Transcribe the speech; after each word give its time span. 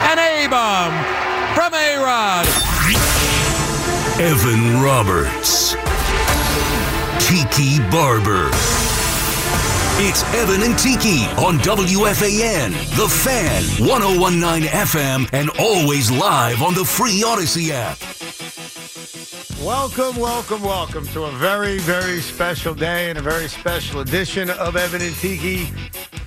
An 0.00 0.18
A 0.18 0.46
bomb 0.48 0.92
from 1.54 1.74
A 1.74 1.98
Rod. 1.98 2.46
Evan 4.18 4.82
Roberts. 4.82 5.74
Tiki 7.28 7.78
Barber. 7.90 8.48
It's 10.02 10.22
Evan 10.34 10.62
and 10.62 10.78
Tiki 10.78 11.26
on 11.44 11.58
WFAN, 11.58 12.70
The 12.96 13.08
Fan, 13.08 13.62
1019 13.86 14.70
FM, 14.70 15.28
and 15.34 15.50
always 15.58 16.10
live 16.10 16.62
on 16.62 16.72
the 16.72 16.84
free 16.84 17.22
Odyssey 17.22 17.70
app. 17.70 17.98
Welcome, 19.62 20.16
welcome, 20.16 20.62
welcome 20.62 21.06
to 21.08 21.24
a 21.24 21.30
very, 21.32 21.78
very 21.80 22.22
special 22.22 22.74
day 22.74 23.10
and 23.10 23.18
a 23.18 23.22
very 23.22 23.48
special 23.48 24.00
edition 24.00 24.48
of 24.48 24.76
Evan 24.76 25.02
and 25.02 25.14
Tiki. 25.16 25.68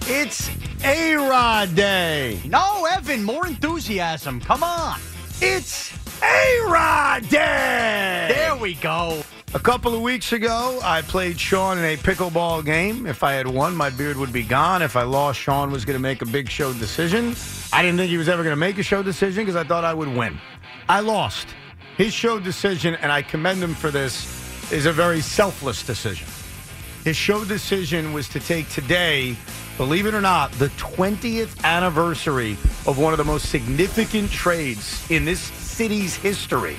It's 0.06 0.50
A 0.84 1.16
Rod 1.16 1.76
Day. 1.76 2.42
No, 2.46 2.86
Evan, 2.92 3.24
more 3.24 3.48
enthusiasm. 3.48 4.42
Come 4.42 4.62
on. 4.62 5.00
It's 5.40 5.94
A 6.22 6.60
Rod 6.68 7.30
Day. 7.30 8.28
There 8.30 8.56
we 8.58 8.74
go. 8.76 9.24
A 9.54 9.60
couple 9.60 9.96
of 9.96 10.02
weeks 10.02 10.34
ago, 10.34 10.80
I 10.84 11.04
played 11.04 11.40
Sean 11.40 11.78
in 11.78 11.86
a 11.86 11.96
pickleball 11.96 12.66
game. 12.66 13.06
If 13.06 13.24
I 13.24 13.32
had 13.32 13.48
won, 13.48 13.78
my 13.78 13.90
beard 13.92 14.18
would 14.18 14.34
be 14.34 14.44
gone. 14.44 14.82
If 14.82 14.98
I 14.98 15.04
lost, 15.04 15.40
Sean 15.40 15.72
was 15.72 15.86
going 15.86 15.96
to 15.96 16.02
make 16.02 16.22
a 16.22 16.26
big 16.26 16.50
show 16.50 16.74
decision. 16.74 17.34
I 17.72 17.82
didn't 17.82 17.98
think 17.98 18.10
he 18.10 18.18
was 18.18 18.28
ever 18.28 18.44
going 18.44 18.52
to 18.52 18.60
make 18.60 18.78
a 18.80 18.84
show 18.84 19.04
decision 19.04 19.46
because 19.46 19.56
I 19.56 19.64
thought 19.64 19.86
I 19.86 19.94
would 19.94 20.10
win. 20.10 20.38
I 20.90 21.00
lost. 21.00 21.48
His 21.96 22.14
show 22.14 22.40
decision, 22.40 22.96
and 22.96 23.10
I 23.10 23.22
commend 23.22 23.64
him 23.64 23.74
for 23.74 23.90
this, 23.90 24.28
is 24.70 24.86
a 24.86 24.92
very 24.92 25.22
selfless 25.22 25.82
decision. 25.82 26.28
His 27.06 27.16
show 27.16 27.46
decision 27.46 28.12
was 28.12 28.28
to 28.30 28.42
take 28.42 28.68
today, 28.70 29.38
believe 29.78 30.06
it 30.06 30.14
or 30.14 30.22
not, 30.22 30.52
the 30.54 30.70
20th 30.70 31.64
anniversary 31.64 32.54
of 32.86 32.98
one 32.98 33.14
of 33.14 33.18
the 33.18 33.24
most 33.24 33.50
significant 33.50 34.32
trades 34.32 35.10
in 35.10 35.26
this 35.26 35.40
city's 35.40 36.16
history 36.16 36.78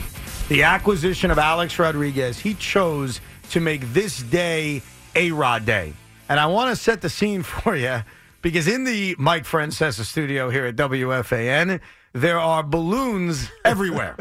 the 0.49 0.63
acquisition 0.63 1.31
of 1.31 1.39
Alex 1.39 1.79
Rodriguez, 1.79 2.39
he 2.39 2.55
chose 2.55 3.21
to 3.51 3.61
make 3.61 3.81
this 3.95 4.23
day 4.23 4.83
a 5.15 5.31
Rod 5.31 5.65
Day. 5.65 5.95
And 6.29 6.39
I 6.39 6.47
want 6.47 6.71
to 6.71 6.77
set 6.77 7.01
the 7.01 7.09
scene 7.09 7.43
for 7.43 7.75
you 7.75 8.03
because 8.43 8.69
in 8.69 8.85
the 8.85 9.17
Mike 9.19 9.45
Francesa 9.45 10.05
studio 10.05 10.51
here 10.51 10.67
at 10.67 10.77
WFAN, 10.77 11.81
there 12.13 12.39
are 12.39 12.63
balloons 12.63 13.51
everywhere. 13.65 14.17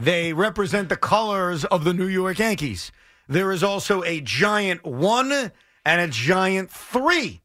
they 0.00 0.32
represent 0.32 0.88
the 0.88 0.96
colors 0.96 1.64
of 1.66 1.84
the 1.84 1.92
New 1.92 2.08
York 2.08 2.38
Yankees. 2.38 2.90
There 3.28 3.52
is 3.52 3.62
also 3.62 4.02
a 4.04 4.22
giant 4.22 4.86
one 4.86 5.52
and 5.84 6.00
a 6.00 6.08
giant 6.08 6.70
three. 6.70 7.42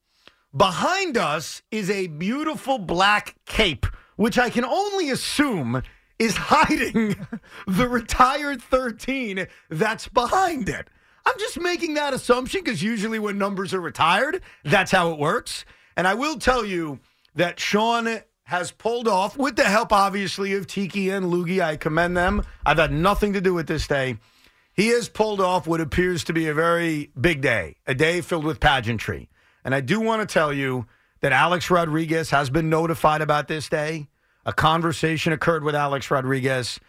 Behind 0.55 1.17
us 1.17 1.63
is 1.71 1.89
a 1.89 2.05
beautiful 2.05 2.77
black 2.77 3.35
cape, 3.47 3.87
which 4.17 4.37
I 4.37 4.51
can 4.51 4.63
only 4.63 5.09
assume 5.09 5.81
is 6.19 6.35
hiding 6.37 7.15
the 7.67 7.89
retired 7.89 8.61
13 8.61 9.47
that's 9.69 10.07
behind 10.07 10.69
it. 10.69 10.89
I'm 11.25 11.39
just 11.39 11.59
making 11.59 11.95
that 11.95 12.13
assumption 12.13 12.63
because 12.63 12.83
usually 12.83 13.17
when 13.17 13.39
numbers 13.39 13.73
are 13.73 13.81
retired, 13.81 14.43
that's 14.63 14.91
how 14.91 15.11
it 15.11 15.17
works. 15.17 15.65
And 15.97 16.07
I 16.07 16.13
will 16.13 16.37
tell 16.37 16.63
you 16.63 16.99
that 17.33 17.59
Sean 17.59 18.19
has 18.43 18.69
pulled 18.71 19.07
off, 19.07 19.35
with 19.35 19.55
the 19.55 19.63
help, 19.63 19.91
obviously, 19.91 20.53
of 20.53 20.67
Tiki 20.67 21.09
and 21.09 21.27
Loogie. 21.33 21.61
I 21.61 21.77
commend 21.77 22.15
them. 22.15 22.45
I've 22.63 22.77
had 22.77 22.91
nothing 22.91 23.33
to 23.33 23.41
do 23.41 23.55
with 23.55 23.65
this 23.65 23.87
day. 23.87 24.17
He 24.75 24.89
has 24.89 25.09
pulled 25.09 25.41
off 25.41 25.65
what 25.65 25.81
appears 25.81 26.23
to 26.25 26.33
be 26.33 26.47
a 26.47 26.53
very 26.53 27.09
big 27.19 27.41
day, 27.41 27.77
a 27.87 27.95
day 27.95 28.21
filled 28.21 28.43
with 28.43 28.59
pageantry. 28.59 29.29
And 29.63 29.73
I 29.73 29.81
do 29.81 29.99
want 29.99 30.27
to 30.27 30.31
tell 30.31 30.53
you 30.53 30.85
that 31.21 31.31
Alex 31.31 31.69
Rodriguez 31.69 32.29
has 32.31 32.49
been 32.49 32.69
notified 32.69 33.21
about 33.21 33.47
this 33.47 33.69
day. 33.69 34.07
A 34.45 34.51
conversation 34.53 35.31
occurred 35.31 35.63
with 35.63 35.73
Alex 35.73 36.11
Rodriguez, 36.11 36.79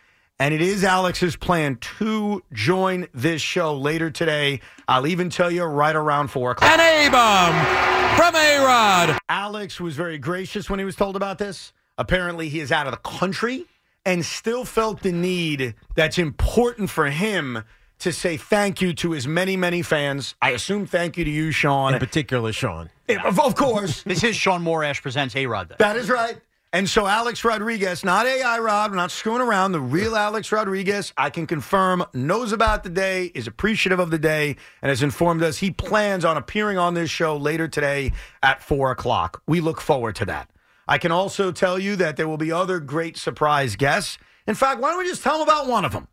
and 0.40 0.52
it 0.52 0.60
is 0.60 0.82
Alex's 0.82 1.36
plan 1.36 1.76
to 1.98 2.42
join 2.52 3.06
this 3.14 3.40
show 3.40 3.76
later 3.76 4.10
today. 4.10 4.60
I'll 4.88 5.06
even 5.06 5.30
tell 5.30 5.50
you 5.50 5.62
right 5.62 5.94
around 5.94 6.28
four 6.28 6.50
o'clock. 6.50 6.68
An 6.72 6.80
A 6.80 7.10
bomb 7.10 8.16
from 8.16 8.34
A 8.34 8.58
Rod. 8.58 9.18
Alex 9.28 9.80
was 9.80 9.94
very 9.94 10.18
gracious 10.18 10.68
when 10.68 10.80
he 10.80 10.84
was 10.84 10.96
told 10.96 11.14
about 11.14 11.38
this. 11.38 11.72
Apparently, 11.96 12.48
he 12.48 12.58
is 12.58 12.72
out 12.72 12.88
of 12.88 12.90
the 12.90 13.08
country 13.08 13.66
and 14.04 14.24
still 14.24 14.64
felt 14.64 15.02
the 15.02 15.12
need 15.12 15.74
that's 15.94 16.18
important 16.18 16.90
for 16.90 17.06
him 17.06 17.62
to 18.00 18.12
say 18.12 18.36
thank 18.36 18.80
you 18.80 18.92
to 18.94 19.12
his 19.12 19.26
many, 19.26 19.56
many 19.56 19.82
fans. 19.82 20.34
I 20.42 20.50
assume 20.50 20.86
thank 20.86 21.16
you 21.16 21.24
to 21.24 21.30
you, 21.30 21.50
Sean. 21.52 21.94
In 21.94 22.00
particular, 22.00 22.52
Sean. 22.52 22.90
Of, 23.08 23.40
of 23.40 23.54
course. 23.54 24.02
This 24.02 24.22
is 24.24 24.36
Sean 24.36 24.62
Morash 24.62 25.02
presents 25.02 25.34
A 25.36 25.46
Rod. 25.46 25.74
That 25.78 25.96
is 25.96 26.10
right. 26.10 26.40
And 26.74 26.88
so 26.88 27.06
Alex 27.06 27.44
Rodriguez, 27.44 28.02
not 28.02 28.26
AI 28.26 28.58
Rod, 28.58 28.90
we're 28.90 28.96
not 28.96 29.12
screwing 29.12 29.40
around. 29.40 29.70
The 29.70 29.80
real 29.80 30.16
Alex 30.16 30.50
Rodriguez, 30.50 31.12
I 31.16 31.30
can 31.30 31.46
confirm, 31.46 32.04
knows 32.12 32.50
about 32.50 32.82
the 32.82 32.90
day, 32.90 33.26
is 33.26 33.46
appreciative 33.46 34.00
of 34.00 34.10
the 34.10 34.18
day, 34.18 34.56
and 34.82 34.88
has 34.88 35.00
informed 35.00 35.44
us 35.44 35.58
he 35.58 35.70
plans 35.70 36.24
on 36.24 36.36
appearing 36.36 36.76
on 36.76 36.94
this 36.94 37.10
show 37.10 37.36
later 37.36 37.68
today 37.68 38.10
at 38.42 38.60
four 38.60 38.90
o'clock. 38.90 39.40
We 39.46 39.60
look 39.60 39.80
forward 39.80 40.16
to 40.16 40.24
that. 40.24 40.50
I 40.88 40.98
can 40.98 41.12
also 41.12 41.52
tell 41.52 41.78
you 41.78 41.94
that 41.94 42.16
there 42.16 42.26
will 42.26 42.38
be 42.38 42.50
other 42.50 42.80
great 42.80 43.16
surprise 43.16 43.76
guests. 43.76 44.18
In 44.48 44.56
fact, 44.56 44.80
why 44.80 44.90
don't 44.90 44.98
we 44.98 45.08
just 45.08 45.22
tell 45.22 45.38
them 45.38 45.46
about 45.46 45.68
one 45.68 45.84
of 45.84 45.92
them? 45.92 46.08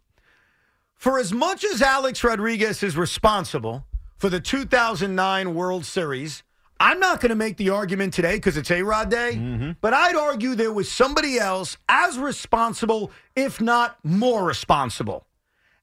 For 1.01 1.17
as 1.17 1.33
much 1.33 1.63
as 1.65 1.81
Alex 1.81 2.23
Rodriguez 2.23 2.83
is 2.83 2.95
responsible 2.95 3.87
for 4.19 4.29
the 4.29 4.39
2009 4.39 5.55
World 5.55 5.83
Series, 5.83 6.43
I'm 6.79 6.99
not 6.99 7.19
going 7.19 7.29
to 7.31 7.35
make 7.35 7.57
the 7.57 7.71
argument 7.71 8.13
today 8.13 8.35
because 8.35 8.55
it's 8.55 8.69
A 8.69 8.83
Rod 8.83 9.09
Day, 9.09 9.31
Mm-hmm. 9.33 9.71
but 9.81 9.95
I'd 9.95 10.15
argue 10.15 10.53
there 10.53 10.71
was 10.71 10.91
somebody 10.91 11.39
else 11.39 11.75
as 11.89 12.19
responsible, 12.19 13.09
if 13.35 13.59
not 13.59 13.97
more 14.03 14.45
responsible. 14.45 15.25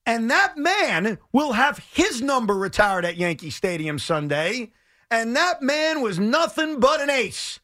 And 0.07 0.31
that 0.31 0.57
man 0.57 1.19
will 1.33 1.51
have 1.55 1.79
his 1.93 2.23
number 2.23 2.55
retired 2.55 3.05
at 3.05 3.17
Yankee 3.17 3.51
Stadium 3.51 3.99
Sunday. 3.99 4.71
And 5.11 5.35
that 5.35 5.63
man 5.63 6.01
was 6.01 6.21
nothing 6.21 6.79
but 6.79 7.01
an 7.01 7.11
ace. 7.11 7.59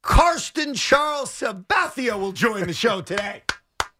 Carsten 0.00 0.74
Charles 0.74 1.30
Sabathia 1.32 2.16
will 2.16 2.30
join 2.30 2.68
the 2.68 2.72
show 2.72 3.00
today. 3.00 3.42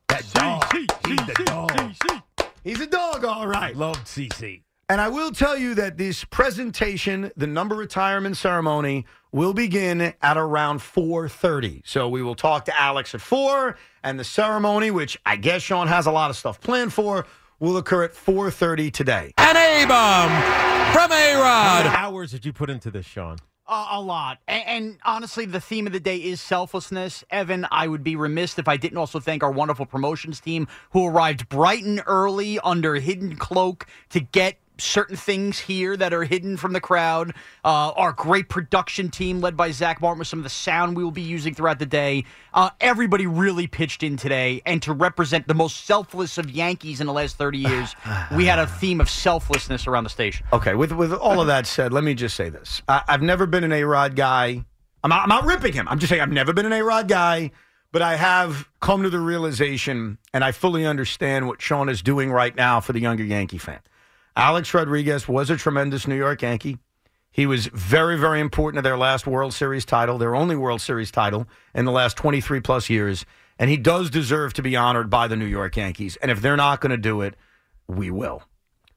That 0.07 0.33
dog. 0.33 0.65
He's 0.73 1.27
the 1.27 1.43
dog. 1.45 2.23
He's 2.65 2.81
a 2.81 2.87
dog, 2.87 3.27
all 3.27 3.47
right. 3.47 3.77
Loved 3.77 4.07
CC. 4.07 4.63
And 4.89 4.99
I 4.99 5.09
will 5.09 5.31
tell 5.33 5.57
you 5.57 5.75
that 5.75 5.99
this 5.99 6.25
presentation, 6.25 7.31
the 7.37 7.47
number 7.47 7.75
retirement 7.75 8.39
ceremony, 8.39 9.05
will 9.33 9.53
begin 9.53 10.15
at 10.23 10.37
around 10.39 10.81
4:30. 10.81 11.83
So 11.85 12.09
we 12.09 12.23
will 12.23 12.35
talk 12.35 12.65
to 12.65 12.81
Alex 12.81 13.15
at 13.15 13.21
4 13.21 13.77
and 14.03 14.19
the 14.19 14.25
ceremony, 14.25 14.91
which 14.91 15.19
I 15.27 15.37
guess 15.37 15.61
Sean 15.63 15.89
has 15.89 16.07
a 16.07 16.11
lot 16.11 16.31
of 16.31 16.37
stuff 16.37 16.59
planned 16.61 16.93
for, 16.95 17.27
will 17.61 17.77
occur 17.77 18.05
at 18.05 18.15
4:30 18.15 18.91
today. 18.91 19.33
An 19.37 19.57
A 19.57 19.85
bomb 19.87 20.31
from 20.93 21.13
A 21.13 21.33
How 21.35 21.43
Rod. 21.43 21.85
many 21.85 21.97
hours 21.97 22.31
did 22.31 22.47
you 22.47 22.53
put 22.53 22.71
into 22.71 22.91
this, 22.91 23.05
Sean? 23.07 23.37
A 23.67 23.99
lot. 23.99 24.41
And, 24.47 24.65
and 24.67 24.99
honestly, 25.05 25.47
the 25.47 25.61
theme 25.61 25.87
of 25.87 25.95
the 25.95 26.01
day 26.01 26.19
is 26.19 26.39
selflessness. 26.39 27.25
Evan, 27.31 27.67
I 27.71 27.89
would 27.89 28.05
be 28.05 28.15
remiss 28.15 28.59
if 28.59 28.69
I 28.69 28.77
didn't 28.77 28.99
also 28.99 29.21
thank 29.21 29.43
our 29.43 29.51
wonderful 29.51 29.87
promotions 29.87 30.39
team 30.39 30.69
who 30.91 31.07
arrived 31.07 31.49
bright 31.49 31.83
and 31.83 32.03
early 32.07 32.59
under 32.61 32.97
hidden 32.97 33.37
cloak 33.37 33.87
to 34.11 34.21
get 34.21 34.59
certain 34.79 35.17
things 35.17 35.59
here 35.59 35.97
that 35.97 36.13
are 36.13 36.25
hidden 36.25 36.57
from 36.57 36.73
the 36.73 36.81
crowd. 36.81 37.35
Uh, 37.65 37.93
our 37.97 38.13
great 38.13 38.49
production 38.49 39.11
team, 39.11 39.41
led 39.41 39.57
by 39.57 39.71
Zach 39.71 40.01
Martin, 40.01 40.19
with 40.19 40.29
some 40.29 40.39
of 40.39 40.43
the 40.43 40.51
sound 40.51 40.97
we 40.97 41.05
will 41.05 41.11
be 41.11 41.23
using 41.23 41.55
throughout 41.55 41.79
the 41.79 41.87
day. 41.87 42.25
Uh, 42.53 42.71
everybody 42.81 43.27
really 43.27 43.67
pitched 43.67 44.03
in 44.03 44.17
today, 44.17 44.63
and 44.67 44.83
to 44.83 44.93
represent 44.93 45.47
the 45.49 45.55
most 45.55 45.85
selfless 45.85 46.39
of 46.39 46.51
Yankees 46.51 47.01
in 47.01 47.07
the 47.07 47.13
last 47.13 47.37
30 47.37 47.59
years, 47.59 47.95
we 48.37 48.45
had 48.47 48.59
a 48.59 48.67
theme 48.67 49.01
of 49.01 49.09
selflessness 49.09 49.87
around 49.87 50.05
the 50.05 50.11
station. 50.11 50.47
Okay, 50.53 50.75
with 50.75 50.93
with 50.93 51.13
all 51.13 51.41
of 51.41 51.47
that 51.47 51.67
said, 51.67 51.93
let 51.93 52.05
me 52.05 52.15
just 52.15 52.37
say 52.37 52.49
this: 52.49 52.83
I, 52.89 53.03
I've 53.09 53.23
never 53.23 53.47
been 53.47 53.65
an 53.65 53.73
A 53.73 53.85
Rod 53.85 54.17
guy. 54.17 54.65
I'm 55.03 55.11
not, 55.11 55.25
I'm 55.25 55.29
not 55.29 55.45
ripping 55.45 55.75
him. 55.75 55.87
I'm 55.89 55.99
just 55.99 56.09
saying 56.09 56.23
I've 56.23 56.33
never 56.33 56.53
been 56.53 56.67
an 56.67 56.73
A 56.73 56.83
Rod 56.83 57.09
guy, 57.09 57.51
but 57.93 58.01
I 58.01 58.17
have 58.17 58.69
come 58.81 59.03
to 59.03 59.11
the 59.11 59.21
realization, 59.21 60.19
and 60.33 60.43
I 60.43 60.53
fully 60.53 60.87
understand 60.87 61.47
what 61.47 61.61
Sean 61.61 61.89
is 61.89 62.03
doing 62.03 62.33
right 62.33 62.57
now 62.57 62.81
for 62.81 62.93
the 62.93 63.01
younger 63.01 63.23
Yankee 63.23 63.59
fan. 63.59 63.81
Alex 64.37 64.75
Rodriguez 64.75 65.29
was 65.29 65.49
a 65.49 65.57
tremendous 65.57 66.09
New 66.09 66.17
York 66.17 66.43
Yankee. 66.43 66.79
He 67.31 67.47
was 67.47 67.67
very, 67.67 68.19
very 68.19 68.41
important 68.41 68.79
to 68.79 68.83
their 68.83 68.99
last 68.99 69.27
World 69.27 69.55
Series 69.55 69.85
title, 69.85 70.19
their 70.19 70.35
only 70.35 70.57
World 70.57 70.81
Series 70.81 71.11
title 71.11 71.47
in 71.75 71.85
the 71.85 71.93
last 71.93 72.17
23 72.17 72.61
plus 72.61 72.91
years. 72.91 73.25
And 73.59 73.71
he 73.71 73.77
does 73.77 74.11
deserve 74.11 74.53
to 74.55 74.63
be 74.63 74.75
honored 74.75 75.09
by 75.09 75.29
the 75.29 75.37
New 75.37 75.47
York 75.47 75.77
Yankees. 75.77 76.17
And 76.17 76.31
if 76.31 76.41
they're 76.43 76.57
not 76.57 76.81
going 76.81 76.91
to 76.91 76.97
do 76.97 77.21
it, 77.21 77.35
we 77.87 78.11
will. 78.11 78.43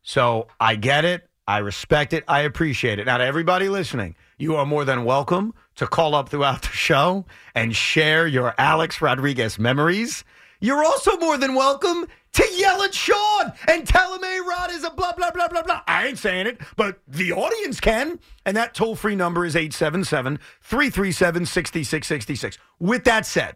So 0.02 0.48
I 0.60 0.76
get 0.76 1.06
it. 1.06 1.30
I 1.48 1.60
respect 1.60 2.14
it. 2.14 2.24
I 2.28 2.42
appreciate 2.42 3.00
it. 3.00 3.06
Now, 3.06 3.18
to 3.18 3.24
everybody 3.24 3.70
listening, 3.70 4.16
you 4.38 4.56
are 4.56 4.66
more 4.66 4.86
than 4.86 5.06
welcome 5.06 5.54
to 5.76 5.88
call 5.88 6.16
up 6.16 6.30
throughout 6.30 6.64
the 6.64 6.68
show 6.70 7.26
and 7.54 7.76
share 7.76 8.26
your 8.26 8.56
Alex 8.58 9.02
Rodriguez 9.02 9.60
memories. 9.60 10.24
You're 10.60 10.84
also 10.84 11.18
more 11.18 11.38
than 11.38 11.54
welcome 11.54 12.08
to 12.34 12.48
yell 12.56 12.82
at 12.84 12.94
Sean 12.94 13.54
and 13.68 13.88
tell 13.88 14.16
him 14.16 14.24
A 14.24 14.40
Rod 14.42 14.72
is 14.72 14.84
a 14.84 14.90
blah, 14.90 15.14
blah, 15.14 15.32
blah, 15.32 15.48
blah, 15.48 15.64
blah. 15.64 15.82
I 15.88 16.08
ain't 16.08 16.18
saying 16.18 16.48
it, 16.48 16.60
but 16.76 17.00
the 17.08 17.32
audience 17.34 17.80
can. 17.80 18.20
And 18.46 18.58
that 18.58 18.74
toll 18.74 18.96
free 18.96 19.16
number 19.16 19.46
is 19.46 19.56
877 19.56 20.40
337 20.62 21.46
6666. 21.46 22.58
With 22.80 23.04
that 23.06 23.26
said, 23.26 23.56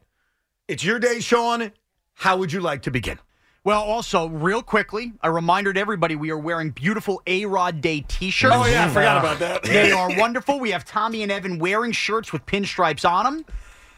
it's 0.67 0.83
your 0.83 0.99
day, 0.99 1.19
Sean. 1.19 1.71
How 2.13 2.37
would 2.37 2.53
you 2.53 2.61
like 2.61 2.83
to 2.83 2.91
begin? 2.91 3.19
Well, 3.63 3.83
also, 3.83 4.27
real 4.27 4.63
quickly, 4.63 5.13
a 5.21 5.31
reminder 5.31 5.71
to 5.71 5.79
everybody 5.79 6.15
we 6.15 6.31
are 6.31 6.37
wearing 6.37 6.71
beautiful 6.71 7.21
A 7.27 7.45
Rod 7.45 7.79
Day 7.79 8.03
t 8.07 8.31
shirts. 8.31 8.55
Oh, 8.57 8.65
yeah, 8.65 8.85
I 8.85 8.89
forgot 8.89 9.17
about 9.19 9.39
that. 9.39 9.63
They 9.67 9.91
are 9.91 10.09
wonderful. 10.17 10.59
We 10.59 10.71
have 10.71 10.83
Tommy 10.83 11.21
and 11.21 11.31
Evan 11.31 11.59
wearing 11.59 11.91
shirts 11.91 12.33
with 12.33 12.43
pinstripes 12.47 13.07
on 13.07 13.25
them. 13.25 13.45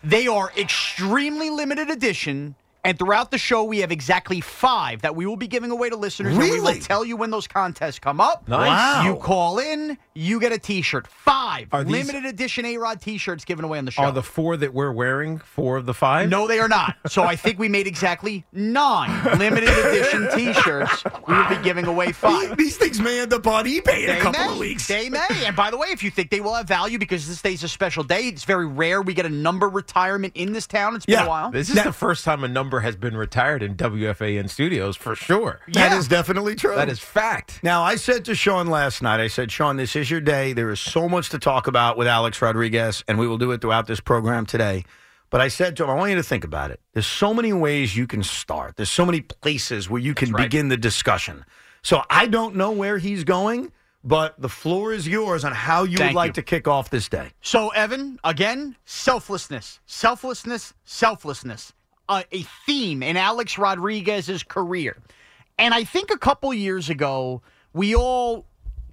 They 0.04 0.28
are 0.28 0.52
extremely 0.58 1.50
limited 1.50 1.90
edition. 1.90 2.56
And 2.86 3.00
throughout 3.00 3.32
the 3.32 3.38
show, 3.38 3.64
we 3.64 3.80
have 3.80 3.92
exactly 3.94 4.42
five 4.42 5.02
that 5.04 5.16
we 5.16 5.26
will 5.26 5.38
be 5.38 5.48
giving 5.48 5.72
away 5.72 5.90
to 5.90 5.96
listeners. 5.96 6.34
And 6.34 6.42
we 6.44 6.60
will 6.60 6.76
tell 6.76 7.06
you 7.06 7.16
when 7.16 7.32
those 7.32 7.48
contests 7.48 7.98
come 7.98 8.20
up. 8.20 8.46
Nice. 8.50 8.68
Wow. 8.68 9.04
You 9.06 9.16
call 9.22 9.60
in, 9.60 9.98
you 10.14 10.38
get 10.40 10.52
a 10.52 10.58
t 10.60 10.82
shirt. 10.82 11.08
Five 11.08 11.70
these- 11.72 11.86
limited 11.88 12.26
edition 12.26 12.66
A 12.66 12.78
Rod 12.78 13.00
t 13.00 13.18
shirts 13.18 13.46
given 13.46 13.64
away 13.64 13.78
on 13.78 13.86
the 13.86 13.92
show. 13.92 14.04
Are 14.04 14.12
the 14.12 14.22
four 14.22 14.58
that 14.58 14.74
we're 14.74 14.92
wearing 14.92 15.38
four 15.40 15.78
of 15.78 15.86
the 15.86 15.94
five? 15.94 16.28
No, 16.30 16.46
they 16.48 16.60
are 16.60 16.68
not. 16.68 16.98
So 17.08 17.24
I 17.24 17.38
think 17.38 17.58
we 17.58 17.70
made 17.70 17.88
exactly 17.88 18.44
nine 18.52 19.24
limited 19.40 19.70
edition 19.70 20.28
T-shirts. 20.34 21.04
We 21.28 21.34
will 21.36 21.48
be 21.50 21.58
giving 21.64 21.86
away 21.86 22.12
five. 22.12 22.58
These 22.58 22.78
things 22.78 23.00
may 23.00 23.22
end 23.22 23.32
up 23.34 23.48
on 23.48 23.66
eBay 23.66 24.04
in 24.04 24.10
a 24.10 24.20
couple 24.20 24.44
may. 24.46 24.52
of 24.52 24.58
weeks. 24.58 24.88
They 24.88 25.10
may. 25.10 25.26
And 25.46 25.56
by 25.56 25.72
the 25.72 25.78
way, 25.78 25.88
if 25.90 26.04
you 26.04 26.12
think 26.12 26.32
they 26.32 26.42
will 26.42 26.54
have 26.54 26.68
value 26.68 26.98
because 27.00 27.28
this 27.28 27.42
day's 27.42 27.64
a 27.64 27.68
special 27.70 28.04
day, 28.04 28.24
it's 28.28 28.44
very 28.44 28.66
rare 28.68 29.02
we 29.02 29.14
get 29.14 29.26
a 29.26 29.30
number 29.30 29.70
retirement 29.70 30.34
in 30.36 30.52
this 30.54 30.68
town. 30.68 30.96
It's 30.96 31.06
been 31.06 31.14
Yeah. 31.14 31.26
a 31.26 31.30
while. 31.30 31.52
This 31.52 31.70
is 31.70 31.76
Now- 31.76 31.84
the 31.84 31.94
first 31.94 32.24
time 32.26 32.44
a 32.44 32.48
number 32.48 32.73
has 32.82 32.96
been 32.96 33.16
retired 33.18 33.62
in 33.64 33.76
WFAN 33.76 34.50
studios 34.50 34.96
for 34.96 35.16
sure. 35.16 35.60
That 35.70 35.92
Yeah. 35.92 35.98
is 35.98 36.08
definitely 36.08 36.56
true. 36.56 36.76
That 36.76 36.90
is 36.90 37.00
fact. 37.00 37.60
Now, 37.64 37.84
I 37.84 37.96
said 37.96 38.26
to 38.26 38.36
Sean 38.36 38.68
last 38.68 39.02
night, 39.02 39.20
I 39.20 39.28
said, 39.28 39.52
Sean, 39.52 39.78
this 39.78 39.96
is 39.96 40.10
your 40.12 40.22
day. 40.22 40.54
There 40.54 40.70
is 40.70 40.80
so 40.80 41.08
much 41.10 41.30
to 41.30 41.40
talk 41.40 41.68
about 41.68 41.98
with 41.98 42.08
Alex 42.08 42.42
Rodriguez, 42.42 43.04
and 43.08 43.18
we 43.20 43.28
will 43.28 43.38
do 43.38 43.52
it 43.52 43.62
throughout 43.62 43.88
this 43.88 44.00
program 44.00 44.46
today. 44.46 44.84
But 45.30 45.42
I 45.42 45.48
said 45.48 45.76
to 45.78 45.84
him, 45.84 45.90
I 45.90 45.94
want 45.96 46.12
you 46.12 46.18
to 46.18 46.24
think 46.24 46.44
about 46.44 46.70
it. 46.70 46.80
There's 46.94 47.08
so 47.08 47.34
many 47.34 47.54
ways 47.54 47.98
you 47.98 48.06
can 48.06 48.22
start, 48.22 48.76
there's 48.76 48.92
so 48.92 49.06
many 49.06 49.22
places 49.22 49.90
where 49.90 50.00
you 50.02 50.14
can 50.14 50.32
right. 50.32 50.44
begin 50.44 50.68
the 50.70 50.78
discussion. 50.78 51.44
So 51.82 52.04
I 52.10 52.28
don't 52.28 52.56
know 52.56 52.72
where 52.72 52.98
he's 53.00 53.24
going, 53.24 53.72
but 54.04 54.40
the 54.40 54.50
floor 54.50 54.94
is 54.94 55.08
yours 55.08 55.44
on 55.44 55.52
how 55.54 55.84
you 55.86 55.98
Thank 55.98 56.10
would 56.10 56.16
like 56.16 56.30
you. 56.30 56.34
to 56.34 56.42
kick 56.44 56.68
off 56.68 56.90
this 56.90 57.10
day. 57.10 57.32
So, 57.42 57.70
Evan, 57.70 58.20
again, 58.24 58.76
selflessness, 58.86 59.80
selflessness, 59.86 60.74
selflessness, 60.86 61.74
uh, 62.10 62.24
a 62.32 62.44
theme 62.66 63.04
in 63.04 63.18
Alex 63.18 63.58
Rodriguez's 63.58 64.44
career. 64.44 64.98
And 65.58 65.74
I 65.74 65.84
think 65.84 66.12
a 66.12 66.18
couple 66.18 66.54
years 66.54 66.90
ago, 66.90 67.42
we 67.74 67.96
all 67.96 68.46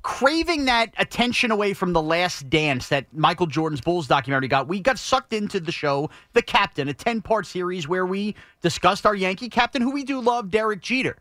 craving 0.03 0.65
that 0.65 0.95
attention 0.97 1.51
away 1.51 1.75
from 1.75 1.93
the 1.93 2.01
last 2.01 2.49
dance 2.49 2.89
that 2.89 3.13
Michael 3.13 3.47
Jordan's 3.47 3.81
Bulls 3.83 4.07
documentary 4.07 4.49
got. 4.49 4.67
We 4.67 4.81
got 4.81 4.99
sucked 4.99 5.33
into 5.33 5.61
the 5.61 5.73
show, 5.73 6.09
The 6.33 6.43
Captain, 6.43 6.89
a 6.89 6.95
10 6.95 7.21
part 7.23 7.47
series 7.47 7.87
where 7.87 8.07
we 8.07 8.35
discussed 8.63 9.05
our 9.05 9.15
Yankee 9.15 9.49
captain, 9.49 9.83
who 9.83 9.91
we 9.91 10.05
do 10.05 10.21
love, 10.21 10.51
Derek 10.51 10.81
Jeter. 10.81 11.17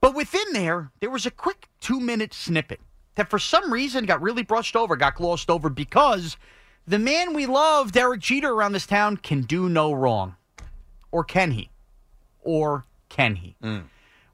But 0.00 0.14
within 0.14 0.52
there, 0.52 0.90
there 1.00 1.10
was 1.10 1.26
a 1.26 1.30
quick 1.30 1.68
two 1.80 2.00
minute 2.00 2.32
snippet 2.34 2.80
that 3.14 3.30
for 3.30 3.38
some 3.38 3.72
reason 3.72 4.06
got 4.06 4.22
really 4.22 4.42
brushed 4.42 4.76
over, 4.76 4.96
got 4.96 5.16
glossed 5.16 5.50
over 5.50 5.68
because 5.68 6.36
the 6.86 6.98
man 6.98 7.34
we 7.34 7.46
love, 7.46 7.92
Derek 7.92 8.20
Jeter, 8.20 8.52
around 8.52 8.72
this 8.72 8.86
town 8.86 9.16
can 9.16 9.42
do 9.42 9.68
no 9.68 9.92
wrong. 9.92 10.36
Or 11.10 11.24
can 11.24 11.52
he? 11.52 11.70
Or 12.42 12.84
can 13.08 13.36
he? 13.36 13.56
Mm. 13.62 13.84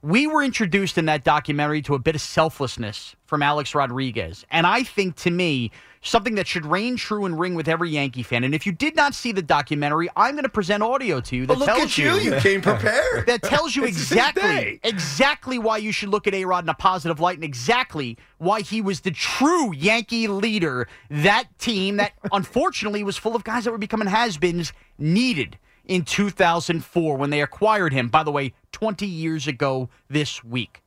We 0.03 0.27
were 0.27 0.43
introduced 0.43 0.99
in 0.99 1.07
that 1.07 1.25
documentary 1.25 1.81
to 1.83 1.95
a 1.95 1.99
bit 1.99 2.15
of 2.15 2.21
selflessness 2.21 3.17
from 3.25 3.43
Alex 3.43 3.75
Rodriguez. 3.75 4.45
And 4.51 4.67
I 4.67 4.83
think 4.83 5.17
to 5.17 5.31
me, 5.31 5.71
something 6.03 6.35
that 6.35 6.47
should 6.47 6.67
reign 6.67 6.97
true 6.97 7.25
and 7.25 7.39
ring 7.39 7.55
with 7.55 7.69
every 7.69 7.91
Yankee 7.91 8.23
fan. 8.23 8.45
And 8.45 8.55
if 8.55 8.67
you 8.67 8.73
did 8.73 8.95
not 8.95 9.15
see 9.15 9.33
the 9.33 9.43
documentary, 9.43 10.09
I'm 10.15 10.35
going 10.35 10.45
to 10.45 10.51
present 10.51 10.83
audio 10.83 11.21
to 11.23 11.37
you 11.37 11.47
that 11.47 11.59
tells 11.59 11.83
at 11.83 11.99
you. 11.99 12.15
You 12.17 12.39
came 12.41 12.61
prepared. 12.63 13.27
that 13.27 13.43
tells 13.43 13.75
you 13.75 13.85
exactly 13.85 14.79
exactly 14.83 15.59
why 15.59 15.79
you 15.79 15.91
should 15.91 16.11
look 16.11 16.27
at 16.27 16.35
A-Rod 16.35 16.65
in 16.65 16.69
a 16.69 16.75
positive 16.75 17.19
light 17.19 17.37
and 17.37 17.45
exactly 17.45 18.19
why 18.39 18.61
he 18.61 18.81
was 18.81 19.01
the 19.01 19.11
true 19.11 19.75
Yankee 19.75 20.29
leader 20.29 20.87
that 21.09 21.45
team 21.59 21.97
that 21.97 22.13
unfortunately 22.33 23.03
was 23.03 23.17
full 23.17 23.35
of 23.35 23.43
guys 23.43 23.65
that 23.65 23.71
were 23.71 23.79
becoming 23.79 24.09
has-beens 24.09 24.73
needed 24.99 25.59
in 25.87 26.05
2004 26.05 27.17
when 27.17 27.31
they 27.31 27.43
acquired 27.43 27.93
him 27.93 28.09
by 28.09 28.23
the 28.23 28.33
way 28.33 28.53
20 28.73 29.07
years 29.07 29.47
ago 29.47 29.89
this 30.09 30.43
week. 30.43 30.83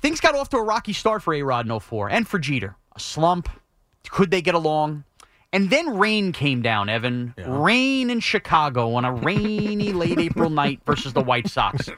Things 0.00 0.20
got 0.20 0.34
off 0.34 0.48
to 0.50 0.56
a 0.58 0.62
rocky 0.62 0.92
start 0.92 1.22
for 1.22 1.34
A-Rod 1.34 1.68
in 1.68 1.80
04 1.80 2.10
and 2.10 2.26
for 2.26 2.38
Jeter. 2.38 2.76
A 2.94 3.00
slump. 3.00 3.48
Could 4.08 4.30
they 4.30 4.40
get 4.40 4.54
along? 4.54 5.04
And 5.52 5.70
then 5.70 5.96
rain 5.98 6.32
came 6.32 6.60
down, 6.62 6.88
Evan. 6.88 7.34
Rain 7.38 8.10
in 8.10 8.20
Chicago 8.20 8.94
on 8.94 9.04
a 9.04 9.12
rainy 9.12 9.92
late 9.94 10.18
April 10.18 10.50
night 10.50 10.80
versus 10.84 11.14
the 11.14 11.22
White 11.22 11.48
Sox. 11.48 11.88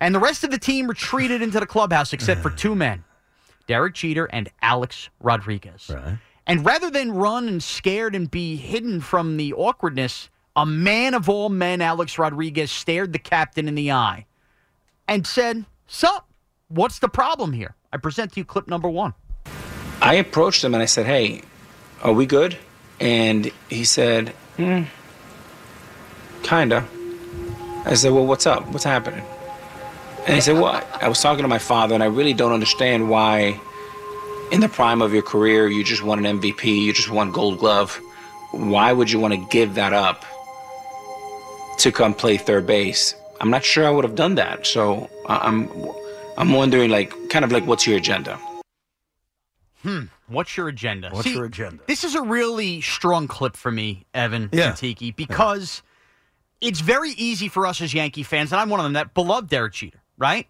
And 0.00 0.14
the 0.14 0.20
rest 0.20 0.44
of 0.44 0.50
the 0.50 0.58
team 0.58 0.86
retreated 0.86 1.42
into 1.42 1.58
the 1.60 1.66
clubhouse 1.66 2.12
except 2.12 2.40
for 2.40 2.50
two 2.50 2.74
men 2.74 3.04
Derek 3.66 3.94
Jeter 3.94 4.26
and 4.26 4.48
Alex 4.62 5.10
Rodriguez. 5.20 5.90
And 6.46 6.64
rather 6.64 6.90
than 6.90 7.12
run 7.12 7.46
and 7.48 7.62
scared 7.62 8.14
and 8.14 8.30
be 8.30 8.56
hidden 8.56 9.00
from 9.00 9.36
the 9.36 9.52
awkwardness, 9.54 10.30
a 10.60 10.66
man 10.66 11.14
of 11.14 11.26
all 11.26 11.48
men, 11.48 11.80
Alex 11.80 12.18
Rodriguez, 12.18 12.70
stared 12.70 13.14
the 13.14 13.18
captain 13.18 13.66
in 13.66 13.74
the 13.74 13.92
eye 13.92 14.26
and 15.08 15.26
said, 15.26 15.64
Sup, 15.86 16.28
what's 16.68 16.98
the 16.98 17.08
problem 17.08 17.54
here? 17.54 17.76
I 17.94 17.96
present 17.96 18.34
to 18.34 18.40
you 18.40 18.44
clip 18.44 18.68
number 18.68 18.90
one. 18.90 19.14
I 20.02 20.14
approached 20.16 20.62
him 20.62 20.74
and 20.74 20.82
I 20.82 20.86
said, 20.86 21.06
"Hey, 21.06 21.40
are 22.02 22.12
we 22.12 22.26
good?" 22.26 22.58
And 23.00 23.50
he 23.70 23.84
said, 23.84 24.34
"Hmm, 24.56 24.82
kinda." 26.42 26.86
I 27.86 27.94
said, 27.94 28.12
"Well, 28.12 28.26
what's 28.26 28.46
up? 28.46 28.66
What's 28.68 28.84
happening?" 28.84 29.24
And 30.26 30.34
he 30.34 30.42
said, 30.42 30.58
"Well, 30.58 30.82
I 31.00 31.08
was 31.08 31.20
talking 31.20 31.42
to 31.42 31.48
my 31.48 31.58
father, 31.58 31.94
and 31.94 32.02
I 32.02 32.06
really 32.06 32.34
don't 32.34 32.52
understand 32.52 33.08
why, 33.08 33.58
in 34.50 34.60
the 34.60 34.68
prime 34.68 35.00
of 35.00 35.14
your 35.14 35.22
career, 35.22 35.68
you 35.68 35.84
just 35.84 36.02
won 36.02 36.18
an 36.18 36.26
MVP, 36.26 36.84
you 36.84 36.92
just 36.92 37.10
won 37.10 37.32
Gold 37.32 37.58
Glove. 37.58 37.98
Why 38.52 38.92
would 38.92 39.10
you 39.10 39.18
want 39.18 39.32
to 39.34 39.46
give 39.50 39.74
that 39.74 39.92
up 39.94 40.24
to 41.80 41.92
come 41.92 42.14
play 42.14 42.36
third 42.36 42.66
base? 42.66 43.14
I'm 43.40 43.50
not 43.50 43.64
sure 43.64 43.86
I 43.86 43.90
would 43.90 44.04
have 44.04 44.14
done 44.14 44.34
that. 44.36 44.66
So 44.66 45.08
I- 45.26 45.38
I'm, 45.48 45.68
I'm 46.36 46.52
wondering, 46.52 46.90
like, 46.90 47.12
kind 47.30 47.44
of 47.44 47.52
like, 47.52 47.66
what's 47.66 47.86
your 47.86 47.96
agenda?" 47.98 48.38
Hmm. 49.82 50.04
What's 50.28 50.56
your 50.58 50.68
agenda? 50.68 51.08
What's 51.10 51.26
your 51.26 51.46
agenda? 51.46 51.82
This 51.86 52.04
is 52.04 52.14
a 52.14 52.20
really 52.22 52.82
strong 52.82 53.26
clip 53.26 53.56
for 53.56 53.72
me, 53.72 54.04
Evan 54.12 54.50
Yeah. 54.52 54.68
and 54.68 54.76
Tiki, 54.76 55.10
because 55.10 55.82
it's 56.60 56.80
very 56.80 57.12
easy 57.12 57.48
for 57.48 57.66
us 57.66 57.80
as 57.80 57.94
Yankee 57.94 58.22
fans, 58.22 58.52
and 58.52 58.60
I'm 58.60 58.68
one 58.68 58.78
of 58.78 58.84
them 58.84 58.92
that 58.92 59.14
beloved 59.14 59.48
Derek 59.48 59.72
Jeter, 59.72 60.00
right? 60.18 60.46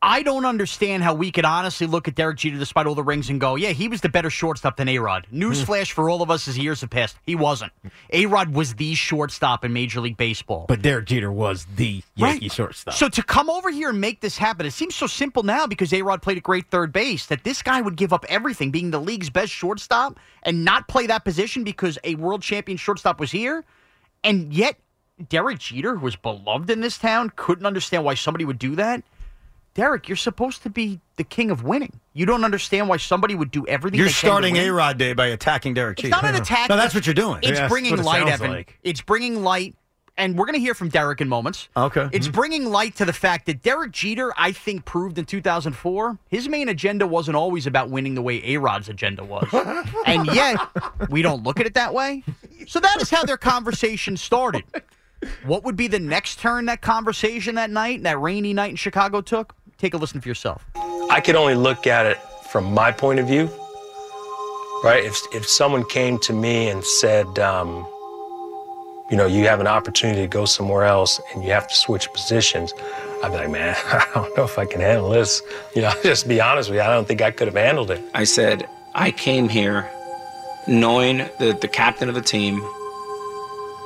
I 0.00 0.22
don't 0.22 0.44
understand 0.44 1.02
how 1.02 1.12
we 1.14 1.32
could 1.32 1.44
honestly 1.44 1.88
look 1.88 2.06
at 2.06 2.14
Derek 2.14 2.36
Jeter 2.38 2.56
despite 2.56 2.86
all 2.86 2.94
the 2.94 3.02
rings 3.02 3.30
and 3.30 3.40
go, 3.40 3.56
yeah, 3.56 3.70
he 3.70 3.88
was 3.88 4.00
the 4.00 4.08
better 4.08 4.30
shortstop 4.30 4.76
than 4.76 4.88
A 4.88 5.00
Rod. 5.00 5.26
Newsflash 5.32 5.90
for 5.90 6.08
all 6.08 6.22
of 6.22 6.30
us 6.30 6.46
as 6.46 6.56
years 6.56 6.82
have 6.82 6.90
passed. 6.90 7.16
He 7.26 7.34
wasn't. 7.34 7.72
A 8.12 8.26
Rod 8.26 8.54
was 8.54 8.74
the 8.76 8.94
shortstop 8.94 9.64
in 9.64 9.72
Major 9.72 10.00
League 10.00 10.16
Baseball. 10.16 10.66
But 10.68 10.82
Derek 10.82 11.06
Jeter 11.06 11.32
was 11.32 11.66
the 11.74 12.04
Yankee 12.14 12.44
Right. 12.46 12.52
shortstop. 12.52 12.94
So 12.94 13.08
to 13.08 13.22
come 13.24 13.50
over 13.50 13.70
here 13.72 13.90
and 13.90 14.00
make 14.00 14.20
this 14.20 14.38
happen, 14.38 14.66
it 14.66 14.70
seems 14.70 14.94
so 14.94 15.08
simple 15.08 15.42
now 15.42 15.66
because 15.66 15.92
A 15.92 16.02
Rod 16.02 16.22
played 16.22 16.36
a 16.38 16.42
great 16.42 16.70
third 16.70 16.92
base 16.92 17.26
that 17.26 17.42
this 17.42 17.60
guy 17.60 17.80
would 17.80 17.96
give 17.96 18.12
up 18.12 18.24
everything, 18.28 18.70
being 18.70 18.92
the 18.92 19.00
league's 19.00 19.30
best 19.30 19.50
shortstop, 19.52 20.16
and 20.44 20.64
not 20.64 20.86
play 20.86 21.08
that 21.08 21.24
position 21.24 21.64
because 21.64 21.98
a 22.04 22.14
world 22.14 22.42
champion 22.42 22.78
shortstop 22.78 23.18
was 23.18 23.32
here. 23.32 23.64
And 24.22 24.52
yet, 24.54 24.76
Derek 25.28 25.58
Jeter, 25.58 25.96
who 25.96 26.04
was 26.04 26.14
beloved 26.14 26.70
in 26.70 26.82
this 26.82 26.98
town, 26.98 27.32
couldn't 27.34 27.66
understand 27.66 28.04
why 28.04 28.14
somebody 28.14 28.44
would 28.44 28.60
do 28.60 28.76
that. 28.76 29.02
Derek, 29.78 30.08
you're 30.08 30.16
supposed 30.16 30.64
to 30.64 30.70
be 30.70 30.98
the 31.14 31.22
king 31.22 31.52
of 31.52 31.62
winning. 31.62 32.00
You 32.12 32.26
don't 32.26 32.42
understand 32.42 32.88
why 32.88 32.96
somebody 32.96 33.36
would 33.36 33.52
do 33.52 33.64
everything. 33.68 34.00
You're 34.00 34.08
starting. 34.08 34.56
A 34.56 34.70
Rod 34.70 34.98
Day 34.98 35.12
by 35.12 35.26
attacking 35.26 35.74
Derek 35.74 36.00
It's 36.00 36.08
Jeter. 36.08 36.10
not 36.20 36.24
an 36.24 36.34
attack. 36.34 36.68
No, 36.68 36.76
that's 36.76 36.96
what 36.96 37.06
you're 37.06 37.14
doing. 37.14 37.38
It's 37.44 37.60
Yeah, 37.60 37.68
bringing 37.68 37.94
it 37.96 38.00
light, 38.00 38.26
Evan. 38.26 38.50
like. 38.50 38.76
It's 38.82 39.00
bringing 39.00 39.44
light, 39.44 39.76
and 40.16 40.36
we're 40.36 40.46
going 40.46 40.54
to 40.56 40.60
hear 40.60 40.74
from 40.74 40.88
Derek 40.88 41.20
in 41.20 41.28
moments. 41.28 41.68
Okay. 41.76 42.00
Mm-hmm. 42.00 42.16
It's 42.16 42.26
bringing 42.26 42.64
light 42.64 42.96
to 42.96 43.04
the 43.04 43.12
fact 43.12 43.46
that 43.46 43.62
Derek 43.62 43.92
Jeter, 43.92 44.32
I 44.36 44.50
think, 44.50 44.84
proved 44.84 45.16
in 45.16 45.26
2004 45.26 46.18
his 46.26 46.48
main 46.48 46.68
agenda 46.68 47.06
wasn't 47.06 47.36
always 47.36 47.68
about 47.68 47.88
winning 47.88 48.16
the 48.16 48.22
way 48.22 48.42
A 48.46 48.56
Rod's 48.56 48.88
agenda 48.88 49.22
was. 49.22 49.46
and 50.06 50.26
yet, 50.26 50.58
we 51.08 51.22
don't 51.22 51.44
look 51.44 51.60
at 51.60 51.66
it 51.66 51.74
that 51.74 51.94
way. 51.94 52.24
So 52.66 52.80
that 52.80 53.00
is 53.00 53.10
how 53.10 53.24
their 53.24 53.36
conversation 53.36 54.16
started. 54.16 54.64
What 55.44 55.62
would 55.62 55.76
be 55.76 55.86
the 55.86 56.00
next 56.00 56.40
turn 56.40 56.64
that 56.66 56.80
conversation 56.80 57.54
that 57.54 57.70
night, 57.70 58.02
that 58.02 58.18
rainy 58.20 58.52
night 58.52 58.70
in 58.70 58.76
Chicago 58.76 59.20
took? 59.20 59.54
Take 59.78 59.94
a 59.94 59.96
listen 59.96 60.20
for 60.20 60.26
yourself. 60.26 60.66
I 61.08 61.20
could 61.20 61.36
only 61.36 61.54
look 61.54 61.86
at 61.86 62.04
it 62.04 62.18
from 62.50 62.74
my 62.74 62.90
point 62.90 63.20
of 63.20 63.28
view, 63.28 63.48
right? 64.82 65.04
If, 65.04 65.16
if 65.32 65.46
someone 65.46 65.84
came 65.84 66.18
to 66.20 66.32
me 66.32 66.68
and 66.68 66.84
said, 66.84 67.38
um, 67.38 67.86
you 69.08 69.16
know, 69.16 69.26
you 69.26 69.44
have 69.46 69.60
an 69.60 69.68
opportunity 69.68 70.22
to 70.22 70.26
go 70.26 70.46
somewhere 70.46 70.82
else 70.84 71.20
and 71.32 71.44
you 71.44 71.52
have 71.52 71.68
to 71.68 71.74
switch 71.76 72.12
positions, 72.12 72.74
I'd 73.22 73.30
be 73.30 73.38
like, 73.38 73.50
man, 73.50 73.76
I 73.84 74.04
don't 74.14 74.36
know 74.36 74.42
if 74.42 74.58
I 74.58 74.66
can 74.66 74.80
handle 74.80 75.10
this. 75.10 75.42
You 75.76 75.82
know, 75.82 75.92
just 76.02 76.26
be 76.26 76.40
honest 76.40 76.70
with 76.70 76.78
you, 76.78 76.82
I 76.82 76.88
don't 76.88 77.06
think 77.06 77.22
I 77.22 77.30
could 77.30 77.46
have 77.46 77.56
handled 77.56 77.92
it. 77.92 78.02
I 78.14 78.24
said, 78.24 78.68
I 78.96 79.12
came 79.12 79.48
here 79.48 79.88
knowing 80.66 81.18
that 81.38 81.60
the 81.60 81.68
captain 81.68 82.08
of 82.08 82.16
the 82.16 82.20
team 82.20 82.60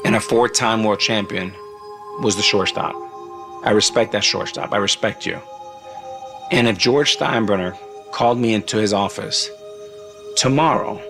and 0.06 0.16
a 0.16 0.20
four 0.20 0.49
time 0.49 0.84
world 0.84 1.00
champion 1.00 1.52
was 2.20 2.37
the 2.37 2.42
shortstop. 2.42 2.94
I 3.62 3.72
respect 3.72 4.12
that 4.12 4.25
shortstop. 4.25 4.72
I 4.72 4.78
respect 4.78 5.26
you. 5.26 5.38
And 6.52 6.68
if 6.68 6.76
George 6.76 7.16
Steinbrenner 7.16 7.76
called 8.12 8.38
me 8.38 8.52
into 8.52 8.76
his 8.76 8.92
office 8.92 9.50
tomorrow 10.37 11.00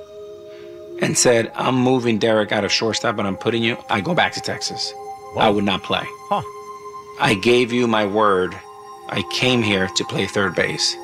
and 1.01 1.19
said, 1.19 1.51
I'm 1.57 1.75
moving 1.75 2.19
Derek 2.19 2.53
out 2.53 2.65
of 2.65 2.71
shortstop 2.71 3.19
and 3.19 3.27
I'm 3.27 3.37
putting 3.37 3.65
you, 3.65 3.77
I 3.91 4.01
go 4.01 4.15
back 4.15 4.33
to 4.35 4.41
Texas. 4.41 4.95
I 5.37 5.51
would 5.51 5.65
not 5.65 5.83
play. 5.83 6.05
Huh. 6.29 6.43
I 7.21 7.35
gave 7.35 7.73
you 7.73 7.89
my 7.89 8.07
word. 8.07 8.55
I 9.09 9.25
came 9.33 9.63
here 9.63 9.89
to 9.89 10.05
play 10.05 10.27
third 10.27 10.55
base. 10.55 10.97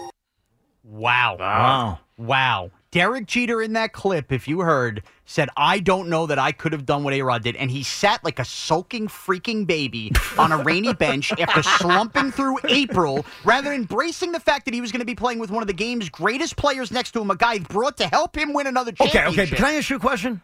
Wow. 0.85 1.37
Wow. 1.39 1.99
Wow. 2.17 2.71
Derek 2.91 3.27
Jeter 3.27 3.61
in 3.61 3.75
that 3.75 3.93
clip, 3.93 4.33
if 4.33 4.49
you 4.49 4.61
heard, 4.61 5.03
said, 5.27 5.51
I 5.57 5.81
don't 5.81 6.09
know 6.09 6.27
that 6.27 6.39
I 6.39 6.53
could 6.53 6.73
have 6.73 6.87
done 6.87 7.05
what 7.05 7.13
A 7.13 7.21
Rod 7.21 7.43
did. 7.43 7.55
And 7.57 7.71
he 7.71 7.83
sat 7.83 8.25
like 8.25 8.39
a 8.39 8.45
sulking 8.47 9.09
freaking 9.09 9.67
baby 9.67 10.11
on 10.39 10.53
a 10.53 10.59
rainy 10.59 10.95
bench 10.95 11.31
after 11.39 11.63
slumping 11.63 12.31
through 12.31 12.59
April 12.65 13.27
rather 13.45 13.71
than 13.71 13.81
embracing 13.81 14.33
the 14.33 14.41
fact 14.41 14.65
that 14.65 14.73
he 14.73 14.81
was 14.81 14.91
going 14.91 15.01
to 15.01 15.07
be 15.07 15.15
playing 15.15 15.39
with 15.39 15.51
one 15.51 15.63
of 15.63 15.67
the 15.67 15.75
game's 15.75 16.09
greatest 16.09 16.57
players 16.57 16.91
next 16.91 17.13
to 17.13 17.21
him, 17.21 17.31
a 17.31 17.37
guy 17.37 17.59
brought 17.59 17.99
to 17.99 18.07
help 18.07 18.37
him 18.37 18.55
win 18.55 18.67
another 18.67 18.93
championship. 18.93 19.33
Okay, 19.33 19.43
okay. 19.43 19.57
Can 19.57 19.65
I 19.67 19.75
ask 19.75 19.91
you 19.91 19.97
a 19.97 20.01
question? 20.01 20.41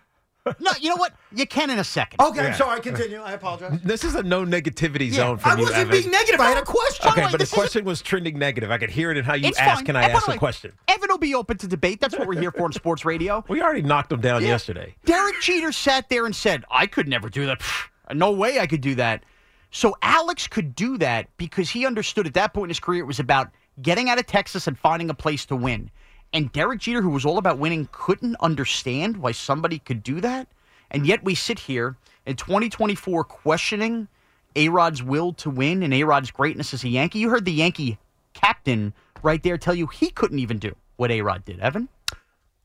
No, 0.61 0.73
you 0.79 0.91
know 0.91 0.97
what? 0.97 1.15
You 1.33 1.47
can 1.47 1.71
in 1.71 1.79
a 1.79 1.85
second. 1.85 2.21
Okay, 2.21 2.43
Yeah. 2.43 2.49
I'm 2.49 2.55
sorry. 2.55 2.81
Continue. 2.81 3.19
I 3.21 3.33
apologize. 3.33 3.81
this 3.83 4.05
is 4.05 4.15
a 4.15 4.23
no 4.23 4.45
negativity 4.45 5.11
zone 5.11 5.39
for 5.39 5.49
me. 5.49 5.53
I 5.55 5.57
you, 5.57 5.63
wasn't 5.63 5.79
Evan. 5.81 5.91
being 6.01 6.11
negative. 6.11 6.41
I 6.41 6.49
had 6.51 6.59
a 6.59 6.63
question. 6.63 7.09
Okay, 7.09 7.21
way, 7.23 7.27
but 7.27 7.33
the 7.33 7.39
this 7.39 7.49
is 7.49 7.53
a- 7.55 7.57
question 7.57 7.85
was 7.85 8.03
trending 8.03 8.39
negative. 8.39 8.71
I 8.71 8.77
could 8.79 8.91
hear 8.91 9.11
it 9.11 9.17
in 9.17 9.25
how 9.25 9.35
you 9.35 9.49
It's 9.49 9.59
ask. 9.59 9.77
fine. 9.77 9.87
Can 9.87 9.97
I 9.97 10.03
And 10.03 10.13
by 10.13 10.17
ask 10.19 10.27
the 10.27 10.33
a 10.33 10.35
way, 10.35 10.39
question? 10.39 10.73
Evan 10.89 11.09
will 11.09 11.19
be 11.19 11.35
open 11.35 11.57
to 11.59 11.67
debate. 11.67 12.01
That's 12.01 12.17
what 12.19 12.29
we're 12.29 12.39
here 12.39 12.53
for 12.53 12.67
in 12.67 12.73
sports 12.73 13.05
radio. 13.05 13.43
We 13.49 13.63
already 13.63 13.83
knocked 13.83 14.13
him 14.13 14.21
down 14.21 14.43
Yeah. 14.43 14.49
yesterday. 14.49 14.95
Derek 15.07 15.41
Jeter 15.41 15.73
sat 15.73 16.09
there 16.11 16.27
and 16.27 16.37
said, 16.37 16.65
I 16.71 16.87
could 16.87 17.09
never 17.09 17.29
do 17.31 17.47
that. 17.47 17.61
Pfft, 17.61 17.89
No 18.15 18.31
way 18.33 18.59
I 18.61 18.67
could 18.67 18.81
do 18.83 18.95
that. 18.97 19.25
So 19.71 19.97
Alex 20.03 20.47
could 20.47 20.75
do 20.75 20.99
that 20.99 21.29
because 21.39 21.71
he 21.71 21.87
understood 21.87 22.27
at 22.27 22.35
that 22.35 22.53
point 22.53 22.65
in 22.67 22.71
his 22.71 22.81
career 22.81 23.03
it 23.03 23.07
was 23.07 23.19
about 23.19 23.51
getting 23.83 24.09
out 24.11 24.19
of 24.19 24.27
Texas 24.27 24.67
and 24.67 24.79
finding 24.79 25.09
a 25.11 25.15
place 25.15 25.47
to 25.47 25.57
win. 25.57 25.91
And 26.35 26.50
Derek 26.50 26.81
Jeter, 26.81 27.00
who 27.00 27.11
was 27.11 27.25
all 27.25 27.38
about 27.38 27.59
winning, 27.59 27.88
couldn't 27.93 28.37
understand 28.41 29.19
why 29.19 29.31
somebody 29.31 29.79
could 29.79 30.03
do 30.03 30.21
that. 30.21 30.49
And 30.91 31.07
yet 31.07 31.23
we 31.23 31.37
sit 31.37 31.61
here 31.61 31.97
in 32.26 32.35
2024 32.35 33.23
questioning 33.23 34.09
A 34.57 34.69
Rod's 34.69 35.00
will 35.00 35.33
to 35.35 35.49
win 35.49 35.85
and 35.85 35.95
A 35.95 36.03
Rod's 36.03 36.33
greatness 36.33 36.75
as 36.75 36.83
a 36.83 36.88
Yankee. 36.88 37.21
You 37.21 37.31
heard 37.31 37.45
the 37.45 37.53
Yankee 37.53 37.99
captain 38.33 38.93
right 39.23 39.41
there 39.45 39.57
tell 39.57 39.76
you 39.76 39.87
he 39.87 40.11
couldn't 40.11 40.41
even 40.41 40.59
do 40.59 40.75
what 40.97 41.12
A 41.12 41.23
Rod 41.23 41.45
did, 41.45 41.61
Evan. 41.61 41.88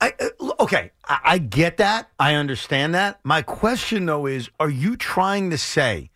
I, 0.01 0.13
uh, 0.19 0.51
okay, 0.61 0.89
I, 1.05 1.19
I 1.23 1.37
get 1.37 1.77
that. 1.77 2.09
I 2.19 2.33
understand 2.33 2.95
that. 2.95 3.19
My 3.23 3.43
question, 3.43 4.07
though, 4.07 4.25
is 4.25 4.49
are 4.59 4.69
you 4.69 4.97
trying 4.97 5.51
to 5.51 5.59
say 5.59 6.09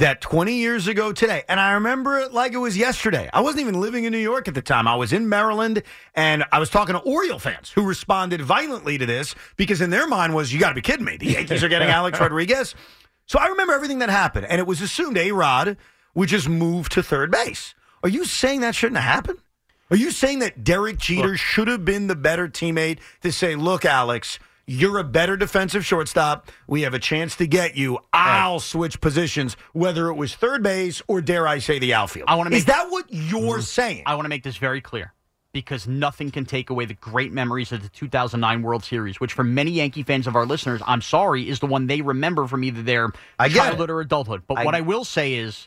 that 0.00 0.20
20 0.20 0.54
years 0.54 0.88
ago 0.88 1.12
today, 1.12 1.44
and 1.48 1.60
I 1.60 1.72
remember 1.72 2.18
it 2.18 2.32
like 2.32 2.52
it 2.52 2.58
was 2.58 2.76
yesterday, 2.76 3.30
I 3.32 3.40
wasn't 3.40 3.62
even 3.62 3.80
living 3.80 4.04
in 4.04 4.12
New 4.12 4.18
York 4.18 4.48
at 4.48 4.54
the 4.54 4.62
time. 4.62 4.88
I 4.88 4.96
was 4.96 5.12
in 5.12 5.28
Maryland, 5.28 5.82
and 6.14 6.44
I 6.52 6.58
was 6.58 6.68
talking 6.68 6.94
to 6.94 7.00
Oriole 7.00 7.38
fans 7.38 7.70
who 7.70 7.86
responded 7.86 8.42
violently 8.42 8.98
to 8.98 9.06
this 9.06 9.34
because 9.56 9.80
in 9.80 9.90
their 9.90 10.08
mind 10.08 10.34
was, 10.34 10.52
you 10.52 10.58
got 10.58 10.70
to 10.70 10.74
be 10.74 10.80
kidding 10.82 11.04
me. 11.04 11.16
The 11.16 11.26
Yankees 11.26 11.62
are 11.62 11.68
getting 11.68 11.88
Alex 11.90 12.18
Rodriguez. 12.18 12.74
So 13.26 13.38
I 13.38 13.46
remember 13.46 13.72
everything 13.72 14.00
that 14.00 14.10
happened, 14.10 14.46
and 14.46 14.58
it 14.58 14.66
was 14.66 14.80
assumed 14.80 15.16
A 15.16 15.32
Rod 15.32 15.76
would 16.14 16.28
just 16.28 16.48
move 16.48 16.88
to 16.90 17.02
third 17.02 17.30
base. 17.30 17.74
Are 18.02 18.08
you 18.08 18.24
saying 18.24 18.60
that 18.60 18.74
shouldn't 18.74 19.00
have 19.00 19.12
happened? 19.12 19.38
Are 19.90 19.96
you 19.96 20.10
saying 20.10 20.38
that 20.38 20.64
Derek 20.64 20.98
Jeter 20.98 21.36
should 21.36 21.68
have 21.68 21.84
been 21.84 22.06
the 22.06 22.16
better 22.16 22.48
teammate 22.48 23.00
to 23.22 23.32
say, 23.32 23.56
look, 23.56 23.84
Alex, 23.84 24.38
you're 24.70 24.98
a 24.98 25.04
better 25.04 25.36
defensive 25.36 25.84
shortstop. 25.84 26.48
We 26.68 26.82
have 26.82 26.94
a 26.94 27.00
chance 27.00 27.34
to 27.36 27.46
get 27.48 27.76
you. 27.76 27.98
I'll 28.12 28.60
switch 28.60 29.00
positions, 29.00 29.56
whether 29.72 30.06
it 30.06 30.14
was 30.14 30.36
third 30.36 30.62
base 30.62 31.02
or, 31.08 31.20
dare 31.20 31.48
I 31.48 31.58
say, 31.58 31.80
the 31.80 31.92
outfield. 31.92 32.28
I 32.28 32.36
wanna 32.36 32.54
Is 32.54 32.66
that 32.66 32.88
what 32.88 33.06
you're 33.08 33.54
mm-hmm. 33.54 33.60
saying? 33.62 34.04
I 34.06 34.14
want 34.14 34.26
to 34.26 34.28
make 34.28 34.44
this 34.44 34.58
very 34.58 34.80
clear 34.80 35.12
because 35.52 35.88
nothing 35.88 36.30
can 36.30 36.44
take 36.44 36.70
away 36.70 36.84
the 36.84 36.94
great 36.94 37.32
memories 37.32 37.72
of 37.72 37.82
the 37.82 37.88
2009 37.88 38.62
World 38.62 38.84
Series, 38.84 39.18
which 39.18 39.32
for 39.32 39.42
many 39.42 39.72
Yankee 39.72 40.04
fans 40.04 40.28
of 40.28 40.36
our 40.36 40.46
listeners, 40.46 40.80
I'm 40.86 41.02
sorry, 41.02 41.48
is 41.48 41.58
the 41.58 41.66
one 41.66 41.88
they 41.88 42.00
remember 42.00 42.46
from 42.46 42.62
either 42.62 42.82
their 42.82 43.08
get 43.08 43.18
it. 43.40 43.54
childhood 43.54 43.90
or 43.90 44.00
adulthood. 44.00 44.42
But 44.46 44.58
I- 44.58 44.64
what 44.64 44.76
I 44.76 44.82
will 44.82 45.04
say 45.04 45.34
is, 45.34 45.66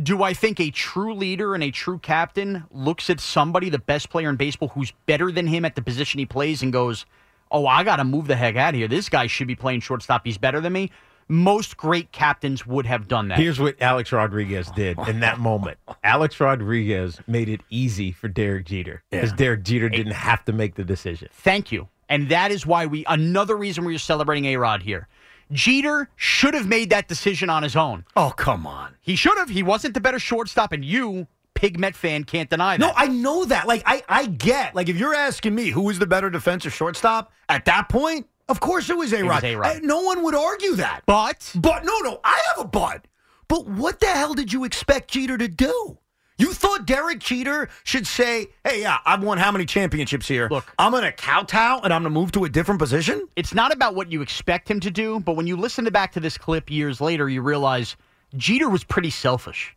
do 0.00 0.22
I 0.22 0.34
think 0.34 0.60
a 0.60 0.70
true 0.70 1.14
leader 1.14 1.52
and 1.52 1.64
a 1.64 1.72
true 1.72 1.98
captain 1.98 2.62
looks 2.70 3.10
at 3.10 3.18
somebody, 3.18 3.70
the 3.70 3.80
best 3.80 4.08
player 4.08 4.30
in 4.30 4.36
baseball, 4.36 4.68
who's 4.68 4.92
better 5.06 5.32
than 5.32 5.48
him 5.48 5.64
at 5.64 5.74
the 5.74 5.82
position 5.82 6.20
he 6.20 6.26
plays 6.26 6.62
and 6.62 6.72
goes, 6.72 7.04
oh, 7.50 7.66
I 7.66 7.84
got 7.84 7.96
to 7.96 8.04
move 8.04 8.26
the 8.26 8.36
heck 8.36 8.56
out 8.56 8.74
of 8.74 8.78
here. 8.78 8.88
This 8.88 9.08
guy 9.08 9.26
should 9.26 9.46
be 9.48 9.54
playing 9.54 9.80
shortstop. 9.80 10.24
He's 10.24 10.38
better 10.38 10.60
than 10.60 10.72
me. 10.72 10.90
Most 11.30 11.76
great 11.76 12.10
captains 12.10 12.66
would 12.66 12.86
have 12.86 13.06
done 13.06 13.28
that. 13.28 13.38
Here's 13.38 13.60
what 13.60 13.76
Alex 13.82 14.12
Rodriguez 14.12 14.70
did 14.70 14.98
in 15.08 15.20
that 15.20 15.38
moment. 15.38 15.76
Alex 16.02 16.40
Rodriguez 16.40 17.20
made 17.26 17.50
it 17.50 17.60
easy 17.68 18.12
for 18.12 18.28
Derek 18.28 18.64
Jeter 18.64 19.02
because 19.10 19.30
Yeah. 19.30 19.36
Derek 19.36 19.62
Jeter 19.62 19.88
didn't 19.90 20.12
have 20.14 20.42
to 20.46 20.52
make 20.52 20.74
the 20.76 20.84
decision. 20.84 21.28
Thank 21.32 21.70
you. 21.70 21.88
And 22.08 22.30
that 22.30 22.50
is 22.50 22.64
why 22.64 22.86
we, 22.86 23.04
another 23.06 23.56
reason 23.56 23.84
we're 23.84 23.98
celebrating 23.98 24.46
A 24.46 24.56
Rod 24.56 24.82
here. 24.82 25.06
Jeter 25.52 26.08
should 26.16 26.54
have 26.54 26.66
made 26.66 26.90
that 26.90 27.08
decision 27.08 27.50
on 27.50 27.62
his 27.62 27.76
own. 27.76 28.04
oh, 28.16 28.32
come 28.36 28.66
on. 28.66 28.94
He 29.00 29.14
should 29.16 29.36
have. 29.38 29.48
He 29.50 29.62
wasn't 29.62 29.92
the 29.94 30.00
better 30.00 30.18
shortstop, 30.18 30.72
and 30.72 30.84
you, 30.84 31.26
pig 31.58 31.76
Met 31.80 31.96
fan, 31.96 32.22
can't 32.22 32.48
deny 32.48 32.76
that. 32.76 32.80
No, 32.80 32.92
I 32.94 33.08
know 33.08 33.44
that. 33.46 33.66
Like, 33.66 33.82
I, 33.84 34.04
I 34.08 34.26
get, 34.26 34.76
like, 34.76 34.88
if 34.88 34.96
you're 34.96 35.14
asking 35.14 35.56
me 35.56 35.70
who 35.70 35.82
was 35.82 35.98
the 35.98 36.06
better 36.06 36.30
defensive 36.30 36.72
shortstop 36.72 37.32
at 37.48 37.64
that 37.64 37.88
point, 37.88 38.28
of 38.48 38.60
course 38.60 38.88
it 38.88 38.96
was 38.96 39.12
A 39.12 39.24
Rod. 39.24 39.44
Uh, 39.44 39.80
no 39.82 40.00
one 40.02 40.22
would 40.22 40.36
argue 40.36 40.76
that. 40.76 41.02
but 41.04 41.50
But 41.56 41.84
no, 41.84 41.98
no, 42.04 42.20
I 42.22 42.40
have 42.48 42.64
a 42.64 42.68
but. 42.68 43.06
But 43.48 43.66
what 43.66 43.98
the 43.98 44.06
hell 44.06 44.34
did 44.34 44.52
you 44.52 44.62
expect 44.62 45.10
Jeter 45.10 45.36
to 45.36 45.48
do? 45.48 45.98
You 46.36 46.52
thought 46.52 46.86
Derek 46.86 47.18
Jeter 47.18 47.68
should 47.82 48.06
say, 48.06 48.46
"Hey, 48.62 48.82
yeah, 48.82 48.98
I've 49.04 49.24
won 49.24 49.38
how 49.38 49.50
many 49.50 49.66
championships 49.66 50.28
here? 50.28 50.46
Look. 50.48 50.72
I'm 50.78 50.92
going 50.92 51.02
to 51.02 51.10
kowtow 51.10 51.80
and 51.82 51.92
I'm 51.92 52.02
going 52.02 52.14
to 52.14 52.20
move 52.20 52.30
to 52.32 52.44
a 52.44 52.48
different 52.48 52.78
position." 52.78 53.26
it's 53.34 53.52
not 53.52 53.72
about 53.72 53.96
what 53.96 54.12
you 54.12 54.22
expect 54.22 54.70
him 54.70 54.78
to 54.80 54.90
do. 54.92 55.18
But 55.18 55.34
when 55.34 55.48
you 55.48 55.56
listen 55.56 55.84
to 55.86 55.90
back 55.90 56.12
to 56.12 56.20
this 56.20 56.38
clip 56.38 56.70
years 56.70 57.00
later, 57.00 57.28
you 57.28 57.42
realize 57.42 57.96
Jeter 58.36 58.68
was 58.68 58.84
pretty 58.84 59.10
selfish. 59.10 59.74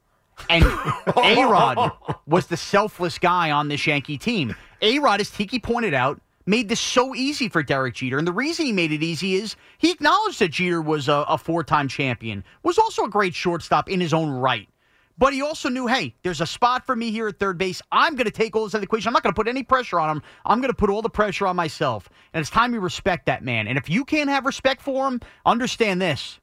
And 0.49 0.63
A 1.17 1.45
Rod 1.45 1.91
was 2.25 2.47
the 2.47 2.57
selfless 2.57 3.17
guy 3.17 3.51
on 3.51 3.67
this 3.67 3.85
Yankee 3.85 4.17
team. 4.17 4.55
A 4.81 4.99
Rod, 4.99 5.21
as 5.21 5.29
Tiki 5.29 5.59
pointed 5.59 5.93
out, 5.93 6.19
made 6.45 6.69
this 6.69 6.79
so 6.79 7.15
easy 7.15 7.49
for 7.49 7.63
Derek 7.63 7.95
Jeter. 7.95 8.17
And 8.17 8.27
the 8.27 8.33
reason 8.33 8.65
he 8.65 8.71
made 8.71 8.91
it 8.91 9.03
easy 9.03 9.35
is 9.35 9.55
he 9.77 9.91
acknowledged 9.91 10.39
that 10.39 10.49
Jeter 10.51 10.81
was 10.81 11.07
a, 11.07 11.25
a 11.27 11.37
four 11.37 11.63
time 11.63 11.87
champion, 11.87 12.43
was 12.63 12.77
also 12.77 13.03
a 13.03 13.09
great 13.09 13.33
shortstop 13.33 13.89
in 13.89 14.01
his 14.01 14.13
own 14.13 14.29
right. 14.29 14.67
But 15.17 15.33
he 15.33 15.41
also 15.43 15.69
knew, 15.69 15.85
hey, 15.87 16.15
there's 16.23 16.41
a 16.41 16.47
spot 16.47 16.83
for 16.83 16.95
me 16.95 17.11
here 17.11 17.27
at 17.27 17.37
third 17.37 17.57
base. 17.57 17.79
I'm 17.91 18.15
going 18.15 18.25
to 18.25 18.31
take 18.31 18.55
all 18.55 18.63
this 18.63 18.73
the 18.73 18.81
equation. 18.81 19.07
I'm 19.07 19.13
not 19.13 19.21
going 19.21 19.33
to 19.33 19.39
put 19.39 19.47
any 19.47 19.61
pressure 19.61 19.99
on 19.99 20.09
him. 20.09 20.23
I'm 20.45 20.61
going 20.61 20.71
to 20.71 20.75
put 20.75 20.89
all 20.89 21.03
the 21.03 21.09
pressure 21.09 21.45
on 21.45 21.55
myself. 21.55 22.09
And 22.33 22.41
it's 22.41 22.49
time 22.49 22.73
you 22.73 22.79
respect 22.79 23.27
that 23.27 23.43
man. 23.43 23.67
And 23.67 23.77
if 23.77 23.87
you 23.87 24.03
can't 24.03 24.31
have 24.31 24.47
respect 24.47 24.81
for 24.81 25.07
him, 25.07 25.21
understand 25.45 26.01
this. 26.01 26.39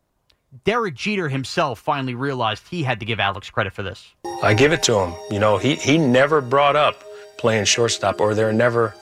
Derek 0.64 0.94
Jeter 0.94 1.28
himself 1.28 1.78
finally 1.78 2.14
realized 2.14 2.66
he 2.68 2.82
had 2.82 3.00
to 3.00 3.06
give 3.06 3.20
Alex 3.20 3.50
credit 3.50 3.72
for 3.72 3.82
this. 3.82 4.14
I 4.42 4.54
give 4.54 4.72
it 4.72 4.82
to 4.84 4.98
him. 4.98 5.14
You 5.30 5.38
know, 5.38 5.58
he, 5.58 5.74
he 5.74 5.98
never 5.98 6.40
brought 6.40 6.76
up 6.76 7.02
playing 7.36 7.66
shortstop, 7.66 8.20
or 8.20 8.34
there 8.34 8.46
were 8.46 8.52
never 8.52 8.94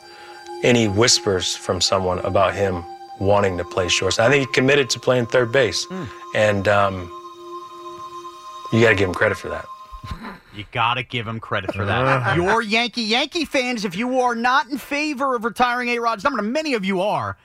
any 0.62 0.88
whispers 0.88 1.54
from 1.54 1.80
someone 1.80 2.18
about 2.20 2.54
him 2.54 2.84
wanting 3.20 3.56
to 3.58 3.64
play 3.64 3.88
shortstop. 3.88 4.28
I 4.28 4.30
think 4.30 4.48
he 4.48 4.52
committed 4.52 4.90
to 4.90 5.00
playing 5.00 5.26
third 5.26 5.52
base. 5.52 5.86
And 6.34 6.66
um, 6.68 7.10
you 8.72 8.80
got 8.80 8.90
to 8.90 8.96
give 8.96 9.08
him 9.08 9.14
credit 9.14 9.38
for 9.38 9.48
that. 9.48 9.66
You 10.54 10.64
got 10.72 10.94
to 10.94 11.02
give 11.02 11.26
him 11.26 11.38
credit 11.38 11.74
for 11.74 11.84
that. 11.84 12.36
Your 12.36 12.62
Yankee 12.62 13.02
Yankee 13.02 13.44
fans, 13.44 13.84
if 13.84 13.96
you 13.96 14.20
are 14.20 14.34
not 14.34 14.68
in 14.70 14.78
favor 14.78 15.36
of 15.36 15.44
retiring 15.44 15.90
A 15.90 15.98
Rod's 15.98 16.24
number, 16.24 16.40
and 16.40 16.52
many 16.52 16.74
of 16.74 16.84
you 16.84 17.00
are, 17.02 17.36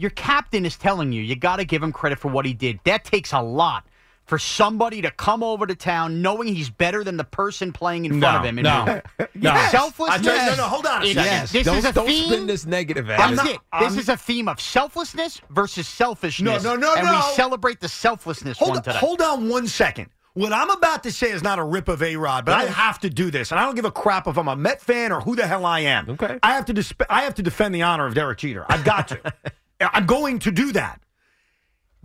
your 0.00 0.10
captain 0.10 0.64
is 0.66 0.76
telling 0.76 1.12
you 1.12 1.22
you 1.22 1.36
got 1.36 1.56
to 1.56 1.64
give 1.64 1.82
him 1.82 1.92
credit 1.92 2.18
for 2.18 2.28
what 2.30 2.46
he 2.46 2.54
did. 2.54 2.80
That 2.84 3.04
takes 3.04 3.32
a 3.32 3.40
lot 3.40 3.86
for 4.26 4.38
somebody 4.38 5.02
to 5.02 5.10
come 5.10 5.42
over 5.42 5.66
to 5.66 5.74
town 5.74 6.22
knowing 6.22 6.54
he's 6.54 6.70
better 6.70 7.02
than 7.02 7.16
the 7.16 7.24
person 7.24 7.72
playing 7.72 8.04
in 8.04 8.20
front 8.20 8.36
of 8.38 8.44
him. 8.44 8.56
no, 8.62 9.00
no. 9.34 9.66
Selflessness. 9.70 10.24
You- 10.24 10.50
no, 10.50 10.54
no, 10.56 10.62
hold 10.68 10.86
on 10.86 11.02
a 11.02 11.06
second. 11.06 11.24
Yes, 11.24 11.52
This 11.52 11.64
don't, 11.66 11.78
is 11.78 11.84
a 11.84 11.92
don't 11.92 12.06
theme. 12.06 12.24
spin 12.26 12.46
this 12.46 12.64
negative 12.64 13.06
That's 13.08 13.36
not- 13.36 13.46
it. 13.48 13.58
This 13.80 13.96
is 13.96 14.08
a 14.08 14.16
theme 14.16 14.46
of 14.48 14.60
selflessness 14.60 15.40
versus 15.50 15.88
selfishness. 15.88 16.62
No, 16.62 16.74
no, 16.76 16.80
no, 16.80 16.94
and 16.94 17.06
no. 17.06 17.12
we 17.14 17.22
celebrate 17.34 17.80
the 17.80 17.88
selflessness 17.88 18.56
Hold, 18.58 18.70
one 18.76 18.82
today. 18.82 18.98
hold 18.98 19.20
on 19.20 19.48
one 19.48 19.66
second. 19.66 20.06
What 20.34 20.52
I'm 20.52 20.70
about 20.70 21.02
to 21.02 21.10
say 21.12 21.32
is 21.32 21.42
not 21.42 21.58
a 21.58 21.64
rip 21.64 21.88
of 21.88 22.00
A 22.04 22.14
Rod, 22.14 22.44
but 22.44 22.54
I 22.54 22.66
have 22.66 23.00
to 23.00 23.10
do 23.10 23.32
this, 23.32 23.50
and 23.50 23.58
I 23.58 23.64
don't 23.64 23.74
give 23.74 23.84
a 23.84 23.90
crap 23.90 24.28
if 24.28 24.38
I'm 24.38 24.46
a 24.46 24.54
Met 24.54 24.80
fan 24.80 25.10
or 25.10 25.20
who 25.20 25.34
the 25.34 25.44
hell 25.44 25.66
I 25.66 25.80
am. 25.80 26.08
Okay. 26.08 26.38
I 26.40 26.52
have 26.54 26.66
to 26.66 26.72
disp- 26.72 27.02
I 27.10 27.22
have 27.22 27.34
to 27.34 27.42
defend 27.42 27.74
the 27.74 27.82
honor 27.82 28.06
of 28.06 28.14
Derek 28.14 28.38
Jeter. 28.38 28.64
I've 28.68 28.84
got 28.84 29.08
to. 29.08 29.20
I'm 29.80 30.06
going 30.06 30.38
to 30.40 30.50
do 30.50 30.72
that. 30.72 31.00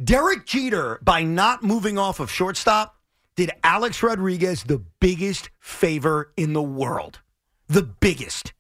Derek 0.04 0.46
Jeter, 0.46 1.00
by 1.04 1.24
not 1.24 1.64
moving 1.64 1.98
off 1.98 2.20
of 2.20 2.32
shortstop, 2.32 2.98
did 3.36 3.52
Alex 3.64 4.02
Rodriguez 4.02 4.64
the 4.64 4.84
biggest 5.00 5.50
favor 5.60 6.32
in 6.38 6.54
the 6.54 6.62
world. 6.62 7.20
The 7.68 7.84
biggest. 7.84 8.54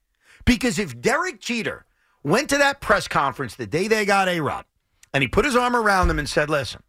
Because 0.45 0.79
if 0.79 0.99
Derek 0.99 1.39
Jeter 1.39 1.85
went 2.23 2.49
to 2.49 2.57
that 2.57 2.81
press 2.81 3.07
conference 3.07 3.55
the 3.55 3.67
day 3.67 3.87
they 3.87 4.05
got 4.05 4.27
A 4.27 4.39
Rod 4.39 4.65
and 5.13 5.21
he 5.21 5.27
put 5.27 5.45
his 5.45 5.55
arm 5.55 5.75
around 5.75 6.07
them 6.07 6.19
and 6.19 6.27
said, 6.27 6.49
Listen, 6.49 6.81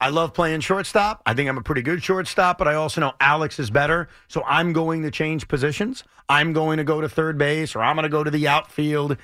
I 0.00 0.08
love 0.08 0.34
playing 0.34 0.60
shortstop. 0.60 1.22
I 1.26 1.34
think 1.34 1.48
I'm 1.48 1.58
a 1.58 1.62
pretty 1.62 1.82
good 1.82 2.02
shortstop, 2.02 2.58
but 2.58 2.66
I 2.66 2.74
also 2.74 3.00
know 3.00 3.12
Alex 3.20 3.58
is 3.58 3.70
better. 3.70 4.08
So 4.28 4.42
I'm 4.46 4.72
going 4.72 5.02
to 5.02 5.10
change 5.10 5.46
positions. 5.46 6.04
I'm 6.28 6.52
going 6.52 6.78
to 6.78 6.84
go 6.84 7.00
to 7.00 7.08
third 7.08 7.38
base 7.38 7.76
or 7.76 7.82
I'm 7.82 7.96
going 7.96 8.04
to 8.04 8.08
go 8.08 8.24
to 8.24 8.30
the 8.30 8.48
outfield. 8.48 9.16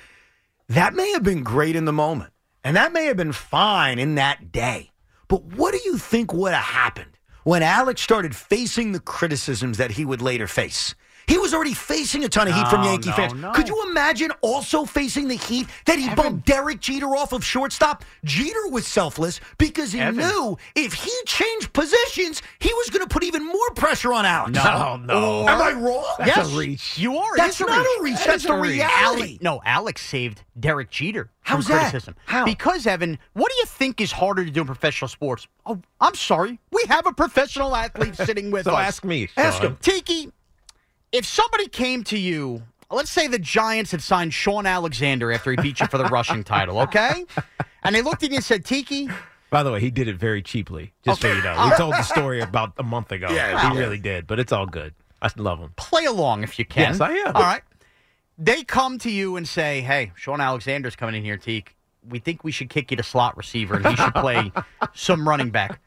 That 0.69 0.93
may 0.93 1.11
have 1.13 1.23
been 1.23 1.43
great 1.43 1.75
in 1.75 1.85
the 1.85 1.93
moment. 1.93 2.31
And 2.67 2.75
that 2.75 2.91
may 2.91 3.05
have 3.05 3.15
been 3.15 3.31
fine 3.31 3.97
in 3.97 4.15
that 4.15 4.51
day. 4.51 4.91
But 5.29 5.41
what 5.41 5.71
do 5.71 5.79
you 5.85 5.97
think 5.97 6.33
would 6.33 6.51
have 6.51 6.65
happened 6.65 7.17
when 7.45 7.63
Alex 7.63 8.01
started 8.01 8.35
facing 8.35 8.91
the 8.91 8.99
criticisms 8.99 9.77
that 9.77 9.91
he 9.91 10.03
would 10.03 10.21
later 10.21 10.47
face? 10.47 10.93
He 11.27 11.37
was 11.37 11.53
already 11.53 11.73
facing 11.73 12.23
a 12.23 12.29
ton 12.29 12.47
of 12.47 12.53
heat 12.55 12.67
from 12.69 12.83
Yankee 12.83 13.09
no, 13.09 13.15
fans. 13.15 13.33
no. 13.33 13.51
Could 13.51 13.67
you 13.67 13.83
imagine 13.89 14.31
also 14.41 14.85
facing 14.85 15.27
the 15.27 15.35
heat 15.35 15.67
that 15.85 15.99
he 15.99 16.13
bumped 16.15 16.45
Derek 16.45 16.79
Jeter 16.79 17.15
off 17.17 17.33
of 17.33 17.43
shortstop? 17.43 18.05
Jeter 18.23 18.69
was 18.69 18.87
selfless 18.87 19.39
because 19.57 19.91
he 19.91 19.99
Evan. 19.99 20.25
knew 20.25 20.57
if 20.75 20.93
he 20.93 21.11
changed 21.25 21.73
positions, 21.73 22.41
he 22.59 22.73
was 22.73 22.89
going 22.89 23.01
to 23.05 23.09
put 23.13 23.23
even 23.23 23.45
more 23.45 23.69
pressure 23.75 24.13
on 24.13 24.25
Alex. 24.25 24.53
No, 24.53 24.95
no. 24.95 25.47
Am 25.47 25.61
I 25.61 25.73
wrong? 25.73 26.05
That's 26.17 26.37
yes, 26.37 26.53
a 26.53 26.57
reach. 26.57 26.97
You 26.97 27.17
are. 27.17 27.35
That's 27.35 27.59
not 27.59 27.69
a 27.85 28.01
reach. 28.01 28.15
That 28.19 28.27
That's 28.27 28.43
the 28.45 28.53
reality. 28.53 29.21
Alex, 29.21 29.37
no, 29.41 29.61
Alex 29.65 30.01
saved 30.05 30.43
Derek 30.57 30.89
Jeter 30.89 31.29
How's 31.41 31.65
from 31.67 31.75
that? 31.75 31.81
criticism. 31.89 32.15
How? 32.25 32.45
Because 32.45 32.87
Evan, 32.87 33.19
what 33.33 33.51
do 33.51 33.55
you 33.59 33.65
think 33.65 33.99
is 33.99 34.13
harder 34.13 34.45
to 34.45 34.49
do 34.51 34.61
in 34.61 34.65
professional 34.67 35.09
sports? 35.09 35.45
Oh, 35.65 35.81
I'm 35.99 36.15
sorry. 36.15 36.59
We 36.71 36.83
have 36.87 37.05
a 37.05 37.11
professional 37.13 37.75
athlete 37.75 38.15
sitting 38.25 38.49
with 38.49 38.63
So 38.65 38.71
us. 38.75 38.87
ask 38.87 39.03
me. 39.03 39.27
Ask 39.35 39.61
him. 39.61 39.77
Tiki, 39.81 40.31
if 41.17 41.25
somebody 41.25 41.67
came 41.67 42.03
to 42.05 42.17
you, 42.17 42.61
let's 42.91 43.09
say 43.09 43.27
the 43.27 43.39
Giants 43.39 43.91
had 43.91 44.01
signed 44.01 44.33
Shaun 44.33 44.65
Alexander 44.65 45.31
after 45.31 45.51
he 45.51 45.57
beat 45.57 45.79
you 45.79 45.87
for 45.87 45.97
the 45.97 46.05
rushing 46.11 46.43
title, 46.43 46.79
okay? 46.81 47.25
And 47.83 47.95
they 47.95 48.01
looked 48.01 48.23
at 48.23 48.29
you 48.29 48.35
and 48.37 48.45
said, 48.45 48.63
Tiki, 48.65 49.09
By 49.49 49.63
the 49.63 49.71
way, 49.71 49.79
he 49.79 49.89
did 49.89 50.07
it 50.07 50.17
very 50.17 50.41
cheaply. 50.41 50.93
Just 51.03 51.21
so 51.21 51.31
you 51.31 51.41
know, 51.41 51.69
we 51.69 51.75
told 51.75 51.93
the 51.93 52.03
story 52.03 52.39
about 52.41 52.73
a 52.77 52.83
month 52.83 53.11
ago. 53.11 53.27
Yeah, 53.31 53.71
he 53.71 53.77
really 53.77 53.97
did, 53.97 54.27
but 54.27 54.39
it's 54.39 54.51
all 54.51 54.65
good. 54.67 54.93
I 55.21 55.29
love 55.37 55.59
him. 55.59 55.73
play 55.75 56.05
along 56.05 56.43
if 56.43 56.59
you 56.59 56.65
can. 56.65 56.91
Yes, 56.91 57.01
I 57.01 57.11
am. 57.11 57.35
All 57.35 57.41
right. 57.41 57.61
They 58.37 58.63
come 58.63 58.99
to 58.99 59.09
you 59.09 59.35
and 59.35 59.47
say, 59.47 59.81
"Hey, 59.81 60.11
Shaun 60.15 60.39
Alexander's 60.39 60.95
coming 60.95 61.15
in 61.15 61.23
here, 61.23 61.37
Teak. 61.37 61.75
We 62.07 62.19
think 62.19 62.43
we 62.43 62.51
should 62.51 62.69
kick 62.69 62.91
you 62.91 62.97
to 62.97 63.01
slot 63.03 63.35
receiver, 63.35 63.77
and 63.77 63.87
he 63.87 63.95
should 63.95 64.13
play 64.13 64.51
some 64.93 65.27
running 65.27 65.49
back." 65.49 65.81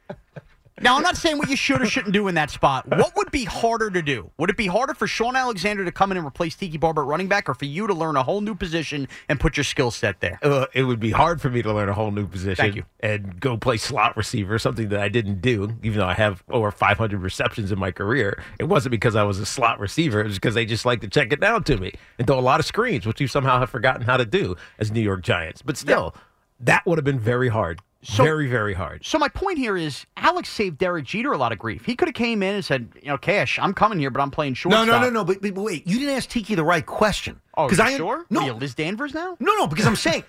Now, 0.81 0.97
I'm 0.97 1.03
not 1.03 1.17
saying 1.17 1.39
what 1.39 1.51
you 1.51 1.57
should 1.57 1.83
or 1.83 1.87
shouldn't 1.87 2.15
do 2.15 2.27
in 2.29 2.35
that 2.37 2.51
spot. 2.51 2.89
What 2.89 3.15
would 3.17 3.31
be 3.31 3.45
harder 3.45 3.91
to 3.91 4.01
do? 4.01 4.31
Would 4.39 4.49
it 4.49 4.57
be 4.57 4.67
harder 4.67 4.95
for 4.95 5.07
Shaun 5.07 5.37
Alexander 5.37 5.85
to 5.85 5.93
come 5.93 6.11
in 6.11 6.17
and 6.17 6.27
replace 6.27 6.57
Tiki 6.57 6.79
Barber 6.79 7.03
at 7.03 7.09
running 7.09 7.29
back, 7.29 7.49
or 7.49 7.55
for 7.55 7.67
you 7.67 7.87
to 7.87 7.93
learn 7.93 8.17
a 8.17 8.23
whole 8.23 8.41
new 8.41 8.55
position 8.55 9.07
and 9.29 9.39
put 9.39 9.57
your 9.57 9.65
skill 9.65 9.91
set 9.91 10.21
there? 10.21 10.39
Uh, 10.43 10.67
it 10.73 10.85
would 10.85 10.99
be 10.99 11.11
hard 11.11 11.41
for 11.41 11.51
me 11.51 11.61
to 11.63 11.73
learn 11.73 11.89
a 11.89 11.93
whole 11.93 12.11
new 12.11 12.27
position 12.27 12.65
Thank 12.65 12.77
you. 12.77 12.85
and 13.01 13.39
go 13.41 13.57
play 13.57 13.77
slot 13.77 14.17
receiver, 14.17 14.59
something 14.59 14.89
that 14.89 15.01
I 15.01 15.09
didn't 15.09 15.43
do, 15.43 15.77
even 15.83 15.99
though 15.99 16.07
I 16.07 16.15
have 16.15 16.43
over 16.49 16.71
500 16.71 17.21
receptions 17.21 17.71
in 17.71 17.79
my 17.79 17.91
career. 17.91 18.43
It 18.59 18.65
wasn't 18.65 18.93
because 18.93 19.15
I 19.17 19.23
was 19.25 19.39
a 19.39 19.47
slot 19.47 19.81
receiver. 19.81 20.21
It 20.21 20.27
was 20.29 20.37
because 20.37 20.55
they 20.55 20.65
just 20.65 20.87
like 20.87 21.03
to 21.03 21.09
check 21.09 21.33
it 21.33 21.41
down 21.41 21.65
to 21.65 21.77
me 21.77 21.93
and 22.19 22.27
throw 22.27 22.39
a 22.39 22.41
lot 22.41 22.59
of 22.59 22.67
screens, 22.67 23.07
which 23.07 23.21
you 23.21 23.27
somehow 23.27 23.59
have 23.59 23.71
forgotten 23.71 24.03
how 24.03 24.17
to 24.17 24.25
do 24.25 24.57
as 24.79 24.91
New 24.91 25.03
York 25.03 25.23
Giants. 25.23 25.61
But 25.63 25.77
still, 25.77 26.15
that 26.61 26.87
would 26.87 26.97
have 26.99 27.05
been 27.05 27.21
very 27.21 27.49
hard. 27.49 27.81
So- 28.03 28.25
very, 28.25 28.47
very 28.49 28.73
hard. 28.75 29.05
So 29.05 29.19
my 29.19 29.29
point 29.29 29.59
here 29.59 29.77
is, 29.77 30.07
Alex 30.17 30.49
saved 30.49 30.79
Derek 30.79 31.05
Jeter 31.05 31.33
a 31.33 31.37
lot 31.39 31.53
of 31.53 31.59
grief. 31.59 31.85
He 31.85 31.95
could 31.95 32.09
have 32.09 32.15
came 32.15 32.43
in 32.43 32.55
and 32.55 32.65
said, 32.65 32.89
"You 33.03 33.09
know, 33.09 33.19
Cash, 33.19 33.59
I'm 33.59 33.75
coming 33.75 33.99
here, 33.99 34.09
but 34.11 34.23
I'm 34.23 34.31
playing 34.31 34.53
No, 34.53 34.55
shortstop." 34.55 34.87
no, 34.87 35.01
no, 35.01 35.11
no. 35.11 35.25
But, 35.25 35.43
but 35.43 35.55
wait, 35.55 35.87
you 35.87 35.99
didn't 35.99 36.15
ask 36.17 36.29
Tiki 36.29 36.55
the 36.55 36.65
right 36.65 36.85
question. 36.87 37.41
Oh, 37.57 37.71
you 37.71 37.83
I 37.83 37.97
sure? 37.97 38.25
No, 38.31 38.41
you, 38.47 38.53
Liz 38.55 38.75
Danvers 38.75 39.13
now? 39.13 39.37
No, 39.39 39.53
no, 39.55 39.67
because 39.67 39.87
I'm 39.87 39.97
saying 40.09 40.25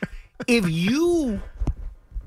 if 0.48 0.68
you 0.70 1.42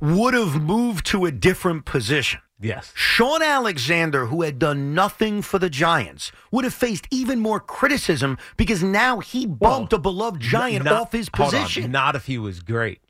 would 0.00 0.34
have 0.34 0.62
moved 0.62 1.06
to 1.06 1.24
a 1.26 1.30
different 1.30 1.84
position, 1.84 2.40
Yes. 2.60 2.92
Shaun 2.94 3.42
Alexander, 3.42 4.26
who 4.26 4.40
had 4.42 4.58
done 4.58 4.94
nothing 4.94 5.42
for 5.42 5.58
the 5.58 5.68
Giants, 5.68 6.32
would 6.50 6.64
have 6.64 6.72
faced 6.72 7.06
even 7.10 7.38
more 7.40 7.60
criticism 7.60 8.38
because 8.56 8.82
now 8.82 9.18
he 9.20 9.44
bumped 9.44 9.92
a 9.92 9.98
beloved 9.98 10.40
Giant 10.40 10.84
Not- 10.86 10.94
off 10.94 11.12
his 11.12 11.28
hold 11.34 11.52
on, 11.52 11.60
position. 11.60 11.90
Not 11.90 12.14
if 12.16 12.24
he 12.26 12.38
was 12.38 12.60
great. 12.60 13.00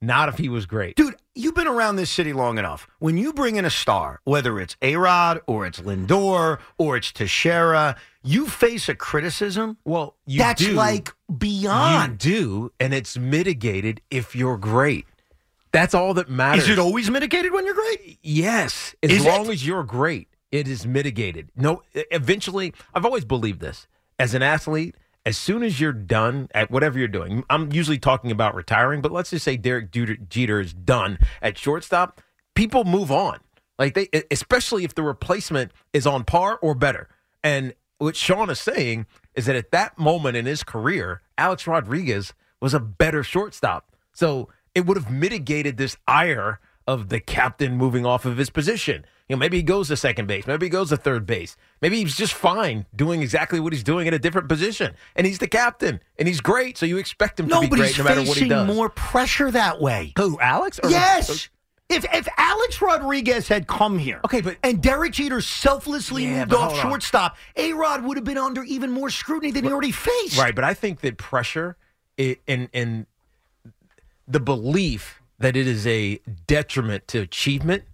Not 0.00 0.28
if 0.28 0.38
he 0.38 0.48
was 0.48 0.64
great. 0.66 0.94
Dude, 0.96 1.16
you've 1.34 1.54
been 1.56 1.66
around 1.66 1.96
this 1.96 2.08
city 2.10 2.32
long 2.32 2.58
enough. 2.58 2.86
When 3.00 3.18
you 3.18 3.32
bring 3.32 3.56
in 3.56 3.64
a 3.64 3.70
star, 3.70 4.20
whether 4.24 4.60
it's 4.60 4.76
A 4.80 4.94
Rod 4.96 5.40
or 5.46 5.66
it's 5.66 5.80
Lindor 5.80 6.58
or 6.78 6.96
it's 6.96 7.10
Teixeira, 7.10 7.96
you 8.22 8.46
face 8.46 8.88
a 8.88 8.94
criticism. 8.94 9.76
Well, 9.84 10.14
you 10.24 10.38
that's 10.38 10.64
do. 10.64 10.72
like 10.72 11.12
beyond. 11.36 12.24
You 12.24 12.32
do, 12.32 12.72
and 12.78 12.94
it's 12.94 13.18
mitigated 13.18 14.00
if 14.10 14.36
you're 14.36 14.56
great. 14.58 15.06
That's 15.72 15.94
all 15.94 16.14
that 16.14 16.30
matters. 16.30 16.64
Is 16.64 16.70
it 16.70 16.78
always 16.78 17.10
mitigated 17.10 17.52
when 17.52 17.66
you're 17.66 17.74
great? 17.74 18.18
Yes, 18.22 18.94
as 19.02 19.10
Is 19.10 19.24
long 19.24 19.46
it? 19.46 19.52
as 19.52 19.66
you're 19.66 19.84
great, 19.84 20.28
it 20.52 20.68
is 20.68 20.86
mitigated. 20.86 21.50
No, 21.56 21.82
eventually, 21.94 22.72
I've 22.94 23.04
always 23.04 23.24
believed 23.24 23.60
this. 23.60 23.86
As 24.18 24.32
an 24.34 24.42
athlete, 24.42 24.94
as 25.28 25.36
soon 25.36 25.62
as 25.62 25.78
you're 25.78 25.92
done 25.92 26.48
at 26.54 26.70
whatever 26.70 26.98
you're 26.98 27.06
doing, 27.06 27.44
I'm 27.50 27.70
usually 27.70 27.98
talking 27.98 28.30
about 28.30 28.54
retiring, 28.54 29.02
but 29.02 29.12
let's 29.12 29.28
just 29.28 29.44
say 29.44 29.58
Derek 29.58 29.90
Jeter, 29.90 30.58
is 30.58 30.72
done 30.72 31.18
at 31.42 31.58
shortstop, 31.58 32.22
people 32.54 32.84
move 32.84 33.12
on. 33.12 33.38
Like 33.78 33.92
they, 33.92 34.08
especially 34.30 34.84
if 34.84 34.94
the 34.94 35.02
replacement 35.02 35.72
is 35.92 36.06
on 36.06 36.24
par 36.24 36.58
or 36.62 36.74
better. 36.74 37.10
And 37.44 37.74
what 37.98 38.16
Sean 38.16 38.48
is 38.48 38.58
saying 38.58 39.04
is 39.34 39.44
that 39.44 39.54
at 39.54 39.70
that 39.72 39.98
moment 39.98 40.38
in 40.38 40.46
his 40.46 40.64
career, 40.64 41.20
Alex 41.36 41.66
Rodriguez 41.66 42.32
was 42.62 42.72
a 42.72 42.80
better 42.80 43.22
shortstop. 43.22 43.92
So 44.14 44.48
it 44.74 44.86
would 44.86 44.96
have 44.96 45.10
mitigated 45.10 45.76
this 45.76 45.98
ire 46.06 46.58
of 46.86 47.10
the 47.10 47.20
captain 47.20 47.76
moving 47.76 48.06
off 48.06 48.24
of 48.24 48.38
his 48.38 48.48
position. 48.48 49.04
You 49.28 49.36
know, 49.36 49.40
maybe 49.40 49.58
he 49.58 49.62
goes 49.62 49.88
to 49.88 49.96
second 49.96 50.26
base, 50.26 50.46
maybe 50.46 50.66
he 50.66 50.70
goes 50.70 50.88
to 50.88 50.96
third 50.96 51.26
base, 51.26 51.56
maybe 51.82 51.98
he's 52.02 52.16
just 52.16 52.32
fine 52.32 52.86
doing 52.96 53.20
exactly 53.20 53.60
what 53.60 53.74
he's 53.74 53.82
doing 53.82 54.06
in 54.06 54.14
a 54.14 54.18
different 54.18 54.48
position, 54.48 54.94
and 55.16 55.26
he's 55.26 55.38
the 55.38 55.46
captain, 55.48 56.00
and 56.18 56.26
he's 56.26 56.40
great, 56.40 56.78
so 56.78 56.86
you 56.86 56.96
expect 56.96 57.38
him 57.38 57.46
to 57.48 57.54
No, 57.54 57.60
be 57.60 57.66
but 57.66 57.76
great 57.76 57.98
no 57.98 58.04
matter 58.04 58.20
what 58.20 58.28
he 58.28 58.34
facing 58.34 58.48
does. 58.48 58.66
more 58.66 58.88
pressure 58.88 59.50
that 59.50 59.80
way. 59.82 60.14
Who, 60.16 60.40
Alex? 60.40 60.80
Or- 60.82 60.88
Yes. 60.90 61.50
If 61.90 62.04
if 62.12 62.28
Alex 62.36 62.82
Rodriguez 62.82 63.48
had 63.48 63.66
come 63.66 63.98
here, 63.98 64.20
Okay, 64.24 64.40
but- 64.42 64.56
and 64.62 64.82
Derek 64.82 65.12
Jeter 65.12 65.40
selflessly 65.42 66.24
Yeah, 66.24 66.40
moved 66.40 66.52
off 66.54 66.78
shortstop, 66.80 67.36
A 67.56 67.72
Rod 67.74 68.04
would 68.04 68.16
have 68.18 68.24
been 68.24 68.36
under 68.38 68.62
even 68.64 68.90
more 68.90 69.08
scrutiny 69.10 69.52
than 69.52 69.64
he 69.64 69.70
already 69.70 69.92
faced. 69.92 70.38
Right, 70.38 70.54
but 70.54 70.64
I 70.64 70.72
think 70.74 71.00
that 71.00 71.16
pressure 71.18 71.76
it, 72.18 72.40
and 72.48 72.68
and 72.74 73.06
the 74.26 74.40
belief 74.40 75.22
that 75.38 75.56
it 75.56 75.66
is 75.66 75.86
a 75.86 76.20
detriment 76.46 77.08
to 77.08 77.20
achievement 77.20 77.84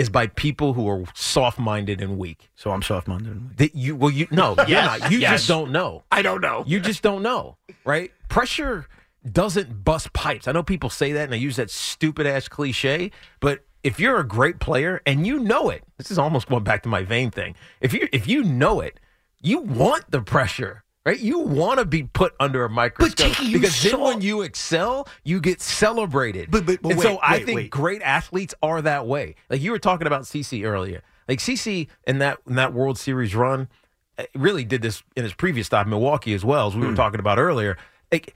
is 0.00 0.08
by 0.08 0.26
people 0.28 0.72
who 0.74 0.88
are 0.88 1.04
soft-minded 1.14 2.00
and 2.00 2.18
weak. 2.18 2.48
So 2.54 2.70
I'm 2.70 2.82
soft-minded. 2.82 3.58
That 3.58 3.74
you 3.74 3.94
well, 3.96 4.10
you 4.10 4.26
no, 4.30 4.54
you're 4.66 4.82
not. 4.82 5.10
You 5.10 5.18
Yes. 5.18 5.32
just 5.32 5.48
don't 5.48 5.70
know. 5.70 6.02
I 6.10 6.22
don't 6.22 6.40
know. 6.40 6.64
You 6.66 6.80
just 6.80 7.02
don't 7.02 7.22
know, 7.22 7.56
right? 7.84 8.10
Pressure 8.28 8.86
doesn't 9.30 9.84
bust 9.84 10.12
pipes. 10.12 10.48
I 10.48 10.52
know 10.52 10.62
people 10.62 10.88
say 10.90 11.12
that 11.12 11.24
and 11.24 11.32
they 11.32 11.36
use 11.38 11.56
that 11.56 11.70
stupid 11.70 12.26
ass 12.26 12.48
cliche, 12.48 13.10
but 13.40 13.60
if 13.82 14.00
you're 14.00 14.18
a 14.18 14.26
great 14.26 14.58
player 14.60 15.00
and 15.06 15.26
you 15.26 15.38
know 15.38 15.68
it, 15.70 15.82
this 15.98 16.10
is 16.10 16.18
almost 16.18 16.48
going 16.48 16.64
back 16.64 16.82
to 16.84 16.88
my 16.88 17.02
vein 17.02 17.30
thing. 17.30 17.54
If 17.80 17.92
you 17.92 18.08
if 18.12 18.26
you 18.26 18.42
know 18.42 18.80
it, 18.80 18.98
you 19.42 19.58
want 19.60 20.10
the 20.10 20.22
pressure. 20.22 20.84
Right, 21.06 21.18
you 21.18 21.38
want 21.38 21.78
to 21.78 21.86
be 21.86 22.02
put 22.02 22.34
under 22.38 22.62
a 22.66 22.68
microscope 22.68 23.32
because 23.50 23.82
then 23.82 23.98
when 24.00 24.20
you 24.20 24.42
excel, 24.42 25.08
you 25.24 25.40
get 25.40 25.62
celebrated. 25.62 26.50
But- 26.50 26.66
but- 26.66 26.82
but 26.82 26.92
and 26.92 27.00
so 27.00 27.16
I 27.22 27.38
wait, 27.38 27.46
think 27.46 27.56
wait. 27.56 27.70
great 27.70 28.02
athletes 28.02 28.54
are 28.62 28.82
that 28.82 29.06
way. 29.06 29.34
Like 29.48 29.62
you 29.62 29.70
were 29.70 29.78
talking 29.78 30.06
about 30.06 30.22
CC 30.24 30.62
earlier. 30.62 31.02
Like 31.26 31.38
CC 31.38 31.88
in 32.06 32.18
that 32.18 32.38
in 32.46 32.56
that 32.56 32.74
World 32.74 32.98
Series 32.98 33.34
run, 33.34 33.68
uh, 34.18 34.24
really 34.34 34.62
did 34.62 34.82
this 34.82 35.02
in 35.16 35.24
his 35.24 35.32
previous 35.32 35.68
stop 35.68 35.86
in 35.86 35.90
Milwaukee 35.90 36.34
as 36.34 36.44
well 36.44 36.66
as 36.66 36.74
Hmm. 36.74 36.80
we 36.80 36.86
were 36.88 36.94
talking 36.96 37.18
about 37.20 37.38
earlier. 37.38 37.78
Like, 38.12 38.34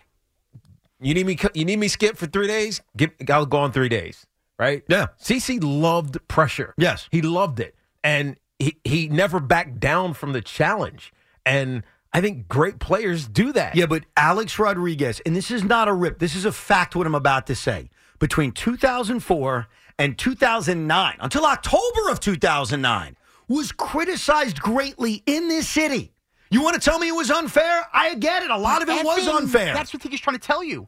you 1.00 1.12
need 1.12 1.26
me, 1.26 1.36
you 1.52 1.66
need 1.66 1.78
me 1.78 1.88
skip 1.88 2.16
for 2.16 2.26
three 2.26 2.46
days. 2.46 2.80
Get, 2.96 3.12
I'll 3.28 3.44
go 3.44 3.58
on 3.58 3.72
three 3.72 3.90
days. 3.90 4.26
Right? 4.58 4.84
Yeah. 4.88 5.08
CC 5.20 5.58
loved 5.62 6.16
pressure. 6.28 6.72
Yes. 6.78 7.08
he 7.10 7.20
loved 7.20 7.60
it, 7.60 7.74
and 8.02 8.36
he 8.58 8.76
he 8.84 9.08
never 9.08 9.38
backed 9.38 9.80
down 9.80 10.14
from 10.14 10.32
the 10.32 10.40
challenge. 10.40 11.12
And 11.44 11.82
I 12.14 12.20
think 12.20 12.46
great 12.46 12.78
players 12.78 13.26
do 13.26 13.52
that. 13.52 13.74
Yeah, 13.74 13.86
but 13.86 14.04
Alex 14.16 14.56
Rodriguez, 14.58 15.20
and 15.26 15.34
this 15.34 15.50
is 15.50 15.64
not 15.64 15.88
a 15.88 15.92
rip, 15.92 16.20
this 16.20 16.36
is 16.36 16.44
a 16.44 16.52
fact 16.52 16.94
what 16.94 17.08
I'm 17.08 17.14
about 17.14 17.48
to 17.48 17.56
say. 17.56 17.90
Between 18.20 18.52
2004 18.52 19.66
and 19.98 20.16
2009, 20.16 21.16
until 21.18 21.44
October 21.44 22.10
of 22.10 22.20
2009, 22.20 23.16
was 23.48 23.72
criticized 23.72 24.60
greatly 24.60 25.24
in 25.26 25.48
this 25.48 25.68
city. 25.68 26.12
You 26.50 26.62
want 26.62 26.80
to 26.80 26.80
tell 26.80 27.00
me 27.00 27.08
it 27.08 27.16
was 27.16 27.32
unfair? 27.32 27.82
I 27.92 28.14
get 28.14 28.44
it. 28.44 28.50
A 28.50 28.56
lot 28.56 28.80
of 28.80 28.88
it 28.88 29.04
was 29.04 29.26
unfair. 29.26 29.74
That's 29.74 29.92
what 29.92 30.02
he's 30.04 30.20
trying 30.20 30.38
to 30.38 30.46
tell 30.46 30.62
you. 30.62 30.86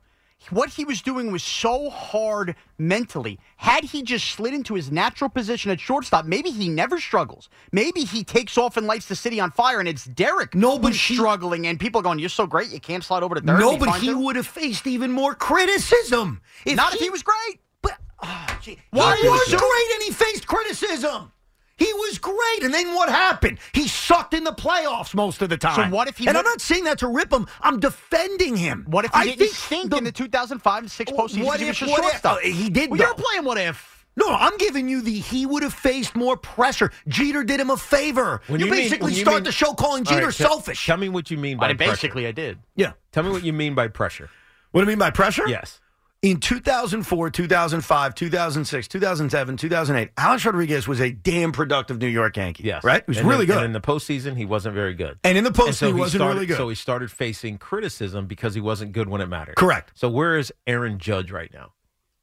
What 0.51 0.71
he 0.71 0.85
was 0.85 1.03
doing 1.03 1.33
was 1.33 1.43
so 1.43 1.91
hard 1.91 2.55
mentally. 2.79 3.41
Had 3.57 3.83
he 3.85 4.03
just 4.03 4.31
slid 4.31 4.55
into 4.55 4.75
his 4.75 4.93
natural 4.93 5.29
position 5.29 5.73
at 5.73 5.81
shortstop, 5.81 6.25
maybe 6.25 6.51
he 6.51 6.69
never 6.69 7.01
struggles. 7.01 7.49
Maybe 7.73 8.05
he 8.05 8.23
takes 8.23 8.57
off 8.57 8.77
and 8.77 8.87
lights 8.87 9.07
the 9.07 9.17
city 9.17 9.41
on 9.41 9.51
fire, 9.51 9.81
and 9.81 9.89
it's 9.89 10.05
Derek 10.05 10.55
No, 10.55 10.79
but 10.79 10.93
he- 10.95 11.15
struggling, 11.17 11.67
and 11.67 11.81
people 11.81 12.01
are 12.01 12.03
going, 12.05 12.21
"You're 12.21 12.29
so 12.29 12.47
great, 12.47 12.71
you 12.71 12.79
can't 12.79 13.03
slide 13.03 13.25
over 13.25 13.35
to 13.35 13.41
third." 13.41 13.59
no, 13.59 13.77
but 13.77 13.97
he 14.01 14.11
it." 14.11 14.17
would 14.17 14.37
have 14.37 14.47
faced 14.47 14.87
even 14.87 15.11
more 15.11 15.35
criticism. 15.35 16.41
Ah, 16.69 16.75
not 16.75 16.95
if 16.95 17.01
he 17.01 17.11
was 17.11 17.25
great. 17.25 17.61
But 17.83 17.99
oh, 18.23 18.47
gee, 18.63 18.79
Why 18.91 19.19
was 19.25 19.49
great 19.49 19.95
and 19.95 20.03
he 20.05 20.11
faced 20.13 20.47
criticism. 20.47 21.33
He 21.79 21.93
was 21.93 22.19
great, 22.19 22.63
and 22.63 22.73
then 22.73 22.95
what 22.95 23.11
happened? 23.11 23.59
He 23.73 23.87
sucked 23.87 24.33
in 24.33 24.45
the 24.45 24.53
playoffs 24.53 25.15
most 25.15 25.43
of 25.43 25.51
the 25.51 25.59
time. 25.59 25.91
So 25.91 25.95
what 25.95 26.09
if 26.09 26.17
he 26.17 26.27
And 26.27 26.35
would- 26.35 26.41
I'm 26.47 26.51
not 26.51 26.61
saying 26.63 26.85
that 26.85 26.99
to 27.01 27.07
rip 27.09 27.31
him. 27.31 27.47
I'm 27.61 27.81
defending 27.81 28.57
him. 28.57 28.87
What 28.89 29.05
if 29.05 29.13
he 29.13 29.21
I 29.21 29.25
didn't 29.25 29.39
think 29.41 29.55
stink 29.55 29.91
the- 29.91 29.99
in 29.99 30.05
the 30.05 30.13
2005 30.13 30.83
and 30.85 30.91
6 30.91 31.13
postseason? 31.13 31.17
What 31.17 31.59
because 31.59 31.61
he 31.61 31.65
was 31.67 31.71
if- 31.71 31.77
just 31.77 31.91
what 31.91 31.99
if- 32.05 32.11
shortstop? 32.13 32.39
oh, 32.43 32.49
he 32.49 32.71
did, 32.71 32.91
Well, 32.91 32.99
you're 33.01 33.15
playing 33.15 33.45
what 33.45 33.59
if. 33.59 34.07
No, 34.19 34.35
I'm 34.35 34.57
giving 34.57 34.89
you 34.89 35.03
the 35.03 35.19
he 35.19 35.45
would 35.45 35.63
have 35.63 35.75
faced 35.75 36.17
more 36.17 36.39
pressure. 36.39 36.91
Jeter 37.09 37.45
did 37.45 37.61
him 37.61 37.69
a 37.69 37.77
favor. 37.77 38.41
When 38.47 38.59
you, 38.61 38.67
you 38.67 38.73
mean- 38.73 38.81
basically 38.85 39.05
when 39.09 39.15
you 39.15 39.21
start 39.21 39.35
mean- 39.37 39.45
the 39.45 39.53
show 39.53 39.75
calling 39.75 40.07
All 40.07 40.15
right, 40.15 40.21
Jeter 40.21 40.33
tell- 40.33 40.49
selfish. 40.53 40.87
Tell 40.87 40.97
me 40.97 41.11
what 41.11 41.31
you 41.31 41.37
mean 41.37 41.59
by 41.59 41.67
I 41.67 41.69
mean, 41.69 41.77
pressure. 41.77 41.91
basically, 41.93 42.27
I 42.27 42.33
did. 42.33 42.59
yeah. 42.75 42.93
Tell 43.13 43.23
me 43.25 43.31
what 43.31 43.45
you 43.45 43.53
mean 43.53 43.75
by 43.75 43.89
pressure. 43.89 44.31
What 44.71 44.81
do 44.81 44.85
you 44.85 44.89
mean 44.89 44.99
by 44.99 45.11
pressure? 45.11 45.47
Yes. 45.47 45.81
In 46.23 46.39
2004, 46.39 47.31
2005, 47.31 48.15
2006, 48.15 48.89
2007, 48.89 49.57
2008, 49.59 50.11
Alex 50.17 50.45
Rodriguez 50.45 50.89
was 50.89 51.01
a 51.01 51.11
damn 51.11 51.53
productive 51.53 51.99
New 52.01 52.07
York 52.09 52.37
Yankee. 52.37 52.65
Yes. 52.65 52.83
Right? 52.83 53.03
He 53.07 53.11
was 53.11 53.19
And 53.19 53.29
really 53.29 53.45
then- 53.47 53.57
good. 53.59 53.65
And 53.65 53.67
in 53.77 53.81
the 53.81 53.87
postseason, 53.87 54.37
he 54.37 54.45
wasn't 54.45 54.75
very 54.75 54.95
good. 54.95 55.19
And 55.23 55.39
in 55.39 55.45
the 55.45 55.51
postseason, 55.51 55.75
so 55.75 55.87
he 55.89 55.93
wasn't 55.93 56.21
started, 56.21 56.35
really 56.35 56.47
good. 56.47 56.57
So 56.57 56.69
he 56.69 56.75
started 56.75 57.13
facing 57.13 57.59
criticism 57.59 58.27
because 58.27 58.55
he 58.55 58.61
wasn't 58.61 58.93
good 58.93 59.09
when 59.09 59.21
it 59.21 59.27
mattered. 59.27 59.57
Correct. 59.57 59.93
So 59.95 60.09
where 60.09 60.37
is 60.37 60.53
Aaron 60.67 60.99
Judge 60.99 61.31
right 61.31 61.53
now? 61.53 61.73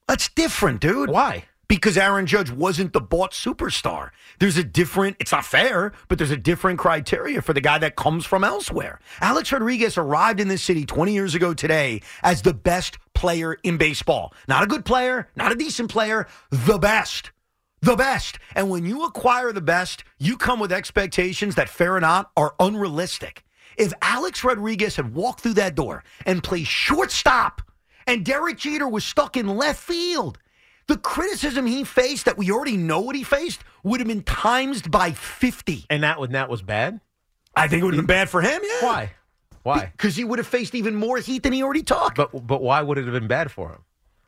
That's 0.08 0.28
different, 0.30 0.82
dude. 0.82 1.10
Why? 1.10 1.46
Because 1.74 1.98
Aaron 1.98 2.28
Judge 2.28 2.52
wasn't 2.52 2.94
the 2.94 3.02
bought 3.02 3.32
superstar. 3.32 4.12
There's 4.38 4.58
a 4.58 4.64
different, 4.64 5.18
it's 5.20 5.32
not 5.32 5.44
fair, 5.44 5.92
but 6.08 6.20
there's 6.20 6.30
a 6.30 6.38
different 6.38 6.78
criteria 6.78 7.42
for 7.42 7.52
the 7.52 7.62
guy 7.62 7.80
that 7.80 7.96
comes 7.96 8.28
from 8.28 8.44
elsewhere. 8.44 9.00
Alex 9.22 9.52
Rodriguez 9.52 9.98
arrived 9.98 10.40
in 10.40 10.50
this 10.50 10.62
city 10.62 10.86
20 10.86 11.14
years 11.14 11.34
ago 11.34 11.56
today 11.56 12.04
as 12.22 12.44
the 12.44 12.54
best 12.54 13.00
player 13.16 13.54
in 13.64 13.78
baseball. 13.78 14.36
Not 14.48 14.62
a 14.62 14.68
good 14.68 14.86
player, 14.86 15.30
not 15.36 15.52
a 15.52 15.56
decent 15.56 15.90
player, 15.90 16.28
the 16.52 16.78
best. 16.78 17.32
The 17.82 17.96
best. 17.96 18.38
And 18.54 18.70
when 18.70 18.86
you 18.86 19.04
acquire 19.06 19.52
the 19.52 19.60
best, 19.60 20.04
you 20.20 20.38
come 20.38 20.60
with 20.60 20.72
expectations 20.72 21.56
that, 21.56 21.70
fair 21.70 21.96
or 21.96 22.00
not, 22.00 22.30
are 22.38 22.54
unrealistic. 22.60 23.44
If 23.80 23.94
Alex 24.00 24.44
Rodriguez 24.44 24.96
had 24.96 25.16
walked 25.16 25.40
through 25.42 25.56
that 25.56 25.74
door 25.74 26.04
and 26.24 26.44
played 26.44 26.68
shortstop, 26.68 27.64
and 28.06 28.24
Derek 28.24 28.58
Jeter 28.60 28.88
was 28.88 29.04
stuck 29.04 29.38
in 29.38 29.48
left 29.48 29.82
field, 29.82 30.38
the 30.88 30.98
criticism 30.98 31.66
he 31.66 31.84
faced 31.84 32.26
that 32.26 32.38
we 32.38 32.52
already 32.52 32.78
know 32.78 33.00
what 33.02 33.16
he 33.16 33.24
faced 33.24 33.64
would 33.84 34.00
have 34.00 34.08
been 34.08 34.24
times 34.24 34.82
by 34.82 35.12
50. 35.12 35.86
And 35.90 36.04
that, 36.04 36.20
when 36.20 36.32
that 36.34 36.50
was 36.50 36.62
bad? 36.62 37.00
I 37.56 37.68
think 37.68 37.82
it 37.82 37.86
would 37.86 37.94
have 37.94 38.06
been 38.06 38.16
bad 38.16 38.30
for 38.30 38.42
him, 38.42 38.62
yeah. 38.64 38.86
Why? 38.86 39.12
Why? 39.64 39.92
Because 39.96 40.16
he 40.16 40.24
would 40.24 40.40
have 40.40 40.48
faced 40.48 40.76
even 40.76 40.96
more 40.96 41.18
heat 41.20 41.44
than 41.44 41.54
he 41.54 41.64
already 41.64 41.84
took. 41.84 42.16
But 42.16 42.46
but 42.46 42.62
why 42.62 42.82
would 42.82 42.98
it 42.98 43.06
have 43.06 43.14
been 43.14 43.28
bad 43.28 43.50
for 43.50 43.70
him? 43.70 43.80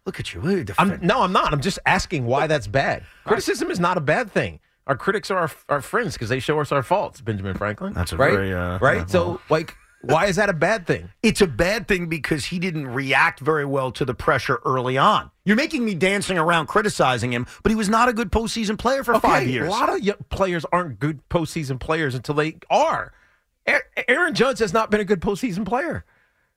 Look 0.06 0.20
at 0.20 0.34
you. 0.34 0.42
Look 0.42 0.60
at 0.62 0.68
the 0.68 0.76
I'm, 0.78 1.00
no, 1.02 1.22
I'm 1.22 1.34
not. 1.34 1.52
I'm 1.52 1.62
just 1.62 1.80
asking 1.86 2.26
why 2.26 2.48
that's 2.48 2.68
bad. 2.68 3.04
Criticism 3.26 3.70
is 3.72 3.80
not 3.80 3.98
a 3.98 4.02
bad 4.02 4.32
thing. 4.32 4.60
Our 4.88 4.96
critics 4.96 5.32
are 5.32 5.40
our, 5.40 5.52
our 5.68 5.82
friends 5.82 6.14
because 6.14 6.30
they 6.30 6.40
show 6.40 6.60
us 6.60 6.72
our 6.72 6.84
faults, 6.84 7.20
Benjamin 7.20 7.58
Franklin. 7.58 7.94
That's 7.94 8.12
a 8.12 8.18
right? 8.18 8.32
very, 8.32 8.54
uh, 8.54 8.78
right. 8.78 9.02
uh, 9.02 9.08
so, 9.08 9.42
like, 9.50 9.76
why 10.06 10.26
is 10.28 10.36
that 10.38 10.50
a 10.50 10.54
bad 10.54 10.86
thing? 10.88 11.10
It's 11.24 11.42
a 11.42 11.48
bad 11.48 11.88
thing 11.88 12.08
because 12.08 12.46
he 12.46 12.60
didn't 12.60 12.88
react 12.88 13.40
very 13.40 13.66
well 13.66 13.92
to 13.94 14.06
the 14.06 14.14
pressure 14.14 14.60
early 14.66 14.98
on. 14.98 15.32
You're 15.46 15.56
making 15.56 15.84
me 15.86 15.96
dancing 15.96 16.38
around 16.38 16.68
criticizing 16.68 17.32
him, 17.34 17.46
but 17.64 17.72
he 17.72 17.76
was 17.76 17.90
not 17.90 18.10
a 18.10 18.14
good 18.14 18.32
postseason 18.32 18.78
player 18.78 19.04
for 19.04 19.20
five 19.20 19.48
years. 19.48 19.68
A 19.68 19.72
lot 19.72 19.90
of 19.90 20.06
y- 20.06 20.14
players 20.30 20.66
aren't 20.72 21.00
good 21.00 21.28
postseason 21.30 21.80
players 21.80 22.16
until 22.16 22.36
they 22.36 22.58
are. 22.70 23.14
A- 23.68 24.10
Aaron 24.10 24.34
Judge 24.34 24.60
has 24.60 24.74
not 24.74 24.92
been 24.92 25.00
a 25.02 25.06
good 25.06 25.22
postseason 25.22 25.66
player, 25.66 26.06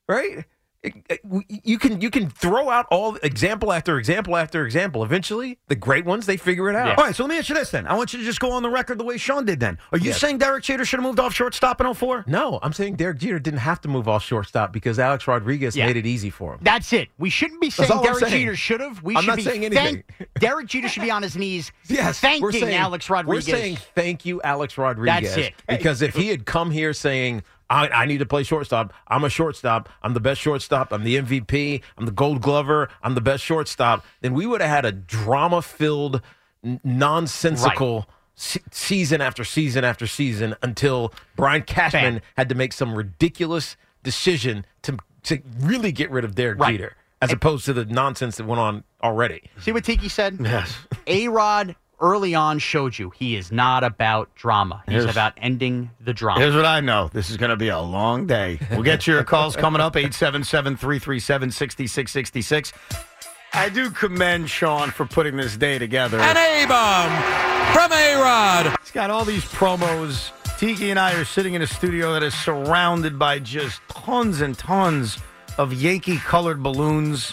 right? 0.09 0.45
It- 0.83 0.95
it- 1.11 1.21
You 1.65 1.77
can 1.77 2.01
you 2.01 2.09
can 2.09 2.31
throw 2.31 2.71
out 2.71 2.87
all 2.93 3.17
example 3.25 3.73
after 3.73 3.99
example 3.99 4.37
after 4.37 4.65
example. 4.65 5.03
Eventually, 5.03 5.59
the 5.67 5.75
great 5.75 6.05
ones 6.05 6.25
they 6.27 6.37
figure 6.37 6.71
it 6.71 6.77
out. 6.77 6.97
All 6.99 7.05
right, 7.05 7.17
so 7.17 7.25
let 7.25 7.31
me 7.31 7.37
ask 7.39 7.49
you 7.49 7.57
this 7.57 7.73
then. 7.73 7.87
I 7.89 7.95
want 7.95 8.13
you 8.13 8.21
to 8.21 8.25
just 8.25 8.39
go 8.39 8.53
on 8.53 8.63
the 8.63 8.71
record 8.71 8.99
the 8.99 9.05
way 9.05 9.17
Sean 9.17 9.45
did 9.45 9.59
then. 9.59 9.79
Are 9.91 9.99
you 9.99 10.11
Yes. 10.11 10.21
saying 10.21 10.39
Derek 10.39 10.63
Jeter 10.63 10.85
should 10.85 11.01
have 11.01 11.05
moved 11.05 11.19
off 11.19 11.35
shortstop 11.35 11.81
in 11.81 11.87
04? 11.87 12.25
No, 12.29 12.61
I'm 12.63 12.73
saying 12.73 12.95
Derek 12.95 13.19
Jeter 13.19 13.41
didn't 13.41 13.59
have 13.59 13.81
to 13.81 13.89
move 13.89 14.07
off 14.07 14.23
shortstop 14.25 14.73
because 14.73 15.01
Alex 15.01 15.27
Rodriguez 15.27 15.77
Yeah. 15.77 15.87
made 15.87 15.97
it 15.97 16.07
easy 16.07 16.31
for 16.31 16.53
him. 16.55 16.61
That's 16.63 16.93
it. 16.93 17.09
We 17.19 17.29
shouldn't 17.29 17.61
be 17.61 17.71
saying 17.71 17.91
Derek 18.03 18.19
saying. 18.21 18.31
Jeter 18.33 18.55
should 18.57 18.81
have. 18.81 19.03
We 19.03 19.17
I'm 19.17 19.23
should 19.23 19.29
not 19.29 19.37
be 19.39 19.43
saying 19.43 19.63
thank- 19.73 19.77
anything. 19.77 20.05
Derek 20.39 20.67
Jeter 20.69 20.89
should 20.89 21.03
be 21.03 21.11
on 21.11 21.23
his 21.25 21.37
knees 21.37 21.73
Yes, 21.89 22.21
thanking 22.21 22.43
we're 22.43 22.53
saying, 22.53 22.75
Alex 22.77 23.11
Rodriguez. 23.11 23.49
We're 23.49 23.53
saying 23.57 23.79
thank 23.97 24.25
you, 24.25 24.41
Alex 24.43 24.79
Rodriguez. 24.79 25.35
That's 25.35 25.37
it. 25.49 25.55
Because 25.67 26.03
if 26.03 26.15
he 26.15 26.29
had 26.29 26.47
come 26.47 26.71
here 26.71 26.93
saying, 26.93 27.43
I, 27.71 27.89
I 27.89 28.07
need 28.07 28.19
to 28.19 28.27
play 28.27 28.43
shortstop, 28.45 28.95
I'm 29.09 29.25
a 29.25 29.29
shortstop, 29.29 29.89
I'm 30.03 30.15
the 30.15 30.21
best 30.21 30.41
shortstop, 30.41 30.93
I'm 30.93 31.05
the 31.05 31.17
MVP, 31.17 31.83
I'm 31.99 32.07
the 32.07 32.13
gold 32.13 32.41
glover, 32.41 32.89
I'm 33.03 33.15
the 33.15 33.21
best 33.21 33.45
shortstop, 33.45 34.05
then 34.23 34.33
we 34.33 34.47
would 34.47 34.61
have 34.63 34.71
had 34.71 34.85
a 34.87 34.93
drama 34.93 35.61
filled, 35.61 36.23
nonsensical 36.83 38.09
se- 38.35 38.61
season 38.71 39.21
after 39.21 39.45
season 39.45 39.85
after 39.85 40.07
season 40.07 40.57
until 40.63 41.13
Brian 41.37 41.63
Cashman 41.63 42.15
Bam. 42.15 42.23
had 42.37 42.49
to 42.49 42.55
make 42.55 42.73
some 42.73 42.95
ridiculous 42.95 43.77
decision 44.03 44.65
to, 44.83 44.97
to 45.25 45.41
really 45.61 45.93
get 45.93 46.11
rid 46.11 46.25
of 46.25 46.35
Derek 46.35 46.59
Right. 46.59 46.73
Jeter. 46.73 46.95
As 47.21 47.33
opposed 47.33 47.65
to 47.65 47.73
the 47.73 47.85
nonsense 47.85 48.37
that 48.37 48.47
went 48.47 48.61
on 48.61 48.85
already. 49.03 49.51
See 49.61 49.73
what 49.73 49.83
Tiki 49.85 50.09
said? 50.09 50.39
Yes. 50.41 50.73
A 51.09 51.27
Rod 51.27 51.75
early 52.01 52.35
on 52.35 52.59
showed 52.59 52.99
you 52.99 53.11
he 53.11 53.37
is 53.37 53.51
not 53.53 53.85
about 53.85 54.35
drama. 54.35 54.83
He's 54.87 54.95
Here's- 55.03 55.11
about 55.11 55.33
ending 55.39 55.91
the 56.01 56.13
drama. 56.15 56.41
Here's 56.41 56.55
what 56.55 56.65
I 56.67 56.81
know. 56.81 57.09
This 57.13 57.31
is 57.31 57.37
going 57.37 57.51
to 57.51 57.57
be 57.57 57.69
a 57.69 57.81
long 57.81 58.27
day. 58.27 58.59
We'll 58.71 58.83
get 58.83 59.07
your 59.07 59.25
calls 59.25 59.57
coming 59.57 59.81
up 59.81 59.97
877 59.97 60.77
337 60.77 61.51
6666. 61.51 62.73
I 63.55 63.69
do 63.71 63.91
commend 63.91 64.51
Sean 64.51 64.91
for 64.91 65.07
putting 65.07 65.37
this 65.37 65.57
day 65.57 65.79
together. 65.79 66.19
An 66.21 66.37
A-bomb 66.37 67.73
from 67.73 67.93
A-Rod. 67.93 68.77
He's 68.83 68.91
got 68.91 69.11
all 69.11 69.25
these 69.25 69.45
promos. 69.45 70.31
Tiki 70.59 70.91
and 70.91 70.99
I 70.99 71.15
are 71.15 71.25
sitting 71.25 71.55
in 71.55 71.63
a 71.63 71.67
studio 71.67 72.13
that 72.13 72.23
is 72.23 72.35
surrounded 72.35 73.19
by 73.19 73.39
just 73.39 73.81
tons 73.89 74.41
and 74.41 74.59
tons 74.59 75.19
of 75.57 75.73
Yankee 75.73 76.19
colored 76.19 76.63
balloons. 76.63 77.33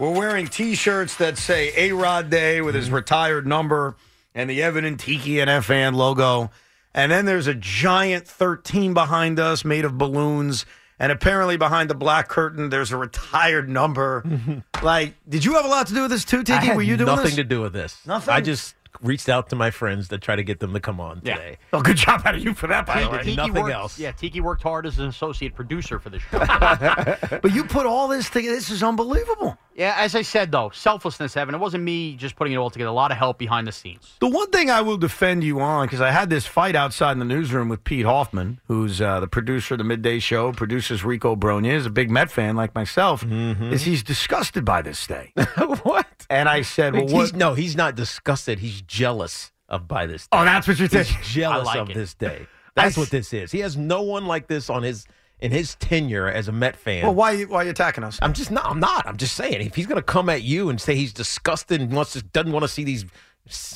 We're 0.00 0.12
wearing 0.12 0.46
t 0.46 0.76
shirts 0.76 1.16
that 1.16 1.36
say 1.36 1.74
A 1.76 1.92
Rod 1.92 2.30
Day 2.30 2.62
with 2.62 2.74
his 2.74 2.86
mm-hmm. 2.86 2.94
retired 2.94 3.46
number 3.46 3.96
and 4.34 4.48
the 4.48 4.62
Evan 4.62 4.86
and 4.86 4.98
Tiki 4.98 5.40
and 5.40 5.62
FAN 5.62 5.92
logo. 5.92 6.50
And 6.94 7.12
then 7.12 7.26
there's 7.26 7.46
a 7.46 7.52
giant 7.52 8.26
13 8.26 8.94
behind 8.94 9.38
us 9.38 9.62
made 9.62 9.84
of 9.84 9.98
balloons. 9.98 10.64
And 10.98 11.12
apparently 11.12 11.58
behind 11.58 11.90
the 11.90 11.94
black 11.94 12.28
curtain, 12.28 12.70
there's 12.70 12.92
a 12.92 12.96
retired 12.96 13.68
number. 13.68 14.24
like, 14.82 15.16
did 15.28 15.44
you 15.44 15.52
have 15.56 15.66
a 15.66 15.68
lot 15.68 15.88
to 15.88 15.94
do 15.94 16.00
with 16.02 16.12
this 16.12 16.24
too, 16.24 16.44
Tiki? 16.44 16.52
I 16.54 16.64
had 16.64 16.76
Were 16.76 16.82
you 16.82 16.96
doing 16.96 17.06
this? 17.06 17.16
nothing 17.16 17.24
this? 17.26 17.36
to 17.36 17.44
do 17.44 17.60
with 17.60 17.74
this. 17.74 17.98
Nothing? 18.06 18.32
I 18.32 18.40
just 18.40 18.76
reached 19.02 19.28
out 19.28 19.48
to 19.50 19.56
my 19.56 19.70
friends 19.70 20.08
to 20.08 20.18
try 20.18 20.36
to 20.36 20.42
get 20.42 20.60
them 20.60 20.72
to 20.72 20.80
come 20.80 21.00
on 21.00 21.20
Yeah. 21.22 21.36
today. 21.36 21.58
Oh, 21.72 21.80
good 21.80 21.96
job 21.96 22.22
out 22.24 22.34
of 22.34 22.42
you 22.42 22.54
for 22.54 22.66
that, 22.66 22.86
by 22.86 23.02
the 23.02 23.10
way. 23.10 23.18
Tiki 23.18 23.36
nothing 23.36 23.54
worked, 23.54 23.74
else. 23.74 23.98
Yeah, 23.98 24.12
Tiki 24.12 24.40
worked 24.40 24.62
hard 24.62 24.86
as 24.86 24.98
an 24.98 25.06
associate 25.06 25.54
producer 25.54 25.98
for 25.98 26.10
the 26.10 26.18
show. 26.18 26.38
But 27.42 27.54
you 27.54 27.64
put 27.64 27.86
all 27.86 28.08
this 28.08 28.28
together. 28.28 28.54
This 28.54 28.70
is 28.70 28.82
unbelievable. 28.82 29.56
Yeah, 29.74 29.94
as 29.96 30.14
I 30.14 30.22
said 30.22 30.52
though, 30.52 30.70
selflessness, 30.74 31.36
Evan. 31.36 31.54
It 31.54 31.58
wasn't 31.58 31.84
me 31.84 32.14
just 32.16 32.36
putting 32.36 32.52
it 32.52 32.56
all 32.56 32.70
together. 32.70 32.88
A 32.88 32.92
lot 32.92 33.10
of 33.12 33.16
help 33.16 33.38
behind 33.38 33.66
the 33.66 33.72
scenes. 33.72 34.16
The 34.20 34.28
one 34.28 34.50
thing 34.50 34.70
I 34.70 34.80
will 34.82 34.96
defend 34.96 35.42
you 35.44 35.60
on, 35.60 35.86
because 35.86 36.00
I 36.00 36.10
had 36.10 36.28
this 36.28 36.46
fight 36.46 36.74
outside 36.76 37.12
in 37.12 37.18
the 37.18 37.24
newsroom 37.24 37.68
with 37.68 37.84
Pete 37.84 38.04
Hoffman, 38.04 38.60
who's 38.66 39.00
uh, 39.00 39.20
the 39.20 39.28
producer 39.28 39.74
of 39.74 39.78
the 39.78 39.84
Midday 39.84 40.18
Show, 40.18 40.52
produces 40.52 41.04
Rico 41.04 41.36
Brogna, 41.36 41.72
is 41.72 41.86
a 41.86 41.90
big 41.90 42.10
Met 42.10 42.30
fan 42.30 42.56
like 42.56 42.74
myself, 42.74 43.24
is 43.24 43.82
he's 43.82 44.02
disgusted 44.02 44.64
by 44.64 44.82
this 44.82 45.06
day. 45.06 45.32
what? 45.82 46.06
And 46.28 46.48
I 46.48 46.62
said, 46.62 46.94
well, 46.94 47.06
he's, 47.08 47.32
no, 47.32 47.54
he's 47.54 47.76
not 47.76 47.94
disgusted. 47.94 48.58
He's 48.58 48.82
jealous 48.82 49.52
of 49.68 49.86
by 49.88 50.06
this. 50.06 50.22
Day. 50.24 50.28
Oh, 50.38 50.44
that's 50.44 50.66
what 50.68 50.78
you're 50.78 50.88
He's 50.88 51.08
saying. 51.08 51.22
jealous 51.22 51.66
like 51.66 51.78
of 51.78 51.90
it. 51.90 51.94
this 51.94 52.14
day. 52.14 52.46
That's 52.74 52.96
I 52.96 53.00
what 53.00 53.10
this 53.10 53.32
is. 53.32 53.50
He 53.50 53.60
has 53.60 53.76
no 53.76 54.02
one 54.02 54.26
like 54.26 54.46
this 54.46 54.68
on 54.70 54.82
his 54.82 55.06
in 55.40 55.52
his 55.52 55.74
tenure 55.76 56.28
as 56.28 56.48
a 56.48 56.52
Met 56.52 56.76
fan. 56.76 57.02
Well, 57.04 57.14
why, 57.14 57.42
why 57.42 57.62
are 57.62 57.64
you 57.64 57.70
attacking 57.70 58.04
us? 58.04 58.18
I'm 58.22 58.32
just 58.32 58.50
not. 58.50 58.66
I'm 58.66 58.80
not. 58.80 59.06
I'm 59.06 59.16
just 59.16 59.34
saying. 59.34 59.60
If 59.60 59.74
he's 59.74 59.86
going 59.86 59.96
to 59.96 60.02
come 60.02 60.28
at 60.28 60.42
you 60.42 60.68
and 60.68 60.80
say 60.80 60.94
he's 60.94 61.12
disgusted 61.12 61.80
and 61.80 61.92
wants 61.92 62.12
to, 62.12 62.22
doesn't 62.22 62.52
want 62.52 62.62
to 62.64 62.68
see 62.68 62.84
these, 62.84 63.04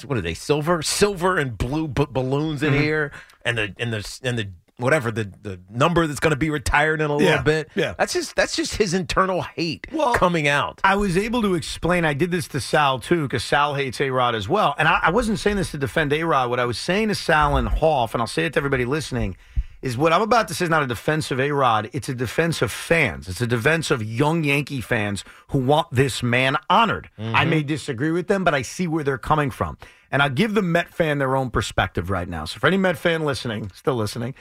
what 0.04 0.18
are 0.18 0.20
they? 0.20 0.34
Silver, 0.34 0.82
silver 0.82 1.38
and 1.38 1.56
blue 1.58 1.88
b- 1.88 2.06
balloons 2.10 2.62
Mm-hmm. 2.62 2.74
in 2.74 2.80
here, 2.82 3.12
and 3.44 3.58
the 3.58 3.74
and 3.78 3.92
the 3.92 4.18
and 4.22 4.38
the 4.38 4.48
whatever 4.76 5.12
the 5.12 5.30
the 5.42 5.60
number 5.70 6.04
that's 6.06 6.18
going 6.18 6.32
to 6.32 6.36
be 6.36 6.50
retired 6.50 7.00
in 7.00 7.08
a 7.08 7.14
little 7.16 7.30
Yeah, 7.32 7.42
bit. 7.42 7.70
yeah. 7.76 7.94
That's 7.96 8.12
just 8.12 8.34
that's 8.34 8.56
just 8.56 8.74
his 8.74 8.92
internal 8.92 9.42
hate 9.42 9.86
Well, 9.92 10.14
coming 10.14 10.48
out. 10.48 10.80
I 10.84 10.96
was 10.96 11.16
able 11.16 11.42
to 11.42 11.54
explain. 11.54 12.04
I 12.04 12.12
did 12.12 12.30
this 12.32 12.48
to 12.48 12.60
Sal 12.60 12.98
too, 12.98 13.22
because 13.22 13.44
Sal 13.44 13.74
hates 13.74 14.00
A 14.00 14.10
Rod 14.10 14.34
as 14.34 14.48
well. 14.48 14.74
And 14.76 14.88
I, 14.88 14.98
I 15.04 15.10
wasn't 15.12 15.38
saying 15.38 15.56
this 15.56 15.70
to 15.70 15.78
defend 15.78 16.12
A 16.12 16.24
Rod. 16.24 16.50
What 16.50 16.58
I 16.60 16.64
was 16.64 16.76
saying 16.78 17.08
to 17.08 17.14
Sal 17.14 17.56
and 17.56 17.68
Hoff, 17.68 18.14
and 18.14 18.20
I'll 18.20 18.26
say 18.26 18.46
it 18.46 18.52
to 18.54 18.58
everybody 18.58 18.84
listening, 18.84 19.36
is 19.84 19.98
what 19.98 20.12
I'm 20.12 20.22
about 20.22 20.48
to 20.48 20.54
say 20.54 20.64
is 20.64 20.70
not 20.70 20.82
a 20.82 20.86
defense 20.86 21.30
of 21.30 21.38
A 21.38 21.50
Rod. 21.50 21.90
It's 21.92 22.08
a 22.08 22.14
defense 22.14 22.62
of 22.62 22.72
fans. 22.72 23.28
It's 23.28 23.40
a 23.40 23.46
defense 23.46 23.90
of 23.90 24.02
young 24.02 24.42
Yankee 24.42 24.80
fans 24.80 25.24
who 25.48 25.58
want 25.58 25.88
this 25.92 26.22
man 26.22 26.56
honored. 26.70 27.10
I 27.18 27.22
mm-hmm. 27.22 27.50
may 27.50 27.62
disagree 27.62 28.10
with 28.10 28.26
them, 28.26 28.44
but 28.44 28.54
I 28.54 28.62
see 28.62 28.88
where 28.88 29.04
they're 29.04 29.18
coming 29.18 29.50
from. 29.50 29.76
And 30.10 30.22
I'll 30.22 30.30
give 30.30 30.54
the 30.54 30.62
Met 30.62 30.92
fan 30.94 31.18
their 31.18 31.36
own 31.36 31.50
perspective 31.50 32.08
right 32.08 32.28
now. 32.28 32.46
So 32.46 32.58
for 32.58 32.66
any 32.66 32.78
Met 32.78 32.96
fan 32.96 33.24
listening, 33.24 33.70
still 33.74 33.96
listening, 33.96 34.34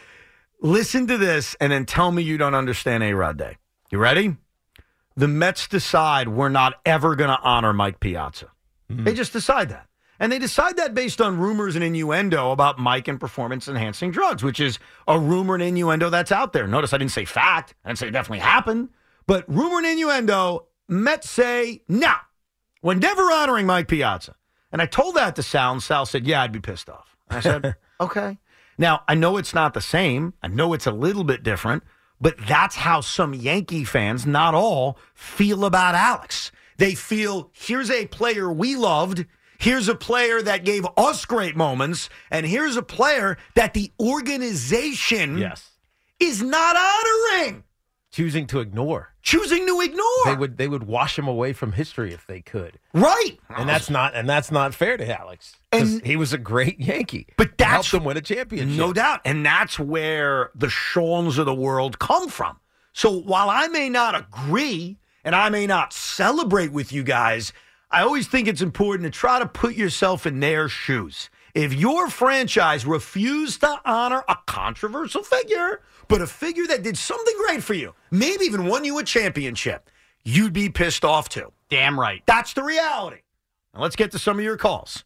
listen 0.62 1.08
to 1.08 1.18
this 1.18 1.56
and 1.60 1.72
then 1.72 1.86
tell 1.86 2.12
me 2.12 2.24
you 2.24 2.38
don't 2.38 2.56
understand 2.56 3.04
A 3.04 3.14
Rod 3.14 3.38
Day. 3.38 3.58
You 3.92 3.98
ready? 3.98 4.38
the 5.16 5.28
Mets 5.28 5.68
decide 5.68 6.28
we're 6.30 6.50
not 6.50 6.80
ever 6.86 7.16
going 7.16 7.30
to 7.30 7.40
honor 7.42 7.74
Mike 7.74 8.00
Piazza. 8.00 8.48
They 8.90 8.96
mm-hmm. 8.96 9.14
just 9.14 9.34
decide 9.34 9.70
that. 9.70 9.88
And 10.24 10.32
they 10.32 10.40
decide 10.40 10.78
that 10.78 10.94
based 10.94 11.20
on 11.20 11.38
rumors 11.38 11.76
and 11.76 11.84
innuendo 11.84 12.52
about 12.52 12.80
Mike 12.80 13.10
and 13.10 13.20
performance 13.20 13.68
enhancing 13.68 14.10
drugs, 14.10 14.42
which 14.42 14.62
is 14.62 14.80
a 15.06 15.20
rumor 15.20 15.56
and 15.56 15.64
innuendo 15.64 16.10
that's 16.10 16.32
out 16.32 16.54
there. 16.54 16.66
Notice 16.66 16.94
I 16.94 16.98
didn't 16.98 17.12
say 17.12 17.26
fact. 17.26 17.76
I 17.84 17.90
didn't 17.90 18.00
say 18.00 18.08
it 18.08 18.12
definitely 18.12 18.40
happened. 18.40 18.88
But 19.28 19.44
rumor 19.50 19.80
and 19.80 19.86
innuendo, 19.86 20.68
Mets 20.88 21.30
say, 21.30 21.82
no, 21.90 22.14
we're 22.82 22.94
never 22.94 23.24
honoring 23.24 23.66
Mike 23.66 23.90
Piazza. 23.90 24.38
And 24.72 24.82
I 24.82 24.86
told 24.86 25.16
that 25.16 25.36
to 25.36 25.44
Sal, 25.44 25.74
and 25.74 25.84
Sal 25.84 26.06
said, 26.06 26.26
yeah, 26.26 26.42
I'd 26.42 26.54
be 26.54 26.62
pissed 26.62 26.90
off. 26.90 27.18
And 27.30 27.40
I 27.40 27.42
said, 27.42 27.76
okay. 28.00 28.38
Now, 28.78 29.02
I 29.10 29.16
know 29.16 29.36
it's 29.36 29.54
not 29.54 29.74
the 29.74 29.82
same. 29.82 30.36
I 30.42 30.48
know 30.48 30.72
it's 30.72 30.88
a 30.88 30.94
little 30.94 31.26
bit 31.26 31.44
different, 31.44 31.84
but 32.22 32.38
that's 32.48 32.78
how 32.78 33.02
some 33.02 33.34
Yankee 33.34 33.84
fans, 33.84 34.26
not 34.26 34.56
all, 34.56 34.98
feel 35.14 35.66
about 35.66 35.96
Alex. 35.96 36.54
They 36.78 36.96
feel 36.96 37.52
here's 37.52 37.92
a 37.92 38.06
player 38.06 38.50
we 38.50 38.78
loved. 38.78 39.26
Here's 39.64 39.88
a 39.88 39.96
player 39.96 40.42
that 40.42 40.66
gave 40.66 40.86
us 40.98 41.24
great 41.26 41.56
moments. 41.56 42.10
And 42.30 42.46
here's 42.46 42.76
a 42.76 42.84
player 42.84 43.38
that 43.56 43.74
the 43.74 43.92
organization 43.98 45.38
yes, 45.38 45.72
is 46.20 46.42
not 46.42 46.76
honoring, 46.76 47.64
choosing 48.12 48.46
to 48.48 48.60
ignore. 48.60 49.14
choosing 49.22 49.66
to 49.66 49.80
ignore. 49.80 50.26
They 50.26 50.36
would 50.36 50.58
they 50.58 50.68
would 50.68 50.84
wash 50.84 51.18
him 51.18 51.28
away 51.30 51.54
from 51.54 51.72
history 51.72 52.14
if 52.14 52.28
they 52.28 52.42
could, 52.42 52.78
right. 52.94 53.38
and 53.56 53.70
that's 53.70 53.90
not 53.90 54.14
and 54.16 54.28
that's 54.28 54.52
not 54.52 54.76
fair 54.76 54.98
to 54.98 55.20
Alex. 55.20 55.56
And- 55.72 56.06
he 56.06 56.16
was 56.18 56.34
a 56.34 56.38
great 56.38 56.80
Yankee, 56.80 57.28
But 57.38 57.48
He 57.48 57.54
that's- 57.58 57.74
helped 57.74 57.92
them 57.92 58.04
win 58.04 58.18
a 58.18 58.22
championship. 58.22 58.78
No 58.78 58.92
doubt. 58.92 59.22
And 59.24 59.46
that's 59.46 59.80
where 59.80 60.52
the 60.56 60.70
Shawns 60.70 61.38
of 61.38 61.46
the 61.46 61.56
world 61.56 62.00
come 62.00 62.28
from. 62.28 62.60
So 62.92 63.10
while 63.12 63.50
I 63.50 63.70
may 63.70 63.88
not 63.90 64.14
agree 64.14 64.98
and 65.24 65.34
I 65.36 65.50
may 65.50 65.66
not 65.66 65.94
celebrate 65.94 66.72
with 66.74 66.92
you 66.92 67.02
guys, 67.04 67.54
I 67.94 68.02
always 68.02 68.28
think 68.28 68.48
it's 68.48 68.64
important 68.64 69.06
to 69.06 69.16
try 69.16 69.38
to 69.38 69.46
put 69.46 69.76
yourself 69.76 70.26
in 70.26 70.40
their 70.40 70.68
shoes. 70.68 71.30
If 71.54 71.74
your 71.76 72.10
franchise 72.10 72.88
refused 72.88 73.62
to 73.62 73.80
honor 73.86 74.24
a 74.28 74.36
controversial 74.48 75.22
figure, 75.22 75.84
but 76.08 76.20
a 76.20 76.26
figure 76.26 76.66
that 76.66 76.82
did 76.82 76.98
something 76.98 77.36
great 77.46 77.62
for 77.62 77.76
you, 77.76 77.94
maybe 78.10 78.46
even 78.46 78.66
won 78.66 78.84
you 78.84 78.98
a 78.98 79.04
championship, 79.04 79.92
you'd 80.24 80.54
be 80.54 80.70
pissed 80.70 81.06
off 81.06 81.30
too. 81.30 81.54
Damn 81.70 82.00
right. 82.00 82.24
That's 82.26 82.54
the 82.54 82.64
reality. 82.64 83.22
Now 83.76 83.82
let's 83.82 83.96
get 83.96 84.10
to 84.14 84.20
some 84.20 84.40
of 84.40 84.44
your 84.44 84.58
calls. 84.58 85.04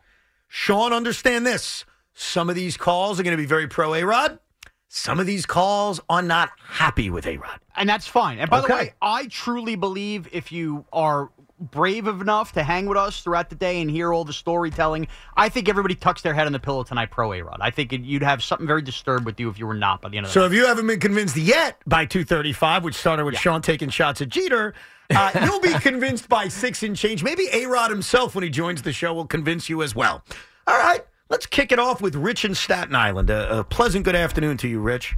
Sean, 0.48 0.94
understand 0.94 1.46
this. 1.46 1.84
Some 2.14 2.50
of 2.50 2.56
these 2.56 2.78
calls 2.78 3.20
are 3.20 3.24
going 3.24 3.36
to 3.36 3.42
be 3.42 3.46
very 3.46 3.68
pro 3.68 3.96
A 3.96 4.06
Rod. 4.06 4.40
Some 4.88 5.20
of 5.20 5.26
these 5.26 5.46
calls 5.46 6.00
are 6.10 6.22
not 6.22 6.52
happy 6.58 7.10
with 7.10 7.28
A 7.28 7.36
Rod. 7.36 7.60
And 7.76 7.90
that's 7.90 8.08
fine. 8.08 8.40
And 8.40 8.50
by 8.50 8.62
the 8.62 8.74
way, 8.74 8.94
I 9.02 9.28
truly 9.28 9.76
believe 9.76 10.30
if 10.32 10.54
you 10.54 10.86
are 10.94 11.30
brave 11.60 12.08
enough 12.08 12.52
to 12.54 12.64
hang 12.64 12.86
with 12.86 12.98
us 12.98 13.22
throughout 13.22 13.50
the 13.50 13.56
day 13.56 13.82
and 13.82 13.90
hear 13.90 14.14
all 14.14 14.24
the 14.24 14.34
storytelling, 14.34 15.08
I 15.36 15.50
think 15.50 15.68
everybody 15.70 15.96
tucks 15.96 16.22
their 16.22 16.34
head 16.34 16.46
on 16.46 16.54
the 16.54 16.60
pillow 16.60 16.84
tonight 16.84 17.12
pro 17.12 17.34
A 17.34 17.42
Rod. 17.42 17.58
I 17.62 17.72
think 17.72 17.94
it, 17.94 18.02
you'd 18.02 18.24
have 18.24 18.44
something 18.44 18.68
very 18.68 18.82
disturbed 18.82 19.26
with 19.26 19.40
you 19.40 19.50
if 19.50 19.58
you 19.58 19.66
were 19.66 19.74
not 19.74 20.02
by 20.02 20.10
the 20.10 20.18
end 20.18 20.26
of 20.26 20.30
the 20.30 20.34
So 20.34 20.42
night. 20.42 20.48
if 20.48 20.54
you 20.54 20.66
haven't 20.68 20.88
been 20.88 21.00
convinced 21.00 21.36
yet 21.38 21.82
by 21.88 22.06
235, 22.06 22.84
which 22.84 22.96
started 22.96 23.26
with 23.26 23.38
Sean 23.38 23.62
taking 23.62 23.90
shots 23.90 24.22
at 24.22 24.30
Jeter, 24.30 24.74
uh, 25.10 25.32
you'll 25.44 25.60
be 25.62 25.74
convinced 25.80 26.30
by 26.30 26.48
six 26.48 26.84
and 26.84 26.96
change. 26.96 27.24
Maybe 27.24 27.48
A 27.54 27.66
Rod 27.66 27.90
himself, 27.90 28.36
when 28.36 28.44
he 28.44 28.50
joins 28.50 28.82
the 28.82 28.94
show, 28.94 29.14
will 29.14 29.26
convince 29.28 29.68
you 29.70 29.82
as 29.82 29.96
well. 29.96 30.24
All 30.68 30.78
right, 30.78 31.04
let's 31.30 31.46
kick 31.46 31.72
it 31.72 31.80
off 31.80 32.02
with 32.02 32.16
Rich 32.16 32.46
in 32.46 32.54
Staten 32.54 32.94
Island. 32.94 33.30
A, 33.30 33.60
a 33.60 33.64
pleasant 33.64 34.06
good 34.06 34.16
afternoon 34.16 34.58
to 34.58 34.68
you, 34.68 34.80
Rich. 34.80 35.16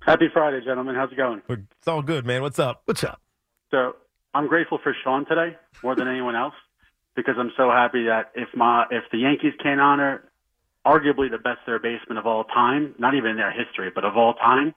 Happy 0.00 0.28
Friday, 0.32 0.60
gentlemen. 0.64 0.94
How's 0.94 1.12
it 1.12 1.16
going? 1.16 1.42
It's 1.48 1.86
all 1.88 2.00
good, 2.02 2.24
man. 2.24 2.40
What's 2.40 2.58
up? 2.58 2.82
What's 2.86 3.04
up? 3.04 3.20
So 3.70 3.96
I'm 4.32 4.46
grateful 4.46 4.78
for 4.82 4.94
Sean 5.02 5.26
today 5.26 5.56
more 5.82 5.96
than 5.96 6.06
anyone 6.06 6.36
else 6.36 6.54
because 7.16 7.34
I'm 7.38 7.52
so 7.56 7.70
happy 7.70 8.04
that 8.04 8.30
if 8.34 8.48
my 8.54 8.84
if 8.90 9.04
the 9.10 9.18
Yankees 9.18 9.54
can't 9.60 9.80
honor 9.80 10.30
arguably 10.86 11.30
the 11.30 11.38
best 11.38 11.58
third 11.66 11.82
baseman 11.82 12.16
of 12.16 12.26
all 12.26 12.44
time, 12.44 12.94
not 12.98 13.14
even 13.14 13.32
in 13.32 13.36
their 13.36 13.50
history, 13.50 13.90
but 13.92 14.04
of 14.04 14.16
all 14.16 14.34
time, 14.34 14.74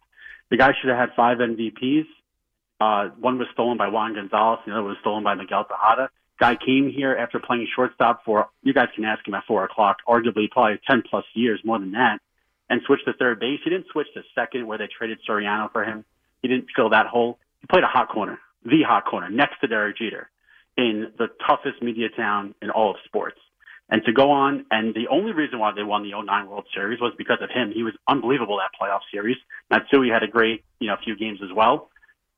the 0.50 0.58
guy 0.58 0.72
should 0.80 0.89
have 0.89 0.98
had 0.98 1.10
five 1.16 1.38
MVPs. 1.38 2.06
Uh, 2.82 3.10
one 3.20 3.38
was 3.38 3.48
stolen 3.54 3.78
by 3.78 3.88
Juan 3.88 4.16
Gonzalez, 4.16 4.60
the 4.66 4.74
other 4.74 4.84
was 4.84 4.98
stolen 5.02 5.24
by 5.24 5.36
Miguel 5.36 5.66
Tejada. 5.66 6.10
Guy 6.39 6.56
came 6.56 6.92
here 6.92 7.16
after 7.16 7.39
playing 7.39 7.68
shortstop 7.76 8.26
for 8.26 8.50
you 8.63 8.74
guys 8.74 8.88
can 8.96 9.06
ask 9.06 9.26
him 9.26 9.36
at 9.36 9.44
four 9.48 9.63
o'clock, 9.63 9.98
arguably 10.08 10.50
probably 10.50 10.80
ten 10.89 11.04
plus 11.08 11.26
years 11.36 11.62
more 11.63 11.78
than 11.78 11.92
that, 11.92 12.18
and 12.72 12.82
switched 12.86 13.06
to 13.06 13.13
third 13.13 13.39
base. 13.39 13.60
He 13.63 13.70
didn't 13.70 13.86
switch 13.92 14.08
to 14.16 14.24
second 14.34 14.66
where 14.66 14.80
they 14.80 14.88
traded 14.88 15.20
Soriano 15.30 15.72
for 15.72 15.86
him. 15.86 16.04
He 16.42 16.48
didn't 16.48 16.66
fill 16.76 16.89
that 16.89 17.06
hole. 17.06 17.38
He 17.62 17.68
played 17.68 17.84
a 17.84 17.88
hot 17.88 18.10
corner, 18.10 18.39
the 18.65 18.84
hot 18.88 19.06
corner, 19.06 19.30
next 19.30 19.60
to 19.62 19.67
Derek 19.67 19.97
Jeter, 19.97 20.30
in 20.78 21.12
the 21.17 21.28
toughest 21.47 21.82
media 21.82 22.10
town 22.15 22.56
in 22.62 22.69
all 22.69 22.91
of 22.91 22.97
sports. 23.06 23.38
And 23.89 24.02
to 24.06 24.13
go 24.13 24.32
on, 24.32 24.65
and 24.71 24.95
the 24.95 25.08
only 25.12 25.34
reason 25.34 25.60
why 25.60 25.71
they 25.76 25.84
won 25.84 26.04
the 26.04 26.19
09 26.19 26.47
World 26.47 26.65
Series 26.73 26.99
was 26.99 27.13
because 27.17 27.39
of 27.41 27.49
him. 27.49 27.71
He 27.73 27.84
was 27.84 27.93
unbelievable 28.08 28.58
that 28.58 28.71
playoff 28.80 29.02
series. 29.12 29.38
Matsui 29.69 30.10
had 30.10 30.23
a 30.23 30.28
great, 30.28 30.63
you 30.80 30.88
know, 30.88 30.95
few 31.04 31.15
games 31.15 31.39
as 31.43 31.54
well. 31.54 31.89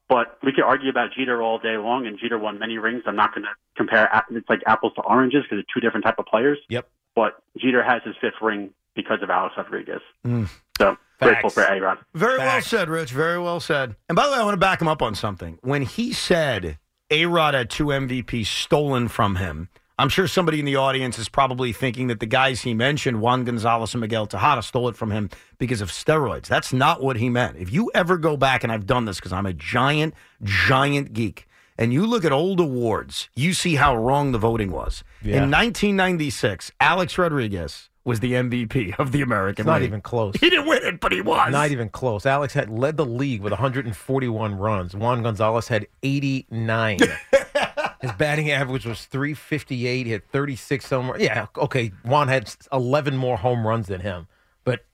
But 0.07 0.38
we 0.43 0.51
could 0.51 0.63
argue 0.63 0.89
about 0.89 1.09
Jeter 1.17 1.41
all 1.41 1.57
day 1.57 1.77
long, 1.77 2.05
and 2.05 2.19
Jeter 2.19 2.38
won 2.38 2.59
many 2.59 2.77
rings. 2.77 3.03
I'm 3.05 3.15
not 3.15 3.33
going 3.33 3.43
to 3.43 3.49
compare. 3.75 4.09
It's 4.31 4.49
like 4.49 4.61
apples 4.67 4.93
to 4.95 5.01
oranges 5.01 5.43
because 5.43 5.57
they're 5.57 5.73
two 5.73 5.79
different 5.79 6.05
type 6.05 6.19
of 6.19 6.25
players. 6.25 6.59
Yep. 6.69 6.88
But 7.15 7.41
Jeter 7.57 7.83
has 7.83 8.01
his 8.03 8.15
fifth 8.21 8.41
ring 8.41 8.71
because 8.95 9.19
of 9.23 9.29
Alex 9.29 9.55
Rodriguez. 9.57 10.01
Mm. 10.25 10.49
So 10.77 10.97
grateful 11.19 11.49
for 11.49 11.63
A 11.63 11.80
Rod. 11.80 11.97
Very 12.13 12.38
well 12.38 12.62
said, 12.62 12.89
Rich. 12.89 13.12
Very 13.12 13.39
well 13.39 13.60
said. 13.60 13.95
And 14.10 14.15
by 14.15 14.25
the 14.25 14.32
way, 14.32 14.39
I 14.39 14.43
want 14.43 14.54
to 14.54 14.60
back 14.60 14.82
him 14.82 14.88
up 14.88 15.01
on 15.01 15.15
something. 15.15 15.58
When 15.62 15.82
he 15.82 16.13
said 16.13 16.78
A 17.12 17.25
Rod 17.25 17.54
had 17.54 17.69
two 17.69 17.86
MVPs 17.86 18.47
stolen 18.47 19.08
from 19.08 19.38
him, 19.38 19.69
I'm 19.97 20.10
sure 20.10 20.28
somebody 20.28 20.60
in 20.60 20.65
the 20.65 20.75
audience 20.75 21.17
is 21.17 21.30
probably 21.30 21.71
thinking 21.71 22.08
that 22.08 22.19
the 22.19 22.25
guys 22.25 22.62
he 22.62 22.73
mentioned, 22.73 23.21
Juan 23.21 23.45
Gonzalez 23.45 23.93
and 23.93 24.01
Miguel 24.01 24.28
Tejada, 24.28 24.62
stole 24.62 24.89
it 24.89 24.97
from 24.97 25.12
him 25.12 25.30
because 25.58 25.80
of 25.80 25.89
steroids. 25.89 26.47
That's 26.47 26.73
not 26.73 27.01
what 27.01 27.15
he 27.15 27.30
meant. 27.30 27.58
If 27.58 27.71
you 27.71 27.91
ever 27.95 28.17
go 28.17 28.36
back, 28.36 28.63
and 28.63 28.73
I've 28.73 28.86
done 28.86 29.06
this 29.06 29.17
because 29.17 29.32
I'm 29.32 29.45
a 29.45 29.54
giant, 29.54 30.13
giant 30.43 31.13
geek, 31.13 31.47
and 31.78 31.93
you 31.93 32.06
look 32.06 32.25
at 32.25 32.34
old 32.34 32.60
awards, 32.60 33.30
you 33.36 33.54
see 33.54 33.75
how 33.75 33.95
wrong 33.95 34.34
the 34.34 34.38
voting 34.38 34.71
was. 34.71 35.04
Yeah. 35.21 35.43
In 35.43 35.51
1996, 35.51 36.73
Alex 36.82 37.17
Rodriguez 37.17 37.89
was 38.05 38.19
the 38.21 38.33
MVP 38.33 38.97
of 38.99 39.11
the 39.11 39.21
American 39.21 39.63
It's 39.63 39.67
not 39.67 39.81
League. 39.81 39.89
even 39.89 39.99
close. 40.01 40.35
He 40.39 40.49
didn't 40.49 40.67
win 40.67 40.83
it, 40.83 40.99
but 40.99 41.11
he 41.11 41.21
was. 41.21 41.51
Not 41.51 41.71
even 41.71 41.89
close. 41.89 42.25
Alex 42.25 42.53
had 42.53 42.69
led 42.69 42.95
the 42.97 43.05
league 43.05 43.41
with 43.41 43.51
141 43.51 44.55
runs. 44.55 44.95
Juan 44.95 45.23
Gonzalez 45.23 45.67
had 45.67 45.87
89. 46.03 46.99
His 48.01 48.11
batting 48.13 48.51
average 48.51 48.85
was 48.85 49.05
358. 49.05 50.05
He 50.05 50.11
had 50.11 50.29
36 50.31 50.89
home 50.89 51.09
runs. 51.11 51.23
Yeah, 51.23 51.47
okay. 51.57 51.91
Juan 52.03 52.27
had 52.27 52.53
11 52.71 53.17
more 53.17 53.37
home 53.37 53.65
runs 53.65 53.87
than 53.87 54.01
him. 54.01 54.27
But 54.63 54.85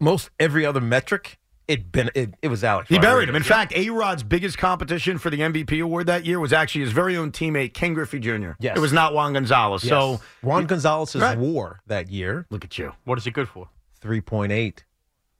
most 0.00 0.30
every 0.40 0.64
other 0.64 0.80
metric, 0.80 1.38
it 1.68 1.90
been 1.92 2.10
it, 2.14 2.34
it 2.42 2.48
was 2.48 2.62
Alex. 2.64 2.88
He 2.88 2.96
Rodriguez. 2.96 3.12
buried 3.14 3.28
him. 3.30 3.36
In 3.36 3.42
fact, 3.42 3.72
A 3.74 3.88
Rod's 3.90 4.22
biggest 4.22 4.58
competition 4.58 5.18
for 5.18 5.30
the 5.30 5.38
MVP 5.38 5.82
award 5.82 6.06
that 6.08 6.26
year 6.26 6.38
was 6.40 6.52
actually 6.52 6.82
his 6.82 6.92
very 6.92 7.16
own 7.16 7.32
teammate, 7.32 7.72
Ken 7.74 7.94
Griffey 7.94 8.18
Jr. 8.18 8.52
Yes. 8.60 8.76
It 8.76 8.80
was 8.80 8.92
not 8.92 9.14
Juan 9.14 9.32
Gonzalez. 9.32 9.82
Yes. 9.84 9.90
So 9.90 10.20
Juan 10.42 10.66
Gonzalez's 10.66 11.22
Right. 11.22 11.38
WAR 11.38 11.80
that 11.86 12.10
year, 12.10 12.46
look 12.50 12.64
at 12.64 12.76
you. 12.78 12.92
What 13.04 13.18
is 13.18 13.26
it 13.26 13.32
good 13.32 13.48
for? 13.48 13.68
3.8. 14.02 14.82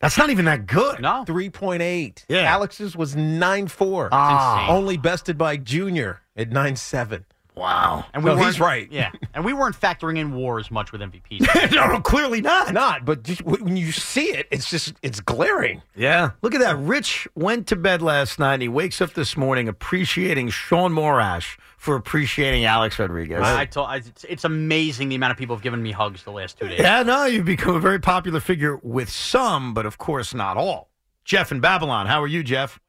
That's 0.00 0.18
not 0.18 0.30
even 0.30 0.44
that 0.46 0.66
good. 0.66 1.00
No. 1.00 1.24
3.8. 1.26 2.24
Yeah. 2.28 2.40
Alex's 2.42 2.96
was 2.96 3.14
9.4. 3.14 4.08
Ah. 4.12 4.68
Only 4.70 4.96
bested 4.96 5.38
by 5.38 5.56
Junior 5.56 6.20
at 6.36 6.50
9.7. 6.50 7.24
Wow. 7.56 8.04
And 8.12 8.24
we 8.24 8.30
No, 8.30 8.36
weren't- 8.36 8.46
he's 8.46 8.58
right. 8.60 8.90
Yeah, 8.90 9.12
and 9.32 9.44
we 9.44 9.52
weren't 9.52 9.78
factoring 9.80 10.18
in 10.18 10.34
war 10.34 10.58
as 10.58 10.70
much 10.72 10.90
with 10.90 11.00
MVPs. 11.00 11.72
no, 11.72 12.00
clearly 12.00 12.40
not. 12.40 12.72
Not, 12.74 13.04
but 13.04 13.22
just, 13.22 13.42
when 13.42 13.76
you 13.76 13.92
see 13.92 14.30
it, 14.34 14.48
it's 14.50 14.68
just 14.68 14.94
it's 15.02 15.20
glaring. 15.20 15.80
Yeah. 15.94 16.30
Look 16.42 16.54
at 16.54 16.60
that. 16.60 16.76
Rich 16.78 17.28
went 17.36 17.68
to 17.68 17.76
bed 17.76 18.02
last 18.02 18.40
night 18.40 18.54
and 18.54 18.62
he 18.62 18.68
wakes 18.68 19.00
up 19.00 19.14
this 19.14 19.36
morning 19.36 19.68
appreciating 19.68 20.48
Sean 20.50 20.92
Morash 20.92 21.56
for 21.76 21.94
appreciating 21.94 22.64
Alex 22.64 22.98
Rodriguez. 22.98 23.40
I, 23.42 23.60
I 23.60 23.64
told, 23.66 23.88
I, 23.88 23.96
it's, 23.98 24.24
it's 24.24 24.44
amazing 24.44 25.10
the 25.10 25.14
amount 25.14 25.30
of 25.30 25.36
people 25.36 25.54
have 25.54 25.62
given 25.62 25.80
me 25.82 25.92
hugs 25.92 26.24
the 26.24 26.32
last 26.32 26.58
two 26.58 26.66
days. 26.66 26.80
yeah, 26.80 27.02
no, 27.04 27.26
you've 27.26 27.44
become 27.44 27.76
a 27.76 27.80
very 27.80 28.00
popular 28.00 28.40
figure 28.40 28.78
with 28.82 29.08
some, 29.10 29.74
but 29.74 29.86
of 29.86 29.96
course 29.98 30.34
not 30.34 30.56
all. 30.56 30.88
Jeff 31.24 31.52
in 31.52 31.60
Babylon. 31.60 32.06
How 32.06 32.20
are 32.22 32.26
you, 32.26 32.42
Jeff? 32.42 32.80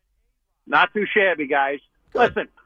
Not 0.65 0.91
too 0.93 1.06
shabby, 1.06 1.45
guys. 1.45 1.80
Listen, 2.15 2.47
I, 2.58 2.62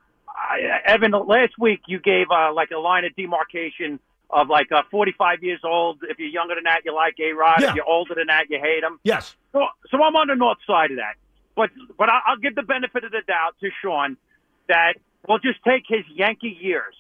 Evan, 0.86 1.12
last 1.12 1.54
week 1.60 1.82
you 1.88 2.00
gave 2.00 2.28
uh, 2.32 2.54
like 2.54 2.72
a 2.72 2.80
line 2.80 3.06
of 3.06 3.16
demarcation 3.16 4.00
of 4.30 4.48
like 4.48 4.72
uh, 4.72 4.84
45 4.92 5.44
years 5.44 5.60
old. 5.64 6.00
If 6.04 6.20
you're 6.20 6.30
younger 6.30 6.56
than 6.56 6.66
that, 6.66 6.82
you 6.86 6.94
like 6.94 7.16
A 7.20 7.34
Rod. 7.34 7.62
Yeah. 7.62 7.70
If 7.70 7.76
you're 7.76 7.90
older 7.90 8.16
than 8.16 8.28
that, 8.28 8.50
you 8.50 8.60
hate 8.60 8.84
him. 8.84 9.00
Yes. 9.04 9.36
So, 9.54 9.66
so 9.90 10.02
I'm 10.04 10.16
on 10.16 10.28
the 10.28 10.36
north 10.36 10.60
side 10.68 10.92
of 10.92 10.98
that. 10.98 11.16
But 11.56 11.72
but 11.98 12.10
I- 12.10 12.22
I'll 12.28 12.38
give 12.38 12.56
the 12.56 12.64
benefit 12.64 13.04
of 13.04 13.12
the 13.12 13.22
doubt 13.28 13.56
to 13.62 13.70
Sean 13.82 14.18
that 14.68 14.94
we'll 15.28 15.40
just 15.40 15.60
take 15.68 15.84
his 15.88 16.06
Yankee 16.14 16.58
years 16.60 16.94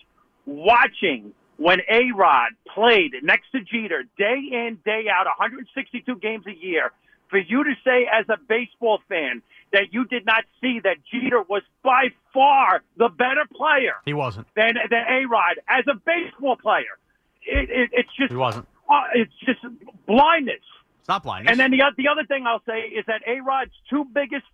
watching 0.45 1.33
when 1.57 1.79
A 1.89 2.11
Rod 2.15 2.51
played 2.73 3.13
next 3.21 3.51
to 3.51 3.61
Jeter 3.61 4.03
day 4.17 4.39
in, 4.51 4.79
day 4.85 5.05
out, 5.11 5.25
162 5.25 6.15
games 6.15 6.45
a 6.47 6.53
year. 6.55 6.91
For 7.29 7.37
you 7.37 7.63
to 7.63 7.73
say 7.83 8.07
as 8.11 8.25
a 8.29 8.37
baseball 8.37 9.01
fan 9.07 9.43
that 9.71 9.91
you 9.93 10.05
did 10.05 10.25
not 10.25 10.43
see 10.61 10.79
that 10.83 10.97
Jeter 11.11 11.41
was 11.43 11.61
by 11.83 12.09
far 12.33 12.81
the 12.97 13.09
better 13.09 13.45
player 13.55 13.93
He 14.05 14.13
wasn't. 14.13 14.47
than 14.55 14.73
than 14.89 15.03
A 15.09 15.25
Rod 15.27 15.59
as 15.67 15.85
a 15.87 15.95
baseball 15.95 16.55
player, 16.55 16.97
it, 17.43 17.69
it, 17.69 17.89
it's 17.93 18.09
just 18.17 18.31
He 18.31 18.35
wasn't. 18.37 18.67
uh, 18.89 19.03
it's 19.15 19.33
just 19.45 19.59
blindness. 20.07 20.61
It's 20.99 21.07
not 21.07 21.23
blindness. 21.23 21.51
And 21.51 21.59
then 21.59 21.71
the 21.71 21.81
the 21.97 22.07
other 22.07 22.25
thing 22.25 22.45
I'll 22.47 22.63
say 22.67 22.79
is 22.81 23.05
that 23.07 23.21
A 23.27 23.41
Rod's 23.41 23.71
two 23.89 24.05
biggest 24.05 24.45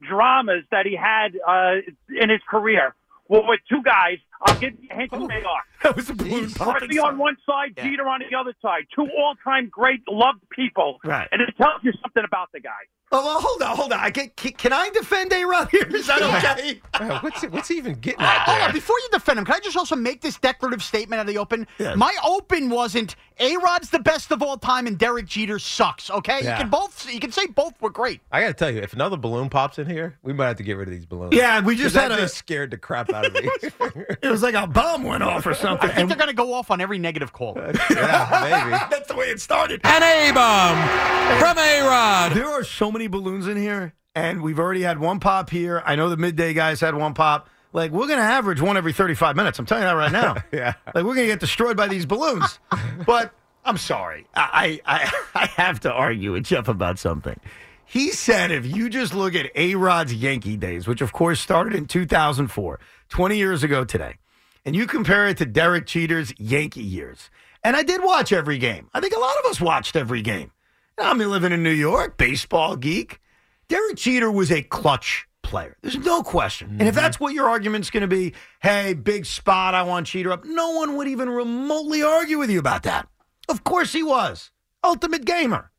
dramas 0.00 0.64
that 0.70 0.86
he 0.86 0.96
had 0.96 1.36
uh, 1.46 1.76
in 2.20 2.30
his 2.30 2.40
career 2.48 2.94
were 3.28 3.42
with 3.46 3.60
two 3.68 3.82
guys. 3.82 4.18
I'll 4.42 4.58
give 4.58 4.72
you 4.80 4.88
a 4.90 4.94
hint 4.94 5.14
who 5.14 5.28
they 5.28 5.42
are. 5.42 5.62
That 5.82 5.96
was 5.96 6.08
a 6.10 6.14
balloon 6.14 6.50
popping 6.50 6.88
Murphy 6.88 6.98
on 6.98 7.18
one 7.18 7.36
side, 7.46 7.76
Jeter 7.76 8.08
on 8.08 8.20
the 8.28 8.36
other 8.36 8.54
side. 8.62 8.84
Two 8.94 9.06
all-time 9.18 9.68
great, 9.70 10.00
loved 10.08 10.40
people. 10.50 10.98
Right. 11.04 11.28
And 11.32 11.40
it 11.42 11.54
tells 11.56 11.82
you 11.82 11.92
something 12.02 12.24
about 12.24 12.48
the 12.52 12.60
guy. 12.60 12.70
Oh, 13.12 13.24
well, 13.26 13.40
hold 13.40 13.60
on, 13.62 13.76
hold 13.76 13.92
on. 13.92 13.98
I 13.98 14.10
can, 14.12 14.30
can, 14.36 14.52
can 14.52 14.72
I 14.72 14.88
defend 14.90 15.32
A 15.32 15.44
Rod 15.44 15.68
here? 15.70 15.84
Is 15.96 16.06
that 16.06 16.22
okay? 16.22 16.80
Uh, 16.94 17.18
what's 17.20 17.42
what's 17.46 17.66
he 17.66 17.76
even 17.78 17.94
getting 17.94 18.20
at 18.20 18.38
Hold 18.42 18.60
on, 18.60 18.72
before 18.72 18.96
you 19.00 19.08
defend 19.10 19.36
him, 19.40 19.44
can 19.44 19.56
I 19.56 19.58
just 19.58 19.76
also 19.76 19.96
make 19.96 20.20
this 20.20 20.38
declarative 20.38 20.80
statement 20.80 21.18
out 21.18 21.22
of 21.28 21.34
the 21.34 21.38
open? 21.38 21.66
Yes. 21.78 21.96
My 21.96 22.14
open 22.24 22.70
wasn't 22.70 23.16
A 23.40 23.56
Rod's 23.56 23.90
the 23.90 23.98
best 23.98 24.30
of 24.30 24.42
all 24.44 24.56
time 24.58 24.86
and 24.86 24.96
Derek 24.96 25.26
Jeter 25.26 25.58
sucks. 25.58 26.08
Okay, 26.08 26.38
Yeah. 26.44 26.52
you 26.56 26.62
can 26.62 26.70
both 26.70 27.12
you 27.12 27.18
can 27.18 27.32
say 27.32 27.46
both 27.46 27.74
were 27.82 27.90
great. 27.90 28.20
I 28.30 28.42
got 28.42 28.46
to 28.48 28.54
tell 28.54 28.70
you, 28.70 28.80
if 28.80 28.92
another 28.92 29.16
balloon 29.16 29.48
pops 29.48 29.80
in 29.80 29.86
here, 29.88 30.16
we 30.22 30.32
might 30.32 30.46
have 30.46 30.56
to 30.58 30.62
get 30.62 30.76
rid 30.76 30.86
of 30.86 30.92
these 30.94 31.06
balloons. 31.06 31.34
Yeah, 31.34 31.60
we 31.62 31.74
just 31.74 31.96
had 31.96 32.12
that 32.12 32.18
a- 32.20 32.22
just 32.22 32.36
scared 32.36 32.70
the 32.70 32.78
crap 32.78 33.12
out 33.12 33.26
of 33.26 33.32
me. 33.32 33.48
It 34.30 34.34
was 34.34 34.44
like 34.44 34.54
a 34.54 34.68
bomb 34.68 35.02
went 35.02 35.24
off 35.24 35.44
or 35.44 35.54
something. 35.54 35.90
I 35.90 35.92
think 35.92 36.08
they're 36.08 36.16
going 36.16 36.28
to 36.30 36.34
go 36.34 36.54
off 36.54 36.70
on 36.70 36.80
every 36.80 36.98
negative 36.98 37.32
call. 37.32 37.54
yeah, 37.90 38.38
maybe. 38.44 38.70
That's 38.90 39.08
the 39.08 39.16
way 39.16 39.26
it 39.26 39.40
started. 39.40 39.80
An 39.82 40.02
A 40.04 40.30
bomb 40.32 40.78
from 41.40 41.58
A 41.58 41.80
Rod. 41.82 42.32
There 42.32 42.46
are 42.48 42.62
so 42.62 42.92
many 42.92 43.08
balloons 43.08 43.48
in 43.48 43.56
here, 43.56 43.92
and 44.14 44.40
we've 44.40 44.60
already 44.60 44.82
had 44.82 45.00
one 45.00 45.18
pop 45.18 45.50
here. 45.50 45.82
I 45.84 45.96
know 45.96 46.08
the 46.08 46.16
midday 46.16 46.52
guys 46.54 46.80
had 46.80 46.94
one 46.94 47.12
pop. 47.12 47.48
Like, 47.72 47.90
we're 47.90 48.06
going 48.06 48.20
to 48.20 48.24
average 48.24 48.60
one 48.60 48.76
every 48.76 48.92
35 48.92 49.34
minutes. 49.34 49.58
I'm 49.58 49.66
telling 49.66 49.82
you 49.82 49.88
that 49.88 49.94
right 49.96 50.12
now. 50.12 50.36
Yeah. 50.52 50.74
Like, 50.86 51.02
we're 51.02 51.14
going 51.16 51.26
to 51.26 51.32
get 51.32 51.40
destroyed 51.40 51.76
by 51.76 51.88
these 51.88 52.06
balloons. 52.06 52.60
but 53.04 53.32
I'm 53.64 53.78
sorry. 53.78 54.28
I, 54.36 54.80
I, 54.86 55.12
I 55.34 55.46
have 55.46 55.80
to 55.80 55.92
argue 55.92 56.34
with 56.34 56.44
Jeff 56.44 56.68
about 56.68 57.00
something. 57.00 57.38
He 57.90 58.12
said 58.12 58.52
if 58.52 58.64
you 58.64 58.88
just 58.88 59.16
look 59.16 59.34
at 59.34 59.50
A 59.56 59.74
Rod's 59.74 60.14
Yankee 60.14 60.56
days, 60.56 60.86
which 60.86 61.00
of 61.00 61.12
course 61.12 61.40
started 61.40 61.74
in 61.74 61.86
2004, 61.86 62.78
20 63.08 63.36
years 63.36 63.64
ago 63.64 63.82
today, 63.84 64.14
and 64.64 64.76
you 64.76 64.86
compare 64.86 65.26
it 65.26 65.38
to 65.38 65.44
Derek 65.44 65.86
Jeter's 65.86 66.32
Yankee 66.38 66.84
years, 66.84 67.30
and 67.64 67.74
I 67.74 67.82
did 67.82 68.04
watch 68.04 68.32
every 68.32 68.58
game. 68.58 68.88
I 68.94 69.00
think 69.00 69.16
a 69.16 69.18
lot 69.18 69.34
of 69.40 69.50
us 69.50 69.60
watched 69.60 69.96
every 69.96 70.22
game. 70.22 70.52
I'm 70.98 71.18
living 71.18 71.50
in 71.50 71.64
New 71.64 71.72
York, 71.72 72.16
baseball 72.16 72.76
geek. 72.76 73.18
Derek 73.66 73.96
Jeter 73.96 74.30
was 74.30 74.52
a 74.52 74.62
clutch 74.62 75.26
player. 75.42 75.76
There's 75.82 75.98
no 75.98 76.22
question. 76.22 76.68
And 76.78 76.82
if 76.82 76.94
mm-hmm. 76.94 76.94
that's 76.94 77.18
what 77.18 77.34
your 77.34 77.48
argument's 77.48 77.90
going 77.90 78.02
to 78.02 78.06
be, 78.06 78.34
hey, 78.62 78.94
big 78.94 79.26
spot, 79.26 79.74
I 79.74 79.82
want 79.82 80.06
Jeter 80.06 80.30
up, 80.30 80.44
no 80.44 80.76
one 80.76 80.94
would 80.94 81.08
even 81.08 81.28
remotely 81.28 82.04
argue 82.04 82.38
with 82.38 82.50
you 82.50 82.60
about 82.60 82.84
that. 82.84 83.08
Of 83.48 83.64
course 83.64 83.92
he 83.92 84.04
was. 84.04 84.52
Ultimate 84.84 85.24
gamer. 85.24 85.72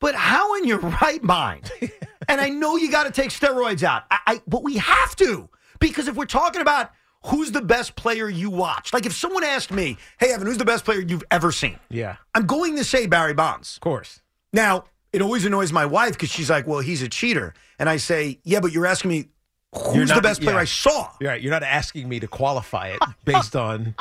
But 0.00 0.14
how 0.14 0.54
in 0.56 0.66
your 0.66 0.78
right 0.78 1.22
mind? 1.22 1.70
and 2.28 2.40
I 2.40 2.48
know 2.48 2.76
you 2.76 2.90
got 2.90 3.04
to 3.04 3.10
take 3.12 3.30
steroids 3.30 3.82
out, 3.82 4.04
I, 4.10 4.18
I, 4.26 4.40
but 4.46 4.62
we 4.62 4.76
have 4.76 5.16
to. 5.16 5.48
Because 5.78 6.08
if 6.08 6.16
we're 6.16 6.26
talking 6.26 6.60
about 6.60 6.90
who's 7.26 7.52
the 7.52 7.60
best 7.62 7.96
player 7.96 8.28
you 8.28 8.50
watch, 8.50 8.92
like 8.92 9.06
if 9.06 9.12
someone 9.14 9.44
asked 9.44 9.70
me, 9.70 9.96
hey, 10.18 10.32
Evan, 10.32 10.46
who's 10.46 10.58
the 10.58 10.64
best 10.64 10.84
player 10.84 11.00
you've 11.00 11.24
ever 11.30 11.50
seen? 11.52 11.78
Yeah, 11.90 12.16
I'm 12.34 12.46
going 12.46 12.76
to 12.76 12.84
say 12.84 13.06
Barry 13.06 13.34
Bonds. 13.34 13.76
of 13.76 13.80
course. 13.80 14.20
Now, 14.52 14.84
it 15.12 15.22
always 15.22 15.44
annoys 15.44 15.72
my 15.72 15.86
wife 15.86 16.12
because 16.12 16.30
she's 16.30 16.50
like, 16.50 16.66
well, 16.66 16.80
he's 16.80 17.02
a 17.02 17.08
cheater. 17.08 17.54
And 17.78 17.88
I 17.88 17.96
say, 17.96 18.38
yeah, 18.44 18.60
but 18.60 18.72
you're 18.72 18.86
asking 18.86 19.10
me 19.10 19.28
who's 19.74 19.94
You're 20.08 20.16
the 20.16 20.20
best 20.22 20.40
player 20.40 20.56
yeah. 20.56 20.62
I 20.62 20.64
saw. 20.64 21.10
You're 21.20 21.30
right. 21.30 21.40
You're 21.42 21.52
not 21.52 21.62
asking 21.62 22.08
me 22.08 22.20
to 22.20 22.26
qualify 22.28 22.88
it 22.88 23.00
based 23.24 23.54
on 23.56 23.94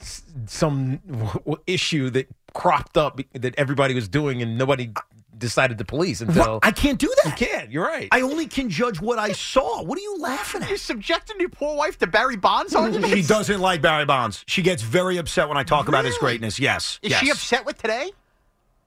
s- 0.00 0.22
some 0.46 0.96
w- 1.08 1.24
w- 1.32 1.56
issue 1.66 2.10
that 2.10 2.28
cropped 2.54 2.96
up 2.96 3.20
that 3.32 3.54
everybody 3.58 3.94
was 3.94 4.08
doing 4.08 4.42
and 4.42 4.56
nobody 4.56 4.90
decided 5.38 5.78
to 5.78 5.84
police 5.84 6.20
until. 6.20 6.58
I 6.62 6.70
can't 6.70 6.98
do 6.98 7.12
that. 7.24 7.40
You 7.40 7.46
can't. 7.46 7.70
You're 7.70 7.84
right. 7.84 8.08
I 8.12 8.20
only 8.22 8.46
can 8.46 8.70
judge 8.70 9.00
what 9.00 9.18
I 9.18 9.32
saw. 9.32 9.82
What 9.82 9.98
are 9.98 10.02
you 10.02 10.18
laughing 10.18 10.62
at? 10.62 10.68
You're 10.68 10.78
subjecting 10.78 11.36
your 11.40 11.48
poor 11.48 11.76
wife 11.76 11.98
to 11.98 12.06
Barry 12.06 12.36
Bonds 12.36 12.74
arguments. 12.74 13.14
She 13.14 13.22
doesn't 13.22 13.60
like 13.60 13.82
Barry 13.82 14.04
Bonds. 14.04 14.44
She 14.46 14.62
gets 14.62 14.82
very 14.82 15.16
upset 15.16 15.48
when 15.48 15.56
I 15.56 15.62
talk 15.62 15.88
about 15.88 16.04
his 16.04 16.16
greatness. 16.18 16.58
Yes. 16.58 16.98
Is 17.02 17.10
yes. 17.10 17.20
she 17.20 17.30
upset 17.30 17.66
with 17.66 17.80
today? 17.80 18.10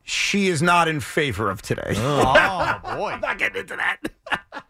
She 0.04 0.48
is 0.48 0.62
not 0.62 0.88
in 0.88 1.02
favor 1.02 1.52
of 1.52 1.62
today. 1.62 1.94
Oh 1.96 2.80
boy. 2.84 3.10
I'm 3.12 3.22
not 3.22 3.38
getting 3.38 3.62
into 3.62 3.76
that. 3.76 4.64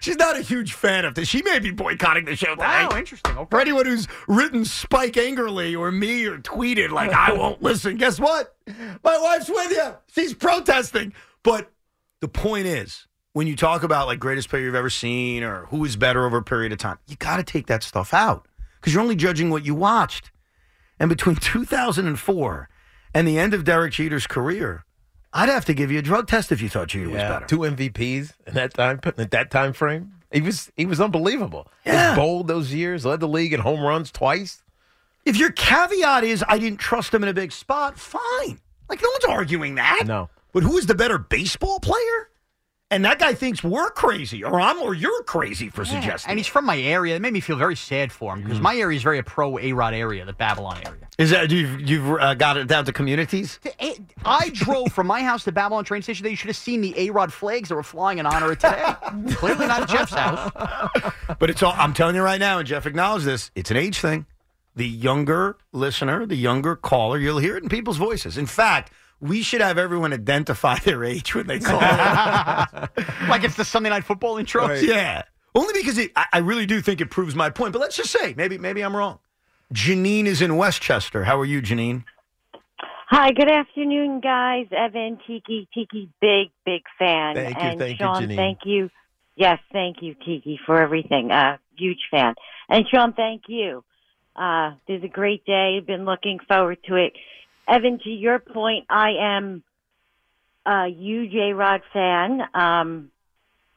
She's 0.00 0.16
not 0.16 0.36
a 0.36 0.42
huge 0.42 0.72
fan 0.72 1.04
of 1.04 1.14
this. 1.14 1.28
She 1.28 1.42
may 1.42 1.58
be 1.58 1.70
boycotting 1.70 2.24
the 2.24 2.36
show 2.36 2.54
Wow, 2.56 2.90
interesting. 2.96 3.36
Okay. 3.36 3.46
For 3.50 3.60
anyone 3.60 3.86
who's 3.86 4.08
written 4.28 4.64
Spike 4.64 5.16
angrily 5.16 5.74
or 5.74 5.90
me 5.90 6.26
or 6.26 6.38
tweeted 6.38 6.90
like 6.90 7.12
I 7.12 7.32
won't 7.32 7.62
listen, 7.62 7.96
guess 7.96 8.18
what? 8.20 8.54
My 8.66 9.18
wife's 9.18 9.48
with 9.48 9.72
you. 9.72 9.94
She's 10.14 10.34
protesting. 10.34 11.12
But 11.42 11.70
the 12.20 12.28
point 12.28 12.66
is, 12.66 13.06
when 13.32 13.46
you 13.46 13.56
talk 13.56 13.82
about 13.82 14.06
like 14.06 14.20
greatest 14.20 14.48
player 14.48 14.62
you've 14.62 14.74
ever 14.74 14.90
seen 14.90 15.42
or 15.42 15.66
who 15.66 15.84
is 15.84 15.96
better 15.96 16.24
over 16.26 16.38
a 16.38 16.42
period 16.42 16.72
of 16.72 16.78
time, 16.78 16.98
you 17.06 17.16
got 17.16 17.38
to 17.38 17.42
take 17.42 17.66
that 17.66 17.82
stuff 17.82 18.12
out 18.12 18.46
because 18.80 18.92
you're 18.92 19.02
only 19.02 19.16
judging 19.16 19.50
what 19.50 19.64
you 19.64 19.74
watched. 19.74 20.30
And 20.98 21.08
between 21.08 21.36
2004 21.36 22.68
and 23.14 23.28
the 23.28 23.38
end 23.38 23.54
of 23.54 23.64
Derek 23.64 23.92
Jeter's 23.92 24.26
career, 24.26 24.84
I'd 25.34 25.48
have 25.48 25.64
to 25.66 25.74
give 25.74 25.90
you 25.90 25.98
a 25.98 26.02
drug 26.02 26.28
test 26.28 26.52
if 26.52 26.60
you 26.60 26.68
thought 26.68 26.88
Jeter 26.88 27.08
was 27.08 27.16
better. 27.16 27.46
two 27.46 27.60
MVPs 27.60 28.34
in 28.46 28.54
that 28.54 28.74
time 28.74 29.00
at 29.04 29.30
that 29.30 29.50
time 29.50 29.72
frame. 29.72 30.12
He 30.30 30.40
was 30.40 30.70
he 30.76 30.86
was 30.86 31.00
unbelievable. 31.00 31.68
Yeah. 31.84 32.10
was 32.10 32.18
bold 32.18 32.48
those 32.48 32.72
years. 32.72 33.04
Led 33.04 33.20
the 33.20 33.28
league 33.28 33.52
in 33.52 33.60
home 33.60 33.80
runs 33.80 34.10
twice. 34.10 34.62
If 35.24 35.36
your 35.36 35.52
caveat 35.52 36.24
is 36.24 36.44
I 36.48 36.58
didn't 36.58 36.80
trust 36.80 37.14
him 37.14 37.22
in 37.22 37.28
a 37.28 37.34
big 37.34 37.52
spot, 37.52 37.98
fine. 37.98 38.60
Like 38.88 39.02
no 39.02 39.08
one's 39.10 39.24
arguing 39.24 39.76
that. 39.76 40.04
No. 40.06 40.28
But 40.52 40.62
who 40.64 40.76
is 40.76 40.86
the 40.86 40.94
better 40.94 41.16
baseball 41.18 41.80
player? 41.80 42.28
And 42.92 43.06
that 43.06 43.18
guy 43.18 43.32
thinks 43.32 43.64
we're 43.64 43.88
crazy, 43.90 44.44
or 44.44 44.60
I'm, 44.60 44.78
or 44.82 44.92
you're 44.92 45.22
crazy 45.22 45.70
for 45.70 45.82
Yeah, 45.82 45.98
suggesting. 45.98 46.30
And 46.30 46.38
he's 46.38 46.46
from 46.46 46.66
my 46.66 46.78
area. 46.78 47.16
It 47.16 47.22
made 47.22 47.32
me 47.32 47.40
feel 47.40 47.56
very 47.56 47.74
sad 47.74 48.12
for 48.12 48.34
him 48.34 48.42
because 48.42 48.60
my 48.60 48.76
area 48.76 48.96
is 48.98 49.02
very 49.02 49.18
a 49.18 49.22
pro 49.22 49.58
A 49.58 49.72
Rod 49.72 49.94
area, 49.94 50.26
the 50.26 50.34
Babylon 50.34 50.78
area. 50.84 51.08
Is 51.16 51.30
that 51.30 51.50
you've, 51.50 51.80
you've 51.80 52.20
uh, 52.20 52.34
got 52.34 52.58
it 52.58 52.68
down 52.68 52.84
to 52.84 52.92
communities? 52.92 53.60
I 54.26 54.50
drove 54.50 54.92
from 54.92 55.06
my 55.06 55.22
house 55.22 55.44
to 55.44 55.52
Babylon 55.52 55.84
train 55.84 56.02
station. 56.02 56.24
They 56.24 56.34
should 56.34 56.48
have 56.48 56.56
seen 56.56 56.82
the 56.82 56.92
A 56.98 57.08
Rod 57.10 57.32
flags 57.32 57.70
that 57.70 57.76
were 57.76 57.82
flying 57.82 58.18
in 58.18 58.26
honor 58.26 58.52
of 58.52 58.58
today. 58.58 58.84
Clearly 59.36 59.66
not 59.66 59.82
at 59.82 59.88
Jeff's 59.88 60.12
house. 60.12 60.50
But 61.38 61.48
it's 61.48 61.62
all. 61.62 61.74
I'm 61.78 61.94
telling 61.94 62.14
you 62.14 62.22
right 62.22 62.38
now, 62.38 62.58
and 62.58 62.68
Jeff 62.68 62.84
acknowledged 62.84 63.24
this. 63.24 63.50
It's 63.54 63.70
an 63.70 63.76
age 63.78 63.98
thing. 64.00 64.26
The 64.76 64.86
younger 64.86 65.56
listener, 65.72 66.26
the 66.26 66.36
younger 66.36 66.76
caller, 66.76 67.18
you'll 67.18 67.38
hear 67.38 67.56
it 67.56 67.62
in 67.62 67.68
people's 67.70 67.96
voices. 67.96 68.36
In 68.36 68.46
fact, 68.46 68.92
we 69.22 69.42
should 69.42 69.60
have 69.60 69.78
everyone 69.78 70.12
identify 70.12 70.78
their 70.80 71.04
age 71.04 71.34
when 71.34 71.46
they 71.46 71.60
call. 71.60 71.78
like 73.28 73.44
it's 73.44 73.54
the 73.54 73.64
Sunday 73.64 73.88
night 73.88 74.04
football 74.04 74.36
intro. 74.36 74.70
Yeah. 74.74 75.22
Only 75.54 75.72
because 75.74 75.96
it, 75.96 76.10
I, 76.16 76.26
I 76.32 76.38
really 76.38 76.66
do 76.66 76.80
think 76.80 77.00
it 77.00 77.10
proves 77.10 77.34
my 77.34 77.48
point. 77.48 77.72
But 77.72 77.80
let's 77.80 77.96
just 77.96 78.10
say, 78.10 78.34
maybe 78.36 78.58
maybe 78.58 78.82
I'm 78.82 78.96
wrong. 78.96 79.20
Janine 79.72 80.26
is 80.26 80.42
in 80.42 80.56
Westchester. 80.56 81.24
How 81.24 81.38
are 81.38 81.44
you, 81.44 81.62
Janine? 81.62 82.04
Hi, 83.08 83.30
good 83.32 83.50
afternoon, 83.50 84.20
guys. 84.20 84.66
Evan, 84.72 85.18
Tiki, 85.26 85.68
Tiki, 85.72 86.08
big, 86.20 86.48
big 86.64 86.82
fan. 86.98 87.34
Thank 87.34 87.56
you, 87.56 87.62
and 87.62 87.78
thank 87.78 88.00
you, 88.00 88.06
Sean, 88.06 88.22
Janine. 88.22 88.36
thank 88.36 88.58
you. 88.64 88.90
Yes, 89.36 89.58
thank 89.70 89.98
you, 90.00 90.14
Tiki, 90.14 90.58
for 90.66 90.80
everything. 90.80 91.30
Uh, 91.30 91.58
huge 91.76 92.00
fan. 92.10 92.34
And 92.68 92.86
Sean, 92.92 93.12
thank 93.12 93.42
you. 93.48 93.84
Uh, 94.34 94.72
this 94.88 94.98
is 94.98 95.04
a 95.04 95.08
great 95.08 95.44
day. 95.44 95.80
Been 95.86 96.06
looking 96.06 96.38
forward 96.48 96.78
to 96.88 96.96
it. 96.96 97.12
Evan, 97.68 97.98
to 98.00 98.10
your 98.10 98.38
point, 98.38 98.86
I 98.90 99.10
am 99.20 99.62
a 100.66 100.86
huge 100.88 101.34
A 101.34 101.52
Rod 101.52 101.82
fan. 101.92 102.40
Um, 102.54 103.10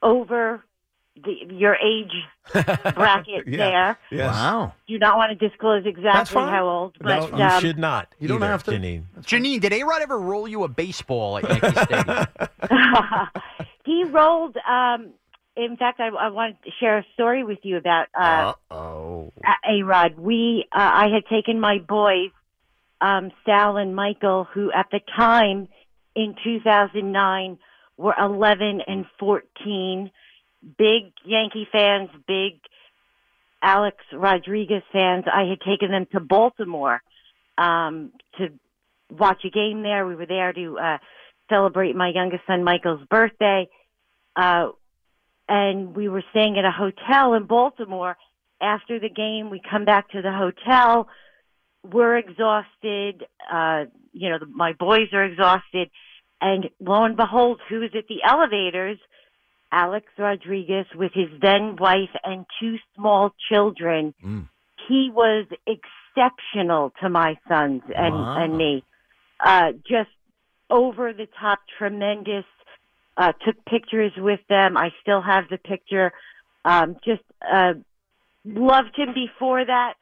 over 0.01 0.63
the, 1.23 1.33
your 1.49 1.75
age 1.75 2.11
bracket 2.53 3.47
Yeah. 3.47 3.57
there. 3.57 3.99
Yes. 4.11 4.33
Wow. 4.33 4.73
Do 4.87 4.99
not 4.99 5.17
want 5.17 5.37
to 5.37 5.49
disclose 5.49 5.85
exactly 5.85 6.41
how 6.41 6.67
old, 6.67 6.97
but 6.99 7.31
No, 7.31 7.37
you 7.37 7.43
um, 7.43 7.61
should 7.61 7.79
not. 7.79 8.13
You 8.19 8.27
don't 8.27 8.41
have 8.41 8.63
to. 8.63 8.71
Janine. 8.71 9.03
Janine, 9.21 9.59
did 9.59 9.73
A 9.73 9.83
Rod 9.83 10.01
ever 10.01 10.19
roll 10.19 10.47
you 10.47 10.63
a 10.63 10.67
baseball 10.67 11.37
at 11.37 11.49
Yankee 11.49 11.81
Stadium? 11.81 12.27
he 13.85 14.03
rolled. 14.03 14.57
Um, 14.57 15.13
in 15.55 15.77
fact, 15.77 15.99
I, 15.99 16.07
I 16.09 16.29
wanted 16.29 16.57
to 16.65 16.71
share 16.79 16.97
a 16.97 17.05
story 17.13 17.43
with 17.43 17.59
you 17.63 17.77
about 17.77 18.07
uh, 18.13 18.53
oh 18.69 19.31
A 19.67 19.83
Rod. 19.83 20.17
We, 20.17 20.67
uh, 20.71 20.77
I 20.79 21.07
had 21.07 21.25
taken 21.27 21.59
my 21.59 21.79
boys, 21.79 22.31
um, 23.01 23.31
Sal 23.45 23.77
and 23.77 23.95
Michael, 23.95 24.47
who 24.53 24.71
at 24.71 24.87
the 24.91 24.99
time 25.15 25.67
in 26.15 26.35
2009 26.43 27.57
were 27.97 28.15
11 28.19 28.81
and 28.87 29.05
14, 29.19 30.11
big 30.77 31.13
Yankee 31.23 31.67
fans, 31.71 32.09
big 32.27 32.59
Alex 33.61 33.97
Rodriguez 34.13 34.83
fans. 34.91 35.25
I 35.31 35.49
had 35.49 35.59
taken 35.61 35.91
them 35.91 36.07
to 36.11 36.19
Baltimore 36.19 37.01
um, 37.57 38.11
to 38.37 38.49
watch 39.09 39.43
a 39.45 39.49
game 39.49 39.81
there. 39.81 40.05
We 40.05 40.15
were 40.15 40.25
there 40.25 40.53
to 40.53 40.77
uh, 40.77 40.97
celebrate 41.49 41.95
my 41.95 42.11
youngest 42.13 42.43
son 42.47 42.63
Michael's 42.63 43.05
birthday. 43.09 43.67
Uh, 44.35 44.69
and 45.47 45.95
we 45.95 46.09
were 46.09 46.23
staying 46.31 46.57
at 46.57 46.65
a 46.65 46.71
hotel 46.71 47.33
in 47.33 47.45
Baltimore. 47.45 48.17
After 48.61 48.99
the 48.99 49.09
game, 49.09 49.49
we 49.49 49.61
come 49.69 49.85
back 49.85 50.09
to 50.11 50.21
the 50.21 50.31
hotel. 50.31 51.07
We're 51.91 52.17
exhausted. 52.17 53.25
Uh, 53.51 53.85
you 54.13 54.29
know, 54.29 54.39
the, 54.39 54.45
my 54.47 54.73
boys 54.73 55.09
are 55.13 55.23
exhausted. 55.25 55.89
And 56.41 56.69
lo 56.79 57.03
and 57.03 57.15
behold, 57.15 57.61
who 57.69 57.81
is 57.81 57.91
at 57.97 58.07
the 58.07 58.21
elevators? 58.27 58.97
Alex 59.71 60.05
Rodriguez 60.17 60.85
with 60.95 61.11
his 61.13 61.29
then 61.41 61.75
wife 61.77 62.09
and 62.23 62.45
two 62.59 62.77
small 62.95 63.33
children. 63.51 64.13
He 64.87 65.09
was 65.11 65.47
exceptional 65.67 66.93
to 67.01 67.09
my 67.09 67.37
sons 67.47 67.81
and, 67.95 68.13
Wow. 68.13 68.37
and 68.43 68.57
me. 68.57 68.83
Uh, 69.39 69.71
just 69.87 70.09
over 70.69 71.13
the 71.13 71.27
top, 71.39 71.59
tremendous. 71.77 72.45
Uh, 73.17 73.31
took 73.45 73.63
pictures 73.65 74.11
with 74.17 74.41
them. 74.49 74.75
I 74.75 74.91
still 75.01 75.21
have 75.21 75.45
the 75.49 75.57
picture. 75.57 76.11
Um, 76.65 76.97
just 77.05 77.21
uh, 77.49 77.73
loved 78.43 78.93
him 78.97 79.13
before 79.13 79.63
that. 79.65 79.93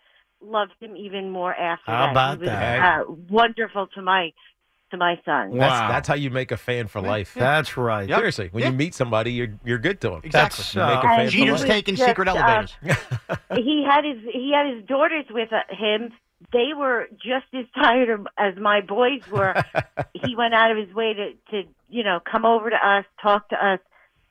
Loved 0.45 0.73
him 0.79 0.95
even 0.97 1.29
more 1.29 1.53
after 1.53 1.91
How 1.91 2.07
that. 2.07 2.11
about 2.11 2.37
he 2.37 2.39
was, 2.41 2.49
that? 2.49 2.99
Uh, 2.99 3.11
wonderful 3.29 3.87
to 3.95 4.01
my 4.01 4.31
to 4.93 4.97
my 4.97 5.19
son. 5.25 5.57
That's, 5.57 5.91
that's 5.91 6.07
how 6.07 6.13
you 6.13 6.29
make 6.29 6.51
a 6.51 6.57
fan 6.57 6.87
for 6.87 7.01
life. 7.01 7.33
That's 7.35 7.75
right. 7.75 8.07
Seriously, 8.07 8.49
when 8.51 8.63
you 8.63 8.71
meet 8.71 8.93
somebody, 8.93 9.33
you're 9.33 9.59
you're 9.65 9.79
good 9.79 9.99
to 10.01 10.11
them. 10.11 10.21
Exactly. 10.23 10.63
You 10.79 10.87
make 10.87 10.99
a 10.99 11.01
fan 11.01 11.25
for 11.25 11.31
Jeter's 11.31 11.63
taking 11.63 11.95
Just, 11.95 12.07
secret 12.07 12.27
uh, 12.27 12.35
elevators. 12.35 12.75
he 13.55 13.85
had 13.87 14.05
his 14.05 14.17
he 14.31 14.53
had 14.55 14.73
his 14.75 14.85
daughters 14.85 15.25
with 15.29 15.51
uh, 15.51 15.61
him. 15.69 16.11
They 16.51 16.69
were 16.75 17.07
just 17.13 17.45
as 17.53 17.65
tired 17.73 18.27
as 18.37 18.55
my 18.57 18.81
boys 18.81 19.21
were. 19.31 19.55
he 20.13 20.35
went 20.35 20.53
out 20.53 20.71
of 20.71 20.77
his 20.77 20.93
way 20.95 21.13
to 21.13 21.31
to 21.51 21.67
you 21.89 22.03
know 22.03 22.19
come 22.19 22.45
over 22.45 22.69
to 22.69 22.75
us, 22.75 23.05
talk 23.21 23.49
to 23.49 23.55
us, 23.55 23.79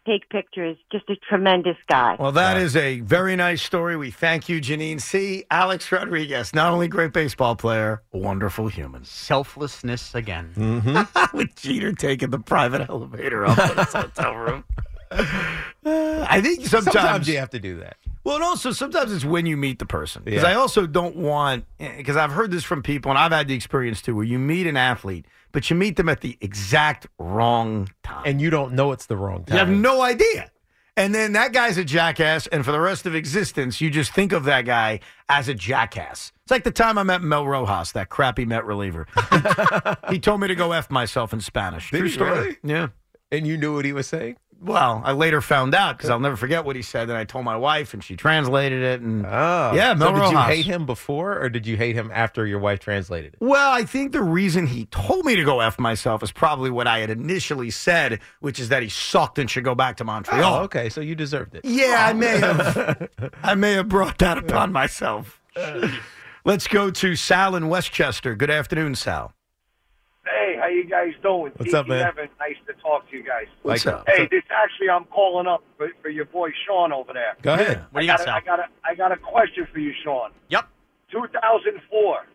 take 0.06 0.28
pictures. 0.28 0.76
Just 0.90 1.08
a 1.10 1.16
tremendous 1.28 1.76
guy. 1.88 2.16
Well, 2.18 2.32
that 2.32 2.56
is 2.56 2.76
a 2.76 3.00
very 3.00 3.36
nice 3.36 3.62
story. 3.62 3.96
We 3.96 4.10
thank 4.10 4.48
you, 4.48 4.60
Janine. 4.60 5.00
See, 5.00 5.44
Alex 5.50 5.90
Rodriguez, 5.92 6.54
not 6.54 6.72
only 6.72 6.88
great 6.88 7.12
baseball 7.12 7.56
player, 7.56 8.02
wonderful 8.12 8.68
human. 8.68 9.04
Selflessness 9.04 10.14
again. 10.14 10.52
Mm-hmm. 10.56 11.36
With 11.36 11.54
Jeter 11.56 11.92
taking 11.92 12.30
the 12.30 12.38
private 12.38 12.88
elevator 12.88 13.46
up 13.46 13.58
in 13.58 13.76
his 13.78 13.92
hotel 13.92 14.34
room. 14.34 14.64
I 15.84 16.40
think 16.42 16.64
sometimes, 16.66 16.94
Sometimes 16.94 17.28
you 17.28 17.38
have 17.38 17.50
to 17.50 17.58
do 17.58 17.78
that. 17.80 17.96
Well, 18.24 18.36
and 18.36 18.44
also 18.44 18.70
sometimes 18.72 19.12
it's 19.12 19.24
when 19.24 19.46
you 19.46 19.56
meet 19.56 19.78
the 19.78 19.84
person. 19.86 20.22
Because 20.24 20.42
Yeah. 20.42 20.50
I 20.50 20.54
also 20.54 20.86
don't 20.86 21.16
want, 21.16 21.64
because 21.78 22.16
I've 22.16 22.30
heard 22.32 22.50
this 22.50 22.64
from 22.64 22.82
people, 22.82 23.10
and 23.10 23.18
I've 23.18 23.32
had 23.32 23.48
the 23.48 23.54
experience 23.54 24.00
too, 24.00 24.14
where 24.14 24.24
you 24.24 24.38
meet 24.38 24.66
an 24.66 24.76
athlete, 24.76 25.26
but 25.52 25.70
you 25.70 25.76
meet 25.76 25.96
them 25.96 26.08
at 26.08 26.20
the 26.20 26.36
exact 26.40 27.06
wrong 27.18 27.88
time. 28.02 28.22
And 28.26 28.40
you 28.40 28.50
don't 28.50 28.72
know 28.72 28.92
it's 28.92 29.06
the 29.06 29.16
wrong 29.16 29.44
time. 29.44 29.54
You 29.54 29.58
have 29.58 29.68
no 29.68 30.02
idea. 30.02 30.50
And 30.96 31.14
then 31.14 31.32
that 31.32 31.54
guy's 31.54 31.78
a 31.78 31.84
jackass, 31.84 32.46
and 32.48 32.66
for 32.66 32.72
the 32.72 32.80
rest 32.80 33.06
of 33.06 33.14
existence, 33.14 33.80
you 33.80 33.88
just 33.88 34.12
think 34.12 34.32
of 34.32 34.44
that 34.44 34.66
guy 34.66 35.00
as 35.28 35.48
a 35.48 35.54
jackass. 35.54 36.32
It's 36.42 36.50
like 36.50 36.64
the 36.64 36.70
time 36.70 36.98
I 36.98 37.02
met 37.02 37.22
Mel 37.22 37.46
Rojas, 37.46 37.92
that 37.92 38.10
crappy 38.10 38.44
Met 38.44 38.66
reliever. 38.66 39.06
he 40.10 40.18
told 40.18 40.42
me 40.42 40.48
to 40.48 40.54
go 40.54 40.72
F 40.72 40.90
myself 40.90 41.32
in 41.32 41.40
Spanish. 41.40 41.90
Did 41.90 42.00
True 42.00 42.08
story. 42.10 42.30
really? 42.30 42.56
Yeah. 42.62 42.88
And 43.30 43.46
you 43.46 43.56
knew 43.56 43.74
what 43.74 43.86
he 43.86 43.94
was 43.94 44.06
saying? 44.06 44.36
Well, 44.64 45.02
I 45.04 45.10
later 45.12 45.40
found 45.40 45.74
out 45.74 45.96
because 45.98 46.08
I'll 46.08 46.20
never 46.20 46.36
forget 46.36 46.64
what 46.64 46.76
he 46.76 46.82
said. 46.82 47.08
And 47.08 47.18
I 47.18 47.24
told 47.24 47.44
my 47.44 47.56
wife, 47.56 47.94
and 47.94 48.04
she 48.04 48.14
translated 48.14 48.80
it. 48.82 49.00
And 49.00 49.26
Oh. 49.26 49.72
yeah, 49.74 49.92
Mel 49.94 50.08
so 50.14 50.20
did 50.20 50.30
you 50.30 50.36
Rojas. 50.36 50.54
hate 50.54 50.66
him 50.66 50.86
before, 50.86 51.36
or 51.42 51.48
did 51.48 51.66
you 51.66 51.76
hate 51.76 51.96
him 51.96 52.10
after 52.14 52.46
your 52.46 52.60
wife 52.60 52.78
translated 52.78 53.34
it? 53.34 53.38
Well, 53.40 53.72
I 53.72 53.82
think 53.84 54.12
the 54.12 54.22
reason 54.22 54.68
he 54.68 54.84
told 54.86 55.24
me 55.26 55.34
to 55.34 55.42
go 55.44 55.58
F 55.60 55.78
myself 55.80 56.22
is 56.22 56.30
probably 56.30 56.70
what 56.70 56.86
I 56.86 57.00
had 57.00 57.10
initially 57.10 57.70
said, 57.70 58.20
which 58.40 58.60
is 58.60 58.68
that 58.68 58.82
he 58.84 58.88
sucked 58.88 59.38
and 59.40 59.50
should 59.50 59.64
go 59.64 59.74
back 59.74 59.96
to 59.96 60.04
Montreal. 60.04 60.54
Oh, 60.54 60.62
okay, 60.64 60.88
so 60.88 61.00
you 61.00 61.14
deserved 61.16 61.54
it. 61.56 61.64
Yeah, 61.64 62.06
I 62.08 62.12
may 62.12 62.38
have. 62.38 63.08
I 63.42 63.54
may 63.56 63.72
have 63.72 63.88
brought 63.88 64.18
that 64.18 64.38
upon 64.38 64.70
myself. 64.72 65.40
Let's 66.44 66.66
go 66.66 66.90
to 66.90 67.14
Sal 67.16 67.54
in 67.56 67.68
Westchester. 67.68 68.34
Good 68.34 68.50
afternoon, 68.50 68.94
Sal. 68.94 69.32
Hey, 70.82 70.88
how 70.90 71.02
you 71.02 71.12
guys 71.12 71.22
doing? 71.22 71.52
What's 71.56 71.74
up, 71.74 71.86
man? 71.88 72.06
Evan, 72.06 72.28
nice 72.40 72.56
to 72.66 72.72
talk 72.82 73.08
to 73.10 73.16
you 73.16 73.22
guys. 73.24 73.46
What's 73.62 73.86
up? 73.86 74.04
Hey, 74.06 74.26
this 74.30 74.42
actually 74.50 74.90
I'm 74.90 75.04
calling 75.06 75.46
up 75.46 75.62
for, 75.76 75.88
for 76.02 76.08
your 76.08 76.24
boy 76.24 76.50
Sean 76.66 76.92
over 76.92 77.12
there. 77.12 77.36
Go 77.42 77.54
ahead. 77.54 77.84
What 77.90 78.00
do 78.00 78.06
you 78.06 78.12
I 78.12 78.16
got, 78.16 78.26
got? 78.26 78.26
Sal? 78.26 78.34
a- 78.34 78.38
I 78.38 78.40
got 78.44 78.60
a 78.60 78.66
I 78.84 78.94
got 78.94 79.12
a 79.12 79.16
question 79.16 79.66
for 79.72 79.78
you, 79.78 79.92
Sean. 80.04 80.30
Yep. 80.48 80.68
2004, 81.12 82.26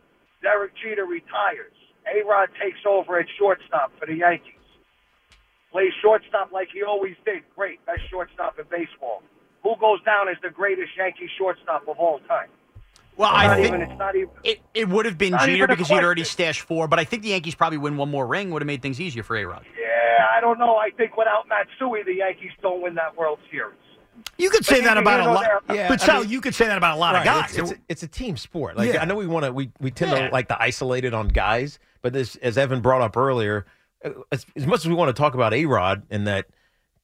Derek 0.43 0.71
Jeter 0.81 1.05
retires. 1.05 1.73
A 2.07 2.25
Rod 2.27 2.49
takes 2.61 2.79
over 2.87 3.19
at 3.19 3.25
shortstop 3.37 3.91
for 3.99 4.05
the 4.05 4.15
Yankees. 4.15 4.53
Plays 5.71 5.91
shortstop 6.01 6.51
like 6.53 6.69
he 6.71 6.83
always 6.83 7.15
did. 7.25 7.43
Great, 7.55 7.83
best 7.85 8.01
shortstop 8.09 8.57
in 8.59 8.65
baseball. 8.71 9.23
Who 9.63 9.75
goes 9.79 10.01
down 10.03 10.29
as 10.29 10.37
the 10.41 10.49
greatest 10.49 10.91
Yankee 10.95 11.29
shortstop 11.37 11.87
of 11.87 11.97
all 11.97 12.19
time? 12.27 12.47
Well, 13.17 13.29
It's 13.31 13.37
I 13.39 13.55
think 13.55 13.67
even, 13.67 13.81
it's 13.81 13.97
not 13.99 14.15
even. 14.15 14.29
it, 14.43 14.59
it 14.73 14.87
would 14.89 15.05
have 15.05 15.17
been 15.17 15.31
Not 15.31 15.47
Jeter 15.47 15.65
because 15.67 15.87
he'd 15.87 15.95
already 16.03 16.21
question. 16.21 16.33
stashed 16.33 16.61
four, 16.61 16.87
but 16.87 16.99
I 16.99 17.03
think 17.03 17.23
the 17.23 17.29
Yankees 17.29 17.55
probably 17.55 17.79
win 17.79 17.97
one 17.97 18.09
more 18.11 18.27
ring 18.27 18.51
would 18.51 18.61
have 18.61 18.67
made 18.67 18.81
things 18.81 19.01
easier 19.01 19.23
for 19.23 19.35
A 19.35 19.43
Rod. 19.45 19.65
Yeah, 19.79 20.25
I 20.35 20.39
don't 20.39 20.59
know. 20.59 20.75
I 20.75 20.91
think 20.91 21.17
without 21.17 21.47
Matsui, 21.49 22.03
the 22.03 22.13
Yankees 22.13 22.51
don't 22.61 22.81
win 22.83 22.93
that 22.95 23.17
World 23.17 23.39
Series. 23.49 23.73
You 24.37 24.49
could 24.49 24.65
say 24.65 24.79
But 24.81 24.85
that 24.85 24.97
about 24.97 25.19
a 25.21 25.31
lot. 25.31 25.43
there- 25.67 25.75
Yeah, 25.75 25.87
but 25.89 26.01
I 26.01 26.05
Sal, 26.05 26.21
mean- 26.21 26.29
you 26.29 26.41
could 26.41 26.53
say 26.55 26.67
that 26.67 26.77
about 26.77 26.95
a 26.95 26.99
lot 26.99 27.13
Right, 27.13 27.19
of 27.19 27.25
guys. 27.25 27.57
It's, 27.57 27.71
it's, 27.71 27.79
it's 27.89 28.03
a 28.03 28.07
team 28.07 28.37
sport. 28.37 28.77
Like 28.77 28.93
Yeah. 28.93 29.01
I 29.01 29.05
know 29.05 29.15
we 29.15 29.27
want 29.27 29.45
to 29.45 29.51
we, 29.53 29.71
we 29.79 29.89
tend 29.91 30.11
Yeah. 30.11 30.27
to 30.27 30.33
like 30.33 30.47
to 30.49 30.61
isolate 30.61 31.05
it 31.05 31.13
on 31.13 31.27
guys, 31.27 31.79
but 32.01 32.13
this 32.13 32.35
as 32.37 32.57
Evan 32.57 32.81
brought 32.81 33.01
up 33.01 33.15
earlier, 33.17 33.65
uh, 34.05 34.11
as, 34.31 34.45
as 34.55 34.65
much 34.67 34.79
as 34.81 34.87
we 34.87 34.93
want 34.95 35.09
to 35.15 35.19
talk 35.19 35.33
about 35.35 35.53
A 35.53 35.65
Rod 35.65 36.03
in 36.09 36.23
that 36.25 36.45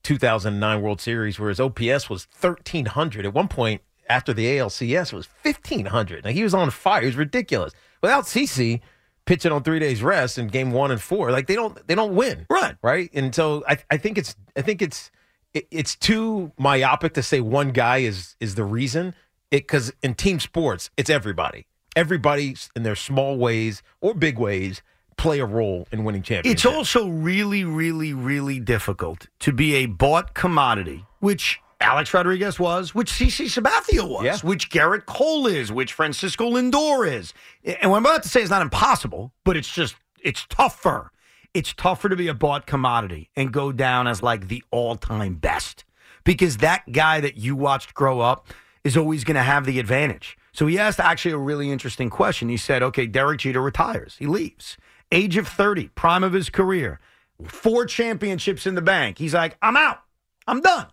2009 0.04 0.82
World 0.82 1.00
Series, 1.00 1.38
where 1.38 1.48
his 1.48 1.60
OPS 1.60 2.08
was 2.10 2.26
1300 2.40 3.26
at 3.26 3.32
one 3.32 3.48
point 3.48 3.80
after 4.08 4.32
the 4.32 4.46
ALCS 4.46 5.12
it 5.12 5.16
was 5.16 5.28
1500. 5.42 6.24
Now 6.24 6.30
he 6.30 6.42
was 6.42 6.54
on 6.54 6.70
fire. 6.70 7.02
It 7.02 7.06
was 7.06 7.16
ridiculous. 7.16 7.72
Without 8.02 8.24
CC 8.24 8.80
pitching 9.26 9.52
on 9.52 9.62
three 9.62 9.78
days 9.78 10.02
rest 10.02 10.38
in 10.38 10.48
game 10.48 10.70
one 10.70 10.90
and 10.90 11.00
four, 11.00 11.30
like 11.30 11.46
they 11.46 11.54
don't 11.54 11.86
they 11.86 11.94
don't 11.94 12.14
win. 12.14 12.46
Right. 12.50 12.76
Right. 12.82 13.10
And 13.14 13.34
so 13.34 13.64
I 13.68 13.78
I 13.90 13.96
think 13.96 14.18
it's 14.18 14.36
I 14.56 14.62
think 14.62 14.82
it's 14.82 15.10
it, 15.52 15.66
it's 15.70 15.96
too 15.96 16.52
myopic 16.58 17.14
to 17.14 17.22
say 17.22 17.40
one 17.40 17.70
guy 17.70 17.98
is 17.98 18.36
is 18.40 18.54
the 18.54 18.64
reason. 18.64 19.14
It 19.50 19.62
because 19.62 19.92
in 20.02 20.14
team 20.14 20.40
sports, 20.40 20.90
it's 20.96 21.10
everybody. 21.10 21.66
Everybody 21.96 22.56
in 22.74 22.82
their 22.82 22.96
small 22.96 23.38
ways 23.38 23.82
or 24.00 24.14
big 24.14 24.38
ways 24.38 24.82
play 25.16 25.38
a 25.38 25.46
role 25.46 25.86
in 25.92 26.04
winning 26.04 26.22
championships. 26.22 26.64
It's 26.64 26.74
also 26.74 27.08
really, 27.08 27.64
really, 27.64 28.12
really 28.12 28.58
difficult 28.58 29.28
to 29.40 29.52
be 29.52 29.76
a 29.76 29.86
bought 29.86 30.34
commodity, 30.34 31.06
which 31.20 31.60
Alex 31.80 32.12
Rodriguez 32.14 32.58
was, 32.58 32.94
which 32.94 33.10
CC 33.12 33.46
Sabathia 33.46 34.08
was, 34.08 34.24
Yeah. 34.24 34.38
which 34.42 34.70
Gerrit 34.70 35.06
Cole 35.06 35.46
is, 35.46 35.70
which 35.72 35.92
Francisco 35.92 36.50
Lindor 36.50 37.10
is. 37.10 37.32
And 37.64 37.90
what 37.90 37.98
I'm 37.98 38.06
about 38.06 38.22
to 38.22 38.28
say 38.28 38.42
is 38.42 38.50
not 38.50 38.62
impossible, 38.62 39.32
but 39.44 39.56
it's 39.56 39.72
just, 39.72 39.96
it's 40.22 40.46
tougher. 40.48 41.10
It's 41.52 41.72
tougher 41.72 42.08
to 42.08 42.16
be 42.16 42.28
a 42.28 42.34
bought 42.34 42.66
commodity 42.66 43.30
and 43.36 43.52
go 43.52 43.70
down 43.72 44.06
as 44.06 44.22
like 44.22 44.48
the 44.48 44.62
all 44.70 44.96
time 44.96 45.34
best 45.34 45.84
because 46.24 46.56
that 46.58 46.90
guy 46.92 47.20
that 47.20 47.36
you 47.36 47.54
watched 47.54 47.94
grow 47.94 48.20
up 48.20 48.48
is 48.82 48.96
always 48.96 49.24
going 49.24 49.36
to 49.36 49.42
have 49.42 49.64
the 49.64 49.78
advantage. 49.78 50.36
So 50.52 50.66
he 50.66 50.78
asked 50.78 50.98
actually 51.00 51.32
a 51.32 51.38
really 51.38 51.70
interesting 51.70 52.10
question. 52.10 52.48
He 52.48 52.56
said, 52.56 52.82
okay, 52.82 53.06
Derek 53.06 53.40
Jeter 53.40 53.60
retires, 53.62 54.16
he 54.18 54.26
leaves. 54.26 54.76
Age 55.12 55.36
of 55.36 55.46
30, 55.46 55.88
prime 55.88 56.24
of 56.24 56.32
his 56.32 56.50
career, 56.50 56.98
four 57.46 57.86
championships 57.86 58.66
in 58.66 58.74
the 58.74 58.82
bank. 58.82 59.18
He's 59.18 59.34
like, 59.34 59.56
I'm 59.62 59.76
out. 59.76 60.00
I'm 60.46 60.60
done. 60.60 60.86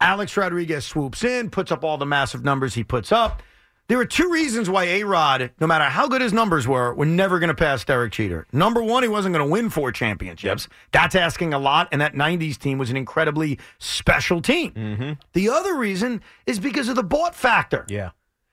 Alex 0.00 0.36
Rodriguez 0.36 0.84
swoops 0.84 1.24
in, 1.24 1.50
puts 1.50 1.72
up 1.72 1.84
all 1.84 1.98
the 1.98 2.06
massive 2.06 2.44
numbers 2.44 2.74
he 2.74 2.84
puts 2.84 3.10
up. 3.12 3.42
There 3.88 3.98
are 3.98 4.04
two 4.04 4.30
reasons 4.30 4.68
why 4.68 4.84
A 4.84 5.04
Rod, 5.04 5.50
no 5.60 5.66
matter 5.66 5.84
how 5.84 6.08
good 6.08 6.20
his 6.20 6.34
numbers 6.34 6.68
were, 6.68 6.92
were 6.92 7.06
never 7.06 7.38
going 7.38 7.48
to 7.48 7.54
pass 7.54 7.84
Derek 7.86 8.12
Jeter. 8.12 8.46
Number 8.52 8.82
one, 8.82 9.02
he 9.02 9.08
wasn't 9.08 9.34
going 9.34 9.46
to 9.46 9.50
win 9.50 9.70
four 9.70 9.92
championships. 9.92 10.68
That's 10.92 11.14
asking 11.14 11.54
a 11.54 11.58
lot, 11.58 11.88
and 11.90 12.00
that 12.02 12.12
90s 12.12 12.58
team 12.58 12.76
was 12.76 12.90
an 12.90 12.98
incredibly 12.98 13.58
special 13.78 14.42
team. 14.42 14.72
Mm-hmm. 14.72 15.12
The 15.32 15.48
other 15.48 15.74
reason 15.74 16.20
is 16.44 16.58
because 16.58 16.90
of 16.90 16.96
the 16.96 17.02
bought 17.02 17.34
factor. 17.34 17.86
Yeah. 17.88 18.10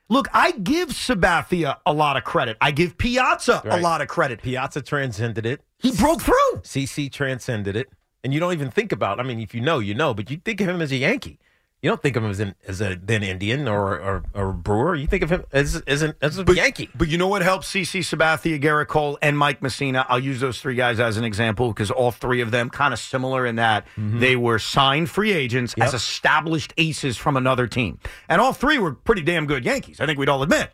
Look, 0.07 0.29
I 0.33 0.51
give 0.51 0.89
Sabathia 0.89 1.79
a 1.85 1.91
lot 1.91 2.15
of 2.15 2.23
credit. 2.23 2.55
I 2.61 2.71
give 2.71 2.97
Piazza 2.97 3.61
a 3.65 3.81
lot 3.81 4.01
of 4.01 4.07
credit. 4.07 4.41
Piazza 4.41 4.81
transcended 4.81 5.45
it. 5.45 5.61
He 5.79 5.91
broke 5.91 6.21
through. 6.21 6.61
CC 6.61 7.11
transcended 7.11 7.75
it, 7.75 7.89
and 8.25 8.33
you 8.33 8.39
don't 8.39 8.53
even 8.53 8.71
think 8.71 8.91
about. 8.91 9.19
I 9.19 9.23
mean, 9.23 9.39
if 9.39 9.53
you 9.53 9.61
know, 9.61 9.77
you 9.77 9.93
know, 9.93 10.15
but 10.15 10.31
you 10.31 10.37
think 10.37 10.59
of 10.59 10.67
him 10.67 10.81
as 10.81 10.91
a 10.91 10.97
Yankee. 10.97 11.37
You 11.83 11.91
don't 11.91 12.01
think 12.01 12.15
of 12.15 12.23
him 12.23 12.31
as 12.31 12.39
an 12.39 12.55
as 12.67 12.81
a 12.81 12.95
then 12.99 13.21
Indian 13.21 13.67
or 13.67 13.99
or, 13.99 14.23
or 14.33 14.51
Brewer. 14.51 14.95
You 14.95 15.05
think 15.05 15.21
of 15.21 15.29
him 15.29 15.45
as 15.51 15.75
as 15.85 16.01
an 16.01 16.15
as 16.19 16.39
a 16.39 16.43
Yankee. 16.51 16.89
But 16.95 17.09
you 17.09 17.19
know 17.19 17.27
what 17.27 17.43
helps 17.43 17.71
CC 17.71 17.99
Sabathia, 17.99 18.59
Gerrit 18.59 18.87
Cole, 18.87 19.19
and 19.21 19.37
Mike 19.37 19.59
Mussina? 19.59 20.07
I'll 20.09 20.19
use 20.19 20.39
those 20.39 20.59
three 20.59 20.73
guys 20.73 20.99
as 20.99 21.17
an 21.17 21.23
example 21.23 21.67
because 21.67 21.91
all 21.91 22.09
three 22.09 22.41
of 22.41 22.49
them 22.49 22.71
kind 22.71 22.91
of 22.91 22.99
similar 22.99 23.45
in 23.45 23.57
that 23.57 23.85
mm-hmm. 23.95 24.19
they 24.19 24.35
were 24.35 24.57
signed 24.57 25.11
free 25.11 25.31
agents 25.31 25.75
as 25.79 25.93
established 25.93 26.73
aces 26.77 27.17
from 27.17 27.37
another 27.37 27.67
team. 27.67 27.99
And 28.27 28.41
all 28.41 28.53
three 28.53 28.79
were 28.79 28.93
pretty 28.93 29.21
damn 29.21 29.45
good 29.45 29.63
Yankees. 29.63 29.99
I 29.99 30.07
think 30.07 30.17
we'd 30.17 30.29
all 30.29 30.41
admit. 30.41 30.71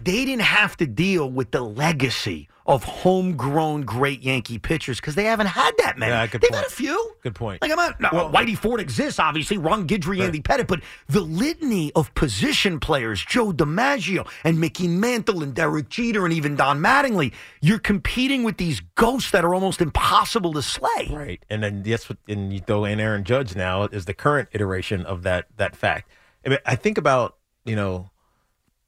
They 0.00 0.24
didn't 0.24 0.42
have 0.42 0.76
to 0.78 0.86
deal 0.86 1.30
with 1.30 1.50
the 1.50 1.62
legacy 1.62 2.48
of 2.66 2.82
homegrown 2.82 3.82
great 3.82 4.22
Yankee 4.22 4.58
pitchers 4.58 5.00
because 5.00 5.14
they 5.14 5.24
haven't 5.24 5.46
had 5.46 5.72
that 5.78 5.98
many. 5.98 6.10
Yeah, 6.10 6.26
They've 6.26 6.40
point. 6.40 6.54
had 6.54 6.66
a 6.66 6.70
few. 6.70 7.14
Good 7.22 7.34
point. 7.34 7.62
Like 7.62 7.70
I'm 7.70 7.76
not. 7.76 8.00
No, 8.00 8.08
Whitey 8.28 8.58
Ford 8.58 8.80
exists, 8.80 9.20
obviously. 9.20 9.56
Ron 9.56 9.86
Guidry, 9.86 10.20
Andy 10.20 10.40
Pettitte, 10.40 10.66
but 10.66 10.80
the 11.06 11.20
litany 11.20 11.92
of 11.94 12.12
position 12.14 12.80
players, 12.80 13.24
Joe 13.24 13.52
DiMaggio 13.52 14.28
and 14.42 14.60
Mickey 14.60 14.88
Mantle 14.88 15.42
and 15.42 15.54
Derek 15.54 15.88
Jeter 15.88 16.24
and 16.24 16.34
even 16.34 16.56
Don 16.56 16.80
Mattingly, 16.80 17.32
you're 17.60 17.78
competing 17.78 18.42
with 18.42 18.56
these 18.56 18.80
ghosts 18.96 19.30
that 19.30 19.44
are 19.44 19.54
almost 19.54 19.80
impossible 19.80 20.52
to 20.54 20.62
slay. 20.62 21.08
Right, 21.10 21.44
and 21.48 21.62
then 21.62 21.82
that's 21.82 22.08
what 22.08 22.18
and 22.28 22.52
you 22.52 22.60
throw 22.60 22.84
in 22.84 22.98
Aaron 22.98 23.22
Judge 23.24 23.54
now 23.54 23.84
is 23.84 24.06
the 24.06 24.14
current 24.14 24.48
iteration 24.52 25.06
of 25.06 25.22
that 25.22 25.46
that 25.56 25.76
fact. 25.76 26.10
I, 26.44 26.48
mean, 26.48 26.58
I 26.66 26.74
think 26.74 26.98
about 26.98 27.36
you 27.64 27.76
know 27.76 28.10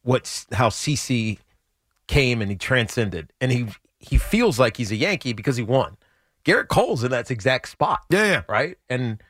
what's 0.09 0.47
how 0.53 0.71
CC 0.71 1.39
came 2.07 2.41
and 2.41 2.51
he 2.51 2.57
transcended, 2.57 3.31
and 3.43 3.53
he 3.53 3.67
he 4.01 4.17
feels 4.17 4.59
like 4.59 4.79
he's 4.79 4.91
a 4.91 4.97
Yankee 4.97 5.35
because 5.35 5.57
he 5.57 5.63
won. 5.63 5.97
Gerrit 6.47 6.69
Cole's 6.69 7.05
in 7.05 7.11
that 7.11 7.31
exact 7.31 7.69
spot. 7.69 8.01
Yeah, 8.09 8.25
yeah. 8.25 8.43
right, 8.49 8.79
and 8.89 9.23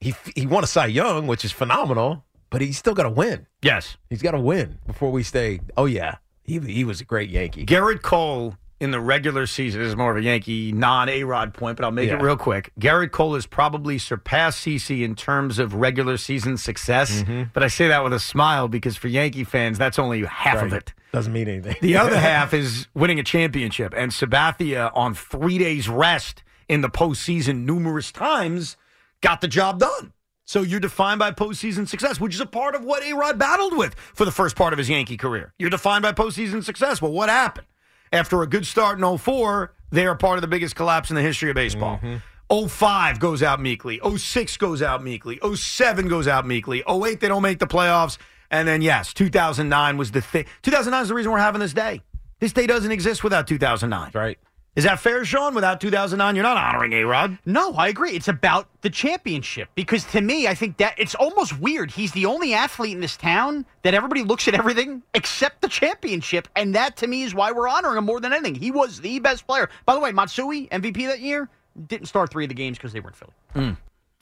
he 0.00 0.14
he 0.34 0.44
won 0.44 0.64
a 0.64 0.66
Cy 0.66 0.86
Young, 0.86 1.28
which 1.28 1.44
is 1.44 1.52
phenomenal, 1.52 2.24
but 2.50 2.60
he's 2.60 2.76
still 2.76 2.94
got 2.94 3.04
to 3.04 3.10
win. 3.10 3.46
Yes. 3.62 3.96
He's 4.10 4.22
got 4.22 4.32
to 4.32 4.40
win 4.40 4.78
before 4.86 5.12
we 5.12 5.22
say, 5.22 5.60
oh 5.76 5.86
yeah, 5.86 6.16
he 6.42 6.58
he 6.58 6.84
was 6.84 7.00
a 7.00 7.04
great 7.04 7.30
Yankee. 7.30 7.64
Gerrit 7.64 8.02
Cole 8.02 8.56
in 8.84 8.92
the 8.92 9.00
regular 9.00 9.46
season 9.46 9.80
this 9.80 9.88
is 9.88 9.96
more 9.96 10.12
of 10.12 10.16
a 10.16 10.22
Yankee 10.22 10.70
non 10.70 11.08
A 11.08 11.24
Rod 11.24 11.52
point, 11.54 11.76
but 11.76 11.84
I'll 11.84 11.90
make 11.90 12.08
Yeah. 12.10 12.16
it 12.16 12.22
real 12.22 12.36
quick. 12.36 12.70
Gerrit 12.78 13.10
Cole 13.10 13.34
has 13.34 13.46
probably 13.46 13.98
surpassed 13.98 14.60
CC 14.64 15.02
in 15.02 15.16
terms 15.16 15.58
of 15.58 15.74
regular 15.74 16.16
season 16.16 16.56
success, 16.56 17.22
Mm-hmm. 17.22 17.44
but 17.52 17.62
I 17.64 17.68
say 17.68 17.88
that 17.88 18.04
with 18.04 18.12
a 18.12 18.20
smile 18.20 18.68
because 18.68 18.96
for 18.96 19.08
Yankee 19.08 19.42
fans, 19.44 19.78
that's 19.78 19.98
only 19.98 20.24
half 20.24 20.62
of 20.62 20.72
it. 20.72 20.94
Doesn't 21.12 21.32
mean 21.32 21.48
anything. 21.48 21.76
The 21.80 21.96
other 21.96 22.18
half 22.30 22.54
is 22.54 22.86
winning 22.94 23.18
a 23.18 23.24
championship. 23.24 23.94
And 23.96 24.12
Sabathia, 24.12 24.90
on 24.94 25.14
three 25.14 25.58
days 25.58 25.88
rest 25.88 26.42
in 26.68 26.80
the 26.80 26.88
postseason 26.90 27.64
numerous 27.64 28.12
times, 28.12 28.76
got 29.20 29.40
the 29.40 29.48
job 29.48 29.78
done. 29.80 30.12
So 30.46 30.60
you're 30.60 30.80
defined 30.80 31.18
by 31.20 31.30
postseason 31.30 31.88
success, 31.88 32.20
which 32.20 32.34
is 32.34 32.40
a 32.40 32.46
part 32.46 32.74
of 32.74 32.84
what 32.84 33.02
A 33.02 33.14
Rod 33.14 33.38
battled 33.38 33.76
with 33.78 33.94
for 33.94 34.26
the 34.26 34.30
first 34.30 34.56
part 34.56 34.74
of 34.74 34.78
his 34.78 34.90
Yankee 34.90 35.16
career. 35.16 35.54
You're 35.58 35.70
defined 35.70 36.02
by 36.02 36.12
postseason 36.12 36.62
success. 36.62 37.00
Well, 37.00 37.12
what 37.12 37.30
happened? 37.30 37.66
After 38.14 38.42
a 38.42 38.46
good 38.46 38.64
start 38.64 39.00
in 39.00 39.18
04, 39.18 39.74
they 39.90 40.06
are 40.06 40.14
part 40.14 40.36
of 40.38 40.42
the 40.42 40.46
biggest 40.46 40.76
collapse 40.76 41.10
in 41.10 41.16
the 41.16 41.22
history 41.22 41.50
of 41.50 41.56
baseball. 41.56 41.98
Mm-hmm. 41.98 42.66
05 42.68 43.18
goes 43.18 43.42
out 43.42 43.60
meekly. 43.60 44.00
06 44.16 44.56
goes 44.58 44.82
out 44.82 45.02
meekly. 45.02 45.40
07 45.42 46.06
goes 46.06 46.28
out 46.28 46.46
meekly. 46.46 46.84
08, 46.88 47.18
they 47.18 47.26
don't 47.26 47.42
make 47.42 47.58
the 47.58 47.66
playoffs. 47.66 48.18
And 48.52 48.68
then, 48.68 48.82
yes, 48.82 49.12
2009 49.14 49.96
was 49.96 50.12
the 50.12 50.20
thing. 50.20 50.44
2009 50.62 51.02
is 51.02 51.08
the 51.08 51.14
reason 51.14 51.32
we're 51.32 51.38
having 51.38 51.60
this 51.60 51.72
day. 51.72 52.02
This 52.38 52.52
day 52.52 52.68
doesn't 52.68 52.92
exist 52.92 53.24
without 53.24 53.48
2009. 53.48 54.12
Right. 54.14 54.38
Is 54.76 54.84
that 54.84 54.98
fair, 54.98 55.24
Sean? 55.24 55.54
Without 55.54 55.80
2009, 55.80 56.34
you're 56.34 56.42
not 56.42 56.56
honoring 56.56 56.92
A 56.94 57.04
Rod. 57.04 57.38
No, 57.46 57.74
I 57.74 57.88
agree. 57.88 58.10
It's 58.10 58.26
about 58.26 58.68
the 58.80 58.90
championship 58.90 59.68
because 59.76 60.02
to 60.06 60.20
me, 60.20 60.48
I 60.48 60.54
think 60.54 60.78
that 60.78 60.94
it's 60.98 61.14
almost 61.14 61.60
weird. 61.60 61.92
He's 61.92 62.10
the 62.10 62.26
only 62.26 62.54
athlete 62.54 62.92
in 62.92 63.00
this 63.00 63.16
town 63.16 63.66
that 63.82 63.94
everybody 63.94 64.24
looks 64.24 64.48
at 64.48 64.54
everything 64.54 65.02
except 65.14 65.62
the 65.62 65.68
championship, 65.68 66.48
and 66.56 66.74
that 66.74 66.96
to 66.98 67.06
me 67.06 67.22
is 67.22 67.34
why 67.34 67.52
we're 67.52 67.68
honoring 67.68 67.98
him 67.98 68.04
more 68.04 68.18
than 68.18 68.32
anything. 68.32 68.56
He 68.56 68.72
was 68.72 69.00
the 69.00 69.20
best 69.20 69.46
player. 69.46 69.70
By 69.86 69.94
the 69.94 70.00
way, 70.00 70.10
Matsui 70.10 70.66
MVP 70.68 71.06
that 71.06 71.20
year 71.20 71.48
didn't 71.86 72.06
start 72.06 72.30
three 72.30 72.44
of 72.44 72.48
the 72.48 72.54
games 72.54 72.76
because 72.76 72.92
they 72.92 73.00
were 73.00 73.10
in 73.10 73.14
Philly. 73.14 73.32
Hmm. 73.52 73.70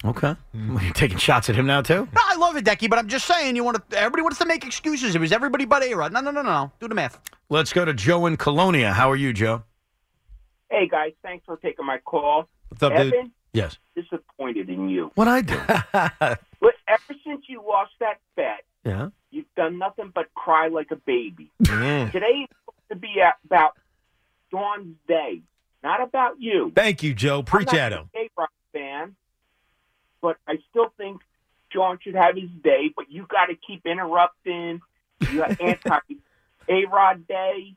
Okay. 0.05 0.35
You're 0.53 0.63
hmm. 0.63 0.91
taking 0.95 1.17
shots 1.17 1.49
at 1.49 1.57
him 1.57 1.65
now, 1.65 1.81
too? 1.81 2.07
No, 2.13 2.21
I 2.23 2.37
love 2.37 2.57
Hideki, 2.57 2.91
but 2.91 2.99
I'm 2.99 3.09
just 3.09 3.25
saying, 3.25 3.57
you 3.57 3.65
want 3.65 3.91
to. 3.91 3.99
Everybody 3.99 4.23
wants 4.23 4.39
to 4.39 4.45
make 4.45 4.67
excuses. 4.67 5.15
It 5.15 5.21
was 5.21 5.33
everybody 5.33 5.65
but 5.65 5.83
A 5.83 5.95
Rod. 5.95 6.13
No, 6.13 6.21
no, 6.21 6.31
no, 6.31 6.43
no. 6.43 6.73
Do 6.79 6.89
the 6.89 6.95
math. 6.95 7.21
Let's 7.49 7.73
go 7.73 7.87
to 7.87 7.95
Joe 7.95 8.27
in 8.27 8.37
Colonia. 8.37 8.93
How 8.93 9.11
are 9.11 9.17
you, 9.17 9.33
Joe? 9.33 9.63
Hey 10.73 10.89
guys, 10.89 11.13
thanks 11.23 11.45
for 11.45 11.59
taking 11.59 11.85
my 11.85 11.99
call. 11.99 12.49
What's 12.69 12.83
up, 12.83 12.95
Evan, 12.95 13.11
dude? 13.11 13.31
Yes. 13.53 13.77
disappointed 13.95 14.71
in 14.71 14.89
you. 14.89 15.13
What 15.17 15.29
I 15.29 15.43
do? 15.43 15.61
But 16.63 16.75
ever 16.89 17.19
since 17.27 17.43
you 17.47 17.61
lost 17.61 17.91
that 18.01 18.21
bet, 18.37 18.65
yeah. 18.85 19.09
you've 19.31 19.53
done 19.55 19.79
nothing 19.79 20.13
but 20.15 20.33
cry 20.33 20.69
like 20.69 20.93
a 20.93 20.97
baby. 20.97 21.51
Mm. 21.63 22.11
Today 22.13 22.27
is 22.27 22.49
supposed 22.65 22.89
to 22.89 22.97
be 22.97 23.21
about 23.45 23.73
Dawn's 24.51 24.95
day, 25.07 25.43
not 25.83 26.01
about 26.01 26.41
you. 26.41 26.73
Thank 26.75 27.03
you, 27.03 27.13
Joe. 27.13 27.43
Preach 27.43 27.75
I'm 27.75 27.79
at 27.81 27.93
him. 27.93 28.11
a 28.15 28.47
fan, 28.73 29.15
but 30.23 30.39
I 30.47 30.59
still 30.71 30.91
think 30.97 31.21
Sean 31.71 31.99
should 32.01 32.15
have 32.15 32.37
his 32.37 32.49
day. 32.63 32.91
But 32.97 33.11
you 33.11 33.27
got 33.29 33.47
to 33.47 33.57
keep 33.57 33.85
interrupting. 33.85 34.81
You 35.21 35.37
got 35.37 35.61
anti 35.61 35.99
A 36.69 36.85
Rod 36.87 37.27
day. 37.29 37.75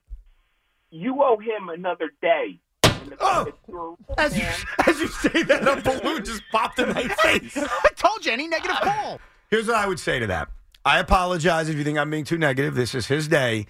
You 0.91 1.23
owe 1.23 1.39
him 1.39 1.67
another 1.67 2.11
day. 2.21 2.59
And 3.05 3.11
the 3.11 3.17
fact 3.17 3.45
that 3.45 3.53
you're 3.67 3.77
a 3.77 3.81
real 3.81 3.97
As 4.17 4.37
you, 4.37 4.45
as 4.87 4.99
you 4.99 5.07
say 5.07 5.43
that, 5.43 5.67
a 5.67 5.81
balloon 5.81 6.25
just 6.25 6.41
popped 6.51 6.79
in 6.79 6.89
my 6.89 7.07
face. 7.07 7.57
I 7.57 7.89
told 7.95 8.25
you 8.25 8.31
any 8.31 8.47
negative 8.47 8.77
ah. 8.81 9.01
call. 9.01 9.19
Here's 9.49 9.67
what 9.67 9.75
I 9.75 9.87
would 9.87 9.99
say 9.99 10.19
to 10.19 10.27
that. 10.27 10.49
I 10.83 10.99
apologize 10.99 11.69
if 11.69 11.77
you 11.77 11.83
think 11.83 11.97
I'm 11.97 12.09
being 12.09 12.25
too 12.25 12.37
negative. 12.37 12.75
This 12.75 12.93
is 12.93 13.07
his 13.07 13.27
day. 13.27 13.65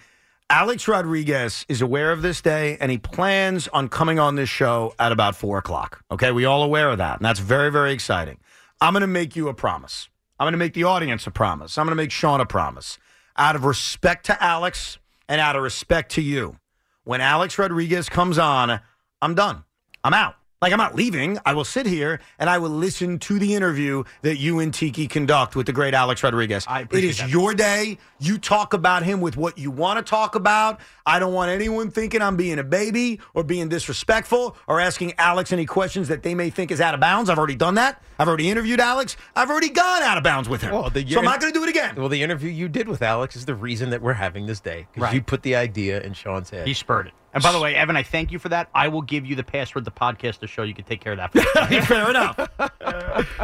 Alex 0.49 0.87
Rodriguez 0.87 1.65
is 1.67 1.81
aware 1.81 2.11
of 2.11 2.21
this 2.21 2.41
day, 2.41 2.77
and 2.79 2.91
he 2.91 2.97
plans 2.97 3.67
on 3.69 3.89
coming 3.89 4.19
on 4.19 4.35
this 4.35 4.49
show 4.49 4.93
at 4.99 5.11
about 5.11 5.35
four 5.35 5.57
o'clock. 5.57 6.03
Okay, 6.11 6.31
we 6.31 6.45
all 6.45 6.61
aware 6.61 6.89
of 6.91 6.99
that, 6.99 7.17
and 7.17 7.25
that's 7.25 7.39
very, 7.39 7.71
very 7.71 7.93
exciting. 7.93 8.37
I'm 8.79 8.93
going 8.93 9.01
to 9.01 9.07
make 9.07 9.35
you 9.35 9.47
a 9.47 9.53
promise. 9.53 10.07
I'm 10.39 10.45
going 10.45 10.51
to 10.53 10.57
make 10.59 10.73
the 10.73 10.83
audience 10.83 11.25
a 11.25 11.31
promise. 11.31 11.77
I'm 11.77 11.85
going 11.85 11.97
to 11.97 12.03
make 12.03 12.11
Sean 12.11 12.41
a 12.41 12.45
promise. 12.45 12.99
Out 13.37 13.55
of 13.55 13.65
respect 13.65 14.27
to 14.27 14.43
Alex 14.43 14.99
and 15.27 15.41
out 15.41 15.55
of 15.55 15.63
respect 15.63 16.11
to 16.13 16.21
you, 16.21 16.57
when 17.05 17.21
Alex 17.21 17.57
Rodriguez 17.57 18.09
comes 18.09 18.37
on, 18.37 18.81
I'm 19.25 19.35
done. 19.35 19.63
I'm 20.03 20.13
out. 20.13 20.35
Like 20.61 20.71
I'm 20.71 20.77
not 20.79 20.95
leaving. 20.95 21.37
I 21.45 21.53
will 21.53 21.65
sit 21.65 21.85
here 21.85 22.21
and 22.39 22.49
I 22.49 22.57
will 22.59 22.69
listen 22.69 23.19
to 23.19 23.37
the 23.37 23.53
interview 23.55 24.03
that 24.21 24.37
you 24.37 24.59
and 24.59 24.73
Tiki 24.73 25.05
conduct 25.07 25.55
with 25.55 25.65
the 25.65 25.73
great 25.73 25.93
Alex 25.93 26.23
Rodriguez. 26.23 26.65
I 26.67 26.79
it 26.79 26.83
appreciate 26.85 27.09
is 27.09 27.17
that. 27.17 27.29
your 27.29 27.53
day. 27.53 27.97
You 28.19 28.37
talk 28.37 28.73
about 28.73 29.03
him 29.03 29.19
with 29.19 29.35
what 29.35 29.57
you 29.57 29.69
want 29.69 29.99
to 30.03 30.09
talk 30.09 30.33
about. 30.33 30.79
I 31.05 31.19
don't 31.19 31.33
want 31.33 31.51
anyone 31.51 31.91
thinking 31.91 32.21
I'm 32.21 32.37
being 32.37 32.57
a 32.57 32.63
baby 32.63 33.19
or 33.33 33.43
being 33.43 33.67
disrespectful 33.67 34.55
or 34.67 34.79
asking 34.79 35.13
Alex 35.17 35.51
any 35.51 35.65
questions 35.65 36.07
that 36.07 36.23
they 36.23 36.33
may 36.33 36.49
think 36.49 36.71
is 36.71 36.79
out 36.81 36.93
of 36.93 36.99
bounds. 36.99 37.29
I've 37.29 37.37
already 37.37 37.55
done 37.55 37.75
that. 37.75 38.01
I've 38.17 38.27
already 38.27 38.49
interviewed 38.49 38.79
Alex. 38.79 39.17
I've 39.35 39.49
already 39.51 39.69
gone 39.69 40.03
out 40.03 40.17
of 40.17 40.23
bounds 40.23 40.47
with 40.47 40.61
him. 40.61 40.71
Well, 40.73 40.89
the, 40.89 41.05
so 41.07 41.19
I'm 41.19 41.25
not 41.25 41.41
going 41.41 41.51
to 41.51 41.59
do 41.59 41.63
it 41.63 41.69
again. 41.69 41.95
Well, 41.97 42.09
the 42.09 42.23
interview 42.23 42.49
you 42.49 42.69
did 42.69 42.87
with 42.87 43.01
Alex 43.01 43.35
is 43.35 43.45
the 43.45 43.55
reason 43.55 43.89
that 43.89 44.01
we're 44.01 44.13
having 44.13 44.45
this 44.45 44.61
day 44.61 44.87
because 44.93 45.03
Right. 45.07 45.13
you 45.13 45.21
put 45.21 45.43
the 45.43 45.55
idea 45.57 46.01
in 46.01 46.13
Sean's 46.13 46.49
head. 46.49 46.65
He 46.65 46.73
spurred 46.73 47.07
it. 47.07 47.13
And 47.35 47.43
by 47.43 47.51
the 47.51 47.59
way, 47.59 47.75
Evan, 47.75 47.97
I 47.97 48.03
thank 48.03 48.31
you 48.31 48.39
for 48.39 48.47
that. 48.47 48.69
I 48.73 48.87
will 48.87 49.01
give 49.01 49.25
you 49.25 49.35
the 49.35 49.43
password 49.43 49.83
to 49.83 49.91
the 49.91 49.95
podcast 49.99 50.39
to 50.39 50.47
show 50.47 50.63
you 50.63 50.73
can 50.73 50.85
take 50.85 51.01
care 51.01 51.11
of 51.11 51.17
that. 51.17 51.33
For 51.33 51.69
me. 51.69 51.81
Fair 51.81 52.09
enough. 52.09 52.39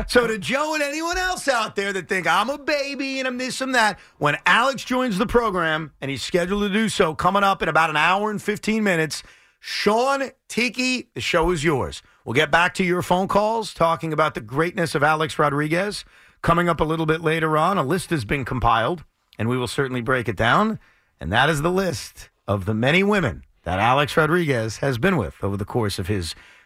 so 0.08 0.28
to 0.28 0.38
Joe 0.38 0.76
and 0.76 0.82
anyone 0.82 1.18
else 1.18 1.50
out 1.50 1.76
there 1.76 1.92
that 1.92 2.08
think 2.08 2.26
I'm 2.26 2.50
a 2.50 2.58
baby 2.58 3.20
and 3.20 3.28
I'm 3.28 3.38
this 3.38 3.60
and 3.60 3.76
that, 3.76 4.00
when 4.18 4.38
Alex 4.46 4.86
joins 4.86 5.18
the 5.18 5.26
program 5.26 5.92
and 6.00 6.10
he's 6.10 6.24
scheduled 6.24 6.62
to 6.62 6.70
do 6.70 6.88
so 6.88 7.14
coming 7.14 7.44
up 7.44 7.62
in 7.62 7.68
about 7.68 7.90
an 7.90 7.98
hour 7.98 8.32
and 8.32 8.42
15 8.42 8.82
minutes, 8.82 9.24
Sean 9.60 10.32
Tiki, 10.48 11.10
the 11.14 11.20
show 11.20 11.52
is 11.52 11.62
yours. 11.62 12.02
We'll 12.24 12.34
get 12.34 12.50
back 12.50 12.74
to 12.76 12.86
your 12.86 13.02
phone 13.02 13.28
calls 13.28 13.74
talking 13.74 14.14
about 14.14 14.36
the 14.36 14.42
greatness 14.42 14.96
of 14.96 15.04
Alex 15.04 15.38
Rodriguez. 15.38 16.06
Coming 16.42 16.70
up 16.70 16.80
a 16.80 16.86
little 16.86 17.06
bit 17.06 17.20
later 17.20 17.58
on, 17.58 17.78
a 17.78 17.84
list 17.84 18.10
has 18.12 18.24
been 18.24 18.46
compiled, 18.46 19.04
and 19.38 19.50
we 19.50 19.58
will 19.58 19.68
certainly 19.68 20.02
break 20.02 20.30
it 20.30 20.38
down. 20.38 20.80
And 21.20 21.30
that 21.34 21.50
is 21.50 21.62
the 21.62 21.70
list 21.70 22.30
of 22.48 22.64
the 22.64 22.74
many 22.74 23.04
women 23.04 23.44
that 23.64 23.80
Alex 23.80 24.18
Rodriguez 24.18 24.78
has 24.78 24.98
been 24.98 25.18
with 25.18 25.44
over 25.44 25.58
the 25.58 25.66
course 25.66 26.00
of 26.00 26.08
his 26.08 26.36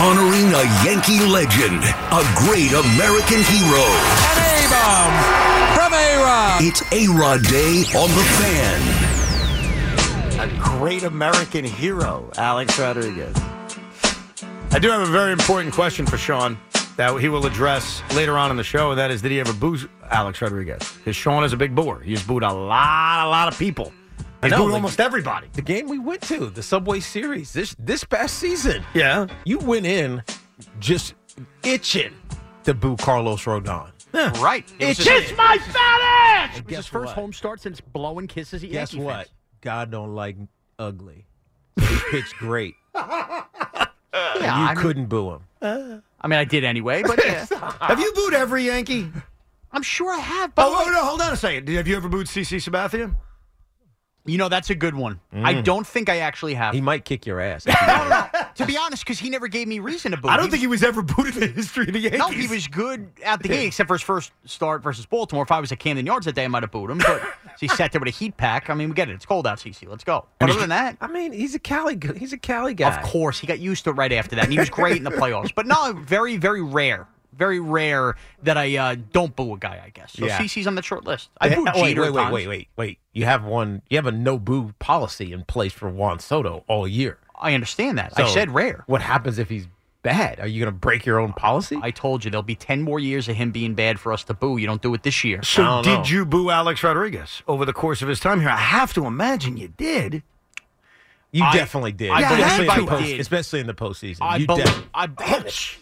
Honoring 0.00 0.54
a 0.54 0.62
Yankee 0.84 1.26
legend, 1.26 1.82
a 1.82 2.22
great 2.36 2.70
American 2.70 3.42
hero. 3.42 3.82
An 4.30 4.38
A-bomb 4.54 5.12
from 5.74 5.92
A-Rod. 5.92 6.62
It's 6.62 6.82
A-Rod 6.92 7.42
Day 7.42 7.82
on 7.98 8.08
the 8.08 8.22
Fan. 8.38 8.80
A 10.38 10.46
great 10.62 11.02
American 11.02 11.64
hero, 11.64 12.30
Alex 12.36 12.78
Rodriguez. 12.78 13.36
I 14.70 14.78
do 14.78 14.88
have 14.88 15.00
a 15.00 15.10
very 15.10 15.32
important 15.32 15.74
question 15.74 16.06
for 16.06 16.16
Sean 16.16 16.56
that 16.96 17.12
he 17.16 17.28
will 17.28 17.44
address 17.44 18.00
later 18.14 18.38
on 18.38 18.52
in 18.52 18.56
the 18.56 18.62
show, 18.62 18.90
and 18.90 19.00
that 19.00 19.10
is, 19.10 19.20
did 19.20 19.32
he 19.32 19.40
ever 19.40 19.52
boo 19.52 19.78
Alex 20.10 20.40
Rodriguez? 20.40 20.92
Because 20.98 21.16
Sean 21.16 21.42
is 21.42 21.52
a 21.52 21.56
big 21.56 21.74
booer. 21.74 21.98
He's 22.04 22.22
booed 22.22 22.44
a 22.44 22.52
lot, 22.52 23.26
a 23.26 23.28
lot 23.28 23.48
of 23.52 23.58
people. 23.58 23.92
I 24.42 24.48
know, 24.48 24.58
booed 24.58 24.70
the- 24.70 24.74
almost 24.74 25.00
everybody. 25.00 25.48
The 25.52 25.62
game 25.62 25.88
we 25.88 25.98
went 25.98 26.22
to, 26.22 26.50
the 26.50 26.62
Subway 26.62 27.00
Series, 27.00 27.52
this 27.52 27.74
this 27.78 28.04
past 28.04 28.38
season. 28.38 28.84
Yeah. 28.94 29.26
You 29.44 29.58
went 29.58 29.86
in 29.86 30.22
just 30.80 31.14
itching 31.64 32.14
to 32.64 32.74
boo 32.74 32.96
Carlos 32.96 33.44
Rodon. 33.44 33.90
Right. 34.40 34.64
It's 34.80 35.02
just, 35.04 35.36
my 35.36 35.58
fat 35.58 36.00
ass! 36.02 36.56
And 36.56 36.64
It 36.64 36.66
was 36.68 36.76
his 36.76 36.86
first 36.86 37.06
what? 37.08 37.14
home 37.14 37.32
start 37.32 37.60
since 37.60 37.80
blowing 37.80 38.26
kisses 38.26 38.64
at 38.64 38.70
Guess 38.70 38.92
Yankee 38.94 39.04
what? 39.04 39.14
fans. 39.16 39.28
God 39.60 39.90
don't 39.90 40.14
like 40.14 40.36
ugly. 40.78 41.26
So 41.78 41.84
he 41.86 41.96
pitched 42.10 42.34
great. 42.36 42.74
Yeah, 44.40 44.62
you 44.62 44.68
I 44.70 44.74
couldn't 44.74 45.06
boo 45.06 45.32
him. 45.32 45.40
Uh, 45.60 45.98
I 46.20 46.26
mean, 46.28 46.38
I 46.40 46.44
did 46.44 46.64
anyway, 46.64 47.02
but 47.02 47.20
yeah. 47.24 47.44
Have 47.80 48.00
you 48.00 48.12
booed 48.14 48.34
every 48.34 48.64
Yankee? 48.64 49.10
I'm 49.72 49.82
sure 49.82 50.12
I 50.12 50.18
have. 50.18 50.52
Oh, 50.56 50.84
oh, 50.86 50.90
no, 50.90 51.04
hold 51.04 51.20
on 51.20 51.32
a 51.32 51.36
second. 51.36 51.68
Have 51.68 51.86
you 51.86 51.96
ever 51.96 52.08
booed 52.08 52.26
CC 52.26 52.56
Sabathia? 52.56 53.14
You 54.28 54.38
know, 54.38 54.48
that's 54.48 54.70
a 54.70 54.74
good 54.74 54.94
one. 54.94 55.20
I 55.32 55.54
Mm. 55.54 55.64
don't 55.64 55.86
think 55.86 56.08
I 56.08 56.18
actually 56.18 56.54
have. 56.54 56.74
He 56.74 56.80
might 56.80 57.04
kick 57.04 57.24
your 57.26 57.40
ass. 57.40 57.64
to 58.56 58.66
be 58.66 58.76
honest, 58.76 59.04
because 59.04 59.18
he 59.18 59.30
never 59.30 59.48
gave 59.48 59.66
me 59.68 59.78
reason 59.78 60.10
to 60.12 60.16
boo. 60.18 60.28
I 60.28 60.36
don't 60.36 60.50
think 60.50 60.60
he 60.60 60.66
was 60.66 60.82
ever 60.82 61.02
booed 61.02 61.34
in 61.34 61.40
the 61.40 61.46
history 61.46 61.86
of 61.88 61.92
the 61.94 61.98
Yankees. 62.00 62.18
No, 62.18 62.28
he 62.28 62.46
was 62.46 62.66
good 62.68 63.08
at 63.24 63.42
the 63.42 63.48
game, 63.48 63.68
except 63.68 63.88
for 63.88 63.94
his 63.94 64.02
first 64.02 64.32
start 64.44 64.82
versus 64.82 65.06
Baltimore. 65.06 65.42
If 65.44 65.50
I 65.50 65.60
was 65.60 65.72
at 65.72 65.78
Camden 65.78 66.04
Yards 66.06 66.26
that 66.26 66.34
day, 66.34 66.44
I 66.44 66.48
might 66.48 66.62
have 66.62 66.70
booed 66.70 66.90
him. 66.90 66.98
But 66.98 67.22
he 67.60 67.68
sat 67.68 67.92
there 67.92 68.00
with 68.00 68.08
a 68.08 68.16
heat 68.16 68.36
pack. 68.36 68.68
I 68.70 68.74
mean, 68.74 68.88
we 68.88 68.94
get 68.94 69.08
it. 69.08 69.14
It's 69.14 69.26
cold 69.26 69.46
out, 69.46 69.58
CC. 69.58 69.88
Let's 69.88 70.04
go. 70.04 70.26
But 70.38 70.50
other 70.50 70.60
than 70.60 70.68
that, 70.70 70.96
I 71.00 71.06
mean, 71.06 71.32
he's 71.32 71.54
a 71.54 71.58
Cali. 71.58 71.98
He's 72.16 72.32
a 72.32 72.38
Cali 72.38 72.74
guy. 72.74 72.94
of 72.94 73.02
course, 73.04 73.38
he 73.40 73.46
got 73.46 73.58
used 73.60 73.84
to 73.84 73.90
it 73.90 73.94
right 73.94 74.12
after 74.12 74.36
that, 74.36 74.44
and 74.44 74.52
he 74.52 74.58
was 74.58 74.70
great 74.70 74.96
in 74.98 75.04
the 75.04 75.10
playoffs. 75.22 75.54
But 75.54 75.66
no, 75.66 75.92
very, 75.94 76.36
very 76.36 76.62
rare. 76.62 77.06
Very 77.38 77.60
rare 77.60 78.16
that 78.42 78.58
I 78.58 78.76
uh, 78.76 78.96
don't 79.12 79.34
boo 79.34 79.54
a 79.54 79.58
guy, 79.58 79.80
I 79.84 79.90
guess. 79.90 80.12
So 80.12 80.26
Yeah. 80.26 80.38
CC's 80.38 80.66
on 80.66 80.74
the 80.74 80.82
short 80.82 81.04
list. 81.04 81.30
I 81.40 81.48
Yeah, 81.48 81.54
booed 81.54 81.68
wait, 81.76 81.84
Jeter 81.90 82.02
wait, 82.02 82.10
wait, 82.10 82.32
wait, 82.32 82.48
wait, 82.48 82.68
wait. 82.76 82.98
You 83.12 83.24
have 83.24 83.44
one. 83.44 83.82
You 83.88 83.96
have 83.96 84.06
a 84.06 84.12
no 84.12 84.38
boo 84.38 84.74
policy 84.78 85.32
in 85.32 85.44
place 85.44 85.72
for 85.72 85.88
Juan 85.88 86.18
Soto 86.18 86.64
all 86.66 86.86
year. 86.88 87.18
I 87.40 87.54
understand 87.54 87.96
that. 87.98 88.12
I 88.16 88.26
said 88.26 88.50
rare. 88.50 88.82
What 88.86 89.00
happens 89.00 89.38
if 89.38 89.48
he's 89.48 89.68
bad? 90.02 90.40
Are 90.40 90.46
you 90.46 90.60
going 90.60 90.72
to 90.72 90.78
break 90.78 91.06
your 91.06 91.18
own 91.18 91.32
policy? 91.32 91.78
I 91.80 91.90
told 91.90 92.24
you 92.24 92.30
there'll 92.30 92.42
be 92.42 92.54
10 92.54 92.82
more 92.82 92.98
years 92.98 93.28
of 93.28 93.36
him 93.36 93.52
being 93.52 93.74
bad 93.74 94.00
for 94.00 94.12
us 94.12 94.24
to 94.24 94.34
boo. 94.34 94.56
You 94.56 94.66
don't 94.66 94.82
do 94.82 94.92
it 94.94 95.02
this 95.02 95.22
year. 95.24 95.42
So 95.42 95.82
did 95.82 96.08
you 96.10 96.24
boo 96.24 96.50
Alex 96.50 96.82
Rodriguez 96.82 97.42
over 97.46 97.64
the 97.64 97.72
course 97.72 98.02
of 98.02 98.08
his 98.08 98.18
time 98.20 98.40
here? 98.40 98.48
I 98.48 98.56
have 98.56 98.92
to 98.94 99.06
imagine 99.06 99.56
you 99.56 99.68
did. 99.68 100.22
You 101.32 101.44
I- 101.44 101.52
definitely 101.52 101.92
did, 101.92 102.10
I 102.10 102.20
especially, 102.22 102.68
I 102.68 102.86
post, 102.86 103.04
did. 103.04 103.20
especially 103.20 103.60
in 103.60 103.66
the 103.66 103.74
postseason. 103.74 104.18
I, 104.22 104.36
you 104.36 104.46
def- 104.46 104.88
I, 104.94 105.08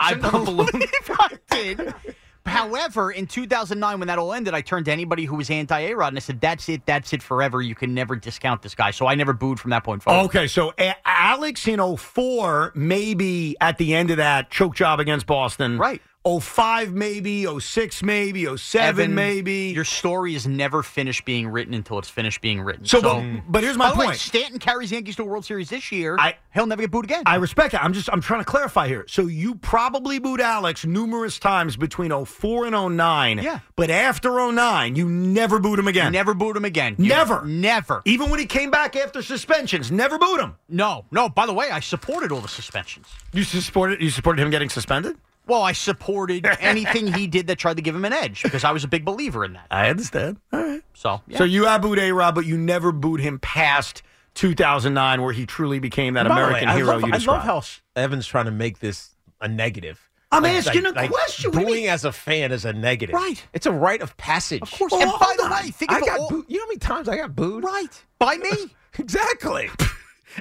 I 0.01 0.15
believe 0.15 0.69
I 1.09 1.39
did. 1.51 1.95
However, 2.47 3.11
in 3.11 3.27
2009, 3.27 3.99
when 3.99 4.07
that 4.07 4.19
all 4.21 4.33
ended, 4.33 4.55
I 4.55 4.61
turned 4.61 4.85
to 4.87 4.93
anybody 4.93 5.25
who 5.25 5.35
was 5.35 5.51
anti 5.51 5.79
A 5.81 5.95
Rod 5.97 6.09
and 6.09 6.17
I 6.17 6.21
said, 6.21 6.41
That's 6.41 6.69
it. 6.69 6.87
That's 6.87 7.13
it 7.13 7.21
forever. 7.23 7.61
You 7.61 7.75
can 7.75 7.93
never 7.93 8.15
discount 8.15 8.63
this 8.63 8.73
guy. 8.75 8.93
So 8.93 9.07
I 9.09 9.17
never 9.17 9.33
booed 9.33 9.59
from 9.59 9.71
that 9.73 9.83
point 9.83 10.03
forward. 10.03 10.27
Okay, 10.27 10.47
so 10.47 10.73
A- 10.79 10.95
Alex 11.05 11.67
in 11.67 11.81
04, 11.97 12.73
maybe 12.77 13.57
at 13.61 13.79
the 13.79 13.95
end 13.97 14.11
of 14.13 14.19
that 14.19 14.51
choke 14.51 14.77
job 14.77 15.01
against 15.01 15.27
Boston. 15.27 15.77
Right. 15.77 16.01
05 16.27 16.93
maybe, 16.93 17.47
06 17.61 18.03
maybe, 18.03 18.47
07 18.57 18.89
Evan, 18.89 19.15
maybe. 19.15 19.55
Your 19.69 19.85
story 19.85 20.35
is 20.35 20.47
never 20.47 20.83
finished 20.83 21.25
being 21.25 21.47
written 21.49 21.73
until 21.73 21.99
it's 21.99 22.09
finished 22.09 22.41
being 22.41 22.61
written. 22.61 22.85
So, 22.85 23.01
but- 23.01 23.23
but 23.49 23.63
here's 23.63 23.77
my 23.77 23.87
By 23.89 23.93
the 23.95 23.99
way, 24.01 24.05
point. 24.07 24.19
Stanton 24.19 24.59
carries 24.59 24.91
Yankees 24.91 25.17
to 25.17 25.23
a 25.23 25.25
World 25.25 25.45
Series 25.45 25.69
this 25.71 25.93
year. 25.93 26.17
I- 26.19 26.35
he'll 26.53 26.67
never 26.67 26.83
get 26.83 26.91
booed 26.91 27.05
again. 27.05 27.23
I 27.27 27.37
respect 27.37 27.73
that. 27.73 27.85
I'm 27.85 27.93
just 27.93 28.09
I'm 28.13 28.21
trying 28.21 28.41
to 28.41 28.45
clarify 28.45 28.89
here. 28.89 29.05
So 29.09 29.23
you 29.27 29.55
probably 29.55 30.19
booed 30.19 30.41
Alex 30.41 30.85
numerous 30.85 31.39
times 31.39 31.77
between 31.77 32.11
04 32.11 32.67
and 32.67 32.75
09. 32.75 33.39
Yeah. 33.39 33.61
But 33.77 33.91
after 33.91 34.39
09, 34.41 34.97
you 34.97 35.09
never 35.09 35.59
booed 35.61 35.79
him 35.79 35.87
again. 35.89 36.13
Never 36.13 36.35
booed 36.35 36.57
him 36.57 36.65
again. 36.65 36.97
You- 36.99 37.09
Never. 37.09 37.45
Never. 37.47 38.03
Even 38.05 38.31
when 38.31 38.41
he 38.41 38.47
came 38.47 38.71
back 38.71 38.97
after 38.97 39.23
suspensions, 39.23 39.91
never 39.93 40.19
booed 40.19 40.41
him. 40.41 40.57
No, 40.69 41.05
no. 41.11 41.29
By 41.29 41.47
the 41.47 41.53
way, 41.55 41.71
I 41.71 41.81
supported 41.81 42.33
all 42.33 42.41
the 42.41 42.49
suspensions. 42.49 43.07
You 43.33 43.45
supported 43.45 44.01
you 44.01 44.11
supported 44.11 44.43
him 44.43 44.51
getting 44.51 44.69
suspended? 44.71 45.17
Well, 45.47 45.63
I 45.63 45.73
supported 45.73 46.47
anything 46.61 47.13
he 47.13 47.27
did 47.27 47.47
that 47.47 47.59
tried 47.59 47.77
to 47.77 47.83
give 47.83 47.95
him 47.95 48.05
an 48.05 48.13
edge 48.13 48.43
because 48.43 48.65
I 48.65 48.73
was 48.73 48.85
a 48.85 48.89
big 48.89 49.05
believer 49.05 49.45
in 49.45 49.53
that. 49.55 49.67
I 49.71 49.89
understand. 49.89 50.39
All 50.53 50.61
right. 50.61 50.83
So, 50.95 51.21
yeah. 51.29 51.39
So 51.39 51.45
you 51.45 51.67
have 51.67 51.83
booed 51.83 51.99
A 51.99 52.11
Rod, 52.13 52.35
but 52.35 52.47
you 52.47 52.59
never 52.59 52.91
booed 52.93 53.21
him 53.21 53.39
past 53.39 54.03
2009, 54.35 55.23
where 55.23 55.33
he 55.33 55.47
truly 55.47 55.79
became 55.79 56.15
that 56.15 56.29
By 56.29 56.35
the 56.35 56.35
way, 56.35 56.61
American 56.61 56.69
hero 56.71 56.87
love, 56.87 57.01
you 57.03 57.13
I 57.13 57.17
described. 57.17 57.47
love 57.47 57.65
how 57.65 58.01
Evans 58.01 58.27
trying 58.27 58.47
to 58.47 58.51
make 58.51 58.81
this 58.81 59.11
a 59.41 59.49
negative. 59.49 60.01
I'm 60.33 60.45
asking 60.45 60.87
a 60.87 60.91
like, 60.91 61.11
question. 61.11 61.53
What 61.53 61.67
Booing 61.67 61.87
as 61.87 62.05
a 62.05 62.13
fan 62.13 62.51
is 62.53 62.65
a 62.65 62.73
negative. 62.73 63.15
Right. 63.15 63.43
It's 63.53 63.67
a 63.67 63.73
rite 63.73 64.03
of 64.03 64.17
passage. 64.17 64.63
Of 64.63 64.71
course. 64.73 64.93
and 64.93 65.11
by 65.21 65.35
the 65.39 65.49
way, 65.49 65.71
think 65.71 65.93
I 65.93 65.99
of 65.99 66.05
got 66.05 66.19
all, 66.19 66.29
booed. 66.29 66.47
You 66.49 66.59
know 66.59 66.65
how 66.65 66.69
many 66.69 66.79
times 66.79 67.09
I 67.09 67.17
got 67.17 67.37
booed? 67.37 67.65
right 67.65 68.05
by 68.19 68.37
me. 68.37 68.51
Exactly. 68.99 69.69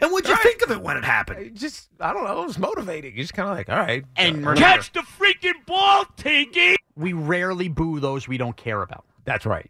And 0.01 0.11
what'd 0.11 0.29
you 0.29 0.35
think 0.37 0.61
of 0.63 0.71
it 0.71 0.81
when 0.81 0.97
it 0.97 1.03
happened? 1.03 1.39
It 1.39 1.53
just 1.53 1.89
I 1.99 2.13
don't 2.13 2.23
know. 2.23 2.41
It 2.41 2.45
was 2.45 2.57
motivating. 2.57 3.15
You're 3.15 3.23
just 3.23 3.33
kind 3.33 3.49
of 3.49 3.55
like, 3.55 3.69
all 3.69 3.77
right. 3.77 4.03
And 4.15 4.47
uh, 4.47 4.55
catch. 4.55 4.91
the 4.93 5.01
freaking 5.01 5.65
ball, 5.65 6.05
Tiki. 6.17 6.75
We 6.95 7.13
rarely 7.13 7.67
boo 7.67 7.99
those 7.99 8.27
we 8.27 8.37
don't 8.37 8.55
care 8.55 8.81
about. 8.81 9.05
That's 9.25 9.45
right. 9.45 9.69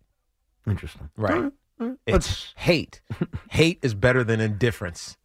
Interesting. 0.67 1.09
Right. 1.15 1.51
It's 2.07 2.53
hate. 2.55 3.01
hate 3.49 3.79
is 3.81 3.93
better 3.93 4.23
than 4.23 4.39
indifference. 4.39 5.17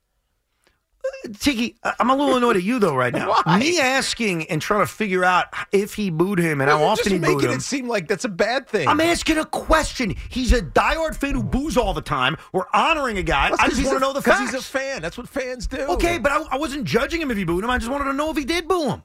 Tiki, 1.38 1.76
I'm 1.98 2.11
a 2.11 2.14
little 2.16 2.36
annoyed 2.36 2.57
at 2.57 2.62
you 2.62 2.78
though 2.78 2.94
right 2.94 3.12
now. 3.12 3.28
Why? 3.44 3.59
Me 3.59 3.78
asking 3.80 4.44
and 4.51 4.61
trying 4.61 4.80
to 4.80 4.86
figure 4.86 5.24
out 5.24 5.46
if 5.72 5.94
he 5.94 6.11
booed 6.11 6.38
him 6.38 6.61
and 6.61 6.68
how 6.70 6.82
often 6.82 7.12
he 7.12 7.18
booed 7.18 7.24
him. 7.28 7.32
Just 7.34 7.42
making 7.44 7.57
it 7.59 7.62
seem 7.62 7.88
like 7.88 8.09
that's 8.09 8.24
a 8.24 8.28
bad 8.28 8.68
thing. 8.68 8.88
I'm 8.88 9.01
asking 9.01 9.38
a 9.38 9.44
question. 9.44 10.14
He's 10.28 10.53
a 10.53 10.61
diehard 10.62 11.14
fan 11.16 11.34
who 11.34 11.42
boos 11.42 11.76
all 11.76 11.94
the 11.94 12.01
time. 12.03 12.36
We're 12.53 12.64
honoring 12.72 13.18
a 13.18 13.22
guy. 13.22 13.51
I 13.59 13.68
just 13.68 13.84
want 13.84 13.96
to 13.96 14.01
know 14.01 14.12
the 14.12 14.22
facts. 14.22 14.40
He's 14.53 14.55
a 14.55 14.62
fan. 14.62 15.03
That's 15.03 15.16
what 15.18 15.28
fans 15.28 15.66
do. 15.66 15.78
Okay, 15.78 16.18
but 16.18 16.32
I, 16.32 16.42
I 16.53 16.59
wasn't 16.59 16.84
judging 16.84 17.20
him 17.20 17.30
if 17.30 17.36
he 17.36 17.44
booed 17.44 17.64
him. 17.64 17.70
I 17.70 17.78
just 17.78 17.90
wanted 17.90 18.05
to 18.05 18.12
know 18.12 18.30
if 18.30 18.36
he 18.36 18.44
did 18.44 18.66
boo 18.68 18.88
him. 18.90 19.03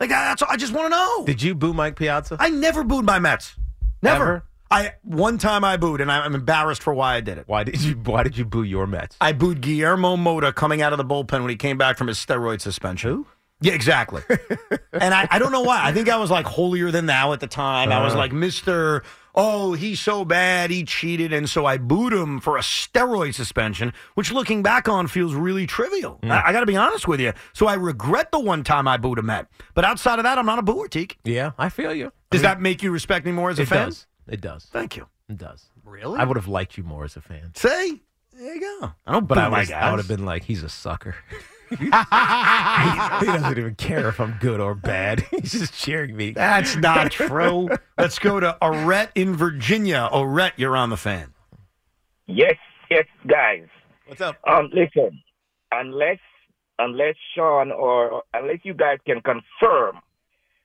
Like 0.00 0.10
I- 0.10 0.24
that's 0.26 0.42
all, 0.42 0.48
I 0.50 0.56
just 0.56 0.72
want 0.72 0.86
to 0.86 0.90
know. 0.90 1.24
Did 1.24 1.42
you 1.42 1.54
boo 1.54 1.72
Mike 1.72 1.96
Piazza? 1.96 2.36
I 2.40 2.50
never 2.50 2.84
booed 2.84 3.04
my 3.04 3.18
Mets. 3.18 3.56
Never. 4.02 4.24
Ever? 4.24 4.44
I 4.70 4.92
one 5.02 5.38
time 5.38 5.62
I 5.64 5.76
booed, 5.76 6.00
and 6.00 6.10
I- 6.10 6.24
I'm 6.24 6.34
embarrassed 6.34 6.82
for 6.82 6.92
why 6.94 7.14
I 7.16 7.20
did 7.20 7.38
it. 7.38 7.44
Why 7.46 7.64
did 7.64 7.80
you 7.82 7.94
Why 7.94 8.22
did 8.22 8.36
you 8.36 8.44
boo 8.44 8.62
your 8.62 8.86
Mets? 8.86 9.16
I 9.20 9.32
booed 9.32 9.60
Guillermo 9.60 10.16
Mota 10.16 10.52
coming 10.52 10.82
out 10.82 10.92
of 10.92 10.98
the 10.98 11.04
bullpen 11.04 11.40
when 11.40 11.50
he 11.50 11.56
came 11.56 11.78
back 11.78 11.96
from 11.98 12.06
his 12.08 12.18
steroid 12.18 12.60
suspension. 12.60 13.10
Who? 13.10 13.26
Yeah, 13.60 13.72
exactly. 13.72 14.22
and 14.92 15.14
I, 15.14 15.28
I 15.30 15.38
don't 15.38 15.52
know 15.52 15.62
why. 15.62 15.80
I 15.84 15.92
think 15.92 16.08
I 16.08 16.16
was 16.16 16.30
like 16.30 16.44
holier 16.44 16.90
than 16.90 17.06
thou 17.06 17.32
at 17.32 17.40
the 17.40 17.46
time. 17.46 17.92
I 17.92 18.02
was 18.04 18.14
Uh. 18.14 18.18
like, 18.18 18.32
Mister, 18.32 19.02
oh, 19.34 19.72
he's 19.74 20.00
so 20.00 20.24
bad, 20.24 20.70
he 20.70 20.82
cheated, 20.84 21.32
and 21.32 21.48
so 21.48 21.64
I 21.64 21.78
booed 21.78 22.12
him 22.12 22.40
for 22.40 22.56
a 22.58 22.60
steroid 22.60 23.32
suspension, 23.34 23.92
which 24.16 24.32
looking 24.32 24.62
back 24.62 24.88
on 24.88 25.06
feels 25.06 25.34
really 25.34 25.66
trivial. 25.66 26.18
Hmm. 26.22 26.32
I, 26.32 26.48
I 26.48 26.52
got 26.52 26.60
to 26.60 26.66
be 26.66 26.76
honest 26.76 27.06
with 27.08 27.20
you. 27.20 27.32
So 27.52 27.66
I 27.66 27.74
regret 27.74 28.32
the 28.32 28.40
one 28.40 28.64
time 28.64 28.88
I 28.88 28.96
booed 28.96 29.18
a 29.18 29.22
Met, 29.22 29.46
but 29.74 29.84
outside 29.84 30.18
of 30.18 30.24
that, 30.24 30.36
I'm 30.36 30.46
not 30.46 30.58
a 30.58 30.62
booer, 30.62 30.88
Teak. 30.88 31.18
Yeah, 31.24 31.52
I 31.56 31.68
feel 31.68 31.94
you. 31.94 32.12
Does 32.30 32.42
I 32.42 32.48
mean, 32.48 32.54
that 32.56 32.60
make 32.60 32.82
you 32.82 32.90
respect 32.90 33.24
me 33.24 33.32
more 33.32 33.50
as 33.50 33.58
a 33.60 33.66
fan? 33.66 33.86
does. 33.88 34.06
It 34.28 34.40
does. 34.40 34.66
Thank 34.70 34.96
you. 34.96 35.06
It 35.28 35.38
does. 35.38 35.66
Really? 35.84 36.18
I 36.18 36.24
would 36.24 36.36
have 36.36 36.48
liked 36.48 36.76
you 36.76 36.84
more 36.84 37.04
as 37.04 37.16
a 37.16 37.20
fan. 37.20 37.52
See, 37.54 38.02
there 38.32 38.54
you 38.54 38.60
go. 38.60 38.92
I 39.06 39.12
don't 39.12 39.26
But 39.26 39.36
boo 39.36 39.40
I, 39.40 39.48
was. 39.60 39.70
I 39.70 39.90
would 39.90 39.98
have 39.98 40.08
been 40.08 40.24
like, 40.24 40.44
he's 40.44 40.62
a 40.62 40.68
sucker. 40.68 41.14
he, 41.70 41.76
he 41.84 41.90
doesn't 41.90 43.58
even 43.58 43.74
care 43.76 44.08
if 44.08 44.20
I'm 44.20 44.36
good 44.40 44.60
or 44.60 44.74
bad. 44.74 45.20
He's 45.30 45.52
just 45.52 45.74
cheering 45.74 46.14
me. 46.16 46.32
That's 46.32 46.76
not 46.76 47.10
true. 47.10 47.68
Let's 47.98 48.18
go 48.18 48.38
to 48.38 48.56
Orette 48.60 49.08
in 49.14 49.34
Virginia. 49.34 50.08
Orette, 50.12 50.52
you're 50.56 50.76
on 50.76 50.90
the 50.90 50.96
fan. 50.96 51.32
Yes, 52.26 52.56
yes, 52.90 53.06
guys. 53.26 53.66
What's 54.06 54.20
up? 54.20 54.36
Um, 54.46 54.70
listen, 54.72 55.22
unless 55.72 56.18
unless 56.78 57.14
Sean 57.34 57.70
or 57.72 58.22
unless 58.34 58.58
you 58.62 58.74
guys 58.74 58.98
can 59.06 59.20
confirm 59.22 60.00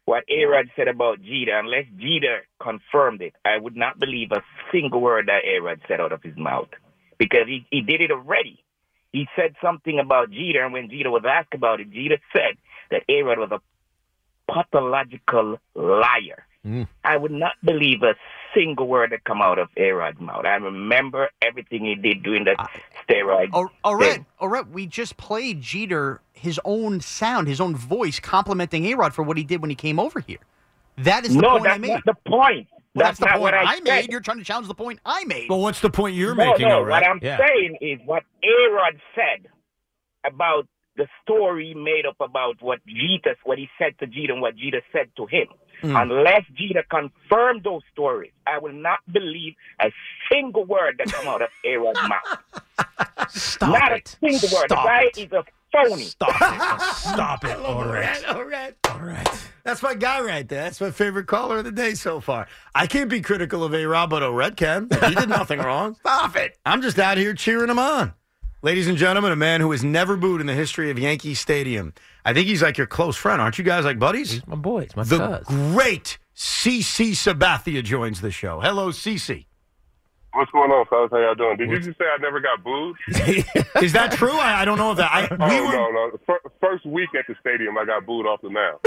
what 0.10 0.28
Arod 0.28 0.72
said 0.76 0.88
about 0.88 1.22
Jeter, 1.22 1.60
unless 1.60 1.86
Jeter 2.00 2.48
confirmed 2.60 3.22
it, 3.22 3.36
I 3.46 3.60
would 3.60 3.76
not 3.76 4.00
believe 4.00 4.32
a 4.32 4.42
single 4.72 5.02
word 5.02 5.28
that 5.28 5.44
Arod 5.46 5.82
said 5.88 6.02
out 6.02 6.12
of 6.12 6.24
his 6.24 6.36
mouth 6.36 6.70
because 7.20 7.46
he, 7.46 7.68
he 7.70 7.82
did 7.82 8.02
it 8.02 8.10
already. 8.10 8.64
He 9.14 9.28
said 9.36 9.54
something 9.62 10.00
about 10.00 10.32
Jeter, 10.32 10.64
and 10.64 10.74
when 10.74 10.90
Jeter 10.90 11.12
was 11.12 11.26
asked 11.30 11.54
about 11.54 11.80
it, 11.80 11.92
Jeter 11.92 12.18
said 12.34 12.58
that 12.90 13.04
Arod 13.08 13.38
was 13.38 13.52
a 13.52 14.52
pathological 14.52 15.60
liar. 15.76 16.44
Mm. 16.66 16.88
I 17.04 17.16
would 17.16 17.32
not 17.32 17.54
believe 17.64 18.02
a 18.02 18.16
single 18.54 18.88
word 18.88 19.12
that 19.12 19.24
come 19.24 19.42
out 19.42 19.60
of 19.60 19.70
Arod's 19.78 20.20
mouth. 20.20 20.46
I 20.46 20.56
remember 20.56 21.30
everything 21.42 21.86
he 21.86 21.96
did 21.96 22.24
during 22.24 22.46
that 22.46 22.60
uh, 22.60 22.68
steroid. 23.08 23.50
Or, 23.54 23.70
Orette, 23.86 24.26
Orette, 24.42 24.70
we 24.70 24.86
just 24.86 25.18
played 25.18 25.62
Jeter 25.62 26.22
his 26.34 26.60
own 26.66 27.02
sound, 27.02 27.48
his 27.48 27.60
own 27.62 27.76
voice, 27.76 28.20
complimenting 28.20 28.84
Arod 28.84 29.14
for 29.14 29.24
what 29.24 29.38
he 29.38 29.44
did 29.44 29.62
when 29.62 29.70
he 29.70 29.76
came 29.76 30.00
over 30.00 30.20
here. 30.20 30.40
That 30.98 31.26
is 31.26 31.36
the 31.36 31.42
no, 31.42 31.52
point 31.52 31.64
that's 31.64 31.76
I 31.76 31.78
made. 31.78 31.90
not 31.90 32.06
the 32.06 32.16
point. 32.28 32.68
Well, 32.72 33.06
that's, 33.06 33.20
that's 33.20 33.20
the 33.20 33.26
not 33.26 33.32
point 33.34 33.42
what 33.42 33.54
I, 33.54 33.64
I, 33.64 33.76
said. 33.76 33.84
made. 33.84 34.12
You're 34.12 34.22
trying 34.22 34.40
to 34.40 34.44
challenge 34.44 34.68
the 34.68 34.74
point 34.74 35.00
I 35.06 35.24
made. 35.26 35.50
Well, 35.50 35.60
what's 35.60 35.80
the 35.80 35.90
point 35.90 36.16
you're 36.16 36.36
no, 36.36 36.46
making, 36.46 36.68
no. 36.68 36.82
Orette? 36.84 36.90
What 36.90 37.04
I'm 37.04 37.20
saying 37.22 37.78
is 37.82 38.00
what 38.06 38.24
Arod 38.44 39.00
said 39.16 39.48
about 40.26 40.68
the 40.98 41.08
story 41.24 41.74
made 41.74 42.06
up 42.06 42.18
about 42.20 42.62
what 42.62 42.80
Jeter, 42.86 43.36
what 43.44 43.58
he 43.58 43.70
said 43.78 43.98
to 44.00 44.08
Jeter, 44.08 44.34
and 44.34 44.42
what 44.42 44.56
Jeter 44.56 44.82
said 44.92 45.10
to 45.18 45.26
him. 45.26 45.48
Mm. 45.82 46.02
Unless 46.02 46.44
Jeter 46.56 46.84
confirmed 46.90 47.64
those 47.64 47.82
stories, 47.94 48.32
I 48.46 48.58
will 48.60 48.74
not 48.74 49.00
believe 49.12 49.56
a 49.82 49.92
single 50.32 50.66
word 50.66 50.96
that 50.98 51.12
come 51.12 51.28
out 51.28 51.42
of 51.42 51.50
Arod's 51.66 52.00
mouth. 52.10 53.30
Stop 53.30 53.70
it. 53.70 53.80
not 53.80 53.92
it. 53.94 54.18
a 54.22 54.32
single 54.40 54.58
word. 54.58 54.70
The 54.70 54.76
Stop 54.76 54.86
guy 54.86 55.04
it. 55.04 55.18
is 55.18 55.32
a 55.32 55.44
phony. 55.72 56.04
Stop 56.04 56.30
it. 56.30 56.82
Stop 56.96 57.46
it, 57.46 57.58
Orette. 57.58 58.24
Orette. 58.24 58.74
Orette. 58.84 59.42
That's 59.64 59.84
my 59.84 59.94
guy 59.94 60.20
right 60.22 60.48
there. 60.48 60.64
That's 60.64 60.82
my 60.82 60.92
favorite 60.92 61.28
caller 61.28 61.60
of 61.60 61.66
the 61.66 61.72
day 61.72 61.94
so 61.94 62.20
far. 62.20 62.48
I 62.74 62.88
can't 62.88 63.10
be 63.10 63.22
critical 63.22 63.64
of 63.64 63.74
A-Rod, 63.74 64.10
but 64.10 64.24
Orette 64.24 64.58
can. 64.58 64.88
He 65.08 65.16
did 65.16 65.30
nothing 65.30 65.60
wrong. 65.64 65.96
Stop 66.00 66.36
it. 66.36 66.58
I'm 66.66 66.82
just 66.82 66.98
out 67.00 67.18
here 67.18 67.34
cheering 67.34 67.70
him 67.70 67.80
on. 67.80 68.14
Ladies 68.62 68.90
and 68.90 68.98
gentlemen, 68.98 69.32
a 69.32 69.38
man 69.38 69.62
who 69.62 69.72
has 69.72 69.86
never 69.86 70.18
booed 70.18 70.42
in 70.42 70.48
the 70.48 70.54
history 70.54 70.92
of 70.92 71.00
Yankee 71.00 71.34
Stadium. 71.34 71.94
I 72.26 72.34
think 72.34 72.46
he's 72.48 72.62
like 72.62 72.78
your 72.78 72.88
close 72.88 73.16
friend. 73.16 73.40
Aren't 73.42 73.58
you 73.58 73.64
guys 73.64 73.86
like 73.86 73.98
buddies? 73.98 74.32
He's 74.32 74.48
my 74.48 74.58
boy. 74.58 74.82
He's 74.82 74.96
my 74.98 75.04
the 75.04 75.38
cuz. 75.40 75.48
great 75.74 76.18
CC 76.36 77.12
Sabathia 77.12 77.82
joins 77.82 78.20
the 78.20 78.32
show. 78.32 78.60
Hello, 78.60 78.90
CC. 78.90 79.46
What's 80.34 80.52
going 80.52 80.70
on, 80.72 80.86
fellas? 80.88 81.10
How 81.10 81.20
y'all 81.20 81.36
doing? 81.36 81.56
Did 81.56 81.70
you 81.70 81.80
just 81.80 81.98
say 81.98 82.04
I 82.04 82.18
never 82.22 82.42
got 82.42 82.62
booed? 82.62 82.98
Is 83.82 83.94
that 83.94 84.12
true? 84.12 84.38
I, 84.38 84.62
I 84.62 84.66
don't 84.66 84.78
know 84.78 84.92
if 84.92 84.98
that. 84.98 85.10
I, 85.10 85.28
oh 85.32 85.50
we 85.50 85.62
were, 85.62 85.72
no, 85.74 85.92
no. 85.92 86.12
Fir- 86.26 86.52
First 86.60 86.86
week 86.86 87.10
at 87.18 87.26
the 87.30 87.36
stadium, 87.40 87.78
I 87.78 87.86
got 87.86 88.06
booed 88.06 88.26
off 88.28 88.42
the 88.42 88.50
mound. 88.50 88.80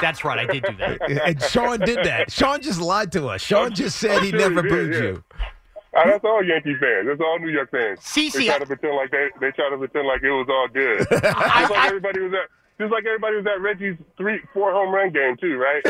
That's 0.00 0.24
right. 0.24 0.40
I 0.40 0.52
did 0.52 0.64
do 0.64 0.76
that. 0.78 1.00
and 1.24 1.40
Sean 1.42 1.78
did 1.78 2.04
that. 2.04 2.32
Sean 2.32 2.60
just 2.60 2.80
lied 2.80 3.12
to 3.12 3.28
us. 3.28 3.42
Sean 3.42 3.72
just 3.72 3.98
said 4.00 4.22
he 4.24 4.30
Sure 4.30 4.40
never 4.40 4.60
did, 4.62 4.68
booed 4.70 4.92
yeah. 4.94 5.00
you. 5.00 5.24
Uh, 5.94 6.06
that's 6.06 6.24
all 6.24 6.42
Yankee 6.42 6.74
fans. 6.80 7.06
That's 7.06 7.20
all 7.20 7.38
New 7.38 7.50
York 7.50 7.70
fans. 7.70 8.00
CC, 8.00 8.32
they 8.32 8.46
try 8.46 8.58
to 8.58 8.66
pretend 8.66 8.96
like 8.96 9.10
they 9.10 9.28
they 9.40 9.50
try 9.52 9.68
to 9.68 9.76
pretend 9.76 10.06
like 10.06 10.22
it 10.22 10.30
was 10.30 10.48
all 10.48 10.68
good. 10.72 11.06
just 11.10 11.70
like 11.70 11.86
everybody 11.86 12.20
was 12.20 12.32
at 12.32 12.48
just 12.78 12.90
like 12.92 13.04
everybody 13.06 13.36
was 13.36 13.46
at 13.46 13.60
Reggie's 13.60 13.96
three 14.16 14.40
four 14.52 14.72
home 14.72 14.92
run 14.92 15.12
game 15.12 15.36
too, 15.40 15.56
right? 15.56 15.82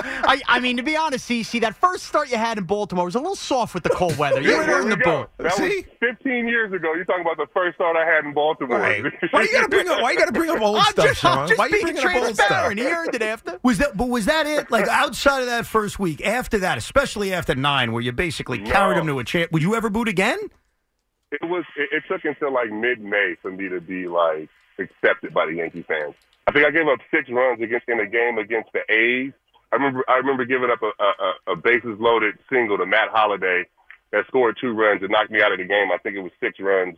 I, 0.00 0.40
I 0.46 0.60
mean, 0.60 0.76
to 0.76 0.82
be 0.82 0.96
honest, 0.96 1.28
CC, 1.28 1.60
that 1.60 1.74
first 1.76 2.04
start 2.06 2.30
you 2.30 2.36
had 2.36 2.58
in 2.58 2.64
Baltimore 2.64 3.04
was 3.04 3.14
a 3.14 3.18
little 3.18 3.36
soft 3.36 3.74
with 3.74 3.82
the 3.82 3.90
cold 3.90 4.16
weather. 4.16 4.40
You 4.40 4.56
were 4.56 4.80
in 4.82 4.90
the 4.90 4.96
go. 4.96 5.04
boat. 5.04 5.30
That 5.38 5.58
was 5.58 5.84
15 6.00 6.48
years 6.48 6.72
ago. 6.72 6.94
You're 6.94 7.04
talking 7.04 7.22
about 7.22 7.36
the 7.36 7.46
first 7.52 7.74
start 7.76 7.96
I 7.96 8.06
had 8.06 8.24
in 8.24 8.32
Baltimore. 8.34 8.78
Right. 8.78 9.02
Why 9.30 9.42
you 9.42 9.52
gotta 9.52 9.68
bring 9.68 9.88
up? 9.88 10.00
Why 10.00 10.12
you 10.12 10.18
gotta 10.18 10.32
bring 10.32 10.50
up 10.50 10.60
old 10.60 10.76
I'm 10.78 10.84
stuff, 10.92 11.06
just, 11.06 11.20
Sean? 11.20 11.38
I'm 11.38 11.48
just 11.48 11.58
why 11.58 11.66
you 11.66 11.72
being 11.72 11.84
bringing 11.96 12.06
up 12.06 12.14
old 12.24 12.34
stuff? 12.34 12.46
transparent. 12.48 12.78
He 12.80 12.86
earned 12.86 13.14
it 13.14 13.22
after. 13.22 13.58
Was 13.62 13.78
that? 13.78 13.96
But 13.96 14.08
was 14.08 14.24
that 14.26 14.46
it? 14.46 14.70
Like 14.70 14.86
outside 14.88 15.40
of 15.40 15.46
that 15.46 15.66
first 15.66 15.98
week, 15.98 16.24
after 16.24 16.58
that, 16.58 16.78
especially 16.78 17.32
after 17.32 17.54
nine, 17.54 17.92
where 17.92 18.02
you 18.02 18.12
basically 18.12 18.58
carried 18.58 18.94
No. 18.94 19.00
him 19.02 19.06
to 19.08 19.18
a 19.18 19.24
champ, 19.24 19.52
would 19.52 19.62
you 19.62 19.74
ever 19.74 19.90
boot 19.90 20.08
again? 20.08 20.38
It 21.32 21.40
was. 21.44 21.64
It, 21.76 21.88
it 21.92 22.02
took 22.08 22.24
until 22.24 22.52
like 22.54 22.70
mid-May 22.70 23.34
for 23.42 23.50
me 23.50 23.68
to 23.68 23.80
be 23.80 24.06
like 24.08 24.48
accepted 24.78 25.34
by 25.34 25.46
the 25.46 25.54
Yankee 25.54 25.82
fans. 25.82 26.14
I 26.46 26.52
think 26.52 26.66
I 26.66 26.70
gave 26.70 26.88
up 26.88 27.00
six 27.10 27.28
runs 27.28 27.60
against 27.60 27.88
in 27.88 28.00
a 28.00 28.06
game 28.06 28.38
against 28.38 28.70
the 28.72 28.80
A's. 28.88 29.32
I 29.70 29.76
remember. 29.76 30.04
I 30.08 30.16
remember 30.16 30.44
giving 30.44 30.70
up 30.70 30.80
a, 30.82 30.92
a, 31.02 31.52
a 31.52 31.56
bases 31.56 32.00
loaded 32.00 32.38
single 32.50 32.78
to 32.78 32.86
Matt 32.86 33.10
Holliday 33.12 33.64
that 34.12 34.26
scored 34.28 34.56
two 34.60 34.72
runs 34.72 35.02
and 35.02 35.10
knocked 35.10 35.30
me 35.30 35.42
out 35.42 35.52
of 35.52 35.58
the 35.58 35.64
game. 35.64 35.92
I 35.92 35.98
think 35.98 36.16
it 36.16 36.20
was 36.20 36.32
six 36.40 36.58
runs 36.58 36.96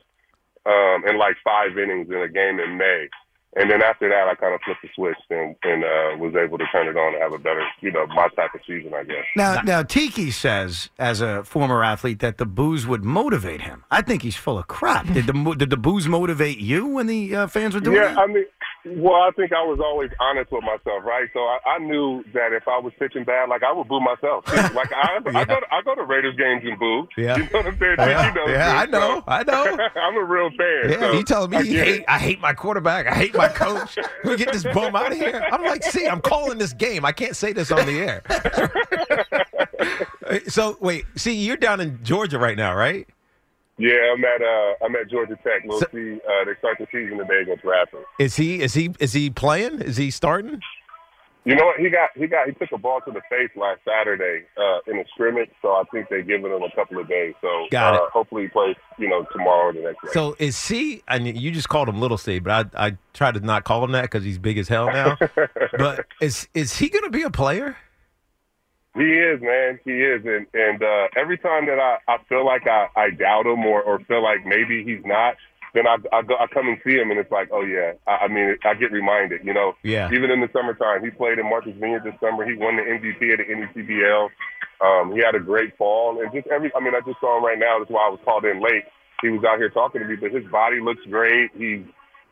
um, 0.66 1.02
in 1.08 1.18
like 1.18 1.36
five 1.42 1.76
innings 1.76 2.08
in 2.10 2.18
a 2.18 2.28
game 2.28 2.60
in 2.60 2.76
May. 2.78 3.08
And 3.56 3.68
then 3.68 3.82
after 3.82 4.08
that, 4.08 4.28
I 4.28 4.36
kind 4.36 4.54
of 4.54 4.60
flipped 4.64 4.82
the 4.82 4.88
switch 4.94 5.16
and, 5.28 5.56
and 5.64 5.82
uh, 5.82 6.16
was 6.18 6.34
able 6.36 6.56
to 6.58 6.64
turn 6.70 6.86
it 6.86 6.96
on 6.96 7.14
and 7.14 7.22
have 7.22 7.32
a 7.32 7.38
better, 7.38 7.66
you 7.80 7.90
know, 7.90 8.06
my 8.06 8.28
type 8.28 8.54
of 8.54 8.60
season, 8.64 8.94
I 8.94 9.02
guess. 9.02 9.24
Now, 9.34 9.60
now 9.62 9.82
Tiki 9.82 10.30
says, 10.30 10.90
as 11.00 11.20
a 11.20 11.42
former 11.42 11.82
athlete, 11.82 12.20
that 12.20 12.38
the 12.38 12.46
boos 12.46 12.86
would 12.86 13.04
motivate 13.04 13.62
him. 13.62 13.84
I 13.90 14.02
think 14.02 14.22
he's 14.22 14.36
full 14.36 14.56
of 14.56 14.68
crap. 14.68 15.06
Did 15.12 15.26
the 15.26 15.54
did 15.58 15.70
the 15.70 15.76
boos 15.76 16.06
motivate 16.06 16.58
you 16.58 16.86
when 16.86 17.08
the 17.08 17.34
uh, 17.34 17.46
fans 17.48 17.74
were 17.74 17.80
doing 17.80 17.96
yeah, 17.96 18.12
it? 18.12 18.18
I 18.18 18.26
mean, 18.26 18.46
well, 18.86 19.14
I 19.22 19.30
think 19.36 19.52
I 19.52 19.62
was 19.62 19.78
always 19.84 20.10
honest 20.20 20.50
with 20.52 20.62
myself, 20.64 21.04
right? 21.04 21.28
So 21.32 21.40
I, 21.40 21.58
I 21.66 21.78
knew 21.78 22.24
that 22.32 22.52
if 22.52 22.66
I 22.66 22.78
was 22.78 22.92
pitching 22.98 23.24
bad, 23.24 23.48
like 23.48 23.62
I 23.62 23.72
would 23.72 23.88
boo 23.88 24.00
myself. 24.00 24.44
Like 24.74 24.92
I, 24.92 25.16
I 25.16 25.44
go, 25.44 25.58
to, 25.60 25.66
I 25.72 25.82
go 25.82 25.94
to 25.96 26.04
Raiders 26.04 26.36
games 26.36 26.62
and 26.64 26.78
boo. 26.78 27.06
Yeah. 27.16 27.36
you 27.36 27.42
know 27.44 27.48
what 27.52 27.66
I'm 27.66 27.78
saying? 27.78 27.96
Yeah. 27.98 28.28
You 28.28 28.34
know, 28.34 28.46
Yeah, 28.52 28.78
I 28.78 28.84
so- 28.84 28.90
know. 28.90 29.24
I 29.26 29.42
know. 29.42 29.78
I'm 29.96 30.16
a 30.16 30.24
real 30.24 30.50
fan. 30.50 30.90
Yeah, 30.90 31.00
so 31.00 31.12
he 31.12 31.22
telling 31.24 31.50
me 31.50 31.56
I 31.58 31.62
he 31.64 31.76
hate. 31.76 32.04
I 32.08 32.18
hate 32.18 32.40
my 32.40 32.52
quarterback. 32.52 33.06
I 33.06 33.14
hate 33.14 33.34
my 33.34 33.48
coach. 33.48 33.98
we 34.24 34.36
get 34.36 34.52
this 34.52 34.64
bum 34.64 34.94
out 34.96 35.12
of 35.12 35.18
here. 35.18 35.42
I'm 35.52 35.62
like, 35.64 35.82
see, 35.82 36.06
I'm 36.06 36.20
calling 36.20 36.58
this 36.58 36.72
game. 36.72 37.04
I 37.04 37.12
can't 37.12 37.34
say 37.36 37.52
this 37.52 37.70
on 37.72 37.84
the 37.86 38.00
air. 38.00 38.22
so 40.48 40.76
wait, 40.80 41.04
see, 41.16 41.34
you're 41.34 41.56
down 41.56 41.80
in 41.80 42.02
Georgia 42.04 42.38
right 42.38 42.56
now, 42.56 42.74
right? 42.74 43.06
Yeah, 43.80 44.12
I'm 44.12 44.22
at 44.22 44.42
uh, 44.42 44.84
I'm 44.84 44.94
at 44.94 45.10
Georgia 45.10 45.36
Tech. 45.42 45.62
We'll 45.64 45.80
see. 45.80 46.20
Uh, 46.20 46.44
they 46.44 46.52
start 46.58 46.76
the 46.78 46.86
season 46.92 47.16
today 47.16 47.40
against 47.42 47.64
Raptors. 47.64 48.04
Is 48.18 48.36
he 48.36 48.60
is 48.60 48.74
he 48.74 48.94
is 49.00 49.14
he 49.14 49.30
playing? 49.30 49.80
Is 49.80 49.96
he 49.96 50.10
starting? 50.10 50.60
You 51.46 51.56
know 51.56 51.64
what? 51.64 51.80
He 51.80 51.88
got 51.88 52.10
he 52.14 52.26
got 52.26 52.46
he 52.46 52.52
took 52.52 52.70
a 52.72 52.78
ball 52.78 53.00
to 53.06 53.10
the 53.10 53.22
face 53.30 53.48
last 53.56 53.80
Saturday 53.88 54.44
uh, 54.58 54.80
in 54.86 54.98
a 54.98 55.04
scrimmage, 55.14 55.48
so 55.62 55.68
I 55.68 55.84
think 55.90 56.10
they're 56.10 56.20
giving 56.20 56.52
him 56.52 56.62
a 56.62 56.70
couple 56.74 57.00
of 57.00 57.08
days. 57.08 57.32
So 57.40 57.48
Got 57.70 57.94
uh, 57.94 58.04
it. 58.04 58.10
hopefully 58.12 58.42
he 58.42 58.48
plays, 58.48 58.76
you 58.98 59.08
know, 59.08 59.24
tomorrow 59.32 59.68
or 59.68 59.72
the 59.72 59.80
next 59.80 60.02
day. 60.04 60.10
So 60.12 60.36
is 60.38 60.68
he? 60.68 61.02
And 61.08 61.26
you 61.26 61.50
just 61.50 61.70
called 61.70 61.88
him 61.88 61.98
Little 61.98 62.18
C, 62.18 62.38
but 62.38 62.74
I 62.76 62.88
I 62.88 62.96
try 63.14 63.32
to 63.32 63.40
not 63.40 63.64
call 63.64 63.82
him 63.82 63.92
that 63.92 64.02
because 64.02 64.24
he's 64.24 64.36
big 64.36 64.58
as 64.58 64.68
hell 64.68 64.86
now. 64.92 65.16
but 65.78 66.04
is 66.20 66.48
is 66.52 66.76
he 66.76 66.90
going 66.90 67.04
to 67.04 67.10
be 67.10 67.22
a 67.22 67.30
player? 67.30 67.78
He 68.94 69.06
is, 69.06 69.40
man. 69.40 69.78
He 69.84 69.92
is, 69.92 70.22
and 70.24 70.46
and 70.52 70.82
uh, 70.82 71.06
every 71.16 71.38
time 71.38 71.66
that 71.66 71.78
I, 71.78 71.98
I 72.10 72.18
feel 72.28 72.44
like 72.44 72.66
I, 72.66 72.88
I 72.96 73.10
doubt 73.10 73.46
him 73.46 73.64
or, 73.64 73.82
or 73.82 74.00
feel 74.00 74.22
like 74.22 74.44
maybe 74.44 74.82
he's 74.82 75.04
not, 75.04 75.36
then 75.74 75.86
I 75.86 75.96
I, 76.12 76.22
go, 76.22 76.34
I 76.34 76.46
come 76.52 76.66
and 76.66 76.78
see 76.84 76.94
him, 76.94 77.10
and 77.10 77.20
it's 77.20 77.30
like, 77.30 77.50
oh 77.52 77.62
yeah. 77.62 77.92
I, 78.06 78.26
I 78.26 78.28
mean, 78.28 78.56
I 78.64 78.74
get 78.74 78.90
reminded, 78.90 79.44
you 79.44 79.54
know. 79.54 79.74
Yeah. 79.84 80.10
Even 80.12 80.30
in 80.30 80.40
the 80.40 80.48
summertime, 80.52 81.04
he 81.04 81.10
played 81.10 81.38
in 81.38 81.48
Martha's 81.48 81.78
Vineyard 81.78 82.02
this 82.02 82.18
summer. 82.18 82.44
He 82.44 82.56
won 82.56 82.76
the 82.76 82.82
MVP 82.82 83.32
at 83.32 83.38
the 83.38 83.46
NECBL. 83.46 84.28
Um, 84.80 85.12
he 85.12 85.22
had 85.22 85.36
a 85.36 85.40
great 85.40 85.76
fall, 85.76 86.20
and 86.20 86.32
just 86.32 86.48
every. 86.48 86.72
I 86.74 86.80
mean, 86.80 86.94
I 86.94 87.00
just 87.06 87.20
saw 87.20 87.38
him 87.38 87.44
right 87.44 87.58
now. 87.58 87.78
That's 87.78 87.90
why 87.90 88.06
I 88.06 88.10
was 88.10 88.20
called 88.24 88.44
in 88.44 88.60
late. 88.60 88.84
He 89.22 89.28
was 89.28 89.44
out 89.44 89.58
here 89.58 89.68
talking 89.68 90.00
to 90.00 90.06
me, 90.08 90.16
but 90.16 90.32
his 90.32 90.50
body 90.50 90.80
looks 90.80 91.02
great. 91.08 91.50
He's 91.54 91.84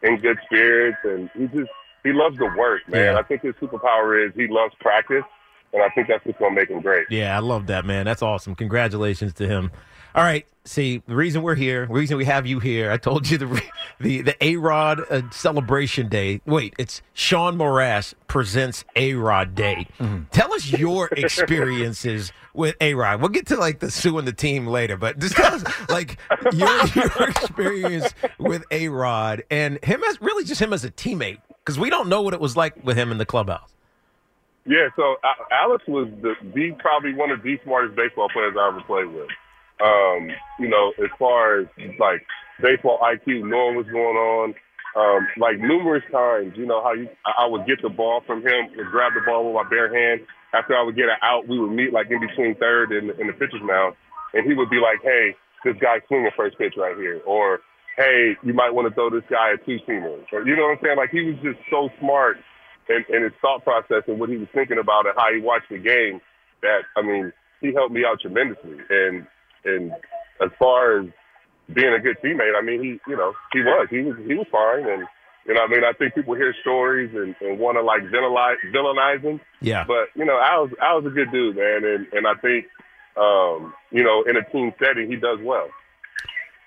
in 0.03 0.17
good 0.19 0.39
spirits, 0.47 0.99
and 1.05 1.31
he 1.35 1.47
just 1.47 1.71
he 2.03 2.13
loves 2.13 2.39
to 2.39 2.51
work, 2.57 2.83
man. 2.89 3.15
Yeah. 3.15 3.19
I 3.19 3.23
think 3.23 3.43
his 3.43 3.55
superpower 3.57 4.27
is 4.27 4.33
he 4.35 4.47
loves 4.49 4.75
practice, 4.81 5.25
and 5.73 5.83
I 5.83 5.89
think 5.91 6.09
that's 6.09 6.25
what's 6.25 6.39
gonna 6.39 6.55
make 6.55 6.71
him 6.71 6.81
great. 6.81 7.07
Yeah, 7.11 7.37
I 7.37 7.41
love 7.41 7.67
that, 7.67 7.85
man. 7.85 8.05
That's 8.07 8.23
awesome. 8.23 8.55
Congratulations 8.55 9.35
to 9.35 9.47
him. 9.47 9.71
All 10.15 10.25
right. 10.25 10.47
See, 10.65 11.03
the 11.07 11.15
reason 11.15 11.43
we're 11.43 11.55
here, 11.55 11.87
the 11.87 11.95
reason 11.95 12.19
we 12.19 12.27
have 12.27 12.47
you 12.47 12.59
here, 12.59 12.91
I 12.91 12.99
told 12.99 13.31
you 13.31 13.39
the 13.39 13.63
the 14.01 14.23
the 14.23 14.45
A 14.45 14.57
Rod 14.57 15.01
uh, 15.11 15.23
celebration 15.31 16.09
day. 16.09 16.41
Wait, 16.45 16.75
it's 16.79 17.01
Sean 17.15 17.57
Morass 17.57 18.15
presents 18.27 18.85
A 18.97 19.15
Rod 19.15 19.55
Day. 19.55 19.87
Tell 20.31 20.53
us 20.53 20.71
your 20.71 21.09
experiences 21.13 22.33
with 22.53 22.75
A 22.81 22.95
Rod. 22.95 23.21
We'll 23.21 23.31
get 23.31 23.47
to 23.47 23.57
like 23.57 23.79
the 23.79 23.91
Sue 23.91 24.19
and 24.19 24.29
the 24.29 24.33
team 24.33 24.67
later, 24.67 24.97
but 24.97 25.19
just 25.19 25.37
tell 25.37 25.55
us 25.55 25.65
like 25.89 26.19
your 26.53 26.87
your 26.95 27.29
experience 27.29 28.13
with 28.39 28.65
A 28.71 28.89
Rod 28.89 29.45
and 29.51 29.83
him 29.85 30.03
as 30.05 30.21
really 30.21 30.45
just 30.45 30.61
him 30.61 30.73
as 30.73 30.85
a 30.85 30.91
teammate 30.91 31.39
because 31.65 31.79
we 31.79 31.91
don't 31.91 32.09
know 32.09 32.23
what 32.23 32.35
it 32.35 32.41
was 32.41 32.57
like 32.57 32.85
with 32.85 32.97
him 32.97 33.11
in 33.13 33.19
the 33.19 33.27
clubhouse. 33.27 33.73
Yeah, 34.69 34.93
so 34.97 35.17
uh, 35.25 35.49
Alex 35.51 35.83
was 35.89 36.13
the, 36.21 36.37
the 36.53 36.77
probably 36.79 37.15
one 37.15 37.31
of 37.31 37.43
the 37.43 37.57
smartest 37.65 37.97
baseball 37.97 38.29
players 38.29 38.53
I 38.53 38.69
ever 38.69 38.85
played 38.85 39.09
with. 39.09 39.33
Um, 39.81 40.29
you 40.61 40.69
know, 40.69 40.93
as 41.01 41.09
far 41.19 41.61
as 41.61 41.67
like 41.99 42.21
baseball 42.61 43.01
IQ, 43.01 43.49
knowing 43.49 43.77
what's 43.77 43.89
going 43.89 44.17
on, 44.21 44.55
um, 44.93 45.27
like 45.41 45.57
numerous 45.59 46.05
times, 46.13 46.53
you 46.57 46.67
know 46.67 46.83
how 46.83 46.93
you 46.93 47.09
I 47.25 47.47
would 47.47 47.65
get 47.65 47.81
the 47.81 47.89
ball 47.89 48.21
from 48.27 48.43
him, 48.45 48.69
would 48.77 48.93
grab 48.93 49.13
the 49.15 49.25
ball 49.25 49.47
with 49.47 49.55
my 49.55 49.65
bare 49.71 49.89
hand. 49.89 50.21
After 50.53 50.77
I 50.77 50.83
would 50.83 50.97
get 50.97 51.09
it 51.09 51.17
out, 51.23 51.49
we 51.49 51.59
would 51.59 51.73
meet 51.73 51.95
like 51.95 52.11
in 52.11 52.21
between 52.21 52.55
third 52.57 52.93
and, 52.93 53.09
and 53.09 53.29
the 53.29 53.33
pitcher's 53.33 53.65
mound, 53.65 53.97
and 54.35 54.45
he 54.45 54.53
would 54.53 54.69
be 54.69 54.85
like, 54.85 55.01
"Hey, 55.01 55.33
this 55.65 55.77
guy's 55.81 56.05
swinging 56.09 56.29
first 56.37 56.59
pitch 56.59 56.75
right 56.77 56.97
here," 56.97 57.23
or 57.25 57.61
"Hey, 57.97 58.37
you 58.43 58.53
might 58.53 58.75
want 58.75 58.89
to 58.89 58.93
throw 58.93 59.09
this 59.09 59.25
guy 59.31 59.53
a 59.53 59.57
two 59.65 59.79
seamer." 59.89 60.21
Or 60.33 60.45
you 60.45 60.57
know 60.57 60.69
what 60.69 60.77
I'm 60.77 60.85
saying? 60.85 60.99
Like 60.99 61.11
he 61.11 61.25
was 61.25 61.37
just 61.41 61.61
so 61.71 61.89
smart 62.01 62.37
and, 62.89 63.05
and 63.09 63.25
his 63.25 63.33
thought 63.41 63.65
process 63.65 64.03
and 64.07 64.19
what 64.19 64.29
he 64.29 64.37
was 64.37 64.49
thinking 64.55 64.79
about 64.79 65.07
and 65.07 65.15
how 65.17 65.33
he 65.33 65.41
watched 65.41 65.69
the 65.71 65.79
game 65.79 66.21
that 66.63 66.81
I 66.97 67.03
mean 67.03 67.33
he 67.61 67.73
helped 67.73 67.93
me 67.93 68.05
out 68.05 68.21
tremendously. 68.21 68.79
And 68.91 69.27
and 69.65 69.93
as 70.43 70.51
far 70.59 71.01
as 71.01 71.07
being 71.73 71.93
a 71.93 72.01
good 72.01 72.17
teammate 72.25 72.57
I 72.57 72.63
mean 72.63 72.83
he 72.83 73.11
you 73.11 73.17
know 73.17 73.35
he 73.53 73.61
was 73.61 73.89
he 73.91 74.01
was 74.01 74.17
he 74.27 74.35
was 74.35 74.47
fine. 74.51 74.89
And 74.89 75.07
you 75.47 75.55
know 75.55 75.61
I 75.61 75.69
mean 75.69 75.85
I 75.85 75.93
think 75.93 76.15
people 76.15 76.35
hear 76.35 76.55
stories 76.61 77.11
and, 77.15 77.35
and 77.41 77.59
want 77.59 77.77
to 77.77 77.83
like 77.83 78.03
villainize 78.03 78.57
villainize 78.75 79.23
him. 79.23 79.41
Yeah. 79.61 79.85
but 79.87 80.09
you 80.15 80.25
know 80.25 80.37
I 80.37 80.59
was 80.59 80.71
I 80.81 80.95
was 80.95 81.05
a 81.07 81.11
good 81.11 81.31
dude 81.31 81.57
man. 81.57 81.85
And 81.85 82.07
and 82.13 82.27
I 82.27 82.35
think 82.35 82.67
um 83.17 83.75
you 83.91 84.03
know 84.03 84.25
in 84.29 84.37
a 84.37 84.45
team 84.51 84.73
setting 84.79 85.09
he 85.11 85.17
does 85.17 85.39
well 85.43 85.69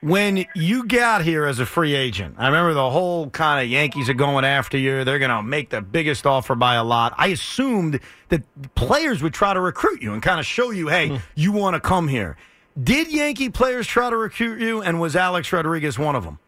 When 0.01 0.45
you 0.55 0.87
got 0.87 1.23
here 1.23 1.45
as 1.45 1.59
a 1.59 1.65
free 1.65 1.93
agent, 1.93 2.35
I 2.39 2.47
remember 2.47 2.73
the 2.73 2.89
whole 2.89 3.29
kind 3.29 3.63
of 3.63 3.69
Yankees 3.69 4.09
are 4.09 4.15
going 4.15 4.45
after 4.45 4.75
you. 4.75 5.03
They're 5.03 5.19
going 5.19 5.29
to 5.29 5.43
make 5.43 5.69
the 5.69 5.79
biggest 5.81 6.25
offer 6.25 6.55
by 6.55 6.73
a 6.73 6.83
lot. 6.83 7.13
I 7.17 7.27
assumed 7.27 7.99
that 8.29 8.41
players 8.73 9.21
would 9.21 9.35
try 9.35 9.53
to 9.53 9.59
recruit 9.59 10.01
you 10.01 10.13
and 10.13 10.23
kind 10.23 10.39
of 10.39 10.45
show 10.47 10.71
you, 10.71 10.87
hey, 10.87 11.19
you 11.35 11.51
want 11.51 11.75
to 11.75 11.79
come 11.79 12.07
here. 12.07 12.35
Did 12.81 13.11
Yankee 13.11 13.49
players 13.49 13.85
try 13.85 14.09
to 14.09 14.17
recruit 14.17 14.59
you, 14.59 14.81
and 14.81 14.99
was 14.99 15.15
Alex 15.15 15.53
Rodriguez 15.53 15.99
one 15.99 16.15
of 16.15 16.23
them? 16.23 16.39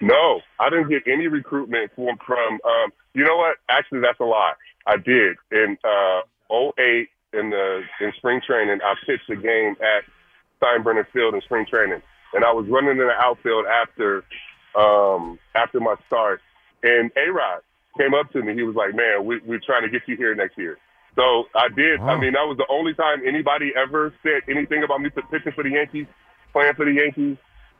No, 0.00 0.40
I 0.60 0.70
didn't 0.70 0.88
get 0.88 1.02
any 1.06 1.26
recruitment 1.26 1.90
from 1.96 2.16
from. 2.24 2.60
Um, 2.64 2.92
you 3.14 3.24
know 3.24 3.36
what? 3.36 3.56
Actually, 3.68 4.00
that's 4.00 4.20
a 4.20 4.24
lie. 4.24 4.52
I 4.86 4.96
did 4.96 5.36
in 5.50 5.76
uh, 5.82 6.20
08 6.78 7.08
in 7.32 7.50
the 7.50 7.82
in 8.00 8.12
spring 8.16 8.40
training. 8.46 8.78
I 8.84 8.94
pitched 9.04 9.28
a 9.30 9.36
game 9.36 9.74
at 9.80 10.04
Steinbrenner 10.62 11.06
Field 11.12 11.34
in 11.34 11.40
spring 11.40 11.66
training, 11.68 12.02
and 12.34 12.44
I 12.44 12.52
was 12.52 12.66
running 12.68 12.92
in 12.92 12.98
the 12.98 13.12
outfield 13.18 13.66
after 13.66 14.24
um, 14.76 15.38
after 15.54 15.80
my 15.80 15.94
start. 16.06 16.40
And 16.82 17.10
A 17.16 17.30
Rod 17.32 17.62
came 17.98 18.14
up 18.14 18.30
to 18.32 18.42
me. 18.42 18.54
He 18.54 18.62
was 18.62 18.76
like, 18.76 18.94
"Man, 18.94 19.24
we, 19.24 19.40
we're 19.46 19.60
trying 19.64 19.82
to 19.82 19.88
get 19.88 20.02
you 20.06 20.16
here 20.16 20.34
next 20.34 20.56
year." 20.58 20.78
So 21.16 21.44
I 21.54 21.68
did. 21.74 22.00
I 22.00 22.18
mean, 22.20 22.34
that 22.34 22.46
was 22.46 22.56
the 22.58 22.66
only 22.70 22.94
time 22.94 23.22
anybody 23.26 23.72
ever 23.76 24.14
said 24.22 24.42
anything 24.48 24.84
about 24.84 25.00
me 25.00 25.10
pitching 25.10 25.52
for 25.52 25.64
the 25.64 25.70
Yankees, 25.70 26.06
playing 26.52 26.74
for 26.74 26.84
the 26.84 26.92
Yankees, 26.92 27.36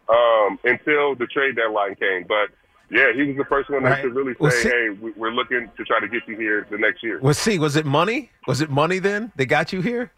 um, 0.09 0.59
until 0.65 1.15
the 1.15 1.27
trade 1.33 1.55
deadline 1.55 1.95
came. 1.95 2.25
But 2.27 2.49
yeah, 2.91 3.13
he 3.15 3.23
was 3.25 3.37
the 3.37 3.45
first 3.45 3.71
one 3.71 3.85
that 3.85 3.91
Right. 3.91 4.03
to 4.03 4.09
really 4.11 4.33
say, 4.33 4.39
Well, 4.41 4.51
see- 4.51 4.69
"Hey, 4.71 4.89
we- 4.91 5.13
we're 5.13 5.31
looking 5.31 5.71
to 5.77 5.85
try 5.85 6.01
to 6.01 6.09
get 6.09 6.27
you 6.27 6.37
here 6.37 6.67
the 6.69 6.79
next 6.79 7.05
year." 7.05 7.21
Was 7.21 7.39
see, 7.39 7.61
was 7.61 7.77
it 7.77 7.87
money? 7.87 8.31
Was 8.49 8.61
it 8.61 8.71
money 8.71 8.99
then? 8.99 9.31
They 9.37 9.47
got 9.47 9.73
you 9.73 9.83
here? 9.83 10.11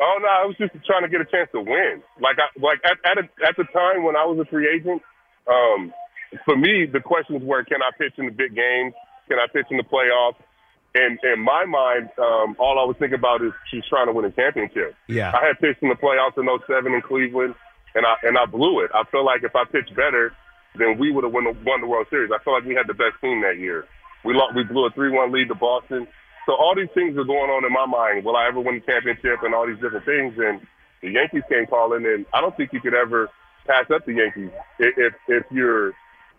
Oh 0.00 0.16
no, 0.20 0.28
I 0.28 0.44
was 0.44 0.56
just 0.58 0.72
trying 0.84 1.02
to 1.02 1.08
get 1.08 1.20
a 1.20 1.28
chance 1.28 1.48
to 1.52 1.60
win. 1.60 2.02
Like 2.20 2.36
I 2.36 2.52
like 2.60 2.80
at 2.84 2.98
at, 3.04 3.16
a, 3.18 3.24
at 3.48 3.56
the 3.56 3.64
time 3.72 4.04
when 4.04 4.16
I 4.16 4.24
was 4.24 4.38
a 4.38 4.44
free 4.44 4.68
agent, 4.68 5.00
um, 5.48 5.92
for 6.44 6.56
me 6.56 6.84
the 6.84 7.00
questions 7.00 7.42
were 7.42 7.64
can 7.64 7.80
I 7.80 7.90
pitch 7.96 8.12
in 8.18 8.26
the 8.26 8.32
big 8.32 8.54
games? 8.54 8.92
Can 9.28 9.38
I 9.38 9.46
pitch 9.52 9.66
in 9.70 9.76
the 9.76 9.88
playoffs? 9.88 10.36
And 10.96 11.18
in 11.24 11.44
my 11.44 11.64
mind, 11.66 12.08
um, 12.16 12.56
all 12.58 12.80
I 12.80 12.84
was 12.88 12.96
thinking 12.98 13.18
about 13.18 13.44
is 13.44 13.52
she's 13.70 13.84
trying 13.88 14.06
to 14.06 14.12
win 14.12 14.24
a 14.24 14.30
championship. 14.32 14.96
Yeah. 15.08 15.28
I 15.28 15.44
had 15.44 15.60
pitched 15.60 15.82
in 15.82 15.90
the 15.90 15.94
playoffs 16.00 16.40
in 16.40 16.48
07 16.48 16.92
in 16.92 17.02
Cleveland, 17.02 17.54
and 17.94 18.06
I 18.06 18.16
and 18.22 18.38
I 18.38 18.46
blew 18.46 18.80
it. 18.80 18.90
I 18.94 19.04
feel 19.10 19.24
like 19.24 19.44
if 19.44 19.54
I 19.56 19.64
pitched 19.64 19.94
better, 19.96 20.32
then 20.78 20.98
we 20.98 21.12
would 21.12 21.24
have 21.24 21.32
won 21.32 21.44
the, 21.44 21.56
won 21.64 21.80
the 21.80 21.86
World 21.86 22.06
Series. 22.08 22.30
I 22.32 22.42
feel 22.44 22.54
like 22.54 22.64
we 22.64 22.74
had 22.74 22.86
the 22.86 22.94
best 22.94 23.20
team 23.20 23.42
that 23.42 23.58
year. 23.58 23.84
We 24.24 24.34
lost, 24.34 24.56
we 24.56 24.64
blew 24.64 24.86
a 24.86 24.90
three-one 24.90 25.32
lead 25.32 25.48
to 25.48 25.54
Boston. 25.54 26.06
So 26.46 26.54
all 26.54 26.74
these 26.74 26.88
things 26.94 27.18
are 27.18 27.24
going 27.24 27.50
on 27.50 27.64
in 27.66 27.72
my 27.72 27.86
mind. 27.86 28.24
Will 28.24 28.36
I 28.36 28.46
ever 28.46 28.60
win 28.60 28.76
the 28.76 28.86
championship 28.86 29.42
and 29.42 29.54
all 29.54 29.66
these 29.66 29.80
different 29.82 30.06
things? 30.06 30.34
And 30.38 30.62
the 31.02 31.10
Yankees 31.10 31.42
came 31.48 31.66
calling, 31.66 32.06
and 32.06 32.24
I 32.32 32.40
don't 32.40 32.56
think 32.56 32.72
you 32.72 32.80
could 32.80 32.94
ever 32.94 33.28
pass 33.66 33.86
up 33.92 34.06
the 34.06 34.14
Yankees 34.14 34.50
if 34.78 35.12
if 35.28 35.44
you're 35.50 35.92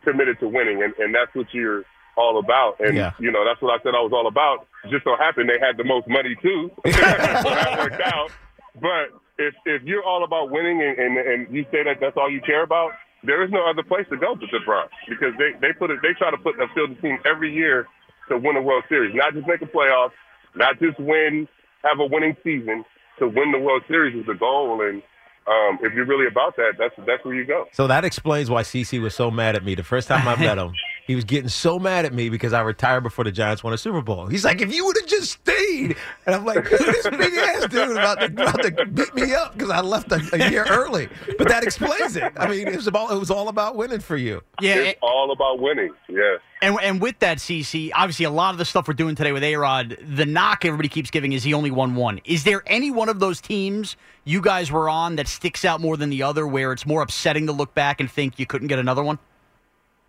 committed 0.04 0.40
to 0.40 0.48
winning, 0.48 0.82
and, 0.82 0.94
and 0.98 1.14
that's 1.14 1.34
what 1.36 1.54
you're 1.54 1.84
all 2.16 2.40
about. 2.40 2.80
And 2.80 2.96
Yeah. 2.96 3.12
you 3.20 3.32
know 3.32 3.44
that's 3.46 3.62
what 3.62 3.78
I 3.78 3.84
said 3.84 3.94
I 3.96 4.02
was 4.02 4.14
all 4.14 4.28
about. 4.28 4.66
Just 4.90 5.04
so 5.04 5.16
happened 5.18 5.50
they 5.50 5.60
had 5.60 5.78
the 5.78 5.84
most 5.84 6.08
money 6.08 6.36
too. 6.42 6.72
so 6.86 6.92
that 6.92 7.76
worked 7.78 8.02
out. 8.02 8.32
But 8.80 9.12
if 9.38 9.54
if 9.66 9.84
you're 9.84 10.04
all 10.04 10.24
about 10.24 10.50
winning 10.50 10.82
and, 10.82 10.98
and 10.98 11.18
and 11.18 11.56
you 11.56 11.64
say 11.72 11.84
that 11.84 12.00
that's 12.00 12.16
all 12.16 12.32
you 12.32 12.42
care 12.42 12.64
about, 12.64 12.92
there 13.24 13.44
is 13.44 13.52
no 13.52 13.70
other 13.70 13.84
place 13.84 14.06
to 14.10 14.18
go 14.18 14.36
but 14.36 14.50
the 14.52 14.60
Bronx 14.66 14.94
because 15.10 15.34
they 15.38 15.52
they 15.60 15.74
put 15.74 15.92
it 15.92 16.00
they 16.02 16.14
try 16.18 16.32
to 16.32 16.38
put 16.38 16.56
a 16.60 16.68
field 16.74 16.96
team 17.02 17.20
every 17.26 17.54
year 17.54 17.88
to 18.30 18.38
win 18.38 18.56
a 18.56 18.62
World 18.62 18.84
Series, 18.90 19.16
not 19.16 19.34
just 19.34 19.48
make 19.48 19.62
a 19.62 19.66
playoff, 19.66 20.12
not 20.56 20.80
just 20.80 21.00
win 21.00 21.48
have 21.84 22.00
a 22.00 22.06
winning 22.06 22.36
season. 22.44 22.84
To 23.20 23.28
win 23.28 23.52
the 23.52 23.60
World 23.60 23.82
Series 23.88 24.16
is 24.16 24.26
the 24.28 24.36
goal, 24.36 24.82
and 24.82 25.02
um, 25.48 25.80
if 25.82 25.94
you're 25.94 26.06
really 26.06 26.28
about 26.28 26.56
that, 26.58 26.74
that's 26.78 26.94
that's 27.08 27.26
where 27.26 27.34
you 27.34 27.46
go. 27.46 27.66
So 27.74 27.88
that 27.88 28.06
explains 28.06 28.50
why 28.50 28.62
CC 28.62 29.02
was 29.02 29.16
so 29.16 29.32
mad 29.32 29.56
at 29.56 29.64
me 29.64 29.74
the 29.74 29.84
first 29.84 30.08
time 30.08 30.28
I 30.28 30.36
met 30.36 30.58
him. 30.58 30.74
He 31.08 31.16
was 31.16 31.24
getting 31.24 31.48
so 31.48 31.80
mad 31.80 32.04
at 32.04 32.14
me 32.14 32.28
because 32.28 32.52
I 32.52 32.60
retired 32.60 33.02
before 33.02 33.24
the 33.24 33.32
Giants 33.32 33.64
won 33.64 33.72
a 33.74 33.78
Super 33.78 34.02
Bowl. 34.02 34.28
He's 34.28 34.44
like, 34.44 34.60
if 34.60 34.76
you 34.76 34.86
would 34.86 34.98
have 35.00 35.10
just 35.10 35.32
stayed. 35.32 35.96
And 36.26 36.36
I'm 36.36 36.44
like, 36.44 36.70
this 36.70 37.08
big 37.10 37.34
ass 37.34 37.68
dude 37.70 37.92
about 37.92 38.20
to, 38.20 38.26
about 38.26 38.62
to 38.62 38.86
beat 38.86 39.16
me 39.16 39.34
up 39.34 39.54
because 39.54 39.70
I 39.70 39.80
left 39.80 40.12
a, 40.12 40.22
a 40.34 40.50
year 40.52 40.66
early. 40.70 41.08
But 41.38 41.48
that 41.48 41.64
explains 41.64 42.18
it. 42.18 42.34
I 42.36 42.50
mean, 42.50 42.68
it 42.68 42.76
was, 42.76 42.88
about, 42.88 43.12
it 43.12 43.18
was 43.18 43.32
all 43.32 43.48
about 43.48 43.78
winning 43.78 44.02
for 44.02 44.18
you. 44.18 44.44
Yeah, 44.60 44.76
it's 44.76 45.00
all 45.02 45.32
about 45.32 45.60
winning. 45.62 45.94
Yeah. 46.10 46.38
And 46.62 46.78
and 46.82 47.00
with 47.00 47.20
that, 47.20 47.38
CC, 47.38 47.92
obviously 47.94 48.26
a 48.26 48.32
lot 48.32 48.54
of 48.54 48.58
the 48.58 48.66
stuff 48.66 48.88
we're 48.88 48.96
doing 48.96 49.16
today 49.16 49.32
with 49.32 49.44
A 49.44 49.56
Rod, 49.56 49.98
the 50.02 50.26
knock 50.26 50.66
everybody 50.66 50.90
keeps 50.90 51.10
giving 51.10 51.32
is 51.32 51.44
he 51.44 51.54
only 51.54 51.72
won 51.72 51.96
one. 51.96 52.20
Is 52.26 52.44
there 52.44 52.64
any 52.66 52.92
one 52.92 53.08
of 53.10 53.20
those 53.20 53.40
teams 53.40 53.96
you 54.26 54.42
guys 54.42 54.72
were 54.72 54.90
on 54.90 55.16
that 55.18 55.28
sticks 55.28 55.64
out 55.64 55.80
more 55.80 55.96
than 55.96 56.10
the 56.10 56.24
other, 56.24 56.46
where 56.48 56.74
it's 56.74 56.86
more 56.86 57.02
upsetting 57.02 57.46
to 57.46 57.54
look 57.54 57.74
back 57.74 58.02
and 58.02 58.12
think 58.12 58.40
you 58.40 58.46
couldn't 58.46 58.68
get 58.68 58.80
another 58.80 59.04
one? 59.04 59.20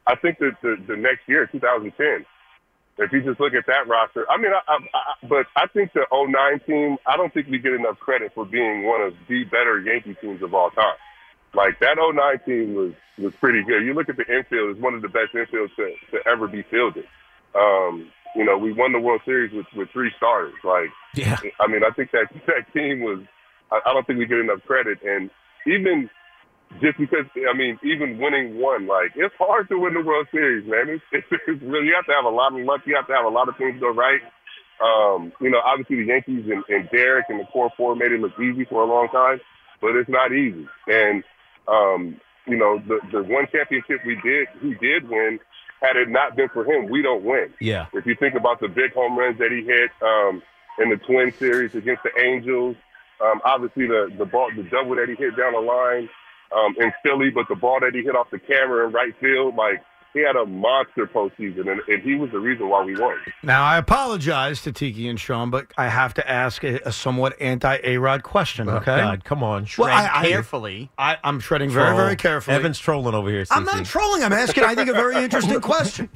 I 0.08 0.16
think 0.16 0.38
that 0.38 0.56
the, 0.62 0.76
the 0.88 0.96
next 0.96 1.28
year, 1.28 1.46
2010, 1.46 2.24
if 2.98 3.12
you 3.12 3.22
just 3.22 3.38
look 3.38 3.52
at 3.52 3.66
that 3.66 3.86
roster, 3.86 4.24
I 4.28 4.38
mean, 4.38 4.50
I, 4.50 4.72
I, 4.72 4.76
I, 4.76 5.26
but 5.28 5.46
I 5.54 5.68
think 5.68 5.92
the 5.92 6.06
09 6.10 6.60
team, 6.66 6.96
I 7.06 7.16
don't 7.16 7.32
think 7.32 7.46
we 7.48 7.58
get 7.58 7.74
enough 7.74 7.98
credit 7.98 8.32
for 8.34 8.44
being 8.44 8.86
one 8.86 9.02
of 9.02 9.12
the 9.28 9.44
better 9.44 9.78
Yankee 9.80 10.16
teams 10.20 10.42
of 10.42 10.54
all 10.54 10.70
time. 10.70 10.96
Like 11.54 11.78
that 11.80 11.96
09 11.96 12.40
team 12.44 12.74
was 12.74 12.92
was 13.18 13.34
pretty 13.40 13.62
good. 13.64 13.84
You 13.84 13.94
look 13.94 14.08
at 14.08 14.16
the 14.16 14.26
infield; 14.26 14.70
it's 14.70 14.80
one 14.80 14.94
of 14.94 15.02
the 15.02 15.08
best 15.08 15.32
infields 15.34 15.74
to, 15.76 15.92
to 16.12 16.28
ever 16.28 16.46
be 16.46 16.62
fielded. 16.70 17.04
Um, 17.54 18.10
you 18.36 18.44
know, 18.44 18.58
we 18.58 18.72
won 18.72 18.92
the 18.92 19.00
World 19.00 19.22
Series 19.24 19.52
with, 19.52 19.66
with 19.74 19.88
three 19.90 20.12
starters. 20.16 20.54
Like, 20.62 20.90
yeah. 21.14 21.38
I 21.58 21.66
mean, 21.66 21.82
I 21.84 21.90
think 21.90 22.10
that 22.12 22.28
that 22.46 22.72
team 22.72 23.00
was. 23.00 23.20
I, 23.72 23.80
I 23.86 23.92
don't 23.94 24.06
think 24.06 24.18
we 24.18 24.26
get 24.26 24.38
enough 24.38 24.62
credit, 24.66 24.98
and 25.02 25.30
even 25.66 26.10
just 26.80 26.98
because 26.98 27.24
I 27.34 27.56
mean, 27.56 27.78
even 27.82 28.18
winning 28.18 28.60
one, 28.60 28.86
like 28.86 29.12
it's 29.16 29.34
hard 29.38 29.68
to 29.68 29.78
win 29.78 29.94
the 29.94 30.02
World 30.02 30.28
Series, 30.30 30.68
man. 30.68 30.88
It's, 30.88 31.04
it's, 31.12 31.26
it's 31.46 31.62
really 31.62 31.86
you 31.88 31.94
have 31.96 32.06
to 32.06 32.12
have 32.12 32.24
a 32.24 32.34
lot 32.34 32.52
of 32.52 32.64
luck. 32.64 32.82
You 32.86 32.94
have 32.96 33.06
to 33.08 33.14
have 33.14 33.24
a 33.24 33.34
lot 33.34 33.48
of 33.48 33.56
things 33.56 33.80
go 33.80 33.90
right. 33.90 34.20
Um, 34.78 35.32
you 35.40 35.50
know, 35.50 35.58
obviously 35.64 35.96
the 35.96 36.06
Yankees 36.06 36.46
and, 36.46 36.62
and 36.68 36.88
Derek 36.90 37.26
and 37.28 37.40
the 37.40 37.44
core 37.46 37.70
four 37.76 37.96
made 37.96 38.12
it 38.12 38.20
look 38.20 38.38
easy 38.38 38.64
for 38.64 38.82
a 38.82 38.86
long 38.86 39.08
time, 39.08 39.40
but 39.80 39.96
it's 39.96 40.08
not 40.08 40.32
easy. 40.32 40.66
And 40.86 41.24
um, 41.66 42.20
you 42.46 42.56
know, 42.56 42.78
the 42.86 43.00
the 43.10 43.22
one 43.22 43.46
championship 43.50 44.04
we 44.06 44.16
did, 44.22 44.48
he 44.60 44.74
did 44.74 45.08
win. 45.08 45.40
Had 45.80 45.96
it 45.96 46.08
not 46.08 46.34
been 46.36 46.48
for 46.48 46.64
him, 46.64 46.90
we 46.90 47.02
don't 47.02 47.24
win. 47.24 47.54
Yeah. 47.60 47.86
If 47.92 48.04
you 48.04 48.16
think 48.18 48.34
about 48.34 48.60
the 48.60 48.66
big 48.66 48.92
home 48.94 49.16
runs 49.16 49.38
that 49.38 49.52
he 49.52 49.62
hit 49.62 49.90
um, 50.02 50.42
in 50.80 50.90
the 50.90 50.96
Twin 50.96 51.32
Series 51.38 51.76
against 51.76 52.02
the 52.02 52.10
Angels, 52.20 52.74
um, 53.20 53.40
obviously 53.44 53.86
the 53.86 54.12
the 54.16 54.26
ball, 54.26 54.50
the 54.54 54.64
double 54.64 54.96
that 54.96 55.08
he 55.08 55.14
hit 55.14 55.36
down 55.36 55.54
the 55.54 55.60
line 55.60 56.08
um, 56.52 56.74
in 56.80 56.92
Philly, 57.02 57.30
but 57.30 57.46
the 57.48 57.54
ball 57.56 57.78
that 57.80 57.94
he 57.94 58.02
hit 58.02 58.16
off 58.16 58.28
the 58.30 58.38
camera 58.38 58.86
in 58.86 58.92
right 58.92 59.14
field, 59.20 59.54
like 59.56 59.82
he 60.14 60.20
had 60.20 60.36
a 60.36 60.46
monster 60.46 61.06
postseason, 61.06 61.70
and, 61.70 61.80
and 61.86 62.02
he 62.02 62.14
was 62.14 62.30
the 62.30 62.38
reason 62.40 62.68
why 62.70 62.82
we 62.82 62.96
won. 62.98 63.16
Now, 63.42 63.62
I 63.62 63.76
apologize 63.76 64.62
to 64.62 64.72
Tiki 64.72 65.06
and 65.08 65.20
Sean, 65.20 65.50
but 65.50 65.66
I 65.76 65.88
have 65.88 66.14
to 66.14 66.28
ask 66.28 66.64
a, 66.64 66.80
a 66.88 66.92
somewhat 66.92 67.36
anti 67.40 67.78
A 67.84 67.98
Rod 67.98 68.22
question, 68.22 68.68
Oh, 68.70 68.76
okay? 68.76 68.96
God, 68.96 69.22
come 69.24 69.42
on. 69.42 69.66
Well, 69.76 69.88
I- 69.90 70.00
Shred 70.06 70.10
I- 70.14 70.28
carefully. 70.28 70.90
I, 70.96 71.18
I'm 71.22 71.40
shredding 71.40 71.68
very, 71.70 71.88
Troll. 71.88 71.96
very 71.98 72.16
carefully. 72.16 72.56
Evan's 72.56 72.78
trolling 72.78 73.14
over 73.14 73.28
here. 73.28 73.44
I'm 73.50 73.64
not 73.64 73.84
trolling. 73.84 74.24
I'm 74.24 74.32
asking, 74.32 74.64
I 74.64 74.74
think, 74.74 74.88
a 74.88 74.94
very 74.94 75.22
interesting 75.22 75.60
question. 75.72 76.08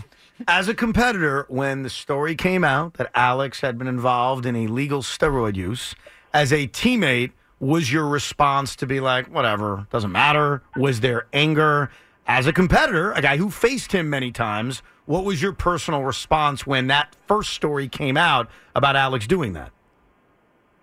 As 0.49 0.69
a 0.69 0.75
competitor, 0.75 1.45
when 1.51 1.83
the 1.83 1.91
story 1.91 2.35
came 2.35 2.65
out 2.65 2.95
that 2.95 3.11
Alex 3.15 3.61
had 3.61 3.77
been 3.79 3.87
involved 3.87 4.47
in 4.47 4.57
illegal 4.57 5.03
steroid 5.03 5.55
use, 5.55 5.95
as 6.33 6.51
a 6.53 6.67
teammate, 6.67 7.31
was 7.63 7.93
your 7.93 8.09
response 8.09 8.75
to 8.75 8.87
be 8.87 8.99
like, 8.99 9.29
whatever, 9.29 9.87
doesn't 9.93 10.11
matter? 10.11 10.63
Was 10.77 10.99
there 10.99 11.27
anger? 11.33 11.91
As 12.27 12.49
a 12.49 12.53
competitor, 12.53 13.13
a 13.13 13.23
guy 13.23 13.37
who 13.37 13.51
faced 13.51 13.93
him 13.93 14.11
many 14.11 14.33
times, 14.33 14.83
what 15.07 15.25
was 15.25 15.41
your 15.41 15.53
personal 15.53 16.03
response 16.03 16.67
when 16.67 16.89
that 16.89 17.15
first 17.29 17.51
story 17.51 17.89
came 17.89 18.17
out 18.17 18.51
about 18.75 18.97
Alex 18.97 19.29
doing 19.29 19.53
that? 19.53 19.71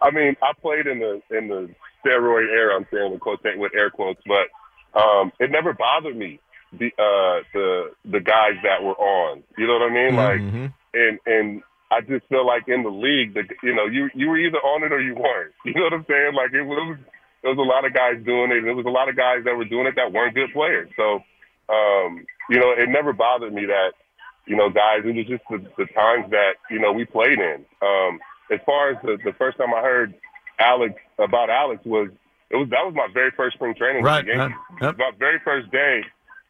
I 0.01 0.11
mean, 0.11 0.37
I 0.41 0.53
played 0.61 0.87
in 0.87 0.99
the 0.99 1.21
in 1.37 1.49
the 1.49 1.69
steroid 2.03 2.49
era. 2.49 2.75
I'm 2.77 2.87
saying 2.93 3.11
with 3.11 3.19
quote 3.19 3.41
with 3.57 3.73
air 3.75 3.89
quotes, 3.89 4.21
but 4.25 4.47
um, 4.97 5.33
it 5.37 5.51
never 5.51 5.73
bothered 5.73 6.15
me. 6.15 6.39
The 6.71 6.87
uh, 6.97 7.43
the 7.53 7.91
the 8.05 8.19
guys 8.21 8.53
that 8.63 8.83
were 8.83 8.95
on, 8.95 9.43
you 9.57 9.67
know 9.67 9.73
what 9.73 9.91
I 9.91 9.93
mean? 9.93 10.15
Like, 10.15 10.39
and 10.93 11.19
and 11.25 11.63
I 11.91 12.01
just 12.01 12.25
feel 12.29 12.45
like 12.45 12.67
in 12.67 12.83
the 12.83 12.89
league, 12.89 13.33
that 13.33 13.45
you 13.63 13.73
know, 13.73 13.85
you 13.85 14.09
you 14.13 14.29
were 14.29 14.37
either 14.37 14.59
on 14.59 14.83
it 14.83 14.91
or 14.91 15.01
you 15.01 15.15
weren't. 15.15 15.53
You 15.65 15.73
know 15.73 15.83
what 15.83 15.93
I'm 15.93 16.05
saying? 16.07 16.33
Like 16.33 16.53
it 16.53 16.63
was 16.63 16.97
there 17.41 17.55
was 17.55 17.59
a 17.59 17.67
lot 17.67 17.85
of 17.85 17.93
guys 17.93 18.23
doing 18.25 18.51
it, 18.51 18.57
and 18.57 18.67
there 18.67 18.75
was 18.75 18.85
a 18.85 18.89
lot 18.89 19.09
of 19.09 19.15
guys 19.15 19.43
that 19.45 19.55
were 19.55 19.65
doing 19.65 19.87
it 19.87 19.95
that 19.95 20.11
weren't 20.11 20.35
good 20.35 20.51
players. 20.53 20.89
So, 20.95 21.23
um, 21.69 22.25
you 22.49 22.59
know, 22.59 22.71
it 22.71 22.89
never 22.89 23.13
bothered 23.13 23.53
me 23.53 23.65
that 23.65 23.93
you 24.45 24.55
know 24.55 24.69
guys. 24.69 25.01
It 25.05 25.15
was 25.15 25.25
just 25.25 25.43
the, 25.49 25.57
the 25.77 25.85
times 25.93 26.29
that 26.31 26.61
you 26.69 26.79
know 26.79 26.91
we 26.91 27.05
played 27.05 27.39
in. 27.39 27.65
Um, 27.81 28.19
as 28.51 28.59
far 28.65 28.91
as 28.91 28.97
the, 29.03 29.17
the 29.23 29.33
first 29.33 29.57
time 29.57 29.73
I 29.73 29.81
heard 29.81 30.13
Alex 30.59 30.95
about 31.17 31.49
Alex 31.49 31.81
was 31.85 32.09
it 32.49 32.55
was 32.55 32.69
that 32.69 32.85
was 32.85 32.93
my 32.95 33.07
very 33.13 33.31
first 33.31 33.55
spring 33.55 33.75
training 33.75 34.03
Right, 34.03 34.25
the 34.25 34.33
right, 34.33 34.51
yep. 34.81 34.97
My 34.97 35.11
very 35.17 35.39
first 35.43 35.71
day, 35.71 36.03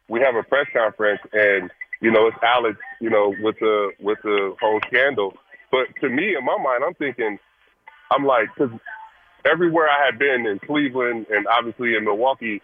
we 0.08 0.20
have 0.20 0.34
a 0.34 0.42
press 0.42 0.66
conference, 0.72 1.20
and 1.32 1.70
you 2.00 2.10
know 2.10 2.26
it's 2.26 2.36
Alex, 2.42 2.78
you 3.00 3.10
know, 3.10 3.34
with 3.40 3.58
the 3.60 3.92
with 4.00 4.18
the 4.22 4.54
whole 4.60 4.80
scandal. 4.86 5.34
But 5.70 5.86
to 6.00 6.08
me, 6.08 6.34
in 6.36 6.44
my 6.44 6.56
mind, 6.58 6.82
I'm 6.84 6.94
thinking, 6.94 7.38
I'm 8.10 8.24
like, 8.24 8.48
because 8.54 8.76
everywhere 9.44 9.88
I 9.88 10.06
had 10.06 10.18
been 10.18 10.46
in 10.46 10.58
Cleveland 10.58 11.26
and 11.30 11.46
obviously 11.46 11.94
in 11.94 12.04
Milwaukee, 12.04 12.60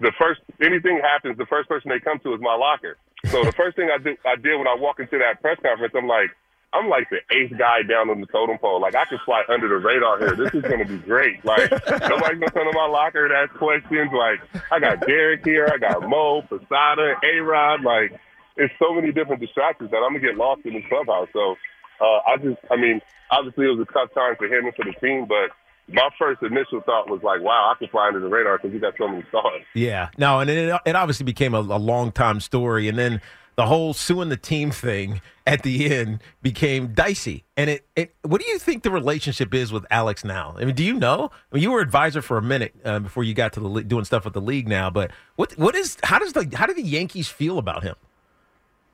the 0.00 0.12
first 0.18 0.40
anything 0.60 1.00
happens, 1.02 1.38
the 1.38 1.46
first 1.46 1.68
person 1.68 1.90
they 1.90 2.00
come 2.00 2.18
to 2.20 2.34
is 2.34 2.40
my 2.40 2.54
locker. 2.54 2.96
So 3.26 3.44
the 3.44 3.52
first 3.52 3.76
thing 3.76 3.88
I 3.92 4.02
did, 4.02 4.18
I 4.26 4.34
did 4.36 4.56
when 4.58 4.66
I 4.66 4.74
walk 4.74 4.98
into 4.98 5.18
that 5.18 5.40
press 5.40 5.58
conference, 5.62 5.94
I'm 5.96 6.08
like, 6.08 6.30
I'm 6.72 6.88
like 6.88 7.08
the 7.10 7.18
eighth 7.30 7.56
guy 7.58 7.82
down 7.82 8.10
on 8.10 8.20
the 8.20 8.26
totem 8.26 8.58
pole. 8.58 8.80
Like 8.80 8.94
I 8.94 9.04
can 9.04 9.18
fly 9.24 9.42
under 9.48 9.68
the 9.68 9.76
radar 9.76 10.18
here. 10.18 10.36
This 10.36 10.54
is 10.54 10.62
gonna 10.62 10.86
be 10.86 10.98
great. 10.98 11.44
Like 11.44 11.70
nobody's 11.70 12.40
gonna 12.40 12.50
come 12.50 12.70
to 12.70 12.72
my 12.74 12.86
locker 12.86 13.26
and 13.26 13.32
ask 13.32 13.54
questions. 13.58 14.10
Like 14.12 14.40
I 14.70 14.80
got 14.80 15.06
Derek 15.06 15.44
here, 15.44 15.70
I 15.72 15.78
got 15.78 16.08
Mo, 16.08 16.42
Posada, 16.42 17.14
A 17.22 17.40
Rod. 17.40 17.82
Like 17.82 18.18
it's 18.56 18.72
so 18.78 18.94
many 18.94 19.12
different 19.12 19.40
distractions 19.40 19.90
that 19.90 19.98
I'm 19.98 20.14
gonna 20.14 20.20
get 20.20 20.36
lost 20.36 20.62
in 20.64 20.74
this 20.74 20.84
clubhouse. 20.88 21.28
So 21.32 21.56
uh, 22.00 22.20
I 22.26 22.36
just, 22.36 22.58
I 22.70 22.76
mean, 22.76 23.00
obviously 23.30 23.66
it 23.66 23.76
was 23.76 23.86
a 23.88 23.92
tough 23.92 24.12
time 24.14 24.36
for 24.36 24.46
him 24.46 24.66
and 24.66 24.74
for 24.74 24.84
the 24.84 24.94
team, 25.00 25.26
but 25.26 25.50
my 25.88 26.08
first 26.18 26.42
initial 26.42 26.80
thought 26.82 27.08
was 27.08 27.22
like, 27.22 27.40
wow, 27.40 27.72
I 27.74 27.78
can 27.78 27.88
fly 27.88 28.08
under 28.08 28.20
the 28.20 28.28
radar 28.28 28.58
because 28.58 28.72
he 28.72 28.78
got 28.78 28.94
so 28.98 29.08
many 29.08 29.24
stars. 29.28 29.62
Yeah, 29.74 30.10
no, 30.18 30.40
and 30.40 30.48
it, 30.48 30.74
it 30.86 30.96
obviously 30.96 31.24
became 31.24 31.54
a, 31.54 31.60
a 31.60 31.78
long 31.78 32.12
time 32.12 32.40
story, 32.40 32.88
and 32.88 32.98
then 32.98 33.20
the 33.56 33.66
whole 33.66 33.92
suing 33.92 34.28
the 34.28 34.36
team 34.36 34.70
thing 34.70 35.20
at 35.46 35.62
the 35.62 35.94
end 35.94 36.20
became 36.40 36.94
dicey. 36.94 37.44
And 37.56 37.68
it, 37.68 37.86
it 37.96 38.14
what 38.22 38.40
do 38.40 38.46
you 38.48 38.58
think 38.58 38.82
the 38.82 38.90
relationship 38.90 39.52
is 39.54 39.72
with 39.72 39.84
Alex 39.90 40.24
now? 40.24 40.54
I 40.58 40.64
mean, 40.64 40.74
do 40.74 40.84
you 40.84 40.94
know? 40.94 41.30
I 41.50 41.56
mean, 41.56 41.62
you 41.62 41.70
were 41.70 41.80
advisor 41.80 42.22
for 42.22 42.38
a 42.38 42.42
minute 42.42 42.74
uh, 42.84 43.00
before 43.00 43.24
you 43.24 43.34
got 43.34 43.52
to 43.54 43.60
the 43.60 43.82
doing 43.82 44.04
stuff 44.04 44.24
with 44.24 44.34
the 44.34 44.40
league 44.40 44.68
now, 44.68 44.88
but 44.88 45.10
what 45.36 45.52
what 45.58 45.74
is 45.74 45.98
how 46.02 46.18
does 46.18 46.32
the 46.32 46.50
how 46.54 46.66
do 46.66 46.74
the 46.74 46.82
Yankees 46.82 47.28
feel 47.28 47.58
about 47.58 47.82
him? 47.82 47.94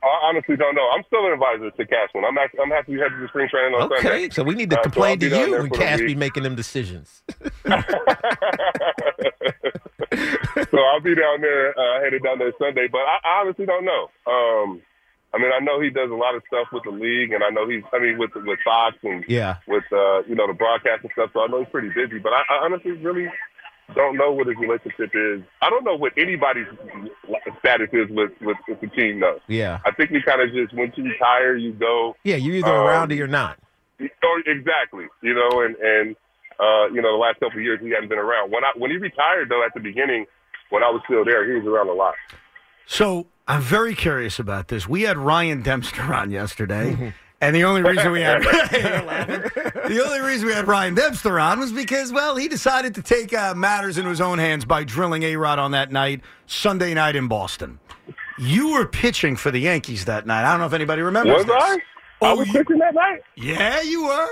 I 0.08 0.28
honestly 0.28 0.56
don't 0.56 0.74
know. 0.74 0.88
I'm 0.94 1.02
still 1.06 1.26
an 1.26 1.32
advisor 1.34 1.70
to 1.70 1.86
Cashman. 1.86 2.24
I'm 2.24 2.36
actually, 2.38 2.60
I'm 2.60 2.70
happy 2.70 2.94
to 2.96 3.00
head 3.00 3.10
to 3.10 3.16
the 3.20 3.28
spring 3.28 3.48
training 3.50 3.74
on 3.74 3.88
Sunday. 3.88 4.08
Okay, 4.08 4.30
so 4.30 4.42
we 4.42 4.54
need 4.54 4.70
to 4.70 4.78
Uh, 4.78 4.82
so 4.82 4.90
complain 4.90 5.18
be 5.18 5.28
to 5.28 5.36
you 5.38 5.52
when 5.58 5.70
Cash 5.70 5.98
be 6.00 6.14
making 6.14 6.42
them 6.42 6.54
decisions. 6.54 7.22
so 10.70 10.78
I'll 10.78 11.00
be 11.00 11.14
down 11.14 11.40
there, 11.40 11.78
uh, 11.78 12.00
headed 12.02 12.22
down 12.22 12.38
there 12.38 12.52
Sunday. 12.58 12.88
But 12.90 12.98
I, 13.02 13.18
I 13.24 13.40
honestly 13.42 13.66
don't 13.66 13.84
know. 13.84 14.10
Um, 14.26 14.82
I 15.34 15.38
mean, 15.38 15.50
I 15.54 15.60
know 15.60 15.80
he 15.80 15.90
does 15.90 16.10
a 16.10 16.14
lot 16.14 16.34
of 16.34 16.42
stuff 16.46 16.68
with 16.72 16.84
the 16.84 16.90
league, 16.90 17.32
and 17.32 17.44
I 17.44 17.50
know 17.50 17.68
he's, 17.68 17.82
I 17.92 17.98
mean, 17.98 18.16
with 18.18 18.30
with 18.34 18.58
Fox 18.64 18.96
and 19.02 19.24
Yeah. 19.28 19.56
with 19.66 19.84
uh, 19.92 20.22
you 20.26 20.34
know 20.34 20.46
the 20.46 20.54
broadcast 20.54 21.02
and 21.04 21.12
stuff. 21.12 21.30
So 21.34 21.40
I 21.42 21.46
know 21.48 21.58
he's 21.60 21.68
pretty 21.68 21.90
busy. 21.90 22.18
But 22.18 22.32
I, 22.32 22.42
I 22.48 22.64
honestly 22.64 22.92
really 22.92 23.28
don't 23.94 24.16
know 24.16 24.32
what 24.32 24.46
his 24.46 24.56
relationship 24.58 25.10
is. 25.14 25.42
I 25.62 25.70
don't 25.70 25.84
know 25.84 25.96
what 25.96 26.12
anybody's 26.18 26.66
status 27.60 27.88
is 27.92 28.08
with 28.10 28.32
with, 28.40 28.56
with 28.68 28.80
the 28.80 28.86
team. 28.88 29.20
though. 29.20 29.40
Yeah. 29.48 29.80
I 29.84 29.90
think 29.92 30.10
we 30.10 30.22
kind 30.22 30.40
of 30.42 30.52
just 30.52 30.74
once 30.74 30.92
you 30.96 31.04
retire, 31.04 31.56
you 31.56 31.72
go. 31.72 32.14
Yeah, 32.24 32.36
you're 32.36 32.56
either 32.56 32.68
Um, 32.68 32.86
around 32.86 33.12
or 33.12 33.14
you're 33.14 33.26
not. 33.26 33.58
Oh, 34.00 34.42
exactly. 34.46 35.06
You 35.22 35.34
know, 35.34 35.62
and 35.62 35.76
and 35.76 36.16
uh, 36.60 36.86
you 36.92 37.00
know, 37.02 37.12
the 37.12 37.18
last 37.18 37.40
couple 37.40 37.58
of 37.58 37.62
years 37.64 37.80
he 37.82 37.90
hadn't 37.90 38.08
been 38.08 38.18
around. 38.18 38.50
When 38.50 38.64
I 38.64 38.72
when 38.76 38.90
he 38.90 38.96
retired 38.96 39.48
though, 39.48 39.64
at 39.64 39.72
the 39.74 39.80
beginning, 39.80 40.26
when 40.70 40.82
I 40.82 40.90
was 40.90 41.00
still 41.04 41.24
there, 41.24 41.46
he 41.46 41.58
was 41.58 41.66
around 41.66 41.88
a 41.88 41.92
lot. 41.94 42.14
So 42.86 43.26
I'm 43.46 43.60
very 43.62 43.94
curious 43.94 44.38
about 44.38 44.68
this. 44.68 44.88
We 44.88 45.02
had 45.02 45.16
Ryan 45.18 45.62
Dempster 45.62 46.02
on 46.14 46.30
yesterday, 46.30 47.12
and 47.40 47.54
the 47.54 47.64
only 47.64 47.82
reason 47.82 48.10
we 48.12 48.20
had 48.20 48.42
the 48.42 50.02
only 50.04 50.20
reason 50.20 50.46
we 50.46 50.52
had 50.54 50.66
Ryan 50.68 50.94
Dempster 50.94 51.38
on 51.38 51.60
was 51.60 51.72
because, 51.72 52.12
well, 52.12 52.36
he 52.36 52.48
decided 52.48 52.94
to 52.96 53.02
take 53.02 53.32
uh, 53.34 53.54
matters 53.54 53.98
into 53.98 54.10
his 54.10 54.20
own 54.20 54.38
hands 54.38 54.64
by 54.64 54.84
drilling 54.84 55.22
A 55.22 55.36
Rod 55.36 55.58
on 55.58 55.70
that 55.72 55.92
night, 55.92 56.20
Sunday 56.46 56.94
night 56.94 57.16
in 57.16 57.28
Boston. 57.28 57.78
You 58.38 58.72
were 58.72 58.86
pitching 58.86 59.36
for 59.36 59.50
the 59.50 59.58
Yankees 59.60 60.04
that 60.04 60.26
night. 60.26 60.44
I 60.44 60.50
don't 60.52 60.60
know 60.60 60.66
if 60.66 60.72
anybody 60.72 61.02
remembers. 61.02 61.44
Was 61.44 61.46
this. 61.46 61.54
I? 62.22 62.26
I 62.26 62.32
was 62.32 62.48
pitching 62.48 62.78
that 62.78 62.94
night. 62.94 63.22
Yeah, 63.36 63.80
you 63.82 64.04
were. 64.04 64.28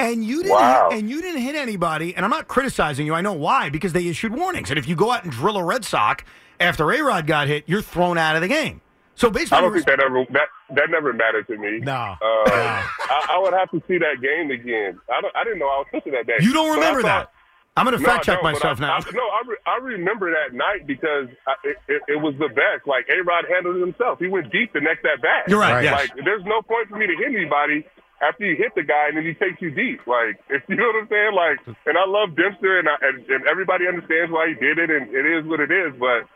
And 0.00 0.24
you 0.24 0.42
didn't 0.44 0.52
Wow. 0.52 0.90
hit, 0.90 0.98
and 1.00 1.10
you 1.10 1.20
didn't 1.20 1.40
hit 1.42 1.56
anybody, 1.56 2.14
and 2.14 2.24
I'm 2.24 2.30
not 2.30 2.46
criticizing 2.46 3.04
you. 3.04 3.14
I 3.14 3.20
know 3.20 3.32
why, 3.32 3.68
because 3.68 3.92
they 3.92 4.06
issued 4.06 4.32
warnings. 4.32 4.70
And 4.70 4.78
if 4.78 4.86
you 4.86 4.94
go 4.94 5.10
out 5.10 5.24
and 5.24 5.32
drill 5.32 5.56
a 5.56 5.64
Red 5.64 5.84
Sox 5.84 6.22
after 6.60 6.88
A 6.92 7.00
Rod 7.02 7.26
got 7.26 7.48
hit, 7.48 7.64
you're 7.66 7.82
thrown 7.82 8.16
out 8.16 8.36
of 8.36 8.42
the 8.42 8.46
game. 8.48 8.80
So 9.18 9.30
basically, 9.30 9.58
I 9.58 9.60
don't 9.62 9.72
think 9.74 9.86
that 9.86 10.00
ever 10.00 10.24
that 10.30 10.48
that 10.76 10.90
never 10.90 11.12
mattered 11.12 11.46
to 11.48 11.56
me. 11.58 11.80
No. 11.80 11.92
Uh, 11.92 12.14
I, 12.48 13.26
I 13.34 13.38
would 13.42 13.52
have 13.52 13.70
to 13.72 13.82
see 13.88 13.98
that 13.98 14.22
game 14.22 14.50
again. 14.50 14.98
I 15.12 15.20
don't. 15.20 15.34
I 15.36 15.42
didn't 15.44 15.58
know 15.58 15.66
I 15.66 15.78
was 15.82 15.86
pitching 15.90 16.12
that 16.12 16.26
day. 16.26 16.38
You 16.40 16.52
don't 16.52 16.70
remember 16.74 17.02
thought- 17.02 17.30
that. 17.30 17.32
I'm 17.78 17.86
going 17.86 17.94
to 17.96 18.02
No, 18.02 18.10
fact 18.10 18.24
check 18.26 18.42
I 18.42 18.42
don't, 18.42 18.42
but 18.42 18.52
myself 18.58 18.78
I, 18.82 18.86
now. 18.90 18.94
I, 18.98 19.10
no, 19.14 19.22
I, 19.22 19.40
re, 19.46 19.56
I 19.70 19.76
remember 19.94 20.34
that 20.34 20.50
night 20.50 20.82
because 20.84 21.30
I, 21.46 21.54
it, 21.62 21.76
it, 21.86 22.02
it 22.10 22.18
was 22.18 22.34
the 22.42 22.50
best. 22.50 22.90
Like 22.90 23.06
A 23.06 23.22
Rod 23.22 23.46
handled 23.46 23.76
it 23.78 23.86
himself. 23.86 24.18
He 24.18 24.26
went 24.26 24.50
deep 24.50 24.72
the 24.74 24.80
next 24.82 25.06
at 25.06 25.22
bat. 25.22 25.46
You're 25.46 25.60
right, 25.62 25.74
Right. 25.78 25.84
yes. 25.86 25.94
Like 25.94 26.24
there's 26.26 26.42
no 26.42 26.58
point 26.62 26.88
for 26.90 26.98
me 26.98 27.06
to 27.06 27.14
hit 27.14 27.30
anybody 27.30 27.86
after 28.18 28.42
you 28.50 28.56
hit 28.58 28.74
the 28.74 28.82
guy 28.82 29.14
and 29.14 29.16
then 29.16 29.22
he 29.22 29.34
takes 29.38 29.62
you 29.62 29.70
deep. 29.70 30.02
Like 30.10 30.42
if 30.50 30.62
you 30.68 30.74
know 30.74 30.90
what 30.90 31.06
I'm 31.06 31.06
saying. 31.06 31.34
Like, 31.38 31.58
and 31.86 31.94
I 31.94 32.02
love 32.10 32.34
Dempster 32.34 32.82
and 32.82 32.88
I, 32.90 32.98
and, 32.98 33.22
and 33.30 33.46
everybody 33.46 33.86
understands 33.86 34.34
why 34.34 34.50
he 34.50 34.54
did 34.58 34.82
it 34.82 34.90
and 34.90 35.14
it 35.14 35.22
is 35.38 35.46
what 35.46 35.62
it 35.62 35.70
is. 35.70 35.94
But 36.02 36.26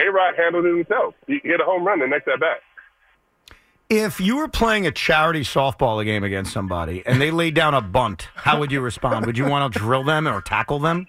A 0.00 0.10
Rod 0.10 0.34
handled 0.36 0.64
it 0.66 0.76
himself. 0.76 1.14
He 1.26 1.40
hit 1.42 1.60
a 1.60 1.64
home 1.64 1.84
run 1.84 2.00
the 2.00 2.06
next 2.06 2.28
at 2.28 2.40
bat. 2.40 2.60
If 3.88 4.20
you 4.20 4.36
were 4.36 4.48
playing 4.48 4.86
a 4.86 4.92
charity 4.92 5.40
softball 5.40 6.04
game 6.04 6.22
against 6.22 6.52
somebody 6.52 7.02
and 7.06 7.20
they 7.20 7.32
laid 7.32 7.54
down 7.54 7.74
a 7.74 7.80
bunt, 7.80 8.28
how 8.34 8.60
would 8.60 8.70
you 8.70 8.80
respond? 8.80 9.26
Would 9.26 9.36
you 9.36 9.46
want 9.46 9.72
to 9.72 9.78
drill 9.78 10.04
them 10.04 10.28
or 10.28 10.40
tackle 10.40 10.78
them? 10.78 11.08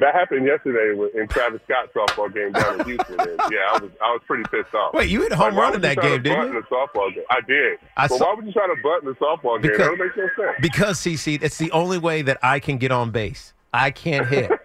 that 0.00 0.14
happened 0.14 0.46
yesterday 0.46 0.94
in 1.20 1.28
Travis 1.28 1.60
Scott's 1.64 1.92
softball 1.94 2.32
game 2.32 2.52
down 2.52 2.80
in 2.80 2.86
Houston. 2.86 3.20
And 3.20 3.40
yeah, 3.50 3.68
I 3.72 3.78
was 3.78 3.90
I 4.02 4.10
was 4.12 4.20
pretty 4.26 4.44
pissed 4.50 4.74
off. 4.74 4.94
Wait, 4.94 5.08
you 5.08 5.22
hit 5.22 5.32
a 5.32 5.36
home 5.36 5.54
why 5.54 5.62
run 5.62 5.74
in 5.74 5.80
that 5.82 6.00
game, 6.00 6.22
didn't 6.22 6.42
you? 6.44 6.50
In 6.50 6.56
a 6.56 6.62
softball 6.62 7.14
game, 7.14 7.24
I 7.30 7.40
did. 7.46 7.78
I 7.96 8.06
but 8.08 8.18
saw- 8.18 8.26
why 8.26 8.34
would 8.34 8.46
you 8.46 8.52
try 8.52 8.66
to 8.66 8.76
butt 8.82 9.02
in 9.02 9.08
a 9.08 9.14
softball 9.14 9.60
game? 9.60 9.72
Because- 9.72 9.78
that 9.78 9.84
don't 9.84 9.98
make 9.98 10.16
no 10.16 10.28
sense. 10.36 10.56
Because 10.60 10.98
CC, 10.98 11.42
it's 11.42 11.58
the 11.58 11.70
only 11.72 11.98
way 11.98 12.22
that 12.22 12.38
I 12.42 12.60
can 12.60 12.78
get 12.78 12.92
on 12.92 13.10
base. 13.10 13.52
I 13.72 13.90
can't 13.90 14.26
hit. 14.26 14.50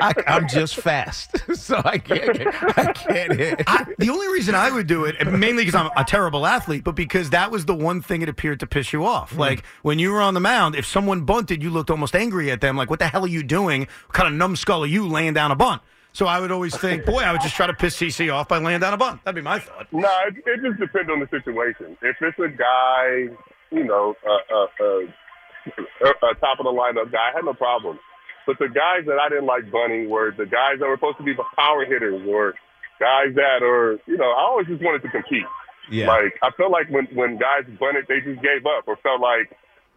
I, 0.00 0.12
I'm 0.26 0.48
just 0.48 0.76
fast, 0.76 1.36
so 1.56 1.80
I 1.84 1.98
can't. 1.98 2.40
I 2.76 2.92
can't 2.92 3.32
hit. 3.32 3.62
I, 3.66 3.86
the 3.98 4.10
only 4.10 4.28
reason 4.28 4.54
I 4.54 4.70
would 4.70 4.86
do 4.86 5.04
it, 5.04 5.24
mainly 5.26 5.64
because 5.64 5.74
I'm 5.74 5.90
a 5.96 6.04
terrible 6.04 6.46
athlete, 6.46 6.84
but 6.84 6.94
because 6.94 7.30
that 7.30 7.50
was 7.50 7.66
the 7.66 7.74
one 7.74 8.00
thing 8.00 8.22
it 8.22 8.28
appeared 8.28 8.60
to 8.60 8.66
piss 8.66 8.92
you 8.92 9.06
off. 9.06 9.34
Mm. 9.34 9.38
Like 9.38 9.64
when 9.82 9.98
you 9.98 10.12
were 10.12 10.20
on 10.20 10.34
the 10.34 10.40
mound, 10.40 10.74
if 10.74 10.86
someone 10.86 11.22
bunted, 11.22 11.62
you 11.62 11.70
looked 11.70 11.90
almost 11.90 12.16
angry 12.16 12.50
at 12.50 12.60
them. 12.60 12.76
Like, 12.76 12.90
what 12.90 12.98
the 12.98 13.06
hell 13.06 13.24
are 13.24 13.28
you 13.28 13.42
doing? 13.42 13.82
What 14.06 14.14
kind 14.14 14.28
of 14.28 14.34
numbskull 14.34 14.82
are 14.82 14.86
you 14.86 15.06
laying 15.06 15.34
down 15.34 15.50
a 15.50 15.56
bunt? 15.56 15.82
So 16.12 16.26
I 16.26 16.40
would 16.40 16.50
always 16.50 16.76
think, 16.76 17.04
boy, 17.04 17.20
I 17.20 17.30
would 17.30 17.42
just 17.42 17.54
try 17.54 17.68
to 17.68 17.74
piss 17.74 17.96
CC 17.96 18.32
off 18.32 18.48
by 18.48 18.58
laying 18.58 18.80
down 18.80 18.94
a 18.94 18.96
bunt. 18.96 19.22
That'd 19.24 19.36
be 19.36 19.42
my 19.42 19.60
thought. 19.60 19.86
No, 19.92 20.10
it, 20.26 20.34
it 20.46 20.68
just 20.68 20.80
depends 20.80 21.10
on 21.10 21.20
the 21.20 21.28
situation. 21.30 21.96
If 22.02 22.16
it's 22.20 22.38
a 22.38 22.48
guy, 22.48 23.28
you 23.70 23.84
know, 23.84 24.14
a, 24.26 24.54
a, 24.54 24.84
a, 24.84 26.08
a 26.08 26.34
top 26.40 26.58
of 26.58 26.64
the 26.64 26.72
lineup 26.72 27.12
guy, 27.12 27.30
I 27.30 27.36
had 27.36 27.44
no 27.44 27.54
problem. 27.54 28.00
But 28.48 28.58
the 28.58 28.72
guys 28.72 29.04
that 29.04 29.20
I 29.20 29.28
didn't 29.28 29.44
like 29.44 29.70
bunting 29.70 30.08
were 30.08 30.32
the 30.32 30.46
guys 30.46 30.80
that 30.80 30.88
were 30.88 30.96
supposed 30.96 31.18
to 31.18 31.22
be 31.22 31.34
the 31.36 31.44
power 31.52 31.84
hitters 31.84 32.24
or 32.26 32.54
guys 32.98 33.36
that 33.36 33.60
are, 33.60 34.00
you 34.06 34.16
know, 34.16 34.32
I 34.32 34.40
always 34.48 34.66
just 34.66 34.80
wanted 34.80 35.02
to 35.02 35.10
compete. 35.10 35.44
Yeah. 35.90 36.08
Like 36.08 36.32
I 36.42 36.48
felt 36.56 36.72
like 36.72 36.88
when 36.88 37.12
when 37.12 37.36
guys 37.36 37.68
bunted, 37.78 38.06
they 38.08 38.24
just 38.24 38.40
gave 38.40 38.64
up 38.64 38.88
or 38.88 38.96
felt 39.04 39.20
like, 39.20 39.52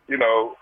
you 0.09 0.17
know, 0.17 0.59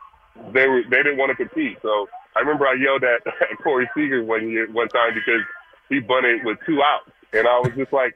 they 0.53 0.67
were 0.67 0.83
they 0.85 1.01
didn't 1.01 1.17
want 1.17 1.33
to 1.33 1.35
compete. 1.35 1.81
So 1.81 2.05
I 2.35 2.41
remember 2.41 2.67
I 2.67 2.77
yelled 2.77 3.01
at, 3.01 3.25
at 3.41 3.57
Corey 3.63 3.89
Seager 3.97 4.23
one 4.23 4.47
year 4.49 4.69
one 4.71 4.87
time 4.89 5.17
because 5.17 5.41
he 5.89 5.97
bunted 5.97 6.45
with 6.45 6.59
two 6.67 6.85
outs, 6.85 7.09
and 7.33 7.47
I 7.47 7.57
was 7.57 7.73
just 7.75 7.91
like, 7.91 8.13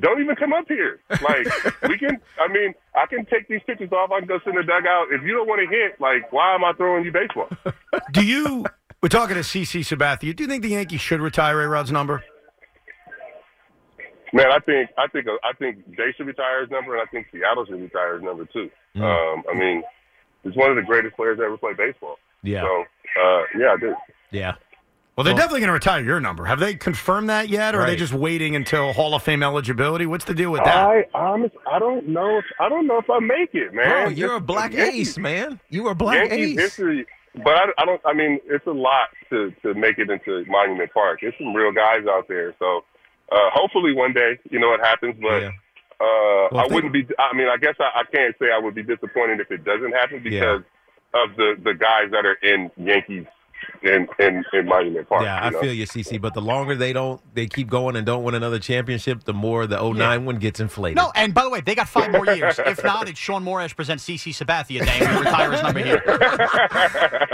"Don't 0.00 0.20
even 0.20 0.34
come 0.34 0.52
up 0.52 0.66
here. 0.66 0.98
Like 1.22 1.46
we 1.88 1.96
can. 1.96 2.18
I 2.42 2.50
mean, 2.50 2.74
I 2.94 3.06
can 3.06 3.24
take 3.26 3.46
these 3.46 3.62
pitches 3.66 3.92
off. 3.92 4.10
I 4.10 4.18
can 4.18 4.26
go 4.26 4.40
sit 4.40 4.50
in 4.50 4.56
the 4.56 4.66
dugout. 4.66 5.14
If 5.14 5.22
you 5.22 5.32
don't 5.38 5.46
want 5.46 5.62
to 5.62 5.70
hit, 5.70 6.00
like, 6.00 6.32
why 6.32 6.56
am 6.56 6.64
I 6.64 6.72
throwing 6.72 7.04
you 7.04 7.12
baseball? 7.12 7.48
Do 8.10 8.26
you? 8.26 8.66
We're 9.02 9.08
talking 9.08 9.34
to 9.34 9.40
CC 9.42 9.80
Sabathia. 9.80 10.34
Do 10.36 10.44
you 10.44 10.48
think 10.48 10.62
the 10.62 10.68
Yankees 10.70 11.00
should 11.00 11.20
retire 11.20 11.60
A 11.60 11.66
Rod's 11.68 11.90
number? 11.90 12.22
Man, 14.32 14.46
I 14.50 14.60
think 14.60 14.88
I 14.96 15.08
think 15.08 15.26
I 15.42 15.52
think 15.58 15.84
they 15.96 16.12
should 16.16 16.26
retire 16.26 16.62
his 16.62 16.70
number, 16.70 16.96
and 16.96 17.02
I 17.06 17.10
think 17.10 17.26
Seattle 17.32 17.66
should 17.66 17.80
retire 17.82 18.14
his 18.14 18.22
number 18.22 18.46
too. 18.46 18.70
Mm. 18.96 19.02
Um, 19.02 19.42
I 19.52 19.58
mean, 19.58 19.82
he's 20.44 20.54
one 20.54 20.70
of 20.70 20.76
the 20.76 20.82
greatest 20.82 21.16
players 21.16 21.38
to 21.38 21.44
ever 21.44 21.58
play 21.58 21.72
baseball. 21.76 22.16
Yeah. 22.42 22.62
So, 22.62 22.84
uh, 23.22 23.42
yeah, 23.58 23.72
I 23.72 23.76
do. 23.78 23.94
Yeah. 24.30 24.54
Well, 25.16 25.24
they're 25.24 25.34
definitely 25.34 25.60
going 25.60 25.68
to 25.68 25.74
retire 25.74 26.02
your 26.02 26.20
number. 26.20 26.46
Have 26.46 26.58
they 26.60 26.74
confirmed 26.74 27.28
that 27.28 27.50
yet, 27.50 27.74
or 27.74 27.80
are 27.82 27.86
they 27.86 27.96
just 27.96 28.14
waiting 28.14 28.56
until 28.56 28.94
Hall 28.94 29.14
of 29.14 29.22
Fame 29.22 29.42
eligibility? 29.42 30.06
What's 30.06 30.24
the 30.24 30.32
deal 30.32 30.50
with 30.50 30.64
that? 30.64 30.74
I 30.74 31.04
honest, 31.12 31.54
I 31.70 31.78
don't 31.78 32.08
know. 32.08 32.38
If, 32.38 32.44
I 32.58 32.70
don't 32.70 32.86
know 32.86 32.96
if 32.96 33.10
I 33.10 33.18
make 33.18 33.50
it, 33.52 33.74
man. 33.74 34.04
Bro, 34.04 34.08
you're 34.12 34.36
a 34.36 34.40
black 34.40 34.72
Yankees- 34.72 35.10
ace, 35.10 35.18
man. 35.18 35.60
You 35.68 35.86
are 35.88 35.92
a 35.92 35.94
black 35.94 36.30
Yankees 36.30 36.56
ace. 36.56 36.60
history, 36.60 37.06
but 37.34 37.54
I, 37.54 37.64
I 37.78 37.84
don't. 37.84 38.00
I 38.04 38.12
mean, 38.12 38.40
it's 38.44 38.66
a 38.66 38.72
lot 38.72 39.08
to 39.30 39.52
to 39.62 39.74
make 39.74 39.98
it 39.98 40.10
into 40.10 40.44
Monument 40.48 40.92
Park. 40.92 41.20
There's 41.22 41.34
some 41.38 41.54
real 41.54 41.72
guys 41.72 42.06
out 42.08 42.28
there, 42.28 42.54
so 42.58 42.84
uh, 43.30 43.50
hopefully 43.52 43.94
one 43.94 44.12
day, 44.12 44.38
you 44.50 44.60
know, 44.60 44.74
it 44.74 44.80
happens. 44.80 45.16
But 45.20 45.42
uh, 46.00 46.48
Well, 46.52 46.60
I 46.60 46.66
wouldn't 46.74 46.92
be. 46.92 47.06
I 47.18 47.34
mean, 47.34 47.48
I 47.48 47.56
guess 47.56 47.74
I, 47.80 48.00
I 48.00 48.04
can't 48.10 48.34
say 48.38 48.46
I 48.54 48.58
would 48.58 48.74
be 48.74 48.82
disappointed 48.82 49.40
if 49.40 49.50
it 49.50 49.64
doesn't 49.64 49.92
happen 49.92 50.22
because 50.22 50.62
of 51.14 51.36
the 51.36 51.54
the 51.62 51.74
guys 51.74 52.10
that 52.10 52.26
are 52.26 52.38
in 52.42 52.70
Yankees 52.76 53.26
in 53.82 54.08
in, 54.18 54.44
in 54.52 54.66
Monument 54.66 55.08
Park. 55.08 55.24
Yeah, 55.24 55.42
I 55.42 55.50
know? 55.50 55.60
feel 55.60 55.72
you, 55.72 55.86
CC. 55.86 56.20
But 56.20 56.34
the 56.34 56.40
longer 56.40 56.74
they 56.74 56.92
don't, 56.92 57.20
they 57.34 57.46
keep 57.46 57.68
going 57.68 57.96
and 57.96 58.06
don't 58.06 58.22
win 58.22 58.34
another 58.34 58.58
championship, 58.58 59.24
the 59.24 59.34
more 59.34 59.66
the 59.66 59.80
09 59.82 60.24
one 60.24 60.36
gets 60.36 60.60
inflated. 60.60 60.96
No, 60.96 61.12
and 61.14 61.34
by 61.34 61.44
the 61.44 61.50
way, 61.50 61.60
they 61.60 61.74
got 61.74 61.88
five 61.88 62.10
more 62.12 62.26
years. 62.26 62.58
If 62.58 62.84
not, 62.84 63.08
it's 63.08 63.18
Sean 63.18 63.44
Morash 63.44 63.74
presents 63.74 64.04
CC 64.04 64.32
Sabathia 64.32 64.84
Day, 64.84 64.98
and 65.00 65.16
we 65.16 65.24
retire 65.24 65.52
his 65.52 65.62
number 65.62 65.80
here. 65.80 66.02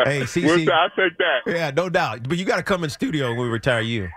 Hey, 0.09 0.23
CC. 0.23 0.69
I'll 0.71 0.91
take 0.91 1.19
that. 1.19 1.41
Yeah, 1.47 1.71
no 1.71 1.89
doubt. 1.89 2.29
But 2.29 2.39
you 2.39 2.45
got 2.45 2.57
to 2.57 2.63
come 2.63 2.85
in 2.85 2.91
studio 2.91 3.29
when 3.31 3.41
we 3.41 3.49
retire 3.49 3.81
you. 3.81 4.09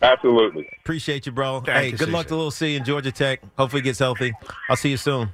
Absolutely. 0.00 0.68
Appreciate 0.80 1.26
you, 1.26 1.32
bro. 1.32 1.60
Thank 1.60 1.78
hey, 1.78 1.88
you, 1.90 1.96
good 1.96 2.10
luck 2.10 2.26
to 2.28 2.36
Little 2.36 2.50
C 2.50 2.76
in 2.76 2.84
Georgia 2.84 3.12
Tech. 3.12 3.40
Hopefully, 3.56 3.80
he 3.80 3.84
gets 3.84 3.98
healthy. 3.98 4.32
I'll 4.68 4.76
see 4.76 4.90
you 4.90 4.96
soon. 4.96 5.30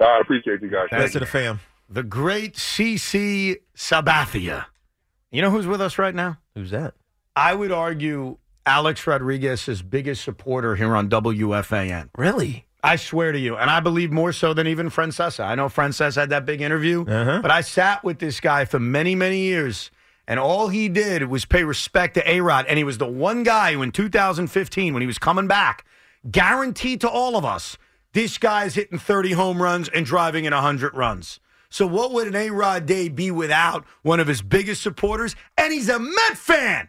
I 0.00 0.20
appreciate 0.20 0.62
you 0.62 0.68
guys. 0.68 0.88
Rest 0.92 1.16
of 1.16 1.20
the 1.20 1.26
fam. 1.26 1.60
The 1.88 2.02
great 2.02 2.54
CC 2.54 3.56
Sabathia. 3.74 4.66
You 5.30 5.42
know 5.42 5.50
who's 5.50 5.66
with 5.66 5.80
us 5.80 5.98
right 5.98 6.14
now? 6.14 6.38
Who's 6.54 6.70
that? 6.70 6.94
I 7.36 7.54
would 7.54 7.70
argue 7.72 8.38
Alex 8.66 9.06
Rodriguez's 9.06 9.82
biggest 9.82 10.24
supporter 10.24 10.76
here 10.76 10.96
on 10.96 11.08
WFAN. 11.08 12.08
Really? 12.16 12.66
I 12.82 12.96
swear 12.96 13.32
to 13.32 13.38
you, 13.38 13.56
and 13.56 13.68
I 13.70 13.80
believe 13.80 14.10
more 14.12 14.32
so 14.32 14.54
than 14.54 14.66
even 14.66 14.88
Francesa. 14.88 15.44
I 15.44 15.54
know 15.54 15.66
Francesa 15.68 16.16
had 16.20 16.30
that 16.30 16.46
big 16.46 16.60
interview, 16.60 17.04
Uh-huh. 17.06 17.40
but 17.42 17.50
I 17.50 17.60
sat 17.60 18.04
with 18.04 18.20
this 18.20 18.40
guy 18.40 18.64
for 18.64 18.78
many, 18.78 19.14
many 19.14 19.40
years, 19.40 19.90
and 20.28 20.38
all 20.38 20.68
he 20.68 20.88
did 20.88 21.24
was 21.24 21.44
pay 21.44 21.64
respect 21.64 22.14
to 22.14 22.30
A 22.30 22.40
Rod. 22.40 22.66
And 22.66 22.78
he 22.78 22.84
was 22.84 22.98
the 22.98 23.06
one 23.06 23.42
guy 23.42 23.72
who, 23.72 23.82
in 23.82 23.90
2015, 23.92 24.94
when 24.94 25.00
he 25.02 25.06
was 25.06 25.18
coming 25.18 25.48
back, 25.48 25.84
guaranteed 26.30 27.00
to 27.02 27.08
all 27.08 27.36
of 27.36 27.44
us 27.44 27.76
this 28.14 28.38
guy's 28.38 28.74
hitting 28.74 28.98
30 28.98 29.32
home 29.32 29.62
runs 29.62 29.88
and 29.90 30.06
driving 30.06 30.44
in 30.46 30.52
100 30.54 30.94
runs. 30.96 31.40
So, 31.70 31.86
what 31.86 32.12
would 32.12 32.26
an 32.28 32.36
A 32.36 32.50
Rod 32.50 32.86
day 32.86 33.08
be 33.08 33.30
without 33.30 33.84
one 34.02 34.20
of 34.20 34.26
his 34.26 34.40
biggest 34.42 34.82
supporters? 34.82 35.36
And 35.56 35.72
he's 35.72 35.88
a 35.88 35.98
Met 35.98 36.36
fan, 36.36 36.88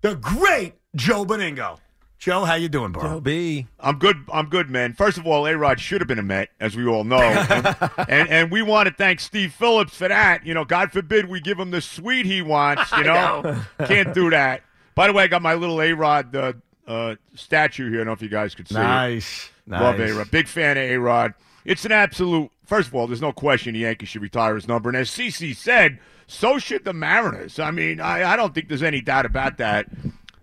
the 0.00 0.14
great 0.16 0.74
Joe 0.96 1.24
Benigno. 1.24 1.78
Joe, 2.18 2.44
how 2.44 2.54
you 2.54 2.68
doing, 2.68 2.92
bro? 2.92 3.02
Joe 3.02 3.20
B. 3.20 3.66
I'm 3.78 3.98
good. 3.98 4.16
I'm 4.30 4.50
good, 4.50 4.68
man. 4.68 4.92
First 4.92 5.16
of 5.16 5.26
all, 5.26 5.46
A 5.46 5.56
Rod 5.56 5.80
should 5.80 6.02
have 6.02 6.08
been 6.08 6.18
a 6.18 6.22
Met, 6.22 6.50
as 6.60 6.76
we 6.76 6.86
all 6.86 7.04
know, 7.04 7.18
and 8.08 8.28
and 8.28 8.50
we 8.50 8.60
want 8.60 8.88
to 8.88 8.94
thank 8.94 9.20
Steve 9.20 9.54
Phillips 9.54 9.96
for 9.96 10.08
that. 10.08 10.44
You 10.44 10.52
know, 10.52 10.64
God 10.66 10.92
forbid 10.92 11.30
we 11.30 11.40
give 11.40 11.58
him 11.58 11.70
the 11.70 11.80
suite 11.80 12.26
he 12.26 12.42
wants. 12.42 12.90
You 12.92 12.98
I 12.98 13.02
know, 13.04 13.62
can't 13.86 14.12
do 14.12 14.28
that. 14.30 14.62
By 14.94 15.06
the 15.06 15.14
way, 15.14 15.22
I 15.22 15.28
got 15.28 15.40
my 15.40 15.54
little 15.54 15.80
A 15.80 15.92
Rod 15.92 16.36
uh, 16.36 16.52
uh, 16.86 17.14
statue 17.36 17.88
here. 17.90 18.00
I 18.00 18.04
don't 18.04 18.06
know 18.08 18.12
if 18.12 18.20
you 18.22 18.28
guys 18.28 18.54
could 18.54 18.68
see 18.68 18.74
Nice. 18.74 19.48
it. 19.66 19.70
Love 19.70 19.98
A 19.98 20.12
Rod. 20.12 20.30
Big 20.30 20.46
fan 20.46 20.76
of 20.76 20.82
A 20.82 20.96
Rod. 20.98 21.32
It's 21.64 21.86
an 21.86 21.92
absolute. 21.92 22.50
First 22.70 22.86
of 22.86 22.94
all, 22.94 23.08
there's 23.08 23.20
no 23.20 23.32
question 23.32 23.74
the 23.74 23.80
Yankees 23.80 24.10
should 24.10 24.22
retire 24.22 24.54
his 24.54 24.68
number, 24.68 24.88
and 24.88 24.96
as 24.96 25.10
CC 25.10 25.56
said, 25.56 25.98
so 26.28 26.56
should 26.56 26.84
the 26.84 26.92
Mariners. 26.92 27.58
I 27.58 27.72
mean, 27.72 28.00
I, 28.00 28.22
I 28.22 28.36
don't 28.36 28.54
think 28.54 28.68
there's 28.68 28.84
any 28.84 29.00
doubt 29.00 29.26
about 29.26 29.58
that. 29.58 29.88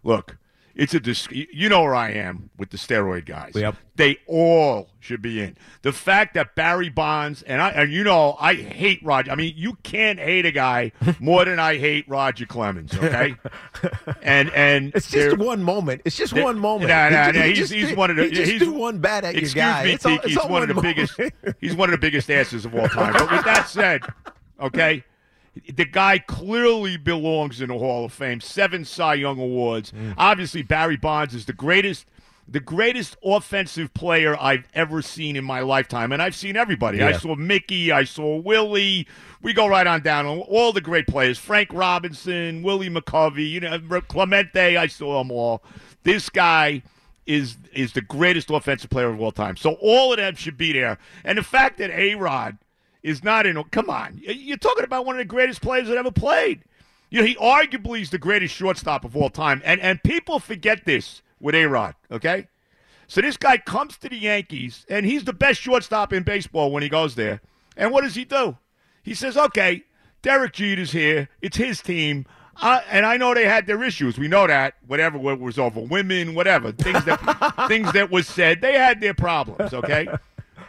Look, 0.03 0.35
it's 0.77 0.93
a 0.93 0.99
dis- 0.99 1.27
you 1.31 1.67
know 1.69 1.81
where 1.81 1.95
I 1.95 2.11
am 2.11 2.49
with 2.57 2.69
the 2.69 2.77
steroid 2.77 3.25
guys. 3.25 3.53
Yep. 3.55 3.75
They 3.95 4.19
all 4.27 4.89
should 4.99 5.23
be 5.23 5.41
in. 5.41 5.57
The 5.81 5.91
fact 5.91 6.35
that 6.35 6.53
Barry 6.53 6.89
Bonds 6.89 7.41
and 7.41 7.61
I 7.61 7.71
and 7.71 7.91
you 7.91 8.03
know 8.03 8.37
I 8.39 8.53
hate 8.53 9.03
Roger. 9.03 9.31
I 9.31 9.35
mean, 9.35 9.53
you 9.57 9.73
can't 9.81 10.19
hate 10.19 10.45
a 10.45 10.51
guy 10.51 10.91
more 11.19 11.43
than 11.45 11.59
I 11.59 11.77
hate 11.77 12.07
Roger 12.07 12.45
Clemens. 12.45 12.95
Okay, 12.95 13.35
and 14.21 14.51
and 14.51 14.91
It's 14.95 15.09
just 15.09 15.37
one 15.37 15.63
moment. 15.63 16.03
It's 16.05 16.15
just 16.15 16.33
one 16.33 16.59
moment. 16.59 16.89
Nah, 16.89 17.09
nah, 17.09 17.31
nah, 17.31 17.41
he 17.41 17.49
he's, 17.49 17.57
just 17.57 17.73
he's 17.73 17.95
one 17.95 18.11
of 18.11 18.15
the. 18.17 18.25
he 18.25 18.31
just 18.31 18.51
he's 18.51 18.61
do 18.61 18.71
one 18.73 18.99
bat 18.99 19.23
at 19.23 19.33
your 19.33 19.41
excuse 19.43 19.53
guy. 19.63 19.83
me, 19.83 19.93
It's 19.93 20.05
all- 20.05 20.13
it's 20.15 20.25
He's 20.27 20.37
all 20.37 20.49
one 20.49 20.61
of 20.69 20.75
one 20.75 20.75
the 20.75 20.81
biggest. 20.93 21.19
He's 21.59 21.75
one 21.75 21.89
of 21.89 21.93
the 21.93 21.97
biggest 22.05 22.29
asses 22.29 22.65
of 22.65 22.75
all 22.75 22.87
time. 22.87 23.13
But 23.13 23.31
with 23.31 23.43
that 23.45 23.67
said, 23.67 24.03
okay, 24.61 25.03
the 25.73 25.85
guy 25.85 26.19
clearly 26.19 26.97
belongs 26.97 27.61
in 27.61 27.69
the 27.69 27.77
Hall 27.77 28.05
of 28.05 28.13
Fame. 28.13 28.41
Seven 28.41 28.85
Cy 28.85 29.15
Young 29.15 29.39
awards. 29.39 29.91
Mm. 29.91 30.13
Obviously, 30.17 30.61
Barry 30.61 30.97
Bonds 30.97 31.33
is 31.33 31.45
the 31.45 31.53
greatest. 31.53 32.05
The 32.49 32.61
greatest 32.61 33.17
offensive 33.25 33.93
player 33.93 34.37
I've 34.39 34.69
ever 34.73 35.01
seen 35.01 35.35
in 35.35 35.43
my 35.43 35.59
lifetime, 35.59 36.13
and 36.13 36.21
I've 36.21 36.33
seen 36.33 36.55
everybody. 36.55 37.03
I 37.03 37.11
saw 37.11 37.35
Mickey, 37.35 37.91
I 37.91 38.05
saw 38.05 38.37
Willie. 38.37 39.05
We 39.41 39.51
go 39.51 39.67
right 39.67 39.85
on 39.85 40.01
down. 40.01 40.25
All 40.25 40.71
the 40.71 40.79
great 40.79 41.07
players: 41.07 41.37
Frank 41.37 41.73
Robinson, 41.73 42.63
Willie 42.63 42.89
McCovey, 42.89 43.49
you 43.49 43.59
know, 43.59 43.77
Clemente. 44.07 44.77
I 44.77 44.87
saw 44.87 45.17
them 45.17 45.29
all. 45.29 45.61
This 46.03 46.29
guy 46.29 46.83
is 47.25 47.57
is 47.73 47.91
the 47.91 48.01
greatest 48.01 48.49
offensive 48.49 48.89
player 48.89 49.09
of 49.09 49.19
all 49.19 49.33
time. 49.33 49.57
So 49.57 49.73
all 49.81 50.13
of 50.13 50.17
them 50.17 50.35
should 50.35 50.57
be 50.57 50.71
there. 50.71 50.97
And 51.25 51.37
the 51.37 51.43
fact 51.43 51.77
that 51.79 51.91
A 51.91 52.15
Rod 52.15 52.57
is 53.07 53.23
not 53.23 53.45
in. 53.45 53.61
Come 53.71 53.89
on, 53.89 54.19
you're 54.21 54.57
talking 54.57 54.83
about 54.83 55.05
one 55.05 55.15
of 55.15 55.19
the 55.19 55.25
greatest 55.25 55.61
players 55.61 55.87
that 55.87 55.97
ever 55.97 56.11
played. 56.11 56.61
You 57.09 57.21
know, 57.21 57.25
he 57.25 57.35
arguably 57.35 58.01
is 58.01 58.09
the 58.09 58.17
greatest 58.17 58.53
shortstop 58.53 59.05
of 59.05 59.15
all 59.15 59.29
time, 59.29 59.61
and 59.63 59.79
and 59.79 60.03
people 60.03 60.39
forget 60.39 60.85
this 60.85 61.21
with 61.39 61.55
A 61.55 61.65
Rod. 61.65 61.95
Okay, 62.11 62.47
so 63.07 63.21
this 63.21 63.37
guy 63.37 63.57
comes 63.57 63.97
to 63.99 64.09
the 64.09 64.17
Yankees, 64.17 64.85
and 64.89 65.05
he's 65.05 65.23
the 65.23 65.33
best 65.33 65.61
shortstop 65.61 66.11
in 66.11 66.23
baseball 66.23 66.71
when 66.71 66.83
he 66.83 66.89
goes 66.89 67.15
there. 67.15 67.41
And 67.77 67.91
what 67.91 68.01
does 68.01 68.15
he 68.15 68.25
do? 68.25 68.57
He 69.03 69.13
says, 69.13 69.37
"Okay, 69.37 69.83
Derek 70.21 70.53
Jeter's 70.53 70.91
here. 70.91 71.29
It's 71.41 71.57
his 71.57 71.81
team." 71.81 72.25
Uh, 72.59 72.81
and 72.89 73.05
I 73.05 73.17
know 73.17 73.33
they 73.33 73.45
had 73.45 73.67
their 73.67 73.83
issues. 73.83 74.17
We 74.17 74.27
know 74.27 74.47
that. 74.47 74.73
Whatever 74.87 75.17
what 75.17 75.39
was 75.39 75.57
over 75.57 75.79
women, 75.79 76.33
whatever 76.33 76.71
things 76.71 77.05
that 77.05 77.65
things 77.69 77.91
that 77.93 78.11
was 78.11 78.27
said, 78.27 78.61
they 78.61 78.73
had 78.73 78.99
their 78.99 79.13
problems. 79.13 79.73
Okay, 79.73 80.07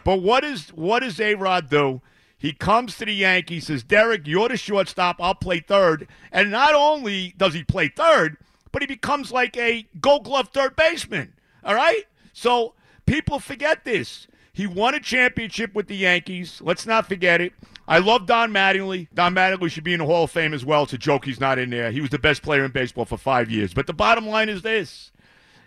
but 0.05 0.21
what 0.21 0.45
is 0.45 0.69
what 0.69 1.01
does 1.01 1.19
A 1.19 1.35
Rod 1.35 1.69
do? 1.69 2.01
He 2.39 2.53
comes 2.53 2.97
to 2.97 3.05
the 3.05 3.13
Yankees, 3.13 3.67
says, 3.67 3.83
Derek, 3.83 4.25
you're 4.25 4.47
the 4.47 4.57
shortstop. 4.57 5.17
I'll 5.19 5.35
play 5.35 5.59
third. 5.59 6.07
And 6.31 6.49
not 6.49 6.73
only 6.73 7.33
does 7.37 7.53
he 7.53 7.63
play 7.65 7.89
third, 7.89 8.37
but 8.71 8.81
he 8.81 8.87
becomes 8.87 9.31
like 9.31 9.57
a 9.57 9.85
gold 9.99 10.23
glove 10.23 10.49
third 10.49 10.77
baseman. 10.77 11.33
All 11.65 11.75
right? 11.75 12.05
So 12.31 12.75
people 13.05 13.39
forget 13.39 13.83
this. 13.83 14.27
He 14.53 14.67
won 14.67 14.95
a 14.95 14.99
championship 14.99 15.75
with 15.75 15.87
the 15.87 15.97
Yankees. 15.97 16.61
Let's 16.63 16.85
not 16.85 17.07
forget 17.07 17.41
it. 17.41 17.53
I 17.87 17.99
love 17.99 18.25
Don 18.25 18.51
Mattingly. 18.51 19.07
Don 19.13 19.35
Mattingly 19.35 19.69
should 19.69 19.83
be 19.83 19.93
in 19.93 19.99
the 19.99 20.05
Hall 20.05 20.23
of 20.23 20.31
Fame 20.31 20.53
as 20.53 20.63
well. 20.63 20.83
It's 20.83 20.93
a 20.93 20.97
joke 20.97 21.25
he's 21.25 21.39
not 21.39 21.59
in 21.59 21.69
there. 21.69 21.91
He 21.91 22.01
was 22.01 22.09
the 22.09 22.19
best 22.19 22.41
player 22.41 22.63
in 22.63 22.71
baseball 22.71 23.05
for 23.05 23.17
five 23.17 23.51
years. 23.51 23.73
But 23.73 23.87
the 23.87 23.93
bottom 23.93 24.27
line 24.27 24.47
is 24.47 24.61
this 24.61 25.11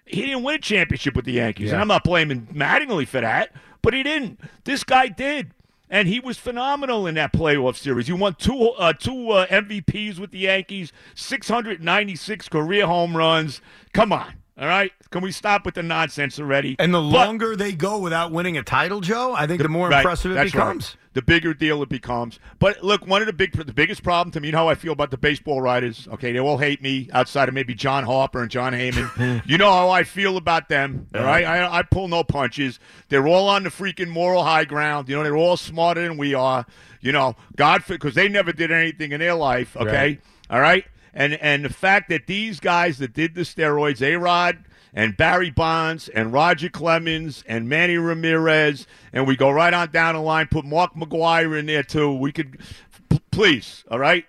he 0.05 0.23
didn't 0.23 0.43
win 0.43 0.57
a 0.57 0.59
championship 0.59 1.15
with 1.17 1.25
the 1.25 1.33
Yankees. 1.33 1.69
Yeah. 1.69 1.75
And 1.75 1.83
I'm 1.83 1.89
not 1.89 2.05
blaming 2.05 2.47
Mattingly 2.47 3.07
for 3.07 3.21
that, 3.21 3.55
but 3.83 3.95
he 3.95 4.03
didn't. 4.03 4.41
This 4.65 4.85
guy 4.85 5.09
did. 5.09 5.53
And 5.93 6.09
he 6.09 6.19
was 6.21 6.39
phenomenal 6.39 7.07
in 7.07 7.17
that 7.17 7.35
playoff 7.35 7.77
series. 7.77 8.07
He 8.07 8.15
won 8.15 8.35
two 8.35 8.71
uh, 8.71 8.95
two 8.95 9.31
uh, 9.31 9.47
MVPs 9.49 10.19
with 10.19 10.31
the 10.31 10.39
Yankees, 10.39 10.91
696 11.15 12.49
career 12.49 12.87
home 12.87 13.15
runs. 13.15 13.61
Come 13.93 14.11
on, 14.11 14.42
all 14.59 14.67
right? 14.67 14.93
Can 15.11 15.23
we 15.23 15.33
stop 15.33 15.65
with 15.65 15.75
the 15.75 15.83
nonsense 15.83 16.39
already? 16.39 16.77
And 16.79 16.93
the 16.95 16.99
But- 17.01 17.07
longer 17.27 17.57
they 17.57 17.73
go 17.73 17.99
without 17.99 18.31
winning 18.33 18.57
a 18.57 18.63
title, 18.63 19.01
Joe, 19.01 19.35
I 19.37 19.47
think 19.47 19.61
the, 19.63 19.69
more 19.69 19.89
Right, 19.89 19.99
impressive 19.99 20.33
it 20.33 20.35
that's 20.35 20.55
right. 20.55 20.65
becomes. 20.65 20.97
The 21.15 21.21
bigger 21.21 21.53
deal 21.53 21.83
it 21.83 21.91
becomes. 21.91 22.39
But 22.59 22.83
look, 22.83 23.07
one 23.07 23.21
of 23.21 23.27
the 23.27 23.35
big, 23.35 23.53
the 23.53 23.71
biggest 23.73 24.03
problem 24.03 24.33
to 24.33 24.41
me, 24.41 24.49
you 24.49 24.53
know 24.53 24.59
how 24.59 24.69
I 24.69 24.75
feel 24.75 24.93
about 24.95 25.11
the 25.11 25.19
baseball 25.19 25.61
writers. 25.61 26.09
Okay, 26.15 26.33
they 26.33 26.39
all 26.41 26.57
hate 26.57 26.81
me 26.81 27.11
outside 27.13 27.49
of 27.51 27.55
maybe 27.55 27.75
John 27.75 28.05
Harper 28.05 28.41
and 28.41 28.51
Jon 28.51 28.73
Heyman. 28.73 29.43
you 29.47 29.59
know 29.59 29.71
how 29.71 29.91
I 29.91 30.05
feel 30.05 30.39
about 30.39 30.71
them. 30.71 31.07
All 31.15 31.23
right, 31.23 31.45
I, 31.45 31.81
I 31.81 31.83
pull 31.83 32.09
no 32.09 32.25
punches. 32.25 32.79
They're 33.11 33.29
all 33.29 33.49
on 33.51 33.65
the 33.65 33.69
freaking 33.69 34.09
moral 34.09 34.43
high 34.43 34.65
ground. 34.65 35.11
You 35.11 35.17
know, 35.17 35.23
they're 35.23 35.37
all 35.37 35.59
smarter 35.59 36.01
than 36.09 36.17
we 36.17 36.33
are. 36.33 36.65
You 37.03 37.13
know, 37.13 37.37
God, 37.57 37.83
because 37.87 38.15
they 38.15 38.29
never 38.29 38.53
did 38.53 38.71
anything 38.73 39.13
in 39.13 39.21
their 39.21 39.35
life. 39.35 39.77
Okay, 39.77 39.91
Right. 39.93 40.21
all 40.49 40.61
right, 40.63 40.87
and 41.15 41.35
and 41.35 41.65
the 41.65 41.73
fact 41.73 42.09
that 42.11 42.27
these 42.27 42.61
guys 42.61 42.99
that 42.99 43.13
did 43.13 43.35
the 43.35 43.43
steroids, 43.43 44.03
A 44.03 44.17
Rod 44.17 44.65
and 44.95 45.17
Barry 45.17 45.51
Bonds 45.51 46.09
and 46.09 46.33
Roger 46.33 46.69
Clemens 46.69 47.43
and 47.47 47.69
Manny 47.69 47.97
Ramirez, 47.97 48.87
and 49.13 49.27
we 49.27 49.37
go 49.37 49.51
right 49.51 49.73
on 49.73 49.91
down 49.91 50.15
the 50.15 50.21
line. 50.21 50.49
Put 50.51 50.65
Mark 50.65 50.95
McGwire 50.95 51.59
in 51.59 51.67
there 51.67 51.83
too. 51.83 52.15
We 52.15 52.33
could, 52.33 52.59
p- 53.09 53.21
please, 53.31 53.85
all 53.91 53.99
right. 53.99 54.27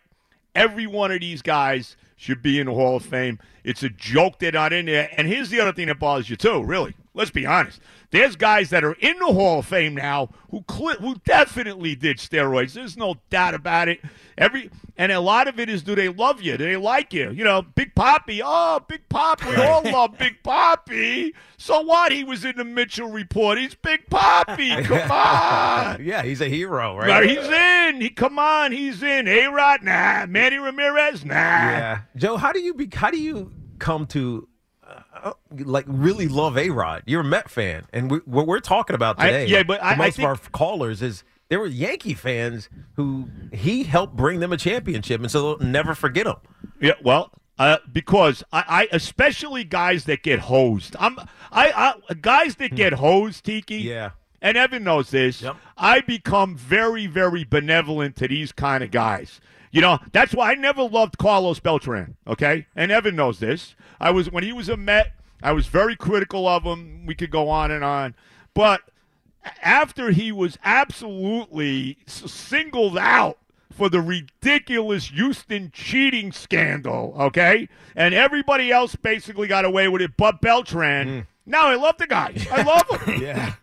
Every 0.56 0.88
one 0.88 1.12
of 1.12 1.20
these 1.20 1.42
guys 1.42 1.98
should 2.16 2.42
be 2.42 2.60
in 2.60 2.68
the 2.68 2.74
Hall 2.74 2.96
of 2.96 3.04
Fame. 3.04 3.40
It's 3.64 3.84
a 3.84 3.90
joke 3.90 4.40
they're 4.40 4.52
not 4.52 4.72
in 4.72 4.86
there. 4.86 5.10
And 5.18 5.28
here's 5.28 5.50
the 5.50 5.60
other 5.60 5.74
thing 5.74 5.88
that 5.88 6.00
bothers 6.00 6.30
you 6.30 6.36
too. 6.36 6.64
Really, 6.64 6.94
let's 7.14 7.32
be 7.32 7.46
honest. 7.46 7.82
There's 8.14 8.36
guys 8.36 8.70
that 8.70 8.84
are 8.84 8.94
in 8.94 9.18
the 9.18 9.26
Hall 9.26 9.60
of 9.60 9.66
Fame 9.66 9.96
now 9.96 10.30
who 10.52 10.64
cl- 10.70 10.98
who 10.98 11.16
definitely 11.26 11.96
did 11.96 12.18
steroids. 12.18 12.74
There's 12.74 12.96
no 12.96 13.16
doubt 13.32 13.56
about 13.56 13.88
it. 13.90 14.02
Every 14.38 14.70
and 14.96 15.12
a 15.12 15.20
lot 15.20 15.48
of 15.48 15.60
it 15.60 15.68
is 15.68 15.82
do 15.82 15.96
they 15.96 16.10
love 16.10 16.40
you? 16.40 16.56
Do 16.56 16.64
they 16.64 16.78
like 16.78 17.12
you? 17.12 17.32
You 17.32 17.44
know, 17.44 17.64
Big 17.64 17.96
Poppy. 17.96 18.40
Oh, 18.44 18.80
Big 18.88 19.10
Poppy. 19.10 19.50
We 19.50 19.56
all 19.56 19.82
love 19.82 20.16
Big 20.20 20.44
Poppy. 20.44 21.34
So 21.58 21.82
what? 21.82 22.12
He 22.12 22.24
was 22.24 22.46
in 22.46 22.56
the 22.56 22.64
Mitchell 22.64 23.10
report. 23.10 23.58
He's 23.58 23.74
Big 23.74 24.08
Poppy. 24.12 24.70
Come 24.84 25.10
on. 25.12 26.06
yeah, 26.06 26.22
he's 26.22 26.40
a 26.42 26.48
hero, 26.50 26.96
right? 26.96 27.08
Right, 27.10 27.30
he's 27.32 27.48
in. 27.48 28.00
He 28.00 28.12
come 28.12 28.38
on, 28.38 28.72
he's 28.72 29.02
in. 29.02 29.28
A 29.28 29.48
Rod, 29.48 29.82
nah. 29.82 30.28
Manny 30.28 30.58
Ramirez, 30.58 31.26
nah. 31.26 31.34
Yeah, 31.34 32.02
Joe, 32.16 32.38
how 32.38 32.52
do 32.52 32.60
you 32.60 32.76
be? 32.76 32.88
How 32.94 33.10
do 33.10 33.18
you 33.20 33.52
come 33.80 34.06
to 34.08 34.48
like 35.52 35.86
really 35.88 36.28
love 36.28 36.58
A 36.58 36.70
Rod? 36.70 37.04
You're 37.06 37.22
a 37.22 37.26
Met 37.26 37.50
fan, 37.50 37.86
and 37.94 38.10
we, 38.12 38.18
what 38.20 38.48
we're 38.48 38.60
talking 38.60 38.96
about 38.96 39.20
I- 39.20 39.26
today, 39.28 39.46
yeah, 39.48 39.64
but 39.64 39.82
I- 39.84 39.92
I 39.92 39.96
most 39.96 40.18
think- 40.18 40.28
of 40.28 40.40
our 40.44 40.50
callers 40.52 41.02
is 41.02 41.24
there 41.50 41.60
were 41.60 41.68
Yankee 41.68 42.14
fans 42.14 42.70
who 42.96 43.30
he 43.52 43.84
helped 43.84 44.16
bring 44.16 44.40
them 44.40 44.52
a 44.54 44.58
championship, 44.58 45.22
and 45.22 45.30
so 45.30 45.56
they'll 45.56 45.68
never 45.68 45.94
forget 45.96 46.26
him. 46.26 46.36
Yeah, 46.80 46.94
well, 47.04 47.32
uh, 47.60 47.78
because 47.92 48.44
I, 48.52 48.64
I, 48.68 48.88
especially 48.92 49.64
guys 49.64 50.06
that 50.06 50.24
get 50.24 50.40
hosed. 50.40 50.96
I'm, 51.00 51.18
I, 51.52 51.96
I 52.10 52.14
guys 52.16 52.56
that 52.56 52.76
get 52.76 52.94
hosed, 52.94 53.44
Tiki. 53.46 53.76
Yeah. 53.78 54.12
And 54.42 54.58
Evan 54.58 54.84
knows 54.84 55.12
this. 55.12 55.42
I 55.78 56.02
become 56.02 56.58
very, 56.58 57.06
very 57.08 57.46
benevolent 57.46 58.18
to 58.18 58.28
these 58.28 58.52
kind 58.52 58.84
of 58.84 58.92
guys. 58.92 59.40
You 59.74 59.82
know, 59.82 60.00
that's 60.12 60.36
why 60.36 60.52
I 60.52 60.56
never 60.56 60.84
loved 60.84 61.18
Carlos 61.18 61.60
Beltran. 61.60 62.16
Okay, 62.28 62.68
and 62.76 62.92
Evan 62.92 63.16
knows 63.16 63.40
this. 63.40 63.76
I 64.00 64.12
was 64.12 64.32
when 64.32 64.44
he 64.44 64.54
was 64.54 64.70
a 64.70 64.78
Met. 64.78 65.14
I 65.42 65.52
was 65.52 65.66
very 65.68 65.96
critical 65.96 66.48
of 66.48 66.64
him. 66.64 67.06
We 67.08 67.16
could 67.16 67.32
go 67.32 67.50
on 67.50 67.72
and 67.72 67.84
on, 67.84 68.16
but 68.54 68.82
after 69.64 70.12
he 70.12 70.32
was 70.32 70.60
absolutely 70.64 71.98
singled 72.06 72.98
out 72.98 73.40
for 73.72 73.90
the 73.90 74.00
ridiculous 74.00 75.08
Houston 75.08 75.72
cheating 75.74 76.32
scandal, 76.32 77.16
okay? 77.20 77.68
And 77.96 78.14
everybody 78.14 78.72
else 78.72 78.96
basically 78.96 79.48
got 79.48 79.66
away 79.66 79.88
with 79.88 80.04
it 80.04 80.16
but 80.16 80.40
Beltran. 80.40 81.08
Hmm. 81.08 81.20
Now 81.48 81.68
I 81.68 81.76
love 81.76 81.98
the 81.98 82.08
guy. 82.08 82.36
I 82.52 82.62
love 82.62 83.02
him. 83.02 83.22
yeah. 83.22 83.54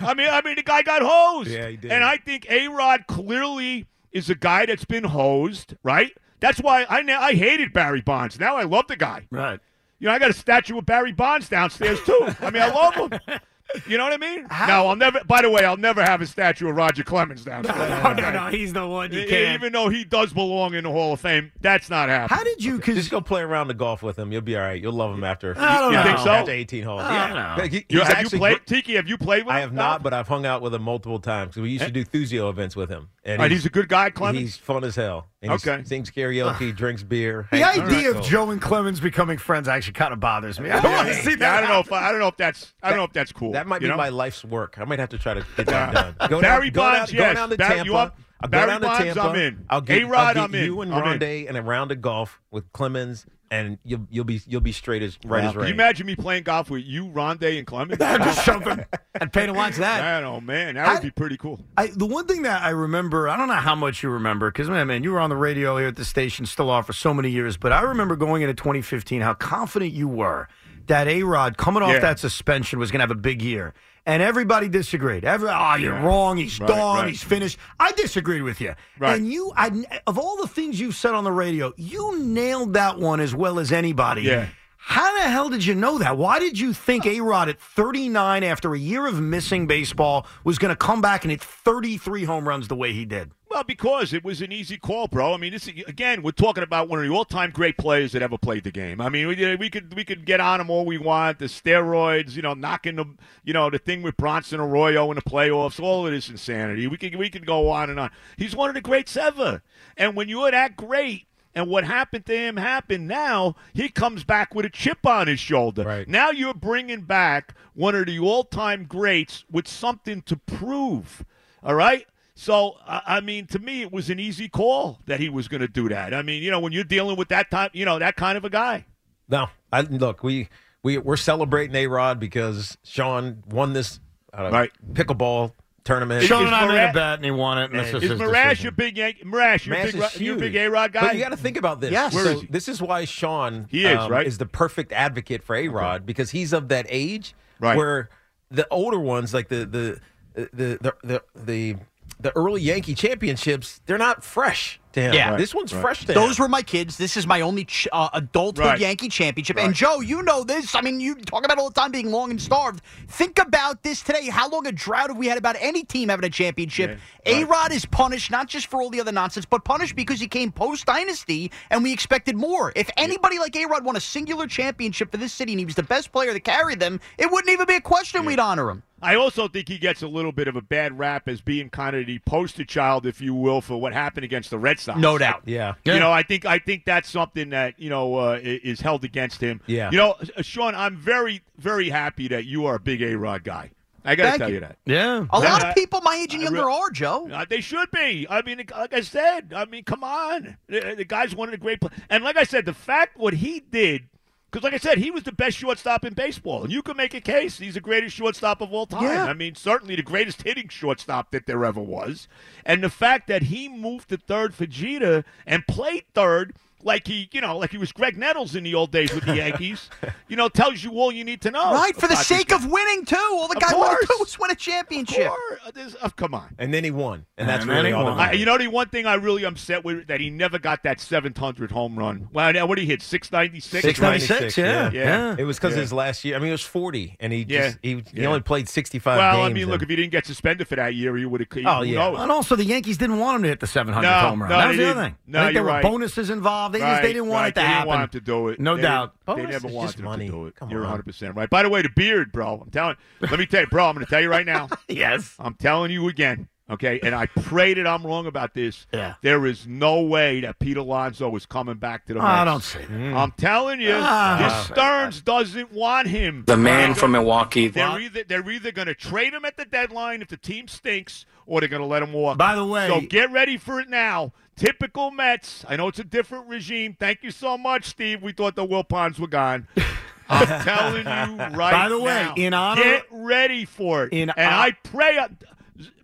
I 0.00 0.14
mean, 0.14 0.28
I 0.30 0.40
mean, 0.42 0.54
the 0.54 0.62
guy 0.62 0.82
got 0.82 1.02
hosed. 1.02 1.50
Yeah, 1.50 1.68
he 1.68 1.76
did. 1.76 1.90
And 1.90 2.04
I 2.04 2.16
think 2.16 2.48
A 2.48 2.68
Rod 2.68 3.06
clearly 3.08 3.86
is 4.12 4.30
a 4.30 4.34
guy 4.34 4.66
that's 4.66 4.84
been 4.84 5.04
hosed, 5.04 5.76
right? 5.82 6.12
That's 6.40 6.60
why 6.60 6.84
I 6.88 7.00
I 7.00 7.34
hated 7.34 7.72
Barry 7.72 8.00
Bonds. 8.00 8.38
Now 8.38 8.56
I 8.56 8.62
love 8.62 8.86
the 8.86 8.96
guy. 8.96 9.26
Right. 9.30 9.60
You 9.98 10.06
know, 10.06 10.14
I 10.14 10.18
got 10.18 10.30
a 10.30 10.34
statue 10.34 10.78
of 10.78 10.86
Barry 10.86 11.12
Bonds 11.12 11.48
downstairs 11.48 11.98
too. 12.04 12.28
I 12.40 12.50
mean, 12.50 12.62
I 12.62 12.68
love 12.68 12.94
him. 12.94 13.20
You 13.86 13.98
know 13.98 14.04
what 14.04 14.12
I 14.14 14.16
mean? 14.16 14.42
No, 14.66 14.86
I'll 14.88 14.96
never. 14.96 15.20
By 15.24 15.42
the 15.42 15.50
way, 15.50 15.64
I'll 15.64 15.76
never 15.76 16.02
have 16.02 16.20
a 16.22 16.26
statue 16.26 16.68
of 16.68 16.76
Roger 16.76 17.04
Clemens 17.04 17.44
downstairs. 17.44 18.02
No, 18.02 18.12
no, 18.14 18.30
no, 18.30 18.46
he's 18.48 18.72
the 18.72 18.86
one 18.86 19.12
you 19.12 19.26
can't. 19.26 19.54
Even 19.60 19.72
though 19.72 19.88
he 19.88 20.04
does 20.04 20.32
belong 20.32 20.74
in 20.74 20.84
the 20.84 20.90
Hall 20.90 21.12
of 21.12 21.20
Fame, 21.20 21.52
that's 21.60 21.90
not 21.90 22.08
happening. 22.08 22.36
How 22.38 22.44
did 22.44 22.64
you? 22.64 22.80
Just 22.80 23.10
go 23.10 23.20
play 23.20 23.42
around 23.42 23.68
the 23.68 23.74
golf 23.74 24.02
with 24.02 24.18
him. 24.18 24.32
You'll 24.32 24.40
be 24.40 24.56
all 24.56 24.62
right. 24.62 24.80
You'll 24.80 24.92
love 24.94 25.12
him 25.12 25.22
after. 25.24 25.54
I 25.58 25.78
don't 25.80 25.92
you 25.92 25.98
know. 25.98 26.02
think 26.04 26.18
so? 26.18 26.30
After 26.30 26.50
18 26.50 26.82
holes. 26.84 27.02
don't 27.02 27.12
yeah. 27.12 27.56
know. 27.56 27.62
He- 27.64 27.84
You- 27.88 28.00
he's 28.00 28.08
have 28.08 28.32
you 28.32 28.38
played 28.38 28.66
Tiki? 28.66 28.94
Have 28.94 29.08
you 29.08 29.18
played 29.18 29.44
with 29.44 29.54
I 29.54 29.58
him? 29.58 29.68
have 29.68 29.72
not, 29.74 30.02
but 30.02 30.14
I've 30.14 30.28
hung 30.28 30.46
out 30.46 30.62
with 30.62 30.74
him 30.74 30.82
multiple 30.82 31.20
times. 31.20 31.56
We 31.56 31.70
used 31.70 31.84
to 31.84 31.90
eh. 31.90 31.92
do 31.92 32.04
Thuzio 32.04 32.48
events 32.50 32.74
with 32.74 32.88
him. 32.88 33.08
And 33.24 33.42
And 33.42 33.52
he's 33.52 33.66
a 33.66 33.70
good 33.70 33.88
guy, 33.88 34.10
Clemens? 34.10 34.40
He's 34.40 34.56
fun 34.56 34.84
as 34.84 34.96
hell. 34.96 35.26
And 35.40 35.52
he 35.52 35.54
Okay. 35.54 35.84
sings 35.84 36.10
karaoke, 36.10 36.74
drinks 36.74 37.04
beer. 37.04 37.46
The 37.52 37.58
hangs- 37.58 37.78
idea 37.78 38.08
of 38.10 38.16
Cool. 38.16 38.24
Joe 38.24 38.50
and 38.50 38.60
Clemens 38.60 38.98
becoming 38.98 39.38
friends 39.38 39.68
actually 39.68 39.92
kind 39.92 40.12
of 40.12 40.18
bothers 40.18 40.58
me. 40.58 40.68
I 40.68 40.80
don't 40.80 40.90
want 40.92 41.06
to 41.08 41.14
see 41.14 41.30
Yeah, 41.30 41.36
that. 41.36 41.54
I 41.54 41.60
don't 41.60 41.70
know 41.70 41.78
if 41.80 41.92
I 41.92 42.10
don't 42.10 42.18
know 42.20 42.26
if 42.28 42.36
that's 42.36 42.74
I 42.82 42.88
don't 42.88 42.98
know 42.98 43.04
if 43.04 43.12
that's 43.12 43.30
cool. 43.30 43.52
That 43.52 43.68
might 43.68 43.80
be 43.80 43.86
know? 43.86 43.96
my 43.96 44.08
life's 44.08 44.44
work. 44.44 44.78
I 44.78 44.84
might 44.84 44.98
have 44.98 45.10
to 45.10 45.18
try 45.18 45.34
to 45.34 45.46
get 45.56 45.66
that 45.66 45.96
uh, 45.96 46.12
done. 46.18 46.28
Go 46.28 46.40
Barry 46.40 46.70
down, 46.70 46.72
go 46.92 46.98
Bonds, 46.98 47.12
down, 47.12 47.18
go 47.28 47.34
down 47.34 47.50
to 47.50 47.56
Barry- 47.56 47.70
Tampa. 47.76 47.84
you 47.86 47.92
want- 47.92 48.14
I'll 48.40 48.48
go 48.48 48.50
Barry 48.50 48.66
down 48.70 48.80
to 48.80 48.86
Bonds, 48.88 49.04
Tampa. 49.04 49.20
I'm 49.20 49.36
in. 49.36 49.64
I'll 49.70 49.80
get, 49.80 50.02
A-Rod, 50.02 50.18
I'll 50.26 50.34
get 50.34 50.42
I'm 50.44 50.54
in. 50.56 50.64
you 50.64 50.80
and 50.80 50.92
in. 50.92 50.98
Ronde 50.98 51.22
and 51.22 51.56
a 51.56 51.62
round 51.62 51.92
of 51.92 52.00
golf 52.00 52.40
with 52.50 52.72
Clemens, 52.72 53.24
and 53.50 53.78
you'll 53.84 54.06
you'll 54.10 54.24
be 54.24 54.40
you'll 54.46 54.60
be 54.60 54.72
straight 54.72 55.02
as 55.02 55.18
right 55.24 55.44
as 55.44 55.46
right. 55.46 55.52
Can 55.52 55.60
rain. 55.60 55.68
you 55.68 55.74
imagine 55.74 56.06
me 56.06 56.16
playing 56.16 56.42
golf 56.42 56.70
with 56.70 56.84
you, 56.84 57.08
Ronde, 57.08 57.42
and 57.42 57.66
Clemens? 57.66 57.98
Just 58.00 58.44
something. 58.44 58.84
I'd 59.20 59.32
pay 59.32 59.46
to 59.46 59.52
watch 59.52 59.76
that. 59.76 60.00
Man, 60.00 60.24
oh 60.24 60.40
man, 60.40 60.74
that 60.74 60.94
would 60.94 61.02
be 61.02 61.10
pretty 61.10 61.36
cool. 61.36 61.60
I, 61.76 61.88
the 61.88 62.06
one 62.06 62.26
thing 62.26 62.42
that 62.42 62.62
I 62.62 62.70
remember, 62.70 63.28
I 63.28 63.36
don't 63.36 63.48
know 63.48 63.54
how 63.54 63.74
much 63.74 64.02
you 64.02 64.10
remember, 64.10 64.50
because 64.50 64.68
man, 64.68 64.86
man, 64.86 65.02
you 65.02 65.12
were 65.12 65.20
on 65.20 65.30
the 65.30 65.36
radio 65.36 65.76
here 65.78 65.88
at 65.88 65.96
the 65.96 66.04
station, 66.04 66.46
still 66.46 66.70
are 66.70 66.82
for 66.82 66.92
so 66.92 67.14
many 67.14 67.30
years. 67.30 67.56
But 67.56 67.72
I 67.72 67.82
remember 67.82 68.16
going 68.16 68.42
into 68.42 68.54
2015, 68.54 69.20
how 69.22 69.34
confident 69.34 69.92
you 69.92 70.08
were 70.08 70.48
that 70.86 71.06
A 71.06 71.22
Rod 71.22 71.56
coming 71.56 71.82
off 71.82 71.92
Yeah. 71.92 71.98
that 72.00 72.18
suspension 72.18 72.78
was 72.78 72.90
going 72.90 73.00
to 73.00 73.02
have 73.02 73.10
a 73.10 73.14
big 73.14 73.42
year, 73.42 73.74
and 74.08 74.22
everybody 74.22 74.68
disagreed. 74.70 75.22
Every, 75.24 75.50
oh, 75.50 75.74
you're 75.76 75.92
Yeah. 75.94 76.02
wrong. 76.04 76.38
He's 76.38 76.58
Right, 76.58 76.66
done. 76.66 76.96
right. 76.96 77.08
He's 77.08 77.22
finished. 77.22 77.58
I 77.78 77.92
disagreed 77.92 78.42
with 78.42 78.58
you. 78.60 78.74
Right. 78.98 79.14
And 79.18 79.30
you, 79.30 79.52
I, 79.54 79.70
of 80.06 80.18
all 80.18 80.36
the 80.40 80.48
things 80.48 80.80
you've 80.80 80.96
said 80.96 81.12
on 81.14 81.24
the 81.24 81.30
radio, 81.32 81.74
you 81.76 82.18
nailed 82.18 82.72
that 82.72 82.98
one 82.98 83.20
as 83.20 83.34
well 83.34 83.58
as 83.58 83.70
anybody. 83.70 84.22
Yeah. 84.22 84.46
How 84.88 85.14
the 85.14 85.28
hell 85.28 85.50
did 85.50 85.66
you 85.66 85.74
know 85.74 85.98
that? 85.98 86.16
Why 86.16 86.38
did 86.38 86.58
you 86.58 86.72
think 86.72 87.04
A 87.04 87.20
Rod 87.20 87.50
at 87.50 87.60
39, 87.60 88.42
after 88.42 88.72
a 88.72 88.78
year 88.78 89.06
of 89.06 89.20
missing 89.20 89.66
baseball, 89.66 90.26
was 90.44 90.56
going 90.56 90.70
to 90.70 90.76
come 90.76 91.02
back 91.02 91.24
and 91.24 91.30
hit 91.30 91.42
33 91.42 92.24
home 92.24 92.48
runs 92.48 92.68
the 92.68 92.74
way 92.74 92.94
he 92.94 93.04
did? 93.04 93.32
Well, 93.50 93.64
because 93.64 94.14
it 94.14 94.24
was 94.24 94.40
an 94.40 94.50
easy 94.50 94.78
call, 94.78 95.06
bro. 95.06 95.34
I 95.34 95.36
mean, 95.36 95.52
this 95.52 95.68
is, 95.68 95.84
again, 95.86 96.22
we're 96.22 96.30
talking 96.30 96.64
about 96.64 96.88
one 96.88 97.00
of 97.00 97.06
the 97.06 97.14
all-time 97.14 97.50
great 97.50 97.76
players 97.76 98.12
that 98.12 98.22
ever 98.22 98.38
played 98.38 98.64
the 98.64 98.70
game. 98.70 98.98
I 98.98 99.10
mean, 99.10 99.28
we, 99.28 99.44
uh, 99.44 99.58
we 99.58 99.68
could 99.68 99.94
we 99.94 100.04
could 100.04 100.24
get 100.24 100.40
on 100.40 100.58
him 100.58 100.70
all 100.70 100.86
we 100.86 100.96
want, 100.96 101.38
the 101.38 101.46
steroids, 101.46 102.34
you 102.34 102.40
know, 102.40 102.54
knocking 102.54 102.96
the 102.96 103.04
you 103.44 103.52
know 103.52 103.68
the 103.68 103.78
thing 103.78 104.00
with 104.00 104.16
Bronson 104.16 104.58
Arroyo 104.58 105.10
in 105.10 105.16
the 105.16 105.22
playoffs, 105.22 105.78
all 105.78 106.06
of 106.06 106.12
this 106.12 106.30
insanity. 106.30 106.86
We 106.86 106.96
could 106.96 107.14
we 107.16 107.28
could 107.28 107.44
go 107.44 107.68
on 107.68 107.90
and 107.90 108.00
on. 108.00 108.10
He's 108.38 108.56
one 108.56 108.70
of 108.70 108.74
the 108.74 108.80
greats 108.80 109.18
ever, 109.18 109.62
and 109.98 110.16
when 110.16 110.30
you're 110.30 110.50
that 110.50 110.76
great. 110.76 111.27
And 111.58 111.68
what 111.68 111.82
happened 111.84 112.24
to 112.26 112.36
him 112.36 112.56
happened. 112.56 113.08
Now 113.08 113.56
he 113.74 113.88
comes 113.88 114.22
back 114.22 114.54
with 114.54 114.64
a 114.64 114.70
chip 114.70 115.04
on 115.04 115.26
his 115.26 115.40
shoulder. 115.40 115.82
Right. 115.82 116.06
Now 116.08 116.30
you're 116.30 116.54
bringing 116.54 117.00
back 117.02 117.54
one 117.74 117.94
of 117.96 118.06
the 118.06 118.18
all-time 118.20 118.84
greats 118.84 119.44
with 119.50 119.66
something 119.66 120.22
to 120.22 120.36
prove. 120.36 121.24
All 121.64 121.74
right. 121.74 122.06
So 122.36 122.76
I 122.86 123.20
mean, 123.20 123.46
to 123.48 123.58
me, 123.58 123.82
it 123.82 123.90
was 123.92 124.08
an 124.08 124.20
easy 124.20 124.48
call 124.48 125.00
that 125.06 125.18
he 125.18 125.28
was 125.28 125.48
going 125.48 125.60
to 125.62 125.66
do 125.68 125.88
that. 125.88 126.14
I 126.14 126.22
mean, 126.22 126.44
you 126.44 126.52
know, 126.52 126.60
when 126.60 126.72
you're 126.72 126.84
dealing 126.84 127.16
with 127.16 127.28
that 127.30 127.50
type, 127.50 127.72
you 127.74 127.84
know, 127.84 127.98
that 127.98 128.14
kind 128.14 128.38
of 128.38 128.44
a 128.44 128.50
guy. 128.50 128.86
No, 129.28 129.48
I 129.72 129.80
look. 129.80 130.22
We 130.22 130.48
we 130.84 130.98
we're 130.98 131.16
celebrating 131.16 131.74
A 131.74 131.88
Rod 131.88 132.20
because 132.20 132.78
Sean 132.84 133.42
won 133.50 133.72
this 133.72 133.98
uh, 134.32 134.50
Right. 134.52 134.70
pickleball 134.92 135.52
tournament. 135.88 136.24
Sean 136.24 136.46
and 136.46 136.54
I 136.54 136.62
Is 136.64 136.68
made 136.68 136.74
Mara- 136.76 136.90
a 136.90 136.92
bet 136.92 137.14
and 137.16 137.24
he 137.24 137.30
won 137.30 137.58
it. 137.58 137.70
And 137.70 137.80
this 137.80 137.88
Is 137.88 137.94
is 137.94 138.02
Is 138.04 138.10
his 138.10 138.20
Marash 138.20 138.48
decision. 138.50 138.68
a 138.68 138.72
big 138.72 138.96
Yankee? 138.96 139.24
Marash, 139.24 139.66
you're 139.66 139.76
a 139.76 139.82
big, 139.82 139.94
is 139.94 140.00
Ro- 140.00 140.06
a 140.06 140.10
big 140.10 140.52
huge. 140.52 140.54
A 140.56 140.68
Rod 140.68 140.92
guy. 140.92 141.00
But 141.00 141.14
you 141.16 141.20
got 141.22 141.30
to 141.30 141.36
think 141.36 141.56
about 141.56 141.80
this. 141.80 141.90
Yes. 141.90 142.14
Where 142.14 142.24
So 142.24 142.30
is 142.30 142.42
this 142.50 142.68
is 142.68 142.80
why 142.80 143.04
Sean 143.04 143.66
He 143.70 143.84
is, 143.84 143.98
um, 143.98 144.10
right? 144.12 144.26
is 144.26 144.38
the 144.38 144.46
perfect 144.46 144.92
advocate 144.92 145.42
for 145.42 145.56
A 145.56 145.66
Rod 145.68 146.06
because 146.06 146.30
he's 146.30 146.52
of 146.52 146.68
that 146.68 146.86
age 146.88 147.34
Right. 147.60 147.76
where 147.76 148.08
the 148.50 148.66
older 148.70 149.00
ones, 149.00 149.34
like 149.34 149.48
the 149.48 149.66
the 149.66 150.00
the 150.34 150.48
the 150.52 150.94
the, 151.02 151.22
the, 151.34 151.76
the 152.20 152.36
early 152.36 152.60
Yankee 152.62 152.94
championships, 152.94 153.80
they're 153.86 153.98
not 153.98 154.22
fresh 154.22 154.78
to 154.98 155.02
him. 155.08 155.14
Yeah. 155.14 155.36
this 155.36 155.54
one's 155.54 155.72
fresh 155.72 156.04
to 156.06 156.12
Those 156.12 156.38
him. 156.38 156.42
were 156.44 156.48
my 156.48 156.62
kids. 156.62 156.96
This 156.96 157.16
is 157.16 157.26
my 157.26 157.40
only 157.40 157.64
ch- 157.64 157.88
uh, 157.92 158.08
adulthood 158.12 158.64
Right. 158.66 158.78
Yankee 158.80 159.08
championship. 159.08 159.56
Right. 159.56 159.66
And 159.66 159.74
Joe, 159.74 160.00
you 160.00 160.22
know 160.22 160.44
this. 160.44 160.74
I 160.74 160.80
mean, 160.80 161.00
you 161.00 161.14
talk 161.14 161.44
about 161.44 161.58
all 161.58 161.70
the 161.70 161.80
time 161.80 161.90
being 161.92 162.10
long 162.10 162.30
and 162.30 162.40
starved. 162.40 162.82
Think 163.08 163.38
about 163.38 163.82
this 163.82 164.02
today. 164.02 164.28
How 164.28 164.48
long 164.48 164.66
a 164.66 164.72
drought 164.72 165.08
have 165.10 165.16
we 165.16 165.26
had 165.26 165.38
about 165.38 165.56
any 165.60 165.84
team 165.84 166.08
having 166.08 166.24
a 166.24 166.30
championship? 166.30 166.98
A 167.26 167.44
Rod 167.44 167.72
is 167.72 167.84
punished 167.84 168.30
not 168.30 168.48
just 168.48 168.66
for 168.68 168.80
all 168.80 168.90
the 168.90 169.00
other 169.00 169.12
nonsense, 169.12 169.44
but 169.46 169.64
punished 169.64 169.94
because 169.96 170.18
he 170.20 170.26
came 170.26 170.50
post 170.50 170.86
dynasty 170.86 171.50
and 171.70 171.82
we 171.82 171.92
expected 171.92 172.36
more. 172.36 172.72
If 172.74 172.90
anybody 172.96 173.38
like 173.38 173.54
A 173.56 173.66
Rod 173.66 173.84
won 173.84 173.96
a 173.96 174.00
singular 174.00 174.46
championship 174.46 175.10
for 175.10 175.18
this 175.18 175.32
city 175.32 175.52
and 175.52 175.58
he 175.58 175.64
was 175.66 175.74
the 175.74 175.82
best 175.82 176.10
player 176.12 176.32
that 176.32 176.40
carried 176.44 176.80
them, 176.80 177.00
it 177.18 177.30
wouldn't 177.30 177.52
even 177.52 177.66
be 177.66 177.74
a 177.76 177.80
question 177.80 178.24
we'd 178.24 178.38
honor 178.40 178.70
him. 178.70 178.82
I 179.00 179.14
also 179.14 179.46
think 179.46 179.68
he 179.68 179.78
gets 179.78 180.02
a 180.02 180.08
little 180.08 180.32
bit 180.32 180.48
of 180.48 180.56
a 180.56 180.60
bad 180.60 180.98
rap 180.98 181.28
as 181.28 181.40
being 181.40 181.70
kind 181.70 181.94
of 181.94 182.06
the 182.06 182.18
poster 182.20 182.64
child, 182.64 183.06
if 183.06 183.20
you 183.20 183.32
will, 183.32 183.60
for 183.60 183.80
what 183.80 183.92
happened 183.92 184.24
against 184.24 184.50
the 184.50 184.58
Red 184.58 184.80
Sox. 184.80 184.87
No 184.96 185.18
doubt. 185.18 185.42
Yeah. 185.46 185.74
You 185.84 185.98
know, 185.98 186.10
I 186.12 186.22
think 186.22 186.44
I 186.46 186.58
think 186.58 186.84
that's 186.84 187.10
something 187.10 187.50
that 187.50 187.78
you 187.78 187.90
know 187.90 188.14
uh, 188.16 188.38
is 188.42 188.80
held 188.80 189.04
against 189.04 189.40
him. 189.40 189.60
Yeah. 189.66 189.90
You 189.90 189.98
know, 189.98 190.14
uh, 190.36 190.42
Sean, 190.42 190.74
I'm 190.74 190.96
very 190.96 191.42
very 191.58 191.88
happy 191.90 192.28
that 192.28 192.44
you 192.44 192.66
are 192.66 192.76
a 192.76 192.80
big 192.80 193.02
A 193.02 193.14
Rod 193.16 193.44
guy. 193.44 193.70
I 194.04 194.14
got 194.14 194.22
to 194.22 194.28
Thank 194.30 194.38
tell 194.40 194.48
you. 194.48 194.54
you. 194.54 194.60
that. 194.60 194.78
Yeah. 194.86 195.26
A 195.30 195.38
lot 195.40 195.62
I- 195.62 195.70
of 195.70 195.74
people 195.74 196.00
my 196.00 196.14
age 196.14 196.32
and 196.32 196.42
younger 196.42 196.64
re- 196.64 196.72
are, 196.72 196.90
Joe. 196.90 197.28
Uh, 197.30 197.44
they 197.48 197.60
should 197.60 197.90
be. 197.90 198.26
I 198.30 198.40
mean, 198.42 198.62
like 198.70 198.94
I 198.94 199.00
said, 199.02 199.52
I 199.54 199.66
mean, 199.66 199.84
come 199.84 200.02
on. 200.02 200.56
The, 200.68 200.94
the 200.96 201.04
guy's 201.04 201.34
one 201.34 201.48
of 201.48 201.52
the 201.52 201.58
great 201.58 201.80
players. 201.80 201.98
And 202.08 202.24
like 202.24 202.36
I 202.38 202.44
said, 202.44 202.64
the 202.64 202.72
fact 202.72 203.18
what 203.18 203.34
he 203.34 203.60
did, 203.60 204.08
because 204.50 204.64
like 204.64 204.72
I 204.72 204.78
said, 204.78 204.98
he 204.98 205.10
was 205.10 205.24
the 205.24 205.32
best 205.32 205.58
shortstop 205.58 206.04
in 206.04 206.14
baseball. 206.14 206.64
And 206.64 206.72
you 206.72 206.82
can 206.82 206.96
make 206.96 207.12
a 207.12 207.20
case 207.20 207.58
he's 207.58 207.74
the 207.74 207.80
greatest 207.80 208.16
shortstop 208.16 208.60
of 208.60 208.72
all 208.72 208.86
time. 208.86 209.02
Yeah. 209.02 209.24
I 209.24 209.34
mean, 209.34 209.54
certainly 209.54 209.94
the 209.94 210.02
greatest 210.02 210.42
hitting 210.42 210.68
shortstop 210.68 211.32
that 211.32 211.46
there 211.46 211.64
ever 211.64 211.80
was. 211.80 212.28
And 212.64 212.82
the 212.82 212.88
fact 212.88 213.26
that 213.28 213.44
he 213.44 213.68
moved 213.68 214.08
to 214.08 214.16
third 214.16 214.54
for 214.54 214.64
Jeter 214.64 215.24
and 215.46 215.66
played 215.66 216.04
third 216.14 216.54
like 216.82 217.06
he, 217.06 217.28
you 217.32 217.40
know, 217.40 217.58
like 217.58 217.70
he 217.70 217.78
was 217.78 217.92
Graig 217.92 218.16
Nettles 218.16 218.54
in 218.54 218.64
the 218.64 218.74
old 218.74 218.90
days 218.90 219.12
with 219.12 219.24
the 219.26 219.36
Yankees, 219.42 219.88
you 220.28 220.36
know, 220.36 220.48
tells 220.48 220.82
you 220.84 220.92
all 220.92 221.10
you 221.12 221.24
need 221.24 221.40
to 221.42 221.50
know. 221.50 221.72
Right, 221.74 221.94
for 221.96 222.06
the 222.08 222.16
sake 222.16 222.52
of 222.52 222.64
winning, 222.70 223.04
too. 223.04 223.16
All 223.16 223.48
the 223.48 223.56
Of 223.56 223.62
guy 223.62 223.74
wanted 223.76 224.00
to 224.02 224.06
do 224.06 224.16
was 224.20 224.38
win 224.38 224.50
a 224.50 224.54
championship. 224.54 225.30
Of 225.66 225.74
course. 225.74 225.96
Uh, 226.00 226.08
come 226.10 226.34
on. 226.34 226.54
and 226.58 226.72
then 226.72 226.84
he 226.84 226.90
won, 226.90 227.26
and 227.36 227.48
that's 227.48 227.62
And 227.62 227.70
really 227.70 227.92
all 227.92 228.04
that. 228.16 228.30
I, 228.30 228.32
you 228.32 228.44
know 228.46 228.58
the 228.58 228.68
one 228.68 228.88
thing 228.88 229.06
I 229.06 229.14
really 229.14 229.44
upset 229.44 229.84
with 229.84 230.06
that 230.08 230.20
he 230.20 230.30
never 230.30 230.58
got 230.58 230.82
that 230.84 231.00
700 231.00 231.70
home 231.70 231.98
run. 231.98 232.28
Well, 232.32 232.52
now, 232.52 232.66
what 232.66 232.76
did 232.76 232.82
he 232.82 232.88
hit? 232.88 233.02
696. 233.02 233.82
696, 233.82 234.56
yeah, 234.58 234.90
yeah. 234.92 235.02
yeah. 235.32 235.36
It 235.38 235.44
was 235.44 235.56
because 235.58 235.74
Yeah. 235.74 235.80
his 235.80 235.92
last 235.92 236.24
year. 236.24 236.36
I 236.36 236.38
mean, 236.38 236.48
it 236.48 236.52
was 236.52 236.62
forty, 236.62 237.16
and 237.20 237.32
he 237.32 237.44
Yeah. 237.48 237.66
just 237.66 237.78
he, 237.82 237.94
he 238.12 238.22
Yeah. 238.22 238.28
only 238.28 238.40
played 238.40 238.68
sixty 238.68 238.98
five 238.98 239.18
Well, 239.18 239.36
games. 239.36 239.50
I 239.50 239.52
mean, 239.54 239.68
look, 239.68 239.82
if 239.82 239.88
he 239.88 239.96
didn't 239.96 240.12
get 240.12 240.26
suspended 240.26 240.68
for 240.68 240.76
that 240.76 240.94
year, 240.94 241.16
he 241.16 241.24
would 241.24 241.40
have. 241.40 241.48
Oh, 241.66 241.78
who 241.80 241.84
yeah. 241.90 241.98
knows? 242.10 242.20
And 242.20 242.30
also, 242.30 242.56
the 242.56 242.64
Yankees 242.64 242.98
didn't 242.98 243.18
want 243.18 243.36
him 243.36 243.42
to 243.42 243.48
hit 243.48 243.60
the 243.60 243.66
700 243.66 244.02
No, 244.08 244.12
home 244.28 244.40
run. 244.42 244.50
no, 244.50 244.56
that 244.58 244.68
was 244.68 244.76
the 244.76 244.90
other 244.90 245.02
thing. 245.04 245.16
No, 245.26 245.38
I 245.40 245.42
think 245.44 245.46
there 245.46 245.52
you're 245.54 245.62
were 245.64 245.68
right. 245.68 245.82
bonuses 245.82 246.30
involved. 246.30 246.67
They, 246.68 246.78
just, 246.80 247.02
they 247.02 247.12
didn't 247.12 247.28
want 247.28 247.40
right. 247.42 247.48
it 247.48 247.54
to 247.54 247.60
they 247.60 247.66
happen. 247.66 247.78
didn't 247.80 247.88
want 247.88 248.02
him 248.14 248.20
to 248.20 248.26
do 248.26 248.48
it. 248.48 248.60
No 248.60 248.76
They 248.76 248.82
doubt. 248.82 249.14
didn't- 249.26 249.44
They 249.44 249.50
never 249.52 249.68
wanted 249.68 249.98
him 249.98 250.04
money. 250.04 250.26
to 250.26 250.32
do 250.32 250.46
it. 250.46 250.56
Come 250.56 250.70
You're 250.70 250.80
100 250.80 251.04
percent 251.04 251.34
right. 251.36 251.48
By 251.50 251.62
the 251.62 251.68
way, 251.68 251.82
the 251.82 251.88
beard, 251.90 252.32
bro. 252.32 252.60
I'm 252.64 252.70
telling. 252.70 252.96
let 253.20 253.38
me 253.38 253.46
tell 253.46 253.60
you, 253.62 253.66
bro. 253.66 253.86
I'm 253.86 253.94
going 253.94 254.04
to 254.06 254.10
tell 254.10 254.20
you 254.20 254.30
right 254.30 254.46
now. 254.46 254.68
Yes. 254.88 255.34
I'm 255.38 255.54
telling 255.54 255.90
you 255.90 256.08
again. 256.08 256.48
Okay, 256.70 257.00
and 257.02 257.14
I 257.14 257.26
pray 257.26 257.72
that 257.74 257.86
I'm 257.86 258.06
wrong 258.06 258.26
about 258.26 258.52
this. 258.52 258.86
Yeah. 258.92 259.14
There 259.22 259.46
is 259.46 259.66
no 259.66 260.02
way 260.02 260.40
that 260.40 260.58
Pete 260.58 260.76
Alonso 260.76 261.34
is 261.34 261.46
coming 261.46 261.76
back 261.76 262.04
to 262.06 262.14
the 262.14 262.20
I 262.20 262.44
Mets. 262.44 262.50
don't 262.74 262.82
say 262.82 262.84
that. 262.86 263.16
I'm 263.16 263.30
telling 263.32 263.80
you, 263.80 263.94
Ah. 263.94 264.36
this 264.66 264.66
Stearns 264.76 265.20
doesn't 265.22 265.72
want 265.72 266.08
him. 266.08 266.44
The 266.46 266.58
man 266.58 266.92
from 266.94 267.12
Milwaukee. 267.12 267.68
They're 267.68 267.98
either 268.00 268.22
they're 268.24 268.50
either 268.50 268.70
going 268.70 268.88
to 268.88 268.94
trade 268.94 269.32
him 269.32 269.46
at 269.46 269.56
the 269.56 269.64
deadline 269.64 270.20
if 270.20 270.28
the 270.28 270.36
team 270.36 270.68
stinks, 270.68 271.24
or 271.46 271.60
they're 271.60 271.70
going 271.70 271.80
to 271.80 271.86
let 271.88 272.02
him 272.02 272.12
walk. 272.12 272.36
By 272.36 272.54
the 272.54 272.66
way- 272.66 272.86
so 272.88 273.00
get 273.00 273.30
ready 273.32 273.56
for 273.56 273.80
it 273.80 273.88
now. 273.88 274.32
Typical 274.54 275.10
Mets. 275.10 275.64
I 275.68 275.76
know 275.76 275.88
it's 275.88 276.00
a 276.00 276.04
different 276.04 276.48
regime. 276.48 276.96
Thank 276.98 277.22
you 277.22 277.30
so 277.30 277.56
much, 277.56 277.84
Steve. 277.86 278.22
We 278.22 278.32
thought 278.32 278.56
the 278.56 278.66
Wilpons 278.66 279.18
were 279.18 279.26
gone. 279.28 279.68
I'm 280.28 280.46
telling 280.64 281.06
you 281.06 281.56
right 281.56 281.72
By 281.72 281.88
the 281.88 281.98
way, 281.98 282.04
now, 282.24 282.34
in 282.36 282.52
honor- 282.52 282.82
get 282.82 283.06
ready 283.10 283.64
for 283.64 284.04
it. 284.04 284.12
In 284.12 284.28
and 284.28 284.52
hon- 284.52 284.62
I 284.66 284.70
pray, 284.82 285.18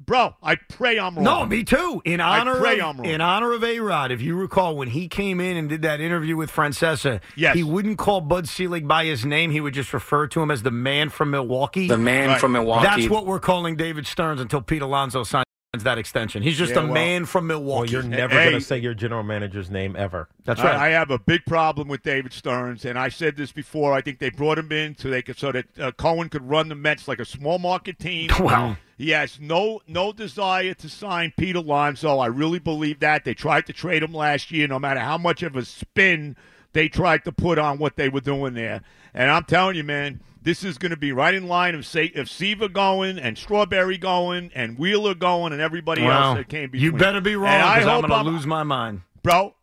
bro. 0.07 0.35
I 0.43 0.57
pray 0.57 0.99
I'm 0.99 1.15
wrong. 1.17 1.25
No, 1.25 1.47
me 1.47 1.65
too. 1.65 2.03
In 2.05 2.21
honor, 2.21 2.33
I 2.33 2.41
honor 2.41 2.61
pray 2.61 2.81
of, 2.81 2.87
I'm 2.89 2.97
wrong. 2.99 3.07
in 3.07 3.21
honor 3.21 3.53
of 3.53 3.65
A 3.65 3.81
Rod, 3.81 4.11
if 4.13 4.21
you 4.21 4.35
recall, 4.37 4.77
when 4.77 4.89
he 4.89 5.09
came 5.09 5.41
in 5.41 5.57
and 5.57 5.69
did 5.69 5.83
that 5.83 6.01
interview 6.01 6.37
with 6.37 6.51
Francesa, 6.51 7.21
Yes. 7.37 7.55
he 7.57 7.63
wouldn't 7.63 7.99
call 7.99 8.21
Bud 8.21 8.49
Selig 8.49 8.87
by 8.89 9.05
his 9.05 9.25
name. 9.25 9.51
He 9.51 9.61
would 9.61 9.75
just 9.75 9.93
refer 9.93 10.27
to 10.29 10.43
him 10.43 10.51
as 10.51 10.63
the 10.63 10.71
man 10.71 11.09
from 11.11 11.31
Milwaukee. 11.31 11.89
The 11.89 11.99
man 11.99 12.29
Right. 12.31 12.41
from 12.41 12.53
Milwaukee. 12.53 12.85
That's 12.87 13.09
what 13.09 13.27
we're 13.27 13.41
calling 13.41 13.77
David 13.77 14.07
Stearns 14.07 14.41
until 14.41 14.61
Pete 14.63 14.83
Alonso 14.83 15.23
signs 15.25 15.45
that 15.83 15.99
extension. 15.99 16.43
He's 16.43 16.57
just 16.57 16.73
Yeah, 16.75 16.83
a 16.83 16.85
well- 16.85 16.95
man 16.95 17.25
from 17.27 17.49
Milwaukee. 17.49 17.93
well, 17.95 18.03
you're 18.05 18.09
never 18.09 18.35
Hey. 18.35 18.51
going 18.51 18.61
to 18.61 18.65
say 18.65 18.79
your 18.79 18.95
general 18.95 19.25
manager's 19.25 19.71
name 19.71 19.97
ever. 19.99 20.29
That's 20.45 20.61
I- 20.61 20.65
right. 20.65 20.75
I, 20.77 20.89
have 20.91 21.11
a 21.11 21.19
big 21.19 21.45
problem 21.45 21.89
with 21.89 22.03
David 22.03 22.33
Stearns, 22.33 22.85
and 22.85 22.97
I 22.99 23.09
said 23.09 23.37
this 23.37 23.51
before. 23.53 23.93
I 23.93 24.01
think 24.01 24.21
they 24.21 24.31
brought 24.31 24.59
him 24.59 24.71
in 24.71 24.97
so 24.97 25.11
they 25.11 25.23
could 25.23 25.37
so 25.39 25.51
that 25.53 25.67
uh, 25.79 25.91
Cohen 25.93 26.29
could 26.29 26.49
run 26.49 26.69
the 26.69 26.75
Mets 26.77 27.09
like 27.09 27.19
a 27.19 27.25
small 27.25 27.59
market 27.59 27.99
team. 27.99 28.31
Wow. 28.39 28.77
He 28.97 29.11
has 29.11 29.41
no 29.41 29.81
no 29.89 30.13
desire 30.13 30.73
to 30.75 30.89
sign 30.89 31.33
Pete 31.37 31.57
Alonso. 31.57 32.19
I 32.19 32.27
really 32.27 32.61
believe 32.61 33.01
that. 33.01 33.25
They 33.25 33.35
tried 33.35 33.67
to 33.67 33.73
trade 33.73 34.05
him 34.05 34.13
last 34.15 34.53
year, 34.53 34.69
no 34.69 34.79
matter 34.79 35.01
how 35.01 35.19
much 35.19 35.43
of 35.43 35.57
a 35.57 35.65
spin 35.65 36.37
they 36.75 36.89
tried 36.89 37.25
to 37.25 37.33
put 37.33 37.59
on 37.59 37.79
what 37.79 37.97
they 37.97 38.09
were 38.09 38.21
doing 38.21 38.55
there. 38.55 38.83
And 39.13 39.33
I'm 39.33 39.45
telling 39.45 39.75
you, 39.75 39.83
man, 39.83 40.21
this 40.45 40.63
is 40.63 40.79
going 40.79 40.91
to 40.91 40.97
be 40.97 41.11
right 41.11 41.35
in 41.35 41.49
line 41.49 41.75
of 41.75 41.85
say 41.85 42.13
of 42.15 42.31
Seaver 42.31 42.69
going 42.69 43.19
and 43.19 43.37
Strawberry 43.37 43.99
going 43.99 44.51
and 44.55 44.79
Wheeler 44.79 45.15
going 45.15 45.53
and 45.53 45.61
everybody 45.61 46.03
Wow. 46.03 46.29
else 46.31 46.39
that 46.39 46.49
came 46.49 46.71
between. 46.71 46.83
you 46.93 46.97
better 46.97 47.21
be 47.21 47.35
wrong 47.35 47.53
And 47.53 47.63
I 47.63 47.79
because 47.81 47.89
I'm 48.05 48.09
going 48.09 48.25
to 48.25 48.31
lose 48.31 48.47
my 48.47 48.63
mind. 48.63 49.03
bro. 49.23 49.55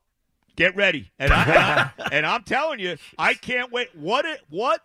Get 0.58 0.76
ready, 0.76 1.10
and, 1.18 1.32
I, 1.32 1.44
and, 1.44 1.58
I, 1.58 1.92
and 2.18 2.26
I'm 2.26 2.44
telling 2.44 2.80
you, 2.80 2.98
I 3.18 3.34
can't 3.36 3.72
wait. 3.72 3.88
What 3.96 4.26
it, 4.26 4.42
what 4.50 4.82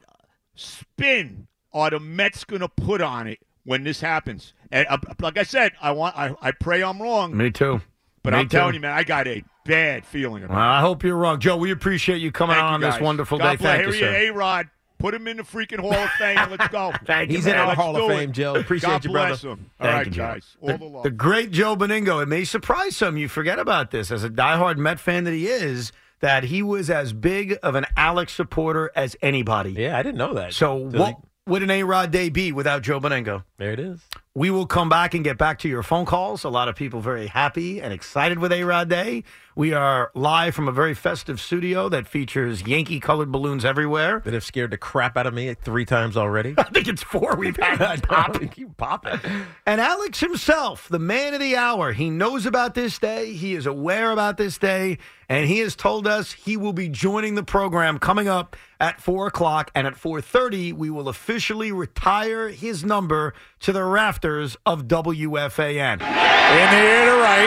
spin 0.55 1.47
are 1.73 1.91
the 1.91 2.01
Mets 2.01 2.45
going 2.45 2.61
to 2.61 2.69
put 2.69 3.01
on 3.01 3.27
it 3.27 3.41
when 3.65 3.85
this 3.85 4.01
happens? 4.01 4.53
And 4.71 4.87
uh, 4.89 4.99
like 5.21 5.39
I 5.39 5.43
said, 5.43 5.73
I 5.81 5.91
want, 5.93 6.17
I, 6.17 6.35
I 6.41 6.53
pray 6.53 6.83
I'm 6.83 7.01
wrong, 7.03 7.37
Me 7.37 7.51
too. 7.51 7.81
but 8.23 8.33
Me 8.33 8.41
I'm 8.41 8.49
telling 8.49 8.75
you, 8.75 8.81
man, 8.81 8.93
I 8.93 9.03
got 9.05 9.27
a 9.27 9.43
bad 9.65 10.07
feeling 10.07 10.45
about 10.45 10.55
Well, 10.57 10.65
it. 10.65 10.71
I 10.71 10.81
hope 10.81 11.03
you're 11.05 11.17
wrong. 11.17 11.41
Joe, 11.41 11.57
we 11.57 11.71
appreciate 11.73 12.19
you 12.19 12.33
coming 12.33 12.57
Thank 12.57 12.65
on 12.65 12.81
you 12.81 12.87
this 12.91 13.01
wonderful 13.01 13.39
God 13.39 13.51
day. 13.53 13.57
bless. 13.57 13.77
Thank 13.79 13.87
you, 13.89 13.93
Here 13.93 14.13
sir. 14.13 14.31
A 14.31 14.31
Rod. 14.31 14.69
Put 14.99 15.15
him 15.15 15.29
in 15.29 15.37
the 15.37 15.43
freaking 15.43 15.79
Hall 15.81 15.93
of 15.93 16.11
Fame. 16.13 16.39
Let's 16.51 16.69
go. 16.69 16.93
Thank 17.05 17.31
you, 17.31 17.37
He's 17.37 17.45
man. 17.47 17.55
in 17.55 17.61
our 17.61 17.67
Let's 17.69 17.81
Hall 17.81 17.97
of 17.97 18.03
do 18.03 18.11
it. 18.11 18.17
Fame, 18.19 18.33
Joe. 18.33 18.55
Appreciate 18.55 18.89
God 18.91 19.05
you, 19.05 19.11
brother. 19.13 19.29
bless 19.29 19.43
him. 19.43 19.51
All 19.51 19.87
Thank 19.87 19.95
right, 19.97 20.07
you, 20.07 20.13
Joe. 20.13 20.23
guys. 20.23 20.57
All 20.61 20.69
The, 20.69 20.79
the 20.79 20.85
love. 20.85 21.03
the 21.03 21.11
great 21.11 21.51
Joe 21.51 21.77
Benigno. 21.77 22.23
It 22.23 22.27
may 22.29 22.45
surprise 22.45 22.97
some. 22.97 23.17
You 23.17 23.29
forget 23.29 23.59
about 23.59 23.91
this. 23.91 24.11
As 24.11 24.25
a 24.25 24.31
diehard 24.31 24.79
Met 24.79 24.99
fan 24.99 25.25
that 25.25 25.33
he 25.35 25.47
is, 25.49 25.93
that 26.21 26.45
he 26.45 26.63
was 26.63 26.89
as 26.89 27.13
big 27.13 27.59
of 27.63 27.75
an 27.75 27.85
Alex 27.97 28.33
supporter 28.33 28.91
as 28.97 29.17
anybody. 29.21 29.73
Yeah, 29.73 29.99
I 29.99 30.03
didn't 30.03 30.19
know 30.19 30.33
that. 30.35 30.55
So 30.55 30.89
Till 30.91 30.99
what 31.01 31.17
would 31.47 31.63
an 31.63 31.71
A-Rod 31.71 32.11
day 32.11 32.31
be 32.31 32.53
without 32.53 32.83
Joe 32.83 32.99
Benigno? 33.01 33.45
There 33.59 33.73
it 33.73 33.79
is. 33.81 34.01
We 34.37 34.51
will 34.51 34.67
come 34.67 34.91
back 34.91 35.15
and 35.15 35.25
get 35.25 35.39
back 35.39 35.61
to 35.61 35.69
your 35.69 35.83
phone 35.83 36.05
calls. 36.05 36.45
A 36.45 36.51
lot 36.51 36.69
of 36.69 36.77
people 36.77 37.01
very 37.01 37.27
happy 37.27 37.81
and 37.81 37.91
excited 37.91 38.39
with 38.39 38.53
A-Rod 38.53 38.87
Day. 38.87 39.25
We 39.55 39.73
are 39.73 40.11
live 40.13 40.55
from 40.55 40.69
a 40.69 40.73
very 40.73 40.93
festive 40.93 41.41
studio 41.41 41.89
that 41.89 42.07
features 42.07 42.61
Yankee 42.67 43.01
colored 43.01 43.33
balloons 43.33 43.65
everywhere. 43.65 44.21
That 44.27 44.35
have 44.35 44.45
scared 44.45 44.73
the 44.73 44.77
crap 44.77 45.17
out 45.17 45.27
of 45.27 45.33
me 45.33 45.55
three 45.55 45.87
times 45.87 46.19
already. 46.19 46.55
I 46.59 46.65
think 46.65 46.87
it's 46.87 47.03
four 47.03 47.35
we've 47.37 47.57
had. 47.57 48.03
Pop 48.07 48.37
it, 48.43 48.53
keep 48.53 48.77
popping. 48.77 49.19
And 49.65 49.81
Alex 49.81 50.21
himself, 50.21 50.87
the 50.91 50.99
man 50.99 51.33
of 51.33 51.41
the 51.41 51.57
hour, 51.57 51.95
he 51.95 52.11
knows 52.11 52.45
about 52.45 52.75
this 52.75 52.99
day. 52.99 53.33
He 53.33 53.55
is 53.55 53.65
aware 53.65 54.11
about 54.11 54.37
this 54.37 54.59
day. 54.59 54.99
And 55.31 55.49
he 55.49 55.61
has 55.61 55.75
told 55.75 56.07
us 56.07 56.33
he 56.33 56.59
will 56.59 56.75
be 56.75 56.89
joining 56.91 57.35
the 57.35 57.43
program 57.43 57.99
coming 57.99 58.29
up 58.29 58.55
at 58.79 59.01
4 59.01 59.27
o'clock. 59.29 59.71
And 59.75 59.87
at 59.87 59.95
4.30, 59.95 60.75
we 60.75 60.91
will 60.91 61.09
officially 61.09 61.73
retire 61.73 62.51
his 62.51 62.85
number 62.85 63.33
to 63.61 63.73
the 63.73 63.83
rafters 63.83 64.26
of 64.27 64.89
WFAN. 64.89 65.93
In 65.93 65.99
the 66.01 66.83
air 66.83 67.07
to 67.07 67.23
right. 67.23 67.47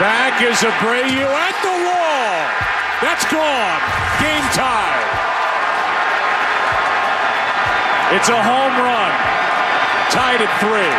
Back 0.00 0.42
is 0.42 0.58
Abreu 0.58 1.04
at 1.06 1.54
the 1.62 1.70
wall. 1.86 2.42
That's 3.00 3.24
gone. 3.30 3.78
Game 4.18 4.42
tie. 4.50 4.98
It's 8.16 8.28
a 8.28 8.42
home 8.42 8.74
run. 8.82 9.12
Tied 10.10 10.42
at 10.42 10.50
three. 10.58 10.90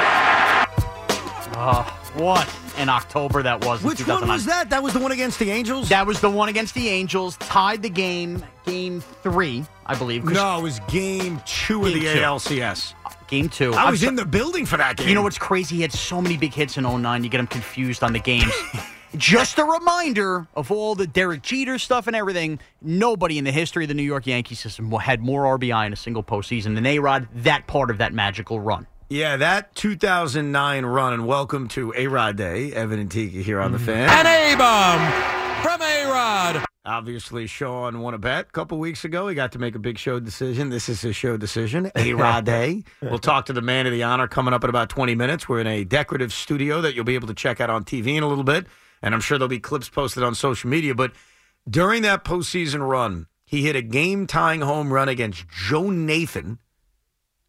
Oh, 1.57 1.83
what 2.15 2.47
an 2.77 2.87
October 2.87 3.43
that 3.43 3.65
was. 3.65 3.81
in 3.81 3.89
Which 3.89 4.07
one 4.07 4.25
was 4.25 4.45
that? 4.45 4.69
That 4.69 4.81
was 4.81 4.93
the 4.93 4.99
one 4.99 5.11
against 5.11 5.37
the 5.39 5.51
Angels? 5.51 5.89
That 5.89 6.07
was 6.07 6.21
the 6.21 6.29
one 6.29 6.47
against 6.47 6.75
the 6.75 6.87
Angels. 6.87 7.35
Tied 7.37 7.81
the 7.81 7.89
game, 7.89 8.41
game 8.65 9.01
three, 9.01 9.65
I 9.85 9.95
believe. 9.95 10.23
No, 10.23 10.59
it 10.59 10.63
was 10.63 10.79
game 10.87 11.41
two 11.45 11.85
of 11.85 11.91
the 11.93 11.99
two. 11.99 12.07
ALCS. 12.07 12.93
Game 13.29 13.49
two. 13.49 13.73
I 13.73 13.89
was 13.91 14.01
so- 14.01 14.07
in 14.07 14.15
the 14.15 14.25
building 14.25 14.65
for 14.65 14.77
that 14.77 14.97
game. 14.97 15.07
You 15.07 15.15
know 15.15 15.21
what's 15.21 15.37
crazy? 15.37 15.75
He 15.75 15.81
had 15.81 15.93
so 15.93 16.21
many 16.21 16.37
big 16.37 16.53
hits 16.53 16.77
in 16.77 16.85
09, 16.85 17.23
you 17.23 17.29
get 17.29 17.39
him 17.39 17.47
confused 17.47 18.03
on 18.03 18.13
the 18.13 18.19
games. 18.19 18.51
Just 19.15 19.57
a 19.57 19.63
reminder 19.63 20.47
of 20.55 20.71
all 20.71 20.93
the 20.93 21.07
Derek 21.07 21.41
Jeter 21.41 21.79
stuff 21.79 22.05
and 22.05 22.15
everything. 22.15 22.59
Nobody 22.81 23.39
in 23.39 23.43
the 23.43 23.51
history 23.51 23.83
of 23.83 23.87
the 23.87 23.95
New 23.95 24.03
York 24.03 24.27
Yankee 24.27 24.53
system 24.53 24.91
had 24.91 25.21
more 25.21 25.57
RBI 25.57 25.87
in 25.87 25.93
a 25.93 25.95
single 25.95 26.23
postseason 26.23 26.75
than 26.75 26.85
A 26.85 26.99
Rod, 26.99 27.27
that 27.33 27.65
part 27.65 27.89
of 27.89 27.97
that 27.97 28.13
magical 28.13 28.59
run. 28.59 28.85
Yeah, 29.09 29.37
that 29.37 29.73
2009 29.73 30.85
run, 30.85 31.13
and 31.13 31.25
welcome 31.25 31.67
to 31.69 31.91
A 31.97 32.05
Rod 32.05 32.35
Day. 32.35 32.71
Evan 32.71 32.99
and 32.99 33.09
Tiki 33.09 33.41
here 33.41 33.59
on 33.59 33.71
the 33.71 33.79
mm-hmm. 33.79 33.87
fan. 33.87 34.25
An 34.25 34.53
A-bomb 34.53 35.39
from 35.63 35.81
Obviously, 36.85 37.45
Sean 37.45 37.99
won 37.99 38.13
a 38.13 38.17
bet 38.17 38.47
a 38.47 38.51
couple 38.51 38.79
weeks 38.79 39.05
ago. 39.05 39.27
He 39.27 39.35
got 39.35 39.51
to 39.51 39.59
make 39.59 39.75
a 39.75 39.79
big 39.79 39.97
show 39.97 40.19
decision. 40.19 40.69
This 40.69 40.89
is 40.89 41.01
his 41.01 41.15
show 41.15 41.37
decision, 41.37 41.91
A 41.95 42.13
Rod 42.13 42.45
Day. 42.45 42.83
We'll 43.01 43.19
talk 43.19 43.45
to 43.47 43.53
the 43.53 43.61
man 43.61 43.85
of 43.85 43.91
the 43.91 44.03
honor 44.03 44.27
coming 44.27 44.53
up 44.53 44.63
in 44.63 44.69
about 44.69 44.89
20 44.89 45.13
minutes. 45.13 45.47
We're 45.47 45.59
in 45.59 45.67
a 45.67 45.83
decorative 45.83 46.33
studio 46.33 46.81
that 46.81 46.95
you'll 46.95 47.05
be 47.05 47.15
able 47.15 47.27
to 47.27 47.33
check 47.33 47.61
out 47.61 47.69
on 47.69 47.83
TV 47.83 48.15
in 48.15 48.23
a 48.23 48.27
little 48.27 48.43
bit. 48.43 48.65
And 49.01 49.13
I'm 49.13 49.21
sure 49.21 49.37
there'll 49.37 49.49
be 49.49 49.59
clips 49.59 49.87
posted 49.87 50.23
on 50.23 50.33
social 50.35 50.69
media. 50.69 50.95
But 50.95 51.11
during 51.69 52.01
that 52.03 52.23
postseason 52.23 52.87
run, 52.87 53.27
he 53.45 53.63
hit 53.63 53.75
a 53.75 53.81
game 53.81 54.25
tying 54.25 54.61
home 54.61 54.91
run 54.91 55.09
against 55.09 55.45
Joe 55.49 55.89
Nathan. 55.89 56.59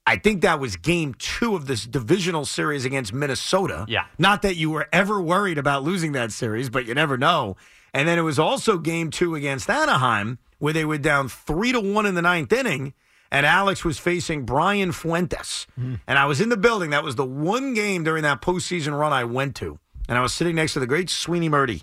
I 0.06 0.16
think 0.16 0.42
that 0.42 0.58
was 0.58 0.76
game 0.76 1.14
two 1.14 1.54
of 1.54 1.66
this 1.66 1.84
divisional 1.84 2.44
series 2.44 2.84
against 2.84 3.12
Minnesota. 3.12 3.84
Yeah. 3.88 4.06
Not 4.18 4.42
that 4.42 4.56
you 4.56 4.70
were 4.70 4.88
ever 4.92 5.20
worried 5.20 5.56
about 5.56 5.82
losing 5.84 6.12
that 6.12 6.32
series, 6.32 6.68
but 6.68 6.84
you 6.86 6.94
never 6.94 7.16
know. 7.16 7.56
And 7.92 8.06
then 8.06 8.18
it 8.18 8.22
was 8.22 8.38
also 8.38 8.78
game 8.78 9.10
two 9.10 9.34
against 9.34 9.68
Anaheim, 9.68 10.38
where 10.58 10.72
they 10.72 10.84
were 10.84 10.98
down 10.98 11.28
three 11.28 11.72
to 11.72 11.80
one 11.80 12.06
in 12.06 12.14
the 12.14 12.22
ninth 12.22 12.52
inning, 12.52 12.94
and 13.30 13.46
Alex 13.46 13.84
was 13.84 13.98
facing 13.98 14.44
Brian 14.44 14.92
Fuentes. 14.92 15.66
Hmm. 15.76 15.96
And 16.06 16.18
I 16.18 16.26
was 16.26 16.40
in 16.40 16.48
the 16.48 16.56
building. 16.56 16.90
That 16.90 17.04
was 17.04 17.16
the 17.16 17.24
one 17.24 17.74
game 17.74 18.04
during 18.04 18.22
that 18.24 18.42
postseason 18.42 18.98
run 18.98 19.12
I 19.12 19.24
went 19.24 19.56
to. 19.56 19.78
And 20.08 20.18
I 20.18 20.20
was 20.20 20.34
sitting 20.34 20.56
next 20.56 20.72
to 20.74 20.80
the 20.80 20.86
great 20.86 21.08
Sweeny 21.08 21.48
Murti. 21.48 21.82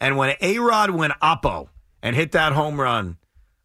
And 0.00 0.16
when 0.16 0.36
A 0.40 0.58
Rod 0.58 0.90
went 0.90 1.12
oppo 1.20 1.68
and 2.02 2.16
hit 2.16 2.32
that 2.32 2.52
home 2.52 2.80
run, 2.80 3.16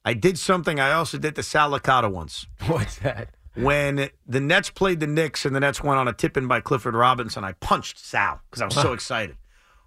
I 0.05 0.13
did 0.13 0.37
something 0.37 0.79
I 0.79 0.91
also 0.91 1.17
did 1.17 1.35
to 1.35 1.43
Sal 1.43 1.71
Licata 1.71 2.11
once. 2.11 2.45
What's 2.67 2.97
that? 2.99 3.29
When 3.55 4.09
the 4.25 4.39
Nets 4.39 4.71
played 4.71 4.99
the 4.99 5.07
Knicks 5.07 5.45
and 5.45 5.55
the 5.55 5.59
Nets 5.59 5.83
went 5.83 5.99
on 5.99 6.07
a 6.07 6.13
tip 6.13 6.37
in 6.37 6.47
by 6.47 6.59
Clifford 6.59 6.95
Robinson, 6.95 7.43
I 7.43 7.51
punched 7.53 7.99
Sal 7.99 8.41
because 8.49 8.61
I 8.61 8.65
was 8.65 8.75
so 8.75 8.93
excited. 8.93 9.37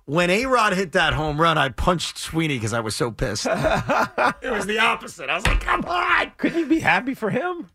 When 0.06 0.30
A 0.30 0.46
Rod 0.46 0.72
hit 0.72 0.92
that 0.92 1.14
home 1.14 1.40
run, 1.40 1.58
I 1.58 1.68
punched 1.68 2.16
Sweeny 2.16 2.54
because 2.56 2.72
I 2.72 2.78
was 2.78 2.94
so 2.94 3.10
pissed. 3.10 3.44
it 3.50 4.50
was 4.52 4.64
the 4.66 4.78
opposite. 4.78 5.28
I 5.28 5.34
was 5.34 5.44
like, 5.44 5.60
come 5.60 5.84
on. 5.84 6.30
Couldn't 6.38 6.60
you 6.60 6.66
be 6.66 6.78
happy 6.78 7.14
for 7.14 7.28
him? 7.28 7.70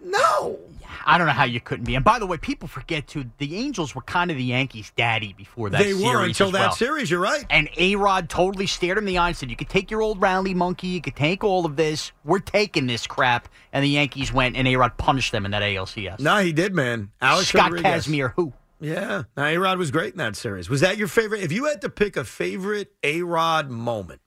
No. 0.00 0.60
I 1.04 1.18
don't 1.18 1.26
know 1.26 1.32
how 1.32 1.42
you 1.42 1.60
couldn't 1.60 1.84
be. 1.84 1.96
And 1.96 2.04
by 2.04 2.20
the 2.20 2.26
way, 2.26 2.36
people 2.36 2.68
forget 2.68 3.08
too, 3.08 3.24
the 3.38 3.56
Angels 3.56 3.96
were 3.96 4.02
kind 4.02 4.30
of 4.30 4.36
the 4.36 4.44
Yankees' 4.44 4.92
daddy 4.96 5.32
before 5.36 5.70
that 5.70 5.82
series. 5.82 5.98
They 5.98 6.04
were 6.06 6.24
until 6.24 6.46
as 6.48 6.52
that 6.52 6.60
well. 6.60 6.72
series. 6.72 7.10
You're 7.10 7.18
right. 7.18 7.44
And 7.50 7.68
A 7.76 7.96
Rod 7.96 8.28
totally 8.28 8.68
stared 8.68 8.98
him 8.98 9.02
in 9.02 9.14
the 9.14 9.18
eye 9.18 9.28
and 9.28 9.36
said, 9.36 9.50
You 9.50 9.56
could 9.56 9.68
take 9.68 9.90
your 9.90 10.02
old 10.02 10.20
rally 10.20 10.54
monkey, 10.54 10.86
you 10.86 11.00
could 11.00 11.16
take 11.16 11.42
all 11.42 11.66
of 11.66 11.74
this. 11.74 12.12
We're 12.24 12.38
taking 12.38 12.86
this 12.86 13.08
crap. 13.08 13.48
And 13.72 13.82
the 13.82 13.88
Yankees 13.88 14.32
went 14.32 14.56
and 14.56 14.68
A 14.68 14.76
Rod 14.76 14.96
punished 14.98 15.32
them 15.32 15.44
in 15.44 15.50
that 15.50 15.62
ALCS. 15.62 16.20
No, 16.20 16.36
he 16.38 16.52
did, 16.52 16.74
man. 16.74 17.10
Alex 17.20 17.48
Scott 17.48 17.72
Rodriguez. 17.72 17.82
Casimir, 17.82 18.28
who? 18.36 18.52
Yeah. 18.82 19.22
Now, 19.36 19.44
A 19.46 19.56
Rod 19.58 19.78
was 19.78 19.90
great 19.90 20.12
in 20.12 20.18
that 20.18 20.34
series. 20.36 20.68
Was 20.68 20.80
that 20.80 20.96
your 20.98 21.08
favorite? 21.08 21.42
If 21.42 21.52
you 21.52 21.64
had 21.66 21.80
to 21.82 21.88
pick 21.88 22.16
a 22.16 22.24
favorite 22.24 22.92
A 23.02 23.22
Rod 23.22 23.70
moment, 23.70 24.20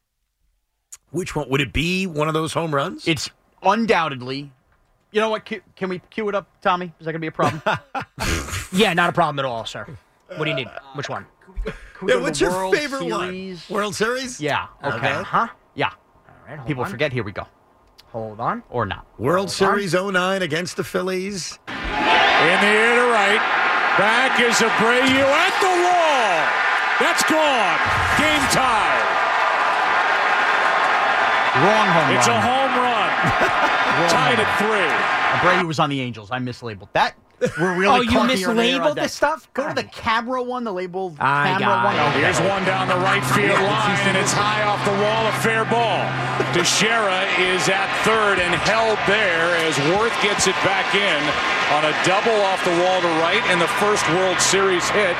which 1.12 1.36
one 1.36 1.50
would 1.50 1.62
it 1.62 1.74
be? 1.74 2.08
One 2.08 2.28
of 2.28 2.34
those 2.34 2.54
home 2.54 2.74
runs? 2.74 3.08
It's 3.08 3.30
undoubtedly. 3.62 4.52
You 5.12 5.22
know 5.22 5.30
what? 5.30 5.46
Can, 5.46 5.62
can 5.76 5.90
we 5.90 6.00
cue 6.10 6.28
it 6.30 6.36
up, 6.36 6.48
Tommy? 6.62 6.86
Is 7.00 7.06
that 7.06 7.12
going 7.12 7.16
to 7.16 7.20
be 7.20 7.28
a 7.28 7.32
problem? 7.32 7.62
Yeah, 8.72 8.94
not 8.94 9.10
a 9.10 9.14
problem 9.14 9.40
at 9.40 9.46
all, 9.46 9.66
sir. 9.66 9.86
What 10.36 10.44
do 10.44 10.50
you 10.50 10.56
need? 10.56 10.68
Which 10.96 11.08
one? 11.08 11.26
Can 11.98 12.10
Yeah, 12.10 12.16
what's 12.18 12.40
the 12.40 12.46
your 12.46 12.54
World 12.54 12.76
favorite 12.76 13.00
Series? 13.08 13.70
one? 13.70 13.76
World 13.78 13.96
Series? 13.96 14.42
Yeah. 14.42 14.68
Okay. 14.84 14.98
Okay. 14.98 15.24
Huh? 15.24 15.48
Yeah. 15.76 15.92
All 15.92 16.36
right, 16.46 16.58
hold 16.58 16.68
People 16.68 16.84
on. 16.84 16.90
forget. 16.90 17.14
Here 17.14 17.24
we 17.24 17.32
go. 17.32 17.48
Hold 18.08 18.42
on. 18.42 18.64
Or 18.70 18.86
not. 18.86 19.06
World 19.18 19.50
Series 19.50 19.94
09 19.94 20.42
against 20.42 20.76
the 20.76 20.84
Phillies. 20.84 21.58
In 21.70 21.74
the 21.76 22.66
air 22.66 22.96
to 23.06 23.12
right. 23.12 23.65
Back 23.98 24.42
is 24.42 24.56
Abreu 24.60 25.00
at 25.00 25.56
the 25.64 25.72
wall. 25.72 26.36
That's 27.00 27.24
gone. 27.24 27.80
Game 28.20 28.44
tie. 28.52 29.00
Wrong 31.64 31.88
home 31.88 32.18
It's 32.18 32.28
run. 32.28 32.36
It's 32.36 32.36
a 32.36 32.42
home 32.44 32.74
run. 32.76 33.10
Tied 34.12 34.40
at 34.40 34.52
three. 34.60 35.48
Brady 35.48 35.66
was 35.66 35.80
on 35.80 35.90
the 35.90 36.02
Angels. 36.02 36.30
I 36.30 36.40
mislabeled 36.40 36.90
that. 36.92 37.16
We're 37.60 37.76
really 37.78 38.00
Oh, 38.00 38.02
you 38.02 38.10
clunky 38.10 38.48
on 38.48 38.60
air 38.60 38.82
on 38.82 38.92
mislabeled 38.92 38.96
the 38.96 39.08
stuff? 39.08 39.50
Go 39.54 39.68
to 39.68 39.74
the 39.76 39.84
camera 39.84 40.42
one, 40.42 40.64
the 40.64 40.72
labeled 40.74 41.18
I 41.20 41.58
camera 41.60 41.60
got 41.60 41.86
one. 41.86 41.96
it. 41.96 42.00
Oh, 42.00 42.10
here's 42.20 42.40
one 42.42 42.64
down 42.66 42.88
the 42.88 42.96
right 43.04 43.24
field 43.36 43.60
line, 43.60 44.00
and 44.08 44.16
it's 44.18 44.32
high 44.32 44.64
off 44.64 44.84
the 44.86 44.96
wall. 45.04 45.28
A 45.28 45.36
fair 45.44 45.66
ball. 45.66 46.04
Teixeira 46.54 47.28
is 47.52 47.68
at 47.68 47.92
third 48.08 48.40
and 48.40 48.56
held 48.64 48.98
there 49.08 49.52
as 49.68 49.76
Werth 49.92 50.16
gets 50.24 50.48
it 50.48 50.56
back 50.64 50.88
in 50.96 51.22
on 51.76 51.84
a 51.84 51.94
double 52.08 52.36
off 52.48 52.64
the 52.64 52.76
wall 52.84 53.02
to 53.02 53.08
right, 53.20 53.44
and 53.52 53.60
the 53.60 53.68
first 53.84 54.08
World 54.16 54.40
Series 54.40 54.88
hit 54.90 55.16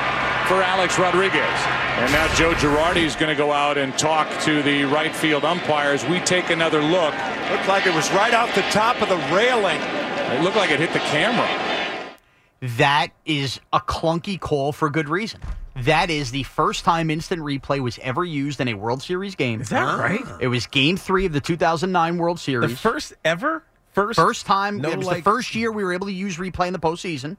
for 0.48 0.62
Alex 0.62 0.98
Rodriguez. 0.98 1.58
And 2.00 2.12
now 2.12 2.32
Joe 2.34 2.52
Girardi 2.54 3.04
is 3.04 3.16
going 3.16 3.28
to 3.34 3.36
go 3.36 3.52
out 3.52 3.76
and 3.78 3.96
talk 3.98 4.28
to 4.44 4.62
the 4.62 4.84
right 4.84 5.14
field 5.14 5.44
umpires. 5.44 6.04
We 6.06 6.20
take 6.20 6.50
another 6.50 6.80
look. 6.82 7.12
Looked 7.50 7.68
like 7.68 7.86
it 7.86 7.94
was 7.94 8.10
right 8.12 8.32
off 8.34 8.54
the 8.54 8.62
top 8.70 9.00
of 9.02 9.08
the 9.08 9.16
railing. 9.34 9.80
It 9.80 10.42
looked 10.42 10.56
like 10.56 10.70
it 10.70 10.78
hit 10.80 10.92
the 10.92 11.00
camera. 11.00 11.48
That 12.78 13.08
is 13.24 13.60
a 13.72 13.80
clunky 13.80 14.38
call 14.40 14.72
for 14.72 14.90
good 14.90 15.08
reason. 15.08 15.40
That 15.76 16.08
is 16.10 16.30
the 16.30 16.42
first 16.44 16.84
time 16.84 17.10
instant 17.10 17.42
replay 17.42 17.80
was 17.80 17.98
ever 18.02 18.24
used 18.24 18.60
in 18.60 18.68
a 18.68 18.74
World 18.74 19.02
Series 19.02 19.34
game. 19.34 19.60
Is 19.60 19.68
that 19.68 19.98
right? 19.98 20.20
Ah. 20.24 20.38
It 20.40 20.48
was 20.48 20.66
Game 20.66 20.96
Three 20.96 21.26
of 21.26 21.32
the 21.32 21.40
2009 21.40 22.16
World 22.18 22.40
Series. 22.40 22.70
The 22.70 22.76
first 22.76 23.12
ever? 23.24 23.62
First, 23.92 24.16
First 24.18 24.46
time. 24.46 24.78
No, 24.78 24.90
it 24.90 24.98
was 24.98 25.06
like- 25.06 25.18
the 25.18 25.22
first 25.30 25.54
year 25.54 25.70
we 25.72 25.84
were 25.84 25.92
able 25.92 26.06
to 26.06 26.12
use 26.12 26.36
replay 26.38 26.66
in 26.66 26.72
the 26.72 26.78
postseason. 26.78 27.36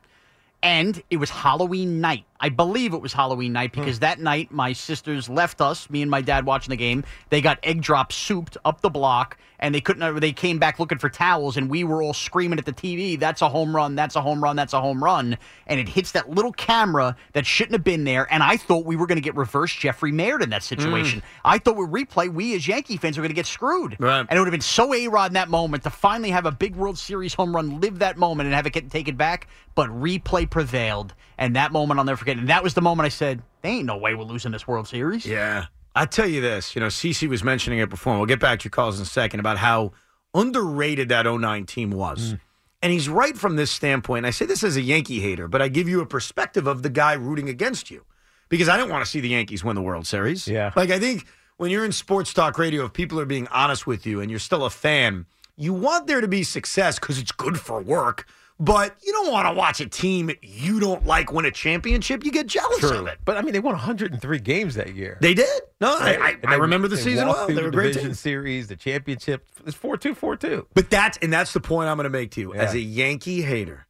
And 0.64 1.02
it 1.10 1.18
was 1.18 1.30
Halloween 1.30 2.02
night. 2.02 2.26
I 2.40 2.50
believe 2.50 2.94
it 2.94 3.02
was 3.02 3.14
Halloween 3.14 3.54
night 3.54 3.74
Hmm. 3.74 3.82
because 3.82 4.00
that 4.00 4.20
night 4.20 4.52
my 4.52 4.74
sisters 4.74 5.30
left 5.30 5.62
us, 5.62 5.90
me 5.90 6.02
and 6.02 6.12
my 6.12 6.22
dad 6.22 6.46
watching 6.46 6.70
the 6.72 6.78
game. 6.78 7.04
They 7.30 7.42
got 7.42 7.60
egg 7.64 7.82
drop 7.82 8.12
souped 8.12 8.58
up 8.66 8.82
the 8.82 8.90
block 8.90 9.38
and 9.60 9.74
they 9.74 9.82
couldn't 9.82 10.20
they 10.20 10.34
came 10.34 10.60
back 10.60 10.78
looking 10.80 11.00
for 11.00 11.10
towels 11.10 11.58
and 11.58 11.68
we 11.68 11.84
were 11.84 12.04
all 12.04 12.14
screaming 12.14 12.60
at 12.60 12.66
the 12.66 12.74
TV, 12.74 13.20
that's 13.20 13.42
a 13.42 13.50
home 13.50 13.76
run, 13.76 13.96
that's 13.96 14.16
a 14.16 14.22
home 14.22 14.44
run, 14.44 14.56
that's 14.56 14.74
a 14.74 14.82
home 14.82 15.04
run. 15.04 15.36
And 15.66 15.80
it 15.80 15.90
hits 15.90 16.12
that 16.12 16.30
little 16.30 16.52
camera 16.52 17.16
that 17.34 17.46
shouldn't 17.46 17.74
have 17.74 17.84
been 17.84 18.04
there. 18.04 18.32
And 18.32 18.44
I 18.44 18.58
thought 18.58 18.86
we 18.86 18.96
were 18.96 19.08
going 19.08 19.18
to 19.18 19.22
get 19.22 19.36
reverse 19.36 19.74
Jeffrey 19.74 20.12
Maier 20.12 20.42
in 20.42 20.52
that 20.52 20.62
situation. 20.62 21.24
I 21.44 21.58
thought 21.58 21.76
with 21.76 21.90
replay, 21.90 22.32
we 22.32 22.56
as 22.56 22.68
Yankee 22.68 22.98
fans 22.98 23.18
were 23.18 23.22
going 23.24 23.30
to 23.30 23.36
get 23.36 23.48
screwed. 23.48 23.96
Right. 24.00 24.20
And 24.20 24.32
it 24.32 24.40
would 24.40 24.48
have 24.48 24.52
been 24.52 24.62
so 24.62 24.94
A 24.94 25.08
Rod 25.08 25.32
in 25.32 25.34
that 25.34 25.50
moment 25.50 25.84
to 25.84 25.90
finally 25.90 26.30
have 26.30 26.46
a 26.46 26.52
big 26.52 26.76
World 26.76 27.00
Series 27.00 27.34
home 27.34 27.56
run, 27.56 27.80
live 27.82 27.98
that 28.00 28.18
moment, 28.18 28.46
and 28.46 28.54
have 28.54 28.68
it 28.68 28.74
get 28.74 28.92
taken 28.92 29.16
back. 29.16 29.48
But 29.74 29.90
replay 29.90 30.47
prevailed. 30.48 31.14
And 31.38 31.56
that 31.56 31.72
moment 31.72 32.00
I'll 32.00 32.06
never 32.06 32.18
forget. 32.18 32.38
And 32.38 32.50
that 32.50 32.64
was 32.64 32.74
the 32.74 32.82
moment 32.82 33.06
I 33.06 33.10
said, 33.10 33.42
there 33.62 33.72
ain't 33.72 33.86
no 33.86 33.98
way 33.98 34.16
we're 34.16 34.24
losing 34.24 34.52
this 34.52 34.68
World 34.68 34.88
Series. 34.88 35.26
Yeah. 35.26 35.66
I 35.96 36.06
tell 36.06 36.28
you 36.28 36.42
this, 36.42 36.76
you 36.76 36.80
know, 36.80 36.88
CC 36.88 37.28
was 37.28 37.44
mentioning 37.44 37.80
it 37.80 37.90
before. 37.90 38.14
and 38.14 38.20
We'll 38.20 38.28
get 38.28 38.40
back 38.40 38.60
to 38.60 38.66
your 38.66 38.72
calls 38.72 38.98
in 38.98 39.04
a 39.04 39.06
second 39.06 39.40
about 39.40 39.58
how 39.58 39.94
underrated 40.34 41.10
that 41.10 41.26
09 41.26 41.66
team 41.66 41.92
was. 41.92 42.34
Mm. 42.34 42.40
And 42.84 42.94
he's 42.94 43.10
right 43.10 43.36
from 43.36 43.56
this 43.56 43.72
standpoint. 43.72 44.26
I 44.26 44.30
say 44.30 44.46
this 44.46 44.64
as 44.64 44.78
a 44.78 44.82
Yankee 44.82 45.20
hater, 45.20 45.48
but 45.48 45.62
I 45.62 45.68
give 45.68 45.90
you 45.90 46.02
a 46.02 46.06
perspective 46.06 46.68
of 46.68 46.84
the 46.84 46.90
guy 46.90 47.14
rooting 47.14 47.50
against 47.50 47.90
you 47.90 48.06
because 48.50 48.70
I 48.70 48.78
don't 48.78 48.90
want 48.90 49.04
to 49.04 49.10
see 49.10 49.20
the 49.20 49.30
Yankees 49.30 49.64
win 49.64 49.76
the 49.76 49.82
World 49.82 50.06
Series. 50.06 50.48
Yeah. 50.48 50.72
Like, 50.76 50.92
I 50.92 51.00
think 51.00 51.26
when 51.58 51.72
you're 51.72 51.86
in 51.86 51.92
sports 51.92 52.34
talk 52.34 52.60
radio, 52.60 52.86
if 52.86 52.94
people 52.94 53.20
are 53.20 53.26
being 53.26 53.48
honest 53.48 53.88
with 53.88 54.06
you 54.06 54.22
and 54.22 54.30
you're 54.30 54.40
still 54.40 54.64
a 54.64 54.70
fan, 54.70 55.26
you 55.56 55.74
want 55.74 56.06
there 56.06 56.22
to 56.22 56.28
be 56.28 56.44
success 56.44 57.00
because 57.00 57.18
it's 57.18 57.32
good 57.32 57.60
for 57.60 57.82
work. 57.82 58.28
But 58.60 58.96
you 59.06 59.12
don't 59.12 59.32
want 59.32 59.48
to 59.48 59.54
watch 59.54 59.82
a 59.82 59.86
team 59.88 60.32
you 60.42 60.80
don't 60.80 61.06
like 61.06 61.32
win 61.32 61.46
a 61.46 61.52
championship. 61.52 62.26
You 62.26 62.32
get 62.32 62.48
jealous 62.48 62.84
of 62.84 63.06
it. 63.06 63.20
But 63.24 63.38
I 63.38 63.42
mean, 63.44 63.54
they 63.54 63.60
won 63.60 63.74
103 63.74 64.40
games 64.40 64.74
that 64.76 64.96
year. 64.96 65.18
They 65.22 65.36
did. 65.36 65.62
No, 65.80 65.96
I, 65.96 66.38
I, 66.44 66.54
I 66.54 66.56
remember 66.56 66.88
the 66.88 66.98
season 66.98 67.28
well. 67.28 67.46
They 67.48 67.54
the 67.54 67.62
were 67.62 67.68
a 67.68 67.72
great 67.72 67.90
division 67.90 68.10
team. 68.10 68.16
series, 68.16 68.68
the 68.68 68.76
championship. 68.76 69.46
It's 69.68 69.78
4-2, 69.78 70.18
4-2. 70.18 70.66
But 70.74 70.90
that's 70.90 71.20
and 71.20 71.32
that's 71.32 71.54
the 71.54 71.60
point 71.60 71.88
I'm 71.90 71.98
going 71.98 72.06
to 72.06 72.10
make 72.10 72.32
to 72.32 72.42
you. 72.42 72.54
As 72.56 72.74
a 72.74 72.80
Yankee 72.80 73.44
hater, 73.44 73.86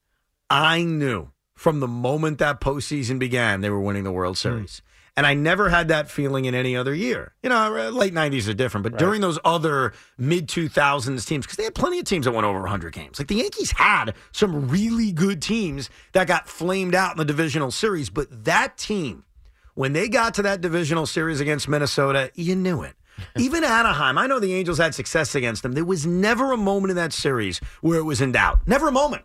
I 0.50 0.84
knew 0.84 1.30
from 1.56 1.80
the 1.80 1.88
moment 1.88 2.40
that 2.40 2.60
postseason 2.60 3.20
began 3.20 3.62
they 3.62 3.70
were 3.70 3.80
winning 3.80 4.04
the 4.04 4.12
World 4.12 4.36
Hmm. 4.38 4.50
Series. 4.50 4.82
And 5.18 5.26
I 5.26 5.34
never 5.34 5.68
had 5.68 5.88
that 5.88 6.12
feeling 6.12 6.46
in 6.46 6.54
any 6.54 6.78
other 6.78 6.94
year. 6.94 7.34
You 7.42 7.50
know, 7.50 7.76
uh, 7.76 7.90
late 7.90 8.14
90s 8.14 8.48
are 8.48 8.54
different, 8.54 8.84
but 8.84 9.00
during 9.00 9.20
those 9.20 9.40
other 9.44 9.94
mid 10.20 10.48
2000s 10.48 11.26
teams, 11.26 11.46
because 11.46 11.58
they 11.58 11.64
had 11.64 11.74
plenty 11.74 11.98
of 11.98 12.06
teams 12.06 12.26
that 12.26 12.34
went 12.34 12.46
over 12.46 12.60
100 12.60 12.94
games. 12.94 13.18
Like 13.18 13.28
the 13.28 13.36
Yankees 13.36 13.72
had 13.72 14.14
some 14.32 14.70
really 14.70 15.12
good 15.12 15.42
teams 15.42 15.90
that 16.14 16.28
got 16.28 16.48
flamed 16.48 16.94
out 16.94 17.14
in 17.14 17.18
the 17.18 17.26
divisional 17.26 17.72
series, 17.72 18.12
but 18.12 18.46
that 18.46 18.78
team, 18.78 19.26
when 19.74 19.94
they 19.94 20.08
got 20.08 20.36
to 20.36 20.44
that 20.44 20.62
divisional 20.62 21.08
series 21.08 21.42
against 21.42 21.68
Minnesota, 21.68 22.32
you 22.36 22.56
knew 22.56 22.84
it. 22.84 22.94
Even 23.38 23.64
Anaheim, 23.64 24.20
I 24.20 24.28
know 24.28 24.40
the 24.40 24.54
Angels 24.54 24.78
had 24.78 24.94
success 24.94 25.34
against 25.34 25.64
them. 25.64 25.72
There 25.72 25.84
was 25.84 26.06
never 26.06 26.52
a 26.52 26.58
moment 26.58 26.92
in 26.92 26.96
that 26.98 27.12
series 27.12 27.60
where 27.82 27.98
it 27.98 28.04
was 28.04 28.22
in 28.22 28.34
doubt. 28.34 28.60
Never 28.68 28.88
a 28.88 28.92
moment. 28.92 29.24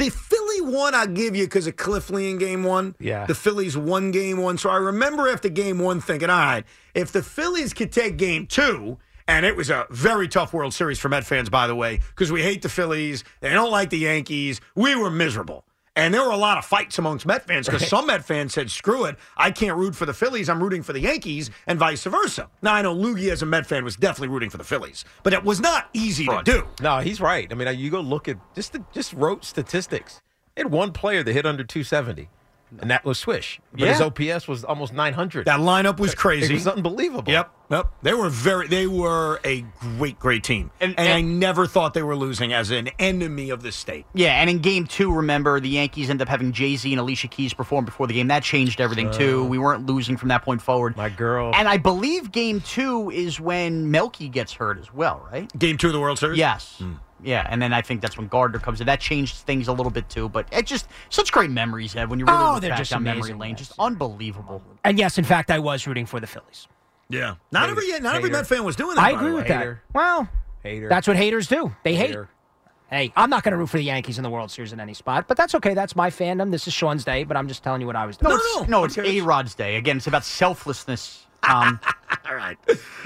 The 0.00 0.08
Philly 0.08 0.62
one 0.62 0.94
I'll 0.94 1.06
give 1.06 1.36
you 1.36 1.44
because 1.44 1.66
of 1.66 1.76
Cliff 1.76 2.08
Lee 2.08 2.30
in 2.30 2.38
game 2.38 2.64
one. 2.64 2.96
Yeah. 2.98 3.26
The 3.26 3.34
Phillies 3.34 3.76
won 3.76 4.12
game 4.12 4.38
one. 4.38 4.56
So 4.56 4.70
I 4.70 4.76
remember 4.76 5.28
after 5.28 5.50
game 5.50 5.78
one 5.78 6.00
thinking, 6.00 6.30
all 6.30 6.38
right, 6.38 6.64
if 6.94 7.12
the 7.12 7.22
Phillies 7.22 7.74
could 7.74 7.92
take 7.92 8.16
game 8.16 8.46
two, 8.46 8.96
and 9.28 9.44
it 9.44 9.56
was 9.56 9.68
a 9.68 9.86
very 9.90 10.26
tough 10.26 10.54
World 10.54 10.72
Series 10.72 10.98
for 10.98 11.10
Met 11.10 11.26
fans, 11.26 11.50
by 11.50 11.66
the 11.66 11.74
way, 11.74 12.00
because 12.08 12.32
we 12.32 12.42
hate 12.42 12.62
the 12.62 12.70
Phillies. 12.70 13.24
They 13.40 13.50
don't 13.50 13.70
like 13.70 13.90
the 13.90 13.98
Yankees. 13.98 14.62
We 14.74 14.96
were 14.96 15.10
miserable. 15.10 15.66
And 16.00 16.14
there 16.14 16.24
were 16.24 16.30
a 16.30 16.36
lot 16.36 16.56
of 16.56 16.64
fights 16.64 16.98
amongst 16.98 17.26
Met 17.26 17.46
fans 17.46 17.66
because 17.66 17.86
some 17.86 18.06
Met 18.06 18.24
fans 18.24 18.54
said, 18.54 18.70
screw 18.70 19.04
it. 19.04 19.16
I 19.36 19.50
can't 19.50 19.76
root 19.76 19.94
for 19.94 20.06
the 20.06 20.14
Phillies. 20.14 20.48
I'm 20.48 20.62
rooting 20.62 20.82
for 20.82 20.94
the 20.94 21.00
Yankees 21.00 21.50
and 21.66 21.78
vice 21.78 22.04
versa. 22.04 22.48
Now, 22.62 22.72
I 22.72 22.80
know 22.80 22.94
Loogie, 22.94 23.30
as 23.30 23.42
a 23.42 23.46
Met 23.46 23.66
fan, 23.66 23.84
was 23.84 23.96
definitely 23.96 24.28
rooting 24.28 24.48
for 24.48 24.56
the 24.56 24.64
Phillies, 24.64 25.04
but 25.22 25.34
it 25.34 25.44
was 25.44 25.60
not 25.60 25.90
easy 25.92 26.24
to 26.24 26.40
do. 26.42 26.66
No, 26.80 27.00
he's 27.00 27.20
right. 27.20 27.46
I 27.50 27.54
mean, 27.54 27.78
you 27.78 27.90
go 27.90 28.00
look 28.00 28.28
at 28.28 28.38
just 28.54 28.72
the, 28.72 28.82
just 28.92 29.12
wrote 29.12 29.44
statistics. 29.44 30.22
They 30.54 30.62
had 30.62 30.72
one 30.72 30.92
player 30.92 31.22
that 31.22 31.32
hit 31.32 31.44
under 31.44 31.64
270, 31.64 32.30
and 32.78 32.90
that 32.90 33.04
was 33.04 33.18
Swish. 33.18 33.60
But 33.72 33.88
his 33.88 34.00
OPS 34.00 34.46
was 34.48 34.64
almost 34.64 34.92
900. 34.92 35.46
That 35.46 35.60
lineup 35.60 35.98
was 35.98 36.14
crazy. 36.14 36.52
It 36.52 36.56
was 36.56 36.66
unbelievable. 36.66 37.32
Yep, 37.32 37.52
yep. 37.70 37.92
They 38.02 38.14
were 38.14 38.28
very. 38.28 38.68
They 38.68 38.86
were 38.86 39.40
a 39.44 39.64
great, 39.80 40.18
great 40.18 40.44
team, 40.44 40.70
and, 40.80 40.94
I 40.98 41.20
never 41.20 41.66
thought 41.66 41.94
they 41.94 42.02
were 42.02 42.16
losing 42.16 42.52
as 42.52 42.70
an 42.70 42.88
enemy 42.98 43.50
of 43.50 43.62
the 43.62 43.72
state. 43.72 44.06
Yeah, 44.14 44.40
and 44.40 44.48
in 44.48 44.58
game 44.58 44.86
two, 44.86 45.12
remember 45.12 45.60
the 45.60 45.68
Yankees 45.68 46.10
end 46.10 46.22
up 46.22 46.28
having 46.28 46.52
Jay 46.52 46.76
Z 46.76 46.90
and 46.92 47.00
Alicia 47.00 47.28
Keys 47.28 47.54
perform 47.54 47.84
before 47.84 48.06
the 48.06 48.14
game. 48.14 48.28
That 48.28 48.42
changed 48.42 48.80
everything 48.80 49.10
too. 49.10 49.44
We 49.44 49.58
weren't 49.58 49.86
losing 49.86 50.16
from 50.16 50.28
that 50.28 50.42
point 50.42 50.62
forward. 50.62 50.96
My 50.96 51.08
girl. 51.08 51.52
And 51.54 51.68
I 51.68 51.76
believe 51.76 52.32
game 52.32 52.60
two 52.60 53.10
is 53.10 53.40
when 53.40 53.90
Melky 53.90 54.28
gets 54.28 54.52
hurt 54.52 54.78
as 54.78 54.92
well, 54.92 55.26
right? 55.30 55.50
Game 55.58 55.76
two 55.78 55.88
of 55.88 55.92
the 55.92 56.00
World 56.00 56.18
Series. 56.18 56.38
Yes. 56.38 56.76
Hmm. 56.78 56.94
Yeah, 57.22 57.46
and 57.50 57.60
then 57.60 57.72
I 57.72 57.82
think 57.82 58.00
that's 58.00 58.16
when 58.16 58.28
Gardner 58.28 58.58
comes 58.58 58.80
in. 58.80 58.86
That 58.86 59.00
changed 59.00 59.36
things 59.36 59.68
a 59.68 59.72
little 59.72 59.90
bit 59.92 60.08
too, 60.08 60.28
but 60.28 60.46
it 60.52 60.66
just 60.66 60.88
such 61.10 61.32
great 61.32 61.50
memories, 61.50 61.94
Ed. 61.94 62.08
When 62.08 62.18
you 62.18 62.24
really 62.24 62.38
Oh, 62.38 62.52
look 62.54 62.60
they're 62.62 62.70
back 62.70 62.78
just 62.78 62.90
down 62.92 63.02
memory 63.02 63.32
lane, 63.34 63.56
just 63.56 63.72
unbelievable. 63.78 64.62
And 64.84 64.98
yes, 64.98 65.18
in 65.18 65.24
fact, 65.24 65.50
I 65.50 65.58
was 65.58 65.86
rooting 65.86 66.06
for 66.06 66.18
the 66.20 66.26
Phillies. 66.26 66.66
Yeah, 67.08 67.34
not 67.52 67.68
every 67.68 67.88
not 68.00 68.14
every 68.16 68.28
Hater. 68.30 68.38
Met 68.38 68.46
fan 68.46 68.64
was 68.64 68.76
doing 68.76 68.94
that. 68.96 69.04
I 69.04 69.10
agree 69.10 69.32
with 69.32 69.42
way. 69.44 69.48
that. 69.48 69.78
Well, 69.92 70.28
Hater. 70.62 70.88
that's 70.88 71.06
what 71.08 71.16
haters 71.16 71.46
do. 71.48 71.74
They 71.82 71.94
Hater. 71.94 72.24
hate. 72.24 72.96
Hey, 72.96 73.12
I'm 73.16 73.30
not 73.30 73.44
going 73.44 73.52
to 73.52 73.56
root 73.58 73.68
for 73.68 73.76
the 73.76 73.84
Yankees 73.84 74.18
in 74.18 74.24
the 74.24 74.30
World 74.30 74.50
Series 74.50 74.72
in 74.72 74.80
any 74.80 74.94
spot, 74.94 75.28
but 75.28 75.36
that's 75.36 75.54
okay. 75.54 75.74
That's 75.74 75.94
my 75.94 76.10
fandom. 76.10 76.50
This 76.50 76.66
is 76.66 76.72
Sean's 76.72 77.04
day, 77.04 77.22
but 77.22 77.36
I'm 77.36 77.46
just 77.46 77.62
telling 77.62 77.80
you 77.80 77.86
what 77.86 77.94
I 77.94 78.04
was 78.04 78.16
doing. 78.16 78.30
No, 78.34 78.62
it's, 78.62 78.68
no, 78.68 78.84
it's 78.84 78.98
A 78.98 79.20
Rod's 79.20 79.54
day. 79.54 79.76
Again, 79.76 79.98
it's 79.98 80.08
about 80.08 80.24
selflessness. 80.24 81.26
Um, 81.42 81.80
All 82.28 82.34
right. 82.34 82.56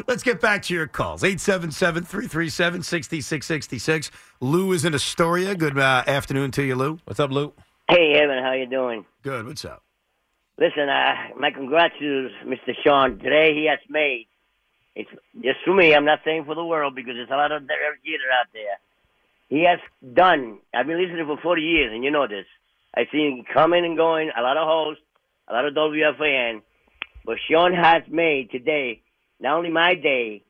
Let's 0.07 0.23
get 0.23 0.41
back 0.41 0.63
to 0.65 0.75
your 0.75 0.87
calls. 0.87 1.25
877 1.25 2.05
337 2.05 2.83
6666. 2.83 4.11
Lou 4.41 4.73
is 4.73 4.85
in 4.85 4.95
Astoria. 4.95 5.55
Good 5.55 5.79
uh, 5.79 6.05
afternoon 6.07 6.51
to 6.53 6.63
you, 6.63 6.75
Lou. 6.75 6.99
What's 7.05 7.21
up, 7.21 7.31
Lou? 7.31 7.53
Hey, 7.89 8.15
Evan, 8.15 8.43
how 8.43 8.53
you 8.53 8.67
doing? 8.67 9.05
Good. 9.23 9.47
What's 9.47 9.65
up? 9.65 9.83
Listen, 10.59 10.89
uh, 10.89 11.15
my 11.39 11.51
congrats 11.51 11.95
to 11.99 12.29
Mr. 12.47 12.75
Sean. 12.85 13.19
Today 13.19 13.55
he 13.55 13.67
has 13.69 13.79
made. 13.89 14.27
It's 14.95 15.11
just 15.43 15.59
for 15.65 15.75
me. 15.75 15.95
I'm 15.95 16.05
not 16.05 16.21
saying 16.25 16.45
for 16.45 16.55
the 16.55 16.65
world 16.65 16.95
because 16.95 17.15
there's 17.15 17.31
a 17.31 17.37
lot 17.37 17.51
of 17.51 17.67
Derek 17.67 18.05
Jeter 18.05 18.31
out 18.39 18.47
there. 18.53 18.79
He 19.49 19.65
has 19.65 19.81
done. 20.15 20.59
I've 20.73 20.87
been 20.87 21.03
listening 21.03 21.27
for 21.27 21.37
40 21.43 21.63
years, 21.63 21.93
and 21.93 22.05
you 22.05 22.11
know 22.11 22.29
this. 22.29 22.47
I've 22.97 23.09
seen 23.11 23.39
him 23.39 23.45
coming 23.53 23.85
and 23.85 23.97
going. 23.97 24.31
A 24.37 24.43
lot 24.43 24.57
of 24.57 24.67
hosts, 24.69 25.03
a 25.49 25.53
lot 25.53 25.65
of 25.67 25.75
WFAN. 25.75 26.63
But 27.25 27.37
Sean 27.49 27.73
has 27.73 28.03
made 28.09 28.51
today 28.51 29.03
not 29.41 29.57
only 29.57 29.71
my 29.71 29.95
day, 29.95 30.45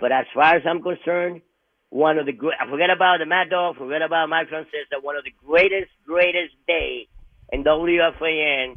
but 0.00 0.12
as 0.12 0.26
far 0.34 0.56
as 0.56 0.62
I'm 0.66 0.82
concerned, 0.82 1.42
one 1.90 2.18
of 2.18 2.26
the 2.26 2.32
great. 2.32 2.58
Forget 2.70 2.90
about 2.90 3.18
the 3.18 3.26
Mad 3.26 3.50
Dog. 3.50 3.76
Forget 3.76 4.02
about 4.02 4.28
Mike 4.28 4.48
Francesa. 4.48 5.02
One 5.02 5.16
of 5.16 5.24
the 5.24 5.32
greatest, 5.46 5.90
greatest 6.06 6.54
day 6.66 7.08
in 7.52 7.64
WFAN. 7.64 8.76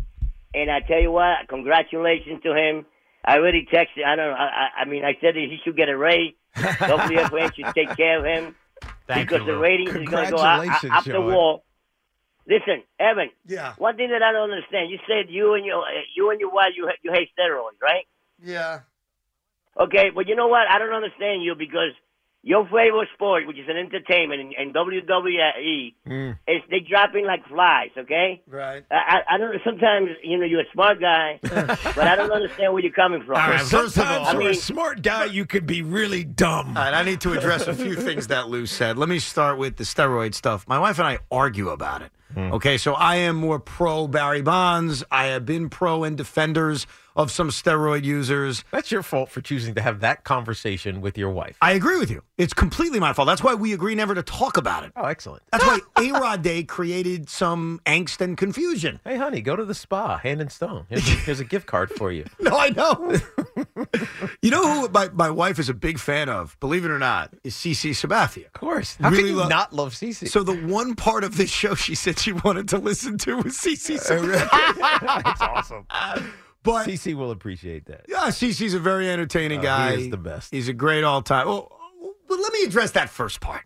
And 0.53 0.71
I 0.71 0.79
tell 0.81 1.01
you 1.01 1.11
what, 1.11 1.47
congratulations 1.47 2.41
to 2.43 2.53
him. 2.53 2.85
I 3.23 3.37
already 3.37 3.67
texted. 3.71 4.05
I 4.05 4.15
don't 4.15 4.31
know. 4.31 4.35
I, 4.35 4.43
I, 4.43 4.81
I 4.81 4.85
mean, 4.85 5.03
I 5.03 5.13
said 5.21 5.35
that 5.35 5.47
he 5.49 5.57
should 5.63 5.77
get 5.77 5.89
a 5.89 5.97
raise. 5.97 6.33
WFAN 6.55 7.55
should 7.55 7.73
take 7.75 7.95
care 7.95 8.19
of 8.19 8.25
him 8.25 8.55
Thank 9.07 9.29
because 9.29 9.45
you, 9.45 9.53
the 9.53 9.59
ratings 9.59 9.89
is 9.89 10.09
going 10.09 10.25
to 10.25 10.31
go 10.31 10.37
up, 10.37 10.83
up 10.83 11.03
the 11.05 11.21
wall. 11.21 11.63
Listen, 12.47 12.83
Evan. 12.99 13.29
Yeah. 13.45 13.73
One 13.77 13.95
thing 13.97 14.09
that 14.09 14.23
I 14.23 14.31
don't 14.31 14.51
understand. 14.51 14.89
You 14.89 14.99
said 15.07 15.29
you 15.29 15.53
and 15.53 15.65
your 15.65 15.83
eh, 15.87 16.03
you 16.15 16.31
and 16.31 16.39
your 16.39 16.51
wife 16.51 16.73
you 16.75 16.89
you 17.03 17.11
hate 17.11 17.29
steroids, 17.37 17.81
right? 17.81 18.05
Yeah. 18.43 18.79
Okay, 19.79 20.09
but 20.13 20.27
you 20.27 20.35
know 20.35 20.47
what? 20.47 20.67
I 20.69 20.79
don't 20.79 20.93
understand 20.93 21.43
you 21.43 21.55
because 21.55 21.93
your 22.43 22.65
favorite 22.65 23.07
sport, 23.13 23.45
which 23.45 23.57
is 23.57 23.69
an 23.69 23.77
entertainment, 23.77 24.41
and, 24.41 24.53
in 24.53 24.73
WWE, 24.73 25.93
mm. 26.07 26.37
is 26.47 26.61
they 26.69 26.79
dropping 26.79 27.25
like 27.25 27.47
flies. 27.47 27.91
Okay. 27.97 28.41
Right. 28.47 28.83
I, 28.89 28.95
I 28.95 29.35
I 29.35 29.37
don't. 29.37 29.55
Sometimes 29.63 30.09
you 30.23 30.37
know 30.39 30.45
you're 30.45 30.61
a 30.61 30.71
smart 30.73 30.99
guy, 30.99 31.39
but 31.43 31.99
I 31.99 32.15
don't 32.15 32.31
understand 32.31 32.73
where 32.73 32.81
you're 32.81 32.91
coming 32.91 33.21
from. 33.21 33.35
All 33.35 33.49
right, 33.49 33.61
first 33.61 33.97
of 33.97 34.07
all, 34.07 34.25
I 34.25 34.33
mean, 34.33 34.55
smart 34.55 35.03
guy, 35.03 35.25
you 35.25 35.45
could 35.45 35.67
be 35.67 35.83
really 35.83 36.23
dumb. 36.23 36.69
All 36.69 36.83
right, 36.83 36.93
I 36.93 37.03
need 37.03 37.21
to 37.21 37.33
address 37.33 37.67
a 37.67 37.75
few 37.75 37.95
things 37.95 38.27
that 38.27 38.49
Lou 38.49 38.65
said. 38.65 38.97
Let 38.97 39.07
me 39.07 39.19
start 39.19 39.59
with 39.59 39.77
the 39.77 39.83
steroid 39.83 40.33
stuff. 40.33 40.67
My 40.67 40.79
wife 40.79 40.97
and 40.97 41.07
I 41.07 41.19
argue 41.29 41.69
about 41.69 42.01
it. 42.01 42.11
Okay, 42.37 42.77
so 42.77 42.93
I 42.93 43.15
am 43.17 43.35
more 43.35 43.59
pro 43.59 44.07
Barry 44.07 44.41
Bonds. 44.41 45.03
I 45.11 45.27
have 45.27 45.45
been 45.45 45.69
pro 45.69 46.03
and 46.03 46.17
defenders 46.17 46.87
of 47.15 47.31
some 47.31 47.49
steroid 47.49 48.03
users. 48.03 48.63
That's 48.71 48.91
your 48.91 49.03
fault 49.03 49.29
for 49.29 49.41
choosing 49.41 49.75
to 49.75 49.81
have 49.81 49.99
that 50.01 50.23
conversation 50.23 51.01
with 51.01 51.17
your 51.17 51.31
wife. 51.31 51.57
I 51.61 51.73
agree 51.73 51.97
with 51.97 52.09
you. 52.09 52.23
It's 52.37 52.53
completely 52.53 52.99
my 52.99 53.13
fault. 53.13 53.27
That's 53.27 53.43
why 53.43 53.53
we 53.53 53.73
agree 53.73 53.95
never 53.95 54.15
to 54.15 54.23
talk 54.23 54.57
about 54.57 54.83
it. 54.83 54.91
Oh, 54.95 55.05
excellent. 55.05 55.43
That's 55.51 55.65
why 55.65 55.79
A 55.97 56.11
Rod 56.11 56.41
Day 56.41 56.63
created 56.63 57.29
some 57.29 57.81
angst 57.85 58.21
and 58.21 58.37
confusion. 58.37 58.99
Hey, 59.03 59.17
honey, 59.17 59.41
go 59.41 59.55
to 59.55 59.65
the 59.65 59.75
spa, 59.75 60.17
hand 60.17 60.41
and 60.41 60.51
stone. 60.51 60.85
Here's 60.89 61.07
a, 61.07 61.11
here's 61.11 61.39
a 61.39 61.45
gift 61.45 61.67
card 61.67 61.91
for 61.91 62.11
you. 62.11 62.25
No, 62.41 62.57
I 62.57 62.69
know. 62.69 63.15
you 64.41 64.49
know 64.49 64.81
who 64.81 64.89
my, 64.89 65.09
my 65.09 65.29
wife 65.29 65.59
is 65.59 65.69
a 65.69 65.75
big 65.75 65.99
fan 65.99 66.27
of, 66.27 66.59
believe 66.59 66.83
it 66.85 66.91
or 66.91 66.97
not, 66.97 67.31
is 67.43 67.53
CC 67.53 67.91
Sabathia. 67.91 68.47
Of 68.47 68.53
course. 68.53 68.97
How 68.99 69.11
can 69.11 69.27
you 69.27 69.47
not 69.47 69.73
love 69.73 69.93
CC? 69.93 70.27
So 70.27 70.41
the 70.41 70.55
one 70.55 70.95
part 70.95 71.23
of 71.23 71.37
this 71.37 71.51
show 71.51 71.75
she 71.75 71.93
said 71.93 72.17
she 72.17 72.33
wanted 72.33 72.67
to 72.69 72.79
listen 72.79 73.17
to 73.19 73.37
was 73.37 73.57
CC 73.57 73.97
uh, 73.97 74.01
Sabathia. 74.01 75.23
That's 75.23 75.41
awesome. 75.41 75.85
But 76.63 76.87
CC 76.87 77.15
will 77.15 77.31
appreciate 77.31 77.85
that. 77.85 78.05
yeah, 78.07 78.27
CC's 78.27 78.73
a 78.73 78.79
very 78.79 79.09
entertaining 79.09 79.59
Oh, 79.61 79.63
guy. 79.63 79.95
he 79.95 80.03
is 80.03 80.09
the 80.11 80.17
best. 80.17 80.51
He's 80.51 80.67
a 80.67 80.73
great 80.73 81.03
all 81.03 81.21
time. 81.21 81.47
Well, 81.47 81.67
oh, 81.71 82.13
well, 82.29 82.39
let 82.41 82.53
me 82.53 82.63
address 82.63 82.91
that 82.91 83.09
first 83.09 83.39
part. 83.41 83.63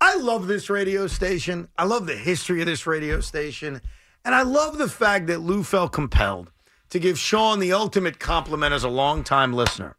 I 0.00 0.16
love 0.16 0.46
this 0.46 0.68
radio 0.70 1.06
station. 1.06 1.68
I 1.78 1.84
love 1.84 2.06
the 2.06 2.16
history 2.16 2.60
of 2.60 2.66
this 2.66 2.86
radio 2.86 3.20
station. 3.20 3.80
And 4.24 4.34
I 4.34 4.42
love 4.42 4.78
the 4.78 4.88
fact 4.88 5.26
that 5.28 5.40
Lou 5.40 5.62
felt 5.62 5.92
compelled 5.92 6.50
to 6.90 6.98
give 6.98 7.18
Sean 7.18 7.58
the 7.58 7.72
ultimate 7.72 8.18
compliment 8.18 8.72
as 8.72 8.84
a 8.84 8.88
longtime 8.88 9.52
listener 9.52 9.94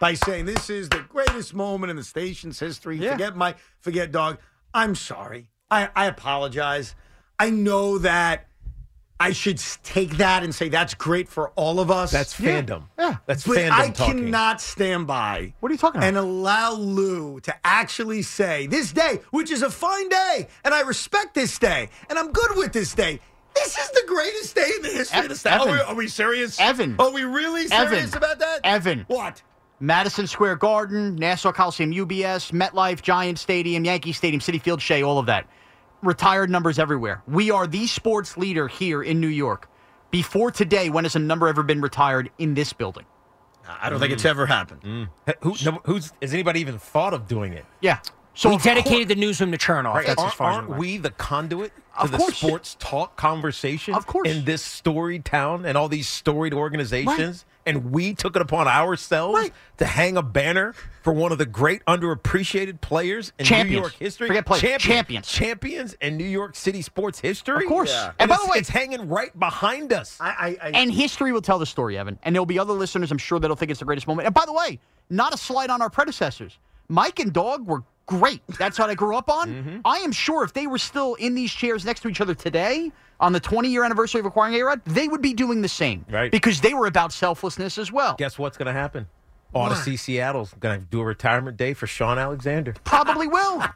by 0.00 0.14
saying 0.14 0.44
this 0.46 0.68
is 0.70 0.88
the 0.88 1.04
greatest 1.08 1.54
moment 1.54 1.90
in 1.90 1.96
the 1.96 2.04
station's 2.04 2.58
history. 2.58 2.98
Forget 2.98 3.36
my 3.36 3.54
forget 3.80 4.12
dog. 4.12 4.38
I'm 4.74 4.94
sorry. 4.94 5.48
I, 5.70 5.88
I 5.96 6.06
apologize. 6.06 6.94
I 7.38 7.50
know 7.50 7.98
that 7.98 8.46
I 9.18 9.32
should 9.32 9.58
take 9.82 10.18
that 10.18 10.42
and 10.42 10.54
say 10.54 10.68
that's 10.68 10.94
great 10.94 11.28
for 11.28 11.50
all 11.50 11.80
of 11.80 11.90
us. 11.90 12.10
That's 12.10 12.34
fandom. 12.38 12.84
Yeah. 12.98 13.16
That's 13.26 13.46
but 13.46 13.56
fandom 13.56 13.70
I 13.70 13.90
talking. 13.90 14.24
cannot 14.24 14.60
stand 14.60 15.06
by. 15.06 15.54
What 15.60 15.70
are 15.70 15.72
you 15.72 15.78
talking 15.78 15.98
about? 15.98 16.08
And 16.08 16.18
allow 16.18 16.74
Lou 16.74 17.40
to 17.40 17.54
actually 17.64 18.22
say 18.22 18.66
this 18.66 18.92
day, 18.92 19.20
which 19.30 19.50
is 19.50 19.62
a 19.62 19.70
fine 19.70 20.08
day, 20.08 20.48
and 20.64 20.74
I 20.74 20.82
respect 20.82 21.34
this 21.34 21.58
day, 21.58 21.88
and 22.10 22.18
I'm 22.18 22.30
good 22.32 22.56
with 22.56 22.72
this 22.72 22.94
day. 22.94 23.20
This 23.54 23.78
is 23.78 23.90
the 23.90 24.04
greatest 24.06 24.54
day 24.54 24.70
in 24.76 24.82
the 24.82 24.88
history 24.90 25.20
of 25.20 25.28
the 25.30 25.36
state. 25.36 25.52
Are 25.52 25.66
we, 25.66 25.78
are 25.78 25.94
we 25.94 26.08
serious? 26.08 26.60
Evan. 26.60 26.96
Are 26.98 27.10
we 27.10 27.24
really 27.24 27.68
serious 27.68 28.08
Evan. 28.08 28.18
about 28.18 28.38
that? 28.40 28.60
Evan. 28.64 29.04
What? 29.08 29.42
Madison 29.80 30.26
Square 30.26 30.56
Garden, 30.56 31.16
Nassau 31.16 31.52
Coliseum, 31.52 31.90
UBS, 31.90 32.52
MetLife, 32.52 33.00
Giant 33.02 33.38
Stadium, 33.38 33.84
Yankee 33.84 34.12
Stadium, 34.12 34.40
Citi 34.40 34.60
Field, 34.60 34.80
Shea, 34.80 35.02
all 35.02 35.18
of 35.18 35.26
that. 35.26 35.46
Retired 36.02 36.50
numbers 36.50 36.78
everywhere. 36.78 37.22
We 37.26 37.50
are 37.50 37.66
the 37.66 37.86
sports 37.86 38.36
leader 38.36 38.68
here 38.68 39.02
in 39.02 39.20
New 39.20 39.26
York. 39.28 39.68
Before 40.10 40.50
today, 40.50 40.88
when 40.90 41.04
has 41.04 41.16
a 41.16 41.18
number 41.18 41.48
ever 41.48 41.62
been 41.62 41.80
retired 41.80 42.30
in 42.38 42.54
this 42.54 42.72
building? 42.72 43.04
I 43.68 43.90
don't 43.90 43.98
think 43.98 44.12
it's 44.12 44.24
ever 44.24 44.46
happened. 44.46 44.82
Mm. 44.82 45.08
Who, 45.40 45.54
no, 45.64 45.80
who's 45.84 46.12
has 46.22 46.32
anybody 46.32 46.60
even 46.60 46.78
thought 46.78 47.12
of 47.14 47.26
doing 47.26 47.52
it? 47.52 47.64
Yeah. 47.80 47.98
So 48.34 48.50
we 48.50 48.56
of 48.56 48.62
dedicated 48.62 49.08
the 49.08 49.14
newsroom 49.16 49.50
to 49.52 49.58
Chernoff. 49.58 49.94
Right. 49.94 50.06
That's 50.06 50.18
as 50.20 50.24
aren't 50.24 50.34
far 50.34 50.50
as 50.50 50.56
aren't 50.58 50.70
we 50.70 50.76
we 50.78 50.96
the 50.98 51.10
conduit 51.10 51.72
to 51.74 52.02
Of 52.02 52.12
the 52.12 52.18
course. 52.18 52.36
sports 52.36 52.76
talk 52.78 53.16
conversation 53.16 53.94
Of 53.94 54.06
course. 54.06 54.28
in 54.28 54.44
this 54.44 54.62
storied 54.62 55.24
town 55.24 55.64
and 55.64 55.76
all 55.76 55.88
these 55.88 56.06
storied 56.08 56.54
organizations? 56.54 57.44
And 57.66 57.90
we 57.90 58.14
took 58.14 58.36
it 58.36 58.42
upon 58.42 58.68
ourselves 58.68 59.50
to 59.78 59.84
hang 59.84 60.16
a 60.16 60.22
banner 60.22 60.74
for 61.02 61.12
one 61.12 61.32
of 61.32 61.38
the 61.38 61.46
great 61.46 61.84
underappreciated 61.86 62.80
players 62.80 63.32
in 63.38 63.46
New 63.66 63.74
York 63.76 63.92
history. 63.94 64.28
Forget 64.28 64.46
players. 64.46 64.60
Champions. 64.62 64.86
Champions. 64.88 65.26
Champions 65.28 65.92
in 66.00 66.16
New 66.16 66.24
York 66.24 66.54
City 66.56 66.80
sports 66.82 67.18
history. 67.20 67.64
Of 67.64 67.68
course. 67.68 67.92
And, 67.92 68.14
And 68.20 68.28
by 68.28 68.36
the 68.42 68.50
way- 68.50 68.58
it's 68.58 68.68
hanging 68.68 69.08
right 69.08 69.36
behind 69.38 69.92
us. 69.92 70.16
I, 70.20 70.28
I, 70.62 70.68
I, 70.68 70.70
And 70.74 70.92
history 70.92 71.32
will 71.32 71.42
tell 71.42 71.58
the 71.58 71.66
story, 71.66 71.98
Evan. 71.98 72.18
And 72.22 72.34
there'll 72.34 72.46
be 72.46 72.58
other 72.58 72.72
listeners, 72.72 73.10
I'm 73.10 73.18
sure, 73.18 73.38
that'll 73.40 73.56
think 73.56 73.70
it's 73.70 73.80
the 73.80 73.86
greatest 73.86 74.06
moment. 74.06 74.26
And 74.26 74.34
by 74.34 74.46
the 74.46 74.52
way, 74.52 74.78
not 75.10 75.34
a 75.34 75.36
slight 75.36 75.70
on 75.70 75.82
our 75.82 75.90
predecessors. 75.90 76.58
Mike 76.88 77.18
and 77.18 77.32
Dog 77.32 77.66
were 77.66 77.82
great. 78.06 78.40
That's 78.58 78.78
what 78.78 78.90
I 78.90 78.94
grew 78.94 79.16
up 79.16 79.28
on. 79.28 79.48
Mm-hmm. 79.48 79.78
I 79.84 79.98
am 79.98 80.12
sure 80.12 80.44
if 80.44 80.52
they 80.52 80.66
were 80.66 80.78
still 80.78 81.14
in 81.14 81.34
these 81.34 81.52
chairs 81.52 81.84
next 81.84 82.00
to 82.00 82.08
each 82.08 82.20
other 82.20 82.34
today 82.34 82.92
on 83.20 83.32
the 83.32 83.40
20 83.40 83.68
year 83.68 83.84
anniversary 83.84 84.20
of 84.20 84.26
acquiring 84.26 84.54
A 84.54 84.62
Rod, 84.62 84.84
they 84.84 85.08
would 85.08 85.22
be 85.22 85.34
doing 85.34 85.62
the 85.62 85.68
same. 85.68 86.04
Right. 86.10 86.30
Because 86.30 86.60
they 86.60 86.74
were 86.74 86.86
about 86.86 87.12
selflessness 87.12 87.78
as 87.78 87.92
well. 87.92 88.14
Guess 88.16 88.38
what's 88.38 88.56
going 88.56 88.66
to 88.66 88.72
happen? 88.72 89.06
Audacy 89.54 89.98
Seattle's 89.98 90.52
going 90.60 90.80
to 90.80 90.86
do 90.86 91.00
a 91.00 91.04
retirement 91.04 91.56
day 91.56 91.72
for 91.72 91.86
Shaun 91.86 92.18
Alexander. 92.18 92.74
Probably 92.84 93.26
will. 93.26 93.64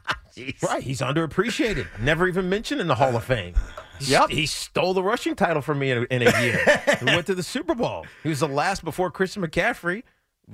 Right, 0.63 0.81
he's 0.81 1.01
underappreciated. 1.01 1.87
Never 1.99 2.25
even 2.25 2.47
mentioned 2.47 2.79
in 2.79 2.87
the 2.87 2.95
Hall 2.95 3.17
of 3.17 3.25
Fame. 3.25 3.53
Yep. 3.99 4.29
He 4.29 4.45
stole 4.45 4.93
the 4.93 5.03
rushing 5.03 5.35
title 5.35 5.61
from 5.61 5.79
me 5.79 5.91
in 5.91 5.97
a, 5.97 6.01
in 6.03 6.21
a 6.21 6.41
year. 6.41 6.83
he 6.99 7.05
went 7.05 7.27
to 7.27 7.35
the 7.35 7.43
Super 7.43 7.75
Bowl. 7.75 8.05
He 8.23 8.29
was 8.29 8.39
the 8.39 8.47
last 8.47 8.83
before 8.83 9.11
Christian 9.11 9.45
McCaffrey, 9.45 10.03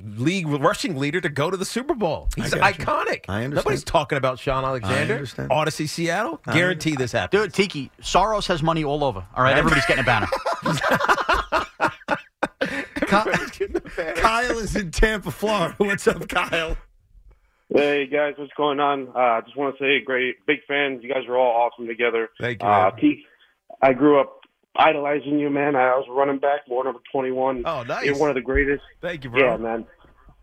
league 0.04 0.48
rushing 0.48 0.98
leader, 0.98 1.20
to 1.22 1.30
go 1.30 1.50
to 1.50 1.58
the 1.58 1.66
Super 1.66 1.94
Bowl. 1.96 2.30
He's 2.36 2.54
I 2.54 2.60
got 2.60 2.80
you. 2.80 2.86
iconic. 2.86 3.26
I 3.30 3.44
understand. 3.44 3.54
Nobody's 3.56 3.84
talking 3.84 4.18
about 4.18 4.40
Shaun 4.40 4.64
Alexander. 4.64 5.14
understand. 5.16 5.50
Audacy 5.50 5.88
Seattle. 5.90 6.40
I 6.46 6.54
Guarantee 6.54 6.96
this 6.96 7.12
happens. 7.12 7.42
Dude, 7.44 7.54
Tiki, 7.54 7.92
Soros 8.02 8.48
has 8.48 8.62
money 8.62 8.84
all 8.84 9.04
over. 9.04 9.20
All 9.36 9.44
right, 9.44 9.52
Right. 9.52 9.58
everybody's 9.58 9.86
getting 9.86 10.04
a 10.04 10.06
banner. 10.06 10.28
Kyle 13.08 14.58
is 14.60 14.76
in 14.76 14.92
Tampa, 14.92 15.32
Florida. 15.32 15.74
What's 15.78 16.08
up, 16.08 16.28
Kyle? 16.28 16.78
Hey 17.74 18.08
guys, 18.08 18.34
what's 18.38 18.54
going 18.54 18.80
on? 18.80 19.10
Uh, 19.10 19.20
I 19.20 19.42
just 19.42 19.58
want 19.58 19.78
to 19.78 19.84
say, 19.84 20.00
great, 20.04 20.36
big 20.46 20.60
fans. 20.68 21.04
You 21.04 21.14
guys 21.14 21.24
are 21.28 21.36
all 21.38 21.68
awesome 21.70 21.86
together. 21.88 22.30
Thank 22.40 22.62
you. 22.62 22.68
Uh, 22.68 22.84
man. 22.84 22.92
Pete, 23.00 23.26
I 23.82 23.92
grew 23.94 24.22
up 24.22 24.37
idolizing 24.78 25.40
you, 25.40 25.50
man. 25.50 25.76
I 25.76 25.96
was 25.96 26.06
running 26.10 26.40
back, 26.40 26.62
more 26.68 26.84
number 26.84 27.00
twenty-one. 27.12 27.64
Oh, 27.66 27.84
nice. 27.84 28.06
You're 28.06 28.18
one 28.18 28.30
of 28.30 28.36
the 28.36 28.42
greatest. 28.42 28.84
Thank 29.02 29.24
you, 29.24 29.30
bro. 29.30 29.40
Yeah, 29.52 29.58
man. 29.58 29.86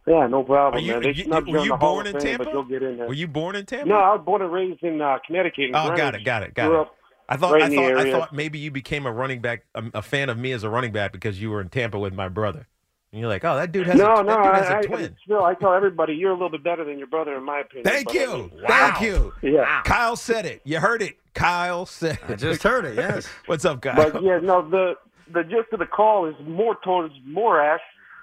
Yeah, 0.06 0.26
no 0.26 0.42
problem, 0.42 0.82
Are 0.82 0.84
you- 0.84 0.92
man. 0.92 1.02
They 1.02 1.08
you- 1.12 1.24
snubbed 1.24 1.46
were 1.48 1.56
you 1.58 1.62
in 1.62 1.68
the 1.68 1.76
Hall 1.76 1.94
born 1.94 2.06
in 2.06 2.12
Fame, 2.14 2.22
Tampa? 2.22 2.44
But 2.44 2.52
you'll 2.52 2.64
get 2.64 2.82
in 2.82 2.98
there. 2.98 3.06
Were 3.06 3.14
you 3.14 3.26
born 3.26 3.56
in 3.56 3.64
Tampa? 3.64 3.88
No, 3.88 3.94
I 3.96 4.14
was 4.14 4.22
born 4.24 4.42
and 4.42 4.52
raised 4.52 4.82
in 4.82 5.00
uh, 5.00 5.18
Connecticut. 5.26 5.70
in 5.70 5.70
Oh, 5.70 5.88
got 5.88 5.94
Greenwich. 5.96 6.14
it, 6.20 6.24
got 6.24 6.42
it, 6.42 6.54
got 6.54 6.68
Grew 6.68 6.82
it. 6.82 6.88
I 7.26 7.36
thought 7.38 7.54
right 7.54 7.62
I 7.62 7.74
thought 7.74 7.96
I 7.96 8.10
thought 8.10 8.32
maybe 8.34 8.58
you 8.58 8.70
became 8.70 9.06
a 9.06 9.12
running 9.12 9.40
back, 9.40 9.64
a, 9.74 9.82
a 9.94 10.02
fan 10.02 10.28
of 10.28 10.36
me 10.36 10.52
as 10.52 10.62
a 10.62 10.68
running 10.68 10.92
back 10.92 11.10
because 11.12 11.40
you 11.40 11.50
were 11.50 11.62
in 11.62 11.70
Tampa 11.70 11.98
with 11.98 12.12
my 12.12 12.28
brother. 12.28 12.66
And 13.14 13.20
you're 13.20 13.28
like, 13.28 13.44
oh, 13.44 13.54
that 13.54 13.70
dude 13.70 13.86
has 13.86 13.96
no, 13.96 14.16
a, 14.16 14.24
no, 14.24 14.42
that 14.42 14.42
dude 14.42 14.54
has 14.54 14.66
I, 14.66 14.74
a 14.74 14.78
I, 14.78 14.82
twin. 14.82 15.16
still, 15.22 15.44
I 15.44 15.54
tell 15.54 15.72
everybody 15.72 16.14
you're 16.14 16.32
a 16.32 16.34
little 16.34 16.50
bit 16.50 16.64
better 16.64 16.82
than 16.84 16.98
your 16.98 17.06
brother, 17.06 17.36
in 17.36 17.44
my 17.44 17.60
opinion. 17.60 17.84
Thank 17.84 18.06
but 18.06 18.16
I 18.16 18.20
you. 18.20 18.36
mean, 18.36 18.50
Thank 18.66 19.00
you. 19.02 19.32
Yeah. 19.40 19.82
Kyle 19.84 20.16
said 20.16 20.46
it. 20.46 20.62
You 20.64 20.80
heard 20.80 21.00
it. 21.00 21.16
Kyle 21.32 21.86
said 21.86 22.18
it. 22.28 22.32
I 22.32 22.34
just 22.34 22.64
heard 22.64 22.84
it, 22.84 22.96
yes. 22.96 23.28
What's 23.46 23.64
up, 23.64 23.82
Kyle? 23.82 23.94
But 23.94 24.20
yeah, 24.24 24.40
no, 24.42 24.68
the 24.68 24.94
the 25.32 25.44
gist 25.44 25.72
of 25.72 25.78
the 25.78 25.86
call 25.86 26.26
is 26.26 26.34
more 26.44 26.76
towards 26.82 27.14
Morash. 27.24 27.78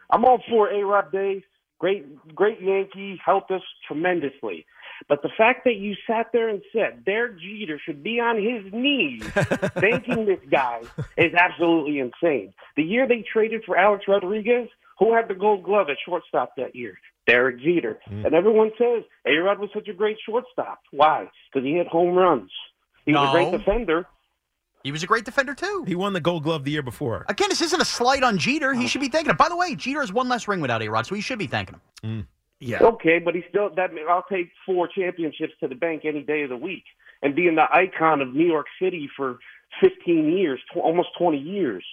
I'm 0.09 0.25
all 0.25 0.43
for 0.49 0.69
A 0.69 0.83
Rod 0.83 1.09
Day. 1.09 1.45
Great 1.79 2.35
great 2.35 2.61
Yankee, 2.61 3.17
helped 3.25 3.49
us 3.49 3.61
tremendously. 3.87 4.65
But 5.07 5.21
the 5.21 5.29
fact 5.37 5.63
that 5.63 5.75
you 5.75 5.95
sat 6.05 6.31
there 6.33 6.49
and 6.49 6.61
said 6.73 7.05
Derek 7.05 7.39
Jeter 7.39 7.79
should 7.83 8.03
be 8.03 8.19
on 8.19 8.35
his 8.35 8.73
knees 8.73 9.23
thanking 9.79 10.25
this 10.25 10.41
guy 10.51 10.81
is 11.15 11.33
absolutely 11.33 11.99
insane. 11.99 12.53
The 12.75 12.83
year 12.83 13.07
they 13.07 13.23
traded 13.31 13.63
for 13.65 13.77
Alex 13.77 14.03
Rodriguez, 14.07 14.67
who 15.01 15.15
had 15.15 15.27
the 15.27 15.33
gold 15.33 15.63
glove 15.63 15.89
at 15.89 15.97
shortstop 16.05 16.53
that 16.57 16.75
year? 16.75 16.93
Derek 17.27 17.59
Jeter. 17.59 17.99
Mm. 18.09 18.25
And 18.25 18.35
everyone 18.35 18.71
says 18.77 19.03
A 19.25 19.35
Rod 19.37 19.59
was 19.59 19.69
such 19.73 19.87
a 19.87 19.93
great 19.93 20.17
shortstop. 20.25 20.79
Why? 20.91 21.27
Because 21.51 21.65
he 21.65 21.73
hit 21.73 21.87
home 21.87 22.15
runs. 22.15 22.51
He 23.05 23.13
was 23.13 23.29
a 23.29 23.31
great 23.31 23.51
defender. 23.51 24.05
He 24.83 24.91
was 24.91 25.03
a 25.03 25.07
great 25.07 25.25
defender, 25.25 25.53
too. 25.53 25.83
He 25.87 25.95
won 25.95 26.13
the 26.13 26.19
gold 26.19 26.43
glove 26.43 26.63
the 26.63 26.71
year 26.71 26.81
before. 26.81 27.25
Again, 27.29 27.49
this 27.49 27.61
isn't 27.61 27.81
a 27.81 27.85
slight 27.85 28.23
on 28.23 28.37
Jeter. 28.37 28.73
He 28.73 28.85
oh. 28.85 28.87
should 28.87 29.01
be 29.01 29.09
thanking 29.09 29.31
him. 29.31 29.37
By 29.37 29.49
the 29.49 29.55
way, 29.55 29.75
Jeter 29.75 30.01
has 30.01 30.13
one 30.13 30.29
less 30.29 30.47
ring 30.47 30.61
without 30.61 30.81
A 30.81 30.87
Rod, 30.87 31.05
so 31.05 31.15
he 31.15 31.21
should 31.21 31.39
be 31.39 31.47
thanking 31.47 31.79
him. 32.03 32.21
Mm. 32.21 32.27
Yeah. 32.59 32.83
Okay, 32.83 33.17
but 33.17 33.33
he 33.33 33.43
still 33.49 33.71
that 33.75 33.89
I'll 34.07 34.25
take 34.31 34.51
four 34.65 34.87
championships 34.87 35.53
to 35.61 35.67
the 35.67 35.73
bank 35.73 36.03
any 36.05 36.21
day 36.21 36.43
of 36.43 36.49
the 36.49 36.57
week 36.57 36.83
and 37.23 37.35
being 37.35 37.55
the 37.55 37.65
icon 37.73 38.21
of 38.21 38.35
New 38.35 38.45
York 38.45 38.67
City 38.79 39.09
for 39.17 39.39
15 39.81 40.37
years, 40.37 40.59
tw- 40.71 40.77
almost 40.77 41.09
20 41.17 41.39
years. 41.39 41.83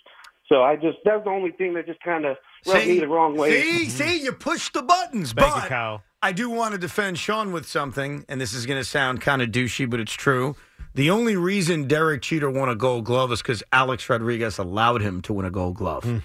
So 0.47 0.63
I 0.63 0.77
just 0.77 0.99
that's 1.05 1.25
the 1.25 1.31
only 1.31 1.53
thing 1.53 1.75
that 1.75 1.87
just 1.87 2.01
kind 2.01 2.27
of 2.27 2.37
rubbed 2.67 2.87
me 2.87 2.99
the 3.01 3.09
wrong 3.09 3.37
way. 3.37 3.61
See, 3.63 3.89
see, 3.91 4.23
you 4.23 4.33
pushed 4.33 4.73
the 4.75 4.83
buttons. 4.83 5.33
Thank 5.33 5.53
but 5.55 5.63
you, 5.65 5.69
Kyle. 5.69 6.03
I 6.23 6.33
do 6.33 6.51
want 6.51 6.73
to 6.73 6.79
defend 6.79 7.19
Sean 7.19 7.53
with 7.53 7.67
something, 7.67 8.25
and 8.29 8.41
this 8.41 8.53
is 8.53 8.67
going 8.67 8.81
to 8.81 8.85
sound 8.85 9.21
kind 9.21 9.41
of 9.41 9.51
douchey, 9.51 9.89
but 9.89 10.01
it's 10.01 10.13
true. 10.13 10.57
The 10.95 11.11
only 11.11 11.37
reason 11.37 11.87
Derek 11.87 12.23
Jeter 12.23 12.51
won 12.51 12.69
a 12.69 12.75
Gold 12.75 13.05
Glove 13.05 13.31
is 13.31 13.41
because 13.41 13.63
Alex 13.73 14.09
Rodriguez 14.11 14.59
allowed 14.59 15.01
him 15.01 15.23
to 15.23 15.33
win 15.33 15.47
a 15.47 15.51
Gold 15.51 15.77
Glove. 15.77 16.23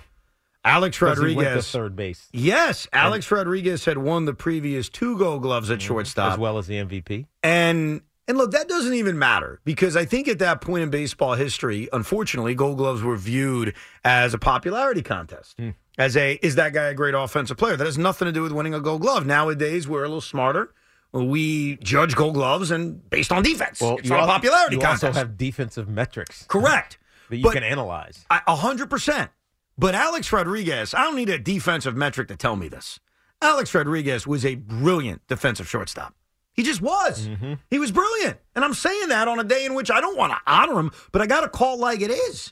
Alex 0.65 0.97
'Cause 0.97 1.17
he 1.19 1.23
went 1.25 1.39
to 1.39 1.43
Rodriguez. 1.45 1.71
third 1.71 1.95
base. 1.95 2.29
Yes, 2.31 2.87
Alex 2.93 3.29
Rodriguez 3.29 3.85
had 3.85 3.97
won 3.97 4.25
the 4.25 4.33
previous 4.33 4.87
two 4.89 5.17
Gold 5.17 5.41
Gloves 5.41 5.69
at 5.69 5.81
shortstop. 5.81 6.25
Mm-hmm. 6.25 6.33
as 6.33 6.39
well 6.39 6.57
as 6.57 6.67
the 6.67 6.77
MVP. 6.77 7.27
And 7.43 8.01
and 8.29 8.37
look, 8.37 8.51
that 8.51 8.69
doesn't 8.69 8.93
even 8.93 9.19
matter 9.19 9.59
because 9.65 9.97
I 9.97 10.05
think 10.05 10.29
at 10.29 10.39
that 10.39 10.61
point 10.61 10.81
in 10.83 10.89
baseball 10.89 11.33
history, 11.33 11.89
unfortunately, 11.91 12.55
Gold 12.55 12.77
Gloves 12.77 13.03
were 13.03 13.17
viewed 13.17 13.73
as 14.05 14.33
a 14.33 14.37
popularity 14.37 15.01
contest. 15.01 15.55
Hmm. 15.59 15.71
As 15.97 16.17
a 16.17 16.39
is 16.41 16.55
that 16.55 16.73
guy 16.73 16.85
a 16.85 16.93
great 16.93 17.13
offensive 17.13 17.57
player? 17.57 17.75
That 17.77 17.85
has 17.85 17.97
nothing 17.97 18.25
to 18.25 18.31
do 18.31 18.41
with 18.41 18.51
winning 18.51 18.73
a 18.73 18.79
Gold 18.79 19.01
Glove. 19.01 19.25
Nowadays, 19.25 19.87
we're 19.87 20.03
a 20.03 20.07
little 20.07 20.21
smarter. 20.21 20.73
We 21.11 21.75
judge 21.77 22.15
Gold 22.15 22.33
Gloves 22.33 22.71
and 22.71 23.07
based 23.11 23.31
on 23.31 23.43
defense. 23.43 23.79
Well, 23.79 23.97
it's 23.97 24.09
not 24.09 24.23
a 24.23 24.25
popularity 24.25 24.77
you 24.77 24.81
contest. 24.81 25.03
also 25.03 25.19
have 25.19 25.37
defensive 25.37 25.87
metrics. 25.87 26.45
Correct. 26.47 26.97
That 27.29 27.37
you 27.37 27.43
But- 27.43 27.53
can 27.53 27.63
analyze. 27.63 28.25
A 28.29 28.55
hundred 28.55 28.89
percent. 28.89 29.31
But 29.77 29.95
Alex 29.95 30.31
Rodriguez, 30.33 30.93
I 30.93 31.03
don't 31.03 31.15
need 31.15 31.29
a 31.29 31.39
defensive 31.39 31.95
metric 31.95 32.27
to 32.27 32.35
tell 32.35 32.55
me 32.57 32.67
this. 32.67 32.99
Alex 33.41 33.73
Rodriguez 33.73 34.27
was 34.27 34.45
a 34.45 34.55
brilliant 34.55 35.25
defensive 35.27 35.67
shortstop. 35.69 36.13
He 36.53 36.63
just 36.63 36.81
was. 36.81 37.27
Mm-hmm. 37.27 37.53
He 37.69 37.79
was 37.79 37.91
brilliant. 37.91 38.37
And 38.55 38.63
I'm 38.63 38.73
saying 38.73 39.07
that 39.07 39.27
on 39.27 39.39
a 39.39 39.43
day 39.43 39.65
in 39.65 39.73
which 39.73 39.89
I 39.89 40.01
don't 40.01 40.17
want 40.17 40.33
to 40.33 40.39
honor 40.45 40.77
him, 40.79 40.91
but 41.11 41.21
I 41.21 41.25
got 41.25 41.41
to 41.41 41.47
call 41.49 41.77
like 41.79 42.01
it 42.01 42.11
is. 42.11 42.51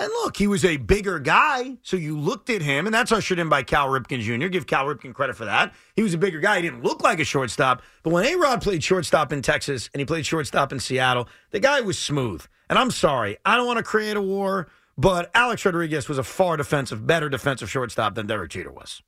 And 0.00 0.08
look, 0.22 0.36
he 0.36 0.46
was 0.46 0.64
a 0.64 0.76
bigger 0.76 1.18
guy, 1.18 1.76
so 1.82 1.96
you 1.96 2.16
looked 2.16 2.50
at 2.50 2.62
him, 2.62 2.86
and 2.86 2.94
that's 2.94 3.10
ushered 3.10 3.40
in 3.40 3.48
by 3.48 3.64
Cal 3.64 3.88
Ripken 3.88 4.20
Jr. 4.20 4.46
Give 4.46 4.64
Cal 4.64 4.84
Ripken 4.84 5.12
credit 5.12 5.34
for 5.34 5.44
that. 5.44 5.74
He 5.96 6.02
was 6.04 6.14
a 6.14 6.18
bigger 6.18 6.38
guy. 6.38 6.56
He 6.56 6.62
didn't 6.62 6.84
look 6.84 7.02
like 7.02 7.18
a 7.18 7.24
shortstop. 7.24 7.82
But 8.04 8.12
when 8.12 8.24
A 8.24 8.36
Rod 8.36 8.62
played 8.62 8.84
shortstop 8.84 9.32
in 9.32 9.42
Texas 9.42 9.90
and 9.92 10.00
he 10.00 10.06
played 10.06 10.24
shortstop 10.24 10.72
in 10.72 10.78
Seattle, 10.78 11.28
the 11.50 11.58
guy 11.58 11.80
was 11.80 11.98
smooth. 11.98 12.46
And 12.70 12.78
I'm 12.78 12.92
sorry, 12.92 13.38
I 13.44 13.56
don't 13.56 13.66
want 13.66 13.78
to 13.78 13.82
create 13.82 14.16
a 14.16 14.22
war, 14.22 14.68
but 14.96 15.32
Alex 15.34 15.64
Rodriguez 15.64 16.08
was 16.08 16.18
a 16.18 16.22
far 16.22 16.56
defensive, 16.56 17.04
better 17.04 17.28
defensive 17.28 17.68
shortstop 17.68 18.14
than 18.14 18.28
Derek 18.28 18.50
Jeter 18.50 18.70
was. 18.70 19.02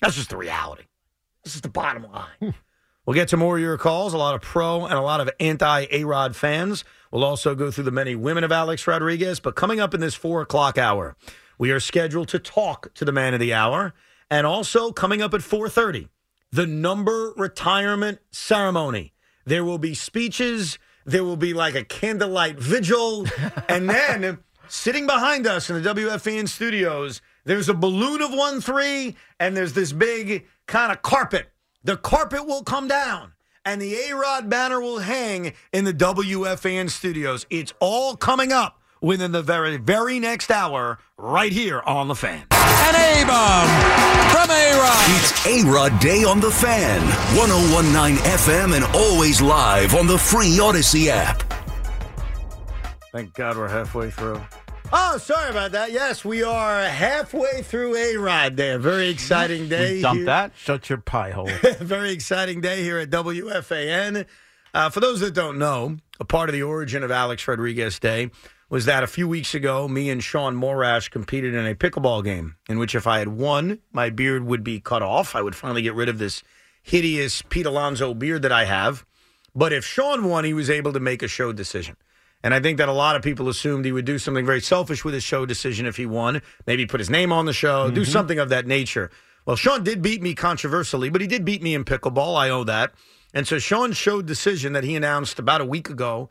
That's 0.00 0.16
just 0.16 0.30
the 0.30 0.36
reality. 0.36 0.84
This 1.44 1.54
is 1.54 1.60
the 1.60 1.68
bottom 1.68 2.10
line. 2.10 2.26
Hmm. 2.40 2.50
We'll 3.06 3.14
get 3.14 3.28
to 3.28 3.36
more 3.36 3.56
of 3.56 3.62
your 3.62 3.76
calls, 3.76 4.14
a 4.14 4.18
lot 4.18 4.34
of 4.34 4.40
pro 4.40 4.86
and 4.86 4.94
a 4.94 5.02
lot 5.02 5.20
of 5.20 5.28
anti 5.38 5.86
A 5.90 6.04
Rod 6.04 6.34
fans. 6.34 6.84
We'll 7.10 7.24
also 7.24 7.54
go 7.54 7.70
through 7.70 7.84
the 7.84 7.90
many 7.90 8.14
women 8.14 8.44
of 8.44 8.52
Alex 8.52 8.86
Rodriguez. 8.86 9.40
But 9.40 9.56
coming 9.56 9.78
up 9.78 9.92
in 9.92 10.00
this 10.00 10.14
four 10.14 10.40
o'clock 10.40 10.78
hour, 10.78 11.14
we 11.58 11.70
are 11.70 11.80
scheduled 11.80 12.28
to 12.28 12.38
talk 12.38 12.92
to 12.94 13.04
the 13.04 13.12
man 13.12 13.34
of 13.34 13.40
the 13.40 13.52
hour. 13.52 13.92
And 14.30 14.46
also 14.46 14.90
coming 14.90 15.20
up 15.20 15.34
at 15.34 15.42
4:30, 15.42 16.08
the 16.50 16.66
number 16.66 17.34
retirement 17.36 18.20
ceremony. 18.30 19.12
There 19.44 19.64
will 19.64 19.78
be 19.78 19.92
speeches, 19.92 20.78
there 21.04 21.24
will 21.24 21.36
be 21.36 21.52
like 21.52 21.74
a 21.74 21.84
candlelight 21.84 22.58
vigil, 22.58 23.26
and 23.68 23.88
then 23.90 24.38
sitting 24.68 25.06
behind 25.06 25.46
us 25.46 25.68
in 25.68 25.82
the 25.82 25.94
WFAN 25.94 26.48
studios, 26.48 27.20
there's 27.44 27.68
a 27.68 27.74
balloon 27.74 28.22
of 28.22 28.30
1-3 28.30 29.14
and 29.38 29.54
there's 29.54 29.74
this 29.74 29.92
big 29.92 30.46
kind 30.66 30.90
of 30.90 31.02
carpet 31.02 31.50
the 31.84 31.96
carpet 31.98 32.46
will 32.46 32.62
come 32.62 32.88
down 32.88 33.32
and 33.64 33.80
the 33.80 33.94
A 33.94 34.16
Rod 34.16 34.48
banner 34.48 34.80
will 34.80 34.98
hang 34.98 35.52
in 35.72 35.84
the 35.84 35.92
WFAN 35.92 36.90
studios. 36.90 37.46
It's 37.50 37.72
all 37.78 38.16
coming 38.16 38.52
up 38.52 38.80
within 39.00 39.32
the 39.32 39.42
very, 39.42 39.76
very 39.76 40.18
next 40.18 40.50
hour 40.50 40.98
right 41.18 41.52
here 41.52 41.82
on 41.82 42.08
The 42.08 42.14
Fan. 42.14 42.46
An 42.50 42.94
A-bomb 42.94 43.68
from 44.30 44.50
A-Rod. 44.50 45.04
It's 45.08 45.46
A 45.46 45.70
Rod 45.70 45.98
Day 46.00 46.24
on 46.24 46.40
the 46.40 46.50
Fan. 46.50 47.02
1019 47.36 48.16
FM 48.16 48.74
and 48.74 48.84
always 48.96 49.42
live 49.42 49.94
on 49.94 50.06
the 50.06 50.18
free 50.18 50.56
Audacy 50.56 51.08
app. 51.08 51.42
Thank 53.12 53.34
God 53.34 53.56
we're 53.58 53.68
halfway 53.68 54.10
through. 54.10 54.40
Oh, 54.96 55.18
sorry 55.18 55.50
about 55.50 55.72
that. 55.72 55.90
Yes, 55.90 56.24
we 56.24 56.44
are 56.44 56.84
halfway 56.84 57.62
through 57.62 57.96
A 57.96 58.16
Rod 58.16 58.54
Day. 58.54 58.70
A 58.70 58.78
very 58.78 59.08
exciting 59.08 59.68
day. 59.68 60.00
Dump 60.00 60.18
here. 60.18 60.26
That. 60.26 60.52
Shut 60.56 60.88
your 60.88 60.98
pie 60.98 61.32
hole. 61.32 61.50
Very 61.80 62.12
exciting 62.12 62.60
day 62.60 62.84
here 62.84 63.00
at 63.00 63.10
WFAN. 63.10 64.24
Uh, 64.72 64.90
for 64.90 65.00
those 65.00 65.18
that 65.18 65.34
don't 65.34 65.58
know, 65.58 65.96
a 66.20 66.24
part 66.24 66.48
of 66.48 66.52
the 66.52 66.62
origin 66.62 67.02
of 67.02 67.10
Alex 67.10 67.48
Rodriguez 67.48 67.98
Day 67.98 68.30
was 68.70 68.84
that 68.84 69.02
a 69.02 69.08
few 69.08 69.26
weeks 69.26 69.52
ago, 69.52 69.88
me 69.88 70.10
and 70.10 70.22
Sean 70.22 70.54
Morash 70.54 71.10
competed 71.10 71.54
in 71.54 71.66
a 71.66 71.74
pickleball 71.74 72.22
game 72.22 72.54
in 72.68 72.78
which 72.78 72.94
if 72.94 73.08
I 73.08 73.18
had 73.18 73.28
won, 73.28 73.80
my 73.92 74.10
beard 74.10 74.44
would 74.44 74.62
be 74.62 74.78
cut 74.78 75.02
off. 75.02 75.34
I 75.34 75.42
would 75.42 75.56
finally 75.56 75.82
get 75.82 75.94
rid 75.94 76.08
of 76.08 76.18
this 76.18 76.44
hideous 76.84 77.42
Pete 77.42 77.66
Alonso 77.66 78.14
beard 78.14 78.42
that 78.42 78.52
I 78.52 78.66
have. 78.66 79.04
But 79.56 79.72
if 79.72 79.84
Sean 79.84 80.28
won, 80.28 80.44
he 80.44 80.54
was 80.54 80.70
able 80.70 80.92
to 80.92 81.00
make 81.00 81.24
a 81.24 81.28
show 81.28 81.52
decision. 81.52 81.96
And 82.44 82.52
I 82.52 82.60
think 82.60 82.76
that 82.76 82.90
a 82.90 82.92
lot 82.92 83.16
of 83.16 83.22
people 83.22 83.48
assumed 83.48 83.86
he 83.86 83.90
would 83.92 84.04
do 84.04 84.18
something 84.18 84.44
very 84.44 84.60
selfish 84.60 85.02
with 85.02 85.14
his 85.14 85.24
show 85.24 85.46
decision 85.46 85.86
if 85.86 85.96
he 85.96 86.04
won. 86.04 86.42
Maybe 86.66 86.84
put 86.84 87.00
his 87.00 87.08
name 87.08 87.32
on 87.32 87.46
the 87.46 87.54
show, 87.54 87.90
do 87.90 88.02
Mhm. 88.02 88.06
something 88.06 88.38
of 88.38 88.50
that 88.50 88.66
nature. 88.66 89.10
Well, 89.46 89.56
Sean 89.56 89.82
did 89.82 90.02
beat 90.02 90.20
me 90.22 90.34
controversially, 90.34 91.08
but 91.08 91.22
he 91.22 91.26
did 91.26 91.44
beat 91.46 91.62
me 91.62 91.74
in 91.74 91.84
pickleball. 91.84 92.36
I 92.36 92.50
owe 92.50 92.62
that. 92.64 92.92
And 93.32 93.48
so 93.48 93.58
Sean's 93.58 93.96
show 93.96 94.20
decision 94.20 94.74
that 94.74 94.84
he 94.84 94.94
announced 94.94 95.38
about 95.38 95.62
a 95.62 95.64
week 95.64 95.88
ago 95.88 96.28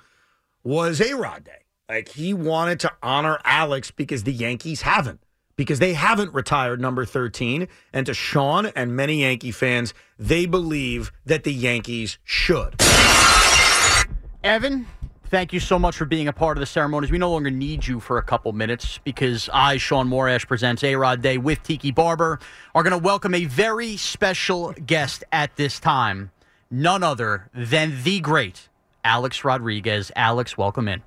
was 0.64 1.02
A 1.02 1.16
Rod 1.16 1.44
Day. 1.44 1.64
Like 1.90 2.10
he 2.10 2.32
wanted 2.34 2.80
to 2.82 2.92
honor 3.02 3.40
Alex 3.44 3.90
because 3.90 4.24
the 4.24 4.32
Yankees 4.32 4.84
haven't, 4.84 5.20
because 5.58 5.80
they 5.80 5.94
haven't 5.94 6.32
retired 6.34 6.80
number 6.80 7.06
13. 7.06 7.68
And 7.92 8.06
to 8.06 8.14
Sean 8.14 8.68
and 8.68 8.96
many 8.96 9.22
Yankee 9.22 9.52
fans, 9.52 9.96
they 10.20 10.46
believe 10.46 11.12
that 11.26 11.44
the 11.44 11.54
Yankees 11.54 12.20
should. 12.24 12.80
Evan, 14.44 14.88
thank 15.34 15.52
you 15.52 15.60
so 15.60 15.80
much 15.80 15.98
for 15.98 16.06
being 16.06 16.28
a 16.28 16.32
part 16.32 16.58
of 16.58 16.60
the 16.60 16.66
ceremonies. 16.68 17.10
We 17.10 17.18
no 17.18 17.32
longer 17.32 17.50
need 17.50 17.88
you 17.88 18.00
for 18.00 18.20
a 18.20 18.22
couple 18.22 18.54
minutes 18.54 19.00
because 19.04 19.50
I, 19.52 19.78
Sean 19.78 20.08
Morash, 20.08 20.48
presents 20.48 20.84
A 20.84 20.96
Rod 20.96 21.24
Day 21.24 21.40
with 21.40 21.64
Tiki 21.64 21.90
Barber, 21.90 22.40
are 22.76 22.84
going 22.84 22.92
to 22.92 23.00
welcome 23.00 23.34
a 23.34 23.46
very 23.46 23.98
special 23.98 24.74
guest 24.86 25.24
at 25.32 25.56
this 25.56 25.80
time. 25.80 26.30
None 26.70 27.02
other 27.02 27.50
than 27.52 28.04
the 28.04 28.20
great 28.20 28.70
Alex 29.04 29.44
Rodriguez. 29.44 30.12
Alex, 30.16 30.56
welcome 30.56 30.88
in. 30.88 31.02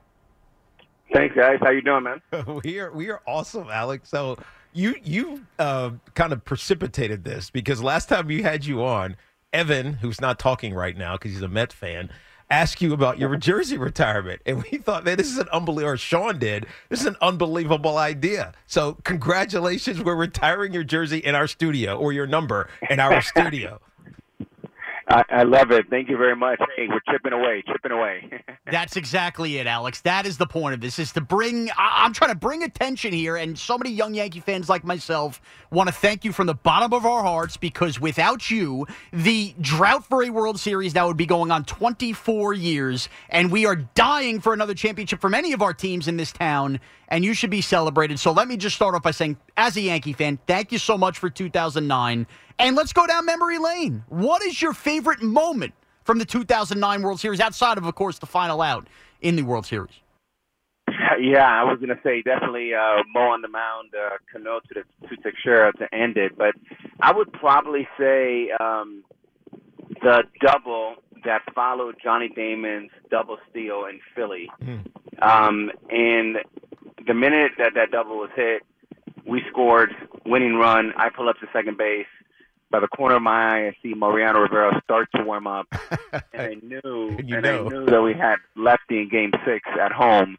Thanks, 1.14 1.36
guys. 1.36 1.60
How 1.62 1.70
you 1.70 1.82
doing, 1.82 2.02
man? 2.02 2.20
we 2.64 2.80
are 2.80 2.90
we 2.90 3.08
are 3.10 3.22
awesome, 3.28 3.68
Alex. 3.70 4.08
So 4.08 4.38
you 4.72 4.96
you 5.04 5.46
uh, 5.60 5.92
kind 6.14 6.32
of 6.32 6.44
precipitated 6.44 7.22
this 7.22 7.50
because 7.50 7.80
last 7.80 8.08
time 8.08 8.28
you 8.28 8.42
had 8.42 8.64
you 8.64 8.84
on, 8.84 9.14
Evan, 9.52 9.92
who's 9.92 10.20
not 10.20 10.40
talking 10.40 10.74
right 10.74 10.96
now 10.96 11.12
because 11.12 11.30
he's 11.30 11.42
a 11.42 11.48
Met 11.48 11.72
fan, 11.72 12.10
asked 12.50 12.80
you 12.80 12.92
about 12.92 13.18
your 13.18 13.36
jersey 13.36 13.76
retirement, 13.76 14.40
and 14.46 14.62
we 14.62 14.78
thought, 14.78 15.04
man, 15.04 15.16
this 15.16 15.28
is 15.28 15.38
an 15.38 15.48
unbelievable. 15.52 15.94
Or 15.94 15.96
Sean 15.96 16.38
did. 16.38 16.66
This 16.88 17.00
is 17.00 17.06
an 17.06 17.16
unbelievable 17.20 17.98
idea. 17.98 18.52
So 18.66 18.94
congratulations, 19.04 20.02
we're 20.02 20.16
retiring 20.16 20.72
your 20.72 20.84
jersey 20.84 21.18
in 21.18 21.34
our 21.34 21.46
studio 21.46 21.96
or 21.96 22.12
your 22.12 22.26
number 22.26 22.68
in 22.88 22.98
our 23.00 23.20
studio. 23.22 23.80
I, 25.08 25.22
I 25.30 25.42
love 25.44 25.70
it. 25.70 25.86
Thank 25.88 26.08
you 26.08 26.16
very 26.16 26.34
much. 26.34 26.58
Hey, 26.76 26.88
we're 26.88 27.00
chipping 27.12 27.32
away, 27.32 27.62
chipping 27.66 27.92
away. 27.92 28.42
That's 28.70 28.96
exactly 28.96 29.58
it, 29.58 29.66
Alex. 29.68 30.00
That 30.00 30.26
is 30.26 30.36
the 30.36 30.46
point 30.46 30.74
of 30.74 30.80
this: 30.80 30.98
is 30.98 31.12
to 31.12 31.20
bring. 31.20 31.70
I- 31.70 32.02
I'm 32.04 32.12
trying 32.12 32.32
to 32.32 32.36
bring 32.36 32.64
attention 32.64 33.12
here, 33.12 33.36
and 33.36 33.56
so 33.56 33.78
many 33.78 33.90
young 33.90 34.14
Yankee 34.14 34.40
fans 34.40 34.68
like 34.68 34.82
myself 34.84 35.40
want 35.70 35.88
to 35.88 35.94
thank 35.94 36.24
you 36.24 36.32
from 36.32 36.48
the 36.48 36.54
bottom 36.54 36.92
of 36.92 37.06
our 37.06 37.22
hearts 37.22 37.56
because 37.56 38.00
without 38.00 38.50
you, 38.50 38.86
the 39.12 39.54
drought 39.60 40.04
for 40.04 40.24
a 40.24 40.30
World 40.30 40.58
Series 40.58 40.94
now 40.94 41.06
would 41.06 41.16
be 41.16 41.26
going 41.26 41.52
on 41.52 41.64
24 41.64 42.54
years, 42.54 43.08
and 43.30 43.52
we 43.52 43.64
are 43.64 43.76
dying 43.76 44.40
for 44.40 44.52
another 44.54 44.74
championship 44.74 45.20
for 45.20 45.30
many 45.30 45.52
of 45.52 45.62
our 45.62 45.72
teams 45.72 46.08
in 46.08 46.16
this 46.16 46.32
town. 46.32 46.80
And 47.08 47.24
you 47.24 47.34
should 47.34 47.50
be 47.50 47.60
celebrated. 47.60 48.18
So 48.18 48.32
let 48.32 48.48
me 48.48 48.56
just 48.56 48.74
start 48.74 48.96
off 48.96 49.04
by 49.04 49.12
saying, 49.12 49.36
as 49.56 49.76
a 49.76 49.80
Yankee 49.82 50.12
fan, 50.12 50.40
thank 50.48 50.72
you 50.72 50.78
so 50.78 50.98
much 50.98 51.18
for 51.20 51.30
2009. 51.30 52.26
And 52.58 52.76
let's 52.76 52.92
go 52.92 53.06
down 53.06 53.26
memory 53.26 53.58
lane. 53.58 54.04
What 54.08 54.42
is 54.42 54.60
your 54.60 54.72
favorite 54.72 55.22
moment 55.22 55.74
from 56.04 56.18
the 56.18 56.24
2009 56.24 57.02
World 57.02 57.20
Series, 57.20 57.40
outside 57.40 57.78
of, 57.78 57.84
of 57.84 57.94
course, 57.94 58.18
the 58.18 58.26
final 58.26 58.62
out 58.62 58.88
in 59.20 59.36
the 59.36 59.42
World 59.42 59.66
Series? 59.66 60.00
yeah, 61.20 61.48
I 61.48 61.64
was 61.64 61.78
gonna 61.80 61.98
say 62.02 62.22
definitely 62.22 62.72
uh, 62.74 63.02
Mo 63.12 63.20
on 63.20 63.42
the 63.42 63.48
mound, 63.48 63.92
uh, 63.94 64.16
Cano 64.32 64.60
to 64.60 64.74
the 64.74 65.08
to 65.08 65.16
Teixeira 65.22 65.72
to 65.74 65.94
end 65.94 66.16
it, 66.16 66.36
but 66.36 66.54
I 67.00 67.12
would 67.12 67.32
probably 67.32 67.88
say 67.98 68.50
um, 68.60 69.02
the 70.02 70.22
double 70.40 70.96
that 71.24 71.42
followed 71.54 71.96
Johnny 72.02 72.28
Damon's 72.28 72.90
double 73.10 73.38
steal 73.50 73.84
in 73.86 74.00
Philly. 74.14 74.48
Um, 75.20 75.70
and 75.90 76.38
the 77.06 77.14
minute 77.14 77.52
that 77.58 77.74
that 77.74 77.90
double 77.90 78.18
was 78.18 78.30
hit, 78.36 78.62
we 79.26 79.42
scored 79.50 79.90
winning 80.24 80.54
run. 80.54 80.92
I 80.96 81.08
pull 81.08 81.28
up 81.28 81.38
to 81.40 81.46
second 81.52 81.78
base. 81.78 82.06
By 82.70 82.80
the 82.80 82.88
corner 82.88 83.16
of 83.16 83.22
my 83.22 83.30
eye, 83.30 83.66
I 83.68 83.76
see 83.82 83.94
Mariano 83.94 84.40
Rivera 84.40 84.80
start 84.84 85.08
to 85.14 85.22
warm 85.22 85.46
up, 85.46 85.66
and 86.12 86.22
I 86.34 86.54
knew, 86.62 87.16
and 87.18 87.28
know. 87.28 87.66
I 87.66 87.68
knew 87.68 87.86
that 87.86 88.02
we 88.02 88.12
had 88.12 88.36
lefty 88.56 89.02
in 89.02 89.08
Game 89.08 89.30
Six 89.44 89.68
at 89.80 89.92
home 89.92 90.36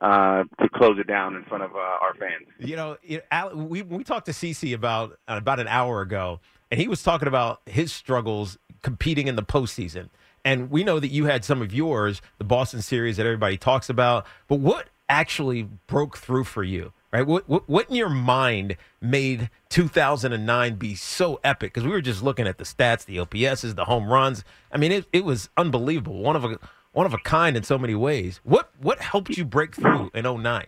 uh, 0.00 0.44
to 0.60 0.68
close 0.74 0.98
it 0.98 1.06
down 1.06 1.36
in 1.36 1.44
front 1.44 1.64
of 1.64 1.74
uh, 1.74 1.78
our 1.78 2.14
fans. 2.18 2.46
You 2.58 2.76
know, 2.76 2.96
Al, 3.30 3.54
we 3.54 3.82
we 3.82 4.04
talked 4.04 4.26
to 4.26 4.32
CC 4.32 4.74
about 4.74 5.18
uh, 5.28 5.36
about 5.36 5.60
an 5.60 5.68
hour 5.68 6.00
ago, 6.00 6.40
and 6.70 6.80
he 6.80 6.88
was 6.88 7.02
talking 7.02 7.28
about 7.28 7.60
his 7.66 7.92
struggles 7.92 8.58
competing 8.82 9.26
in 9.26 9.36
the 9.36 9.42
postseason. 9.42 10.08
And 10.44 10.70
we 10.70 10.84
know 10.84 11.00
that 11.00 11.08
you 11.08 11.24
had 11.24 11.44
some 11.44 11.60
of 11.60 11.74
yours, 11.74 12.22
the 12.38 12.44
Boston 12.44 12.80
series 12.80 13.16
that 13.16 13.26
everybody 13.26 13.56
talks 13.56 13.90
about. 13.90 14.26
But 14.46 14.60
what 14.60 14.86
actually 15.08 15.64
broke 15.88 16.16
through 16.16 16.44
for 16.44 16.62
you, 16.62 16.92
right? 17.12 17.26
What 17.26 17.48
what, 17.48 17.68
what 17.68 17.88
in 17.88 17.96
your 17.96 18.08
mind 18.08 18.76
made 19.00 19.50
2009 19.70 20.74
be 20.76 20.94
so 20.94 21.40
epic? 21.44 21.72
Because 21.72 21.84
we 21.84 21.90
were 21.90 22.00
just 22.00 22.22
looking 22.22 22.46
at 22.46 22.58
the 22.58 22.64
stats, 22.64 23.04
the 23.04 23.18
OPSs, 23.18 23.74
the 23.74 23.84
home 23.84 24.08
runs. 24.08 24.44
I 24.72 24.78
mean, 24.78 24.92
it, 24.92 25.06
it 25.12 25.24
was 25.24 25.48
unbelievable. 25.56 26.18
One 26.18 26.36
of 26.36 26.44
a 26.44 26.58
one 26.92 27.06
of 27.06 27.12
a 27.12 27.18
kind 27.18 27.56
in 27.56 27.62
so 27.62 27.78
many 27.78 27.94
ways. 27.94 28.40
What 28.42 28.70
what 28.80 29.00
helped 29.00 29.36
you 29.36 29.44
break 29.44 29.74
through 29.74 30.10
in 30.14 30.24
09? 30.24 30.66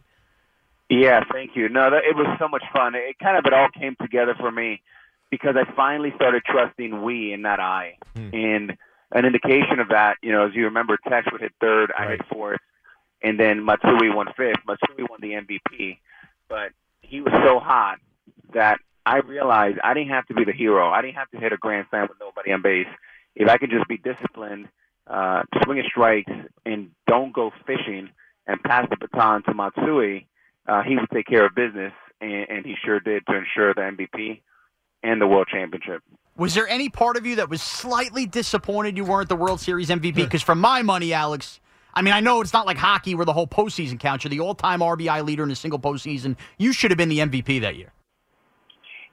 Yeah, 0.90 1.22
thank 1.32 1.54
you. 1.54 1.68
No, 1.68 1.90
that, 1.90 2.04
it 2.04 2.16
was 2.16 2.26
so 2.38 2.48
much 2.48 2.64
fun. 2.72 2.94
It 2.94 3.18
kind 3.18 3.36
of 3.36 3.44
it 3.46 3.52
all 3.52 3.68
came 3.70 3.96
together 4.00 4.34
for 4.38 4.50
me 4.50 4.82
because 5.30 5.54
I 5.56 5.70
finally 5.74 6.12
started 6.16 6.42
trusting 6.44 7.02
we 7.02 7.32
and 7.32 7.42
not 7.42 7.60
I. 7.60 7.96
Hmm. 8.16 8.30
And 8.32 8.76
an 9.12 9.24
indication 9.24 9.80
of 9.80 9.88
that, 9.88 10.16
you 10.22 10.32
know, 10.32 10.46
as 10.46 10.54
you 10.54 10.64
remember, 10.64 10.98
Tex 11.08 11.26
would 11.32 11.40
hit 11.40 11.52
third, 11.60 11.92
I 11.96 12.08
hit 12.08 12.20
fourth, 12.30 12.60
and 13.22 13.38
then 13.38 13.64
Matsui 13.64 14.10
won 14.10 14.26
fifth. 14.36 14.60
Matsui 14.66 15.04
won 15.08 15.20
the 15.20 15.32
MVP, 15.32 15.98
but 16.48 16.72
he 17.02 17.20
was 17.20 17.32
so 17.44 17.58
hot 17.58 17.98
that 18.52 18.78
I 19.04 19.18
realized 19.18 19.78
I 19.82 19.94
didn't 19.94 20.10
have 20.10 20.26
to 20.26 20.34
be 20.34 20.44
the 20.44 20.52
hero. 20.52 20.90
I 20.90 21.02
didn't 21.02 21.16
have 21.16 21.30
to 21.30 21.38
hit 21.38 21.52
a 21.52 21.56
grand 21.56 21.86
slam 21.90 22.08
with 22.08 22.18
nobody 22.20 22.52
on 22.52 22.62
base. 22.62 22.86
If 23.34 23.48
I 23.48 23.56
could 23.56 23.70
just 23.70 23.88
be 23.88 23.96
disciplined, 23.96 24.68
uh, 25.06 25.42
swing 25.64 25.78
at 25.78 25.86
strikes, 25.86 26.32
and 26.66 26.90
don't 27.06 27.32
go 27.32 27.50
fishing, 27.66 28.10
and 28.46 28.62
pass 28.62 28.86
the 28.90 28.96
baton 28.96 29.42
to 29.44 29.54
Matsui, 29.54 30.26
uh, 30.66 30.82
he 30.82 30.96
would 30.96 31.08
take 31.12 31.26
care 31.26 31.46
of 31.46 31.54
business, 31.54 31.92
and, 32.20 32.46
and 32.48 32.66
he 32.66 32.74
sure 32.84 33.00
did 33.00 33.24
to 33.26 33.36
ensure 33.36 33.74
the 33.74 33.80
MVP 33.80 34.40
and 35.02 35.20
the 35.20 35.26
World 35.26 35.48
Championship. 35.48 36.02
Was 36.36 36.54
there 36.54 36.68
any 36.68 36.88
part 36.88 37.16
of 37.16 37.26
you 37.26 37.36
that 37.36 37.48
was 37.48 37.62
slightly 37.62 38.26
disappointed 38.26 38.96
you 38.96 39.04
weren't 39.04 39.28
the 39.28 39.36
World 39.36 39.60
Series 39.60 39.88
MVP? 39.88 40.14
Because 40.14 40.42
for 40.42 40.54
my 40.54 40.82
money, 40.82 41.12
Alex, 41.12 41.60
I 41.98 42.02
mean, 42.02 42.14
I 42.14 42.20
know 42.20 42.40
it's 42.40 42.52
not 42.52 42.64
like 42.64 42.76
hockey 42.76 43.16
where 43.16 43.26
the 43.26 43.32
whole 43.32 43.48
postseason 43.48 43.98
counts. 43.98 44.22
You're 44.22 44.30
the 44.30 44.38
all-time 44.38 44.78
RBI 44.78 45.24
leader 45.24 45.42
in 45.42 45.50
a 45.50 45.56
single 45.56 45.80
postseason. 45.80 46.36
You 46.56 46.72
should 46.72 46.92
have 46.92 46.98
been 46.98 47.08
the 47.08 47.18
MVP 47.18 47.60
that 47.62 47.74
year. 47.74 47.92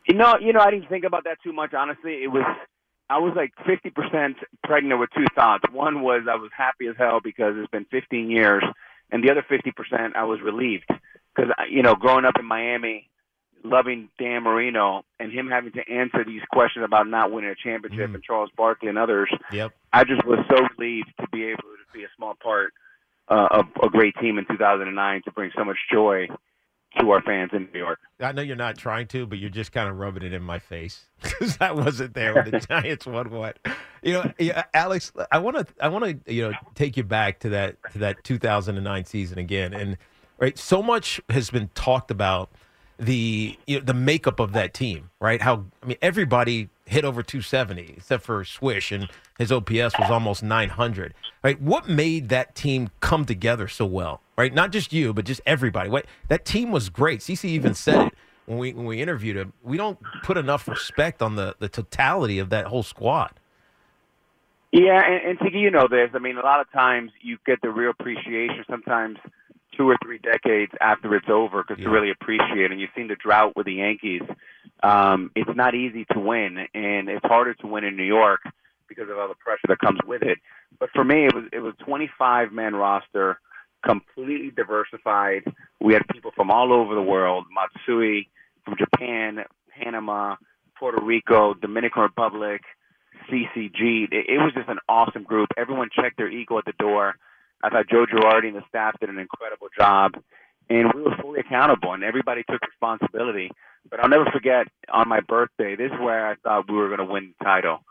You 0.07 0.14
know, 0.14 0.36
you 0.40 0.53
know, 0.53 0.60
I 0.60 0.70
didn't 0.70 0.88
think 0.88 1.03
about 1.03 1.24
that 1.24 1.40
too 1.44 1.52
much. 1.52 1.74
Honestly, 1.74 2.22
it 2.22 2.28
was 2.28 2.45
I 3.10 3.18
was 3.18 3.34
like 3.36 3.53
fifty 3.66 3.90
percent 3.90 4.38
pregnant 4.64 4.99
with 4.99 5.10
two 5.18 5.26
thoughts. 5.34 5.64
One 5.72 6.03
was 6.03 6.28
I 6.30 6.36
was 6.36 6.52
happy 6.56 6.86
as 6.86 6.95
hell 6.95 7.22
because 7.24 7.56
it's 7.57 7.72
been 7.72 7.86
fifteen 7.86 8.30
years, 8.30 8.64
and 9.12 9.24
the 9.24 9.32
other 9.32 9.44
fifty 9.49 9.72
percent 9.72 10.16
I 10.16 10.26
was 10.26 10.40
relieved 10.41 10.86
because 11.36 11.52
you 11.68 11.82
know, 11.82 11.95
growing 11.95 12.24
up 12.24 12.36
in 12.38 12.45
Miami, 12.45 13.10
loving 13.64 14.10
Dan 14.20 14.44
Marino 14.44 15.06
and 15.20 15.32
him 15.32 15.48
having 15.49 15.72
to 15.72 15.82
answer 15.91 16.24
these 16.24 16.44
questions 16.53 16.86
about 16.86 17.07
not 17.07 17.32
winning 17.32 17.49
a 17.49 17.56
championship 17.56 18.12
mm. 18.12 18.14
and 18.14 18.24
Charles 18.24 18.52
Barkley 18.56 18.90
and 18.90 18.98
others. 18.99 19.30
Yep. 19.52 19.74
I 19.91 20.03
just 20.03 20.24
was 20.24 20.38
so 20.49 20.68
relieved 20.78 21.12
to 21.20 21.28
be 21.32 21.45
able 21.45 21.64
to 21.64 21.74
be 21.94 22.03
a 22.03 22.10
small 22.16 22.36
part 22.41 22.74
uh, 23.28 23.48
of 23.52 23.66
a 23.84 23.90
great 23.90 24.16
team 24.22 24.38
in 24.38 24.45
2009 24.45 25.22
to 25.24 25.32
bring 25.32 25.52
so 25.56 25.64
much 25.64 25.78
joy 25.91 26.28
to 26.99 27.12
our 27.12 27.22
fans 27.22 27.52
in 27.53 27.68
New 27.74 27.80
York. 27.80 27.99
I 28.20 28.32
know 28.32 28.41
you're 28.41 28.56
not 28.56 28.78
trying 28.78 29.07
to, 29.07 29.26
but 29.26 29.38
you're 29.38 29.49
just 29.49 29.72
kind 29.72 29.90
of 29.90 29.98
rubbing 29.98 30.24
it 30.24 30.34
in 30.34 30.41
my 30.41 30.60
face 30.60 31.06
because 31.22 31.57
I 31.60 31.72
wasn't 31.72 32.14
there 32.14 32.34
when 32.34 32.52
the 32.52 32.60
Giants 32.70 33.06
won 33.06 33.30
what. 33.32 33.60
You 34.02 34.14
know, 34.14 34.32
yeah, 34.38 34.64
Alex, 34.74 35.12
I 35.32 35.40
want 35.40 35.57
to, 35.57 35.68
I 35.82 35.90
want 35.90 36.26
to, 36.26 36.34
you 36.34 36.44
know, 36.44 36.57
take 36.76 36.95
you 36.95 37.03
back 37.03 37.40
to 37.40 37.49
that 37.49 37.78
to 37.94 37.99
that 37.99 38.24
2009 38.24 39.06
season 39.06 39.40
again, 39.40 39.74
and 39.74 39.98
right, 40.38 40.57
so 40.57 40.82
much 40.82 41.20
has 41.30 41.49
been 41.49 41.70
talked 41.76 42.12
about 42.12 42.49
the 42.98 43.57
you 43.68 43.80
know, 43.80 43.84
the 43.84 43.94
makeup 43.94 44.40
of 44.40 44.53
that 44.53 44.74
team, 44.74 45.10
right? 45.20 45.41
How 45.41 45.66
I 45.82 45.88
mean, 45.88 45.98
everybody 46.02 46.70
hit 46.86 47.03
over 47.06 47.24
270 47.24 47.95
except 47.98 48.24
for 48.24 48.44
Swish, 48.44 48.91
and 48.91 49.10
his 49.38 49.52
OPS 49.52 49.98
was 49.99 50.10
almost 50.10 50.44
900. 50.44 51.14
Right? 51.44 51.62
What 51.62 51.88
made 51.88 52.30
that 52.30 52.56
team 52.56 52.90
come 52.99 53.26
together 53.26 53.68
so 53.68 53.86
well? 53.86 54.22
Right? 54.38 54.53
Not 54.53 54.72
just 54.72 54.94
you, 54.94 55.14
but 55.14 55.26
just 55.26 55.41
everybody. 55.45 55.90
What 55.90 56.06
that 56.28 56.45
team 56.45 56.72
was 56.72 56.90
great. 56.90 57.22
CC 57.22 57.45
even 57.45 57.74
said 57.74 58.07
it 58.07 58.14
when 58.45 58.57
we 58.57 58.74
when 58.74 58.86
we 58.86 59.02
interviewed 59.02 59.38
him. 59.38 59.53
We 59.64 59.78
don't 59.78 59.98
put 60.24 60.38
enough 60.38 60.68
respect 60.68 61.22
on 61.22 61.36
the 61.36 61.56
the 61.60 61.70
totality 61.70 62.40
of 62.40 62.49
that 62.49 62.68
whole 62.68 62.84
squad. 62.84 63.32
Yeah, 64.72 65.02
and, 65.06 65.30
and 65.30 65.40
Tiki, 65.40 65.60
you 65.60 65.72
know 65.72 65.88
this. 65.90 66.10
I 66.14 66.20
mean, 66.20 66.38
a 66.38 66.41
lot 66.41 66.60
of 66.60 66.70
times 66.72 67.12
you 67.22 67.38
get 67.45 67.62
the 67.62 67.70
real 67.70 67.91
appreciation. 67.91 68.66
Sometimes 68.70 69.18
two 69.77 69.89
or 69.89 69.97
three 70.03 70.19
decades 70.19 70.72
after 70.81 71.15
it's 71.15 71.30
over, 71.30 71.64
because 71.64 71.84
to 71.84 71.89
really 71.89 72.11
appreciate. 72.11 72.65
it. 72.65 72.72
And 72.72 72.80
you've 72.80 72.89
seen 72.95 73.07
the 73.07 73.15
drought 73.15 73.56
with 73.56 73.65
the 73.65 73.73
Yankees. 73.73 74.22
Um, 74.84 75.31
it's 75.35 75.49
not 75.56 75.76
easy 75.76 76.06
to 76.11 76.19
win, 76.19 76.68
and 76.73 77.10
it's 77.10 77.26
harder 77.26 77.53
to 77.56 77.68
win 77.68 77.84
in 77.84 77.95
New 77.95 78.03
York 78.03 78.41
because 78.88 79.10
of 79.10 79.18
all 79.18 79.27
the 79.27 79.35
pressure 79.35 79.68
that 79.68 79.80
comes 79.80 79.99
with 80.06 80.22
it. 80.22 80.39
But 80.80 80.89
for 80.93 81.03
me, 81.03 81.26
it 81.26 81.34
was 81.34 81.45
it 81.52 81.60
was 81.60 81.73
25 81.85 82.52
man 82.52 82.76
roster, 82.76 83.39
completely 83.85 84.52
diversified. 84.52 85.43
We 85.80 85.93
had 85.93 86.03
people 86.11 86.31
from 86.35 86.52
all 86.52 86.73
over 86.73 86.95
the 86.95 87.02
world: 87.02 87.45
Matsui 87.53 88.30
from 88.64 88.76
Japan, 88.77 89.45
Panama, 89.69 90.35
Puerto 90.77 91.03
Rico, 91.03 91.53
Dominican 91.53 92.02
Republic, 92.02 92.61
CCG. 93.30 94.07
It, 94.11 94.26
it 94.30 94.38
was 94.38 94.53
just 94.53 94.69
an 94.69 94.80
awesome 94.89 95.23
group. 95.23 95.49
Everyone 95.57 95.89
checked 95.93 96.18
their 96.18 96.30
ego 96.30 96.57
at 96.57 96.65
the 96.65 96.73
door. 96.77 97.15
I 97.64 97.69
thought 97.69 97.90
Joe 97.90 98.06
Girardi 98.06 98.48
and 98.48 98.57
the 98.57 98.64
staff 98.69 98.99
did 98.99 99.10
an 99.10 99.18
incredible 99.18 99.68
job, 99.77 100.14
and 100.69 100.91
we 100.94 101.02
were 101.02 101.15
fully 101.22 101.40
accountable, 101.40 101.94
and 101.94 102.03
everybody 102.03 102.44
took 102.49 102.61
responsibility. 102.61 103.52
But 103.90 103.99
I'll 103.99 104.10
never 104.10 104.26
forget 104.32 104.68
on 104.91 105.07
my 105.07 105.19
birthday. 105.22 105.76
This 105.76 105.91
is 105.91 105.99
where 105.99 106.27
I 106.27 106.36
thought 106.36 106.69
we 106.69 106.76
were 106.76 106.88
going 106.88 106.99
to 106.99 107.11
win 107.11 107.34
the 107.38 107.45
title. 107.45 107.84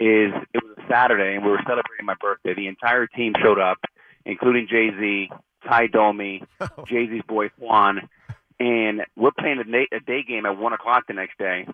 Is 0.00 0.32
it 0.52 0.62
was 0.64 0.76
a 0.78 0.88
Saturday, 0.90 1.36
and 1.36 1.44
we 1.44 1.50
were 1.50 1.62
celebrating 1.66 2.04
my 2.04 2.16
birthday. 2.20 2.54
The 2.54 2.66
entire 2.66 3.06
team 3.06 3.32
showed 3.40 3.60
up, 3.60 3.78
including 4.24 4.66
Jay 4.68 4.90
Z, 4.98 5.30
Ty 5.68 5.86
Domi, 5.88 6.42
Jay 6.88 7.06
Z's 7.08 7.22
boy 7.28 7.50
Juan, 7.58 8.08
and 8.58 9.02
we're 9.16 9.30
playing 9.38 9.60
a, 9.60 9.96
a 9.96 10.00
day 10.00 10.22
game 10.26 10.46
at 10.46 10.58
one 10.58 10.72
o'clock 10.72 11.04
the 11.06 11.14
next 11.14 11.38
day, 11.38 11.66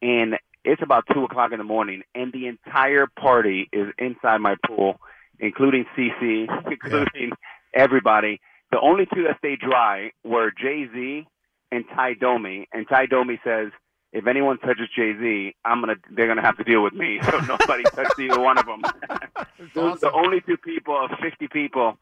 and 0.00 0.36
it's 0.64 0.82
about 0.82 1.04
two 1.12 1.24
o'clock 1.24 1.52
in 1.52 1.58
the 1.58 1.64
morning, 1.64 2.02
and 2.14 2.32
the 2.32 2.46
entire 2.46 3.06
party 3.06 3.68
is 3.72 3.88
inside 3.98 4.38
my 4.38 4.56
pool, 4.66 5.00
including 5.38 5.84
CC, 5.96 6.46
including 6.70 7.32
everybody. 7.74 8.40
The 8.70 8.80
only 8.80 9.06
two 9.12 9.24
that 9.24 9.38
stayed 9.38 9.60
dry 9.60 10.12
were 10.24 10.50
Jay 10.50 10.88
Z 10.92 11.26
and 11.70 11.84
Ty 11.94 12.14
Domi, 12.14 12.68
and 12.72 12.88
Ty 12.88 13.06
Domi 13.06 13.40
says, 13.44 13.70
"If 14.12 14.26
anyone 14.26 14.58
touches 14.58 14.88
Jay 14.94 15.14
Z, 15.18 15.54
I'm 15.64 15.80
gonna 15.80 15.96
they're 16.10 16.28
gonna 16.28 16.42
have 16.42 16.56
to 16.58 16.64
deal 16.64 16.82
with 16.82 16.94
me." 16.94 17.20
So 17.30 17.38
nobody 17.40 17.82
touched 17.84 18.18
either 18.18 18.40
one 18.40 18.58
of 18.58 18.66
them. 18.66 18.82
Those 19.74 19.96
are 19.96 20.10
the 20.10 20.12
only 20.12 20.40
two 20.40 20.56
people 20.56 20.96
of 20.96 21.10
50 21.20 21.48
people 21.48 21.98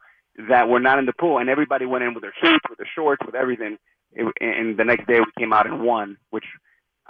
that 0.49 0.69
were 0.69 0.79
not 0.79 0.99
in 0.99 1.05
the 1.05 1.13
pool, 1.13 1.39
and 1.39 1.49
everybody 1.49 1.85
went 1.85 2.03
in 2.03 2.13
with 2.13 2.23
their 2.23 2.33
suits, 2.41 2.65
with 2.69 2.77
their 2.77 2.89
shorts, 2.93 3.21
with 3.25 3.35
everything. 3.35 3.77
It, 4.13 4.33
and 4.41 4.77
the 4.77 4.83
next 4.83 5.07
day 5.07 5.19
we 5.19 5.25
came 5.37 5.53
out 5.53 5.67
and 5.67 5.81
won, 5.83 6.17
which 6.31 6.45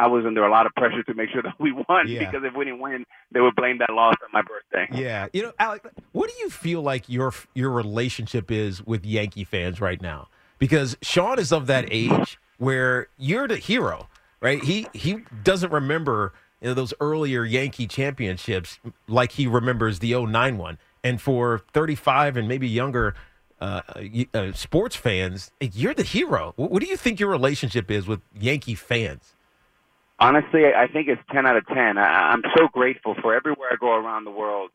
I 0.01 0.07
was 0.07 0.25
under 0.25 0.43
a 0.43 0.49
lot 0.49 0.65
of 0.65 0.73
pressure 0.73 1.03
to 1.03 1.13
make 1.13 1.29
sure 1.29 1.41
that 1.47 1.59
we 1.59 1.71
won 1.71 2.07
Yeah. 2.07 2.19
because 2.25 2.41
if 2.43 2.55
we 2.55 2.65
didn't 2.65 2.79
win, 2.79 3.05
they 3.31 3.39
would 3.39 3.55
blame 3.55 3.77
that 3.77 3.91
loss 3.91 4.15
on 4.23 4.29
my 4.33 4.41
birthday. 4.41 4.87
Yeah, 4.99 5.27
you 5.31 5.43
know, 5.43 5.53
Alec, 5.59 5.85
what 6.11 6.29
do 6.29 6.35
you 6.39 6.49
feel 6.49 6.81
like 6.81 7.07
your 7.07 7.33
your 7.53 7.69
relationship 7.69 8.49
is 8.51 8.83
with 8.85 9.05
Yankee 9.05 9.43
fans 9.43 9.79
right 9.79 10.01
now? 10.01 10.27
Because 10.57 10.97
Sean 11.01 11.39
is 11.39 11.51
of 11.51 11.67
that 11.67 11.85
age 11.91 12.39
where 12.57 13.07
you're 13.17 13.47
the 13.47 13.57
hero, 13.57 14.07
right? 14.41 14.63
He 14.63 14.87
he 14.93 15.19
doesn't 15.43 15.71
remember 15.71 16.33
you 16.61 16.69
know, 16.69 16.73
those 16.73 16.93
earlier 16.99 17.43
Yankee 17.43 17.87
championships 17.87 18.79
like 19.07 19.31
he 19.33 19.47
remembers 19.47 19.99
the 19.99 20.13
09 20.13 20.57
one. 20.57 20.77
And 21.03 21.19
for 21.19 21.63
35 21.73 22.37
and 22.37 22.47
maybe 22.47 22.67
younger 22.67 23.15
uh, 23.59 23.81
uh, 24.35 24.51
sports 24.53 24.95
fans, 24.95 25.51
you're 25.59 25.95
the 25.95 26.03
hero. 26.03 26.53
What, 26.57 26.69
what 26.69 26.83
do 26.83 26.87
you 26.87 26.97
think 26.97 27.19
your 27.19 27.29
relationship 27.29 27.89
is 27.89 28.07
with 28.07 28.21
Yankee 28.39 28.75
fans? 28.75 29.35
Honestly, 30.21 30.65
I 30.67 30.87
think 30.87 31.07
it's 31.07 31.21
10 31.31 31.47
out 31.47 31.57
of 31.57 31.65
10. 31.65 31.97
I, 31.97 32.31
I'm 32.31 32.43
so 32.55 32.67
grateful 32.67 33.15
for 33.19 33.33
everywhere 33.35 33.69
I 33.71 33.75
go 33.75 33.95
around 33.95 34.25
the 34.25 34.31
world. 34.31 34.69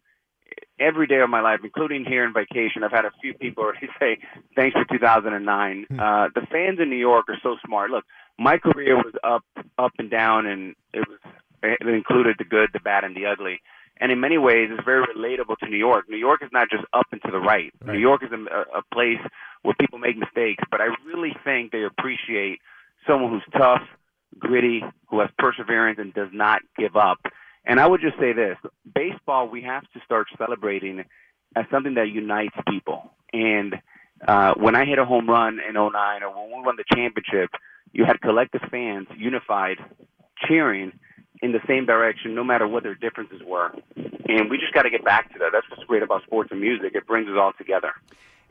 Every 0.81 1.07
day 1.07 1.21
of 1.21 1.31
my 1.31 1.41
life, 1.41 1.61
including 1.63 2.05
here 2.05 2.25
in 2.25 2.35
vacation, 2.35 2.83
I've 2.83 2.91
had 2.91 3.05
a 3.05 3.13
few 3.23 3.33
people 3.33 3.63
already 3.65 3.89
say, 4.01 4.19
thanks 4.57 4.77
for 4.77 4.85
2009. 4.85 5.87
Uh, 5.89 6.29
the 6.35 6.41
fans 6.51 6.81
in 6.81 6.91
New 6.91 6.97
York 6.97 7.27
are 7.29 7.39
so 7.45 7.57
smart. 7.65 7.93
Look, 7.93 8.05
my 8.41 8.59
career 8.59 8.97
was 8.97 9.15
up, 9.23 9.45
up 9.79 9.93
and 9.99 10.11
down, 10.11 10.47
and 10.47 10.75
it 10.93 11.07
was 11.09 11.19
it 11.63 11.87
included 11.87 12.37
the 12.39 12.45
good, 12.45 12.71
the 12.73 12.81
bad, 12.81 13.05
and 13.05 13.17
the 13.17 13.27
ugly. 13.27 13.61
And 13.99 14.13
in 14.13 14.21
many 14.21 14.37
ways, 14.37 14.69
it's 14.71 14.85
very 14.85 15.05
relatable 15.07 15.57
to 15.59 15.69
New 15.69 15.79
York. 15.79 16.05
New 16.09 16.19
York 16.19 16.43
is 16.43 16.51
not 16.53 16.69
just 16.71 16.85
up 16.93 17.07
and 17.13 17.23
to 17.23 17.31
the 17.31 17.39
right. 17.39 17.73
New 17.87 17.99
York 17.99 18.23
is 18.23 18.31
a, 18.31 18.79
a 18.79 18.83
place 18.93 19.21
where 19.63 19.75
people 19.81 19.99
make 19.99 20.19
mistakes, 20.19 20.63
but 20.71 20.81
I 20.81 20.89
really 21.07 21.35
think 21.45 21.73
they 21.73 21.85
appreciate 21.85 22.61
someone 23.07 23.31
who's 23.31 23.59
tough, 23.59 23.83
gritty, 24.39 24.83
who 25.09 25.21
has 25.21 25.31
perseverance, 25.39 25.99
and 25.99 26.13
does 26.15 26.31
not 26.33 26.63
give 26.79 26.97
up. 26.97 27.19
And 27.65 27.81
I 27.81 27.87
would 27.87 28.01
just 28.01 28.19
say 28.19 28.33
this 28.33 28.57
baseball, 28.95 29.49
we 29.49 29.63
have 29.63 29.83
to 29.93 30.01
start 30.05 30.29
celebrating 30.39 31.05
as 31.57 31.65
something 31.71 31.95
that 31.95 32.11
unites 32.11 32.55
people. 32.69 33.11
And 33.33 33.77
uh, 34.27 34.55
when 34.57 34.77
I 34.77 34.85
hit 34.85 34.99
a 34.99 35.05
home 35.05 35.29
run 35.29 35.59
in 35.67 35.75
09 35.75 36.23
or 36.23 36.31
when 36.31 36.59
we 36.59 36.65
won 36.65 36.77
the 36.77 36.85
championship, 36.95 37.51
you 37.93 38.05
had 38.05 38.21
collective 38.21 38.63
fans 38.71 39.09
unified, 39.17 39.79
cheering 40.47 40.93
in 41.43 41.53
the 41.53 41.61
same 41.67 41.87
direction, 41.87 42.35
no 42.35 42.45
matter 42.45 42.67
what 42.67 42.83
their 42.83 42.95
differences 42.95 43.43
were. 43.45 43.73
And 44.29 44.51
we 44.51 44.59
just 44.59 44.73
got 44.73 44.83
to 44.83 44.91
get 44.91 45.05
back 45.05 45.33
to 45.33 45.39
that. 45.41 45.51
That's 45.53 45.69
what's 45.71 45.85
great 45.85 46.03
about 46.03 46.23
sports 46.23 46.51
and 46.51 46.61
music. 46.61 46.95
It 46.95 47.07
brings 47.07 47.29
us 47.29 47.37
all 47.39 47.53
together. 47.59 47.93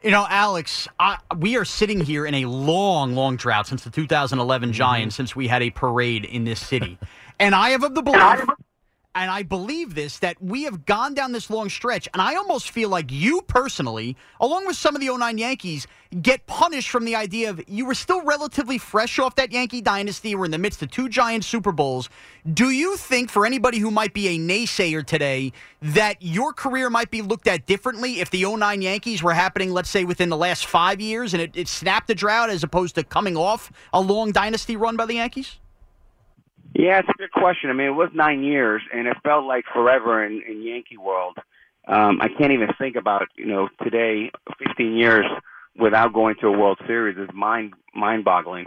You 0.05 0.11
know, 0.11 0.27
Alex, 0.29 0.87
I, 0.99 1.17
we 1.35 1.57
are 1.57 1.65
sitting 1.65 1.99
here 1.99 2.27
in 2.27 2.35
a 2.35 2.45
long, 2.45 3.15
long 3.15 3.37
drought 3.37 3.65
since 3.65 3.83
the 3.83 3.89
2011 3.89 4.71
Giants, 4.71 5.15
since 5.15 5.35
we 5.35 5.47
had 5.47 5.63
a 5.63 5.71
parade 5.71 6.25
in 6.25 6.43
this 6.43 6.63
city. 6.63 6.99
and 7.39 7.55
I 7.55 7.71
have 7.71 7.81
of 7.81 7.95
the 7.95 8.03
belief, 8.03 8.45
and 9.15 9.31
I 9.31 9.43
believe 9.43 9.95
this, 9.95 10.19
that 10.19 10.41
we 10.41 10.63
have 10.63 10.85
gone 10.85 11.13
down 11.13 11.31
this 11.31 11.49
long 11.49 11.69
stretch, 11.69 12.09
and 12.13 12.21
I 12.21 12.35
almost 12.35 12.69
feel 12.69 12.89
like 12.89 13.09
you 13.09 13.41
personally, 13.43 14.17
along 14.41 14.67
with 14.67 14.75
some 14.75 14.93
of 14.93 14.99
the 14.99 15.07
09 15.07 15.37
Yankees, 15.37 15.87
get 16.21 16.45
punished 16.47 16.89
from 16.89 17.05
the 17.05 17.15
idea 17.15 17.49
of 17.49 17.63
you 17.67 17.85
were 17.85 17.95
still 17.95 18.21
relatively 18.23 18.77
fresh 18.77 19.17
off 19.17 19.35
that 19.35 19.53
Yankee 19.53 19.79
dynasty. 19.79 20.35
We're 20.35 20.45
in 20.45 20.51
the 20.51 20.57
midst 20.57 20.83
of 20.83 20.91
two 20.91 21.07
giant 21.07 21.45
Super 21.45 21.71
Bowls. 21.71 22.09
Do 22.53 22.71
you 22.71 22.97
think, 22.97 23.29
for 23.29 23.45
anybody 23.45 23.79
who 23.79 23.89
might 23.89 24.13
be 24.13 24.27
a 24.27 24.37
naysayer 24.37 25.05
today, 25.05 25.53
that 25.81 26.17
your 26.19 26.51
career 26.51 26.89
might 26.89 27.09
be 27.09 27.21
looked 27.21 27.47
at 27.47 27.65
differently 27.65 28.19
if 28.19 28.29
the 28.29 28.43
09 28.45 28.81
Yankees 28.81 29.23
were 29.23 29.33
happening, 29.33 29.71
let's 29.71 29.89
say, 29.89 30.03
within 30.03 30.27
the 30.27 30.37
last 30.37 30.65
five 30.65 30.99
years 30.99 31.33
and 31.33 31.41
it, 31.41 31.51
it 31.55 31.69
snapped 31.69 32.07
the 32.07 32.15
drought 32.15 32.49
as 32.49 32.63
opposed 32.63 32.95
to 32.95 33.03
coming 33.03 33.37
off 33.37 33.71
a 33.93 34.01
long 34.01 34.33
dynasty 34.33 34.75
run 34.75 34.97
by 34.97 35.05
the 35.05 35.15
Yankees? 35.15 35.59
Yeah, 36.77 36.99
it's 36.99 37.07
a 37.07 37.17
good 37.17 37.31
question. 37.31 37.69
I 37.69 37.73
mean, 37.73 37.87
it 37.87 37.91
was 37.91 38.09
nine 38.13 38.43
years, 38.43 38.81
and 38.93 39.07
it 39.07 39.15
felt 39.23 39.45
like 39.45 39.63
forever 39.73 40.25
in, 40.25 40.41
in 40.47 40.61
Yankee 40.61 40.97
world. 40.97 41.37
Um, 41.87 42.19
I 42.21 42.27
can't 42.27 42.51
even 42.51 42.67
think 42.77 42.97
about 42.97 43.21
it, 43.21 43.29
you 43.37 43.45
know 43.45 43.69
today, 43.81 44.31
15 44.59 44.95
years 44.95 45.25
without 45.77 46.13
going 46.13 46.35
to 46.41 46.47
a 46.47 46.51
World 46.51 46.79
Series 46.85 47.17
is 47.17 47.29
mind 47.33 47.73
mind 47.93 48.25
boggling. 48.25 48.65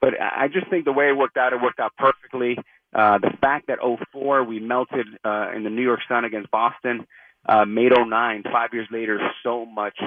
But 0.00 0.20
I 0.20 0.44
I 0.44 0.48
just 0.48 0.68
think 0.68 0.84
the 0.84 0.92
way 0.92 1.08
it 1.08 1.16
worked 1.16 1.36
out, 1.36 1.52
it 1.52 1.62
worked 1.62 1.78
out 1.78 1.92
perfectly. 1.96 2.58
Uh, 2.92 3.18
the 3.18 3.30
fact 3.40 3.68
that 3.68 3.78
04 4.12 4.44
we 4.44 4.58
melted 4.60 5.06
uh, 5.24 5.50
in 5.54 5.62
the 5.62 5.70
New 5.70 5.82
York 5.82 6.00
Sun 6.08 6.24
against 6.24 6.50
Boston 6.50 7.06
uh, 7.46 7.64
made 7.64 7.92
09 7.96 8.42
five 8.50 8.70
years 8.72 8.88
later 8.90 9.20
so 9.42 9.64
much 9.64 9.98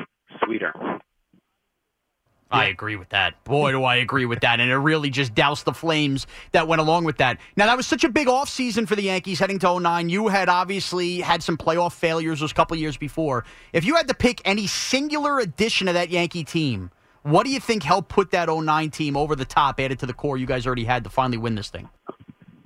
sweeter. 0.43 0.73
I 2.49 2.65
agree 2.65 2.95
with 2.95 3.09
that. 3.09 3.43
Boy, 3.43 3.71
do 3.71 3.83
I 3.83 3.97
agree 3.97 4.25
with 4.25 4.39
that. 4.41 4.59
And 4.59 4.71
it 4.71 4.77
really 4.77 5.09
just 5.09 5.35
doused 5.35 5.65
the 5.65 5.73
flames 5.73 6.27
that 6.53 6.67
went 6.67 6.79
along 6.79 7.03
with 7.03 7.17
that. 7.17 7.39
Now, 7.57 7.65
that 7.65 7.75
was 7.75 7.87
such 7.87 8.03
a 8.03 8.09
big 8.09 8.27
offseason 8.27 8.87
for 8.87 8.95
the 8.95 9.03
Yankees 9.03 9.39
heading 9.39 9.59
to 9.59 9.79
09. 9.79 10.09
You 10.09 10.29
had 10.29 10.47
obviously 10.47 11.19
had 11.19 11.43
some 11.43 11.57
playoff 11.57 11.93
failures 11.93 12.39
those 12.39 12.53
couple 12.53 12.77
years 12.77 12.95
before. 12.95 13.43
If 13.73 13.83
you 13.83 13.95
had 13.95 14.07
to 14.07 14.13
pick 14.13 14.41
any 14.45 14.67
singular 14.67 15.39
addition 15.39 15.87
of 15.87 15.95
that 15.95 16.09
Yankee 16.09 16.45
team, 16.45 16.91
what 17.23 17.45
do 17.45 17.51
you 17.51 17.59
think 17.59 17.83
helped 17.83 18.07
put 18.07 18.31
that 18.31 18.47
09 18.47 18.89
team 18.91 19.17
over 19.17 19.35
the 19.35 19.45
top, 19.45 19.79
added 19.81 19.99
to 19.99 20.05
the 20.05 20.13
core 20.13 20.37
you 20.37 20.45
guys 20.45 20.65
already 20.65 20.85
had 20.85 21.03
to 21.03 21.09
finally 21.09 21.37
win 21.37 21.55
this 21.55 21.69
thing? 21.69 21.89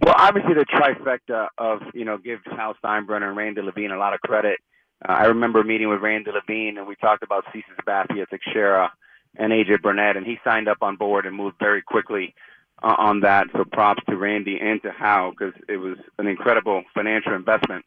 Well, 0.02 0.16
obviously 0.18 0.54
the 0.54 0.66
trifecta 0.66 1.48
of 1.58 1.82
you 1.94 2.06
know 2.06 2.18
give 2.18 2.40
Hal 2.46 2.76
Steinbrenner 2.84 3.30
and 3.30 3.38
Randy 3.38 3.62
Levine 3.62 3.92
a 3.92 3.98
lot 3.98 4.14
of 4.14 4.20
credit. 4.22 4.60
Uh, 5.08 5.14
I 5.14 5.26
remember 5.26 5.64
meeting 5.64 5.90
with 5.90 6.02
Randy 6.02 6.32
Levine 6.32 6.78
and 6.78 6.88
we 6.88 6.96
talked 6.96 7.24
about 7.24 7.46
CC 7.46 7.64
Sabathia, 7.80 8.28
Teixeira, 8.28 8.92
and 9.38 9.52
AJ 9.52 9.82
Burnett, 9.82 10.18
and 10.18 10.26
he 10.26 10.38
signed 10.44 10.68
up 10.68 10.78
on 10.82 10.96
board 10.96 11.26
and 11.26 11.36
moved 11.36 11.58
very 11.60 11.82
quickly 11.82 12.36
uh, 12.84 12.96
on 12.98 13.22
that. 13.22 13.48
So 13.54 13.64
props 13.64 14.04
to 14.10 14.18
Randy 14.18 14.60
and 14.62 14.82
to 14.84 14.92
Hal 14.92 15.32
because 15.32 15.54
it 15.70 15.78
was 15.78 15.98
an 16.18 16.28
incredible 16.28 16.84
financial 16.94 17.34
investment. 17.34 17.86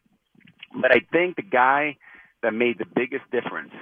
But 0.73 0.91
I 0.91 1.01
think 1.11 1.35
the 1.35 1.41
guy 1.41 1.97
that 2.41 2.53
made 2.53 2.77
the 2.77 2.85
biggest 2.85 3.23
difference 3.31 3.73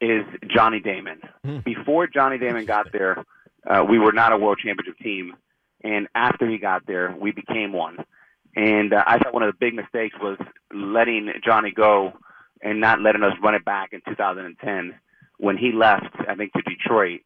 is 0.00 0.24
Johnny 0.48 0.80
Damon. 0.80 1.20
Before 1.64 2.06
Johnny 2.06 2.38
Damon 2.38 2.66
got 2.66 2.92
there, 2.92 3.24
uh, 3.68 3.84
we 3.88 3.98
were 3.98 4.12
not 4.12 4.32
a 4.32 4.36
world 4.36 4.58
championship 4.62 4.98
team, 5.02 5.34
and 5.82 6.08
after 6.14 6.48
he 6.48 6.58
got 6.58 6.86
there, 6.86 7.14
we 7.18 7.32
became 7.32 7.72
one. 7.72 7.98
And 8.54 8.92
uh, 8.92 9.04
I 9.06 9.18
thought 9.18 9.34
one 9.34 9.42
of 9.42 9.52
the 9.52 9.58
big 9.58 9.74
mistakes 9.74 10.16
was 10.20 10.38
letting 10.72 11.30
Johnny 11.44 11.72
go 11.72 12.12
and 12.62 12.80
not 12.80 13.00
letting 13.00 13.22
us 13.22 13.32
run 13.42 13.54
it 13.54 13.64
back 13.64 13.92
in 13.92 14.00
2010 14.08 14.94
when 15.38 15.56
he 15.56 15.72
left. 15.72 16.14
I 16.28 16.34
think 16.34 16.52
to 16.52 16.62
Detroit. 16.62 17.20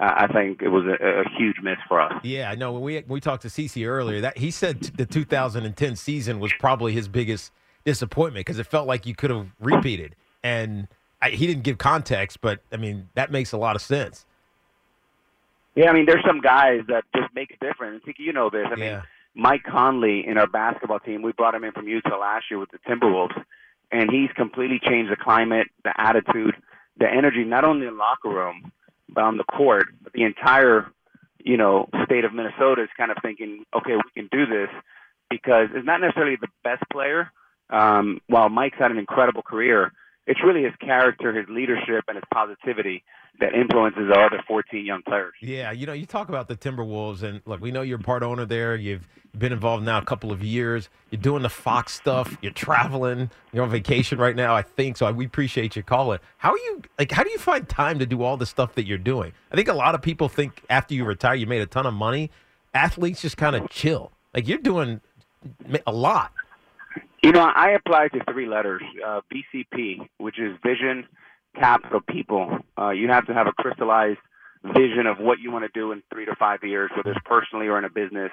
Uh, 0.00 0.12
I 0.16 0.26
think 0.26 0.60
it 0.60 0.68
was 0.68 0.84
a, 0.86 1.20
a 1.20 1.24
huge 1.38 1.56
miss 1.62 1.76
for 1.86 2.00
us. 2.00 2.12
Yeah, 2.24 2.50
I 2.50 2.56
know. 2.56 2.72
When 2.72 2.82
we 2.82 3.04
we 3.06 3.20
talked 3.20 3.42
to 3.42 3.48
CC 3.48 3.86
earlier, 3.86 4.20
that 4.22 4.38
he 4.38 4.50
said 4.50 4.82
t- 4.82 4.92
the 4.96 5.06
2010 5.06 5.96
season 5.96 6.40
was 6.40 6.52
probably 6.58 6.92
his 6.92 7.06
biggest 7.06 7.52
disappointment 7.84 8.46
because 8.46 8.58
it 8.58 8.66
felt 8.66 8.88
like 8.88 9.06
you 9.06 9.14
could 9.14 9.30
have 9.30 9.46
repeated. 9.60 10.16
And 10.42 10.88
I, 11.22 11.30
he 11.30 11.46
didn't 11.46 11.62
give 11.62 11.78
context, 11.78 12.40
but 12.40 12.60
I 12.72 12.76
mean 12.76 13.08
that 13.14 13.30
makes 13.30 13.52
a 13.52 13.56
lot 13.56 13.76
of 13.76 13.82
sense. 13.82 14.26
Yeah, 15.76 15.90
I 15.90 15.92
mean, 15.92 16.06
there's 16.06 16.24
some 16.26 16.40
guys 16.40 16.82
that 16.88 17.04
just 17.16 17.34
make 17.34 17.50
a 17.50 17.64
difference. 17.64 18.00
I 18.02 18.06
think 18.06 18.18
you 18.20 18.32
know 18.32 18.48
this. 18.48 18.66
I 18.70 18.76
mean, 18.76 19.02
Mike 19.34 19.64
Conley 19.64 20.24
in 20.26 20.38
our 20.38 20.46
basketball 20.46 21.00
team, 21.00 21.22
we 21.22 21.32
brought 21.32 21.54
him 21.54 21.64
in 21.64 21.72
from 21.72 21.88
Utah 21.88 22.18
last 22.18 22.44
year 22.50 22.60
with 22.60 22.70
the 22.70 22.78
Timberwolves, 22.88 23.34
and 23.90 24.08
he's 24.10 24.30
completely 24.36 24.80
changed 24.80 25.10
the 25.10 25.16
climate, 25.16 25.66
the 25.82 25.92
attitude, 25.96 26.54
the 26.98 27.06
energy, 27.10 27.44
not 27.44 27.64
only 27.64 27.86
in 27.86 27.94
the 27.94 27.98
locker 27.98 28.28
room, 28.28 28.72
but 29.08 29.24
on 29.24 29.36
the 29.36 29.44
court. 29.44 29.86
But 30.02 30.12
the 30.12 30.24
entire, 30.24 30.90
you 31.38 31.56
know, 31.56 31.88
state 32.04 32.24
of 32.24 32.32
Minnesota 32.32 32.82
is 32.82 32.88
kind 32.96 33.10
of 33.10 33.18
thinking, 33.22 33.64
okay, 33.74 33.96
we 33.96 34.10
can 34.14 34.28
do 34.30 34.46
this 34.46 34.70
because 35.30 35.68
it's 35.74 35.86
not 35.86 36.00
necessarily 36.00 36.36
the 36.36 36.48
best 36.62 36.82
player, 36.92 37.30
Um, 37.70 38.20
while 38.28 38.48
Mike's 38.50 38.78
had 38.78 38.90
an 38.90 38.98
incredible 38.98 39.42
career, 39.42 39.92
it's 40.26 40.40
really 40.44 40.62
his 40.62 40.74
character, 40.80 41.32
his 41.32 41.46
leadership, 41.48 42.04
and 42.08 42.16
his 42.16 42.24
positivity 42.32 43.02
that 43.40 43.52
influences 43.52 44.10
our 44.14 44.26
other 44.26 44.42
14 44.46 44.86
young 44.86 45.02
players. 45.02 45.34
Yeah, 45.40 45.72
you 45.72 45.86
know, 45.86 45.92
you 45.92 46.06
talk 46.06 46.28
about 46.28 46.48
the 46.48 46.56
Timberwolves, 46.56 47.22
and 47.22 47.42
look, 47.46 47.60
we 47.60 47.72
know 47.72 47.82
you're 47.82 47.98
part 47.98 48.22
owner 48.22 48.44
there. 48.44 48.76
You've 48.76 49.08
been 49.36 49.52
involved 49.52 49.84
now 49.84 49.98
a 49.98 50.04
couple 50.04 50.30
of 50.30 50.42
years. 50.42 50.88
You're 51.10 51.20
doing 51.20 51.42
the 51.42 51.48
Fox 51.48 51.92
stuff. 51.92 52.36
You're 52.40 52.52
traveling. 52.52 53.30
You're 53.52 53.64
on 53.64 53.70
vacation 53.70 54.18
right 54.18 54.36
now, 54.36 54.54
I 54.54 54.62
think. 54.62 54.96
So 54.96 55.10
we 55.12 55.26
appreciate 55.26 55.74
you 55.74 55.82
calling. 55.82 56.20
How 56.38 56.52
are 56.52 56.58
you? 56.58 56.82
Like, 56.98 57.10
how 57.10 57.24
do 57.24 57.30
you 57.30 57.38
find 57.38 57.68
time 57.68 57.98
to 57.98 58.06
do 58.06 58.22
all 58.22 58.36
the 58.36 58.46
stuff 58.46 58.74
that 58.76 58.86
you're 58.86 58.98
doing? 58.98 59.32
I 59.50 59.56
think 59.56 59.68
a 59.68 59.74
lot 59.74 59.94
of 59.94 60.02
people 60.02 60.28
think 60.28 60.62
after 60.70 60.94
you 60.94 61.04
retire, 61.04 61.34
you 61.34 61.46
made 61.46 61.62
a 61.62 61.66
ton 61.66 61.86
of 61.86 61.94
money. 61.94 62.30
Athletes 62.72 63.22
just 63.22 63.36
kind 63.36 63.56
of 63.56 63.68
chill. 63.68 64.12
Like 64.32 64.46
you're 64.46 64.58
doing 64.58 65.00
a 65.86 65.92
lot. 65.92 66.32
You 67.22 67.32
know, 67.32 67.40
I 67.42 67.70
applied 67.70 68.12
to 68.12 68.20
three 68.30 68.46
letters 68.46 68.82
uh, 69.04 69.20
VCP, 69.32 70.08
which 70.18 70.38
is 70.38 70.56
Vision, 70.62 71.06
Capital, 71.58 72.00
People. 72.00 72.58
Uh, 72.78 72.90
you 72.90 73.08
have 73.08 73.26
to 73.26 73.34
have 73.34 73.46
a 73.46 73.52
crystallized 73.52 74.18
vision 74.62 75.06
of 75.06 75.18
what 75.18 75.38
you 75.38 75.50
want 75.50 75.64
to 75.64 75.70
do 75.78 75.92
in 75.92 76.02
three 76.12 76.24
to 76.26 76.34
five 76.36 76.60
years, 76.62 76.90
whether 76.96 77.10
it's 77.12 77.20
personally 77.24 77.66
or 77.66 77.78
in 77.78 77.84
a 77.84 77.90
business. 77.90 78.30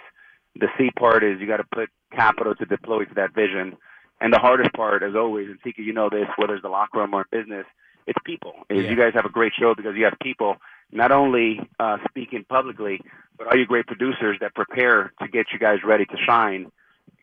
The 0.55 0.67
C 0.77 0.89
part 0.97 1.23
is 1.23 1.39
you 1.39 1.47
got 1.47 1.57
to 1.57 1.63
put 1.73 1.89
capital 2.11 2.55
to 2.55 2.65
deploy 2.65 3.05
to 3.05 3.13
that 3.15 3.33
vision. 3.33 3.77
And 4.19 4.31
the 4.33 4.39
hardest 4.39 4.73
part, 4.73 5.01
as 5.03 5.15
always, 5.15 5.47
and 5.47 5.57
Tiki, 5.63 5.81
you 5.81 5.93
know 5.93 6.09
this, 6.09 6.27
whether 6.37 6.53
it's 6.53 6.61
the 6.61 6.69
locker 6.69 6.99
room 6.99 7.13
or 7.13 7.25
business, 7.31 7.65
it's 8.05 8.19
people. 8.25 8.53
Is 8.69 8.83
Yeah. 8.83 8.89
you 8.91 8.95
guys 8.95 9.13
have 9.15 9.25
a 9.25 9.29
great 9.29 9.53
show 9.59 9.73
because 9.73 9.95
you 9.95 10.03
have 10.03 10.17
people 10.21 10.57
not 10.91 11.11
only 11.11 11.59
uh, 11.79 11.97
speaking 12.09 12.43
publicly, 12.47 13.01
but 13.37 13.47
all 13.47 13.57
you 13.57 13.65
great 13.65 13.87
producers 13.87 14.37
that 14.41 14.53
prepare 14.53 15.13
to 15.21 15.27
get 15.27 15.47
you 15.53 15.59
guys 15.59 15.79
ready 15.83 16.05
to 16.05 16.17
shine. 16.25 16.71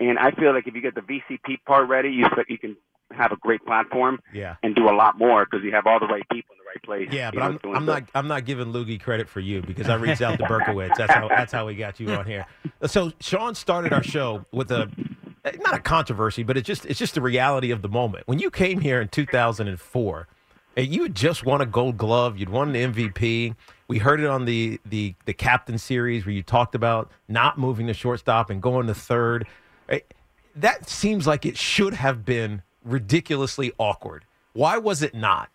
And 0.01 0.19
I 0.19 0.31
feel 0.33 0.53
like 0.55 0.67
if 0.67 0.75
you 0.75 0.81
get 0.81 0.95
the 0.95 1.01
VCP 1.01 1.65
part 1.67 1.89
ready, 1.89 2.11
you 2.11 2.27
you 2.49 2.59
can 2.59 2.77
have 3.11 3.33
a 3.33 3.37
great 3.37 3.65
platform 3.65 4.21
Yeah. 4.35 4.57
and 4.63 4.75
do 4.75 4.85
a 4.89 4.93
lot 4.95 5.19
more 5.19 5.45
because 5.45 5.65
you 5.65 5.73
have 5.73 5.87
all 5.87 5.99
the 5.99 6.07
right 6.07 6.23
people 6.31 6.55
in 6.55 6.59
the 6.59 6.65
right 6.69 6.83
place. 6.83 7.09
Yeah, 7.11 7.31
but 7.31 7.43
I'm, 7.43 7.59
I'm 7.75 7.87
not 7.87 8.05
I'm 8.15 8.29
not 8.29 8.45
giving 8.45 8.67
Loogie 8.73 9.01
credit 9.01 9.29
for 9.29 9.41
you 9.41 9.63
because 9.63 9.89
I 9.89 9.95
reached 9.95 10.21
out 10.23 10.39
to 10.39 10.45
Berkowitz. 10.49 10.97
That's 10.97 11.13
how 11.13 11.27
that's 11.29 11.51
how 11.53 11.67
we 11.67 11.75
got 11.75 11.99
you 12.01 12.11
on 12.13 12.27
here. 12.27 12.47
So 12.87 13.13
Sean 13.21 13.55
started 13.55 13.93
our 13.93 14.03
show 14.03 14.45
with 14.53 14.71
a 14.71 14.91
eh, 15.45 15.53
not 15.61 15.75
a 15.75 15.79
controversy, 15.81 16.43
but 16.43 16.57
it's 16.59 16.67
just 16.67 16.85
it's 16.87 16.99
just 16.99 17.15
the 17.15 17.23
reality 17.23 17.71
of 17.71 17.81
the 17.83 17.89
moment. 17.89 18.29
When 18.29 18.39
you 18.39 18.51
came 18.51 18.81
here 18.81 19.01
in 19.01 19.09
2004, 19.09 20.29
and 20.77 20.87
eh, 20.87 20.91
you 20.91 21.03
had 21.05 21.15
just 21.15 21.45
won 21.47 21.61
a 21.63 21.67
Gold 21.67 21.97
Glove, 21.97 22.37
you'd 22.39 22.51
won 22.51 22.73
the 22.73 22.85
MVP. 22.85 23.57
We 23.89 23.99
heard 23.99 24.21
it 24.21 24.27
on 24.27 24.45
the 24.45 24.79
the 24.85 25.15
the 25.25 25.33
captain 25.33 25.79
series 25.79 26.27
where 26.27 26.35
you 26.35 26.43
talked 26.43 26.75
about 26.75 27.11
not 27.27 27.59
moving 27.59 27.87
to 27.87 27.95
shortstop 27.95 28.51
and 28.51 28.61
going 28.61 28.87
to 28.87 28.95
third. 28.95 29.47
Eh, 29.89 30.01
That 30.55 30.89
seems 30.89 31.27
like 31.27 31.47
it 31.47 31.57
should 31.57 31.95
have 31.95 32.25
been 32.25 32.63
ridiculously 32.85 33.73
awkward. 33.79 34.25
Why 34.53 34.79
was 34.79 35.03
it 35.03 35.15
not? 35.15 35.51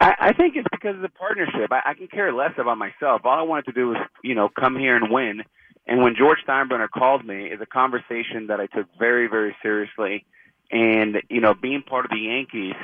I, 0.00 0.14
I 0.18 0.32
think 0.32 0.56
it's 0.56 0.68
because 0.70 0.96
of 0.96 1.02
the 1.02 1.08
partnership. 1.08 1.72
I, 1.72 1.80
I 1.86 1.94
can 1.94 2.08
care 2.08 2.32
less 2.32 2.52
about 2.58 2.78
myself. 2.78 3.22
All 3.24 3.38
I 3.38 3.42
wanted 3.42 3.66
to 3.66 3.72
do 3.72 3.88
was, 3.88 3.98
you 4.22 4.34
know, 4.34 4.48
come 4.48 4.76
here 4.76 4.96
and 4.96 5.10
win. 5.10 5.42
And 5.86 6.02
when 6.02 6.14
George 6.16 6.38
Steinbrenner 6.46 6.88
called 6.90 7.24
me, 7.26 7.46
it's 7.46 7.62
a 7.62 7.66
conversation 7.66 8.48
that 8.48 8.60
I 8.60 8.66
took 8.66 8.86
very, 8.98 9.26
very 9.26 9.56
seriously. 9.62 10.24
And 10.70 11.22
you 11.28 11.40
know, 11.40 11.54
being 11.54 11.82
part 11.82 12.04
of 12.04 12.10
the 12.10 12.18
Yankees, 12.18 12.74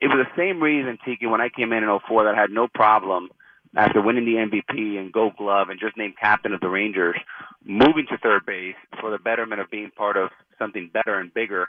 it 0.00 0.06
was 0.08 0.24
the 0.26 0.36
same 0.36 0.62
reason, 0.62 0.98
Tiki, 1.04 1.26
when 1.26 1.40
I 1.40 1.48
came 1.48 1.72
in 1.72 1.82
in 1.84 1.98
'04, 2.06 2.24
that 2.24 2.34
I 2.34 2.40
had 2.40 2.50
no 2.50 2.68
problem 2.68 3.30
after 3.76 4.00
winning 4.00 4.24
the 4.24 4.34
MVP 4.34 4.98
and 4.98 5.12
Gold 5.12 5.36
Glove 5.36 5.68
and 5.68 5.80
just 5.80 5.96
named 5.96 6.14
captain 6.20 6.52
of 6.52 6.60
the 6.60 6.68
Rangers, 6.68 7.16
moving 7.64 8.06
to 8.10 8.18
third 8.18 8.46
base 8.46 8.76
for 9.00 9.10
the 9.10 9.18
betterment 9.18 9.60
of 9.60 9.70
being 9.70 9.90
part 9.90 10.16
of 10.16 10.30
something 10.58 10.90
better 10.92 11.18
and 11.18 11.32
bigger. 11.34 11.68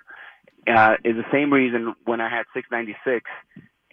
Uh, 0.67 0.95
is 1.03 1.15
the 1.15 1.25
same 1.31 1.53
reason 1.53 1.95
when 2.05 2.21
I 2.21 2.29
had 2.29 2.45
696 2.53 3.29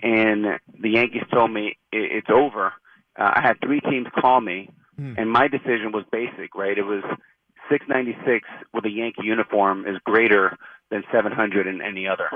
and 0.03 0.59
the 0.79 0.91
Yankees 0.91 1.23
told 1.33 1.53
me 1.53 1.77
it, 1.93 2.13
it's 2.13 2.31
over. 2.31 2.73
Uh, 3.19 3.33
I 3.37 3.41
had 3.41 3.61
three 3.61 3.81
teams 3.81 4.09
call 4.19 4.41
me, 4.41 4.69
and 5.17 5.31
my 5.31 5.49
decision 5.49 5.93
was 5.93 6.05
basic, 6.11 6.55
right? 6.55 6.77
It 6.77 6.83
was 6.83 7.03
696 7.71 8.49
with 8.75 8.85
a 8.85 8.91
Yankee 8.91 9.25
uniform 9.25 9.87
is 9.87 9.99
greater 10.05 10.57
than 10.91 11.03
700 11.13 11.67
in 11.67 11.81
any 11.81 12.09
other. 12.09 12.31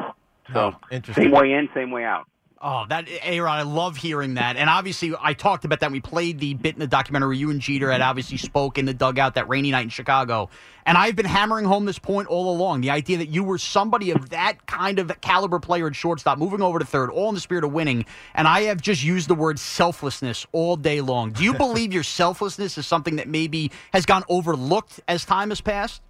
So 0.52 0.76
interesting. 0.90 1.24
same 1.24 1.32
way 1.32 1.52
in, 1.52 1.68
same 1.74 1.90
way 1.90 2.04
out. 2.04 2.28
Oh, 2.58 2.86
that 2.88 3.06
Aaron, 3.20 3.52
I 3.52 3.62
love 3.62 3.98
hearing 3.98 4.34
that. 4.34 4.56
And 4.56 4.70
obviously, 4.70 5.12
I 5.20 5.34
talked 5.34 5.66
about 5.66 5.80
that. 5.80 5.92
We 5.92 6.00
played 6.00 6.38
the 6.38 6.54
bit 6.54 6.74
in 6.74 6.80
the 6.80 6.86
documentary. 6.86 7.36
You 7.36 7.50
and 7.50 7.60
Jeter 7.60 7.90
had 7.92 8.00
obviously 8.00 8.38
spoke 8.38 8.78
in 8.78 8.86
the 8.86 8.94
dugout 8.94 9.34
that 9.34 9.46
rainy 9.46 9.70
night 9.72 9.82
in 9.82 9.90
Chicago. 9.90 10.48
And 10.86 10.96
I've 10.96 11.14
been 11.16 11.26
hammering 11.26 11.66
home 11.66 11.84
this 11.84 11.98
point 11.98 12.28
all 12.28 12.50
along: 12.50 12.80
the 12.80 12.88
idea 12.88 13.18
that 13.18 13.28
you 13.28 13.44
were 13.44 13.58
somebody 13.58 14.10
of 14.10 14.30
that 14.30 14.64
kind 14.66 14.98
of 14.98 15.12
caliber 15.20 15.60
player 15.60 15.86
at 15.86 15.94
shortstop, 15.94 16.38
moving 16.38 16.62
over 16.62 16.78
to 16.78 16.86
third, 16.86 17.10
all 17.10 17.28
in 17.28 17.34
the 17.34 17.42
spirit 17.42 17.62
of 17.62 17.72
winning. 17.72 18.06
And 18.34 18.48
I 18.48 18.62
have 18.62 18.80
just 18.80 19.04
used 19.04 19.28
the 19.28 19.34
word 19.34 19.58
selflessness 19.58 20.46
all 20.52 20.76
day 20.76 21.02
long. 21.02 21.32
Do 21.32 21.44
you 21.44 21.52
believe 21.58 21.92
your 21.92 22.04
selflessness 22.04 22.78
is 22.78 22.86
something 22.86 23.16
that 23.16 23.28
maybe 23.28 23.70
has 23.92 24.06
gone 24.06 24.24
overlooked 24.30 24.98
as 25.08 25.26
time 25.26 25.50
has 25.50 25.60
passed? 25.60 26.00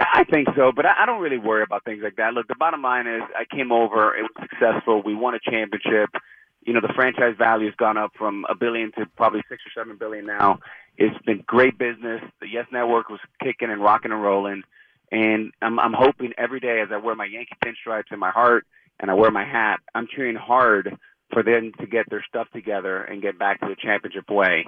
I 0.00 0.24
think 0.24 0.48
so, 0.56 0.72
but 0.72 0.86
I 0.86 1.02
I 1.02 1.06
don't 1.06 1.20
really 1.20 1.38
worry 1.38 1.62
about 1.62 1.84
things 1.84 2.02
like 2.02 2.16
that. 2.16 2.34
Look, 2.34 2.48
the 2.48 2.54
bottom 2.56 2.82
line 2.82 3.06
is 3.06 3.22
I 3.36 3.44
came 3.44 3.70
over, 3.72 4.16
it 4.16 4.22
was 4.22 4.48
successful, 4.50 5.02
we 5.02 5.14
won 5.14 5.34
a 5.34 5.38
championship. 5.38 6.10
You 6.64 6.72
know, 6.72 6.80
the 6.80 6.92
franchise 6.94 7.36
value 7.38 7.66
has 7.66 7.76
gone 7.76 7.96
up 7.96 8.12
from 8.18 8.44
a 8.48 8.54
billion 8.56 8.90
to 8.92 9.06
probably 9.16 9.42
six 9.48 9.62
or 9.64 9.80
seven 9.80 9.96
billion 9.96 10.26
now. 10.26 10.58
It's 10.96 11.16
been 11.24 11.44
great 11.46 11.78
business. 11.78 12.20
The 12.40 12.48
Yes 12.48 12.66
Network 12.72 13.08
was 13.08 13.20
kicking 13.40 13.70
and 13.70 13.80
rocking 13.80 14.10
and 14.10 14.20
rolling. 14.20 14.64
And 15.12 15.52
I'm, 15.62 15.78
I'm 15.78 15.92
hoping 15.92 16.32
every 16.36 16.58
day 16.58 16.80
as 16.80 16.88
I 16.90 16.96
wear 16.96 17.14
my 17.14 17.26
Yankee 17.26 17.54
pinstripes 17.64 18.10
in 18.10 18.18
my 18.18 18.30
heart 18.30 18.66
and 18.98 19.10
I 19.10 19.14
wear 19.14 19.30
my 19.30 19.44
hat, 19.44 19.78
I'm 19.94 20.08
cheering 20.08 20.34
hard 20.34 20.98
for 21.32 21.42
them 21.42 21.72
to 21.80 21.86
get 21.86 22.08
their 22.08 22.24
stuff 22.28 22.46
together 22.52 23.02
and 23.02 23.20
get 23.20 23.38
back 23.38 23.60
to 23.60 23.66
the 23.66 23.76
championship 23.76 24.30
way. 24.30 24.66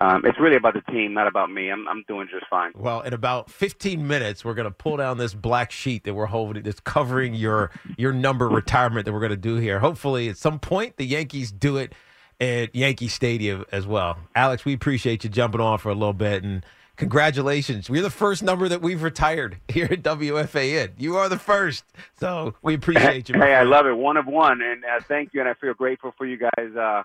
Um, 0.00 0.22
it's 0.24 0.38
really 0.40 0.56
about 0.56 0.74
the 0.74 0.92
team, 0.92 1.12
not 1.14 1.26
about 1.26 1.50
me. 1.50 1.70
I'm, 1.70 1.86
I'm 1.86 2.04
doing 2.08 2.28
just 2.30 2.46
fine. 2.48 2.72
Well, 2.74 3.02
in 3.02 3.12
about 3.12 3.50
15 3.50 4.06
minutes, 4.06 4.44
we're 4.44 4.54
going 4.54 4.64
to 4.64 4.70
pull 4.70 4.96
down 4.96 5.18
this 5.18 5.34
black 5.34 5.70
sheet 5.70 6.04
that 6.04 6.14
we're 6.14 6.26
holding 6.26 6.62
that's 6.62 6.80
covering 6.80 7.34
your 7.34 7.70
your 7.96 8.12
number 8.12 8.48
retirement 8.48 9.04
that 9.04 9.12
we're 9.12 9.20
going 9.20 9.30
to 9.30 9.36
do 9.36 9.56
here. 9.56 9.80
Hopefully, 9.80 10.28
at 10.28 10.36
some 10.36 10.58
point, 10.58 10.96
the 10.96 11.06
Yankees 11.06 11.52
do 11.52 11.76
it 11.76 11.92
at 12.40 12.74
Yankee 12.74 13.08
Stadium 13.08 13.64
as 13.72 13.86
well. 13.86 14.16
Alex, 14.34 14.64
we 14.64 14.72
appreciate 14.72 15.24
you 15.24 15.30
jumping 15.30 15.60
on 15.60 15.78
for 15.78 15.90
a 15.90 15.94
little 15.94 16.12
bit 16.12 16.42
and 16.44 16.64
congratulations. 16.98 17.88
We're 17.88 18.02
the 18.02 18.10
first 18.10 18.42
number 18.42 18.68
that 18.68 18.82
we've 18.82 19.02
retired 19.02 19.56
here 19.68 19.88
at 19.90 20.02
WFAN. 20.02 20.90
You 20.98 21.16
are 21.16 21.30
the 21.30 21.38
first. 21.38 21.84
So 22.20 22.54
we 22.60 22.74
appreciate 22.74 23.28
you. 23.30 23.36
Hey, 23.36 23.54
I 23.54 23.62
love 23.62 23.86
it. 23.86 23.96
One 23.96 24.18
of 24.18 24.26
one, 24.26 24.60
and 24.60 24.84
uh, 24.84 25.00
thank 25.08 25.32
you. 25.32 25.40
And 25.40 25.48
I 25.48 25.54
feel 25.54 25.72
grateful 25.72 26.12
for 26.18 26.26
you 26.26 26.36
guys 26.36 26.76
uh, 26.76 27.04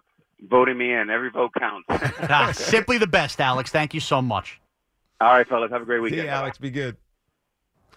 voting 0.49 0.78
me 0.78 0.91
in. 0.91 1.10
Every 1.10 1.30
vote 1.30 1.52
counts. 1.57 1.88
Ah, 2.30 2.52
simply 2.52 2.98
the 2.98 3.07
best, 3.07 3.40
Alex. 3.40 3.72
Thank 3.72 3.94
you 3.94 3.99
so 3.99 4.22
much. 4.22 4.60
All 5.22 5.32
right, 5.32 5.48
fellas. 5.48 5.72
Have 5.72 5.84
a 5.84 5.86
great 5.86 6.02
weekend. 6.02 6.28
Alex. 6.28 6.57
Be 6.57 6.72
good. 6.72 6.98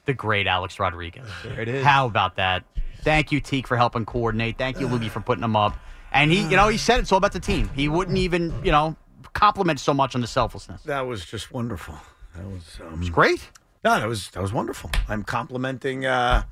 The 0.04 0.14
great 0.14 0.46
Alex 0.46 0.78
Rodriguez. 0.78 1.26
There 1.42 1.60
it 1.60 1.68
is. 1.68 1.84
How 1.84 2.06
about 2.06 2.36
that? 2.36 2.64
Thank 3.00 3.32
you, 3.32 3.40
Teak, 3.40 3.66
for 3.66 3.76
helping 3.76 4.04
coordinate. 4.04 4.58
Thank 4.58 4.78
you, 4.78 4.86
Loogie, 4.86 5.08
for 5.08 5.20
putting 5.20 5.42
them 5.42 5.56
up. 5.56 5.76
And 6.12 6.30
he, 6.30 6.42
you 6.42 6.56
know, 6.56 6.68
he 6.68 6.76
said 6.78 7.00
it's 7.00 7.10
all 7.12 7.18
about 7.18 7.32
the 7.32 7.40
team. 7.40 7.68
He 7.74 7.88
wouldn't 7.88 8.18
even, 8.18 8.52
you 8.64 8.72
know, 8.72 8.96
compliment 9.36 9.78
so 9.80 9.92
much 9.94 10.14
on 10.14 10.20
the 10.20 10.26
selflessness. 10.26 10.82
That 10.82 11.02
was 11.06 11.24
just 11.24 11.52
wonderful. 11.52 11.94
That 12.34 12.46
was 12.46 12.78
um, 12.86 13.02
it 13.02 13.12
great. 13.12 13.48
No, 13.84 13.98
that 14.00 14.08
was 14.08 14.30
that 14.30 14.42
was 14.42 14.52
wonderful. 14.52 14.90
I'm 15.08 15.22
complimenting 15.22 16.06
uh, 16.06 16.42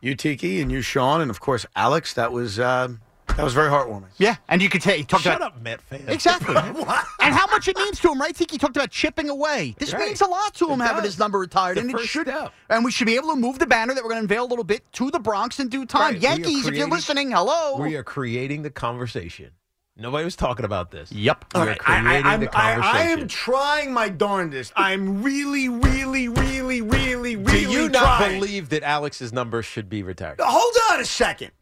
you, 0.00 0.14
Tiki, 0.16 0.60
and 0.60 0.72
you, 0.72 0.82
Sean, 0.82 1.20
and 1.20 1.30
of 1.30 1.40
course 1.40 1.64
Alex. 1.76 2.14
That 2.14 2.32
was 2.32 2.58
uh, 2.58 2.88
that 3.36 3.42
was 3.44 3.54
very 3.54 3.68
heartwarming. 3.70 4.08
Yeah, 4.18 4.36
and 4.48 4.60
you 4.60 4.68
could 4.68 4.82
tell 4.82 4.94
he 4.94 5.04
talked 5.04 5.22
Shut 5.24 5.36
about 5.36 5.54
up, 5.56 5.62
Met 5.62 5.80
fan. 5.80 6.04
exactly, 6.08 6.54
and 6.56 7.34
how 7.34 7.46
much 7.46 7.68
it 7.68 7.76
means 7.76 8.00
to 8.00 8.10
him, 8.12 8.20
right? 8.20 8.34
Tiki 8.34 8.58
talked 8.58 8.76
about 8.76 8.90
chipping 8.90 9.28
away. 9.30 9.74
This 9.78 9.92
Right. 9.92 10.06
means 10.08 10.20
a 10.20 10.26
lot 10.26 10.54
to 10.54 10.68
him 10.68 10.80
It 10.80 10.84
having 10.84 11.02
does. 11.02 11.12
his 11.14 11.18
number 11.18 11.38
retired, 11.38 11.76
The 11.76 11.80
and 11.82 11.90
it 11.90 12.00
should. 12.00 12.26
step. 12.26 12.52
And 12.70 12.84
we 12.84 12.90
should 12.90 13.06
be 13.06 13.16
able 13.16 13.30
to 13.30 13.36
move 13.36 13.58
the 13.58 13.66
banner 13.66 13.94
that 13.94 14.02
we're 14.02 14.10
going 14.10 14.20
to 14.20 14.24
unveil 14.24 14.44
a 14.44 14.50
little 14.50 14.64
bit 14.64 14.82
to 14.94 15.10
the 15.10 15.18
Bronx 15.20 15.58
in 15.60 15.68
due 15.68 15.86
time. 15.86 16.14
Right, 16.14 16.20
we 16.20 16.26
are 16.26 16.30
Yankees, 16.30 16.66
if 16.66 16.74
you're 16.74 16.88
listening, 16.88 17.30
hello. 17.30 17.76
We 17.80 17.94
are 17.96 18.04
creating 18.04 18.62
the 18.62 18.70
conversation. 18.70 19.50
Nobody 19.96 20.24
was 20.24 20.34
talking 20.34 20.64
about 20.64 20.90
this. 20.90 21.12
Yep. 21.12 21.44
we're 21.54 21.66
right, 21.66 21.78
I, 21.86 22.00
creating 22.00 22.26
I, 22.26 22.30
I'm- 22.30 22.40
the 22.40 22.48
I, 22.58 22.74
conversation. 22.74 22.96
I 22.96 23.02
am 23.22 23.28
trying 23.28 23.92
my 23.92 24.08
darndest. 24.08 24.72
I'm 24.74 25.22
really, 25.22 25.68
really, 25.68 26.28
really, 26.28 26.80
really, 26.80 27.36
really. 27.36 27.36
Do 27.36 27.52
really 27.52 27.72
you 27.72 27.88
not 27.90 28.18
trying. 28.18 28.40
believe 28.40 28.70
that 28.70 28.82
Alex's 28.82 29.32
number 29.32 29.62
should 29.62 29.88
be 29.88 30.02
retired? 30.02 30.40
Hold 30.42 30.74
on 30.92 31.00
a 31.00 31.04
second. 31.04 31.52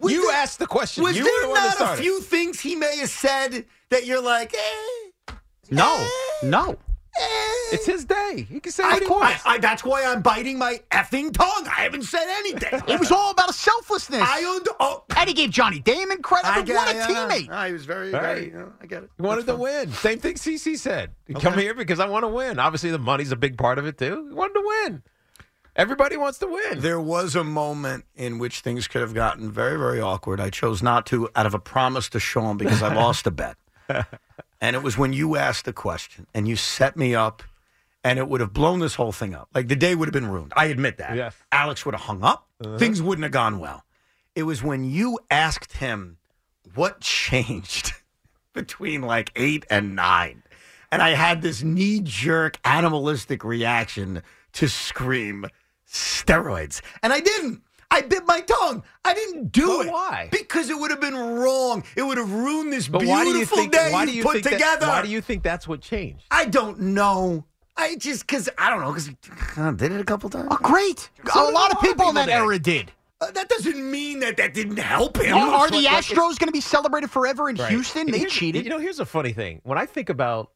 Was 0.00 0.12
you 0.12 0.26
there- 0.26 0.36
asked 0.36 0.58
the 0.58 0.66
question. 0.66 1.02
Was 1.02 1.16
you 1.16 1.24
were 1.24 1.48
the 1.48 1.54
there 1.54 1.86
not 1.86 1.98
a 1.98 2.02
few 2.02 2.20
things 2.20 2.60
he 2.60 2.74
may 2.76 2.98
have 2.98 3.08
said 3.08 3.64
that 3.88 4.04
you're 4.06 4.22
like, 4.22 4.54
eh? 4.54 5.32
no, 5.70 6.06
no. 6.42 6.76
Eh. 7.20 7.74
It's 7.74 7.86
his 7.86 8.04
day. 8.04 8.46
He 8.48 8.60
can 8.60 8.72
say 8.72 8.82
I, 8.84 8.92
what 8.94 9.02
he 9.02 9.08
wants. 9.08 9.42
I, 9.44 9.54
I, 9.54 9.58
that's 9.58 9.84
why 9.84 10.04
I'm 10.04 10.22
biting 10.22 10.58
my 10.58 10.80
effing 10.90 11.32
tongue. 11.32 11.66
I 11.66 11.82
haven't 11.82 12.02
said 12.04 12.26
anything. 12.38 12.80
It 12.88 12.98
was 12.98 13.10
all 13.12 13.30
about 13.32 13.54
selflessness. 13.54 14.22
I 14.24 14.44
und- 14.44 14.68
oh, 14.80 15.04
and 15.16 15.28
he 15.28 15.34
gave 15.34 15.50
Johnny 15.50 15.80
Damon 15.80 16.22
credit. 16.22 16.48
I 16.48 16.62
get 16.62 16.76
what 16.76 16.94
a 16.94 16.96
yeah. 16.96 17.06
teammate. 17.06 17.48
Ah, 17.50 17.60
I 17.60 17.72
was 17.72 17.84
very, 17.84 18.10
Right. 18.10 18.22
very. 18.22 18.46
You 18.46 18.52
know, 18.52 18.72
I 18.80 18.86
get 18.86 19.02
it. 19.02 19.10
He 19.16 19.22
wanted 19.22 19.46
to 19.46 19.56
win. 19.56 19.92
Same 19.92 20.18
thing 20.18 20.34
CC 20.34 20.76
said. 20.78 21.10
Okay. 21.30 21.40
Come 21.40 21.58
here 21.58 21.74
because 21.74 22.00
I 22.00 22.08
want 22.08 22.24
to 22.24 22.28
win. 22.28 22.58
Obviously, 22.58 22.90
the 22.90 22.98
money's 22.98 23.32
a 23.32 23.36
big 23.36 23.58
part 23.58 23.78
of 23.78 23.86
it 23.86 23.98
too. 23.98 24.26
He 24.28 24.34
wanted 24.34 24.54
to 24.54 24.64
win. 24.84 25.02
Everybody 25.76 26.16
wants 26.16 26.38
to 26.38 26.46
win. 26.46 26.80
There 26.80 27.00
was 27.00 27.36
a 27.36 27.44
moment 27.44 28.04
in 28.16 28.38
which 28.38 28.60
things 28.60 28.88
could 28.88 29.00
have 29.00 29.14
gotten 29.14 29.52
very, 29.52 29.78
very 29.78 30.00
awkward. 30.00 30.40
I 30.40 30.50
chose 30.50 30.82
not 30.82 31.06
to 31.06 31.28
out 31.36 31.46
of 31.46 31.54
a 31.54 31.60
promise 31.60 32.08
to 32.10 32.18
Sean 32.20 32.56
because 32.56 32.82
I 32.82 32.92
lost 33.04 33.26
a 33.28 33.30
bet. 33.30 33.56
And 34.60 34.74
it 34.74 34.82
was 34.82 34.98
when 34.98 35.12
you 35.12 35.36
asked 35.36 35.64
the 35.64 35.72
question 35.72 36.26
and 36.34 36.48
you 36.48 36.56
set 36.56 36.96
me 36.96 37.14
up, 37.14 37.42
and 38.04 38.18
it 38.18 38.28
would 38.28 38.40
have 38.40 38.52
blown 38.52 38.78
this 38.80 38.94
whole 38.94 39.12
thing 39.12 39.34
up. 39.34 39.48
Like 39.54 39.68
the 39.68 39.76
day 39.76 39.94
would 39.94 40.08
have 40.08 40.12
been 40.12 40.30
ruined. 40.30 40.52
I 40.56 40.66
admit 40.66 40.98
that. 40.98 41.16
Yes. 41.16 41.34
Alex 41.52 41.84
would 41.84 41.94
have 41.94 42.02
hung 42.02 42.22
up. 42.22 42.48
Uh-huh. 42.64 42.78
Things 42.78 43.02
wouldn't 43.02 43.24
have 43.24 43.32
gone 43.32 43.58
well. 43.58 43.84
It 44.34 44.44
was 44.44 44.62
when 44.62 44.84
you 44.84 45.18
asked 45.30 45.74
him 45.74 46.18
what 46.74 47.00
changed 47.02 47.92
between 48.52 49.02
like 49.02 49.30
eight 49.36 49.66
and 49.70 49.94
nine. 49.94 50.42
And 50.90 51.02
I 51.02 51.10
had 51.10 51.42
this 51.42 51.62
knee 51.62 52.00
jerk 52.02 52.58
animalistic 52.64 53.44
reaction 53.44 54.22
to 54.54 54.68
scream 54.68 55.46
steroids. 55.86 56.80
And 57.02 57.12
I 57.12 57.20
didn't. 57.20 57.62
I 57.90 58.02
bit 58.02 58.26
my 58.26 58.40
tongue. 58.42 58.82
I 59.04 59.14
didn't 59.14 59.50
do 59.50 59.66
But 59.78 59.86
it. 59.86 59.92
why? 59.92 60.28
Because 60.30 60.68
it 60.68 60.78
would 60.78 60.90
have 60.90 61.00
been 61.00 61.16
wrong. 61.16 61.84
It 61.96 62.02
would 62.02 62.18
have 62.18 62.30
ruined 62.30 62.72
this 62.72 62.86
But 62.86 62.98
beautiful 63.00 63.16
why 63.16 63.24
do 63.24 63.38
you 63.38 63.44
think? 63.46 63.72
day 63.72 63.90
why 63.92 64.04
you 64.04 64.12
you 64.12 64.22
put 64.22 64.42
together. 64.42 64.80
That, 64.80 64.88
why 64.88 65.02
do 65.02 65.08
you 65.08 65.20
think 65.22 65.42
that's 65.42 65.66
what 65.66 65.80
changed? 65.80 66.24
I 66.30 66.44
don't 66.44 66.78
know. 66.80 67.44
I 67.76 67.96
just 67.96 68.26
because 68.26 68.48
I 68.58 68.68
don't 68.70 68.80
know 68.80 68.92
because 68.92 69.10
uh, 69.56 69.70
did 69.70 69.92
it 69.92 70.00
a 70.00 70.04
couple 70.04 70.28
times. 70.28 70.48
Oh, 70.50 70.58
great. 70.62 71.08
So 71.32 71.48
a 71.48 71.52
lot 71.52 71.72
of 71.72 71.80
people 71.80 72.08
in 72.10 72.14
that 72.16 72.26
did. 72.26 72.34
era 72.34 72.58
did. 72.58 72.92
Uh, 73.20 73.30
that 73.32 73.48
doesn't 73.48 73.90
mean 73.90 74.20
that 74.20 74.36
that 74.36 74.52
didn't 74.54 74.76
help 74.78 75.16
him. 75.20 75.36
Are, 75.36 75.48
are 75.54 75.70
the 75.70 75.80
like 75.80 76.04
Astros 76.04 76.38
going 76.38 76.46
to 76.46 76.52
be 76.52 76.60
celebrated 76.60 77.10
forever 77.10 77.48
in 77.48 77.56
Right. 77.56 77.70
Houston? 77.70 78.02
And 78.02 78.14
They 78.14 78.24
cheated. 78.26 78.64
You 78.64 78.70
know, 78.70 78.78
here's 78.78 79.00
a 79.00 79.06
funny 79.06 79.32
thing. 79.32 79.60
When 79.64 79.78
I 79.78 79.86
think 79.86 80.08
about 80.08 80.50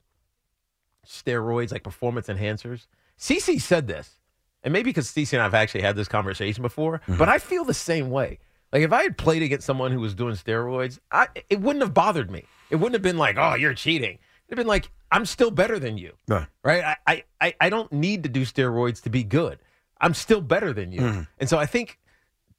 steroids, 1.07 1.73
like 1.73 1.83
performance 1.83 2.29
enhancers, 2.29 2.87
CC 3.19 3.61
said 3.61 3.87
this, 3.87 4.19
and 4.65 4.73
maybe 4.73 4.91
because 4.91 5.09
CC 5.09 5.33
and 5.35 5.41
I 5.43 5.45
have 5.45 5.55
actually 5.55 5.83
had 5.83 5.97
this 5.97 6.09
conversation 6.09 6.63
before, 6.63 6.99
Mm-hmm. 7.01 7.17
but 7.19 7.29
I 7.29 7.39
feel 7.39 7.65
the 7.65 7.75
same 7.75 8.11
way. 8.11 8.39
Like 8.73 8.83
if 8.83 8.93
I 8.93 9.03
had 9.03 9.19
played 9.19 9.43
against 9.43 9.67
someone 9.67 9.93
who 9.93 10.01
was 10.01 10.15
doing 10.15 10.35
steroids, 10.35 10.99
I, 11.11 11.29
it 11.51 11.61
wouldn't 11.61 11.83
have 11.83 11.93
bothered 11.93 12.31
me. 12.31 12.45
It 12.71 12.77
wouldn't 12.77 12.95
have 12.95 13.03
been 13.03 13.19
like, 13.19 13.37
oh, 13.39 13.55
you're 13.55 13.75
cheating. 13.75 14.19
It'd 14.49 14.51
have 14.51 14.57
been 14.57 14.67
like, 14.67 14.91
I'm 15.11 15.27
still 15.27 15.51
better 15.51 15.79
than 15.79 15.99
you. 15.99 16.13
Right. 16.27 16.47
Right? 16.65 16.97
I, 17.07 17.25
I, 17.41 17.55
I, 17.61 17.69
don't 17.71 17.93
need 17.93 18.23
to 18.23 18.31
do 18.31 18.43
steroids 18.47 19.03
to 19.03 19.11
be 19.11 19.25
good. 19.25 19.59
I'm 20.01 20.15
still 20.15 20.41
better 20.41 20.73
than 20.73 20.91
you. 20.91 21.01
Mhm. 21.03 21.29
And 21.39 21.49
so 21.51 21.59
I 21.59 21.67
think 21.67 21.99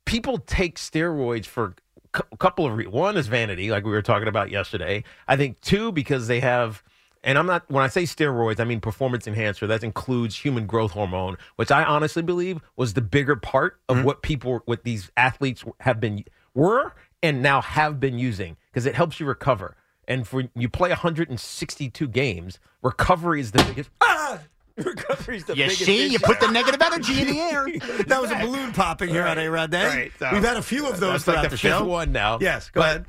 people 0.05 0.37
take 0.37 0.77
steroids 0.77 1.45
for 1.45 1.75
a 2.13 2.37
couple 2.37 2.65
of 2.67 2.75
reasons. 2.77 2.93
One 2.93 3.17
is 3.17 3.25
vanity, 3.27 3.71
like 3.71 3.83
we 3.85 3.91
were 3.91 4.01
talking 4.03 4.27
about 4.27 4.51
yesterday. 4.51 5.03
I 5.27 5.35
think 5.35 5.59
two 5.61 5.91
because 5.91 6.27
they 6.27 6.41
have, 6.41 6.83
and 7.23 7.37
I'm 7.37 7.45
not 7.45 7.69
when 7.69 7.83
I 7.83 7.87
say 7.87 8.03
steroids, 8.03 8.59
I 8.59 8.63
mean 8.63 8.79
performance 8.81 9.27
enhancer. 9.27 9.67
That 9.67 9.83
includes 9.83 10.37
human 10.37 10.65
growth 10.65 10.91
hormone, 10.91 11.37
which 11.55 11.71
I 11.71 11.83
honestly 11.83 12.21
believe 12.23 12.61
was 12.75 12.93
the 12.93 13.01
bigger 13.01 13.35
part 13.35 13.79
of 13.89 14.03
what 14.03 14.21
people, 14.21 14.61
what 14.65 14.83
these 14.83 15.11
athletes 15.17 15.63
have 15.79 15.99
been 15.99 16.23
were 16.53 16.93
and 17.21 17.41
now 17.41 17.61
have 17.61 17.99
been 17.99 18.19
using 18.19 18.57
because 18.71 18.85
it 18.85 18.95
helps 18.95 19.19
you 19.19 19.25
recover. 19.25 19.75
And 20.07 20.27
for 20.27 20.43
you 20.55 20.67
play 20.67 20.89
162 20.89 22.07
games, 22.09 22.59
recovery 22.81 23.39
is 23.39 23.51
the 23.51 23.63
biggest. 23.63 23.89
Ah! 24.01 24.39
Recovery 24.75 25.37
is 25.37 25.43
the 25.45 25.55
You 25.55 25.65
biggest. 25.65 25.85
see, 25.85 26.07
you 26.07 26.17
put 26.17 26.39
the 26.39 26.47
negative 26.49 26.81
energy 26.81 27.21
in 27.21 27.27
the 27.27 27.39
air. 27.39 27.67
that 28.07 28.19
was 28.19 28.31
a 28.31 28.35
balloon 28.37 28.71
popping 28.73 29.09
here 29.09 29.23
on 29.23 29.37
A 29.37 29.47
Rod 29.47 29.69
Day. 29.69 29.85
Right, 29.85 30.11
so 30.17 30.29
We've 30.33 30.43
had 30.43 30.57
a 30.57 30.63
few 30.63 30.87
of 30.87 30.99
those 30.99 31.23
that's 31.23 31.27
like 31.27 31.35
throughout 31.35 31.41
the, 31.43 31.49
the, 31.49 31.57
fifth 31.57 31.71
show. 31.77 31.85
one 31.85 32.11
now. 32.11 32.39
Yes, 32.41 32.71
go 32.71 32.81
But 32.81 32.89
ahead. 32.89 33.05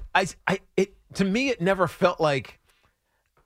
I, 0.47 0.53
I, 0.53 0.59
it 0.77 0.95
to 1.15 1.25
me, 1.25 1.49
it 1.49 1.63
never 1.63 1.89
felt 1.89 2.21
like 2.21 2.59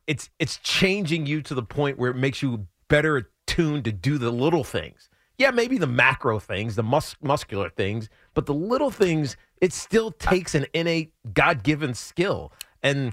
it's 0.09 0.30
it's 0.40 0.56
changing 0.59 1.26
you 1.26 1.43
to 1.43 1.55
the 1.55 1.62
point 1.62 1.98
where 1.98 2.10
it 2.10 2.16
makes 2.16 2.43
you 2.43 2.66
better 2.89 3.18
attuned 3.18 3.85
to 3.85 3.93
do 3.93 4.18
the 4.18 4.32
little 4.32 4.64
things. 4.64 5.09
Yeah, 5.36 5.52
maybe 5.52 5.78
the 5.78 5.86
macro 5.86 6.40
things, 6.40 6.74
the 6.74 6.82
mus- 6.82 7.14
muscular 7.22 7.68
things, 7.68 8.09
but 8.35 8.47
the 8.47 8.55
little 8.55 8.90
things, 8.90 9.36
it 9.60 9.72
still 9.72 10.10
takes 10.10 10.56
an 10.56 10.66
innate, 10.72 11.12
God 11.32 11.62
given 11.62 11.94
skill, 11.94 12.52
and 12.82 13.12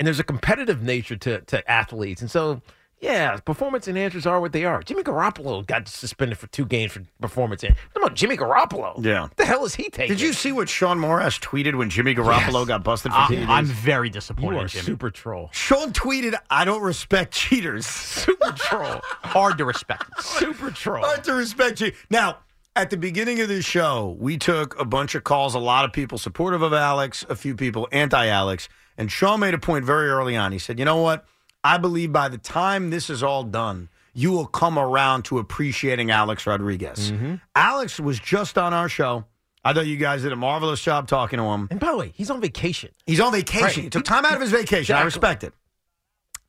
and 0.00 0.06
there's 0.06 0.18
a 0.18 0.24
competitive 0.24 0.82
nature 0.82 1.16
to 1.16 1.42
to 1.42 1.70
athletes, 1.70 2.22
and 2.22 2.30
so. 2.30 2.62
Yeah, 3.00 3.38
performance 3.38 3.86
enhancers 3.86 4.26
are 4.26 4.40
what 4.40 4.52
they 4.52 4.64
are. 4.66 4.82
Jimmy 4.82 5.02
Garoppolo 5.02 5.66
got 5.66 5.88
suspended 5.88 6.36
for 6.36 6.48
two 6.48 6.66
games 6.66 6.92
for 6.92 7.02
performance. 7.20 7.64
en- 7.64 7.74
Come 7.94 8.04
on, 8.04 8.14
Jimmy 8.14 8.36
Garoppolo. 8.36 9.02
Yeah. 9.02 9.22
What 9.22 9.36
the 9.38 9.46
hell 9.46 9.64
is 9.64 9.74
he 9.74 9.88
taking? 9.88 10.08
Did 10.14 10.20
you 10.20 10.34
see 10.34 10.52
what 10.52 10.68
Sean 10.68 10.98
Morash 10.98 11.40
tweeted 11.40 11.76
when 11.76 11.88
Jimmy 11.88 12.14
Garoppolo 12.14 12.58
Yes. 12.60 12.68
got 12.68 12.84
busted 12.84 13.12
for 13.12 13.18
TDs? 13.20 13.48
I'm 13.48 13.64
very 13.64 14.10
disappointed. 14.10 14.56
You 14.56 14.62
are 14.64 14.68
Jimmy. 14.68 14.84
super 14.84 15.10
troll. 15.10 15.48
Sean 15.52 15.92
tweeted, 15.92 16.34
"I 16.50 16.66
don't 16.66 16.82
respect 16.82 17.32
cheaters." 17.32 17.86
Super 17.86 18.52
troll. 18.52 19.00
Hard 19.04 19.56
to 19.58 19.64
respect. 19.64 20.22
Super 20.22 20.70
troll. 20.70 21.02
Hard 21.02 21.24
to 21.24 21.32
respect 21.32 21.80
you. 21.80 21.92
Now, 22.10 22.40
at 22.76 22.90
the 22.90 22.98
beginning 22.98 23.40
of 23.40 23.48
this 23.48 23.64
show, 23.64 24.14
we 24.20 24.36
took 24.36 24.78
a 24.78 24.84
bunch 24.84 25.14
of 25.14 25.24
calls. 25.24 25.54
A 25.54 25.58
lot 25.58 25.86
of 25.86 25.92
people 25.94 26.18
supportive 26.18 26.60
of 26.60 26.74
Alex, 26.74 27.24
a 27.30 27.34
few 27.34 27.54
people 27.54 27.88
anti-Alex, 27.92 28.68
and 28.98 29.10
Sean 29.10 29.40
made 29.40 29.54
a 29.54 29.58
point 29.58 29.86
very 29.86 30.08
early 30.10 30.36
on. 30.36 30.52
He 30.52 30.58
said, 30.58 30.78
"You 30.78 30.84
know 30.84 30.98
what? 30.98 31.24
I 31.64 31.78
believe 31.78 32.12
by 32.12 32.28
the 32.28 32.38
time 32.38 32.90
this 32.90 33.10
is 33.10 33.22
all 33.22 33.44
done." 33.44 33.88
You 34.12 34.32
will 34.32 34.46
come 34.46 34.76
around 34.76 35.22
to 35.26 35.38
appreciating 35.38 36.10
Alex 36.10 36.44
Rodriguez. 36.44 37.12
Alex 37.54 38.00
was 38.00 38.18
just 38.18 38.58
on 38.58 38.74
our 38.74 38.88
show. 38.88 39.24
I 39.64 39.72
thought 39.72 39.86
you 39.86 39.96
guys 39.98 40.22
did 40.22 40.32
a 40.32 40.36
marvelous 40.36 40.82
job 40.82 41.06
talking 41.06 41.36
to 41.38 41.44
him. 41.44 41.68
And 41.70 41.78
by 41.78 41.92
the 41.92 41.96
way, 41.96 42.12
he's 42.16 42.28
on 42.28 42.40
vacation. 42.40 42.90
He's 43.06 43.20
on 43.20 43.30
vacation. 43.30 43.62
Right. 43.66 43.74
He 43.76 43.88
took 43.88 44.04
time 44.04 44.24
out 44.24 44.34
of 44.34 44.40
his 44.40 44.50
vacation. 44.50 44.96
I 44.96 45.02
respect 45.02 45.44
it. 45.44 45.54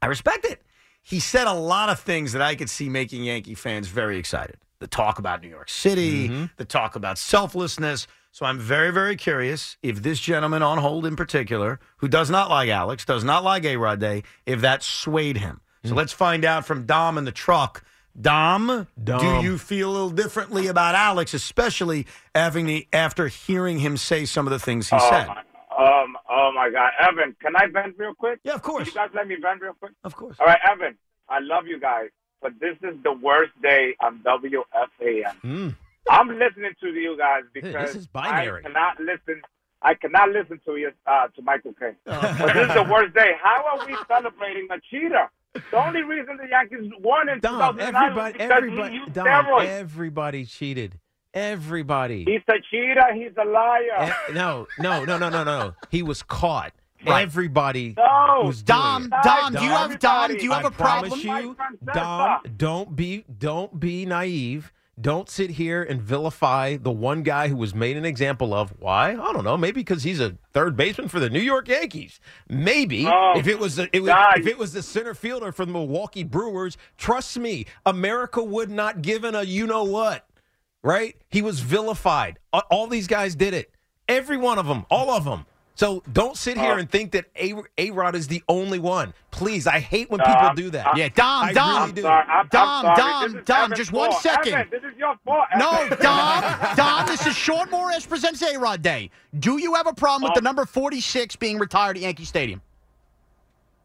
I 0.02 0.08
respect 0.08 0.44
it. 0.46 0.64
He 1.04 1.20
said 1.20 1.46
a 1.46 1.54
lot 1.54 1.90
of 1.90 2.00
things 2.00 2.32
that 2.34 2.42
I 2.42 2.56
could 2.56 2.70
see 2.70 2.90
making 2.90 3.24
Yankee 3.26 3.54
fans 3.54 3.88
very 3.90 4.18
excited. 4.18 4.58
The 4.80 4.88
talk 4.88 5.20
about 5.20 5.42
New 5.44 5.50
York 5.50 5.70
City, 5.70 6.30
Mm-hmm. 6.30 6.46
the 6.58 6.66
talk 6.66 6.96
about 6.96 7.20
selflessness. 7.20 8.08
So 8.32 8.46
I'm 8.46 8.60
very, 8.60 8.92
very 8.92 9.16
curious 9.18 9.78
if 9.84 10.02
this 10.04 10.20
gentleman 10.20 10.64
on 10.64 10.78
hold 10.78 11.06
in 11.06 11.16
particular, 11.16 11.80
who 11.98 12.08
does 12.08 12.30
not 12.30 12.50
like 12.50 12.70
Alex, 12.70 13.04
does 13.06 13.24
not 13.24 13.44
like 13.44 13.66
A 13.66 13.76
Rod 13.78 14.00
Day, 14.00 14.24
if 14.46 14.62
that 14.62 14.84
swayed 14.84 15.38
him. 15.38 15.62
So 15.84 15.96
let's 15.96 16.14
find 16.14 16.46
out 16.46 16.66
from 16.66 16.86
Dom 16.86 17.18
in 17.18 17.26
the 17.26 17.32
truck. 17.32 17.84
Dom, 18.20 18.88
Dom. 19.04 19.20
do 19.20 19.48
you 19.48 19.58
feel 19.58 19.90
a 19.90 19.94
little 19.94 20.10
differently 20.12 20.68
about 20.68 20.96
Alex, 20.96 21.34
especially 21.34 22.06
having 22.36 22.68
the, 22.68 22.88
after 22.94 23.28
hearing 23.28 23.80
him 23.80 23.98
say 23.98 24.26
some 24.26 24.46
of 24.48 24.52
the 24.52 24.60
things 24.60 24.90
he 24.90 24.96
Oh, 25.00 25.10
said? 25.10 25.28
my- 25.28 25.44
Um, 25.78 26.16
oh 26.30 26.52
my 26.54 26.70
God, 26.70 26.92
Evan, 27.00 27.36
can 27.42 27.56
I 27.56 27.66
vent 27.68 27.96
real 27.98 28.14
quick? 28.14 28.40
Yeah, 28.44 28.54
of 28.54 28.62
course. 28.62 28.90
Can 28.90 28.94
you 28.94 29.08
guys 29.08 29.16
let 29.16 29.28
me 29.28 29.36
vent 29.42 29.62
real 29.62 29.74
quick? 29.74 29.94
Of 30.04 30.16
course. 30.16 30.38
All 30.40 30.46
right, 30.46 30.60
Evan, 30.70 30.98
I 31.30 31.40
love 31.40 31.66
you 31.66 31.80
guys, 31.80 32.10
but 32.42 32.52
this 32.60 32.76
is 32.84 32.96
the 33.04 33.14
worst 33.14 33.54
day 33.64 33.96
on 34.02 34.20
WFAN. 34.20 35.42
Mm. 35.44 35.76
I'm 36.10 36.28
listening 36.30 36.72
to 36.82 36.88
you 36.88 37.18
guys 37.18 37.44
because 37.54 37.74
This 37.94 37.96
is 37.96 38.08
binary. 38.08 38.62
I 38.66 38.68
cannot 38.68 39.00
listen. 39.00 39.42
I 39.84 39.94
cannot 39.96 40.30
listen 40.30 40.60
to 40.66 40.78
you 40.78 40.92
uh, 41.08 41.28
to 41.36 41.42
Michael 41.42 41.74
Kay 41.74 41.94
Oh. 42.08 42.36
but 42.40 42.54
this 42.54 42.68
is 42.68 42.74
the 42.76 42.84
worst 42.92 43.16
day. 43.16 43.32
How 43.42 43.64
are 43.80 43.86
we 43.88 43.96
celebrating 44.08 44.68
a 44.72 44.80
cheater? 44.90 45.30
The 45.54 45.78
only 45.86 46.02
reason 46.04 46.38
the 46.38 46.48
Yankees 46.50 46.92
won 47.02 47.28
in 47.30 47.40
Dom, 47.40 47.78
2009 47.78 47.94
was 48.16 48.20
everybody, 48.24 48.34
because 48.34 48.52
everybody, 48.52 48.90
he 48.92 48.96
used 49.00 49.14
Dom, 49.14 49.26
steroids. 49.46 49.66
everybody 49.66 50.46
cheated. 50.46 51.00
Everybody. 51.34 52.26
He's 52.26 52.42
a 52.48 52.60
cheater. 52.70 53.14
He's 53.14 53.32
a 53.42 53.46
liar. 53.46 53.82
Eh, 53.98 54.12
no, 54.34 54.68
no, 54.80 55.04
no, 55.06 55.18
no, 55.18 55.30
no, 55.30 55.44
no. 55.44 55.74
He 55.90 56.04
was 56.04 56.24
caught. 56.24 56.74
Right. 57.06 57.24
Everybody 57.24 57.96
No, 57.98 58.44
was 58.46 58.62
doing 58.62 58.78
Dom. 58.78 59.10
Dom, 59.24 59.54
do 59.54 59.64
you 59.64 59.70
have 59.72 59.98
Dom? 60.00 60.38
Do 60.38 60.44
you 60.44 60.52
have 60.52 60.66
a 60.66 60.72
problem? 60.72 61.20
you, 61.20 61.56
Francesa. 61.56 61.94
Dom, 61.94 62.42
don't 62.58 62.96
be 62.96 63.26
don't 63.40 63.80
be 63.80 64.06
naive. 64.06 64.72
Don't 65.02 65.30
sit 65.30 65.52
here 65.52 65.82
and 65.82 66.00
vilify 66.02 66.78
the 66.78 66.92
one 66.92 67.24
guy 67.24 67.48
who 67.48 67.56
was 67.56 67.74
made 67.74 67.98
an 67.98 68.06
example 68.06 68.54
of. 68.54 68.72
Why? 68.80 69.12
I 69.12 69.34
don't 69.34 69.44
know. 69.44 69.58
Maybe 69.58 69.82
because 69.82 70.04
he's 70.04 70.20
a 70.20 70.38
third 70.54 70.78
baseman 70.78 71.08
for 71.08 71.20
the 71.20 71.30
New 71.30 71.40
York 71.40 71.68
Yankees. 71.68 72.20
Maybe 72.48 73.06
No. 73.06 73.34
if 73.36 73.48
it 73.48 73.58
was 73.58 73.78
the, 73.78 73.90
it 73.94 74.02
was, 74.02 74.12
if 74.38 74.48
it 74.48 74.58
was 74.58 74.74
the 74.74 74.84
center 74.84 75.14
fielder 75.16 75.52
for 75.52 75.66
the 75.66 75.72
Milwaukee 75.72 76.24
Brewers, 76.24 76.78
trust 76.98 77.40
me, 77.40 77.66
America 77.86 78.44
would 78.44 78.70
not 78.70 79.02
given 79.02 79.34
a 79.34 79.44
you 79.44 79.66
know 79.66 79.84
what. 79.84 80.28
Right? 80.84 81.16
He 81.30 81.42
was 81.42 81.60
vilified. 81.62 82.40
All 82.54 82.88
these 82.88 83.08
guys 83.08 83.36
did 83.36 83.54
it. 83.54 83.74
Every 84.08 84.38
one 84.38 84.60
of 84.60 84.68
them. 84.68 84.86
All 84.90 85.10
of 85.10 85.24
them. 85.26 85.46
So 85.82 86.04
don't 86.14 86.38
sit 86.38 86.60
here 86.60 86.74
Uh, 86.74 86.78
and 86.78 86.88
think 86.88 87.12
that 87.14 87.26
A 87.36 87.90
Rod 87.90 88.14
is 88.14 88.28
the 88.28 88.44
only 88.48 88.78
one. 88.78 89.16
Please, 89.32 89.66
I 89.66 89.80
hate 89.80 90.12
when 90.12 90.20
people 90.20 90.36
I'm- 90.36 90.54
do 90.56 90.70
that. 90.70 90.86
I'm- 90.86 90.96
Yeah, 90.96 91.10
Dom, 91.10 91.46
I 91.46 91.54
Dom, 91.54 91.82
really 91.82 91.92
do. 91.94 92.02
Sorry, 92.04 92.26
I'm, 92.28 92.48
Dom, 92.50 92.86
I'm 92.86 92.96
sorry. 92.96 93.34
Dom, 93.34 93.44
Dom, 93.46 93.74
just 93.76 93.92
one 93.92 94.12
fault. 94.12 94.22
second. 94.22 94.54
Evan, 94.54 94.68
this 94.70 94.84
is 94.84 94.96
your 95.00 95.16
fault. 95.26 95.46
No, 95.58 95.90
Dom, 96.00 96.76
Dom, 96.76 97.08
this 97.08 97.26
is 97.26 97.36
Sean 97.36 97.66
Morash 97.70 98.08
presents 98.08 98.44
A 98.44 98.60
Rod 98.60 98.84
Day. 98.84 99.10
Do 99.40 99.58
you 99.58 99.74
have 99.74 99.88
a 99.88 99.94
problem 99.94 100.22
with 100.30 100.36
the 100.36 100.42
number 100.42 100.66
46 100.66 101.36
being 101.38 101.58
retired 101.58 101.98
at 101.98 102.04
Yankee 102.04 102.26
Stadium? 102.26 102.62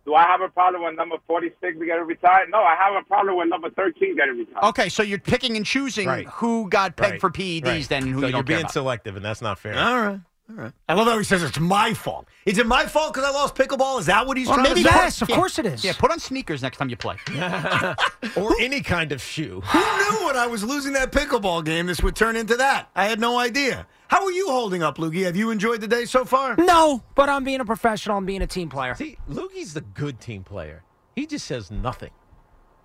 Do 0.04 0.14
I 0.14 0.24
have 0.24 0.42
a 0.42 0.50
problem 0.50 0.84
with 0.84 0.96
number 0.96 1.16
46 1.26 1.78
getting 1.78 2.04
retired? 2.04 2.50
No, 2.50 2.58
I 2.62 2.74
have 2.76 2.92
a 2.94 3.06
problem 3.06 3.38
with 3.38 3.48
number 3.48 3.70
13 3.70 4.16
getting 4.16 4.36
retired. 4.36 4.64
Okay, 4.64 4.90
so 4.90 5.02
you're 5.02 5.18
picking 5.18 5.56
and 5.56 5.64
choosing 5.64 6.06
Right. 6.08 6.26
who 6.28 6.68
got 6.68 6.94
pegged 6.94 7.12
Right, 7.12 7.20
for 7.22 7.30
PEDs 7.30 7.64
right. 7.64 7.88
then 7.88 8.02
who 8.06 8.20
so 8.20 8.26
you 8.26 8.32
you're 8.34 8.40
care 8.40 8.42
being 8.42 8.60
about. 8.60 8.72
selective, 8.72 9.16
and 9.16 9.24
that's 9.24 9.40
not 9.40 9.58
fair. 9.58 9.78
All 9.78 9.98
right. 9.98 10.20
All 10.48 10.54
right. 10.54 10.72
I 10.88 10.94
love 10.94 11.08
how 11.08 11.18
he 11.18 11.24
says 11.24 11.42
it's 11.42 11.58
my 11.58 11.92
fault. 11.92 12.28
Is 12.44 12.58
it 12.58 12.66
my 12.68 12.86
fault 12.86 13.12
because 13.12 13.28
I 13.28 13.32
lost 13.32 13.56
pickleball? 13.56 13.98
Is 13.98 14.06
that 14.06 14.28
what 14.28 14.36
he's 14.36 14.48
Or 14.48 14.54
trying 14.54 14.68
maybe 14.68 14.84
to 14.84 14.88
say? 14.88 14.94
yes, 14.94 15.20
of 15.22 15.28
course 15.28 15.58
it 15.58 15.66
is. 15.66 15.82
Yeah, 15.84 15.92
put 15.98 16.12
on 16.12 16.20
sneakers 16.20 16.62
next 16.62 16.76
time 16.76 16.88
you 16.88 16.96
play. 16.96 17.16
or 18.36 18.54
any 18.60 18.80
kind 18.80 19.10
of 19.10 19.20
shoe. 19.20 19.60
Who 19.60 19.78
knew 19.78 20.26
when 20.26 20.36
I 20.36 20.46
was 20.46 20.62
losing 20.62 20.92
that 20.92 21.10
pickleball 21.10 21.64
game 21.64 21.86
this 21.86 22.00
would 22.00 22.14
turn 22.14 22.36
into 22.36 22.54
that? 22.58 22.88
I 22.94 23.06
had 23.06 23.18
no 23.18 23.38
idea. 23.38 23.88
How 24.06 24.24
are 24.24 24.30
you 24.30 24.48
holding 24.48 24.84
up, 24.84 24.98
Loogie? 24.98 25.24
Have 25.24 25.34
you 25.34 25.50
enjoyed 25.50 25.80
the 25.80 25.88
day 25.88 26.04
so 26.04 26.24
far? 26.24 26.54
No, 26.56 27.02
but 27.16 27.28
I'm 27.28 27.42
being 27.42 27.60
a 27.60 27.64
professional. 27.64 28.16
I'm 28.16 28.24
being 28.26 28.42
a 28.42 28.46
team 28.46 28.68
player. 28.68 28.94
See, 28.94 29.18
Loogie's 29.28 29.74
the 29.74 29.80
good 29.80 30.20
team 30.20 30.44
player. 30.44 30.84
He 31.16 31.26
just 31.26 31.44
says 31.46 31.72
nothing. 31.72 32.10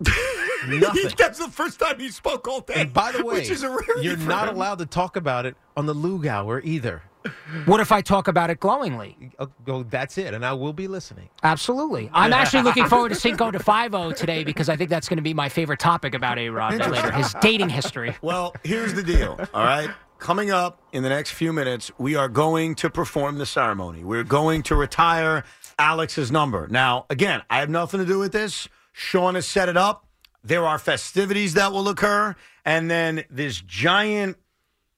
nothing. 0.00 1.10
That's 1.16 1.38
the 1.38 1.48
first 1.50 1.78
time 1.78 2.00
he 2.00 2.08
spoke 2.10 2.48
all 2.48 2.60
day. 2.60 2.74
And 2.76 2.92
by 2.92 3.12
the 3.12 3.24
way, 3.24 3.34
which 3.36 3.50
is 3.50 3.62
a 3.62 3.68
rarity 3.70 4.02
you're 4.02 4.16
not 4.16 4.48
him. 4.48 4.56
allowed 4.56 4.78
to 4.78 4.86
talk 4.86 5.14
about 5.16 5.46
it 5.46 5.54
on 5.76 5.86
the 5.86 5.94
Loog 5.94 6.26
Hour 6.26 6.60
either. 6.64 7.02
What 7.66 7.80
if 7.80 7.92
I 7.92 8.00
talk 8.00 8.28
about 8.28 8.50
it 8.50 8.60
glowingly? 8.60 9.32
Oh, 9.38 9.48
go, 9.64 9.82
that's 9.82 10.18
it, 10.18 10.34
and 10.34 10.44
I 10.44 10.52
will 10.52 10.72
be 10.72 10.88
listening. 10.88 11.28
Absolutely. 11.42 12.10
I'm 12.12 12.32
actually 12.32 12.62
looking 12.62 12.86
forward 12.86 13.10
to 13.10 13.14
Cinco 13.14 13.50
de 13.50 13.58
Five-O 13.58 14.12
today 14.12 14.44
because 14.44 14.68
I 14.68 14.76
think 14.76 14.90
that's 14.90 15.08
going 15.08 15.18
to 15.18 15.22
be 15.22 15.34
my 15.34 15.48
favorite 15.48 15.78
topic 15.78 16.14
about 16.14 16.38
A-Rod 16.38 16.78
later, 16.78 17.12
his 17.12 17.34
dating 17.40 17.68
history. 17.68 18.16
Well, 18.22 18.54
here's 18.64 18.94
the 18.94 19.02
deal. 19.02 19.38
All 19.54 19.64
right. 19.64 19.90
Coming 20.18 20.52
up 20.52 20.80
in 20.92 21.02
the 21.02 21.08
next 21.08 21.32
few 21.32 21.52
minutes, 21.52 21.90
we 21.98 22.14
are 22.14 22.28
going 22.28 22.76
to 22.76 22.88
perform 22.88 23.38
the 23.38 23.46
ceremony. 23.46 24.04
We're 24.04 24.22
going 24.22 24.62
to 24.64 24.76
retire 24.76 25.42
Alex's 25.80 26.30
number. 26.30 26.68
Now, 26.68 27.06
again, 27.10 27.42
I 27.50 27.58
have 27.58 27.68
nothing 27.68 27.98
to 27.98 28.06
do 28.06 28.20
with 28.20 28.30
this. 28.30 28.68
Sean 28.92 29.34
has 29.34 29.46
set 29.46 29.68
it 29.68 29.76
up. 29.76 30.06
There 30.44 30.64
are 30.64 30.78
festivities 30.78 31.54
that 31.54 31.72
will 31.72 31.88
occur, 31.88 32.36
and 32.64 32.90
then 32.90 33.24
this 33.30 33.60
giant, 33.60 34.36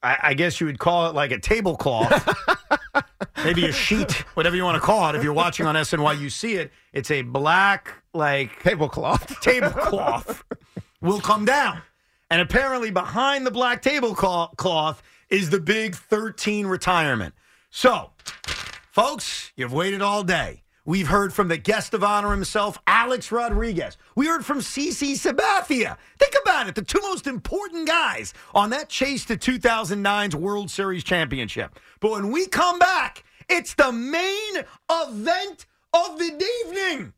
I, 0.05 0.19
I 0.23 0.35
guess 0.35 0.61
you 0.61 0.67
would 0.67 0.79
call 0.79 1.09
it 1.09 1.15
like 1.15 1.31
a 1.33 1.39
tablecloth, 1.39 2.29
maybe 3.45 3.65
a 3.65 3.73
sheet, 3.73 4.13
whatever 4.37 4.55
you 4.55 4.63
want 4.63 4.77
to 4.77 4.81
call 4.81 5.09
it. 5.09 5.17
If 5.17 5.25
you're 5.25 5.33
watching 5.33 5.67
on 5.67 5.75
SNY, 5.75 6.21
you 6.21 6.29
see 6.29 6.57
it. 6.57 6.71
It's 6.93 7.11
a 7.11 7.23
black, 7.23 7.93
like 8.13 8.63
tablecloth. 8.63 9.41
Tablecloth 9.41 10.45
will 11.01 11.21
come 11.21 11.45
down. 11.45 11.81
And 12.31 12.41
apparently, 12.41 12.91
behind 12.91 13.47
the 13.47 13.51
black 13.51 13.81
tablecloth 13.81 15.03
is 15.31 15.51
the 15.51 15.61
big 15.61 15.95
13 15.95 16.67
retirement. 16.67 17.35
So, 17.71 18.11
folks, 18.93 19.53
you've 19.57 19.73
waited 19.73 20.03
all 20.03 20.23
day. 20.23 20.64
We've 20.87 21.09
heard 21.09 21.33
from 21.33 21.49
the 21.49 21.57
guest 21.57 21.95
of 21.95 22.05
honor 22.05 22.31
himself, 22.31 22.79
Alex 22.87 23.33
Rodriguez. 23.33 23.97
We 24.15 24.27
heard 24.27 24.45
from 24.45 24.59
CC 24.59 25.13
Sabathia. 25.13 25.97
Think 26.19 26.35
about 26.43 26.69
it, 26.69 26.75
the 26.75 26.83
two 26.83 27.01
most 27.01 27.27
important 27.27 27.89
guys 27.89 28.35
on 28.55 28.69
that 28.69 28.91
chase 28.91 29.25
to 29.27 29.37
2009's 29.39 30.37
World 30.37 30.71
Series 30.71 31.03
championship. 31.03 31.81
But 32.01 32.11
when 32.11 32.31
we 32.31 32.47
come 32.49 32.79
back, 32.79 33.25
it's 33.49 33.73
the 33.73 33.93
main 33.93 34.57
event 34.91 35.65
of 35.95 36.19
the 36.19 36.45
evening. 36.67 37.15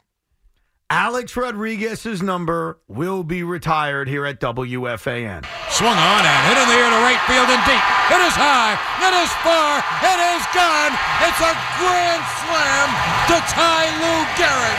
Alex 0.87 1.35
Rodriguez's 1.35 2.23
number 2.23 2.79
will 2.87 3.27
be 3.27 3.43
retired 3.43 4.07
here 4.07 4.23
at 4.23 4.39
WFAN. 4.39 5.43
Swung 5.67 5.99
on 5.99 6.23
and 6.23 6.41
hit 6.47 6.55
in 6.63 6.67
the 6.71 6.79
air 6.79 6.91
to 6.95 7.01
right 7.03 7.19
field 7.27 7.51
and 7.51 7.59
deep. 7.67 7.83
It 8.15 8.23
is 8.23 8.39
high. 8.39 8.79
It 9.03 9.11
is 9.19 9.27
far. 9.43 9.83
It 9.83 10.19
is 10.39 10.47
gone. 10.55 10.95
It's 11.27 11.43
a 11.43 11.55
grand 11.83 12.23
slam 12.39 12.87
to 13.35 13.37
Ty 13.51 13.83
Lou 13.99 14.19
Garrett. 14.39 14.79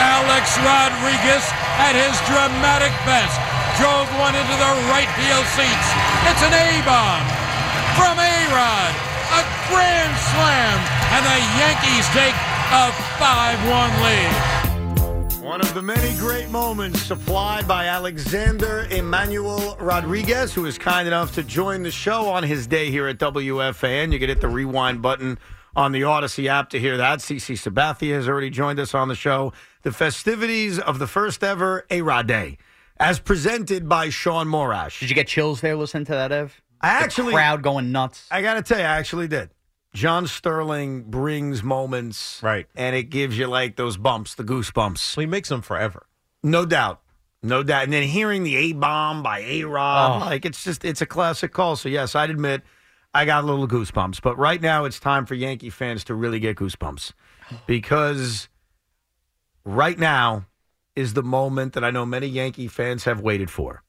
Alex 0.00 0.48
Rodriguez 0.64 1.44
at 1.76 1.92
his 1.92 2.16
dramatic 2.24 2.96
best 3.04 3.36
drove 3.76 4.08
one 4.16 4.32
into 4.32 4.56
the 4.56 4.72
right 4.88 5.12
field 5.20 5.44
seats. 5.60 5.88
It's 6.24 6.40
an 6.40 6.56
A-bomb 6.56 7.28
from 8.00 8.16
A-Rod. 8.16 8.92
A 9.28 9.44
grand 9.68 10.16
slam. 10.32 10.76
And 11.12 11.22
the 11.28 11.40
Yankees 11.60 12.08
take 12.16 12.32
a 12.72 12.88
5-1 13.20 13.92
lead. 14.00 14.59
One 15.50 15.60
of 15.60 15.74
the 15.74 15.82
many 15.82 16.16
great 16.16 16.48
moments 16.48 17.02
supplied 17.02 17.66
by 17.66 17.86
Alexander 17.86 18.86
Emmanuel 18.92 19.76
Rodriguez, 19.80 20.54
who 20.54 20.64
is 20.64 20.78
kind 20.78 21.08
enough 21.08 21.34
to 21.34 21.42
join 21.42 21.82
the 21.82 21.90
show 21.90 22.28
on 22.28 22.44
his 22.44 22.68
day 22.68 22.88
here 22.88 23.08
at 23.08 23.18
WFAN. 23.18 24.12
You 24.12 24.20
can 24.20 24.28
hit 24.28 24.40
the 24.40 24.46
rewind 24.46 25.02
button 25.02 25.40
on 25.74 25.90
the 25.90 26.02
Audacy 26.02 26.46
app 26.46 26.70
to 26.70 26.78
hear 26.78 26.96
that. 26.98 27.18
CC 27.18 27.56
Sabathia 27.56 28.14
has 28.14 28.28
already 28.28 28.48
joined 28.48 28.78
us 28.78 28.94
on 28.94 29.08
the 29.08 29.16
show. 29.16 29.52
The 29.82 29.90
festivities 29.90 30.78
of 30.78 31.00
the 31.00 31.08
first 31.08 31.42
ever 31.42 31.84
A-Rod 31.90 32.28
Day, 32.28 32.56
as 33.00 33.18
presented 33.18 33.88
by 33.88 34.08
Sean 34.08 34.46
Morash. 34.46 35.00
Did 35.00 35.10
you 35.10 35.16
get 35.16 35.26
chills 35.26 35.62
there 35.62 35.74
listening 35.74 36.04
to 36.04 36.12
that, 36.12 36.30
Ev? 36.30 36.62
I 36.80 36.90
The 37.00 37.04
actually 37.06 37.32
crowd 37.32 37.64
going 37.64 37.90
nuts. 37.90 38.28
I 38.30 38.40
got 38.40 38.54
to 38.54 38.62
tell 38.62 38.78
you, 38.78 38.84
I 38.84 38.98
actually 38.98 39.26
did. 39.26 39.50
John 39.92 40.26
Sterling 40.26 41.02
brings 41.04 41.62
moments, 41.62 42.40
right, 42.42 42.66
and 42.76 42.94
it 42.94 43.04
gives 43.04 43.36
you 43.36 43.46
like 43.48 43.76
those 43.76 43.96
bumps, 43.96 44.34
the 44.34 44.44
goosebumps. 44.44 45.16
Well, 45.16 45.22
he 45.22 45.26
makes 45.26 45.48
them 45.48 45.62
forever, 45.62 46.06
no 46.42 46.64
doubt, 46.64 47.00
no 47.42 47.62
doubt. 47.62 47.84
And 47.84 47.92
then 47.92 48.04
hearing 48.04 48.44
the 48.44 48.54
A 48.56 48.72
bomb 48.72 49.22
by 49.22 49.40
A 49.40 49.64
Rod, 49.64 50.22
Oh. 50.22 50.26
like 50.26 50.44
it's 50.44 50.62
just 50.62 50.84
it's 50.84 51.00
a 51.00 51.06
classic 51.06 51.52
call. 51.52 51.74
So 51.76 51.88
yes, 51.88 52.14
I'd 52.14 52.30
admit 52.30 52.62
I 53.12 53.24
got 53.24 53.42
a 53.42 53.46
little 53.48 53.66
goosebumps. 53.66 54.22
But 54.22 54.38
right 54.38 54.60
now, 54.62 54.84
it's 54.84 55.00
time 55.00 55.26
for 55.26 55.34
Yankee 55.34 55.70
fans 55.70 56.04
to 56.04 56.14
really 56.14 56.38
get 56.38 56.56
goosebumps 56.56 57.12
because 57.66 58.48
right 59.64 59.98
now 59.98 60.46
is 60.94 61.14
the 61.14 61.22
moment 61.22 61.72
that 61.72 61.82
I 61.84 61.90
know 61.90 62.06
many 62.06 62.26
Yankee 62.28 62.68
fans 62.68 63.04
have 63.04 63.20
waited 63.20 63.50
for. 63.50 63.82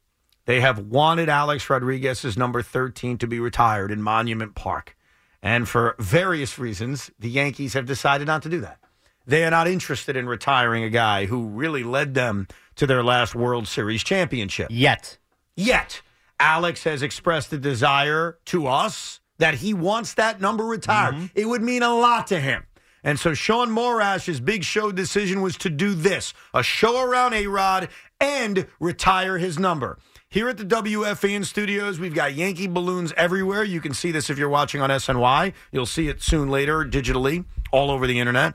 They 0.46 0.62
have 0.62 0.80
wanted 0.80 1.30
Alex 1.30 1.70
Rodriguez's 1.70 2.36
number 2.38 2.64
13 2.64 3.20
to 3.20 3.28
be 3.28 3.40
retired 3.40 3.92
in 3.92 4.02
Monument 4.02 4.56
Park. 4.56 4.98
And 5.42 5.68
for 5.68 5.96
various 6.00 6.60
reasons, 6.60 7.12
the 7.20 7.30
Yankees 7.30 7.74
have 7.74 7.86
decided 7.86 8.28
not 8.28 8.44
to 8.44 8.50
do 8.50 8.62
that. 8.62 8.80
They 9.26 9.44
are 9.44 9.52
not 9.52 9.68
interested 9.68 10.16
in 10.16 10.28
retiring 10.28 10.84
a 10.84 10.90
guy 10.90 11.26
who 11.26 11.48
really 11.48 11.84
led 11.84 12.14
them 12.14 12.48
to 12.76 12.88
their 12.88 13.04
last 13.04 13.36
World 13.36 13.68
Series 13.68 14.04
championship. 14.04 14.68
Yet. 14.72 15.18
Yet. 15.56 16.02
Alex 16.40 16.84
has 16.86 17.04
expressed 17.04 17.54
a 17.54 17.58
desire 17.58 18.40
to 18.46 18.68
us 18.68 19.20
that 19.38 19.56
he 19.56 19.74
wants 19.74 20.16
that 20.16 20.42
number 20.42 20.66
retired. 20.66 21.16
Mm-hmm. 21.16 21.26
It 21.36 21.46
would 21.46 21.62
mean 21.62 21.84
a 21.84 21.94
lot 21.94 22.28
to 22.28 22.40
him. 22.40 22.66
And 23.04 23.20
so 23.20 23.34
Sean 23.34 23.72
Morash's 23.72 24.40
big 24.40 24.64
show 24.64 24.92
decision 24.92 25.42
was 25.42 25.58
to 25.58 25.70
do 25.70 25.94
this 25.94 26.34
a 26.54 26.62
show 26.62 27.02
around 27.02 27.34
A 27.34 27.48
Rod 27.48 27.90
and 28.20 28.68
retire 28.80 29.38
his 29.38 29.58
number. 29.58 29.98
Here 30.32 30.48
at 30.48 30.58
the 30.58 30.64
WFAN 30.64 31.44
studios, 31.44 32.00
we've 32.00 32.14
got 32.14 32.36
Yankee 32.36 32.66
balloons 32.66 33.12
everywhere. 33.18 33.66
You 33.66 33.82
can 33.82 33.94
see 33.94 34.12
this 34.12 34.30
if 34.30 34.38
you're 34.38 34.48
watching 34.48 34.80
on 34.80 34.90
SNY. 34.90 35.52
You'll 35.74 35.86
see 35.86 36.08
it 36.08 36.22
soon 36.22 36.50
later 36.50 36.86
digitally 36.86 37.44
all 37.74 37.92
over 37.92 38.08
the 38.08 38.18
internet. 38.18 38.54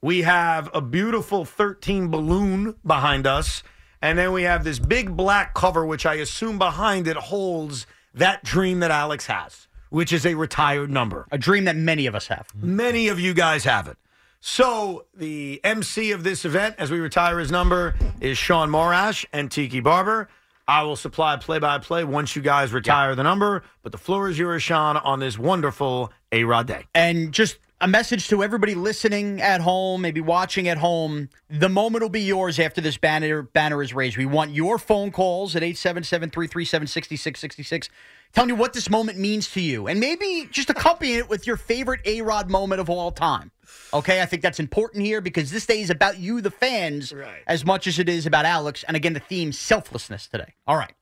We 0.00 0.22
have 0.22 0.68
a 0.74 0.80
beautiful 0.80 1.44
13 1.44 2.08
balloon 2.08 2.74
behind 2.84 3.28
us. 3.28 3.62
And 4.02 4.18
then 4.18 4.32
we 4.32 4.42
have 4.42 4.64
this 4.64 4.80
big 4.80 5.16
black 5.16 5.54
cover, 5.54 5.86
which 5.86 6.06
I 6.06 6.14
assume 6.14 6.58
behind 6.58 7.06
it 7.06 7.16
holds 7.16 7.86
that 8.12 8.42
dream 8.42 8.80
that 8.80 8.90
Alex 8.90 9.26
has, 9.26 9.68
which 9.90 10.12
is 10.12 10.26
a 10.26 10.34
retired 10.34 10.90
number. 10.90 11.28
A 11.30 11.38
dream 11.38 11.66
that 11.66 11.76
many 11.76 12.06
of 12.06 12.16
us 12.16 12.26
have. 12.26 12.48
Many 12.52 13.06
of 13.06 13.20
you 13.20 13.32
guys 13.32 13.62
have 13.62 13.86
it. 13.86 13.96
So 14.40 15.06
the 15.14 15.60
MC 15.62 16.10
of 16.10 16.24
this 16.24 16.44
event, 16.44 16.74
as 16.78 16.90
we 16.90 16.98
retire 16.98 17.38
his 17.38 17.52
number, 17.52 17.94
is 18.20 18.36
Sean 18.36 18.70
Morash 18.70 19.24
and 19.32 19.52
Tiki 19.52 19.78
Barber. 19.78 20.28
I 20.68 20.84
will 20.84 20.96
supply 20.96 21.36
play 21.36 21.58
by 21.58 21.78
play 21.78 22.04
once 22.04 22.36
you 22.36 22.42
guys 22.42 22.72
retire 22.72 23.14
the 23.14 23.22
number, 23.22 23.62
but 23.82 23.92
the 23.92 23.98
floor 23.98 24.28
is 24.28 24.38
yours, 24.38 24.62
Sean, 24.62 24.96
on 24.96 25.20
this 25.20 25.38
wonderful 25.38 26.12
A 26.30 26.44
Rod 26.44 26.68
day. 26.68 26.86
And 26.94 27.32
just 27.32 27.58
a 27.80 27.88
message 27.88 28.28
to 28.28 28.44
everybody 28.44 28.76
listening 28.76 29.42
at 29.42 29.60
home, 29.60 30.02
maybe 30.02 30.20
watching 30.20 30.68
at 30.68 30.78
home. 30.78 31.30
The 31.50 31.68
moment 31.68 32.02
will 32.02 32.10
be 32.10 32.22
yours 32.22 32.60
after 32.60 32.80
this 32.80 32.96
banner 32.96 33.42
banner 33.42 33.82
is 33.82 33.92
raised. 33.92 34.16
We 34.16 34.24
want 34.24 34.52
your 34.52 34.78
phone 34.78 35.10
calls 35.10 35.56
at 35.56 35.64
877-337-6666 35.64 37.88
telling 38.32 38.48
you 38.48 38.56
what 38.56 38.72
this 38.72 38.88
moment 38.88 39.18
means 39.18 39.50
to 39.52 39.60
you. 39.60 39.88
And 39.88 40.00
maybe 40.00 40.48
just 40.50 40.70
accompany 40.70 41.14
it 41.14 41.28
with 41.28 41.46
your 41.46 41.56
favorite 41.56 42.00
A-Rod 42.04 42.50
moment 42.50 42.80
of 42.80 42.88
all 42.88 43.10
time. 43.10 43.50
Okay, 43.92 44.22
I 44.22 44.26
think 44.26 44.42
that's 44.42 44.60
important 44.60 45.04
here 45.04 45.20
because 45.20 45.50
this 45.50 45.66
day 45.66 45.80
is 45.80 45.90
about 45.90 46.18
you, 46.18 46.40
the 46.40 46.50
fans, 46.50 47.12
as 47.46 47.64
much 47.64 47.86
as 47.86 47.98
it 47.98 48.08
is 48.08 48.26
about 48.26 48.44
Alex. 48.44 48.84
And 48.86 48.96
again, 48.96 49.12
the 49.12 49.20
theme, 49.20 49.52
selflessness 49.52 50.26
today. 50.26 50.54
All 50.66 50.76
right. 50.76 50.94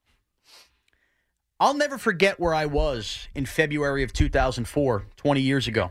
I'll 1.58 1.74
never 1.74 1.98
forget 1.98 2.40
where 2.40 2.54
I 2.54 2.66
was 2.66 3.28
in 3.34 3.46
February 3.46 4.02
of 4.02 4.12
2004, 4.12 5.04
20 5.16 5.40
years 5.40 5.68
ago 5.68 5.90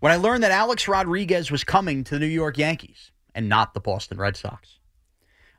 when 0.00 0.12
I 0.12 0.16
learned 0.16 0.42
that 0.42 0.50
Alex 0.50 0.88
Rodriguez 0.88 1.50
was 1.50 1.64
coming 1.64 2.04
to 2.04 2.14
the 2.14 2.20
New 2.20 2.26
York 2.26 2.58
Yankees 2.58 3.10
and 3.34 3.48
not 3.48 3.74
the 3.74 3.80
Boston 3.80 4.18
Red 4.18 4.36
Sox. 4.36 4.78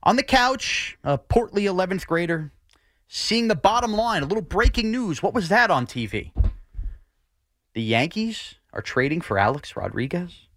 On 0.03 0.15
the 0.15 0.23
couch, 0.23 0.97
a 1.03 1.17
portly 1.17 1.63
11th 1.63 2.05
grader, 2.05 2.51
seeing 3.07 3.47
the 3.47 3.55
bottom 3.55 3.93
line, 3.93 4.23
a 4.23 4.25
little 4.25 4.43
breaking 4.43 4.91
news. 4.91 5.23
What 5.23 5.33
was 5.33 5.49
that 5.49 5.71
on 5.71 5.85
TV? 5.85 6.31
The 7.73 7.81
Yankees 7.81 8.55
are 8.73 8.81
trading 8.81 9.21
for 9.21 9.37
Alex 9.37 9.75
Rodriguez? 9.75 10.47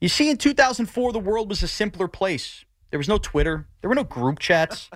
You 0.00 0.08
see, 0.08 0.30
in 0.30 0.38
2004, 0.38 1.12
the 1.12 1.18
world 1.18 1.48
was 1.48 1.62
a 1.62 1.68
simpler 1.68 2.08
place. 2.08 2.64
There 2.90 2.98
was 2.98 3.08
no 3.08 3.18
Twitter, 3.18 3.66
there 3.80 3.88
were 3.88 3.94
no 3.94 4.04
group 4.04 4.38
chats. 4.38 4.90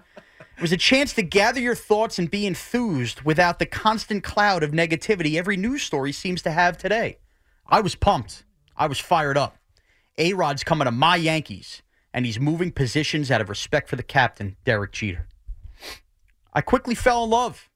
It 0.56 0.62
was 0.62 0.72
a 0.72 0.76
chance 0.76 1.12
to 1.14 1.22
gather 1.22 1.60
your 1.60 1.74
thoughts 1.74 2.18
and 2.18 2.30
be 2.30 2.46
enthused 2.46 3.22
without 3.22 3.58
the 3.58 3.66
constant 3.66 4.22
cloud 4.22 4.62
of 4.62 4.70
negativity 4.70 5.36
every 5.36 5.56
news 5.56 5.82
story 5.82 6.12
seems 6.12 6.42
to 6.42 6.50
have 6.52 6.78
today. 6.78 7.18
I 7.66 7.80
was 7.80 7.94
pumped. 7.94 8.44
I 8.76 8.86
was 8.86 9.00
fired 9.00 9.36
up. 9.36 9.56
A 10.16 10.32
Rod's 10.32 10.62
coming 10.62 10.84
to 10.84 10.92
my 10.92 11.16
Yankees, 11.16 11.82
and 12.12 12.24
he's 12.24 12.38
moving 12.38 12.70
positions 12.70 13.30
out 13.30 13.40
of 13.40 13.48
respect 13.48 13.88
for 13.88 13.96
the 13.96 14.02
captain, 14.02 14.56
Derek 14.64 14.92
Jeter. 14.92 15.26
I 16.54 16.60
quickly 16.60 16.94
fell 16.94 17.24
in 17.24 17.30
love. 17.30 17.68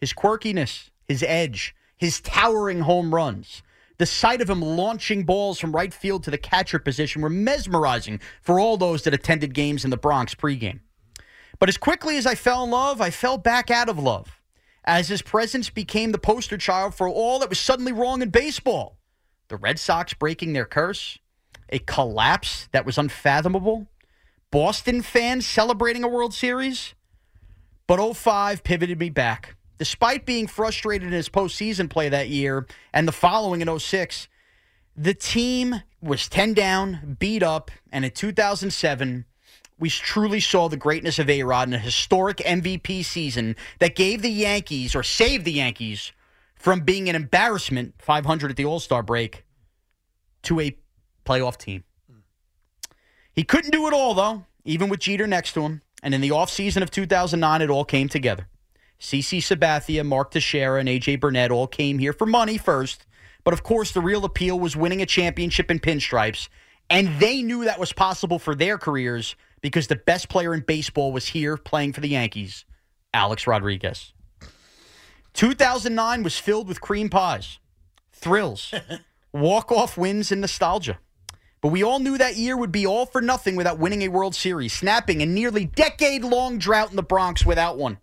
His 0.00 0.12
quirkiness, 0.12 0.90
his 1.06 1.22
edge, 1.22 1.74
his 1.96 2.20
towering 2.20 2.80
home 2.80 3.14
runs. 3.14 3.62
The 3.98 4.06
sight 4.06 4.40
of 4.40 4.50
him 4.50 4.62
launching 4.62 5.24
balls 5.24 5.60
from 5.60 5.74
right 5.74 5.92
field 5.92 6.24
to 6.24 6.30
the 6.30 6.38
catcher 6.38 6.78
position 6.78 7.22
were 7.22 7.30
mesmerizing 7.30 8.20
for 8.40 8.58
all 8.58 8.76
those 8.76 9.02
that 9.02 9.14
attended 9.14 9.54
games 9.54 9.84
in 9.84 9.90
the 9.90 9.96
Bronx 9.96 10.34
pregame. 10.34 10.80
But 11.58 11.68
as 11.68 11.76
quickly 11.76 12.16
as 12.16 12.26
I 12.26 12.34
fell 12.34 12.64
in 12.64 12.70
love, 12.70 13.00
I 13.00 13.10
fell 13.10 13.38
back 13.38 13.70
out 13.70 13.88
of 13.88 13.98
love 13.98 14.40
as 14.84 15.08
his 15.08 15.22
presence 15.22 15.70
became 15.70 16.10
the 16.10 16.18
poster 16.18 16.58
child 16.58 16.94
for 16.94 17.08
all 17.08 17.38
that 17.38 17.48
was 17.48 17.60
suddenly 17.60 17.92
wrong 17.92 18.22
in 18.22 18.30
baseball. 18.30 18.98
The 19.48 19.56
Red 19.56 19.78
Sox 19.78 20.14
breaking 20.14 20.54
their 20.54 20.64
curse, 20.64 21.18
a 21.68 21.78
collapse 21.78 22.68
that 22.72 22.84
was 22.84 22.98
unfathomable, 22.98 23.86
Boston 24.50 25.02
fans 25.02 25.46
celebrating 25.46 26.02
a 26.02 26.08
World 26.08 26.34
Series. 26.34 26.94
But 27.92 28.14
05 28.14 28.64
pivoted 28.64 28.98
me 28.98 29.10
back. 29.10 29.54
Despite 29.76 30.24
being 30.24 30.46
frustrated 30.46 31.08
in 31.08 31.12
his 31.12 31.28
postseason 31.28 31.90
play 31.90 32.08
that 32.08 32.30
year 32.30 32.66
and 32.94 33.06
the 33.06 33.12
following 33.12 33.60
in 33.60 33.78
06, 33.78 34.28
the 34.96 35.12
team 35.12 35.82
was 36.00 36.26
10 36.26 36.54
down, 36.54 37.18
beat 37.20 37.42
up, 37.42 37.70
and 37.92 38.06
in 38.06 38.10
2007, 38.10 39.26
we 39.78 39.90
truly 39.90 40.40
saw 40.40 40.70
the 40.70 40.76
greatness 40.78 41.18
of 41.18 41.28
A 41.28 41.42
Rod 41.42 41.68
in 41.68 41.74
a 41.74 41.78
historic 41.78 42.38
MVP 42.38 43.04
season 43.04 43.56
that 43.78 43.94
gave 43.94 44.22
the 44.22 44.30
Yankees, 44.30 44.94
or 44.94 45.02
saved 45.02 45.44
the 45.44 45.52
Yankees, 45.52 46.12
from 46.54 46.80
being 46.80 47.10
an 47.10 47.14
embarrassment, 47.14 47.96
500 47.98 48.52
at 48.52 48.56
the 48.56 48.64
All 48.64 48.80
Star 48.80 49.02
break, 49.02 49.44
to 50.44 50.60
a 50.60 50.74
playoff 51.26 51.58
team. 51.58 51.84
He 53.34 53.44
couldn't 53.44 53.72
do 53.72 53.86
it 53.86 53.92
all, 53.92 54.14
though, 54.14 54.46
even 54.64 54.88
with 54.88 55.00
Jeter 55.00 55.26
next 55.26 55.52
to 55.52 55.60
him. 55.60 55.82
And 56.02 56.14
in 56.14 56.20
the 56.20 56.30
offseason 56.30 56.82
of 56.82 56.90
2009, 56.90 57.62
it 57.62 57.70
all 57.70 57.84
came 57.84 58.08
together. 58.08 58.48
CC 59.00 59.38
Sabathia, 59.38 60.04
Mark 60.06 60.30
Teixeira, 60.30 60.78
and 60.80 60.88
AJ 60.88 61.20
Burnett 61.20 61.50
all 61.50 61.66
came 61.66 61.98
here 61.98 62.12
for 62.12 62.26
money 62.26 62.58
first. 62.58 63.06
But 63.44 63.54
of 63.54 63.62
course, 63.62 63.92
the 63.92 64.00
real 64.00 64.24
appeal 64.24 64.58
was 64.58 64.76
winning 64.76 65.02
a 65.02 65.06
championship 65.06 65.70
in 65.70 65.80
pinstripes. 65.80 66.48
And 66.88 67.18
they 67.18 67.42
knew 67.42 67.64
that 67.64 67.80
was 67.80 67.92
possible 67.92 68.38
for 68.38 68.54
their 68.54 68.78
careers 68.78 69.34
because 69.60 69.86
the 69.86 69.96
best 69.96 70.28
player 70.28 70.54
in 70.54 70.60
baseball 70.60 71.12
was 71.12 71.28
here 71.28 71.56
playing 71.56 71.92
for 71.92 72.00
the 72.00 72.08
Yankees, 72.08 72.64
Alex 73.14 73.46
Rodriguez. 73.46 74.12
2009 75.34 76.22
was 76.22 76.38
filled 76.38 76.68
with 76.68 76.80
cream 76.80 77.08
pies, 77.08 77.58
thrills, 78.12 78.74
walk 79.32 79.72
off 79.72 79.96
wins, 79.96 80.30
and 80.30 80.40
nostalgia. 80.40 80.98
But 81.62 81.68
we 81.68 81.84
all 81.84 82.00
knew 82.00 82.18
that 82.18 82.36
year 82.36 82.56
would 82.56 82.72
be 82.72 82.84
all 82.84 83.06
for 83.06 83.22
nothing 83.22 83.54
without 83.54 83.78
winning 83.78 84.02
a 84.02 84.08
World 84.08 84.34
Series, 84.34 84.72
snapping 84.72 85.22
a 85.22 85.26
nearly 85.26 85.64
decade 85.64 86.24
long 86.24 86.58
drought 86.58 86.90
in 86.90 86.96
the 86.96 87.04
Bronx 87.04 87.46
without 87.46 87.78
one. 87.78 87.98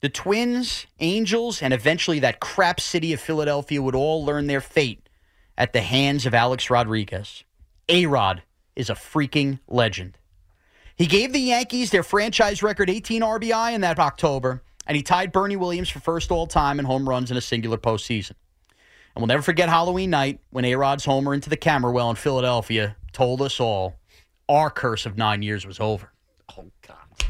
The 0.00 0.08
Twins, 0.08 0.86
Angels, 1.00 1.60
and 1.60 1.74
eventually 1.74 2.20
that 2.20 2.38
crap 2.38 2.78
city 2.78 3.12
of 3.12 3.20
Philadelphia 3.20 3.82
would 3.82 3.96
all 3.96 4.24
learn 4.24 4.46
their 4.46 4.60
fate 4.60 5.08
at 5.58 5.72
the 5.72 5.80
hands 5.80 6.24
of 6.24 6.34
Alex 6.34 6.70
Rodriguez. 6.70 7.42
A 7.88 8.06
Rod 8.06 8.42
is 8.76 8.88
a 8.88 8.94
freaking 8.94 9.58
legend. 9.66 10.16
He 10.94 11.06
gave 11.06 11.32
the 11.32 11.40
Yankees 11.40 11.90
their 11.90 12.04
franchise 12.04 12.62
record 12.62 12.88
18 12.88 13.22
RBI 13.22 13.72
in 13.72 13.80
that 13.80 13.98
October, 13.98 14.62
and 14.86 14.96
he 14.96 15.02
tied 15.02 15.32
Bernie 15.32 15.56
Williams 15.56 15.88
for 15.88 15.98
first 15.98 16.30
all 16.30 16.46
time 16.46 16.78
in 16.78 16.84
home 16.84 17.08
runs 17.08 17.32
in 17.32 17.36
a 17.36 17.40
singular 17.40 17.76
postseason. 17.76 18.34
And 19.16 19.22
we'll 19.22 19.28
never 19.28 19.42
forget 19.42 19.70
Halloween 19.70 20.10
night 20.10 20.40
when 20.50 20.66
A 20.66 20.74
Rod's 20.74 21.06
homer 21.06 21.32
into 21.32 21.48
the 21.48 21.56
camera 21.56 21.90
well 21.90 22.10
in 22.10 22.16
Philadelphia 22.16 22.96
told 23.12 23.40
us 23.40 23.58
all 23.58 23.96
our 24.46 24.68
curse 24.68 25.06
of 25.06 25.16
nine 25.16 25.40
years 25.40 25.66
was 25.66 25.80
over. 25.80 26.12
Oh, 26.54 26.66
God. 26.86 27.24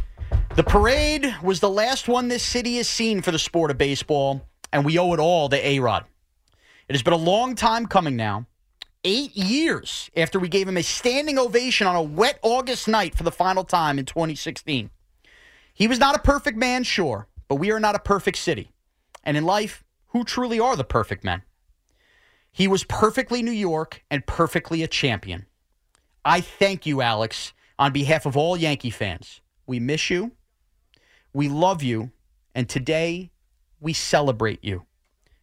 The 0.57 0.65
parade 0.65 1.37
was 1.45 1.61
the 1.61 1.71
last 1.71 2.09
one 2.09 2.27
this 2.27 2.43
city 2.43 2.79
has 2.79 2.89
seen 2.89 3.23
for 3.23 3.31
the 3.31 3.39
sport 3.39 3.71
of 3.71 3.79
baseball, 3.79 4.45
and 4.73 4.85
we 4.85 4.99
owe 4.99 5.13
it 5.13 5.21
all 5.21 5.49
to 5.49 5.65
A 5.65 5.79
Rod. 5.79 6.05
It 6.89 6.97
has 6.97 7.05
been 7.05 7.13
a 7.13 7.17
long 7.17 7.55
time 7.55 7.87
coming 7.87 8.17
now. 8.17 8.47
Eight 9.05 9.37
years 9.37 10.11
after 10.17 10.41
we 10.41 10.49
gave 10.49 10.67
him 10.67 10.77
a 10.77 10.83
standing 10.83 11.39
ovation 11.39 11.87
on 11.87 11.95
a 11.95 12.03
wet 12.03 12.41
August 12.43 12.89
night 12.89 13.15
for 13.15 13.23
the 13.23 13.31
final 13.31 13.63
time 13.63 14.01
in 14.01 14.07
2016. 14.07 14.91
He 15.73 15.87
was 15.87 16.01
not 16.01 16.17
a 16.17 16.21
perfect 16.21 16.59
man, 16.59 16.83
sure, 16.83 17.29
but 17.47 17.57
we 17.57 17.71
are 17.71 17.79
not 17.79 17.95
a 17.95 18.01
perfect 18.01 18.39
city. 18.39 18.73
And 19.23 19.37
in 19.37 19.45
life, 19.45 19.85
who 20.09 20.25
truly 20.25 20.59
are 20.59 20.75
the 20.75 20.83
perfect 20.83 21.23
men? 21.23 21.43
He 22.57 22.69
was 22.69 22.85
perfectly 22.85 23.43
New 23.43 23.51
York 23.51 24.03
and 24.11 24.25
perfectly 24.25 24.83
a 24.83 24.89
champion. 24.89 25.45
I 26.25 26.41
thank 26.41 26.87
you, 26.87 27.03
Alex, 27.03 27.53
on 27.79 27.93
behalf 27.93 28.25
of 28.25 28.35
all 28.35 28.57
Yankee 28.57 28.89
fans. 28.89 29.43
We 29.67 29.79
miss 29.79 30.09
you. 30.09 30.33
We 31.35 31.51
love 31.51 31.83
you. 31.83 32.13
And 32.55 32.67
today, 32.67 33.31
we 33.79 33.93
celebrate 33.93 34.65
you. 34.65 34.87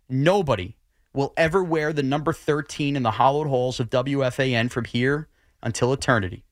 Nobody 0.09 0.75
will 1.13 1.33
ever 1.37 1.63
wear 1.63 1.93
the 1.93 2.01
number 2.01 2.33
13 2.33 2.95
in 2.95 3.03
the 3.03 3.11
hollowed 3.11 3.47
halls 3.47 3.79
of 3.79 3.91
WFAN 3.91 4.71
from 4.71 4.85
here 4.85 5.27
until 5.61 5.93
eternity. 5.93 6.43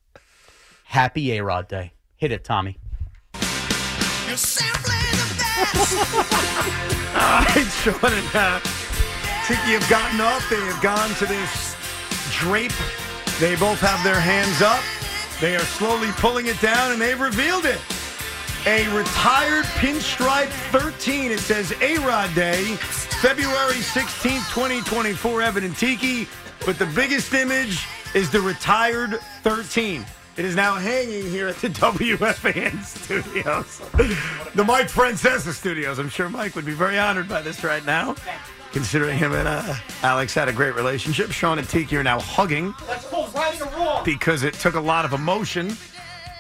Happy 0.84 1.32
A 1.32 1.44
Rod 1.44 1.70
Day. 1.70 1.94
Hit 2.18 2.32
it, 2.32 2.44
Tommy. 2.44 2.78
You're 3.34 3.42
All 7.16 7.42
right, 7.42 7.68
Sean 7.82 8.14
and 8.14 8.36
uh, 8.36 8.60
Tiki 9.52 9.74
have 9.74 9.90
gotten 9.90 10.22
up. 10.22 10.42
They 10.50 10.62
have 10.62 10.82
gone 10.82 11.10
to 11.16 11.26
this 11.26 11.76
drape. 12.32 12.72
They 13.38 13.58
both 13.58 13.82
have 13.82 14.02
their 14.02 14.18
hands 14.18 14.62
up. 14.62 14.82
They 15.42 15.58
are 15.58 15.66
slowly 15.76 16.08
pulling 16.14 16.46
it 16.46 16.62
down, 16.62 16.94
and 16.94 17.02
they've 17.02 17.20
revealed 17.20 17.66
it. 17.66 17.82
A 18.66 18.88
retired 18.96 19.66
pinstripe 19.66 20.48
13. 20.72 21.32
It 21.32 21.42
says 21.42 21.74
A 21.82 21.98
Rod 21.98 22.34
Day, 22.34 22.64
February 23.20 23.74
16th, 23.74 24.54
2024, 24.54 25.42
Evan 25.42 25.66
and 25.66 25.76
Tiki. 25.76 26.30
But 26.66 26.80
the 26.80 26.86
biggest 26.86 27.34
image 27.34 27.86
is 28.16 28.30
the 28.30 28.40
retired 28.40 29.20
13. 29.44 30.06
It 30.38 30.46
is 30.46 30.56
now 30.56 30.76
hanging 30.76 31.30
here 31.30 31.50
at 31.50 31.58
the 31.58 31.68
WFAN 31.72 32.86
studios, 32.86 33.82
the 34.56 34.64
Mike 34.64 34.88
Francesa 34.88 35.52
studios. 35.52 36.00
I'm 36.00 36.08
sure 36.08 36.30
Mike 36.30 36.56
would 36.56 36.66
be 36.66 36.74
very 36.74 36.98
honored 36.98 37.28
by 37.28 37.42
this 37.42 37.66
right 37.66 37.86
now, 37.86 38.16
considering 38.72 39.18
him 39.18 39.34
and 39.34 39.48
uh, 39.48 39.76
Alex 40.04 40.34
had 40.34 40.48
a 40.48 40.54
great 40.54 40.76
relationship. 40.76 41.32
Sean 41.32 41.60
and 41.60 41.68
Tiki 41.68 41.96
are 41.98 42.04
now 42.04 42.20
hugging 42.20 42.74
Let's 42.88 43.06
pull 43.06 43.28
right 43.28 43.60
in 43.60 44.04
because 44.04 44.44
it 44.44 44.54
took 44.56 44.76
a 44.76 44.80
lot 44.80 45.06
of 45.06 45.14
emotion 45.14 45.76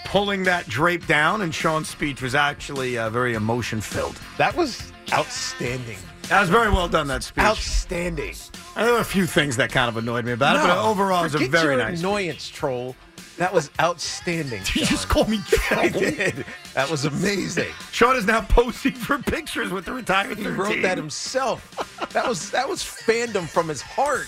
pulling 0.05 0.43
that 0.43 0.67
drape 0.67 1.07
down, 1.07 1.41
and 1.41 1.55
Sean's 1.55 1.87
speech 1.87 2.21
was 2.21 2.35
actually 2.35 2.97
uh, 2.97 3.09
very 3.09 3.33
emotion 3.33 3.79
filled. 3.79 4.19
That 4.37 4.55
was 4.55 4.91
outstanding. 5.13 5.97
That 6.23 6.41
was 6.41 6.49
very 6.49 6.69
well 6.69 6.89
done, 6.89 7.07
that 7.07 7.23
speech. 7.23 7.43
Outstanding. 7.43 8.35
And 8.75 8.87
there 8.87 8.93
were 8.93 8.99
a 8.99 9.05
few 9.05 9.25
things 9.25 9.57
that 9.57 9.71
kind 9.71 9.89
of 9.89 9.97
annoyed 9.97 10.25
me 10.25 10.33
about 10.33 10.57
it, 10.57 10.59
but 10.59 10.77
overall, 10.77 11.21
it 11.21 11.23
was 11.23 11.35
a 11.35 11.39
forget 11.39 11.51
very 11.51 11.75
your 11.75 11.83
nice. 11.83 11.99
annoyance, 11.99 12.49
troll. 12.49 12.95
That 13.41 13.51
was 13.55 13.72
outstanding. 13.81 14.61
You 14.76 14.85
just 14.85 15.09
called 15.09 15.27
me 15.27 15.39
I 15.72 15.89
did. 15.89 16.45
That 16.76 16.91
was 16.91 17.05
amazing. 17.05 17.72
Sean 17.91 18.15
is 18.15 18.27
now 18.27 18.41
posing 18.41 18.91
for 18.91 19.18
pictures 19.18 19.72
with 19.72 19.85
the 19.85 19.93
retired 19.93 20.38
He 20.38 20.43
13. 20.43 20.57
wrote 20.57 20.81
that 20.84 20.95
himself. 20.95 22.07
That 22.13 22.27
was 22.27 22.51
that 22.51 22.69
was 22.69 22.84
fandom 22.84 23.47
from 23.49 23.68
his 23.68 23.81
heart. 23.81 24.27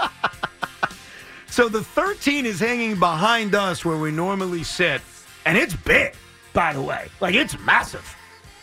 So 1.46 1.68
the 1.68 1.84
13 1.84 2.46
is 2.46 2.58
hanging 2.58 2.98
behind 2.98 3.54
us 3.54 3.84
where 3.84 3.98
we 3.98 4.10
normally 4.10 4.62
sit, 4.62 5.02
and 5.44 5.58
it's 5.58 5.76
big, 5.76 6.14
by 6.54 6.72
the 6.72 6.80
way. 6.80 7.08
Like 7.20 7.34
it's 7.34 7.58
massive. 7.60 8.16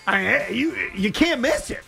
I 0.08 0.18
mean, 0.18 0.28
eh, 0.28 0.50
you 0.50 0.90
you 0.94 1.12
can't 1.12 1.40
miss 1.40 1.70
it. 1.70 1.84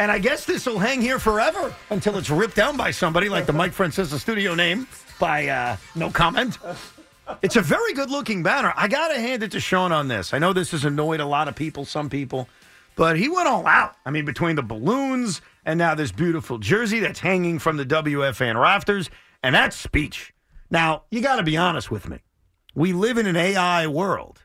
And 0.00 0.10
I 0.10 0.18
guess 0.18 0.46
this 0.46 0.66
will 0.66 0.78
hang 0.78 1.00
here 1.00 1.18
forever 1.18 1.72
until 1.90 2.16
it's 2.18 2.30
ripped 2.30 2.56
down 2.56 2.76
by 2.76 2.90
somebody, 2.90 3.28
like 3.28 3.46
the 3.46 3.52
Mike 3.52 3.72
Francesa 3.72 4.18
studio 4.18 4.54
name 4.54 4.88
by 5.18 5.48
uh, 5.48 5.76
no 5.94 6.10
comment. 6.10 6.58
It's 7.42 7.56
a 7.56 7.60
very 7.60 7.92
good 7.92 8.10
looking 8.10 8.42
banner. 8.42 8.72
I 8.76 8.88
got 8.88 9.08
to 9.08 9.20
hand 9.20 9.42
it 9.42 9.50
to 9.52 9.60
Sean 9.60 9.92
on 9.92 10.08
this. 10.08 10.32
I 10.32 10.38
know 10.38 10.52
this 10.52 10.70
has 10.70 10.84
annoyed 10.84 11.20
a 11.20 11.26
lot 11.26 11.48
of 11.48 11.54
people, 11.54 11.84
some 11.84 12.08
people, 12.08 12.48
but 12.96 13.18
he 13.18 13.28
went 13.28 13.48
all 13.48 13.66
out. 13.66 13.96
I 14.06 14.10
mean, 14.10 14.24
between 14.24 14.56
the 14.56 14.62
balloons 14.62 15.40
and 15.64 15.78
now 15.78 15.94
this 15.94 16.10
beautiful 16.10 16.58
jersey 16.58 17.00
that's 17.00 17.20
hanging 17.20 17.58
from 17.58 17.76
the 17.76 17.84
WFAN 17.84 18.60
rafters 18.60 19.10
and 19.42 19.54
that 19.54 19.72
speech. 19.72 20.32
Now, 20.70 21.04
you 21.10 21.20
got 21.20 21.36
to 21.36 21.42
be 21.42 21.56
honest 21.56 21.90
with 21.90 22.08
me. 22.08 22.18
We 22.74 22.92
live 22.92 23.18
in 23.18 23.26
an 23.26 23.36
AI 23.36 23.86
world. 23.86 24.44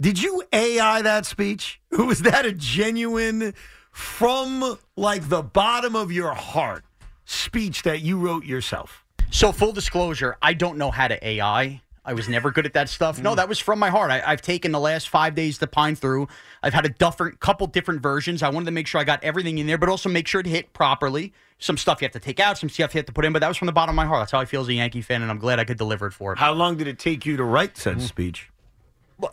Did 0.00 0.22
you 0.22 0.42
AI 0.52 1.02
that 1.02 1.26
speech? 1.26 1.80
Was 1.92 2.22
that 2.22 2.44
a 2.44 2.52
genuine, 2.52 3.54
from 3.90 4.78
like 4.96 5.28
the 5.28 5.42
bottom 5.42 5.96
of 5.96 6.12
your 6.12 6.34
heart, 6.34 6.84
speech 7.24 7.82
that 7.82 8.02
you 8.02 8.18
wrote 8.18 8.44
yourself? 8.44 9.05
So, 9.30 9.52
full 9.52 9.72
disclosure, 9.72 10.36
I 10.40 10.54
don't 10.54 10.78
know 10.78 10.90
how 10.90 11.08
to 11.08 11.26
AI. 11.26 11.82
I 12.06 12.12
was 12.12 12.28
never 12.28 12.52
good 12.52 12.66
at 12.66 12.74
that 12.74 12.88
stuff. 12.88 13.20
No, 13.20 13.30
hmm. 13.30 13.36
that 13.36 13.48
was 13.48 13.58
from 13.58 13.78
my 13.80 13.90
heart. 13.90 14.10
I, 14.12 14.22
I've 14.24 14.40
taken 14.40 14.70
the 14.70 14.80
last 14.80 15.08
five 15.08 15.34
days 15.34 15.58
to 15.58 15.66
pine 15.66 15.96
through. 15.96 16.28
I've 16.62 16.72
had 16.72 16.86
a 16.86 16.88
different, 16.88 17.40
couple 17.40 17.66
different 17.66 18.00
versions. 18.00 18.42
I 18.42 18.48
wanted 18.48 18.66
to 18.66 18.70
make 18.70 18.86
sure 18.86 19.00
I 19.00 19.04
got 19.04 19.22
everything 19.24 19.58
in 19.58 19.66
there, 19.66 19.76
but 19.76 19.88
also 19.88 20.08
make 20.08 20.28
sure 20.28 20.40
it 20.40 20.46
hit 20.46 20.72
properly. 20.72 21.32
Some 21.58 21.76
stuff 21.76 22.00
you 22.00 22.04
have 22.04 22.12
to 22.12 22.20
take 22.20 22.38
out, 22.38 22.58
some 22.58 22.68
stuff 22.68 22.94
you 22.94 22.98
have 22.98 23.06
to 23.06 23.12
put 23.12 23.24
in, 23.24 23.32
but 23.32 23.40
that 23.40 23.48
was 23.48 23.56
from 23.56 23.66
the 23.66 23.72
bottom 23.72 23.94
of 23.94 23.96
my 23.96 24.06
heart. 24.06 24.20
That's 24.20 24.32
how 24.32 24.38
I 24.38 24.44
feel 24.44 24.60
as 24.60 24.68
a 24.68 24.74
Yankee 24.74 25.02
fan, 25.02 25.22
and 25.22 25.30
I'm 25.30 25.38
glad 25.38 25.58
I 25.58 25.64
could 25.64 25.78
deliver 25.78 26.06
it 26.06 26.12
for 26.12 26.32
him. 26.32 26.38
How 26.38 26.52
long 26.52 26.76
did 26.76 26.86
it 26.86 26.98
take 26.98 27.26
you 27.26 27.36
to 27.36 27.44
write 27.44 27.76
said 27.76 27.96
hmm. 27.96 28.02
speech? 28.02 28.50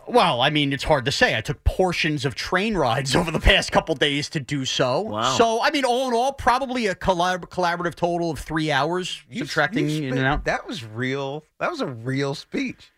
Well, 0.08 0.40
I 0.40 0.48
mean, 0.48 0.72
it's 0.72 0.84
hard 0.84 1.04
to 1.04 1.12
say. 1.12 1.36
I 1.36 1.42
took 1.42 1.62
portions 1.64 2.24
of 2.24 2.34
train 2.34 2.74
rides 2.76 3.14
over 3.16 3.30
the 3.30 3.40
past 3.40 3.70
couple 3.70 3.94
days 3.94 4.30
to 4.30 4.40
do 4.40 4.64
so. 4.64 5.02
Wow. 5.02 5.34
So, 5.36 5.62
I 5.62 5.70
mean, 5.70 5.84
all 5.84 6.08
in 6.08 6.14
all, 6.14 6.32
probably 6.32 6.86
a 6.86 6.94
collab- 6.94 7.48
collaborative 7.50 7.94
total 7.94 8.30
of 8.30 8.38
three 8.38 8.70
hours, 8.70 9.22
subtracting 9.32 9.88
You 9.90 10.08
in 10.08 10.16
and 10.18 10.26
out. 10.26 10.44
That 10.46 10.66
was 10.66 10.84
real. 10.84 11.44
That 11.60 11.70
was 11.70 11.82
a 11.82 11.86
real 11.86 12.34
speech, 12.34 12.90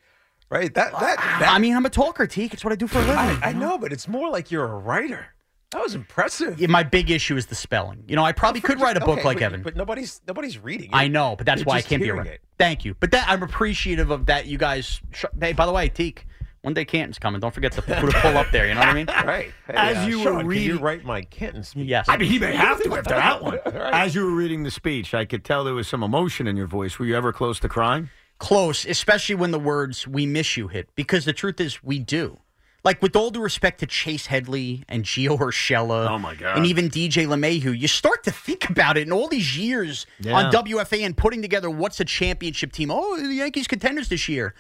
right? 0.49 0.73
That 0.75 0.93
that. 0.93 1.19
Uh, 1.19 1.23
I 1.23 1.39
that 1.41 1.61
mean, 1.61 1.75
I'm 1.75 1.87
a 1.87 1.91
talker, 1.91 2.27
Teak. 2.27 2.55
It's 2.55 2.63
what 2.63 2.73
I 2.73 2.77
do 2.77 2.87
for 2.87 2.99
a 2.99 3.03
living. 3.03 3.17
I, 3.17 3.41
I 3.43 3.53
know, 3.53 3.79
but 3.79 3.93
it's 3.93 4.07
more 4.07 4.31
like 4.31 4.53
you're 4.53 4.65
a 4.65 4.79
writer. 4.79 5.27
That 5.73 5.83
was 5.83 5.97
impressive. 5.97 6.61
Yeah, 6.61 6.69
my 6.69 6.85
big 6.85 7.11
issue 7.11 7.37
is 7.37 7.47
the 7.47 7.57
spelling. 7.57 8.05
You 8.07 8.15
know, 8.15 8.23
I 8.25 8.31
probably 8.31 8.61
could 8.61 8.81
write 8.81 8.97
a 8.97 9.01
book 9.01 9.19
Okay, 9.19 9.25
like 9.25 9.39
but, 9.39 9.43
Evan. 9.43 9.63
but 9.63 9.75
nobody's 9.75 10.21
nobody's 10.29 10.59
reading. 10.61 10.91
It. 10.91 10.95
I 10.97 11.09
know, 11.09 11.35
but 11.37 11.45
that's 11.47 11.63
You're 11.63 11.67
why 11.67 11.79
I 11.79 11.83
can't 11.83 12.01
be 12.01 12.09
a 12.11 12.15
writer. 12.15 12.31
it. 12.31 12.41
Thank 12.59 12.85
you. 12.85 12.95
But 13.01 13.11
that 13.11 13.29
I'm 13.29 13.43
appreciative 13.43 14.13
of 14.13 14.27
that. 14.27 14.47
You 14.47 14.57
guys. 14.57 15.01
Sh- 15.11 15.25
hey, 15.41 15.53
by 15.53 15.67
the 15.67 15.73
way, 15.73 15.89
Teak, 15.89 16.25
one 16.67 16.75
day 16.75 16.85
Canton's 16.85 17.21
coming. 17.21 17.41
Don't 17.41 17.55
forget 17.55 17.71
to 17.73 17.83
put 17.83 18.13
a 18.13 18.21
pull 18.21 18.37
up 18.37 18.49
there. 18.51 18.67
You 18.67 18.75
know 18.75 18.81
what 18.81 18.89
I 18.89 18.93
mean? 18.95 19.07
Right. 19.25 19.53
Hey, 19.69 19.75
As 19.75 19.99
uh, 19.99 20.09
you 20.09 20.19
were 20.19 20.25
Sean, 20.25 20.39
can 20.39 20.47
reading- 20.49 20.67
you 20.69 20.79
write 20.81 21.05
my 21.05 21.23
Canton 21.23 21.63
speech? 21.63 21.87
Yes. 21.87 22.07
I 22.09 22.17
mean, 22.17 22.29
he 22.29 22.41
may 22.41 22.57
have 22.57 22.83
to 22.83 22.93
after 22.97 23.11
that 23.15 23.41
one. 23.41 23.59
Right. 23.67 23.95
As 23.95 24.17
you 24.17 24.25
were 24.25 24.33
reading 24.33 24.65
the 24.65 24.71
speech, 24.73 25.15
I 25.15 25.25
could 25.27 25.45
tell 25.45 25.63
there 25.63 25.75
was 25.75 25.87
some 25.87 26.03
emotion 26.03 26.49
in 26.49 26.57
your 26.57 26.67
voice. 26.67 26.99
Were 26.99 27.07
you 27.07 27.17
ever 27.17 27.33
close 27.33 27.61
to 27.61 27.69
crying? 27.69 28.11
close, 28.39 28.85
especially 28.85 29.35
when 29.37 29.51
the 29.53 29.59
words 29.61 30.07
"we 30.09 30.27
miss 30.27 30.57
you" 30.57 30.67
hit. 30.69 30.89
Because 30.97 31.25
the 31.25 31.33
truth 31.33 31.61
is, 31.61 31.83
we 31.85 32.01
do. 32.01 32.37
Like 32.85 33.01
with 33.01 33.15
all 33.17 33.31
due 33.31 33.41
respect 33.41 33.79
to 33.81 33.87
Chase 33.87 34.27
Headley 34.27 34.83
and 34.89 35.05
Gio 35.05 35.39
Urshela, 35.39 36.11
Oh, 36.11 36.19
my 36.19 36.35
God. 36.35 36.57
and 36.57 36.67
even 36.67 36.91
DJ 36.91 37.27
LeMahieu, 37.29 37.79
you 37.79 37.87
start 37.89 38.25
to 38.25 38.31
think 38.33 38.69
about 38.69 38.97
it 38.99 39.07
in 39.07 39.13
all 39.13 39.29
these 39.29 39.57
years 39.57 40.05
Yeah. 40.21 40.35
on 40.37 40.53
WFA 40.53 41.07
and 41.07 41.17
putting 41.17 41.43
together 41.43 41.71
what's 41.71 41.99
a 42.01 42.05
championship 42.05 42.73
team. 42.73 42.91
Oh, 42.91 43.17
the 43.21 43.33
Yankees 43.35 43.67
contenders 43.69 44.09
this 44.09 44.29
year. 44.29 44.55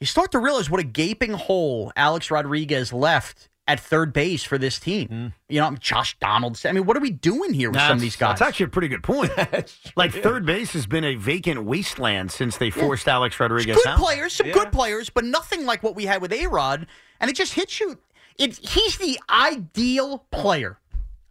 You 0.00 0.06
start 0.06 0.32
to 0.32 0.38
realize 0.38 0.70
what 0.70 0.80
a 0.80 0.84
gaping 0.84 1.32
hole 1.32 1.92
Alex 1.96 2.30
Rodriguez 2.30 2.92
left 2.92 3.48
at 3.66 3.78
third 3.80 4.12
base 4.12 4.44
for 4.44 4.56
this 4.56 4.78
team. 4.78 5.08
Mm-hmm. 5.08 5.26
You 5.48 5.60
know, 5.60 5.70
Josh 5.72 6.16
Donaldson. 6.18 6.70
I 6.70 6.72
mean, 6.72 6.86
what 6.86 6.96
are 6.96 7.00
we 7.00 7.10
doing 7.10 7.52
here 7.52 7.70
with 7.70 7.80
some 7.80 7.96
of 7.96 8.00
these 8.00 8.16
guys? 8.16 8.38
That's 8.38 8.48
actually 8.48 8.66
a 8.66 8.68
pretty 8.68 8.88
good 8.88 9.02
point. 9.02 9.30
like 9.96 10.12
third 10.12 10.46
base 10.46 10.72
has 10.72 10.86
been 10.86 11.04
a 11.04 11.16
vacant 11.16 11.64
wasteland 11.64 12.32
since 12.32 12.56
they 12.56 12.70
forced 12.70 13.06
Alex 13.08 13.38
Rodriguez 13.38 13.76
good 13.76 13.86
out. 13.86 13.98
players, 13.98 14.32
some 14.32 14.50
good 14.50 14.72
players, 14.72 15.10
but 15.10 15.24
nothing 15.24 15.66
like 15.66 15.82
what 15.82 15.94
we 15.94 16.06
had 16.06 16.22
with 16.22 16.32
A 16.32 16.46
Rod. 16.46 16.86
And 17.20 17.30
it 17.30 17.36
just 17.36 17.54
hits 17.54 17.78
you. 17.78 17.98
It, 18.38 18.56
he's 18.56 18.96
the 18.98 19.18
ideal 19.28 20.24
player. 20.30 20.78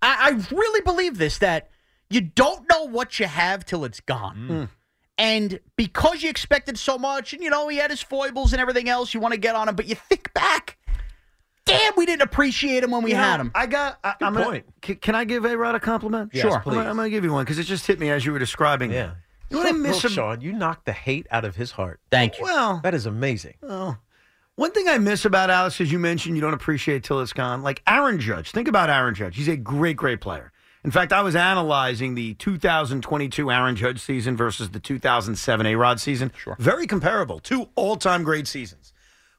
I, 0.01 0.29
I 0.29 0.55
really 0.55 0.81
believe 0.81 1.17
this 1.17 1.39
that 1.39 1.69
you 2.09 2.21
don't 2.21 2.69
know 2.69 2.83
what 2.83 3.19
you 3.19 3.25
have 3.25 3.65
till 3.65 3.83
it's 3.83 4.01
gone. 4.01 4.47
Mm. 4.49 4.69
And 5.17 5.59
because 5.75 6.21
you 6.21 6.29
expected 6.29 6.77
so 6.77 6.97
much, 6.97 7.33
and 7.33 7.41
you 7.41 7.49
know, 7.49 7.67
he 7.67 7.77
had 7.77 7.89
his 7.89 8.01
foibles 8.03 8.53
and 8.53 8.61
everything 8.61 8.87
else, 8.87 9.13
you 9.13 9.19
want 9.19 9.33
to 9.33 9.39
get 9.39 9.55
on 9.55 9.67
him, 9.67 9.75
but 9.75 9.87
you 9.87 9.95
think 9.95 10.31
back, 10.33 10.77
damn, 11.65 11.93
we 11.97 12.05
didn't 12.05 12.21
appreciate 12.21 12.83
him 12.83 12.91
when 12.91 13.01
we 13.03 13.11
You 13.11 13.17
know, 13.17 13.23
had 13.23 13.39
him. 13.39 13.51
I 13.55 13.65
got. 13.65 13.97
I, 14.03 14.13
I'm 14.21 14.33
point. 14.35 14.45
Gonna, 14.45 14.63
can, 14.81 14.95
can 14.97 15.15
I 15.15 15.23
give 15.25 15.43
A 15.45 15.57
Rod 15.57 15.75
a 15.75 15.79
compliment? 15.79 16.31
Yes, 16.33 16.43
sure. 16.43 16.57
I'm 16.57 16.63
gonna- 16.63 16.89
I'm 16.89 16.95
going 16.95 17.07
to 17.07 17.09
give 17.09 17.23
you 17.23 17.31
one 17.33 17.45
because 17.45 17.57
it 17.59 17.63
just 17.63 17.87
hit 17.87 17.99
me 17.99 18.09
as 18.11 18.25
you 18.25 18.31
were 18.31 18.39
describing. 18.39 18.91
Yeah. 18.91 19.13
You 19.49 19.57
know 19.57 19.63
what 19.63 19.69
I 19.69 19.77
miss 19.77 19.95
look, 20.03 20.05
ab- 20.05 20.11
Sean, 20.11 20.41
you 20.41 20.51
knocked 20.53 20.85
the 20.85 20.91
hate 20.93 21.25
out 21.31 21.45
of 21.45 21.55
his 21.55 21.71
heart. 21.71 21.99
Thank 22.11 22.37
you. 22.37 22.43
Well, 22.43 22.81
That 22.83 22.93
is 22.93 23.05
amazing. 23.05 23.53
Oh. 23.63 23.95
One 24.55 24.71
thing 24.71 24.87
I 24.89 24.97
miss 24.97 25.23
about 25.23 25.49
Alex, 25.49 25.79
as 25.79 25.91
you 25.91 25.99
mentioned, 25.99 26.35
you 26.35 26.41
don't 26.41 26.53
appreciate 26.53 27.03
till 27.03 27.21
it's 27.21 27.31
gone. 27.31 27.61
Like 27.63 27.81
Aaron 27.87 28.19
Judge. 28.19 28.51
Think 28.51 28.67
about 28.67 28.89
Aaron 28.89 29.15
Judge. 29.15 29.35
He's 29.37 29.47
a 29.47 29.55
great, 29.55 29.95
great 29.97 30.19
player. 30.19 30.51
In 30.83 30.91
fact, 30.91 31.11
I 31.11 31.21
was 31.21 31.35
analyzing 31.35 32.15
the 32.15 32.33
2022 32.35 33.51
Aaron 33.51 33.75
Judge 33.75 33.99
season 33.99 34.37
versus 34.37 34.69
the 34.69 34.79
2007 34.79 35.65
A 35.65 35.75
Rod 35.75 35.99
season. 35.99 36.31
Sure. 36.37 36.55
Very 36.59 36.87
comparable. 36.87 37.39
Two 37.39 37.69
all 37.75 37.95
time 37.97 38.23
great 38.23 38.47
seasons. 38.47 38.93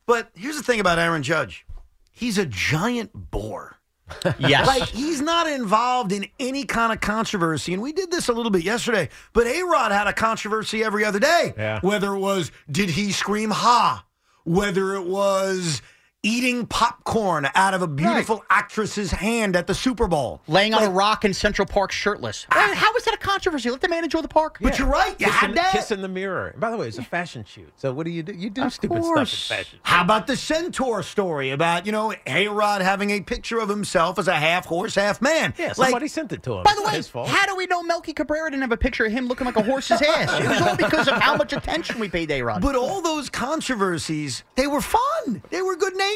But 0.06 0.30
here's 0.34 0.56
the 0.56 0.62
thing 0.62 0.80
about 0.80 0.98
Aaron 0.98 1.22
Judge 1.22 1.64
he's 2.12 2.38
a 2.38 2.46
giant 2.46 3.10
bore. 3.14 3.76
Yes. 4.38 4.66
Like 4.66 4.84
he's 4.88 5.20
not 5.20 5.46
involved 5.46 6.12
in 6.12 6.26
any 6.40 6.64
kind 6.64 6.92
of 6.92 7.00
controversy. 7.00 7.74
And 7.74 7.82
we 7.82 7.92
did 7.92 8.10
this 8.10 8.28
a 8.28 8.32
little 8.32 8.50
bit 8.50 8.62
yesterday, 8.62 9.10
but 9.34 9.46
A 9.46 9.62
Rod 9.62 9.92
had 9.92 10.06
a 10.06 10.12
controversy 10.14 10.82
every 10.82 11.04
other 11.04 11.18
day. 11.18 11.52
Yeah. 11.56 11.80
Whether 11.82 12.14
it 12.14 12.18
was, 12.18 12.50
did 12.70 12.88
he 12.88 13.12
scream 13.12 13.50
ha? 13.50 14.06
Whether 14.44 14.94
it 14.94 15.04
was 15.04 15.82
eating 16.24 16.66
popcorn 16.66 17.48
out 17.54 17.74
of 17.74 17.82
a 17.82 17.86
beautiful 17.86 18.44
actress's 18.50 19.12
hand 19.12 19.54
at 19.54 19.68
the 19.68 19.74
Super 19.74 20.08
Bowl. 20.08 20.40
Laying 20.48 20.74
on 20.74 20.82
a 20.82 20.90
rock 20.90 21.24
in 21.24 21.32
Central 21.32 21.64
Park 21.64 21.92
shirtless. 21.92 22.44
Man, 22.52 22.70
ah. 22.70 22.74
how 22.74 22.92
is 22.94 23.04
that 23.04 23.14
a 23.14 23.18
controversy? 23.18 23.70
Let 23.70 23.80
the 23.80 23.88
man 23.88 24.02
enjoy 24.02 24.22
the 24.22 24.28
park. 24.28 24.58
But 24.60 24.80
you're 24.80 24.88
right. 24.88 25.14
You 25.20 25.26
Kiss 25.26 25.34
had 25.36 25.50
in, 25.50 25.56
that. 25.56 25.70
kiss 25.70 25.92
in 25.92 26.02
the 26.02 26.08
mirror. 26.08 26.54
By 26.58 26.72
the 26.72 26.76
way, 26.76 26.88
it's 26.88 26.98
a 26.98 27.04
fashion 27.04 27.44
shoot. 27.44 27.72
So 27.76 27.92
what 27.92 28.04
do 28.04 28.10
you 28.10 28.24
do? 28.24 28.32
You 28.32 28.50
do 28.50 28.68
stupid 28.68 29.00
course. 29.00 29.30
stuff 29.30 29.58
in 29.58 29.64
fashion. 29.64 29.78
How 29.84 30.02
about 30.02 30.26
the 30.26 30.36
centaur 30.36 31.04
story 31.04 31.50
about, 31.50 31.86
you 31.86 31.92
know, 31.92 32.12
A 32.26 32.48
Rod 32.48 32.82
having 32.82 33.10
a 33.10 33.20
picture 33.20 33.60
of 33.60 33.68
himself 33.68 34.18
as 34.18 34.26
a 34.26 34.34
half 34.34 34.66
horse, 34.66 34.96
half 34.96 35.22
man? 35.22 35.54
Yeah, 35.56 35.68
Like, 35.68 35.76
somebody 35.76 36.08
sent 36.08 36.32
it 36.32 36.42
to 36.42 36.54
him. 36.54 36.64
By 36.64 36.74
the 36.74 36.82
not 36.82 37.14
way, 37.14 37.30
how 37.30 37.46
do 37.46 37.54
we 37.54 37.66
know 37.66 37.84
Melky 37.84 38.12
Cabrera 38.12 38.50
didn't 38.50 38.62
have 38.62 38.72
a 38.72 38.76
picture 38.76 39.06
of 39.06 39.12
him 39.12 39.28
looking 39.28 39.44
like 39.44 39.56
a 39.56 39.62
horse's 39.62 40.02
ass? 40.02 40.40
It 40.40 40.48
was 40.48 40.62
all 40.62 40.76
because 40.76 41.06
of 41.06 41.14
how 41.14 41.36
much 41.36 41.52
attention 41.52 42.00
we 42.00 42.08
paid 42.08 42.28
A 42.32 42.42
Rod. 42.42 42.60
But 42.60 42.74
all 42.74 43.00
those 43.00 43.30
controversies, 43.30 44.42
they 44.56 44.66
were 44.66 44.80
fun. 44.80 45.42
They 45.50 45.62
were 45.62 45.76
good 45.76 45.96
natured. 45.96 46.08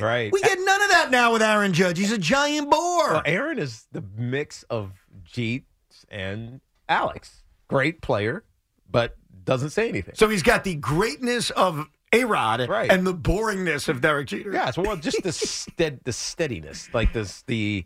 Right. 0.00 0.32
We 0.32 0.40
get 0.40 0.58
none 0.62 0.82
of 0.82 0.90
that 0.90 1.10
now 1.10 1.32
with 1.32 1.42
Aaron 1.42 1.72
Judge. 1.72 1.98
He's 1.98 2.12
a 2.12 2.18
giant 2.18 2.70
bore. 2.70 3.10
Well, 3.12 3.22
Aaron 3.24 3.58
is 3.58 3.86
the 3.92 4.02
mix 4.16 4.62
of 4.64 4.92
Jeet 5.24 5.64
and 6.08 6.60
Alex. 6.88 7.42
Great 7.68 8.00
player, 8.02 8.44
but 8.90 9.16
doesn't 9.44 9.70
say 9.70 9.88
anything. 9.88 10.14
so 10.14 10.28
he's 10.28 10.42
got 10.42 10.62
the 10.64 10.74
greatness 10.76 11.50
of 11.50 11.86
A 12.12 12.24
Rod 12.24 12.68
Right. 12.68 12.90
and 12.92 13.06
the 13.06 13.14
boringness 13.14 13.88
of 13.88 14.00
Derek 14.00 14.28
Jeter. 14.28 14.52
Yeah, 14.52 14.70
so 14.70 14.82
well, 14.82 14.96
just 14.96 15.22
the 15.22 15.32
stead, 15.32 16.00
the 16.04 16.12
steadiness, 16.12 16.88
like 16.92 17.12
this, 17.12 17.42
the 17.46 17.84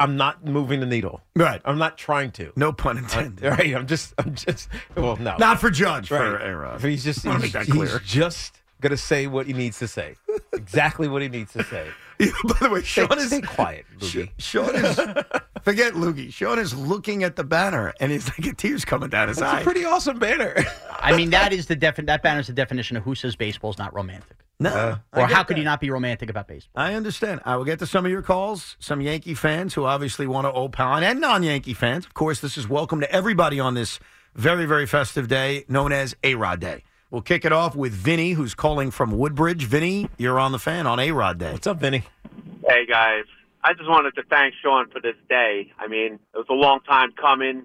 I'm 0.00 0.16
not 0.16 0.44
moving 0.44 0.78
the 0.80 0.86
needle. 0.86 1.22
Right. 1.34 1.60
I'm 1.64 1.78
not 1.78 1.98
trying 1.98 2.30
to. 2.32 2.52
No 2.56 2.72
pun 2.72 2.98
intended. 2.98 3.44
Right. 3.44 3.74
I'm 3.74 3.86
just. 3.88 4.14
I'm 4.18 4.34
just. 4.34 4.68
Well, 4.96 5.16
no. 5.16 5.36
Not 5.38 5.60
for 5.60 5.70
Judge, 5.70 6.06
for 6.08 6.34
Right. 6.34 6.48
A 6.50 6.56
Rod. 6.56 6.80
He's 6.80 7.02
just. 7.02 7.24
He's, 7.24 7.40
make 7.40 7.50
that 7.52 7.66
clear. 7.66 7.98
he's 7.98 8.08
just 8.08 8.60
gonna 8.80 8.96
say 8.96 9.26
what 9.26 9.46
he 9.46 9.52
needs 9.52 9.78
to 9.80 9.88
say. 9.88 10.16
exactly 10.52 11.08
what 11.08 11.22
he 11.22 11.28
needs 11.28 11.52
to 11.52 11.64
say. 11.64 11.88
By 12.18 12.54
the 12.60 12.70
way, 12.70 12.82
Stay, 12.82 13.06
Sean 13.06 13.18
is 13.18 13.28
stay 13.28 13.40
quiet, 13.40 13.86
Loogie. 14.00 14.30
Sean 14.38 14.74
is 14.74 14.96
forget 15.62 15.94
Loogie. 15.94 16.32
Sean 16.32 16.58
is 16.58 16.74
looking 16.74 17.22
at 17.22 17.36
the 17.36 17.44
banner 17.44 17.92
and 18.00 18.10
he's 18.10 18.28
like 18.28 18.44
a 18.46 18.54
tears 18.54 18.84
coming 18.84 19.08
down 19.08 19.28
his 19.28 19.38
It's 19.38 19.42
eye. 19.46 19.60
a 19.60 19.64
pretty 19.64 19.84
awesome 19.84 20.18
banner. 20.18 20.54
I 20.98 21.16
mean, 21.16 21.30
that 21.30 21.52
is 21.52 21.66
the 21.66 21.76
defi- 21.76 22.02
that 22.02 22.22
banner 22.22 22.40
is 22.40 22.48
the 22.48 22.52
definition 22.52 22.96
of 22.96 23.04
who 23.04 23.14
says 23.14 23.36
baseball's 23.36 23.78
not 23.78 23.94
romantic. 23.94 24.36
no, 24.58 24.70
uh, 24.70 24.98
I 25.12 25.20
Or 25.20 25.28
get 25.28 25.36
how 25.36 25.44
could 25.44 25.56
that. 25.56 25.60
you 25.60 25.64
not 25.64 25.80
be 25.80 25.90
romantic 25.90 26.28
about 26.28 26.48
baseball? 26.48 26.82
I 26.82 26.94
understand. 26.94 27.40
I 27.44 27.54
will 27.54 27.64
get 27.64 27.78
to 27.78 27.86
some 27.86 28.04
of 28.04 28.10
your 28.10 28.22
calls. 28.22 28.76
Some 28.80 29.00
Yankee 29.00 29.34
fans 29.34 29.74
who 29.74 29.84
obviously 29.84 30.26
want 30.26 30.44
to 30.46 30.52
opine, 30.52 31.04
and 31.04 31.20
non-Yankee 31.20 31.74
fans. 31.74 32.04
Of 32.04 32.14
course, 32.14 32.40
this 32.40 32.58
is 32.58 32.68
welcome 32.68 33.00
to 33.00 33.12
everybody 33.12 33.60
on 33.60 33.74
this 33.74 34.00
very, 34.34 34.66
very 34.66 34.86
festive 34.86 35.28
day 35.28 35.64
known 35.68 35.92
as 35.92 36.16
A 36.24 36.34
Rod 36.34 36.58
Day. 36.58 36.82
We'll 37.10 37.22
kick 37.22 37.46
it 37.46 37.52
off 37.52 37.74
with 37.74 37.92
Vinny, 37.94 38.32
who's 38.32 38.54
calling 38.54 38.90
from 38.90 39.12
Woodbridge. 39.12 39.64
Vinny, 39.64 40.10
you're 40.18 40.38
on 40.38 40.52
the 40.52 40.58
fan 40.58 40.86
on 40.86 41.00
A 41.00 41.10
Rod 41.10 41.38
Day. 41.38 41.52
What's 41.52 41.66
up, 41.66 41.78
Vinny? 41.78 42.02
Hey 42.68 42.84
guys, 42.84 43.24
I 43.64 43.72
just 43.72 43.88
wanted 43.88 44.14
to 44.16 44.24
thank 44.24 44.52
Sean 44.62 44.90
for 44.90 45.00
this 45.00 45.16
day. 45.26 45.72
I 45.78 45.88
mean, 45.88 46.18
it 46.34 46.36
was 46.36 46.46
a 46.50 46.54
long 46.54 46.80
time 46.80 47.12
coming. 47.18 47.64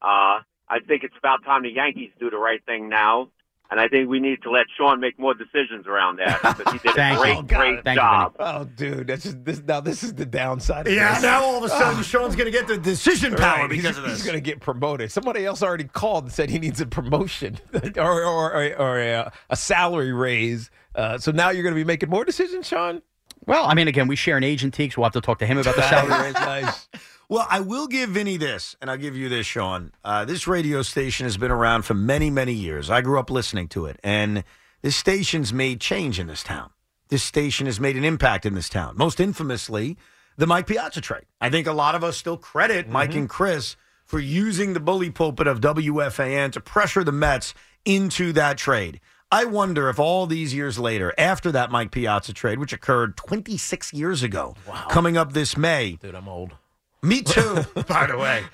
Uh, 0.00 0.46
I 0.68 0.78
think 0.86 1.02
it's 1.02 1.16
about 1.18 1.44
time 1.44 1.64
the 1.64 1.70
Yankees 1.70 2.10
do 2.20 2.30
the 2.30 2.38
right 2.38 2.64
thing 2.64 2.88
now, 2.88 3.30
and 3.74 3.80
I 3.80 3.88
think 3.88 4.08
we 4.08 4.20
need 4.20 4.40
to 4.44 4.50
let 4.52 4.66
Sean 4.78 5.00
make 5.00 5.18
more 5.18 5.34
decisions 5.34 5.88
around 5.88 6.20
that 6.20 6.40
because 6.40 6.72
he 6.72 6.78
did 6.78 6.96
a 6.96 7.16
great, 7.18 7.36
you. 7.38 7.42
great 7.42 7.82
Thank 7.82 7.96
you, 7.96 8.02
job. 8.02 8.36
Oh, 8.38 8.62
dude, 8.64 9.08
that's 9.08 9.24
just 9.24 9.44
this. 9.44 9.60
Now 9.66 9.80
this 9.80 10.04
is 10.04 10.14
the 10.14 10.24
downside. 10.24 10.86
Of 10.86 10.92
Yeah, 10.92 11.14
this. 11.14 11.22
now 11.24 11.42
all 11.42 11.58
of 11.58 11.64
a 11.64 11.68
sudden 11.76 12.04
Sean's 12.04 12.36
going 12.36 12.46
to 12.46 12.56
get 12.56 12.68
the 12.68 12.78
decision 12.78 13.34
power 13.34 13.62
Right, 13.62 13.70
because 13.70 13.86
he's, 13.88 13.98
of 13.98 14.04
this. 14.04 14.12
He's 14.18 14.22
going 14.24 14.36
to 14.36 14.40
get 14.40 14.60
promoted. 14.60 15.10
Somebody 15.10 15.44
else 15.44 15.60
already 15.60 15.84
called 15.84 16.24
and 16.24 16.32
said 16.32 16.50
he 16.50 16.60
needs 16.60 16.80
a 16.80 16.86
promotion 16.86 17.58
or 17.96 18.22
or, 18.22 18.54
or, 18.54 18.76
or 18.78 19.00
a, 19.00 19.32
a 19.50 19.56
salary 19.56 20.12
raise. 20.12 20.70
Uh, 20.94 21.18
so 21.18 21.32
now 21.32 21.50
you're 21.50 21.64
going 21.64 21.74
to 21.74 21.80
be 21.80 21.82
making 21.84 22.08
more 22.10 22.24
decisions, 22.24 22.68
Sean. 22.68 23.02
Well, 23.46 23.64
I 23.66 23.74
mean, 23.74 23.88
again, 23.88 24.06
we 24.06 24.16
share 24.16 24.36
an 24.36 24.44
agent, 24.44 24.74
Teeks. 24.74 24.96
We'll 24.96 25.04
have 25.04 25.12
to 25.14 25.20
talk 25.20 25.38
to 25.40 25.46
him 25.46 25.58
about 25.58 25.74
the 25.76 25.82
salary 25.88 26.22
raise. 26.22 26.34
nice. 26.34 26.88
Well, 27.28 27.46
I 27.48 27.60
will 27.60 27.86
give 27.86 28.10
Vinny 28.10 28.36
this, 28.36 28.76
and 28.80 28.90
I'll 28.90 28.98
give 28.98 29.16
you 29.16 29.28
this, 29.28 29.46
Sean. 29.46 29.92
Uh, 30.04 30.24
this 30.24 30.46
radio 30.46 30.82
station 30.82 31.24
has 31.24 31.36
been 31.36 31.50
around 31.50 31.82
for 31.82 31.94
many, 31.94 32.28
many 32.28 32.52
years. 32.52 32.90
I 32.90 33.00
grew 33.00 33.18
up 33.18 33.30
listening 33.30 33.68
to 33.68 33.86
it, 33.86 33.98
and 34.04 34.44
this 34.82 34.94
station's 34.94 35.52
made 35.52 35.80
change 35.80 36.20
in 36.20 36.26
this 36.26 36.42
town. 36.42 36.70
This 37.08 37.22
station 37.22 37.66
has 37.66 37.80
made 37.80 37.96
an 37.96 38.04
impact 38.04 38.44
in 38.44 38.54
this 38.54 38.68
town. 38.68 38.96
Most 38.96 39.20
infamously, 39.20 39.96
the 40.36 40.46
Mike 40.46 40.66
Piazza 40.66 41.00
trade. 41.00 41.24
I 41.40 41.48
think 41.48 41.66
a 41.66 41.72
lot 41.72 41.94
of 41.94 42.04
us 42.04 42.16
still 42.16 42.36
credit 42.36 42.88
Mike 42.88 43.14
and 43.14 43.28
Chris 43.28 43.76
for 44.04 44.18
using 44.18 44.72
the 44.74 44.80
bully 44.80 45.10
pulpit 45.10 45.46
of 45.46 45.60
WFAN 45.60 46.52
to 46.52 46.60
pressure 46.60 47.04
the 47.04 47.12
Mets 47.12 47.54
into 47.84 48.32
that 48.34 48.58
trade. 48.58 49.00
I 49.30 49.46
wonder 49.46 49.88
if 49.88 49.98
all 49.98 50.26
these 50.26 50.52
years 50.54 50.78
later, 50.78 51.14
after 51.16 51.50
that 51.52 51.70
Mike 51.70 51.90
Piazza 51.90 52.32
trade, 52.32 52.58
which 52.58 52.72
occurred 52.72 53.16
26 53.16 53.92
years 53.92 54.22
ago, 54.22 54.54
coming 54.90 55.16
up 55.16 55.32
this 55.32 55.56
May. 55.56 55.92
Dude, 55.96 56.14
I'm 56.14 56.28
old. 56.28 56.54
Me 57.04 57.20
too, 57.22 57.64
by 57.86 58.06
the 58.06 58.16
way. 58.16 58.44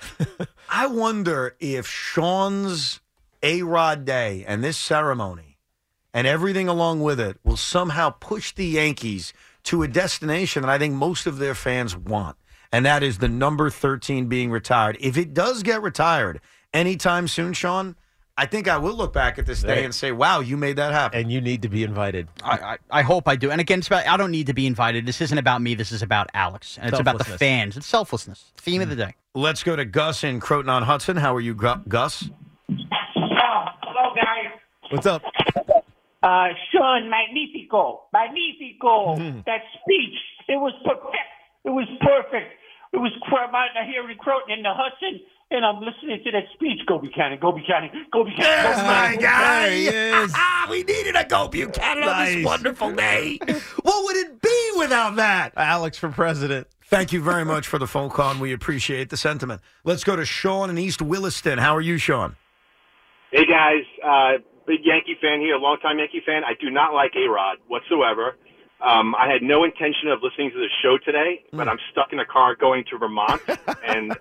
I 0.69 0.87
wonder 0.87 1.55
if 1.59 1.87
Sean's 1.87 2.99
A 3.41 3.61
Rod 3.61 4.03
Day 4.03 4.43
and 4.45 4.61
this 4.61 4.77
ceremony 4.77 5.57
and 6.13 6.27
everything 6.27 6.67
along 6.67 7.01
with 7.01 7.19
it 7.19 7.37
will 7.45 7.55
somehow 7.55 8.09
push 8.09 8.53
the 8.53 8.65
Yankees 8.65 9.31
to 9.63 9.83
a 9.83 9.87
destination 9.87 10.63
that 10.63 10.69
I 10.69 10.77
think 10.77 10.93
most 10.93 11.25
of 11.27 11.37
their 11.37 11.55
fans 11.55 11.95
want. 11.95 12.35
And 12.73 12.85
that 12.85 13.03
is 13.03 13.19
the 13.19 13.29
number 13.29 13.69
13 13.69 14.27
being 14.27 14.51
retired. 14.51 14.97
If 14.99 15.17
it 15.17 15.33
does 15.33 15.63
get 15.63 15.81
retired 15.81 16.41
anytime 16.73 17.29
soon, 17.29 17.53
Sean, 17.53 17.95
I 18.37 18.45
think 18.45 18.67
I 18.67 18.77
will 18.77 18.93
look 18.93 19.13
back 19.13 19.37
at 19.37 19.45
this 19.45 19.61
day 19.61 19.83
and 19.83 19.93
say, 19.93 20.11
wow, 20.11 20.39
you 20.39 20.57
made 20.57 20.77
that 20.77 20.93
happen. 20.93 21.19
And 21.19 21.31
you 21.31 21.41
need 21.41 21.61
to 21.63 21.69
be 21.69 21.83
invited. 21.83 22.27
I, 22.43 22.51
I, 22.57 22.77
I 22.89 23.01
hope 23.01 23.27
I 23.27 23.35
do. 23.35 23.51
And 23.51 23.61
again, 23.61 23.79
it's 23.79 23.87
about, 23.87 24.07
I 24.07 24.17
don't 24.17 24.31
need 24.31 24.47
to 24.47 24.53
be 24.53 24.65
invited. 24.65 25.05
This 25.05 25.21
isn't 25.21 25.37
about 25.37 25.61
me. 25.61 25.75
This 25.75 25.91
is 25.91 26.01
about 26.01 26.29
Alex. 26.33 26.77
And 26.81 26.89
it's 26.89 26.99
about 26.99 27.17
the 27.17 27.25
fans. 27.25 27.77
It's 27.77 27.85
selflessness. 27.85 28.51
Theme 28.57 28.81
of 28.81 28.89
the 28.89 28.95
day. 28.95 29.15
Let's 29.35 29.63
go 29.63 29.75
to 29.75 29.85
Gus 29.85 30.23
in 30.23 30.39
Croton 30.39 30.69
on 30.69 30.83
Hudson. 30.83 31.17
How 31.17 31.35
are 31.35 31.41
you, 31.41 31.53
Gu- 31.53 31.83
Gus? 31.87 32.29
hello, 32.69 34.15
guys. 34.15 34.59
What's 34.89 35.05
up? 35.05 35.23
Uh, 36.23 36.47
Sean, 36.71 37.09
magnifico, 37.09 38.03
magnifico. 38.13 39.15
Hmm. 39.15 39.39
That 39.45 39.61
speech, 39.81 40.17
it 40.47 40.57
was 40.59 40.73
perfect. 40.85 41.17
It 41.65 41.69
was 41.69 41.87
perfect. 42.01 42.53
It 42.93 42.97
was 42.97 43.11
I'm 43.27 43.55
out 43.55 43.87
here 43.87 44.09
in 44.09 44.17
Croton 44.17 44.51
in 44.51 44.63
the 44.63 44.73
Hudson, 44.73 45.21
and 45.51 45.65
I'm 45.65 45.81
listening 45.81 46.21
to 46.23 46.31
that 46.31 46.45
speech. 46.53 46.79
Go 46.87 46.97
Buchanan, 46.97 47.37
go 47.39 47.51
Buchanan, 47.51 47.89
go 48.11 48.23
Buchanan. 48.23 48.45
There's 48.45 48.77
go 48.77 48.83
my 48.83 49.15
Buchanan. 49.15 49.19
guy. 49.19 49.69
There 49.69 49.75
he 49.75 50.23
is. 50.23 50.35
we 50.69 50.83
needed 50.83 51.15
a 51.15 51.25
Go 51.25 51.47
Buchanan 51.49 52.03
on 52.03 52.25
this 52.25 52.45
wonderful 52.45 52.91
day. 52.93 53.37
what 53.83 54.05
would 54.05 54.15
it 54.15 54.41
be 54.41 54.71
without 54.77 55.17
that? 55.17 55.53
Alex 55.57 55.97
for 55.97 56.09
president. 56.09 56.67
Thank 56.85 57.13
you 57.13 57.21
very 57.21 57.45
much 57.45 57.67
for 57.67 57.77
the 57.77 57.87
phone 57.87 58.09
call, 58.09 58.31
and 58.31 58.41
we 58.41 58.51
appreciate 58.51 59.09
the 59.09 59.17
sentiment. 59.17 59.61
Let's 59.83 60.03
go 60.03 60.15
to 60.15 60.25
Sean 60.25 60.69
in 60.69 60.77
East 60.77 61.01
Williston. 61.01 61.57
How 61.57 61.75
are 61.75 61.81
you, 61.81 61.97
Sean? 61.97 62.35
Hey 63.31 63.45
guys, 63.45 63.85
uh, 64.03 64.43
big 64.67 64.79
Yankee 64.83 65.15
fan 65.21 65.39
here, 65.39 65.55
longtime 65.55 65.99
Yankee 65.99 66.21
fan. 66.25 66.43
I 66.43 66.53
do 66.59 66.69
not 66.69 66.93
like 66.93 67.11
A 67.15 67.29
Rod 67.29 67.57
whatsoever. 67.67 68.35
Um, 68.81 69.13
I 69.15 69.31
had 69.31 69.43
no 69.43 69.63
intention 69.63 70.09
of 70.09 70.23
listening 70.23 70.49
to 70.51 70.57
the 70.57 70.67
show 70.81 70.97
today, 70.97 71.43
but 71.53 71.67
I'm 71.67 71.77
stuck 71.91 72.11
in 72.13 72.19
a 72.19 72.25
car 72.25 72.55
going 72.55 72.83
to 72.89 72.97
Vermont, 72.97 73.41
and 73.87 74.17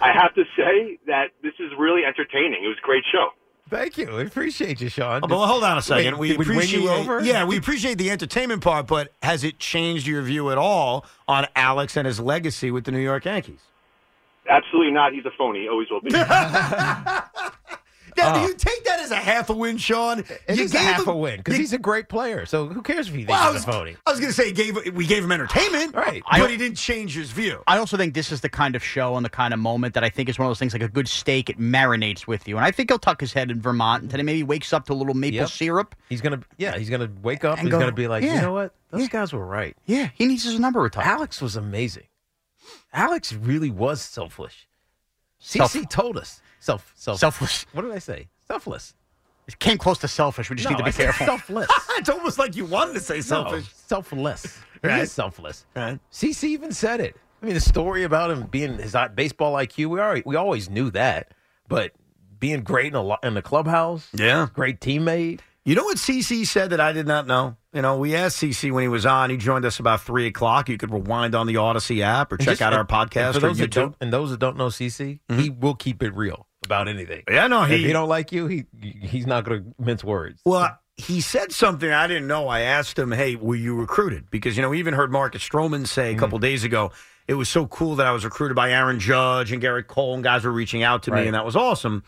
I 0.00 0.12
have 0.12 0.32
to 0.34 0.44
say 0.56 0.98
that 1.06 1.30
this 1.42 1.54
is 1.58 1.72
really 1.76 2.04
entertaining. 2.04 2.62
It 2.64 2.68
was 2.68 2.78
a 2.82 2.86
great 2.86 3.04
show. 3.10 3.30
Thank 3.68 3.98
you. 3.98 4.14
We 4.14 4.22
appreciate 4.22 4.80
you, 4.80 4.88
Sean. 4.88 5.22
Oh, 5.24 5.26
but 5.26 5.44
hold 5.44 5.64
on 5.64 5.76
a 5.76 5.82
second. 5.82 6.18
Wait, 6.18 6.18
we 6.18 6.28
did 6.28 6.38
we 6.38 6.44
win 6.44 6.56
appreciate 6.58 6.82
you 6.82 6.88
over? 6.88 7.20
Yeah, 7.20 7.44
we 7.44 7.56
appreciate 7.56 7.98
the 7.98 8.12
entertainment 8.12 8.62
part, 8.62 8.86
but 8.86 9.12
has 9.24 9.42
it 9.42 9.58
changed 9.58 10.06
your 10.06 10.22
view 10.22 10.50
at 10.50 10.58
all 10.58 11.04
on 11.26 11.48
Alex 11.56 11.96
and 11.96 12.06
his 12.06 12.20
legacy 12.20 12.70
with 12.70 12.84
the 12.84 12.92
New 12.92 13.00
York 13.00 13.24
Yankees? 13.24 13.58
Absolutely 14.48 14.92
not. 14.92 15.12
He's 15.14 15.26
a 15.26 15.32
phony. 15.36 15.62
He 15.62 15.68
Always 15.68 15.90
will 15.90 16.00
be. 16.00 16.10
Now, 18.16 18.34
do 18.34 18.40
uh. 18.40 18.46
you 18.48 18.54
take 18.54 18.84
that 18.84 19.00
as 19.00 19.10
a 19.10 19.16
half 19.16 19.50
a 19.50 19.52
win, 19.52 19.76
Sean? 19.78 20.20
It 20.20 20.56
you 20.56 20.64
is 20.64 20.74
a 20.74 20.78
half 20.78 21.02
him- 21.02 21.08
a 21.08 21.16
win 21.16 21.38
because 21.38 21.56
he's 21.56 21.72
a 21.72 21.78
great 21.78 22.08
player. 22.08 22.46
So 22.46 22.66
who 22.66 22.82
cares 22.82 23.08
if 23.08 23.14
he 23.14 23.20
thinks 23.24 23.30
Well, 23.30 23.50
I 23.50 23.52
was, 23.52 23.64
phony? 23.64 23.96
I 24.06 24.10
was 24.10 24.20
going 24.20 24.30
to 24.30 24.36
say 24.36 24.52
gave 24.52 24.92
we 24.94 25.06
gave 25.06 25.22
him 25.24 25.32
entertainment, 25.32 25.94
right? 25.94 26.22
But 26.30 26.50
he 26.50 26.56
didn't 26.56 26.76
change 26.76 27.14
his 27.14 27.30
view. 27.30 27.62
I 27.66 27.78
also 27.78 27.96
think 27.96 28.14
this 28.14 28.32
is 28.32 28.40
the 28.40 28.48
kind 28.48 28.74
of 28.76 28.82
show 28.84 29.16
and 29.16 29.24
the 29.24 29.30
kind 29.30 29.52
of 29.54 29.60
moment 29.60 29.94
that 29.94 30.04
I 30.04 30.08
think 30.08 30.28
is 30.28 30.38
one 30.38 30.46
of 30.46 30.50
those 30.50 30.58
things 30.58 30.72
like 30.72 30.82
a 30.82 30.88
good 30.88 31.08
steak. 31.08 31.50
It 31.50 31.58
marinates 31.58 32.26
with 32.26 32.48
you, 32.48 32.56
and 32.56 32.64
I 32.64 32.70
think 32.70 32.90
he'll 32.90 32.98
tuck 32.98 33.20
his 33.20 33.32
head 33.32 33.50
in 33.50 33.60
Vermont 33.60 34.02
and 34.02 34.10
today 34.10 34.22
maybe 34.22 34.42
wakes 34.42 34.72
up 34.72 34.86
to 34.86 34.92
a 34.92 34.94
little 34.94 35.14
maple 35.14 35.36
Yep. 35.36 35.48
syrup. 35.50 35.94
He's 36.08 36.20
gonna, 36.20 36.40
yeah, 36.56 36.76
he's 36.78 36.90
gonna 36.90 37.10
wake 37.22 37.44
up. 37.44 37.58
And 37.58 37.68
he's 37.68 37.72
go, 37.72 37.78
gonna 37.80 37.92
be 37.92 38.08
like, 38.08 38.22
yeah, 38.24 38.36
you 38.36 38.40
know 38.42 38.52
what? 38.52 38.74
Those 38.90 39.08
guys 39.08 39.32
were 39.32 39.44
right. 39.44 39.76
Yeah, 39.86 40.08
he 40.14 40.26
needs 40.26 40.44
his 40.44 40.58
number 40.58 40.80
retired. 40.80 41.06
Alex 41.06 41.40
was 41.42 41.56
amazing. 41.56 42.04
Alex 42.92 43.32
really 43.32 43.70
was 43.70 44.00
selfish. 44.00 44.66
Self- 45.38 45.72
CC 45.72 45.88
told 45.88 46.16
us 46.16 46.40
self, 46.60 46.92
self 46.96 47.18
Selfless. 47.18 47.66
What 47.72 47.82
did 47.82 47.92
I 47.92 47.98
say? 47.98 48.28
Selfless. 48.46 48.94
It 49.46 49.58
came 49.60 49.78
close 49.78 49.98
to 49.98 50.08
selfish. 50.08 50.50
We 50.50 50.56
just 50.56 50.64
No, 50.68 50.76
need 50.76 50.78
to 50.78 50.84
be 50.84 50.92
careful. 50.92 51.26
Selfless. 51.26 51.68
it's 51.90 52.08
almost 52.08 52.38
like 52.38 52.56
you 52.56 52.64
wanted 52.64 52.94
to 52.94 53.00
say 53.00 53.20
selfish. 53.20 53.64
No, 53.64 53.70
selfless. 53.86 54.58
He 54.82 54.88
Right. 54.88 55.02
is 55.02 55.12
selfless. 55.12 55.66
Right. 55.74 55.98
CC 56.12 56.44
even 56.50 56.72
said 56.72 57.00
it. 57.00 57.16
I 57.42 57.46
mean, 57.46 57.54
the 57.54 57.60
story 57.60 58.02
about 58.02 58.30
him 58.30 58.44
being 58.44 58.78
his 58.78 58.96
baseball 59.14 59.54
IQ, 59.54 59.86
we 59.86 60.00
already, 60.00 60.22
we 60.26 60.36
always 60.36 60.68
knew 60.68 60.90
that, 60.90 61.32
but 61.68 61.92
being 62.38 62.62
great 62.62 62.92
in 62.92 62.94
a 62.96 63.16
in 63.26 63.34
the 63.34 63.42
clubhouse, 63.42 64.08
Yeah. 64.12 64.48
great 64.52 64.80
teammate. 64.80 65.40
You 65.64 65.74
know 65.74 65.84
what 65.84 65.98
CC 65.98 66.46
said 66.46 66.70
that 66.70 66.80
I 66.80 66.92
did 66.92 67.06
not 67.06 67.26
know? 67.26 67.56
You 67.76 67.82
know, 67.82 67.98
we 67.98 68.14
asked 68.16 68.38
CC 68.42 68.72
when 68.72 68.80
he 68.80 68.88
was 68.88 69.04
on. 69.04 69.28
He 69.28 69.36
joined 69.36 69.66
us 69.66 69.78
about 69.78 70.00
three 70.00 70.26
o'clock. 70.26 70.70
You 70.70 70.78
could 70.78 70.90
rewind 70.90 71.34
on 71.34 71.46
the 71.46 71.56
Audacy 71.56 72.00
app 72.00 72.32
or 72.32 72.38
check 72.38 72.46
just- 72.48 72.62
out 72.62 72.72
our 72.72 72.80
and- 72.80 72.88
podcast 72.88 73.32
and 73.32 73.34
for 73.34 73.40
those 73.40 73.58
YouTube. 73.60 73.70
don't, 73.70 73.96
and 74.00 74.10
those 74.10 74.30
that 74.30 74.40
don't 74.40 74.56
know 74.56 74.68
CC, 74.68 75.20
he 75.28 75.50
will 75.50 75.74
keep 75.74 76.02
it 76.02 76.14
real 76.16 76.46
about 76.64 76.88
anything. 76.88 77.22
Yeah, 77.30 77.46
no, 77.48 77.64
if 77.64 77.68
he- 77.68 77.84
he 77.86 77.92
don't 77.92 78.08
like 78.08 78.32
you, 78.32 78.46
he 78.46 78.64
he's 78.80 79.26
not 79.26 79.44
going 79.44 79.62
to 79.62 79.74
mince 79.78 80.02
words. 80.02 80.40
Well, 80.46 80.78
he 80.96 81.20
said 81.20 81.52
something 81.52 81.92
I 81.92 82.06
didn't 82.06 82.26
know. 82.28 82.48
I 82.48 82.60
asked 82.60 82.98
him, 82.98 83.12
"Hey, 83.12 83.36
were 83.36 83.54
you 83.54 83.74
recruited?" 83.76 84.30
Because 84.30 84.56
you 84.56 84.62
know, 84.62 84.70
we 84.70 84.78
even 84.78 84.94
heard 84.94 85.12
Marcus 85.12 85.46
Stroman 85.46 85.86
say 85.86 86.12
Mm-hmm. 86.12 86.18
a 86.18 86.20
couple 86.20 86.38
days 86.38 86.64
ago, 86.64 86.92
"It 87.28 87.34
was 87.34 87.50
so 87.50 87.66
cool 87.66 87.96
that 87.96 88.06
I 88.06 88.12
was 88.12 88.24
recruited 88.24 88.54
by 88.56 88.72
Aaron 88.72 88.98
Judge 89.00 89.52
and 89.52 89.62
Gerrit 89.62 89.86
Cole, 89.86 90.14
and 90.14 90.24
guys 90.24 90.44
were 90.44 90.50
reaching 90.50 90.82
out 90.82 91.02
to 91.02 91.10
me, 91.10 91.26
and 91.26 91.34
that 91.34 91.44
was 91.44 91.54
awesome." 91.56 92.04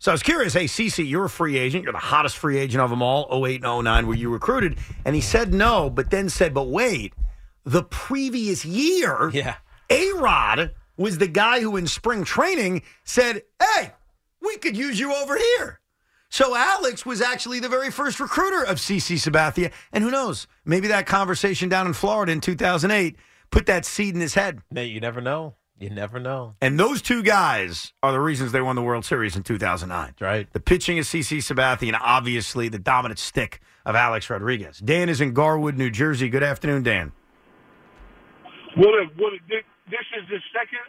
So 0.00 0.12
I 0.12 0.14
was 0.14 0.22
curious. 0.22 0.54
Hey, 0.54 0.66
CC, 0.66 1.08
you're 1.08 1.24
a 1.24 1.30
free 1.30 1.58
agent. 1.58 1.82
You're 1.82 1.92
the 1.92 1.98
hottest 1.98 2.36
free 2.36 2.56
agent 2.58 2.80
of 2.80 2.90
them 2.90 3.02
all. 3.02 3.44
08 3.44 3.64
and 3.64 3.84
09, 3.84 4.06
were 4.06 4.14
you 4.14 4.30
recruited? 4.30 4.78
And 5.04 5.16
he 5.16 5.20
said 5.20 5.52
no, 5.52 5.90
but 5.90 6.10
then 6.10 6.28
said, 6.28 6.54
"But 6.54 6.68
wait, 6.68 7.14
the 7.64 7.82
previous 7.82 8.64
year, 8.64 9.30
yeah, 9.32 9.56
A 9.90 10.12
Rod 10.12 10.72
was 10.96 11.18
the 11.18 11.26
guy 11.26 11.60
who 11.60 11.76
in 11.76 11.88
spring 11.88 12.22
training 12.22 12.82
said, 13.02 13.42
"Hey, 13.60 13.92
we 14.40 14.56
could 14.58 14.76
use 14.76 15.00
you 15.00 15.12
over 15.14 15.36
here." 15.36 15.80
So 16.30 16.54
Alex 16.54 17.04
was 17.04 17.20
actually 17.20 17.58
the 17.58 17.68
very 17.68 17.90
first 17.90 18.20
recruiter 18.20 18.62
of 18.62 18.78
CC 18.78 19.16
Sabathia, 19.16 19.72
and 19.92 20.04
who 20.04 20.10
knows? 20.10 20.46
Maybe 20.64 20.86
that 20.88 21.06
conversation 21.06 21.68
down 21.68 21.86
in 21.86 21.92
Florida 21.92 22.30
in 22.30 22.40
2008 22.40 23.16
put 23.50 23.66
that 23.66 23.84
seed 23.84 24.14
in 24.14 24.20
his 24.20 24.34
head. 24.34 24.60
Nate, 24.70 24.92
you 24.92 25.00
never 25.00 25.20
know. 25.20 25.54
You 25.80 25.90
never 25.90 26.18
know. 26.18 26.54
And 26.60 26.78
those 26.78 27.00
two 27.00 27.22
guys 27.22 27.92
are 28.02 28.10
the 28.10 28.18
reasons 28.20 28.50
they 28.52 28.60
won 28.60 28.74
the 28.74 28.82
World 28.82 29.04
Series 29.04 29.36
in 29.36 29.42
2009. 29.44 30.14
Right. 30.20 30.52
The 30.52 30.60
pitching 30.60 30.98
of 30.98 31.04
CC 31.04 31.38
Sabathia 31.38 31.88
and 31.88 31.96
obviously 32.00 32.68
the 32.68 32.78
dominant 32.80 33.18
stick 33.20 33.60
of 33.86 33.94
Alex 33.94 34.28
Rodriguez. 34.28 34.78
Dan 34.78 35.08
is 35.08 35.20
in 35.20 35.32
Garwood, 35.34 35.78
New 35.78 35.90
Jersey. 35.90 36.28
Good 36.28 36.42
afternoon, 36.42 36.82
Dan. 36.82 37.12
What 38.76 38.88
a, 38.94 39.06
what 39.16 39.32
a, 39.34 39.38
this 39.48 40.06
is 40.20 40.28
the 40.28 40.38
second, 40.52 40.84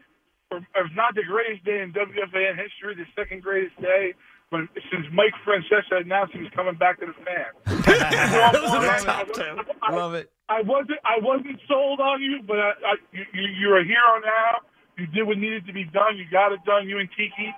or 0.52 0.58
if 0.58 0.92
not 0.96 1.16
the 1.16 1.24
greatest 1.24 1.64
day 1.66 1.82
in 1.82 1.94
WFAN 1.94 2.58
history, 2.58 2.96
the 2.96 3.06
second 3.16 3.42
greatest 3.42 3.80
day 3.82 4.14
when, 4.50 4.68
since 4.92 5.06
Mike 5.14 5.34
Francesa 5.46 6.02
announced 6.02 6.34
he 6.34 6.40
was 6.42 6.52
coming 6.56 6.76
back 6.76 7.00
to 7.00 7.06
the 7.06 7.14
fan. 7.14 7.46
Those 8.54 8.72
are 8.72 8.82
the 9.00 9.06
top 9.06 9.32
two. 9.34 9.96
Love 9.96 10.14
it. 10.16 10.32
I 10.50 10.62
wasn't 10.64 10.98
I 11.06 11.20
wasn't 11.22 11.60
sold 11.68 12.00
on 12.00 12.22
you, 12.24 12.42
but 12.46 12.58
I, 12.58 12.70
I, 12.84 12.94
you, 13.14 13.24
you- 13.34 13.54
you're 13.60 13.80
a 13.80 13.84
hero 13.86 14.20
now. 14.26 14.58
You 15.00 15.08
did 15.08 15.24
what 15.24 15.38
needed 15.38 15.66
to 15.68 15.74
be 15.74 15.86
done. 15.86 16.18
You 16.18 16.26
got 16.32 16.52
it 16.52 16.60
done. 16.66 16.88
You 16.88 17.00
and 17.00 17.10
Tiki. 17.16 17.50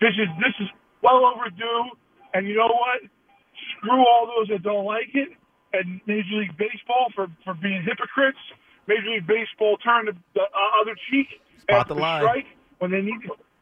This 0.00 0.14
is 0.14 0.28
this 0.38 0.54
is 0.60 0.68
well 1.02 1.24
overdue. 1.26 1.90
And 2.34 2.46
you 2.46 2.54
know 2.54 2.70
what? 2.70 3.02
Screw 3.76 3.98
all 3.98 4.30
those 4.30 4.48
that 4.48 4.62
don't 4.62 4.84
like 4.84 5.10
it. 5.14 5.28
And 5.72 6.00
Major 6.06 6.38
League 6.38 6.56
Baseball 6.56 7.10
for 7.14 7.26
for 7.44 7.54
being 7.54 7.82
hypocrites. 7.82 8.40
Major 8.86 9.18
League 9.18 9.26
Baseball 9.26 9.76
turned 9.78 10.08
the, 10.08 10.14
the 10.34 10.42
uh, 10.42 10.80
other 10.80 10.94
cheek 11.10 11.26
Spot 11.62 11.80
after 11.80 11.94
the 11.94 12.00
lie. 12.00 12.20
strike 12.20 12.46
when 12.78 12.90
they 12.90 13.02
need 13.02 13.18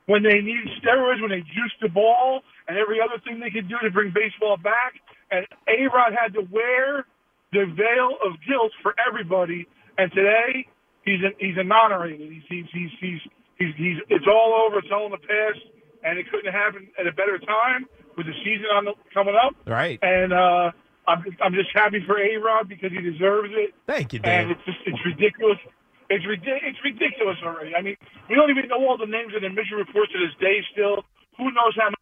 when 0.07 0.23
they 0.23 0.41
needed 0.41 0.69
steroids, 0.85 1.21
when 1.21 1.31
they 1.31 1.41
juiced 1.41 1.81
the 1.81 1.89
ball, 1.89 2.43
and 2.69 2.77
every 2.77 3.01
other 3.01 3.17
thing 3.25 3.41
they 3.41 3.51
could 3.51 3.69
do 3.69 3.77
to 3.83 3.91
bring 3.91 4.13
baseball 4.13 4.57
back. 4.57 5.01
And 5.31 5.47
A 5.69 5.89
Rod 5.89 6.13
had 6.13 6.35
to 6.35 6.43
wear 6.53 7.07
the 7.53 7.65
veil 7.65 8.19
of 8.27 8.37
guilt 8.47 8.73
for 8.83 8.95
everybody. 9.01 9.67
And 9.97 10.13
today, 10.13 10.67
he's 11.05 11.23
an, 11.23 11.33
he's 11.39 11.57
anonerated. 11.59 12.31
He's 12.33 12.43
he's 12.49 12.65
he's 12.73 12.91
he's, 13.01 13.21
he's, 13.59 13.75
he's 13.77 13.97
it's 14.09 14.27
all 14.29 14.67
over. 14.67 14.79
It's 14.79 14.89
all 14.93 15.07
in 15.07 15.13
the 15.13 15.19
past, 15.19 15.61
and 16.03 16.19
it 16.19 16.27
couldn't 16.31 16.53
happen 16.53 16.89
at 16.99 17.07
a 17.07 17.13
better 17.13 17.39
time 17.39 17.87
with 18.17 18.27
the 18.27 18.35
season 18.45 18.67
on 18.75 18.85
the, 18.85 18.93
coming 19.13 19.35
up. 19.35 19.55
Right. 19.67 19.99
And 20.03 20.33
uh, 20.33 20.71
I'm 21.07 21.25
I'm 21.43 21.55
just 21.55 21.71
happy 21.75 22.03
for 22.07 22.19
A 22.19 22.37
Rod 22.39 22.69
because 22.69 22.93
he 22.93 23.01
deserves 23.01 23.51
it. 23.53 23.75
Thank 23.87 24.13
you, 24.13 24.21
And 24.25 24.49
Dan. 24.49 24.51
it's 24.57 24.65
just 24.65 24.79
it's 24.87 25.01
ridiculous. 25.05 25.59
It's 26.11 26.27
ridiculous. 26.27 26.63
It's 26.69 26.83
ridiculous 26.85 27.39
already. 27.45 27.75
I 27.75 27.81
mean, 27.83 27.97
we 28.29 28.35
don't 28.37 28.51
even 28.51 28.69
know 28.69 28.81
all 28.87 28.97
the 28.99 29.07
names 29.09 29.35
of 29.35 29.41
the 29.43 29.49
Mitchell 29.49 29.79
reports 29.79 30.13
to 30.13 30.19
this 30.21 30.37
day. 30.41 30.61
Still, 30.73 31.05
who 31.39 31.45
knows 31.53 31.75
how 31.77 31.89
many? 31.93 31.97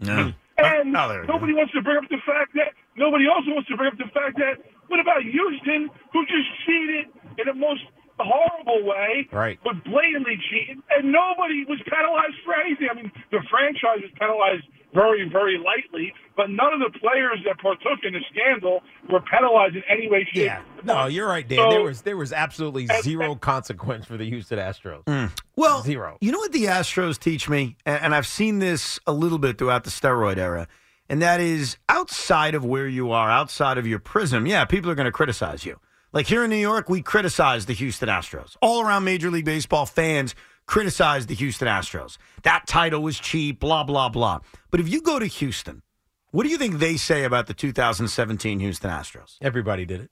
No. 0.00 0.32
And 0.58 0.96
Oh, 0.96 1.08
there 1.08 1.24
go. 1.24 1.34
nobody 1.34 1.52
wants 1.54 1.72
to 1.74 1.82
bring 1.82 1.98
up 1.98 2.08
the 2.10 2.18
fact 2.26 2.54
that 2.54 2.74
nobody 2.96 3.26
also 3.30 3.50
wants 3.54 3.68
to 3.68 3.76
bring 3.76 3.92
up 3.92 3.98
the 3.98 4.10
fact 4.10 4.38
that 4.42 4.58
what 4.88 5.00
about 5.00 5.22
Houston, 5.22 5.90
who 6.12 6.20
just 6.26 6.48
cheated 6.66 7.06
in 7.38 7.46
the 7.46 7.54
most 7.54 7.82
horrible 8.20 8.84
way, 8.84 9.28
Right. 9.30 9.58
but 9.62 9.84
blatantly 9.84 10.38
cheated, 10.50 10.78
and 10.90 11.12
nobody 11.12 11.64
was 11.68 11.78
penalized 11.86 12.34
for 12.44 12.54
anything. 12.54 12.88
I 12.90 12.94
mean, 12.94 13.12
the 13.30 13.38
franchise 13.48 14.02
was 14.02 14.10
penalized 14.18 14.64
very, 14.92 15.28
very 15.28 15.56
lightly, 15.58 16.12
but 16.36 16.50
none 16.50 16.72
of 16.72 16.80
the 16.80 16.98
players 16.98 17.38
that 17.46 17.58
partook 17.58 18.00
in 18.02 18.14
the 18.14 18.20
scandal 18.32 18.82
were 19.08 19.20
penalized 19.20 19.76
in 19.76 19.82
any 19.88 20.08
way, 20.08 20.24
shape, 20.32 20.46
Yeah. 20.46 20.62
No, 20.82 21.06
you're 21.06 21.28
right, 21.28 21.46
Dan. 21.46 21.58
So- 21.58 21.70
there 21.70 21.82
was 21.82 22.02
there 22.02 22.16
was 22.16 22.32
absolutely 22.32 22.88
zero 23.02 23.34
consequence 23.36 24.06
for 24.06 24.16
the 24.16 24.24
Houston 24.24 24.58
Astros. 24.58 25.04
Mm. 25.04 25.30
Well, 25.56 25.82
zero. 25.82 26.16
You 26.20 26.32
know 26.32 26.38
what 26.38 26.52
the 26.52 26.64
Astros 26.64 27.18
teach 27.20 27.48
me, 27.48 27.76
and, 27.86 28.02
and 28.02 28.14
I've 28.16 28.26
seen 28.26 28.58
this 28.58 28.98
a 29.06 29.12
little 29.12 29.38
bit 29.38 29.58
throughout 29.58 29.84
the 29.84 29.90
steroid 29.90 30.38
era, 30.38 30.66
and 31.08 31.22
that 31.22 31.40
is 31.40 31.76
outside 31.88 32.54
of 32.54 32.64
where 32.64 32.86
you 32.88 33.10
are, 33.12 33.30
outside 33.30 33.78
of 33.78 33.86
your 33.86 33.98
prism. 33.98 34.46
Yeah, 34.46 34.64
people 34.64 34.90
are 34.90 34.94
going 34.94 35.06
to 35.06 35.12
criticize 35.12 35.64
you. 35.64 35.78
Like 36.12 36.26
here 36.26 36.42
in 36.44 36.50
New 36.50 36.56
York, 36.56 36.88
we 36.88 37.02
criticize 37.02 37.66
the 37.66 37.74
Houston 37.74 38.08
Astros. 38.08 38.56
All 38.62 38.80
around 38.82 39.04
Major 39.04 39.30
League 39.30 39.44
Baseball, 39.44 39.84
fans 39.86 40.34
criticize 40.66 41.26
the 41.26 41.34
Houston 41.34 41.68
Astros. 41.68 42.16
That 42.42 42.66
title 42.66 43.02
was 43.02 43.18
cheap, 43.18 43.60
blah 43.60 43.84
blah 43.84 44.08
blah. 44.08 44.40
But 44.70 44.80
if 44.80 44.88
you 44.88 45.02
go 45.02 45.18
to 45.18 45.26
Houston, 45.26 45.82
what 46.30 46.44
do 46.44 46.50
you 46.50 46.58
think 46.58 46.78
they 46.78 46.96
say 46.96 47.24
about 47.24 47.46
the 47.46 47.54
2017 47.54 48.60
Houston 48.60 48.90
Astros? 48.90 49.36
Everybody 49.40 49.84
did 49.84 50.02
it. 50.02 50.10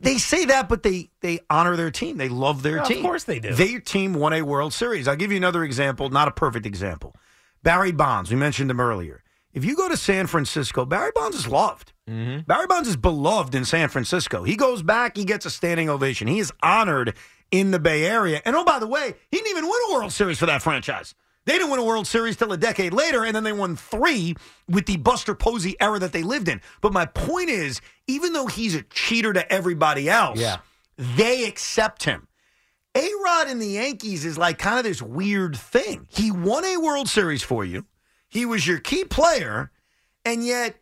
they 0.00 0.18
say 0.18 0.46
that, 0.46 0.68
but 0.68 0.82
they 0.82 1.10
they 1.20 1.40
honor 1.50 1.76
their 1.76 1.90
team. 1.90 2.16
They 2.16 2.28
love 2.28 2.62
their 2.62 2.78
Of 2.80 2.88
team. 2.88 2.98
Of 2.98 3.02
course 3.04 3.24
they 3.24 3.38
do. 3.40 3.54
Their 3.54 3.80
team 3.80 4.14
won 4.14 4.32
a 4.32 4.42
World 4.42 4.72
Series. 4.72 5.06
I'll 5.08 5.16
give 5.16 5.30
you 5.30 5.36
another 5.36 5.62
example, 5.64 6.08
not 6.10 6.28
a 6.28 6.32
perfect 6.32 6.66
example. 6.66 7.14
Barry 7.62 7.92
Bonds, 7.92 8.30
we 8.30 8.36
mentioned 8.36 8.70
him 8.70 8.80
earlier. 8.80 9.22
If 9.54 9.64
you 9.64 9.76
go 9.76 9.88
to 9.88 9.96
San 9.96 10.26
Francisco, 10.26 10.84
Barry 10.84 11.12
Bonds 11.14 11.36
is 11.36 11.46
loved. 11.48 11.92
Mm-hmm. 12.10 12.40
Barry 12.40 12.66
Bonds 12.66 12.88
is 12.88 12.96
beloved 12.96 13.54
in 13.54 13.64
San 13.64 13.88
Francisco. 13.88 14.42
He 14.42 14.56
goes 14.56 14.82
back, 14.82 15.16
he 15.16 15.24
gets 15.24 15.46
a 15.46 15.50
standing 15.50 15.88
ovation. 15.88 16.26
He 16.26 16.40
is 16.40 16.52
honored 16.62 17.14
in 17.50 17.70
the 17.70 17.78
Bay 17.78 18.04
Area. 18.04 18.42
And 18.44 18.56
oh, 18.56 18.64
by 18.64 18.78
the 18.80 18.86
way, 18.88 19.14
he 19.30 19.36
didn't 19.38 19.50
even 19.50 19.64
win 19.64 19.78
a 19.90 19.92
World 19.94 20.12
Series 20.12 20.38
for 20.38 20.46
that 20.46 20.60
franchise. 20.60 21.14
They 21.46 21.52
didn't 21.52 21.70
win 21.70 21.78
a 21.78 21.84
World 21.84 22.06
Series 22.06 22.36
till 22.36 22.52
a 22.52 22.56
decade 22.56 22.92
later, 22.94 23.22
and 23.24 23.36
then 23.36 23.44
they 23.44 23.52
won 23.52 23.76
three 23.76 24.34
with 24.68 24.86
the 24.86 24.96
Buster 24.96 25.34
Posey 25.34 25.76
era 25.78 25.98
that 25.98 26.12
they 26.12 26.22
lived 26.22 26.48
in. 26.48 26.60
But 26.80 26.92
my 26.92 27.04
point 27.06 27.50
is, 27.50 27.80
even 28.06 28.32
though 28.32 28.46
he's 28.46 28.74
a 28.74 28.82
cheater 28.82 29.32
to 29.34 29.52
everybody 29.52 30.08
else, 30.08 30.40
Yeah. 30.40 30.56
they 30.96 31.44
accept 31.46 32.04
him. 32.04 32.26
A 32.96 33.10
Rod 33.24 33.48
in 33.50 33.58
the 33.58 33.66
Yankees 33.68 34.24
is 34.24 34.38
like 34.38 34.58
kind 34.58 34.78
of 34.78 34.84
this 34.84 35.02
weird 35.02 35.54
thing. 35.56 36.06
He 36.10 36.30
won 36.30 36.64
a 36.64 36.78
World 36.78 37.08
Series 37.08 37.42
for 37.42 37.64
you, 37.64 37.84
he 38.34 38.44
was 38.44 38.66
your 38.66 38.78
key 38.78 39.04
player, 39.04 39.70
and 40.24 40.44
yet 40.44 40.74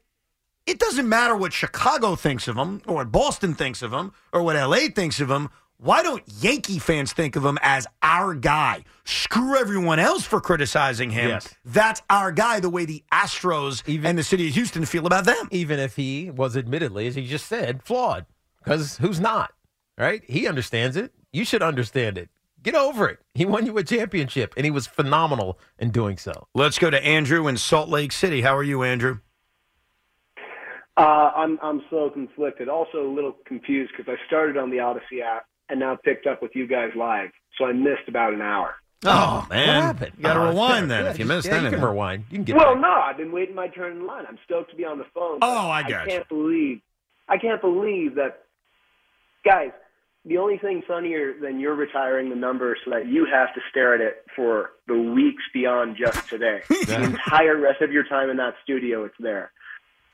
it 0.67 0.79
doesn't 0.79 1.09
matter 1.09 1.37
what 1.37 1.53
Chicago 1.53 2.17
thinks 2.17 2.49
of 2.49 2.57
him, 2.57 2.81
or 2.87 2.97
what 2.97 3.13
Boston 3.13 3.55
thinks 3.55 3.83
of 3.83 3.93
him, 3.93 4.13
or 4.33 4.43
what 4.43 4.57
LA 4.57 4.89
thinks 4.93 5.21
of 5.21 5.31
him. 5.31 5.51
Why 5.77 6.03
don't 6.03 6.23
Yankee 6.41 6.79
fans 6.79 7.13
think 7.13 7.35
of 7.37 7.45
him 7.45 7.59
as 7.61 7.89
our 8.03 8.35
guy? 8.35 8.85
Screw 9.05 9.57
everyone 9.57 9.99
else 9.99 10.25
for 10.25 10.41
criticizing 10.41 11.11
him. 11.11 11.31
Yes. 11.31 11.53
That's 11.65 12.01
our 12.09 12.31
guy, 12.33 12.61
the 12.61 12.71
way 12.71 12.85
the 12.85 13.03
Astros 13.13 13.83
and 14.05 14.17
the 14.17 14.23
city 14.23 14.47
of 14.49 14.55
Houston 14.55 14.85
feel 14.87 15.07
about 15.07 15.25
them. 15.25 15.49
Even 15.51 15.79
if 15.81 15.97
he 15.97 16.31
was 16.31 16.57
admittedly, 16.57 17.09
as 17.09 17.17
he 17.17 17.27
just 17.27 17.47
said, 17.47 17.83
flawed. 17.83 18.27
Because 18.63 18.97
who's 18.99 19.19
not? 19.19 19.53
Right? 19.99 20.23
He 20.27 20.47
understands 20.47 20.97
it. 20.97 21.13
You 21.33 21.45
should 21.45 21.63
understand 21.63 22.17
it. 22.17 22.31
Get 22.63 22.75
over 22.75 23.09
it. 23.09 23.19
He 23.35 23.45
won 23.45 23.67
you 23.67 23.77
a 23.79 23.83
championship, 23.83 24.55
and 24.57 24.65
he 24.65 24.71
was 24.71 24.87
phenomenal 24.87 25.59
in 25.79 25.91
doing 25.91 26.17
so. 26.17 26.47
Let's 26.55 26.79
go 26.79 26.91
to 26.91 27.05
Andrew 27.05 27.49
in 27.49 27.57
Salt 27.57 27.89
Lake 27.89 28.13
City. 28.13 28.43
How 28.43 28.57
are 28.57 28.63
you, 28.63 28.83
Andrew? 28.83 29.19
Uh, 30.97 31.31
I'm 31.35 31.59
I'm 31.63 31.83
so 31.91 32.11
conflicted. 32.11 32.69
Also 32.69 33.03
a 33.07 33.11
little 33.13 33.35
confused 33.47 33.93
because 33.97 34.13
I 34.13 34.27
started 34.27 34.57
on 34.57 34.71
the 34.71 34.77
Audacy 34.77 35.23
app 35.25 35.47
and 35.71 35.81
now 35.81 35.97
picked 36.05 36.27
up 36.27 36.43
with 36.43 36.53
you 36.55 36.67
guys 36.67 36.91
live, 36.95 37.31
so 37.59 37.65
I 37.65 37.73
missed 37.73 38.09
about 38.09 38.35
an 38.35 38.43
hour. 38.43 38.75
Oh, 39.05 39.45
man. 39.51 39.67
What 39.67 39.83
happened? 39.85 40.13
You 40.19 40.23
got 40.23 40.35
to 40.35 40.41
Oh, 40.43 40.49
rewind 40.51 40.89
then 40.91 41.05
Yeah, 41.07 41.11
if 41.11 41.19
you 41.19 41.25
missed 41.25 41.47
yeah, 41.49 41.55
you 41.55 41.61
anything. 41.63 41.81
can 41.81 41.89
rewind. 41.89 42.25
You 42.31 42.37
can 42.39 42.45
get 42.45 42.57
well, 42.57 42.75
back. 42.75 42.83
no, 42.83 42.91
I've 42.93 43.17
been 43.17 43.33
waiting 43.33 43.55
my 43.55 43.67
turn 43.69 43.97
in 43.97 44.07
line. 44.07 44.27
I'm 44.29 44.39
stoked 44.45 44.71
to 44.71 44.77
be 44.77 44.85
on 44.85 44.99
the 44.99 45.07
phone. 45.13 45.39
Oh, 45.43 45.69
I 45.71 45.83
got 45.83 46.03
I 46.03 46.07
can't 46.07 46.29
believe, 46.29 46.81
I 47.29 47.37
can't 47.39 47.61
believe 47.61 48.15
that, 48.17 48.43
guys. 49.45 49.73
The 50.25 50.39
only 50.39 50.57
thing 50.59 50.83
funnier 50.87 51.35
than 51.41 51.59
you're 51.59 51.75
retiring 51.75 52.31
the 52.31 52.37
number 52.37 52.77
so 52.85 52.93
that 52.93 53.09
you 53.09 53.27
have 53.33 53.53
to 53.55 53.61
stare 53.71 53.95
at 53.95 54.01
it 54.01 54.25
for 54.37 54.71
the 54.87 54.97
weeks 54.97 55.43
beyond 55.53 55.97
just 55.97 56.29
today. 56.29 56.61
the 56.69 57.03
entire 57.03 57.59
rest 57.59 57.83
of 57.83 57.91
your 57.91 58.05
time 58.05 58.31
in 58.31 58.37
that 58.37 58.55
studio, 58.63 59.05
it's 59.05 59.15
there. 59.19 59.51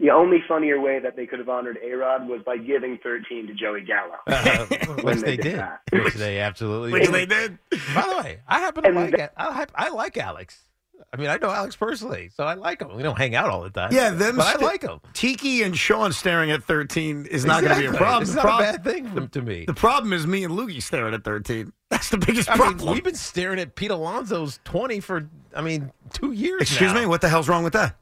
The 0.00 0.10
only 0.10 0.38
funnier 0.48 0.80
way 0.80 1.00
that 1.00 1.16
they 1.16 1.26
could 1.26 1.40
have 1.40 1.48
honored 1.48 1.76
A 1.84 1.90
Rod 1.92 2.26
was 2.28 2.40
by 2.46 2.56
giving 2.56 2.98
13 3.02 3.48
to 3.48 3.54
Joey 3.54 3.82
Gallo. 3.82 4.14
Uh, 4.28 4.64
which 4.94 5.04
when 5.04 5.20
they, 5.20 5.36
they 5.36 5.36
did 5.36 5.42
did. 5.42 5.58
that. 5.58 5.80
Which 5.92 6.14
they 6.14 6.38
absolutely 6.38 6.92
Which 6.92 7.02
did. 7.04 7.12
they 7.12 7.26
did. 7.26 7.58
By 7.94 8.06
the 8.08 8.16
way, 8.16 8.40
I 8.48 8.60
happen 8.60 8.84
to 8.84 8.88
And 8.88 8.96
like 8.96 9.10
that- 9.10 9.20
it. 9.20 9.32
I, 9.36 9.66
I 9.74 9.88
like 9.90 10.16
Alex. 10.16 10.64
I 11.12 11.16
mean, 11.16 11.28
I 11.30 11.36
know 11.38 11.50
Alex 11.50 11.74
personally, 11.76 12.30
so 12.34 12.44
I 12.44 12.54
like 12.54 12.82
him. 12.82 12.94
We 12.94 13.02
don't 13.02 13.16
hang 13.16 13.34
out 13.34 13.48
all 13.50 13.62
the 13.62 13.70
time. 13.70 13.92
Yeah, 13.92 14.10
them. 14.10 14.36
but 14.36 14.60
I 14.60 14.64
like 14.64 14.82
him. 14.82 15.00
Tiki 15.14 15.62
and 15.62 15.76
Sean 15.76 16.12
staring 16.12 16.50
at 16.50 16.62
13 16.64 17.26
is 17.30 17.44
not 17.44 17.62
going 17.62 17.74
to 17.74 17.80
be 17.80 17.86
a 17.86 17.98
problem. 17.98 18.22
It's 18.24 18.34
The 18.34 18.42
not 18.42 18.60
a 18.60 18.62
bad 18.78 18.84
thing 18.84 19.28
to 19.28 19.42
me. 19.42 19.64
The 19.66 19.74
problem 19.74 20.12
is 20.12 20.26
me 20.26 20.44
and 20.44 20.52
Loogie 20.52 20.82
staring 20.82 21.14
at 21.14 21.24
13. 21.24 21.72
That's 21.90 22.10
the 22.10 22.18
biggest 22.18 22.50
I 22.50 22.56
problem. 22.56 22.76
mean, 22.84 22.94
we've 22.94 23.04
been 23.04 23.14
staring 23.14 23.58
at 23.58 23.74
Pete 23.74 23.90
Alonso's 23.90 24.60
20 24.64 25.00
for, 25.00 25.28
I 25.54 25.62
mean, 25.62 25.90
two 26.12 26.32
years 26.32 26.60
Excuse 26.62 26.92
now. 26.92 27.00
me, 27.00 27.06
what 27.06 27.20
the 27.22 27.28
hell's 27.28 27.48
wrong 27.48 27.64
with 27.64 27.72
that? 27.72 27.96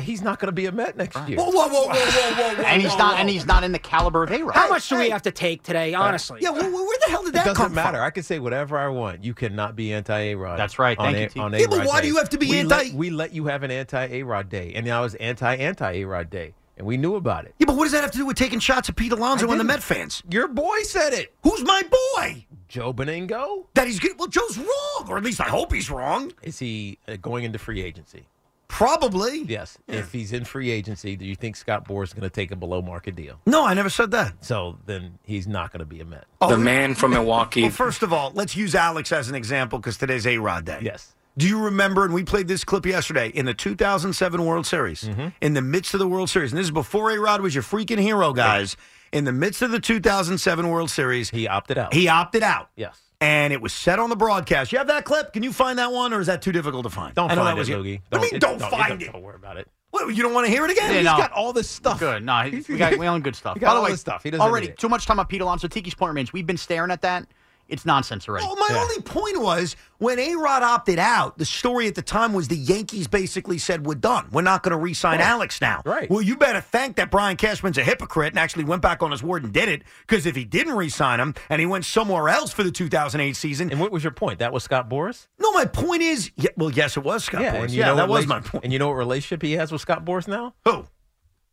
He's 0.00 0.22
not 0.22 0.38
going 0.38 0.48
to 0.48 0.52
be 0.52 0.66
a 0.66 0.72
Met 0.72 0.96
next 0.96 1.16
year. 1.28 1.38
Whoa, 1.38 1.50
whoa, 1.50 1.68
whoa, 1.68 1.86
whoa, 1.86 1.94
whoa, 1.94 1.94
whoa, 1.94 2.54
whoa. 2.56 2.62
and 2.64 2.82
he's 2.82 2.92
whoa, 2.92 2.98
not 2.98 3.14
whoa. 3.14 3.20
and 3.20 3.30
he's 3.30 3.46
not 3.46 3.64
in 3.64 3.72
the 3.72 3.78
caliber 3.78 4.22
of 4.24 4.30
A 4.30 4.42
Rod. 4.42 4.54
How 4.54 4.68
much 4.68 4.88
do 4.88 4.98
we 4.98 5.10
have 5.10 5.22
to 5.22 5.30
take 5.30 5.62
today, 5.62 5.94
honestly? 5.94 6.40
Yeah, 6.42 6.50
well, 6.50 6.70
where 6.70 6.98
the 7.04 7.10
hell 7.10 7.24
did 7.24 7.34
that? 7.34 7.46
It 7.46 7.48
that 7.50 7.56
doesn't 7.56 7.74
matter. 7.74 8.02
I 8.02 8.10
can 8.10 8.22
say 8.22 8.38
whatever 8.38 8.78
I 8.78 8.88
want. 8.88 9.24
You 9.24 9.32
cannot 9.34 9.74
be 9.76 9.92
anti 9.92 10.18
A 10.18 10.34
Rod. 10.34 10.58
That's 10.58 10.78
right. 10.78 10.98
On 10.98 11.06
Thank 11.12 11.16
a, 11.16 11.20
you, 11.22 11.28
T. 11.28 11.40
on 11.40 11.52
Yeah, 11.52 11.66
but 11.68 11.76
A-Rod 11.78 11.86
why 11.88 11.96
do 12.00 12.02
day. 12.02 12.08
you 12.08 12.16
have 12.18 12.28
to 12.30 12.38
be 12.38 12.50
we 12.50 12.58
anti- 12.58 12.76
Let, 12.76 12.92
we 12.92 13.10
let 13.10 13.32
you 13.32 13.46
have 13.46 13.62
an 13.62 13.70
anti 13.70 14.06
A 14.06 14.22
Rod 14.22 14.48
day, 14.48 14.72
and 14.74 14.84
now 14.84 15.04
it's 15.04 15.14
anti 15.14 15.54
anti 15.56 15.92
A 15.92 16.04
Rod 16.04 16.28
day, 16.30 16.54
and 16.76 16.86
we 16.86 16.96
knew 16.96 17.14
about 17.14 17.46
it. 17.46 17.54
Yeah, 17.58 17.66
but 17.66 17.76
what 17.76 17.84
does 17.84 17.92
that 17.92 18.02
have 18.02 18.12
to 18.12 18.18
do 18.18 18.26
with 18.26 18.36
taking 18.36 18.60
shots 18.60 18.88
at 18.88 18.96
Pete 18.96 19.12
Alonso 19.12 19.48
I 19.48 19.52
and 19.52 19.60
the 19.60 19.64
didn't. 19.64 19.76
Met 19.76 19.82
fans? 19.82 20.22
Your 20.30 20.48
boy 20.48 20.82
said 20.82 21.12
it. 21.14 21.34
Who's 21.42 21.64
my 21.64 21.82
boy? 22.16 22.44
Joe 22.68 22.92
Benigno. 22.92 23.66
That 23.74 23.86
he's 23.86 24.00
good. 24.00 24.18
Well, 24.18 24.28
Joe's 24.28 24.58
wrong, 24.58 25.06
or 25.08 25.16
at 25.16 25.22
least 25.22 25.40
I 25.40 25.44
hope 25.48 25.72
he's 25.72 25.88
wrong. 25.90 26.32
Is 26.42 26.58
he 26.58 26.98
uh, 27.06 27.16
going 27.16 27.44
into 27.44 27.58
free 27.58 27.80
agency? 27.80 28.26
Probably. 28.68 29.42
Yes. 29.42 29.78
If 29.88 30.12
he's 30.12 30.32
in 30.32 30.44
free 30.44 30.70
agency, 30.70 31.16
do 31.16 31.24
you 31.24 31.34
think 31.34 31.56
Scott 31.56 31.86
Boras 31.88 32.04
is 32.04 32.12
going 32.12 32.22
to 32.24 32.30
take 32.30 32.50
a 32.50 32.56
below 32.56 32.82
market 32.82 33.16
deal? 33.16 33.40
No, 33.46 33.64
I 33.64 33.74
never 33.74 33.88
said 33.88 34.10
that. 34.10 34.44
So 34.44 34.78
then 34.86 35.18
he's 35.24 35.46
not 35.46 35.72
going 35.72 35.80
to 35.80 35.86
be 35.86 36.00
a 36.00 36.04
Met. 36.04 36.24
The 36.40 36.58
man 36.58 36.94
from 36.94 37.12
Milwaukee. 37.12 37.62
Well, 37.62 37.70
first 37.70 38.02
of 38.02 38.12
all, 38.12 38.32
let's 38.34 38.56
use 38.56 38.74
Alex 38.74 39.12
as 39.12 39.28
an 39.28 39.34
example 39.34 39.78
because 39.78 39.96
today's 39.96 40.26
A 40.26 40.38
Rod 40.38 40.64
Day. 40.64 40.80
Yes. 40.82 41.14
Do 41.38 41.46
you 41.46 41.64
remember, 41.64 42.04
and 42.04 42.14
we 42.14 42.24
played 42.24 42.48
this 42.48 42.64
clip 42.64 42.86
yesterday, 42.86 43.28
in 43.28 43.44
the 43.46 43.54
2007 43.54 44.44
World 44.44 44.66
Series, 44.66 45.02
Mm-hmm. 45.04 45.28
in 45.40 45.52
the 45.54 45.62
midst 45.62 45.92
of 45.94 46.00
the 46.00 46.08
World 46.08 46.30
Series, 46.30 46.50
and 46.52 46.58
this 46.58 46.64
is 46.66 46.70
before 46.70 47.10
A 47.10 47.18
Rod 47.20 47.42
was 47.42 47.54
your 47.54 47.62
freaking 47.62 47.98
hero, 47.98 48.32
guys. 48.32 48.76
In 49.12 49.24
the 49.24 49.32
midst 49.32 49.62
of 49.62 49.70
the 49.70 49.78
2007 49.78 50.68
World 50.68 50.90
Series, 50.90 51.30
He 51.30 51.46
opted 51.46 51.78
out. 51.78 51.92
he 51.94 52.08
opted 52.08 52.42
out. 52.42 52.70
yes. 52.74 52.98
And 53.20 53.52
it 53.52 53.62
was 53.62 53.72
said 53.72 53.98
on 53.98 54.10
the 54.10 54.16
broadcast. 54.16 54.72
You 54.72 54.78
have 54.78 54.88
that 54.88 55.04
clip? 55.04 55.32
Can 55.32 55.42
you 55.42 55.52
find 55.52 55.78
that 55.78 55.90
one, 55.90 56.12
or 56.12 56.20
is 56.20 56.26
that 56.26 56.42
too 56.42 56.52
difficult 56.52 56.84
to 56.84 56.90
find? 56.90 57.14
Don't 57.14 57.30
I 57.30 57.34
know 57.34 57.44
find 57.44 57.56
that 57.56 57.60
was 57.60 57.68
it, 57.68 57.76
Loogie. 57.76 58.00
What 58.10 58.20
do 58.20 58.26
you 58.26 58.32
mean, 58.32 58.40
don't, 58.40 58.60
find 58.60 59.00
it? 59.00 59.12
Don't 59.12 59.22
worry 59.22 59.36
about 59.36 59.56
it. 59.56 59.68
What, 59.90 60.14
you 60.14 60.22
don't 60.22 60.34
want 60.34 60.46
to 60.46 60.52
hear 60.52 60.64
it 60.66 60.70
again? 60.70 60.90
Yeah, 60.90 60.96
He's 60.96 61.04
no. 61.04 61.16
got 61.16 61.32
all 61.32 61.54
this 61.54 61.70
stuff. 61.70 61.98
Good. 61.98 62.22
No, 62.22 62.50
we 62.50 62.76
got 62.76 62.98
we 62.98 63.06
own 63.06 63.22
good 63.22 63.34
stuff. 63.34 63.58
By 63.58 63.74
the 63.74 63.80
way, 63.80 63.92
this 63.92 64.00
stuff. 64.00 64.22
He 64.22 64.30
doesn't 64.30 64.46
already 64.46 64.68
too 64.68 64.90
much 64.90 65.06
time 65.06 65.18
on 65.18 65.26
Pete 65.26 65.40
Alonso. 65.40 65.68
Tiki's 65.68 65.94
point 65.94 66.10
remains. 66.10 66.32
We've 66.32 66.46
been 66.46 66.58
staring 66.58 66.90
at 66.90 67.00
that. 67.02 67.26
It's 67.68 67.84
nonsense 67.84 68.28
already. 68.28 68.46
Well, 68.46 68.54
my 68.56 68.78
only 68.80 69.02
point 69.02 69.40
was 69.40 69.74
when 69.98 70.18
A 70.20 70.36
Rod 70.36 70.62
opted 70.62 70.98
out, 71.00 71.36
the 71.36 71.44
story 71.44 71.88
at 71.88 71.96
the 71.96 72.02
time 72.02 72.32
was 72.32 72.46
the 72.48 72.56
Yankees 72.56 73.08
basically 73.08 73.58
said, 73.58 73.84
We're 73.84 73.94
done. 73.96 74.28
We're 74.30 74.42
not 74.42 74.62
going 74.62 74.70
to 74.70 74.76
re 74.76 74.94
sign 74.94 75.20
Alex 75.20 75.60
now. 75.60 75.82
Right. 75.84 76.08
Well, 76.08 76.22
you 76.22 76.36
better 76.36 76.60
thank 76.60 76.96
that 76.96 77.10
Brian 77.10 77.36
Cashman's 77.36 77.76
a 77.78 77.82
hypocrite 77.82 78.32
and 78.32 78.38
actually 78.38 78.64
went 78.64 78.82
back 78.82 79.02
on 79.02 79.10
his 79.10 79.22
word 79.22 79.42
and 79.42 79.52
did 79.52 79.68
it 79.68 79.82
because 80.06 80.26
if 80.26 80.36
he 80.36 80.44
didn't 80.44 80.74
re 80.76 80.88
sign 80.88 81.18
him 81.18 81.34
and 81.50 81.58
he 81.58 81.66
went 81.66 81.84
somewhere 81.84 82.28
else 82.28 82.52
for 82.52 82.62
the 82.62 82.70
2008 82.70 83.34
season. 83.34 83.70
And 83.70 83.80
what 83.80 83.90
was 83.90 84.04
your 84.04 84.12
point? 84.12 84.38
That 84.38 84.52
was 84.52 84.62
Scott 84.62 84.88
Boras? 84.88 85.26
No, 85.40 85.50
my 85.52 85.64
point 85.64 86.02
is, 86.02 86.30
yeah, 86.36 86.50
well, 86.56 86.70
yes, 86.70 86.96
it 86.96 87.02
was 87.02 87.24
Scott 87.24 87.40
yeah, 87.42 87.56
Boras. 87.56 87.62
and 87.64 87.70
you 87.72 87.80
Yeah, 87.80 87.86
know 87.86 87.96
that 87.96 88.08
what 88.08 88.18
was 88.18 88.26
my 88.28 88.40
point. 88.40 88.62
And 88.64 88.72
you 88.72 88.78
know 88.78 88.88
what 88.88 88.94
relationship 88.94 89.42
he 89.42 89.52
has 89.54 89.72
with 89.72 89.80
Scott 89.80 90.04
Boras 90.04 90.28
now? 90.28 90.54
Who? 90.64 90.86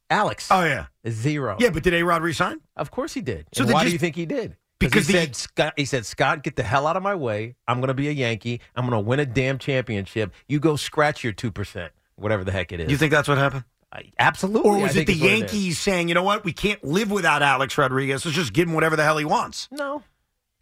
Alex. 0.09 0.49
Oh, 0.51 0.63
yeah. 0.63 0.87
Zero. 1.09 1.57
Yeah, 1.59 1.71
but 1.71 1.81
did 1.81 1.93
A 1.95 2.03
Rod 2.03 2.21
resign? 2.21 2.59
Of 2.75 2.91
course 2.91 3.13
he 3.13 3.21
did. 3.21 3.47
So 3.53 3.65
So 3.65 3.73
why 3.73 3.79
just- 3.81 3.85
do 3.87 3.91
you 3.93 3.97
think 3.99 4.15
he 4.15 4.25
did? 4.27 4.57
Because 4.85 5.07
he 5.07 5.13
the- 5.13 5.19
said 5.19 5.35
Scott. 5.35 5.73
He 5.77 5.85
said 5.85 6.05
Scott, 6.05 6.43
get 6.43 6.55
the 6.55 6.63
hell 6.63 6.87
out 6.87 6.97
of 6.97 7.03
my 7.03 7.15
way. 7.15 7.55
I'm 7.67 7.79
going 7.79 7.89
to 7.89 7.93
be 7.93 8.07
a 8.07 8.11
Yankee. 8.11 8.61
I'm 8.75 8.87
going 8.87 9.01
to 9.01 9.07
win 9.07 9.19
a 9.19 9.25
damn 9.25 9.57
championship. 9.57 10.33
You 10.47 10.59
go 10.59 10.75
scratch 10.75 11.23
your 11.23 11.33
two 11.33 11.51
percent, 11.51 11.91
whatever 12.15 12.43
the 12.43 12.51
heck 12.51 12.71
it 12.71 12.79
is. 12.79 12.91
You 12.91 12.97
think 12.97 13.11
that's 13.11 13.27
what 13.27 13.37
happened? 13.37 13.65
I, 13.91 14.11
absolutely. 14.17 14.69
Or 14.69 14.77
I 14.77 14.81
was 14.83 14.95
it 14.95 15.05
the 15.05 15.19
what 15.19 15.29
it. 15.29 15.37
Yankees 15.37 15.79
saying, 15.79 16.09
you 16.09 16.15
know 16.15 16.23
what, 16.23 16.43
we 16.43 16.51
can't 16.51 16.83
live 16.83 17.11
without 17.11 17.43
Alex 17.43 17.77
Rodriguez, 17.77 18.25
let's 18.25 18.35
just 18.35 18.51
give 18.51 18.67
him 18.67 18.73
whatever 18.73 18.95
the 18.95 19.03
hell 19.03 19.17
he 19.17 19.25
wants? 19.25 19.67
No. 19.71 20.01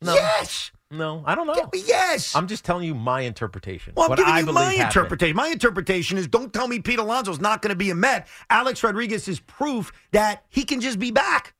No. 0.01 0.13
Yes. 0.15 0.71
No, 0.89 1.23
I 1.25 1.35
don't 1.35 1.47
know. 1.47 1.69
Yes. 1.73 2.35
I'm 2.35 2.47
just 2.47 2.65
telling 2.65 2.85
you 2.85 2.93
my 2.93 3.21
interpretation. 3.21 3.93
Well, 3.95 4.07
I'm 4.07 4.09
what 4.09 4.17
giving 4.17 4.33
I 4.33 4.39
you 4.39 4.45
believe 4.45 4.55
my 4.55 4.63
happened. 4.73 4.87
interpretation. 4.87 5.35
My 5.37 5.47
interpretation 5.47 6.17
is 6.17 6.27
don't 6.27 6.51
tell 6.51 6.67
me 6.67 6.79
Pete 6.79 6.99
Alonso's 6.99 7.39
not 7.39 7.61
going 7.61 7.69
to 7.69 7.77
be 7.77 7.91
a 7.91 7.95
Met. 7.95 8.27
Alex 8.49 8.83
Rodriguez 8.83 9.29
is 9.29 9.39
proof 9.39 9.93
that 10.11 10.43
he 10.49 10.65
can 10.65 10.81
just 10.81 10.99
be 10.99 11.11
back. 11.11 11.53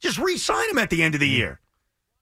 Just 0.00 0.18
re-sign 0.18 0.70
him 0.70 0.78
at 0.78 0.90
the 0.90 1.02
end 1.02 1.14
of 1.14 1.20
the 1.20 1.28
mm. 1.28 1.38
year. 1.38 1.60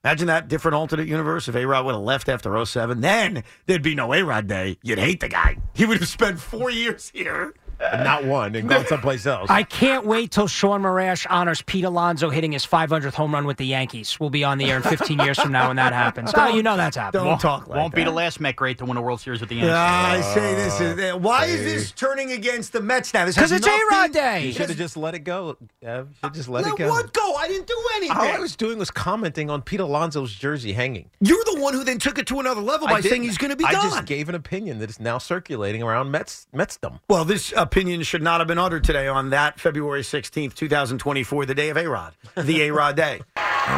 Imagine 0.03 0.27
that 0.27 0.47
different 0.47 0.73
alternate 0.73 1.07
universe 1.07 1.47
if 1.47 1.55
A 1.55 1.63
Rod 1.63 1.85
would 1.85 1.93
have 1.93 2.01
left 2.01 2.27
after 2.27 2.65
07. 2.65 3.01
Then 3.01 3.43
there'd 3.67 3.83
be 3.83 3.93
no 3.93 4.15
A 4.15 4.23
Rod 4.23 4.47
day. 4.47 4.79
You'd 4.81 4.97
hate 4.97 5.19
the 5.19 5.29
guy. 5.29 5.57
He 5.75 5.85
would 5.85 5.99
have 5.99 6.07
spent 6.07 6.39
four 6.39 6.71
years 6.71 7.11
here. 7.13 7.53
Not 7.81 8.25
one 8.25 8.55
and 8.55 8.69
gone 8.69 8.85
someplace 8.85 9.25
else. 9.25 9.49
I 9.49 9.63
can't 9.63 10.05
wait 10.05 10.31
till 10.31 10.47
Sean 10.47 10.81
Morash 10.83 11.25
honors 11.29 11.61
Pete 11.61 11.83
Alonso 11.83 12.29
hitting 12.29 12.51
his 12.51 12.65
500th 12.65 13.13
home 13.13 13.33
run 13.33 13.45
with 13.45 13.57
the 13.57 13.65
Yankees. 13.65 14.19
We'll 14.19 14.29
be 14.29 14.43
on 14.43 14.57
the 14.57 14.69
air 14.69 14.77
in 14.77 14.83
15 14.83 15.19
years 15.19 15.39
from 15.39 15.51
now 15.51 15.67
when 15.67 15.75
that 15.77 15.93
happens. 15.93 16.31
Oh, 16.35 16.47
you 16.49 16.63
know 16.63 16.77
that's 16.77 16.95
happening. 16.97 17.25
Don't 17.25 17.39
talk 17.41 17.67
like 17.67 17.77
Won't 17.77 17.95
be 17.95 18.03
the 18.03 18.11
last 18.11 18.39
Met 18.39 18.55
great 18.55 18.77
to 18.79 18.85
win 18.85 18.97
a 18.97 19.01
World 19.01 19.19
Series 19.21 19.39
with 19.39 19.49
the 19.49 19.55
Yankees. 19.55 19.73
Ah, 19.75 20.11
I 20.11 20.21
say 20.21 20.55
this 20.55 20.79
is. 20.79 20.99
Uh, 21.13 21.17
why 21.17 21.45
is 21.45 21.63
this 21.63 21.91
turning 21.91 22.31
against 22.31 22.71
the 22.73 22.81
Mets 22.81 23.13
now? 23.13 23.25
This 23.25 23.35
'Cause 23.35 23.49
has 23.51 23.59
it's 23.59 23.67
A-Rod 23.67 23.89
nothing- 23.91 24.11
Day. 24.13 24.45
You 24.47 24.53
should 24.53 24.69
have 24.69 24.77
just 24.77 24.95
let 24.97 25.13
it 25.15 25.19
go. 25.19 25.57
Ev. 25.83 26.07
You 26.09 26.15
should 26.23 26.33
just 26.33 26.49
let 26.49 26.63
Let 26.65 26.73
it 26.73 26.77
go. 26.77 26.89
what 26.89 27.13
go? 27.13 27.35
I 27.35 27.47
didn't 27.47 27.67
do 27.67 27.79
anything. 27.95 28.15
All 28.17 28.23
I 28.23 28.39
was 28.39 28.55
doing 28.55 28.77
was 28.77 28.91
commenting 28.91 29.49
on 29.49 29.61
Pete 29.61 29.79
Alonso's 29.79 30.33
jersey 30.33 30.73
hanging. 30.73 31.09
You're 31.19 31.43
the 31.45 31.59
one 31.59 31.73
who 31.73 31.83
then 31.83 31.97
took 31.99 32.17
it 32.19 32.27
to 32.27 32.39
another 32.39 32.61
level 32.61 32.87
by 32.87 33.01
saying 33.01 33.23
he's 33.23 33.37
going 33.37 33.49
to 33.51 33.55
be 33.55 33.65
I 33.65 33.73
gone. 33.73 33.81
just 33.89 34.05
gave 34.05 34.29
an 34.29 34.35
opinion 34.35 34.79
that 34.79 34.89
is 34.89 34.99
now 34.99 35.17
circulating 35.17 35.81
around 35.83 36.11
Mets 36.11 36.47
Metsdom. 36.55 36.99
Well, 37.09 37.25
this 37.25 37.53
uh, 37.55 37.65
opinion 37.71 38.03
should 38.03 38.21
not 38.21 38.41
have 38.41 38.51
been 38.51 38.59
uttered 38.59 38.83
today 38.83 39.07
on 39.07 39.29
that 39.29 39.57
February 39.57 40.01
16th, 40.01 40.53
2024, 40.55 41.45
the 41.45 41.55
day 41.55 41.69
of 41.69 41.77
A-Rod, 41.77 42.11
the 42.35 42.67
A-Rod 42.67 42.99
day. 42.99 43.21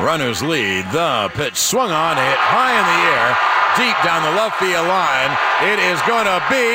Runners 0.01 0.41
lead. 0.41 0.81
The 0.89 1.29
pitch 1.37 1.53
swung 1.53 1.93
on, 1.93 2.17
hit 2.17 2.41
high 2.41 2.73
in 2.73 2.85
the 2.89 2.99
air, 3.13 3.37
deep 3.77 3.93
down 4.01 4.25
the 4.25 4.33
left 4.33 4.57
field 4.57 4.89
line. 4.89 5.29
It 5.69 5.77
is 5.77 6.01
going 6.09 6.25
to 6.25 6.41
be 6.49 6.73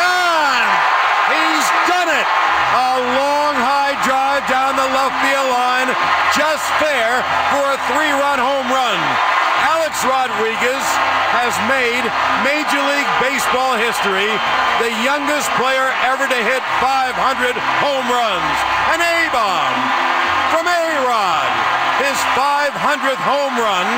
gone. 0.00 0.64
He's 1.28 1.68
done 1.84 2.08
it. 2.08 2.24
A 2.72 2.96
long 3.20 3.52
high 3.60 4.00
drive 4.00 4.48
down 4.48 4.80
the 4.80 4.90
left 4.96 5.12
field 5.20 5.48
line, 5.52 5.92
just 6.32 6.64
fair 6.80 7.20
for 7.52 7.68
a 7.68 7.76
three-run 7.92 8.40
home 8.40 8.72
run. 8.72 9.35
Alex 9.64 10.04
Rodriguez 10.04 10.84
has 11.32 11.54
made 11.70 12.04
Major 12.44 12.80
League 12.90 13.12
Baseball 13.22 13.76
history, 13.78 14.28
the 14.82 14.92
youngest 15.00 15.48
player 15.56 15.92
ever 16.04 16.28
to 16.28 16.40
hit 16.44 16.62
500 16.82 17.56
home 17.80 18.08
runs. 18.12 18.56
An 18.92 19.00
A-bomb 19.00 19.76
from 20.52 20.68
A-Rod. 20.68 21.50
His 21.96 22.20
500th 22.36 23.24
home 23.24 23.56
run, 23.56 23.88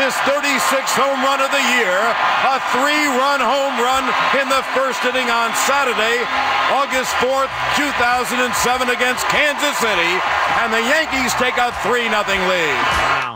his 0.00 0.16
36th 0.24 0.96
home 0.96 1.20
run 1.20 1.44
of 1.44 1.52
the 1.52 1.60
year, 1.76 2.00
a 2.48 2.56
three-run 2.72 3.44
home 3.44 3.76
run 3.76 4.08
in 4.40 4.48
the 4.48 4.64
first 4.72 5.04
inning 5.04 5.28
on 5.28 5.52
Saturday, 5.68 6.24
August 6.72 7.12
4th, 7.20 7.52
2007 7.76 8.88
against 8.88 9.28
Kansas 9.28 9.76
City, 9.76 10.16
and 10.64 10.72
the 10.72 10.80
Yankees 10.80 11.36
take 11.36 11.60
a 11.60 11.76
3-0 11.84 12.08
lead. 12.48 12.72
Wow. 13.20 13.34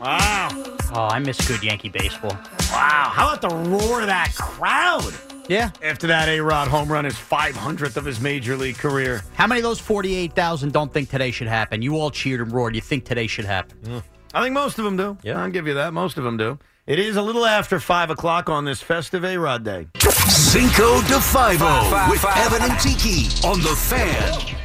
Wow. 0.00 0.48
Oh, 0.94 1.08
I 1.10 1.18
miss 1.18 1.46
good 1.46 1.62
Yankee 1.62 1.90
baseball. 1.90 2.36
Wow. 2.72 3.10
How 3.12 3.28
about 3.32 3.42
the 3.42 3.54
roar 3.70 4.00
of 4.00 4.06
that 4.06 4.34
crowd? 4.34 5.12
Yeah. 5.48 5.70
After 5.82 6.06
that 6.06 6.28
A-Rod 6.28 6.68
home 6.68 6.90
run, 6.90 7.04
his 7.04 7.14
500th 7.14 7.96
of 7.96 8.04
his 8.04 8.20
major 8.20 8.56
league 8.56 8.78
career. 8.78 9.22
How 9.34 9.46
many 9.46 9.60
of 9.60 9.64
those 9.64 9.80
48,000 9.80 10.72
don't 10.72 10.92
think 10.92 11.10
today 11.10 11.30
should 11.30 11.48
happen? 11.48 11.82
You 11.82 11.96
all 11.96 12.10
cheered 12.10 12.40
and 12.40 12.52
roared. 12.52 12.74
You 12.74 12.80
think 12.80 13.04
today 13.04 13.26
should 13.26 13.44
happen? 13.44 13.76
Mm. 13.82 14.02
I 14.32 14.42
think 14.42 14.54
most 14.54 14.78
of 14.78 14.84
them 14.84 14.96
do. 14.96 15.18
Yeah. 15.22 15.42
I'll 15.42 15.50
give 15.50 15.66
you 15.66 15.74
that. 15.74 15.92
Most 15.92 16.16
of 16.18 16.24
them 16.24 16.36
do. 16.36 16.58
It 16.86 16.98
is 16.98 17.16
a 17.16 17.22
little 17.22 17.44
after 17.44 17.78
5 17.78 18.10
o'clock 18.10 18.48
on 18.48 18.64
this 18.64 18.80
festive 18.80 19.24
A-Rod 19.24 19.64
day. 19.64 19.86
Cinco 19.98 21.00
de 21.02 21.18
Fivo 21.18 22.10
with 22.10 22.24
Evan 22.24 22.70
and 22.70 22.80
Tiki 22.80 23.28
on 23.46 23.60
the 23.60 23.76
fan. 23.76 24.56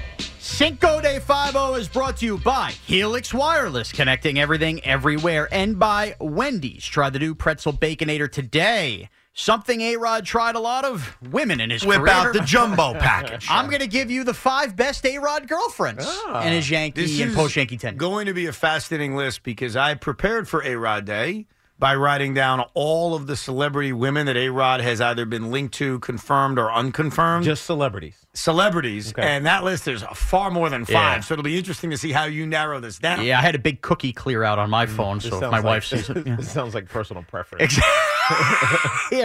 Cinco 0.46 1.02
de 1.02 1.20
Fivo 1.20 1.78
is 1.78 1.90
brought 1.90 2.18
to 2.18 2.26
you 2.26 2.38
by 2.38 2.72
Helix 2.86 3.34
Wireless, 3.34 3.92
connecting 3.92 4.40
everything 4.40 4.82
everywhere, 4.86 5.50
and 5.52 5.80
by 5.80 6.16
Wendy's. 6.20 6.86
Try 6.86 7.10
the 7.10 7.18
new 7.18 7.34
pretzel 7.34 7.74
baconator 7.74 8.32
today. 8.32 9.10
Something 9.34 9.82
A 9.82 9.98
Rod 9.98 10.24
tried 10.24 10.56
a 10.56 10.60
lot 10.60 10.86
of 10.86 11.18
women 11.32 11.60
in 11.60 11.72
his 11.72 11.84
Whip 11.84 11.98
career. 11.98 12.14
out 12.14 12.34
the 12.34 12.42
jumbo 12.42 12.94
package. 13.00 13.48
I'm 13.50 13.68
going 13.70 13.82
to 13.82 13.88
give 13.88 14.12
you 14.12 14.24
the 14.24 14.36
five 14.36 14.76
best 14.76 15.04
A 15.08 15.18
Rod 15.18 15.48
girlfriends 15.48 16.06
ah. 16.08 16.46
in 16.46 16.54
his 16.54 16.70
Yankee 16.70 17.24
and 17.24 17.34
post 17.34 17.56
Yankee 17.56 17.76
tenure. 17.76 17.98
going 17.98 18.28
to 18.28 18.34
be 18.34 18.46
a 18.46 18.54
fascinating 18.54 19.16
list 19.16 19.42
because 19.42 19.76
I 19.76 19.96
prepared 19.96 20.48
for 20.48 20.64
A-Rod 20.64 21.06
Day 21.06 21.48
by 21.78 21.94
writing 21.94 22.34
down 22.34 22.64
all 22.74 23.16
of 23.16 23.28
the 23.28 23.36
celebrity 23.36 23.92
women 23.92 24.28
that 24.28 24.38
A-Rod 24.38 24.80
has 24.80 25.02
either 25.02 25.26
been 25.26 25.52
linked 25.52 25.74
to, 25.76 26.00
confirmed, 26.00 26.58
or 26.58 26.72
unconfirmed. 26.72 27.44
Just 27.44 27.66
celebrities. 27.66 28.26
Celebrities. 28.34 29.10
Okay. 29.10 29.22
And 29.22 29.46
that 29.46 29.64
list 29.66 29.88
is 29.88 30.02
far 30.14 30.50
more 30.52 30.70
than 30.70 30.86
five. 30.86 31.18
Yeah. 31.18 31.20
So 31.20 31.34
it'll 31.34 31.44
be 31.44 31.58
interesting 31.58 31.90
to 31.90 31.98
see 31.98 32.14
how 32.14 32.26
you 32.26 32.48
narrow 32.48 32.80
this 32.80 32.98
down. 32.98 33.26
Yeah, 33.26 33.40
I 33.40 33.42
had 33.42 33.56
a 33.56 33.60
big 33.60 33.82
cookie 33.82 34.14
clear 34.14 34.44
out 34.44 34.58
on 34.58 34.70
my 34.70 34.86
mm. 34.86 34.96
phone, 34.96 35.18
This 35.18 35.30
so 35.30 35.36
if 35.36 35.42
my 35.42 35.58
like- 35.58 35.64
wife 35.66 35.86
sees 35.86 36.10
it. 36.12 36.26
yeah. 36.26 36.36
This 36.38 36.50
sounds 36.52 36.74
like 36.74 36.88
personal 36.88 37.24
preference. 37.24 37.78
Yeah, 37.78 37.82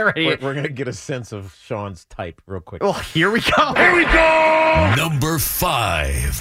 right 0.00 0.14
We're, 0.16 0.22
here. 0.22 0.38
we're 0.42 0.54
going 0.54 0.64
to 0.64 0.68
get 0.70 0.88
a 0.88 0.92
sense 0.92 1.32
of 1.32 1.56
Sean's 1.62 2.04
type 2.06 2.42
real 2.46 2.60
quick. 2.60 2.82
Well, 2.82 2.94
here 2.94 3.30
we 3.30 3.40
go. 3.40 3.74
Here 3.74 3.94
we 3.94 4.04
go. 4.04 4.94
Number 4.96 5.38
five. 5.38 6.40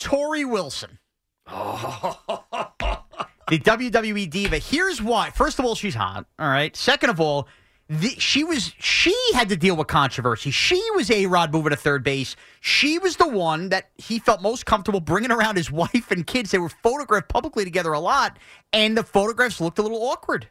Torrie 0.00 0.48
Wilson. 0.48 1.00
the 3.48 3.58
WWE 3.58 4.28
diva. 4.30 4.58
Here's 4.58 5.02
why. 5.02 5.30
First 5.30 5.58
of 5.58 5.64
all, 5.64 5.74
she's 5.74 5.94
hot. 5.94 6.26
All 6.38 6.48
right. 6.48 6.74
Second 6.76 7.10
of 7.10 7.20
all, 7.20 7.48
the, 7.88 8.10
she 8.18 8.44
was 8.44 8.74
she 8.78 9.16
had 9.34 9.48
to 9.48 9.56
deal 9.56 9.74
with 9.74 9.86
controversy. 9.86 10.50
She 10.50 10.82
was 10.94 11.10
a 11.10 11.26
Rod 11.26 11.52
moving 11.52 11.70
to 11.70 11.76
third 11.76 12.04
base. 12.04 12.36
She 12.60 12.98
was 12.98 13.16
the 13.16 13.28
one 13.28 13.70
that 13.70 13.88
he 13.96 14.18
felt 14.18 14.42
most 14.42 14.66
comfortable 14.66 15.00
bringing 15.00 15.30
around 15.30 15.56
his 15.56 15.70
wife 15.72 16.10
and 16.10 16.26
kids. 16.26 16.50
They 16.50 16.58
were 16.58 16.68
photographed 16.68 17.28
publicly 17.28 17.64
together 17.64 17.92
a 17.92 18.00
lot, 18.00 18.38
and 18.72 18.96
the 18.96 19.02
photographs 19.02 19.60
looked 19.60 19.78
a 19.78 19.82
little 19.82 20.02
awkward. 20.02 20.48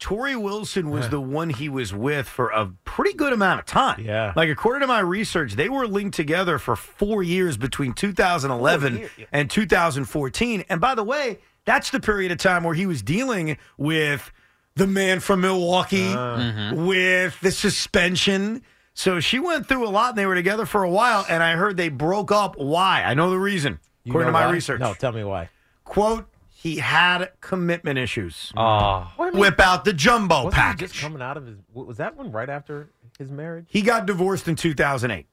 Torrie 0.00 0.36
Wilson 0.36 0.90
was 0.90 1.08
the 1.08 1.20
one 1.20 1.48
he 1.48 1.68
was 1.68 1.94
with 1.94 2.28
for 2.28 2.50
a 2.50 2.66
pretty 2.84 3.14
good 3.14 3.32
amount 3.32 3.60
of 3.60 3.64
time. 3.64 4.04
Yeah. 4.04 4.34
Like, 4.36 4.50
according 4.50 4.80
to 4.80 4.86
my 4.86 4.98
research, 4.98 5.54
they 5.54 5.70
were 5.70 5.86
linked 5.86 6.14
together 6.14 6.58
for 6.58 6.76
four 6.76 7.22
years 7.22 7.56
between 7.56 7.94
2011 7.94 8.98
years, 8.98 9.10
and 9.32 9.48
2014. 9.48 10.64
And 10.68 10.80
by 10.80 10.94
the 10.94 11.04
way, 11.04 11.38
that's 11.64 11.90
the 11.90 12.00
period 12.00 12.32
of 12.32 12.38
time 12.38 12.64
where 12.64 12.74
he 12.74 12.86
was 12.86 13.02
dealing 13.02 13.56
with 13.76 14.32
the 14.76 14.86
man 14.86 15.20
from 15.20 15.40
Milwaukee, 15.40 16.12
uh. 16.12 16.36
mm-hmm. 16.38 16.86
with 16.86 17.40
the 17.40 17.50
suspension. 17.52 18.62
So 18.94 19.20
she 19.20 19.38
went 19.38 19.66
through 19.66 19.86
a 19.86 19.90
lot 19.90 20.10
and 20.10 20.18
they 20.18 20.26
were 20.26 20.34
together 20.34 20.66
for 20.66 20.84
a 20.84 20.90
while. 20.90 21.26
And 21.28 21.42
I 21.42 21.52
heard 21.56 21.76
they 21.76 21.88
broke 21.88 22.30
up. 22.30 22.56
Why? 22.56 23.02
I 23.02 23.14
know 23.14 23.30
the 23.30 23.38
reason, 23.38 23.80
You 24.04 24.10
according 24.10 24.28
to 24.28 24.32
my 24.32 24.46
why? 24.46 24.52
research. 24.52 24.80
No, 24.80 24.94
tell 24.94 25.12
me 25.12 25.24
why. 25.24 25.48
Quote, 25.84 26.26
he 26.48 26.76
had 26.76 27.30
commitment 27.40 27.98
issues. 27.98 28.52
Oh, 28.56 29.10
Whip 29.18 29.60
out 29.60 29.84
the 29.84 29.92
jumbo 29.92 30.44
Wasn't 30.44 30.54
package. 30.54 30.92
just 30.92 31.02
coming 31.02 31.20
out 31.20 31.36
of 31.36 31.46
his? 31.46 31.58
Was 31.74 31.98
that 31.98 32.16
one 32.16 32.32
right 32.32 32.48
after 32.48 32.88
his 33.18 33.30
marriage? 33.30 33.66
He 33.68 33.82
got 33.82 34.06
divorced 34.06 34.48
in 34.48 34.56
2008. 34.56 35.26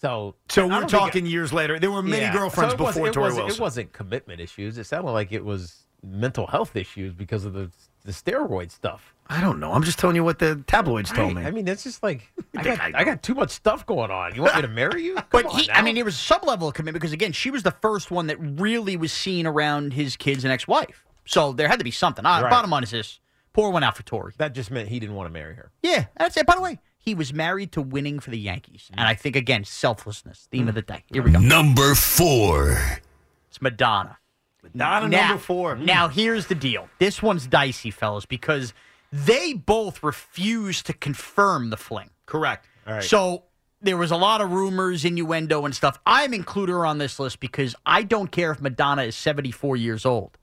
So, 0.00 0.36
So 0.48 0.66
we're 0.68 0.86
talking 0.86 1.26
years 1.26 1.52
later. 1.52 1.78
There 1.78 1.90
were 1.90 2.02
many 2.02 2.22
Yeah. 2.22 2.32
girlfriends 2.32 2.74
So 2.74 2.78
before 2.78 3.08
it 3.08 3.14
Torrie 3.14 3.34
Wilson. 3.34 3.46
It 3.48 3.60
wasn't 3.60 3.92
commitment 3.92 4.40
issues. 4.40 4.78
It 4.78 4.84
sounded 4.84 5.10
like 5.10 5.32
it 5.32 5.44
was 5.44 5.86
mental 6.04 6.46
health 6.46 6.76
issues 6.76 7.12
because 7.12 7.44
of 7.44 7.52
the 7.52 7.70
the 8.04 8.12
steroid 8.12 8.70
stuff. 8.70 9.12
I 9.26 9.40
don't 9.42 9.60
know. 9.60 9.72
I'm 9.72 9.82
just 9.82 9.98
telling 9.98 10.16
you 10.16 10.24
what 10.24 10.38
the 10.38 10.62
tabloids 10.66 11.10
told 11.12 11.34
me. 11.34 11.42
I 11.42 11.50
mean, 11.50 11.68
it's 11.68 11.82
just 11.82 12.02
like 12.02 12.32
I 12.56 12.62
got, 12.62 12.80
I 12.80 12.92
I, 12.94 13.04
got 13.04 13.22
too 13.22 13.34
much 13.34 13.50
stuff 13.50 13.84
going 13.84 14.10
on. 14.10 14.34
You 14.34 14.42
want 14.42 14.54
me 14.56 14.62
to 14.62 14.68
marry 14.68 15.02
you? 15.04 15.16
Come 15.16 15.24
But 15.30 15.46
he. 15.48 15.70
I 15.70 15.82
mean, 15.82 15.96
there 15.96 16.04
was 16.04 16.16
some 16.16 16.40
level 16.44 16.68
of 16.68 16.74
commitment 16.74 17.02
because 17.02 17.12
again, 17.12 17.32
she 17.32 17.50
was 17.50 17.64
the 17.64 17.72
first 17.72 18.10
one 18.10 18.28
that 18.28 18.38
really 18.40 18.96
was 18.96 19.12
seen 19.12 19.46
around 19.46 19.92
his 19.92 20.16
kids 20.16 20.44
and 20.44 20.52
ex-wife. 20.52 21.04
So 21.26 21.52
there 21.52 21.68
had 21.68 21.80
to 21.80 21.84
be 21.84 21.90
something. 21.90 22.24
Right. 22.24 22.48
Bottom 22.48 22.70
line 22.70 22.84
is 22.84 22.92
this: 22.92 23.20
poor 23.52 23.70
one 23.70 23.82
out 23.82 23.96
for 23.96 24.04
Torrie. 24.04 24.34
that 24.36 24.54
just 24.54 24.70
meant 24.70 24.88
he 24.88 25.00
didn't 25.00 25.16
want 25.16 25.26
to 25.28 25.32
marry 25.32 25.54
her. 25.56 25.70
Yeah, 25.82 26.06
that's 26.16 26.36
it. 26.38 26.46
By 26.46 26.54
the 26.54 26.62
way, 26.62 26.78
he 27.08 27.14
was 27.14 27.32
married 27.32 27.72
to 27.72 27.80
winning 27.80 28.20
for 28.20 28.30
the 28.30 28.38
Yankees, 28.38 28.90
and 28.92 29.08
I 29.08 29.14
think 29.14 29.34
again, 29.34 29.64
selflessness, 29.64 30.46
theme 30.50 30.68
of 30.68 30.72
mm. 30.72 30.76
the 30.76 30.82
day. 30.82 31.04
Here 31.10 31.22
we 31.22 31.30
go. 31.30 31.38
Number 31.38 31.94
four. 31.94 33.00
It's 33.48 33.62
Madonna. 33.62 34.18
Madonna 34.62 35.08
Now- 35.08 35.28
number 35.28 35.42
four. 35.42 35.76
Hmm. 35.76 35.84
Now 35.86 36.08
here's 36.08 36.46
the 36.46 36.54
deal. 36.54 36.88
This 36.98 37.22
one's 37.22 37.46
dicey, 37.46 37.90
fellas, 37.90 38.26
because 38.26 38.74
they 39.10 39.54
both 39.54 40.02
refused 40.02 40.84
to 40.86 40.92
confirm 40.92 41.70
the 41.70 41.76
fling. 41.76 42.10
Correct. 42.26 42.66
All 42.86 42.94
right. 42.94 43.02
So 43.02 43.44
there 43.80 43.96
was 43.96 44.10
a 44.10 44.16
lot 44.16 44.40
of 44.40 44.52
rumors, 44.52 45.04
innuendo, 45.04 45.64
and 45.64 45.74
stuff. 45.74 45.98
I'm 46.04 46.34
including 46.34 46.74
her 46.74 46.84
on 46.84 46.98
this 46.98 47.18
list 47.18 47.40
because 47.40 47.74
I 47.86 48.02
don't 48.02 48.30
care 48.30 48.50
if 48.50 48.60
Madonna 48.60 49.02
is 49.02 49.16
74 49.16 49.76
years 49.76 50.04
old. 50.04 50.37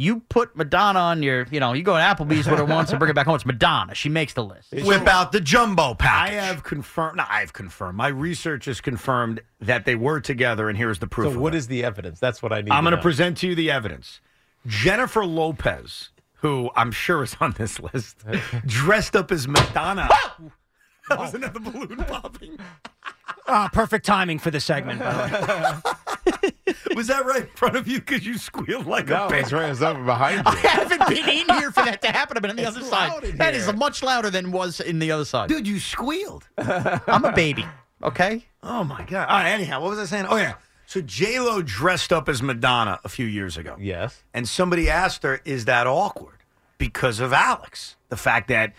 You 0.00 0.20
put 0.30 0.56
Madonna 0.56 0.98
on 0.98 1.22
your, 1.22 1.46
you 1.50 1.60
know, 1.60 1.74
you 1.74 1.82
go 1.82 1.92
to 1.94 2.02
Applebee's 2.02 2.48
with 2.48 2.58
her 2.58 2.64
once 2.64 2.88
and 2.88 2.98
bring 2.98 3.10
it 3.10 3.14
back 3.14 3.26
home. 3.26 3.34
It's 3.34 3.44
Madonna. 3.44 3.94
She 3.94 4.08
makes 4.08 4.32
the 4.32 4.42
list. 4.42 4.72
Whip 4.72 5.06
out 5.06 5.30
the 5.30 5.42
jumbo 5.42 5.92
package. 5.92 6.38
I 6.38 6.40
have 6.40 6.62
confirmed. 6.62 7.18
No, 7.18 7.24
I've 7.28 7.52
confirmed. 7.52 7.98
My 7.98 8.08
research 8.08 8.64
has 8.64 8.80
confirmed 8.80 9.42
that 9.60 9.84
they 9.84 9.94
were 9.94 10.18
together, 10.18 10.70
and 10.70 10.78
here's 10.78 11.00
the 11.00 11.06
proof. 11.06 11.26
so 11.26 11.30
of 11.32 11.36
what 11.36 11.54
it. 11.54 11.58
is 11.58 11.66
the 11.66 11.84
evidence? 11.84 12.18
That's 12.18 12.42
what 12.42 12.50
I 12.50 12.62
need. 12.62 12.70
I'm 12.70 12.82
going 12.82 12.96
to 12.96 13.02
present 13.02 13.36
to 13.38 13.48
you 13.48 13.54
the 13.54 13.70
evidence. 13.70 14.22
Jennifer 14.66 15.26
Lopez, 15.26 16.08
who 16.36 16.70
I'm 16.76 16.92
sure 16.92 17.22
is 17.22 17.36
on 17.38 17.52
this 17.58 17.78
list, 17.78 18.24
dressed 18.66 19.14
up 19.14 19.30
as 19.30 19.46
Madonna. 19.46 20.08
that 21.10 21.18
was 21.18 21.34
another 21.34 21.60
balloon 21.60 21.96
popping. 22.04 22.58
Ah, 23.46 23.68
perfect 23.70 24.06
timing 24.06 24.38
for 24.38 24.50
the 24.50 24.60
segment. 24.60 25.00
By 25.00 25.28
the 25.28 25.82
way. 25.84 25.92
Was 26.94 27.06
that 27.08 27.24
right 27.26 27.42
in 27.42 27.48
front 27.54 27.76
of 27.76 27.86
you? 27.88 27.98
Because 28.00 28.24
you 28.26 28.36
squealed 28.38 28.86
like 28.86 29.06
No, 29.08 29.28
a 29.28 29.34
it's 29.38 29.52
right. 29.52 29.70
It's 29.70 29.80
up 29.82 29.96
behind 30.04 30.36
you. 30.38 30.42
I 30.46 30.56
haven't 30.56 31.08
been 31.08 31.28
in 31.28 31.46
here 31.58 31.70
for 31.70 31.84
that 31.84 32.02
to 32.02 32.08
happen. 32.08 32.36
I've 32.36 32.42
been 32.42 32.50
on 32.50 32.56
the 32.56 32.66
It's 32.66 32.76
other 32.76 32.84
side. 32.86 33.22
That 33.38 33.54
here. 33.54 33.62
is 33.62 33.72
much 33.74 34.02
louder 34.02 34.30
than 34.30 34.50
was 34.52 34.80
in 34.80 34.98
the 34.98 35.12
other 35.12 35.24
side. 35.24 35.48
Dude, 35.48 35.66
you 35.66 35.78
squealed. 35.78 36.48
I'm 36.58 37.24
a 37.24 37.32
baby. 37.32 37.64
Okay. 38.02 38.44
Oh 38.62 38.84
my 38.84 39.04
god. 39.04 39.28
All 39.28 39.38
right. 39.38 39.50
Anyhow, 39.50 39.80
what 39.80 39.90
was 39.90 39.98
I 39.98 40.04
saying? 40.06 40.26
Oh 40.28 40.36
yeah. 40.36 40.54
So 40.86 41.00
J 41.00 41.38
Lo 41.38 41.62
dressed 41.62 42.12
up 42.12 42.28
as 42.28 42.42
Madonna 42.42 42.98
a 43.04 43.08
few 43.08 43.26
years 43.26 43.56
ago. 43.56 43.76
Yes. 43.78 44.22
And 44.34 44.48
somebody 44.48 44.90
asked 44.90 45.22
her, 45.22 45.40
"Is 45.44 45.66
that 45.66 45.86
awkward?" 45.86 46.38
Because 46.78 47.20
of 47.20 47.32
Alex, 47.32 47.96
the 48.08 48.16
fact 48.16 48.48
that 48.48 48.72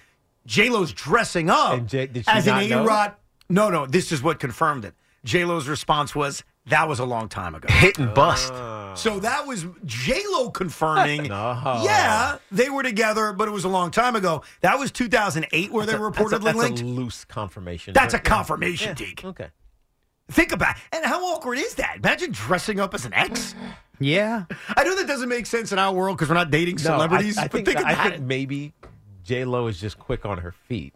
J 0.45 0.69
Lo's 0.69 0.91
dressing 0.91 1.49
up 1.49 1.85
J- 1.85 2.09
as 2.27 2.47
an? 2.47 2.71
A 2.71 2.83
Rod. 2.83 3.13
No, 3.47 3.69
no. 3.69 3.85
This 3.85 4.11
is 4.11 4.21
what 4.23 4.39
confirmed 4.39 4.83
it. 4.85 4.93
J 5.23 5.45
Lo's 5.45 5.67
response 5.67 6.15
was, 6.15 6.43
"That 6.67 6.87
was 6.87 6.99
a 6.99 7.05
long 7.05 7.29
time 7.29 7.55
ago." 7.55 7.67
Hit 7.71 7.97
and 7.99 8.13
bust. 8.13 8.51
Ah. 8.53 8.93
So 8.95 9.19
that 9.21 9.47
was 9.47 9.65
J 9.85 10.21
Lo 10.31 10.49
confirming. 10.49 11.23
No. 11.29 11.81
Yeah, 11.83 12.37
they 12.51 12.69
were 12.69 12.83
together, 12.83 13.31
but 13.33 13.47
it 13.47 13.51
was 13.51 13.63
a 13.63 13.69
long 13.69 13.89
time 13.91 14.15
ago. 14.17 14.43
That 14.61 14.77
was 14.79 14.91
2008, 14.91 15.71
where 15.71 15.85
they 15.85 15.95
were 15.95 16.07
a- 16.07 16.11
reportedly 16.11 16.43
that's 16.43 16.57
a, 16.57 16.61
linked. 16.61 16.81
loose 16.83 17.23
confirmation. 17.25 17.93
That's 17.93 18.13
a 18.13 18.19
confirmation, 18.19 18.89
Yeah, 18.89 18.93
Deke. 18.95 19.25
Okay. 19.25 19.47
Think 20.29 20.51
about 20.51 20.75
it. 20.77 20.81
And 20.93 21.05
how 21.05 21.21
awkward 21.33 21.57
is 21.57 21.75
that? 21.75 21.97
Imagine 21.97 22.31
dressing 22.31 22.79
up 22.79 22.93
as 22.93 23.05
an 23.05 23.13
ex. 23.13 23.53
Yeah. 23.99 24.45
I 24.75 24.83
know 24.83 24.95
that 24.95 25.07
doesn't 25.07 25.27
make 25.29 25.45
sense 25.45 25.71
in 25.71 25.79
our 25.79 25.93
world 25.93 26.17
because 26.17 26.29
we're 26.29 26.35
not 26.35 26.51
dating 26.51 26.75
No, 26.77 26.83
celebrities. 26.83 27.37
I, 27.37 27.43
I 27.43 27.45
but 27.45 27.51
think, 27.51 27.67
think 27.67 27.79
I 27.85 27.91
about 27.93 28.11
think 28.13 28.23
maybe 28.23 28.73
J 29.23 29.45
Lo 29.45 29.67
is 29.67 29.79
just 29.79 29.99
quick 29.99 30.25
on 30.25 30.37
her 30.39 30.51
feet, 30.51 30.93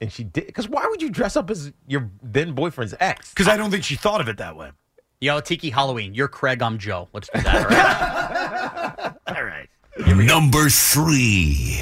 and 0.00 0.12
she 0.12 0.24
did. 0.24 0.46
Because 0.46 0.68
why 0.68 0.86
would 0.88 1.00
you 1.02 1.10
dress 1.10 1.36
up 1.36 1.50
as 1.50 1.72
your 1.86 2.10
then 2.22 2.52
boyfriend's 2.52 2.94
ex? 3.00 3.30
Because 3.30 3.48
I 3.48 3.56
don't 3.56 3.70
think 3.70 3.84
she 3.84 3.94
thought 3.96 4.20
of 4.20 4.28
it 4.28 4.36
that 4.38 4.56
way. 4.56 4.70
Yo, 5.24 5.40
Tiki 5.40 5.70
Halloween. 5.70 6.12
You're 6.12 6.28
Craig. 6.28 6.60
I'm 6.60 6.76
Joe. 6.76 7.08
Let's 7.14 7.30
do 7.34 7.40
that. 7.40 9.16
All 9.26 9.32
right. 9.32 9.36
All 9.38 9.42
right. 9.42 9.68
Number 10.22 10.68
three. 10.68 11.80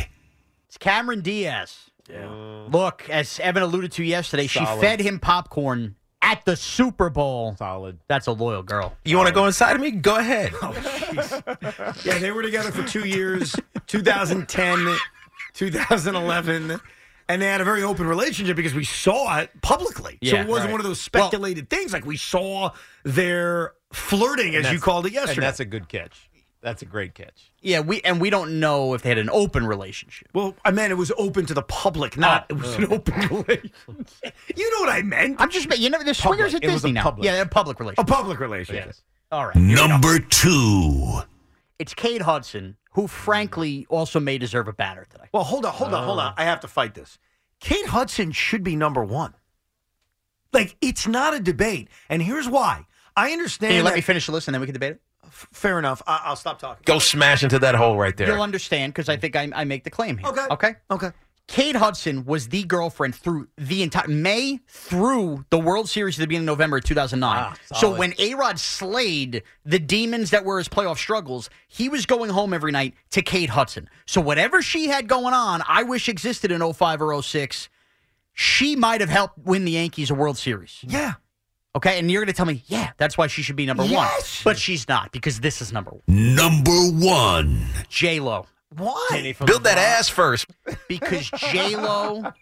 It's 0.68 0.78
Cameron 0.78 1.22
Diaz. 1.22 1.90
Yeah. 2.08 2.28
Look, 2.70 3.10
as 3.10 3.40
Evan 3.40 3.64
alluded 3.64 3.90
to 3.92 4.04
yesterday, 4.04 4.46
she 4.46 4.64
fed 4.64 5.00
him 5.00 5.18
popcorn 5.18 5.96
at 6.22 6.44
the 6.44 6.54
Super 6.54 7.10
Bowl. 7.10 7.56
Solid. 7.56 7.98
That's 8.06 8.28
a 8.28 8.32
loyal 8.32 8.62
girl. 8.62 8.94
You 9.04 9.16
want 9.16 9.26
to 9.26 9.34
go 9.34 9.46
inside 9.46 9.74
of 9.74 9.82
me? 9.82 9.90
Go 9.90 10.18
ahead. 10.18 10.52
Oh, 10.62 10.70
jeez. 10.70 12.04
yeah, 12.04 12.18
they 12.18 12.30
were 12.30 12.44
together 12.44 12.70
for 12.70 12.86
two 12.86 13.08
years 13.08 13.56
2010, 13.88 14.96
2011. 15.52 16.80
And 17.32 17.40
they 17.40 17.46
had 17.46 17.60
a 17.60 17.64
very 17.64 17.82
open 17.82 18.06
relationship 18.06 18.56
because 18.56 18.74
we 18.74 18.84
saw 18.84 19.38
it 19.38 19.50
publicly. 19.62 20.18
so 20.22 20.36
it 20.36 20.46
wasn't 20.46 20.66
right. 20.66 20.70
one 20.72 20.80
of 20.80 20.86
those 20.86 21.00
speculated 21.00 21.70
things. 21.70 21.92
Like 21.92 22.04
we 22.04 22.16
saw 22.16 22.70
their 23.04 23.72
flirting, 23.92 24.54
as 24.54 24.70
you 24.70 24.78
called 24.80 25.06
it 25.06 25.12
yesterday. 25.12 25.36
And 25.36 25.42
that's 25.44 25.60
a 25.60 25.64
good 25.64 25.88
catch. 25.88 26.28
That's 26.60 26.82
a 26.82 26.84
great 26.84 27.14
catch. 27.14 27.50
Yeah, 27.60 27.80
we 27.80 28.00
and 28.02 28.20
we 28.20 28.30
don't 28.30 28.60
know 28.60 28.94
if 28.94 29.02
they 29.02 29.08
had 29.08 29.18
an 29.18 29.30
open 29.30 29.66
relationship. 29.66 30.28
well, 30.32 30.54
I 30.64 30.70
meant 30.70 30.92
it 30.92 30.96
was 30.96 31.10
open 31.18 31.44
to 31.46 31.54
the 31.54 31.62
public, 31.62 32.16
not 32.16 32.46
Oh. 32.50 32.54
it 32.54 32.58
was 32.60 32.74
an 32.76 32.92
open 32.92 33.14
relationship. 33.28 34.34
You 34.54 34.70
know 34.70 34.80
what 34.86 34.90
I 34.94 35.02
meant? 35.02 35.36
I'm 35.40 35.50
just 35.50 35.76
you 35.76 35.90
know 35.90 36.00
there's 36.04 36.18
swingers 36.18 36.52
Public. 36.52 36.64
at 36.64 36.70
It 36.70 36.72
was 36.72 36.84
a 36.84 36.86
Disney 36.88 36.92
now. 36.92 37.02
public. 37.02 37.24
Yeah, 37.24 37.40
a 37.40 37.46
public 37.46 37.80
relationship. 37.80 38.08
A 38.08 38.12
public 38.12 38.38
relationship. 38.38 38.86
Yes. 38.86 39.02
All 39.32 39.46
right. 39.46 39.56
Number 39.56 40.18
two. 40.20 41.22
It's 41.80 41.94
Kate 41.94 42.22
Hudson, 42.22 42.76
who 42.92 43.06
frankly 43.06 43.86
also 43.88 44.20
may 44.20 44.38
deserve 44.38 44.68
a 44.68 44.72
banner 44.72 45.04
today. 45.10 45.24
Well, 45.32 45.44
hold 45.44 45.64
on, 45.64 45.72
hold 45.72 45.94
on, 45.94 46.04
hold 46.04 46.18
on. 46.18 46.32
Oh. 46.32 46.42
I 46.42 46.44
have 46.44 46.60
to 46.60 46.68
fight 46.68 46.94
this. 46.94 47.18
Kate 47.60 47.86
Hudson 47.86 48.32
should 48.32 48.62
be 48.62 48.76
number 48.76 49.04
one. 49.04 49.34
Like, 50.52 50.76
it's 50.80 51.06
not 51.06 51.34
a 51.34 51.40
debate. 51.40 51.88
And 52.08 52.20
here's 52.22 52.48
why. 52.48 52.86
I 53.16 53.30
understand. 53.32 53.70
Can 53.70 53.76
you 53.78 53.82
let 53.82 53.90
that- 53.90 53.96
me 53.96 54.00
finish 54.02 54.26
the 54.26 54.32
list 54.32 54.48
and 54.48 54.54
then 54.54 54.60
we 54.60 54.66
can 54.66 54.74
debate 54.74 54.92
it? 54.92 55.00
Fair 55.30 55.78
enough. 55.78 56.02
I- 56.06 56.22
I'll 56.24 56.36
stop 56.36 56.58
talking. 56.58 56.82
Go 56.84 56.98
smash 56.98 57.42
into 57.42 57.58
that 57.60 57.74
hole 57.74 57.96
right 57.96 58.16
there. 58.16 58.26
You'll 58.28 58.42
understand 58.42 58.92
because 58.92 59.08
I 59.08 59.16
think 59.16 59.36
I, 59.36 59.48
I 59.54 59.64
make 59.64 59.84
the 59.84 59.90
claim 59.90 60.18
here. 60.18 60.28
Okay. 60.28 60.46
Okay. 60.50 60.74
Okay. 60.90 61.10
Kate 61.52 61.76
Hudson 61.76 62.24
was 62.24 62.48
the 62.48 62.64
girlfriend 62.64 63.14
through 63.14 63.47
the 63.58 63.82
entire 63.82 64.08
May 64.08 64.60
through 64.68 65.44
the 65.50 65.58
World 65.58 65.86
Series 65.86 66.18
at 66.18 66.22
the 66.22 66.26
beginning 66.26 66.48
of 66.48 66.52
November 66.55 66.81
2009. 66.81 67.31
Ah, 67.39 67.55
so 67.78 67.94
when 67.94 68.14
A 68.18 68.32
Rod 68.32 68.58
slayed 68.58 69.42
the 69.62 69.78
demons 69.78 70.31
that 70.31 70.47
were 70.47 70.56
his 70.56 70.70
playoff 70.70 70.97
struggles, 70.97 71.50
he 71.68 71.90
was 71.90 72.06
going 72.06 72.31
home 72.31 72.55
every 72.55 72.72
night 72.72 72.94
to 73.10 73.20
Kate 73.20 73.50
Hudson. 73.50 73.90
So 74.06 74.18
whatever 74.22 74.62
she 74.62 74.86
had 74.89 75.08
going 75.08 75.34
on, 75.34 75.62
I 75.68 75.82
wish 75.82 76.08
existed 76.08 76.50
in 76.50 76.72
05 76.72 77.02
or 77.02 77.22
06. 77.22 77.68
She 78.32 78.74
might 78.74 79.02
have 79.02 79.10
helped 79.10 79.36
win 79.44 79.66
the 79.66 79.72
Yankees 79.72 80.10
a 80.10 80.14
World 80.14 80.39
Series. 80.39 80.78
Yeah. 80.89 81.14
Okay, 81.76 81.98
and 81.98 82.10
you're 82.10 82.22
going 82.22 82.32
to 82.32 82.36
tell 82.36 82.47
me, 82.47 82.62
yeah, 82.66 82.92
that's 82.97 83.18
why 83.18 83.26
she 83.26 83.42
should 83.42 83.56
be 83.56 83.66
number 83.66 83.84
Yes. 83.84 84.42
one. 84.42 84.55
But 84.55 84.58
she's 84.58 84.89
not 84.89 85.12
because 85.12 85.40
this 85.40 85.60
is 85.60 85.70
number 85.70 85.90
one. 85.90 86.34
Number 86.34 86.72
one. 86.72 87.66
J 87.90 88.20
Lo. 88.20 88.47
Why? 88.76 89.34
Build 89.44 89.65
that 89.65 89.78
ass 89.78 90.09
first. 90.09 90.47
because 90.89 91.31
J 91.31 91.76
Lo 91.76 92.33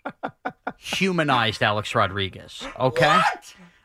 humanized 0.79 1.63
Alex 1.63 1.95
Rodriguez. 1.95 2.65
Okay, 2.79 3.21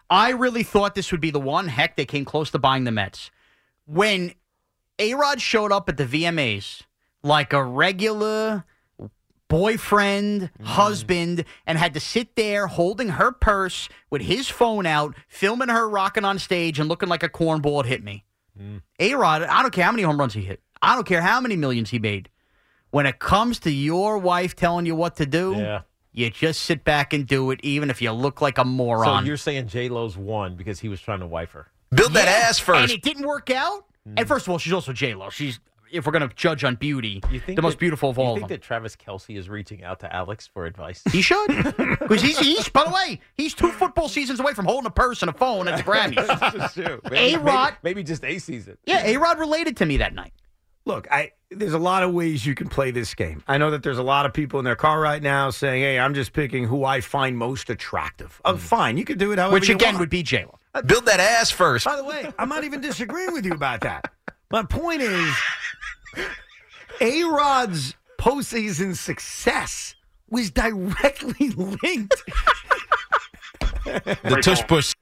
I 0.09 0.31
really 0.31 0.63
thought 0.63 0.95
this 0.95 1.11
would 1.11 1.21
be 1.21 1.31
the 1.31 1.39
one. 1.39 1.67
Heck, 1.67 1.95
they 1.95 2.05
came 2.05 2.25
close 2.25 2.51
to 2.51 2.59
buying 2.59 2.83
the 2.83 2.91
Mets 2.91 3.31
when 3.85 4.33
A 4.99 5.13
Rod 5.13 5.41
showed 5.41 5.71
up 5.71 5.89
at 5.89 5.97
the 5.97 6.05
VMAs 6.05 6.81
like 7.23 7.53
a 7.53 7.63
regular 7.63 8.65
boyfriend, 9.47 10.41
mm-hmm. 10.41 10.63
husband, 10.63 11.45
and 11.65 11.77
had 11.77 11.93
to 11.93 11.99
sit 11.99 12.35
there 12.35 12.67
holding 12.67 13.09
her 13.09 13.31
purse 13.31 13.89
with 14.09 14.21
his 14.21 14.49
phone 14.49 14.85
out, 14.85 15.15
filming 15.27 15.69
her 15.69 15.87
rocking 15.87 16.25
on 16.25 16.39
stage 16.39 16.79
and 16.79 16.89
looking 16.89 17.09
like 17.09 17.23
a 17.23 17.29
cornball 17.29 17.79
at 17.81 17.85
hit 17.85 18.03
me. 18.03 18.25
Mm. 18.59 18.81
A 18.99 19.15
Rod, 19.15 19.43
I 19.43 19.61
don't 19.61 19.71
care 19.71 19.85
how 19.85 19.91
many 19.91 20.03
home 20.03 20.19
runs 20.19 20.33
he 20.33 20.41
hit. 20.41 20.61
I 20.81 20.95
don't 20.95 21.07
care 21.07 21.21
how 21.21 21.41
many 21.41 21.55
millions 21.55 21.89
he 21.89 21.99
made. 21.99 22.29
When 22.91 23.05
it 23.05 23.19
comes 23.19 23.59
to 23.59 23.71
your 23.71 24.17
wife 24.17 24.55
telling 24.55 24.85
you 24.85 24.95
what 24.95 25.17
to 25.17 25.25
do, 25.25 25.55
Yeah. 25.57 25.81
you 26.13 26.29
just 26.29 26.61
sit 26.61 26.83
back 26.83 27.11
and 27.13 27.27
do 27.27 27.51
it, 27.51 27.59
even 27.63 27.89
if 27.89 28.01
you 28.01 28.11
look 28.11 28.41
like 28.41 28.57
a 28.57 28.63
moron. 28.65 29.23
So 29.23 29.27
you're 29.27 29.37
saying 29.37 29.67
J 29.67 29.89
Lo's 29.89 30.15
won 30.17 30.55
because 30.55 30.79
he 30.79 30.87
was 30.89 31.01
trying 31.01 31.19
to 31.19 31.27
wife 31.27 31.51
her. 31.51 31.67
Build 31.93 32.13
that 32.13 32.27
ass 32.27 32.59
first. 32.59 32.81
And 32.81 32.91
it 32.91 33.01
didn't 33.01 33.27
work 33.27 33.49
out. 33.49 33.85
And 34.05 34.17
mm. 34.25 34.27
first 34.27 34.45
of 34.47 34.51
all, 34.51 34.57
she's 34.59 34.73
also 34.73 34.93
J 34.93 35.13
Lo. 35.15 35.29
She's 35.29 35.59
if 35.91 36.05
we're 36.05 36.11
gonna 36.11 36.29
judge 36.35 36.63
on 36.63 36.75
beauty, 36.75 37.21
You 37.31 37.39
think 37.39 37.55
the 37.55 37.61
most 37.61 37.73
that- 37.73 37.79
beautiful 37.79 38.09
of 38.09 38.17
you 38.17 38.23
all 38.23 38.33
of 38.33 38.37
think 38.39 38.49
them. 38.49 38.55
that 38.55 38.61
Travis 38.61 38.95
Kelce 38.95 39.37
is 39.37 39.49
reaching 39.49 39.83
out 39.83 39.99
to 40.01 40.13
Alex 40.13 40.45
for 40.47 40.65
advice? 40.65 41.01
He 41.11 41.21
should, 41.21 41.47
because 41.77 42.21
he's, 42.21 42.37
he's. 42.39 42.67
By 42.69 42.85
the 42.85 42.89
way, 42.91 43.19
he's 43.37 43.53
two 43.53 43.71
football 43.71 44.09
seasons 44.09 44.39
away 44.39 44.53
from 44.53 44.65
holding 44.65 44.87
a 44.87 44.91
purse 44.91 45.21
and 45.21 45.29
a 45.29 45.33
phone 45.33 45.67
at 45.67 45.77
the 45.77 45.83
Grammys. 45.83 46.15
That's 46.57 46.73
true. 46.73 46.99
A-Rod- 47.05 47.77
Maybe, 47.83 47.95
maybe 47.99 48.03
just 48.03 48.23
a 48.25 48.39
season. 48.39 48.77
yeah, 48.85 49.05
A 49.05 49.17
Rod 49.17 49.39
related 49.39 49.77
to 49.77 49.85
me 49.85 49.97
that 49.97 50.13
night. 50.13 50.33
Look, 50.85 51.07
I 51.11 51.31
there's 51.59 51.73
a 51.73 51.79
lot 51.79 52.03
of 52.03 52.13
ways 52.13 52.45
you 52.45 52.55
can 52.55 52.67
play 52.67 52.91
this 52.91 53.13
game. 53.13 53.43
I 53.47 53.57
know 53.57 53.71
that 53.71 53.83
there's 53.83 53.97
a 53.97 54.03
lot 54.03 54.25
of 54.25 54.33
people 54.33 54.59
in 54.59 54.65
their 54.65 54.75
car 54.75 54.99
right 54.99 55.21
now 55.21 55.49
saying, 55.49 55.81
"Hey, 55.81 55.99
I'm 55.99 56.13
just 56.13 56.33
picking 56.33 56.65
who 56.65 56.83
I 56.85 57.01
find 57.01 57.37
most 57.37 57.69
attractive." 57.69 58.41
Oh, 58.45 58.57
fine, 58.57 58.97
you 58.97 59.05
can 59.05 59.17
do 59.17 59.31
it 59.31 59.39
however 59.39 59.53
Which 59.53 59.69
you 59.69 59.75
again 59.75 59.93
want. 59.93 59.99
would 60.01 60.09
be 60.09 60.23
J 60.23 60.45
Lo. 60.45 60.57
Uh, 60.73 60.81
Build 60.81 61.05
that 61.05 61.19
ass 61.19 61.51
first. 61.51 61.85
By 61.85 61.95
the 61.95 62.03
way, 62.03 62.31
I'm 62.37 62.49
not 62.49 62.63
even 62.63 62.81
disagreeing 62.81 63.33
with 63.33 63.45
you 63.45 63.53
about 63.53 63.81
that. 63.81 64.11
My 64.51 64.63
point 64.63 65.01
is, 65.01 65.33
A 67.01 67.23
Rod's 67.23 67.95
postseason 68.19 68.95
success 68.95 69.95
was 70.29 70.51
directly 70.51 71.49
linked. 71.49 72.21
The 73.85 74.39
tush 74.43 74.65
push. 74.67 74.93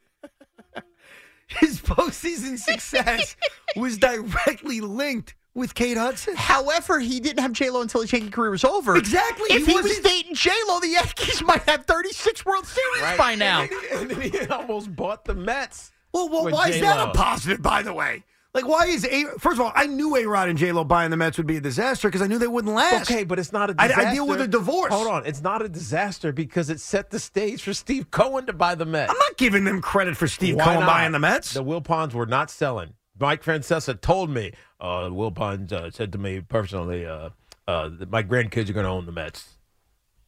His 1.48 1.80
postseason 1.80 2.58
success 2.58 3.36
was 3.76 3.98
directly 3.98 4.82
linked 4.82 5.36
with 5.56 5.76
Kate 5.76 5.98
Hudson. 5.98 6.36
However, 6.36 7.00
he 7.00 7.20
didn't 7.20 7.42
have 7.42 7.54
J 7.54 7.70
Lo 7.70 7.82
until 7.82 8.02
his 8.02 8.12
Yankee 8.12 8.30
career 8.30 8.52
was 8.52 8.64
over. 8.64 8.96
Exactly. 8.96 9.48
If 9.50 9.66
He 9.66 9.74
he, 9.74 9.82
was 9.82 10.00
dating 10.00 10.36
J 10.36 10.52
Lo, 10.68 10.80
the 10.80 10.90
Yankees 10.90 11.42
might 11.44 11.64
have 11.64 11.86
36 11.86 12.46
World 12.46 12.66
Series 12.66 13.18
by 13.18 13.36
now. 13.36 13.68
And 13.94 14.10
then 14.10 14.22
he 14.22 14.40
almost 14.48 14.96
bought 14.96 15.26
the 15.26 15.36
Mets. 15.36 15.92
Well, 16.14 16.30
well 16.30 16.46
with 16.46 16.54
why 16.54 16.70
is 16.70 16.80
that 16.82 16.96
J-Lo. 16.96 17.12
a 17.12 17.14
positive, 17.14 17.62
by 17.62 17.82
the 17.82 17.94
way? 17.94 18.24
Like, 18.54 18.68
why 18.68 18.86
is 18.86 19.04
A? 19.04 19.26
First 19.40 19.56
of 19.60 19.62
all, 19.62 19.72
I 19.74 19.88
knew 19.88 20.16
A 20.16 20.26
Rod 20.28 20.48
and 20.48 20.60
J 20.60 20.72
Lo 20.72 20.84
buying 20.84 21.10
the 21.10 21.18
Mets 21.18 21.38
would 21.38 21.48
be 21.48 21.58
a 21.58 21.62
disaster 21.62 22.08
because 22.08 22.22
I 22.22 22.28
knew 22.28 22.38
they 22.38 22.48
wouldn't 22.48 22.76
last. 22.76 23.10
Okay, 23.10 23.24
but 23.24 23.40
it's 23.40 23.52
not 23.52 23.72
a 23.72 23.74
disaster. 23.74 24.00
I 24.08 24.14
deal 24.14 24.28
with 24.28 24.42
a 24.42 24.48
divorce. 24.48 24.94
Hold 24.94 25.08
on. 25.08 25.26
It's 25.26 25.42
not 25.42 25.64
a 25.64 25.70
disaster 25.70 26.32
because 26.32 26.70
it 26.70 26.80
set 26.80 27.10
the 27.10 27.18
stage 27.18 27.64
for 27.64 27.74
Steve 27.74 28.12
Cohen 28.12 28.46
to 28.46 28.54
buy 28.54 28.76
the 28.76 28.86
Mets. 28.86 29.12
I'm 29.12 29.18
not 29.18 29.38
giving 29.38 29.64
them 29.64 29.82
credit 29.82 30.16
for 30.16 30.28
Steve 30.28 30.56
Why 30.58 30.66
Cohen 30.66 30.80
not? 30.82 30.86
buying 30.88 31.12
the 31.14 31.20
Mets. 31.20 31.54
The 31.56 31.64
Wilpons 31.64 32.14
were 32.14 32.28
not 32.28 32.52
selling. 32.52 32.94
Mike 33.20 33.44
Francesa 33.44 34.00
told 34.00 34.30
me, 34.30 34.52
uh, 34.84 35.10
Wilpons 35.10 35.72
uh, 35.72 35.90
said 35.90 36.12
to 36.12 36.18
me 36.18 36.42
personally, 36.42 37.06
uh, 37.06 37.30
uh, 37.68 37.90
my 38.10 38.22
grandkids 38.22 38.70
are 38.70 38.74
going 38.74 38.84
to 38.84 38.92
own 38.92 39.06
the 39.06 39.12
Mets. 39.12 39.50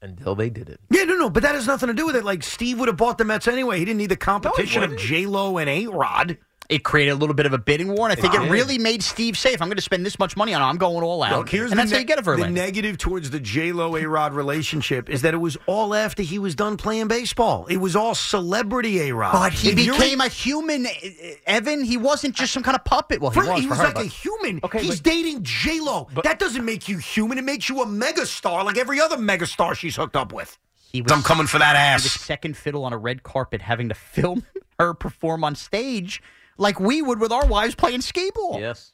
Until 0.02 0.36
they 0.36 0.50
did 0.50 0.70
it. 0.70 0.80
Yeah, 0.92 1.06
no, 1.06 1.16
no, 1.16 1.30
but 1.32 1.42
that 1.42 1.56
has 1.56 1.66
nothing 1.66 1.88
to 1.88 1.94
do 1.94 2.06
with 2.06 2.16
it. 2.16 2.24
Like 2.24 2.44
Steve 2.44 2.80
would 2.80 2.88
have 2.88 2.98
bought 2.98 3.18
the 3.18 3.26
Mets 3.26 3.48
anyway. 3.48 3.80
He 3.80 3.86
didn't 3.86 3.98
need 3.98 4.12
the 4.12 4.16
competition 4.16 4.84
of 4.84 4.92
wouldn't. 4.92 5.08
J 5.08 5.26
Lo 5.26 5.58
and 5.58 5.68
A 5.70 5.88
Rod. 5.88 6.38
It 6.68 6.84
created 6.84 7.12
a 7.12 7.16
little 7.16 7.36
bit 7.36 7.46
of 7.46 7.54
a 7.54 7.58
bidding 7.60 7.90
war, 7.90 8.10
and 8.10 8.18
I 8.18 8.20
think 8.20 8.34
It 8.34 8.42
it, 8.42 8.50
really 8.50 8.78
made 8.80 9.04
Steve 9.04 9.38
say, 9.38 9.54
if 9.54 9.62
I'm 9.62 9.68
going 9.68 9.76
to 9.76 9.82
spend 9.84 10.04
this 10.06 10.18
much 10.18 10.36
money 10.36 10.54
on 10.54 10.62
it, 10.62 10.66
I'm 10.66 10.78
going 10.78 11.04
all 11.04 11.22
out. 11.22 11.38
Look, 11.38 11.50
here's 11.50 11.72
and 11.72 11.80
the 11.80 11.84
that's 11.84 11.92
how 11.92 12.00
you 12.00 12.06
get 12.06 12.18
it, 12.18 12.26
The 12.26 12.50
negative 12.50 12.98
towards 12.98 13.30
the 13.30 13.40
J 13.40 13.72
Lo 13.72 13.96
A 13.96 14.06
Rod 14.06 14.34
relationship 14.34 15.10
is 15.10 15.22
that 15.22 15.34
it 15.36 15.38
was 15.38 15.58
all 15.68 15.94
after 15.94 16.24
he 16.24 16.40
was 16.40 16.56
done 16.56 16.76
playing 16.78 17.08
baseball. 17.08 17.68
It 17.68 17.78
was 17.78 17.96
all 17.96 18.16
celebrity 18.16 19.02
A 19.10 19.14
Rod. 19.14 19.34
But 19.34 19.54
he 19.54 19.76
became 19.76 20.22
a 20.22 20.28
human, 20.28 20.88
uh, 20.88 20.90
Evan. 21.46 21.84
He 21.84 21.98
wasn't 21.98 22.36
just 22.36 22.52
some 22.52 22.64
kind 22.64 22.76
of 22.76 22.84
puppet. 22.84 23.22
Well, 23.22 23.32
he 23.32 23.40
For- 23.42 23.48
was. 23.52 23.60
he 23.60 23.66
for 23.68 23.70
was 23.72 23.78
her, 23.80 23.86
like 23.86 23.96
but- 23.96 24.06
a 24.06 24.10
human. 24.10 24.60
Okay, 24.64 24.82
He's 24.82 25.00
but- 25.02 25.12
dating 25.12 25.44
J 25.44 25.80
Lo. 25.80 26.08
That 26.24 26.40
doesn't 26.40 26.66
make 26.66 26.90
you 26.90 26.98
human. 26.98 27.38
It 27.38 27.44
makes 27.44 27.70
you 27.70 27.82
a 27.82 27.86
megastar 27.86 28.66
like 28.66 28.78
every 28.78 29.00
other 29.00 29.18
megastar 29.18 29.76
she's 29.76 29.96
hooked 29.96 30.16
up 30.16 30.34
with. 30.34 30.58
He 30.92 31.04
I'm 31.12 31.22
coming 31.24 31.46
for 31.46 31.60
that 31.60 31.76
ass. 31.76 32.04
He 32.04 32.06
was 32.06 32.14
second 32.14 32.56
fiddle 32.58 32.86
on 32.86 32.94
a 32.94 32.98
red 32.98 33.22
carpet, 33.24 33.62
having 33.62 33.90
to 33.90 33.96
film 34.16 34.44
her 34.80 34.94
perform 34.94 35.44
on 35.44 35.56
stage 35.56 36.22
like 36.58 36.80
we 36.80 37.02
would 37.02 37.20
with 37.20 37.32
our 37.32 37.46
wives 37.46 37.76
playing 37.76 38.02
skee 38.02 38.32
ball. 38.34 38.60
Yes. 38.60 38.94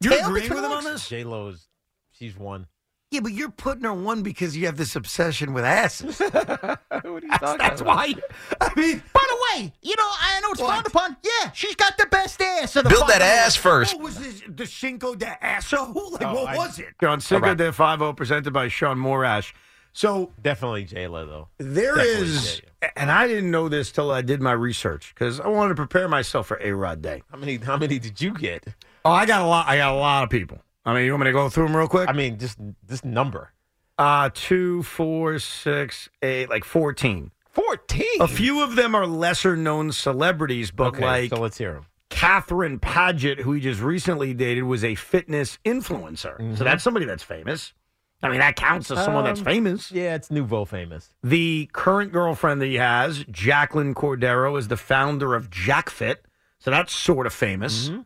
You're 0.00 0.12
Tail 0.14 0.26
agreeing 0.26 0.48
between 0.48 0.62
with 0.62 0.70
him 0.70 0.76
on 0.78 0.84
this? 0.84 1.08
J 1.08 1.24
Lo's, 1.24 1.68
she's 2.12 2.36
one. 2.36 2.66
Yeah, 3.10 3.20
but 3.20 3.32
you're 3.32 3.48
putting 3.50 3.84
her 3.84 3.94
one 3.94 4.22
because 4.22 4.54
you 4.54 4.66
have 4.66 4.76
this 4.76 4.94
obsession 4.94 5.54
with 5.54 5.64
asses. 5.64 6.18
what 6.20 6.34
are 6.34 6.78
you 7.02 7.20
that's, 7.40 7.56
that's 7.56 7.82
why. 7.82 8.12
I 8.60 8.70
mean, 8.76 9.02
By 9.14 9.24
the 9.28 9.36
way, 9.62 9.72
you 9.80 9.94
know, 9.96 10.02
I 10.06 10.40
know 10.42 10.50
it's 10.50 10.60
frowned 10.60 10.86
upon. 10.86 11.16
Yeah, 11.24 11.50
she's 11.52 11.74
got 11.74 11.96
the 11.96 12.04
best 12.06 12.38
ass. 12.42 12.76
Of 12.76 12.84
the 12.84 12.90
Build 12.90 13.04
that 13.08 13.12
five. 13.20 13.22
ass 13.22 13.56
first. 13.56 13.94
What 13.94 14.04
was 14.04 14.18
this? 14.18 14.42
The 14.46 14.66
Cinco 14.66 15.14
de 15.14 15.42
Asso? 15.42 15.86
Like, 16.12 16.22
Oh, 16.22 16.34
what 16.34 16.48
I- 16.48 16.56
was 16.58 16.78
it? 16.78 17.02
On 17.02 17.18
Cinco 17.18 17.46
Correct. 17.46 17.58
de 17.58 17.72
Five 17.72 18.02
oh 18.02 18.12
presented 18.12 18.52
by 18.52 18.68
Sean 18.68 18.98
Morash. 18.98 19.54
So 19.94 20.30
Definitely 20.42 20.84
J 20.84 21.06
Lo 21.08 21.24
though. 21.26 21.48
there 21.56 21.94
Definitely 21.96 22.22
is, 22.26 22.56
J.Lo. 22.58 22.67
and 22.96 23.10
I 23.10 23.26
didn't 23.26 23.50
know 23.50 23.68
this 23.68 23.90
till 23.92 24.10
I 24.10 24.22
did 24.22 24.40
my 24.40 24.52
research 24.52 25.12
because 25.14 25.40
I 25.40 25.48
wanted 25.48 25.70
to 25.70 25.74
prepare 25.74 26.08
myself 26.08 26.46
for 26.46 26.58
A 26.62 26.72
Rod 26.72 27.02
Day. 27.02 27.22
How 27.30 27.38
many? 27.38 27.56
How 27.56 27.76
many 27.76 27.98
did 27.98 28.20
you 28.20 28.32
get? 28.34 28.64
Oh, 29.04 29.10
I 29.12 29.26
got 29.26 29.42
a 29.42 29.46
lot. 29.46 29.66
I 29.68 29.76
got 29.78 29.94
a 29.94 29.96
lot 29.96 30.24
of 30.24 30.30
people. 30.30 30.58
I 30.84 30.94
mean, 30.94 31.04
you 31.04 31.12
want 31.12 31.22
me 31.24 31.28
to 31.28 31.32
go 31.32 31.48
through 31.48 31.66
them 31.66 31.76
real 31.76 31.88
quick? 31.88 32.08
I 32.08 32.12
mean, 32.12 32.38
just 32.38 32.58
this 32.86 33.04
number. 33.04 33.52
Uh, 33.98 34.30
two, 34.32 34.82
four, 34.84 35.38
six, 35.38 36.08
eight, 36.22 36.48
like 36.48 36.64
14. 36.64 37.32
14? 37.50 38.04
A 38.20 38.28
few 38.28 38.62
of 38.62 38.76
them 38.76 38.94
are 38.94 39.06
lesser 39.06 39.56
known 39.56 39.90
celebrities, 39.90 40.70
but 40.70 40.88
Okay, 40.94 41.04
like 41.04 41.30
so 41.30 41.40
let's 41.40 41.58
hear 41.58 41.72
them. 41.72 41.86
Kathryne 42.08 42.80
Padgett, 42.80 43.40
who 43.40 43.52
he 43.52 43.60
just 43.60 43.80
recently 43.80 44.32
dated, 44.32 44.64
was 44.64 44.84
a 44.84 44.94
fitness 44.94 45.58
influencer. 45.64 46.56
So 46.56 46.64
that's 46.64 46.82
somebody 46.84 47.04
that's 47.06 47.22
famous. 47.22 47.74
I 48.22 48.28
mean, 48.28 48.40
that 48.40 48.56
counts 48.56 48.90
as 48.90 49.04
someone 49.04 49.24
that's. 49.24 49.40
Um, 49.40 49.44
famous. 49.44 49.92
Yeah, 49.92 50.14
it's 50.16 50.30
nouveau 50.30 50.64
famous. 50.64 51.10
The 51.22 51.68
current 51.72 52.12
girlfriend 52.12 52.60
that 52.60 52.66
he 52.66 52.74
has, 52.74 53.24
Jacqueline 53.30 53.94
Cordeiro, 53.94 54.58
is 54.58 54.68
the 54.68 54.76
founder 54.76 55.34
of 55.34 55.50
JackFit. 55.50 56.16
So 56.58 56.70
that's 56.72 56.92
sort 56.92 57.26
of 57.26 57.32
famous. 57.32 57.88
Mm-hmm. 57.88 58.00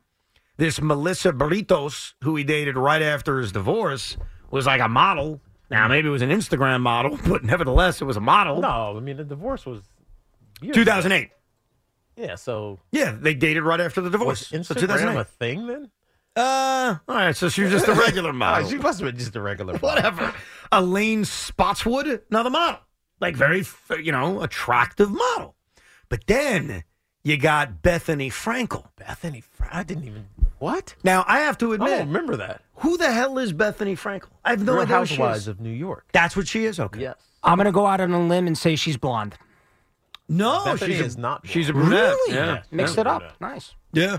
This 0.58 0.82
Melissa 0.82 1.32
Burritos, 1.32 2.12
who 2.22 2.36
he 2.36 2.44
dated 2.44 2.76
right 2.76 3.00
after 3.00 3.38
his 3.38 3.52
divorce, 3.52 4.18
was 4.50 4.66
like 4.66 4.82
a 4.82 4.88
model. 4.88 5.40
Now, 5.70 5.88
maybe 5.88 6.08
it 6.08 6.12
was 6.12 6.20
an 6.20 6.28
Instagram 6.30 6.82
model, 6.82 7.18
but 7.26 7.42
nevertheless, 7.42 8.02
it 8.02 8.04
was 8.04 8.18
a 8.18 8.20
model. 8.20 8.60
No, 8.60 8.94
I 8.96 9.00
mean 9.00 9.16
the 9.16 9.24
divorce 9.24 9.64
was 9.64 9.80
years 10.60 10.76
ago. 10.76 10.84
2008. 10.84 11.30
Yeah, 12.16 12.34
so 12.34 12.78
Yeah, 12.90 13.16
they 13.18 13.32
dated 13.32 13.62
right 13.62 13.80
after 13.80 14.02
the 14.02 14.10
divorce. 14.10 14.52
was 14.52 14.66
So 14.66 14.74
Instagram 14.74 14.80
2008. 14.80 15.16
a 15.20 15.24
thing 15.24 15.66
then? 15.66 15.90
Uh, 16.34 16.96
all 17.08 17.14
right. 17.14 17.36
So 17.36 17.48
she 17.48 17.62
was 17.62 17.70
just 17.70 17.88
a 17.88 17.94
regular 17.94 18.32
model. 18.34 18.66
Oh, 18.66 18.70
she 18.70 18.78
must 18.78 19.00
have 19.00 19.08
been 19.10 19.18
just 19.18 19.36
a 19.36 19.40
regular. 19.40 19.74
model. 19.74 19.88
Whatever. 19.88 20.34
Elaine 20.70 21.24
Spotswood, 21.24 22.22
another 22.30 22.48
model, 22.50 22.80
like 23.20 23.36
very, 23.36 23.64
you 24.02 24.12
know, 24.12 24.40
attractive 24.42 25.10
model. 25.10 25.54
But 26.08 26.26
then 26.26 26.84
you 27.22 27.36
got 27.36 27.82
Bethenny 27.82 28.28
Frankel. 28.30 28.86
Bethenny, 28.98 29.42
Fra- 29.44 29.68
I 29.70 29.82
didn't 29.82 30.04
even 30.04 30.26
what? 30.58 30.94
Now 31.04 31.24
I 31.26 31.40
have 31.40 31.58
to 31.58 31.72
I 31.72 31.74
admit, 31.74 31.88
don't 31.90 32.06
remember 32.08 32.36
that. 32.36 32.62
who 32.76 32.96
the 32.96 33.12
hell 33.12 33.36
is 33.38 33.52
Bethenny 33.52 33.98
Frankel? 33.98 34.28
I 34.44 34.50
have 34.50 34.62
no 34.62 34.74
Real 34.74 34.82
idea 34.82 34.98
who 35.00 35.06
she 35.06 35.14
Housewives 35.16 35.40
is. 35.42 35.48
of 35.48 35.60
New 35.60 35.70
York. 35.70 36.06
That's 36.12 36.36
what 36.36 36.48
she 36.48 36.64
is. 36.64 36.80
Okay. 36.80 37.00
Yes. 37.02 37.16
I'm 37.42 37.56
going 37.56 37.66
to 37.66 37.72
go 37.72 37.86
out 37.86 38.00
on 38.00 38.12
a 38.12 38.26
limb 38.26 38.46
and 38.46 38.56
say 38.56 38.76
she's 38.76 38.96
blonde. 38.96 39.36
No, 40.28 40.60
Bethenny 40.64 40.86
she's 40.86 41.00
a, 41.00 41.04
is 41.04 41.18
not 41.18 41.46
She's 41.46 41.68
a 41.68 41.72
brunette. 41.72 42.14
Really? 42.14 42.34
Yeah. 42.36 42.62
Mixed 42.70 42.94
yeah. 42.94 43.00
it 43.02 43.06
up. 43.06 43.40
Nice. 43.40 43.74
Yeah. 43.92 44.18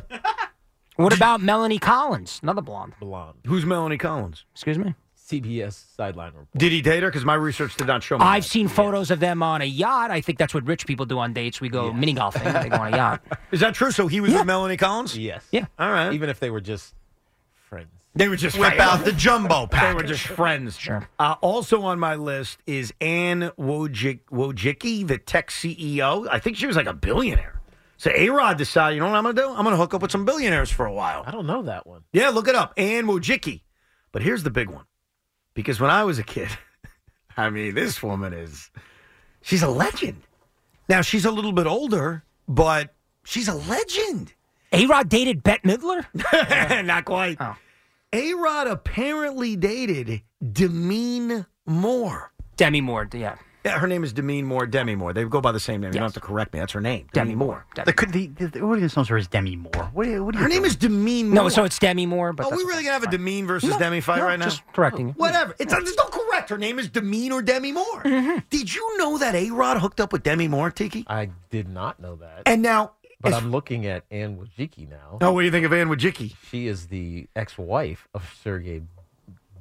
What 0.95 1.13
about 1.15 1.41
Melanie 1.41 1.79
Collins? 1.79 2.39
Another 2.43 2.61
blonde. 2.61 2.93
Blonde. 2.99 3.37
Who's 3.47 3.65
Melanie 3.65 3.97
Collins? 3.97 4.45
Excuse 4.53 4.77
me. 4.77 4.93
CBS 5.17 5.95
sideline 5.95 6.27
report. 6.33 6.47
Did 6.55 6.71
he 6.71 6.81
date 6.81 7.01
her? 7.01 7.09
Because 7.09 7.25
my 7.25 7.33
research 7.33 7.75
did 7.77 7.87
not 7.87 8.03
show 8.03 8.17
me. 8.17 8.25
I've 8.25 8.43
that. 8.43 8.49
seen 8.49 8.67
photos 8.67 9.09
of 9.09 9.19
them 9.19 9.41
on 9.41 9.61
a 9.61 9.65
yacht. 9.65 10.11
I 10.11 10.21
think 10.21 10.37
that's 10.37 10.53
what 10.53 10.65
rich 10.67 10.85
people 10.85 11.05
do 11.05 11.17
on 11.17 11.33
dates. 11.33 11.61
We 11.61 11.69
go 11.69 11.93
mini 11.93 12.13
golfing. 12.13 12.43
They 12.43 12.69
go 12.69 12.75
on 12.75 12.93
a 12.93 12.97
yacht. 12.97 13.21
Is 13.51 13.61
that 13.61 13.73
true? 13.73 13.91
So 13.91 14.07
he 14.07 14.19
was 14.19 14.33
with 14.33 14.45
Melanie 14.45 14.77
Collins? 14.77 15.17
Yes. 15.17 15.45
Yeah. 15.51 15.65
All 15.79 15.91
right. 15.91 16.13
Even 16.13 16.29
if 16.29 16.39
they 16.39 16.49
were 16.49 16.61
just 16.61 16.93
friends. 17.69 17.89
They 18.15 18.27
would 18.27 18.37
just 18.37 18.59
Whip 18.59 18.79
out 18.79 19.05
the 19.05 19.13
jumbo 19.13 19.65
pack. 19.65 19.83
They 19.95 19.95
were 19.95 20.07
just 20.07 20.27
friends. 20.27 20.77
Sure. 20.77 21.07
Uh, 21.17 21.35
also 21.41 21.81
on 21.81 21.99
my 21.99 22.15
list 22.15 22.59
is 22.67 22.93
Anne 23.01 23.49
Wojcik, 23.57 24.19
Wojcicki, 24.31 25.07
the 25.07 25.17
tech 25.17 25.49
CEO. 25.49 26.27
I 26.29 26.37
think 26.37 26.57
she 26.57 26.67
was 26.67 26.75
like 26.75 26.85
a 26.85 26.93
billionaire. 26.93 27.59
So 28.03 28.11
A 28.13 28.27
Rod 28.27 28.57
decided, 28.57 28.95
you 28.95 28.99
know 28.99 29.07
what 29.07 29.15
I'm 29.15 29.23
going 29.23 29.33
to 29.37 29.41
do? 29.43 29.47
I'm 29.47 29.63
going 29.63 29.71
to 29.71 29.77
hook 29.77 29.93
up 29.93 30.01
with 30.01 30.11
some 30.11 30.25
billionaires 30.25 30.69
for 30.69 30.85
a 30.85 30.91
while. 30.91 31.23
I 31.25 31.31
don't 31.31 31.47
know 31.47 31.61
that 31.61 31.87
one. 31.87 32.03
Yeah, 32.11 32.31
look 32.31 32.49
it 32.49 32.55
up. 32.55 32.73
Anne 32.75 33.05
Wojcicki. 33.05 33.61
But 34.11 34.21
here's 34.21 34.43
the 34.43 34.49
big 34.49 34.69
one. 34.69 34.83
Because 35.53 35.79
when 35.79 35.89
I 35.89 36.03
was 36.03 36.19
a 36.19 36.23
kid, 36.23 36.49
I 37.37 37.49
mean, 37.49 37.75
this 37.75 38.03
woman 38.03 38.33
is, 38.33 38.69
she's 39.41 39.63
a 39.63 39.69
legend. 39.69 40.21
Now, 40.89 40.99
she's 40.99 41.23
a 41.23 41.31
little 41.31 41.53
bit 41.53 41.65
older, 41.65 42.25
but 42.45 42.93
she's 43.23 43.47
a 43.47 43.53
legend. 43.53 44.33
A 44.73 44.85
Rod 44.85 45.07
dated 45.07 45.41
Bette 45.41 45.65
Midler? 45.65 46.05
Not 46.85 47.05
quite. 47.05 47.37
Oh. 47.39 47.55
A 48.11 48.33
Rod 48.33 48.67
apparently 48.67 49.55
dated 49.55 50.23
Demeen 50.43 51.45
Moore. 51.65 52.33
Demi 52.57 52.81
Moore. 52.81 53.07
Yeah. 53.13 53.37
Yeah, 53.65 53.79
her 53.79 53.87
name 53.87 54.03
is 54.03 54.13
Demeen 54.13 54.43
Moore, 54.43 54.65
Demi 54.65 54.95
Moore. 54.95 55.13
They 55.13 55.23
go 55.23 55.39
by 55.39 55.53
the 55.53 55.59
same 55.59 55.79
name. 55.81 55.89
You 55.93 55.99
don't 55.99 56.03
have 56.03 56.13
to 56.15 56.19
correct 56.19 56.53
me. 56.53 56.59
That's 56.59 56.73
her 56.73 56.81
name. 56.81 57.07
Demi 57.13 57.33
Moore. 57.33 57.65
Demi. 57.75 57.93
The, 57.93 58.27
the, 58.27 58.47
the 58.47 58.61
audience 58.61 58.97
knows 58.97 59.07
her 59.07 59.15
as 59.15 59.27
Demi 59.27 59.55
Moore. 59.55 59.89
What, 59.93 60.03
do 60.03 60.09
you- 60.11 60.23
what 60.25 60.33
do 60.33 60.39
you 60.39 60.43
Her 60.43 60.49
name 60.49 60.63
doing? 60.63 60.71
is 60.71 60.75
Demeen 60.77 61.25
Moore. 61.27 61.43
No, 61.43 61.49
so 61.49 61.63
it's 61.63 61.79
Demi 61.79 62.05
Moore. 62.05 62.33
But 62.33 62.47
Are 62.47 62.49
that's 62.49 62.61
we 62.61 62.67
really 62.67 62.83
going 62.83 62.99
to 62.99 63.07
have 63.07 63.13
a 63.13 63.17
Demeen 63.17 63.47
versus 63.47 63.69
No, 63.69 63.79
Demi 63.79 64.01
fight 64.01 64.17
no, 64.19 64.25
right 64.25 64.37
now? 64.37 64.45
just 64.45 64.63
correcting 64.73 65.07
you. 65.09 65.13
Whatever. 65.13 65.55
It's, 65.59 65.73
just 65.73 65.95
don't 65.97 66.11
correct. 66.11 66.49
Her 66.49 66.57
name 66.57 66.77
is 66.77 66.89
Demeen 66.89 67.31
or 67.31 67.41
Demi 67.41 67.71
Moore. 67.71 68.03
Mm-hmm. 68.03 68.39
Did 68.49 68.73
you 68.73 68.97
know 68.97 69.17
that 69.17 69.33
A 69.33 69.49
Rod 69.51 69.77
hooked 69.77 70.01
up 70.01 70.11
with 70.11 70.23
Demi 70.23 70.49
Moore, 70.49 70.69
Tiki? 70.69 71.05
I 71.07 71.29
did 71.49 71.69
not 71.69 72.01
know 72.01 72.17
that. 72.17 72.41
And 72.45 72.61
now, 72.61 72.91
but 73.21 73.31
as- 73.31 73.41
I'm 73.41 73.49
looking 73.51 73.85
at 73.85 74.03
Anne 74.11 74.35
Wojcicki 74.37 74.89
now. 74.89 75.19
oh, 75.21 75.31
what 75.31 75.39
do 75.41 75.45
you 75.45 75.51
think 75.51 75.65
of 75.65 75.71
Anne 75.71 75.87
Wojcicki? 75.87 76.35
She 76.51 76.67
is 76.67 76.87
the 76.87 77.27
ex-wife 77.37 78.09
of 78.13 78.29
Sergey 78.43 78.81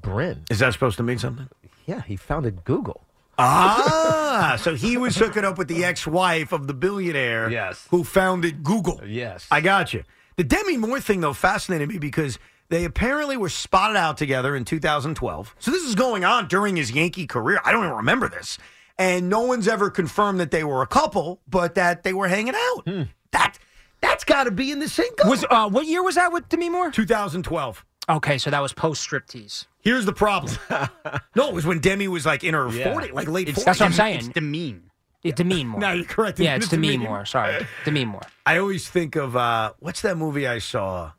Brin. 0.01 0.45
Is 0.51 0.59
that 0.59 0.73
supposed 0.73 0.97
to 0.97 1.05
mean 1.05 1.19
something? 1.19 1.49
Yeah, 1.87 2.03
he 2.03 2.17
founded 2.17 2.65
Google. 2.65 3.05
Ah, 3.39 4.57
so 4.61 4.75
he 4.75 4.97
was 4.97 5.17
hooking 5.17 5.45
up 5.45 5.59
with 5.59 5.69
the 5.69 5.85
ex-wife 5.85 6.53
of 6.53 6.67
the 6.67 6.75
billionaire 6.75 7.51
Yes. 7.51 7.87
who 7.91 8.05
founded 8.05 8.63
Google. 8.63 9.01
Yes. 9.07 9.47
I 9.51 9.61
got 9.61 9.93
you. 9.95 10.05
The 10.37 10.45
Demi 10.45 10.77
Moore 10.77 11.01
thing, 11.01 11.21
though, 11.21 11.33
fascinated 11.33 11.89
me 11.89 11.99
because 11.99 12.39
they 12.69 12.85
apparently 12.85 13.37
were 13.37 13.49
spotted 13.49 13.97
out 13.97 14.17
together 14.17 14.57
in 14.57 14.65
2012. 14.65 15.55
So 15.59 15.71
this 15.71 15.83
is 15.83 15.95
going 15.95 16.25
on 16.25 16.49
during 16.49 16.77
his 16.77 16.91
Yankee 16.91 17.27
career. 17.27 17.61
I 17.65 17.73
don't 17.73 17.85
even 17.85 17.97
remember 17.97 18.29
this. 18.29 18.59
And 18.99 19.29
no 19.29 19.41
one's 19.41 19.69
ever 19.69 19.91
confirmed 19.91 20.41
that 20.41 20.51
they 20.51 20.65
were 20.65 20.83
a 20.83 20.87
couple, 20.87 21.41
but 21.49 21.75
that 21.75 22.03
they 22.03 22.13
were 22.13 22.29
hanging 22.29 22.55
out. 22.55 22.87
That 23.33 23.59
that's 24.01 24.25
got 24.25 24.45
to 24.45 24.51
be 24.51 24.71
in 24.71 24.79
the 24.81 24.89
sync. 24.89 25.23
Was 25.25 25.45
uh, 25.51 25.69
what 25.71 25.87
year 25.87 26.03
was 26.03 26.17
that 26.17 26.33
with 26.33 26.49
Demi 26.49 26.69
Moore? 26.71 26.91
2012. 26.91 27.85
Okay, 28.09 28.39
so 28.39 28.51
that 28.51 28.61
was 28.61 28.73
post 28.73 29.09
striptease. 29.09 29.67
Here's 29.81 30.05
the 30.05 30.13
problem. 30.13 30.55
no, 31.37 31.49
it 31.49 31.55
was 31.55 31.65
when 31.67 31.79
Demi 31.81 32.09
was 32.09 32.27
like 32.27 32.45
in 32.45 32.55
her 32.55 32.69
Yeah. 32.71 32.93
40, 32.93 33.13
like 33.13 33.29
late 33.29 33.49
40s. 33.49 33.65
That's 33.65 33.81
what 33.81 33.87
I'm 33.87 33.93
saying. 33.93 34.19
It's 34.19 34.29
demean. 34.29 34.91
Yeah, 35.23 35.33
Demi 35.33 35.63
Moore. 35.65 35.81
No, 35.81 35.93
you're 35.93 36.05
correct. 36.05 36.41
Yeah, 36.41 36.57
it's 36.57 36.69
Demi 36.69 36.93
Demi 36.93 37.07
Moore. 37.07 37.25
Sorry, 37.25 37.65
Demi 37.85 38.05
more. 38.05 38.23
I 38.45 38.59
always 38.59 38.89
think 38.89 39.15
of 39.15 39.37
uh, 39.37 39.73
what's 39.79 40.03
that 40.03 40.17
movie 40.17 40.47
I 40.49 40.59
saw? 40.59 41.13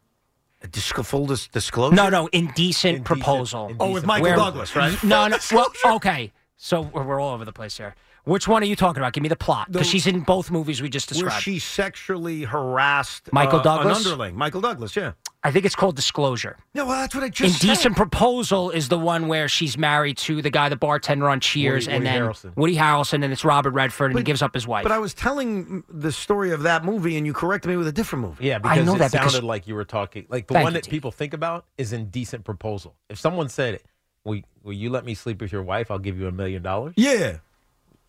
A 0.61 0.67
Dis- 0.67 0.91
full 0.91 1.25
dis- 1.27 1.47
disclosure. 1.47 1.95
No, 1.95 2.09
no, 2.09 2.27
indecent, 2.27 3.03
proposal. 3.05 3.73
Oh, 3.79 3.91
with 3.91 4.05
Michael 4.05 4.23
Where- 4.23 4.35
Douglas, 4.35 4.75
right? 4.75 5.01
No, 5.03 5.27
no. 5.27 5.37
Well, 5.53 5.71
okay. 5.85 6.31
So 6.57 6.81
we're, 6.81 7.03
we're 7.03 7.19
all 7.19 7.33
over 7.33 7.45
the 7.45 7.51
place 7.53 7.77
here. 7.77 7.95
Which 8.25 8.47
one 8.47 8.61
are 8.63 8.65
you 8.65 8.77
talking 8.77 9.01
about? 9.01 9.11
Give 9.11 9.21
me 9.23 9.27
the 9.27 9.35
plot, 9.35 9.69
because 9.69 9.87
she's 9.87 10.07
in 10.07 10.21
both 10.21 10.49
movies 10.49 10.81
we 10.81 10.87
just 10.89 11.09
described. 11.09 11.33
Where 11.33 11.41
she 11.41 11.59
sexually 11.59 12.43
harassed 12.43 13.31
Michael 13.33 13.59
uh, 13.59 13.63
Douglas? 13.63 13.99
an 14.05 14.05
underling. 14.11 14.35
Michael 14.37 14.61
Douglas, 14.61 14.95
yeah. 14.95 15.11
I 15.45 15.51
think 15.51 15.65
it's 15.65 15.75
called 15.75 15.97
Disclosure. 15.97 16.55
No, 16.73 16.85
well, 16.85 17.01
that's 17.01 17.13
what 17.13 17.23
I 17.23 17.29
just 17.29 17.61
Indecent 17.61 17.95
said. 17.95 17.97
Proposal 17.97 18.69
is 18.71 18.87
the 18.87 18.97
one 18.97 19.27
where 19.27 19.49
she's 19.49 19.77
married 19.77 20.17
to 20.19 20.41
the 20.41 20.49
guy, 20.49 20.69
the 20.69 20.77
bartender 20.77 21.29
on 21.29 21.41
Cheers, 21.41 21.85
Woody- 21.87 21.95
and 21.97 22.03
Woody 22.05 22.17
then 22.17 22.29
Harrelson. 22.29 22.55
Woody 22.57 22.75
Harrelson, 22.77 23.23
and 23.25 23.33
it's 23.33 23.43
Robert 23.43 23.71
Redford, 23.71 24.11
and 24.11 24.19
he 24.19 24.23
gives 24.23 24.41
up 24.41 24.53
his 24.53 24.65
wife. 24.65 24.83
But 24.83 24.93
I 24.93 24.99
was 24.99 25.13
telling 25.13 25.83
the 25.89 26.11
story 26.13 26.51
of 26.51 26.63
that 26.63 26.85
movie, 26.85 27.17
and 27.17 27.25
you 27.25 27.33
corrected 27.33 27.69
me 27.69 27.75
with 27.75 27.87
a 27.87 27.91
different 27.91 28.23
movie. 28.23 28.45
Yeah, 28.45 28.59
I 28.63 28.79
know 28.81 28.95
it 28.95 28.99
that 28.99 29.11
because- 29.11 29.33
sounded 29.33 29.45
like 29.45 29.67
you 29.67 29.75
were 29.75 29.83
talking. 29.85 30.25
Like 30.29 30.47
the 30.47 30.53
Thank 30.53 30.63
one 30.63 30.73
you, 30.73 30.77
that 30.77 30.85
T. 30.85 30.91
people 30.91 31.11
think 31.11 31.33
about 31.33 31.65
is 31.77 31.91
indecent 31.91 32.45
proposal. 32.45 32.95
If 33.09 33.19
someone 33.19 33.49
said, 33.49 33.81
"Will 34.23 34.39
will 34.63 34.71
you 34.73 34.89
let 34.89 35.03
me 35.03 35.13
sleep 35.13 35.41
with 35.41 35.51
your 35.51 35.63
wife? 35.63 35.91
I'll 35.91 35.99
give 35.99 36.17
you 36.17 36.27
a 36.27 36.31
million 36.31 36.63
dollars." 36.63 36.93
Yeah. 36.95 37.39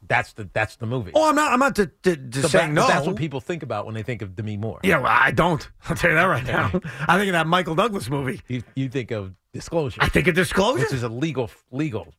That's 0.06 0.32
the 0.34 0.48
that's 0.52 0.76
the 0.76 0.86
movie. 0.86 1.12
Oh, 1.14 1.28
I'm 1.28 1.34
not. 1.34 1.52
I'm 1.52 1.58
not 1.58 1.76
to, 1.76 1.86
to, 2.02 2.16
to 2.16 2.42
So 2.42 2.48
saying 2.48 2.74
that- 2.74 2.80
no. 2.80 2.86
That's 2.88 3.06
what 3.06 3.16
people 3.16 3.40
think 3.40 3.62
about 3.62 3.86
when 3.86 3.94
they 3.94 4.02
think 4.02 4.22
of 4.22 4.34
Demi 4.36 4.56
Moore. 4.56 4.80
Yeah, 4.82 4.98
well, 4.98 5.10
I 5.10 5.30
don't. 5.30 5.66
I'll 5.88 5.96
tell 5.96 6.10
you 6.10 6.16
that 6.16 6.24
right 6.24 6.44
now. 6.44 6.66
I 7.08 7.16
think 7.18 7.28
of 7.28 7.32
that 7.32 7.46
Michael 7.46 7.74
Douglas 7.74 8.08
movie. 8.10 8.40
You, 8.48 8.62
you 8.74 8.88
think 8.88 9.10
of 9.10 9.34
Disclosure. 9.52 10.00
I 10.02 10.08
think 10.08 10.26
of 10.28 10.34
Disclosure. 10.34 10.82
Which 10.84 10.92
is 10.92 11.02
a 11.02 11.08
legal 11.08 11.50
legal 11.70 12.12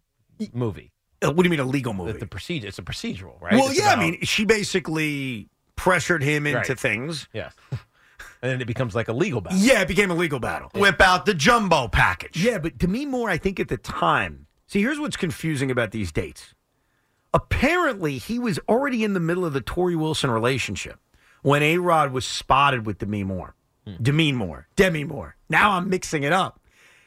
movie. 0.54 0.92
Uh, 1.24 1.32
What 1.32 1.44
do 1.44 1.44
you 1.44 1.50
mean 1.52 1.60
a 1.60 1.64
legal 1.66 1.94
movie? 1.94 2.14
The, 2.14 2.20
the 2.20 2.28
procedure. 2.28 2.68
It's 2.68 2.80
a 2.80 2.84
procedural, 2.84 3.40
right? 3.42 3.54
Well, 3.54 3.70
It's 3.70 3.80
yeah. 3.80 3.90
I 3.92 3.96
mean, 3.96 4.22
she 4.24 4.46
basically 4.46 5.50
pressured 5.76 6.24
him 6.24 6.48
into 6.48 6.60
Right. 6.60 6.80
things. 6.80 7.28
Yes. 7.34 7.54
And 8.42 8.52
then 8.52 8.62
it 8.62 8.66
becomes 8.68 8.94
like 8.94 9.08
a 9.08 9.14
legal 9.14 9.42
battle. 9.42 9.58
Yeah, 9.58 9.82
it 9.82 9.88
became 9.88 10.12
a 10.12 10.14
legal 10.14 10.40
battle. 10.40 10.70
Whip 10.76 11.02
out 11.02 11.26
the 11.26 11.34
jumbo 11.34 11.88
package. 11.88 12.38
Yeah, 12.44 12.60
but 12.60 12.78
Demi 12.78 13.06
Moore, 13.08 13.28
I 13.30 13.38
think 13.40 13.60
at 13.60 13.70
the 13.70 13.78
time. 13.78 14.46
See, 14.68 14.82
here's 14.82 15.00
what's 15.00 15.18
confusing 15.18 15.72
about 15.72 15.90
these 15.92 16.12
dates. 16.12 16.54
Apparently, 17.36 18.18
he 18.18 18.40
was 18.40 18.60
already 18.70 19.04
in 19.04 19.14
the 19.14 19.20
middle 19.20 19.44
of 19.44 19.52
the 19.52 19.60
Torrie 19.60 19.98
Wilson 19.98 20.32
relationship 20.32 20.98
when 21.42 21.62
A 21.62 21.78
Rod 21.80 22.14
was 22.14 22.26
spotted 22.26 22.86
with 22.86 22.98
Demi 23.00 23.26
Moore. 23.26 23.56
Hmm. 23.86 23.96
Demi 24.02 24.32
Moore. 24.32 24.68
Demi 24.78 25.04
Moore. 25.04 25.36
Now 25.50 25.72
I'm 25.72 25.90
mixing 25.90 26.24
it 26.24 26.32
up. 26.32 26.62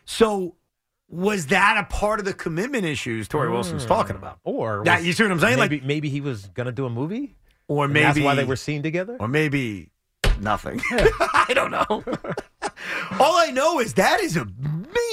So, 0.04 0.56
was 1.08 1.46
that 1.46 1.78
a 1.78 1.84
part 1.84 2.20
of 2.20 2.26
the 2.26 2.34
commitment 2.34 2.84
issues 2.84 3.26
Torrie 3.26 3.46
hmm. 3.46 3.54
Wilson's 3.54 3.86
talking 3.86 4.16
about? 4.16 4.38
Or 4.44 4.82
That- 4.84 5.02
you 5.02 5.14
see 5.14 5.22
what 5.22 5.32
I'm 5.32 5.40
saying? 5.40 5.58
Maybe, 5.58 5.76
like, 5.76 5.86
maybe 5.86 6.10
he 6.10 6.20
was 6.20 6.46
gonna 6.48 6.72
do 6.72 6.84
a 6.84 6.90
movie, 6.90 7.34
or 7.66 7.88
maybe 7.88 8.04
that's 8.04 8.20
why 8.20 8.34
they 8.34 8.44
were 8.44 8.56
seen 8.56 8.82
together. 8.82 9.16
or 9.18 9.28
maybe 9.28 9.92
nothing. 10.40 10.78
I 10.90 11.52
don't 11.54 11.70
know. 11.70 11.86
all 13.18 13.36
I 13.38 13.50
know 13.50 13.80
is 13.80 13.94
that 13.94 14.20
is 14.20 14.36
a 14.36 14.46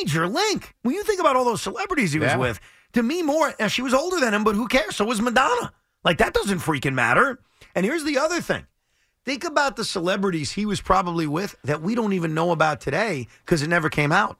major 0.01 0.27
link. 0.27 0.75
When 0.81 0.93
you 0.93 1.05
think 1.05 1.21
about 1.21 1.37
all 1.37 1.45
those 1.45 1.61
celebrities 1.61 2.11
he 2.11 2.19
was 2.19 2.31
Yeah. 2.31 2.53
With, 3.01 3.05
me 3.05 3.21
more. 3.21 3.53
now 3.59 3.67
she 3.67 3.81
was 3.81 3.93
older 3.93 4.19
than 4.19 4.33
him, 4.33 4.43
but 4.43 4.55
who 4.55 4.67
cares? 4.67 4.95
So 4.95 5.05
was 5.05 5.21
Madonna. 5.21 5.73
Like 6.03 6.17
that 6.19 6.33
doesn't 6.33 6.59
freaking 6.59 6.93
matter. 6.93 7.39
And 7.73 7.85
here's 7.85 8.03
the 8.03 8.17
other 8.17 8.41
thing. 8.41 8.65
Think 9.25 9.43
about 9.43 9.75
the 9.75 9.83
celebrities 9.83 10.51
he 10.51 10.65
was 10.65 10.81
probably 10.81 11.25
with 11.25 11.55
that 11.63 11.81
we 11.81 11.95
don't 11.95 12.13
even 12.13 12.33
know 12.33 12.51
about 12.51 12.79
today 12.79 13.27
because 13.43 13.63
it 13.63 13.67
never 13.67 13.89
came 13.89 14.11
out. 14.11 14.37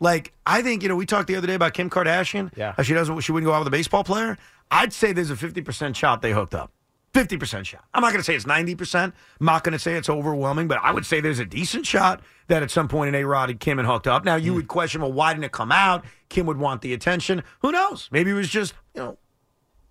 Like 0.00 0.32
I 0.46 0.62
think 0.62 0.82
you 0.82 0.88
know 0.88 0.96
we 0.96 1.06
talked 1.06 1.28
the 1.28 1.36
other 1.36 1.46
day 1.46 1.54
about 1.54 1.72
Kim 1.74 1.90
Kardashian. 1.90 2.52
Yeah. 2.56 2.74
Uh, 2.76 2.82
she 2.82 2.94
doesn't 2.94 3.20
she 3.20 3.32
wouldn't 3.32 3.48
go 3.48 3.54
out 3.54 3.60
with 3.60 3.68
a 3.68 3.72
baseball 3.72 4.04
player. 4.04 4.36
I'd 4.70 4.92
say 4.92 5.12
there's 5.12 5.30
a 5.30 5.36
fifty 5.36 5.62
percent 5.62 5.96
shot 5.96 6.22
they 6.22 6.32
hooked 6.32 6.54
up. 6.54 6.70
Fifty 7.18 7.36
percent 7.36 7.66
shot. 7.66 7.84
I'm 7.92 8.00
not 8.00 8.12
going 8.12 8.20
to 8.20 8.24
say 8.24 8.36
it's 8.36 8.46
ninety 8.46 8.76
percent. 8.76 9.12
I'm 9.40 9.46
not 9.46 9.64
going 9.64 9.72
to 9.72 9.78
say 9.80 9.94
it's 9.94 10.08
overwhelming, 10.08 10.68
but 10.68 10.78
I 10.84 10.92
would 10.92 11.04
say 11.04 11.20
there's 11.20 11.40
a 11.40 11.44
decent 11.44 11.84
shot 11.84 12.20
that 12.46 12.62
at 12.62 12.70
some 12.70 12.86
point 12.86 13.08
in 13.08 13.16
A 13.16 13.24
Rod 13.26 13.50
and 13.50 13.58
Kim 13.58 13.80
and 13.80 13.88
hooked 13.88 14.06
up. 14.06 14.24
Now 14.24 14.36
you 14.36 14.54
would 14.54 14.68
question, 14.68 15.00
well, 15.00 15.12
why 15.12 15.32
didn't 15.32 15.42
it 15.42 15.50
come 15.50 15.72
out? 15.72 16.04
Kim 16.28 16.46
would 16.46 16.58
want 16.58 16.80
the 16.80 16.92
attention. 16.94 17.42
Who 17.58 17.72
knows? 17.72 18.08
Maybe 18.12 18.30
it 18.30 18.34
was 18.34 18.48
just 18.48 18.72
you 18.94 19.00
know, 19.00 19.18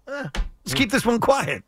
eh, 0.08 0.30
let's 0.64 0.74
keep 0.74 0.90
this 0.90 1.06
one 1.06 1.20
quiet. 1.20 1.66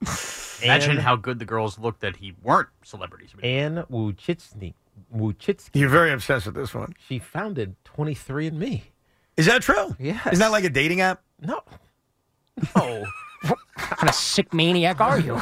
Imagine 0.62 0.98
how 0.98 1.16
good 1.16 1.40
the 1.40 1.44
girls 1.44 1.76
looked 1.76 2.02
that 2.02 2.14
he 2.14 2.32
weren't 2.40 2.68
celebrities. 2.84 3.30
Anne 3.42 3.82
Wuchitsny. 3.90 4.74
Wuchitsky. 5.12 5.70
You're 5.72 5.88
very 5.88 6.12
obsessed 6.12 6.46
with 6.46 6.54
this 6.54 6.72
one. 6.72 6.94
She 7.08 7.18
founded 7.18 7.74
23andMe. 7.84 8.82
Is 9.36 9.46
that 9.46 9.62
true? 9.62 9.96
Yes. 9.98 10.24
Isn't 10.26 10.38
that 10.38 10.52
like 10.52 10.62
a 10.62 10.70
dating 10.70 11.00
app? 11.00 11.20
No. 11.40 11.62
No. 12.76 13.06
What 14.00 14.06
kind 14.06 14.08
of 14.08 14.14
sick 14.14 14.54
maniac 14.54 14.98
are 15.02 15.20
you? 15.20 15.38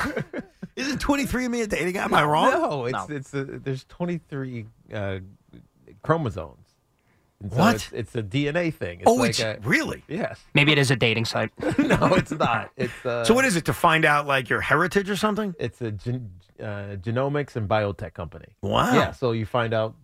Isn't 0.74 1.00
23andMe 1.00 1.62
a 1.62 1.66
dating 1.68 1.96
app? 1.96 2.06
Am 2.06 2.14
I 2.14 2.24
wrong? 2.24 2.50
No, 2.50 2.86
it's 2.86 3.08
it's 3.08 3.34
a, 3.34 3.44
there's 3.44 3.84
23 3.84 4.66
uh, 4.92 5.18
chromosomes. 6.02 6.66
And 7.40 7.52
so 7.52 7.58
What? 7.58 7.74
It's, 7.76 7.92
it's 7.92 8.14
a 8.16 8.22
DNA 8.24 8.74
thing. 8.74 9.02
oh, 9.06 9.14
like 9.14 9.30
it's 9.30 9.38
a, 9.40 9.58
really. 9.62 10.02
yes. 10.08 10.40
Maybe 10.54 10.72
it 10.72 10.78
is 10.78 10.90
a 10.90 10.96
dating 10.96 11.26
site. 11.26 11.50
no, 11.78 12.14
it's 12.14 12.32
not. 12.32 12.70
It's 12.76 13.06
uh, 13.06 13.24
So 13.24 13.32
what 13.32 13.44
is 13.44 13.54
it 13.54 13.64
to 13.66 13.72
find 13.72 14.04
out 14.04 14.26
like 14.26 14.48
your 14.48 14.60
heritage 14.60 15.08
or 15.08 15.14
something? 15.16 15.54
It's 15.60 15.80
a 15.80 15.92
gen, 15.92 16.30
uh, 16.58 16.96
genomics 17.00 17.54
and 17.54 17.68
biotech 17.68 18.14
company. 18.14 18.46
Wow. 18.60 18.92
Yeah, 18.92 19.12
so 19.12 19.30
you 19.30 19.46
find 19.46 19.72
out 19.72 19.94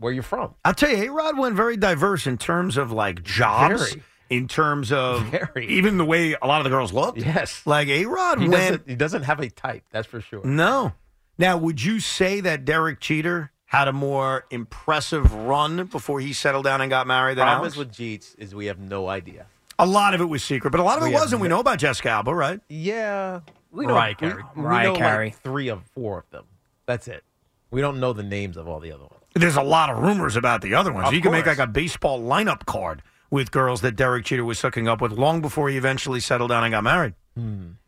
where 0.00 0.12
you're 0.12 0.24
from. 0.24 0.54
I'll 0.64 0.74
tell 0.74 0.90
you, 0.90 0.96
A 1.04 1.12
Rod 1.14 1.38
went 1.38 1.54
very 1.54 1.76
diverse 1.76 2.26
in 2.26 2.38
terms 2.38 2.76
of 2.76 2.90
like 2.90 3.22
jobs, 3.22 3.90
Very. 3.90 4.02
In 4.30 4.46
terms 4.46 4.92
of 4.92 5.22
Very. 5.26 5.66
even 5.68 5.96
the 5.96 6.04
way 6.04 6.34
a 6.40 6.46
lot 6.46 6.60
of 6.60 6.64
the 6.64 6.70
girls 6.70 6.92
looked. 6.92 7.18
Yes. 7.18 7.62
Like 7.66 7.88
A 7.88 8.04
Rod 8.04 8.40
He 8.40 8.48
went. 8.48 8.60
doesn't, 8.62 8.88
he 8.88 8.94
doesn't 8.94 9.22
have 9.22 9.40
a 9.40 9.48
type, 9.48 9.84
that's 9.90 10.06
for 10.06 10.20
sure. 10.20 10.44
No. 10.44 10.92
Now, 11.38 11.56
would 11.56 11.82
you 11.82 11.98
say 12.00 12.40
that 12.40 12.64
Derek 12.64 13.00
Jeter 13.00 13.52
had 13.66 13.88
a 13.88 13.92
more 13.92 14.44
impressive 14.50 15.32
run 15.32 15.86
before 15.86 16.20
he 16.20 16.32
settled 16.32 16.64
down 16.64 16.80
and 16.80 16.90
got 16.90 17.06
married 17.06 17.38
than 17.38 17.44
Problem 17.44 17.60
Alex? 17.62 17.74
is 17.74 17.78
with 17.78 17.92
Jeets 17.92 18.34
is 18.38 18.54
we 18.54 18.66
have 18.66 18.78
no 18.78 19.08
idea. 19.08 19.46
a 19.78 19.86
lot 19.86 20.12
of 20.14 20.20
it 20.20 20.24
was 20.26 20.42
secret, 20.44 20.70
but 20.72 20.80
a 20.80 20.82
lot 20.82 20.98
of 20.98 21.04
it 21.04 21.06
We 21.06 21.12
have 21.12 21.22
wasn't. 21.22 21.40
We 21.42 21.48
know 21.48 21.60
about 21.60 21.78
Jessica 21.78 22.10
Alba, 22.10 22.34
right? 22.34 22.60
Yeah. 22.68 23.40
We 23.70 23.86
Mariah 23.86 24.12
know, 24.12 24.16
Carey. 24.16 24.42
We, 24.56 24.62
Mariah 24.62 24.88
we 24.92 24.92
know 24.94 24.98
Carey. 24.98 25.26
like 25.28 25.40
three 25.42 25.68
of 25.68 25.82
four 25.94 26.18
of 26.18 26.28
them. 26.30 26.44
That's 26.86 27.06
it. 27.08 27.22
We 27.70 27.80
don't 27.80 28.00
know 28.00 28.12
the 28.12 28.22
names 28.22 28.56
of 28.56 28.66
all 28.68 28.80
the 28.80 28.90
other 28.92 29.04
ones. 29.04 29.14
There's 29.34 29.56
a 29.56 29.62
lot 29.62 29.90
of 29.90 29.98
rumors 29.98 30.36
about 30.36 30.62
the 30.62 30.74
other 30.74 30.92
ones. 30.92 31.08
Of 31.08 31.14
you 31.14 31.20
can 31.20 31.30
make 31.32 31.46
like 31.46 31.58
a 31.58 31.66
baseball 31.66 32.20
lineup 32.20 32.64
card 32.66 33.02
with 33.30 33.50
girls 33.50 33.80
that 33.82 33.96
Derek 33.96 34.24
Jeter 34.24 34.44
was 34.44 34.60
hooking 34.60 34.88
up 34.88 35.00
with 35.00 35.12
long 35.12 35.40
before 35.40 35.68
he 35.68 35.76
eventually 35.76 36.20
settled 36.20 36.50
down 36.50 36.64
and 36.64 36.72
got 36.72 36.84
married. 36.84 37.14
Hmm. 37.36 37.66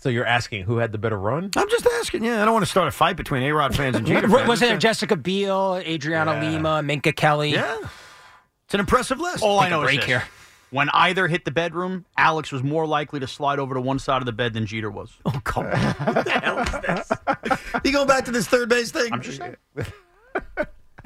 So 0.00 0.08
you're 0.08 0.26
asking 0.26 0.64
who 0.64 0.78
had 0.78 0.90
the 0.90 0.98
better 0.98 1.18
run? 1.18 1.50
I'm 1.56 1.68
just 1.70 1.86
asking. 1.86 2.24
Yeah, 2.24 2.42
I 2.42 2.44
don't 2.44 2.52
want 2.52 2.64
to 2.64 2.70
start 2.70 2.88
a 2.88 2.90
fight 2.90 3.16
between 3.16 3.44
A 3.44 3.52
Rod 3.52 3.76
fans 3.76 3.94
and 3.96 4.04
Jeter 4.06 4.28
fans. 4.28 4.48
Was 4.48 4.58
there 4.60 4.76
Jessica 4.76 5.14
Biel, 5.16 5.76
Adriana 5.84 6.32
Yeah. 6.32 6.50
Lima, 6.50 6.82
Minka 6.82 7.12
Kelly? 7.12 7.50
Yeah, 7.52 7.78
it's 8.64 8.74
an 8.74 8.80
impressive 8.80 9.20
list. 9.20 9.42
All 9.44 9.60
I 9.60 9.64
Take 9.66 9.72
a 9.72 9.76
know 9.76 9.82
is 9.86 9.96
this. 9.96 10.04
here. 10.04 10.22
When 10.70 10.90
either 10.90 11.28
hit 11.28 11.44
the 11.44 11.50
bedroom, 11.52 12.04
Alex 12.16 12.50
was 12.50 12.62
more 12.64 12.86
likely 12.88 13.20
to 13.20 13.26
slide 13.28 13.58
over 13.60 13.72
to 13.74 13.80
one 13.80 13.98
side 14.00 14.20
of 14.20 14.26
the 14.26 14.32
bed 14.32 14.52
than 14.52 14.66
Jeter 14.66 14.90
was. 14.90 15.12
Oh, 15.24 15.40
come 15.44 15.66
on. 15.66 15.72
What 15.72 16.24
the 16.24 16.30
hell 16.32 16.58
is 16.58 16.70
this? 16.72 17.60
you 17.84 17.92
going 17.92 18.08
back 18.08 18.24
to 18.24 18.32
this 18.32 18.48
third 18.48 18.68
base 18.68 18.90
thing? 18.90 19.12
I'm 19.12 19.22
just 19.22 19.38
saying. 19.38 19.56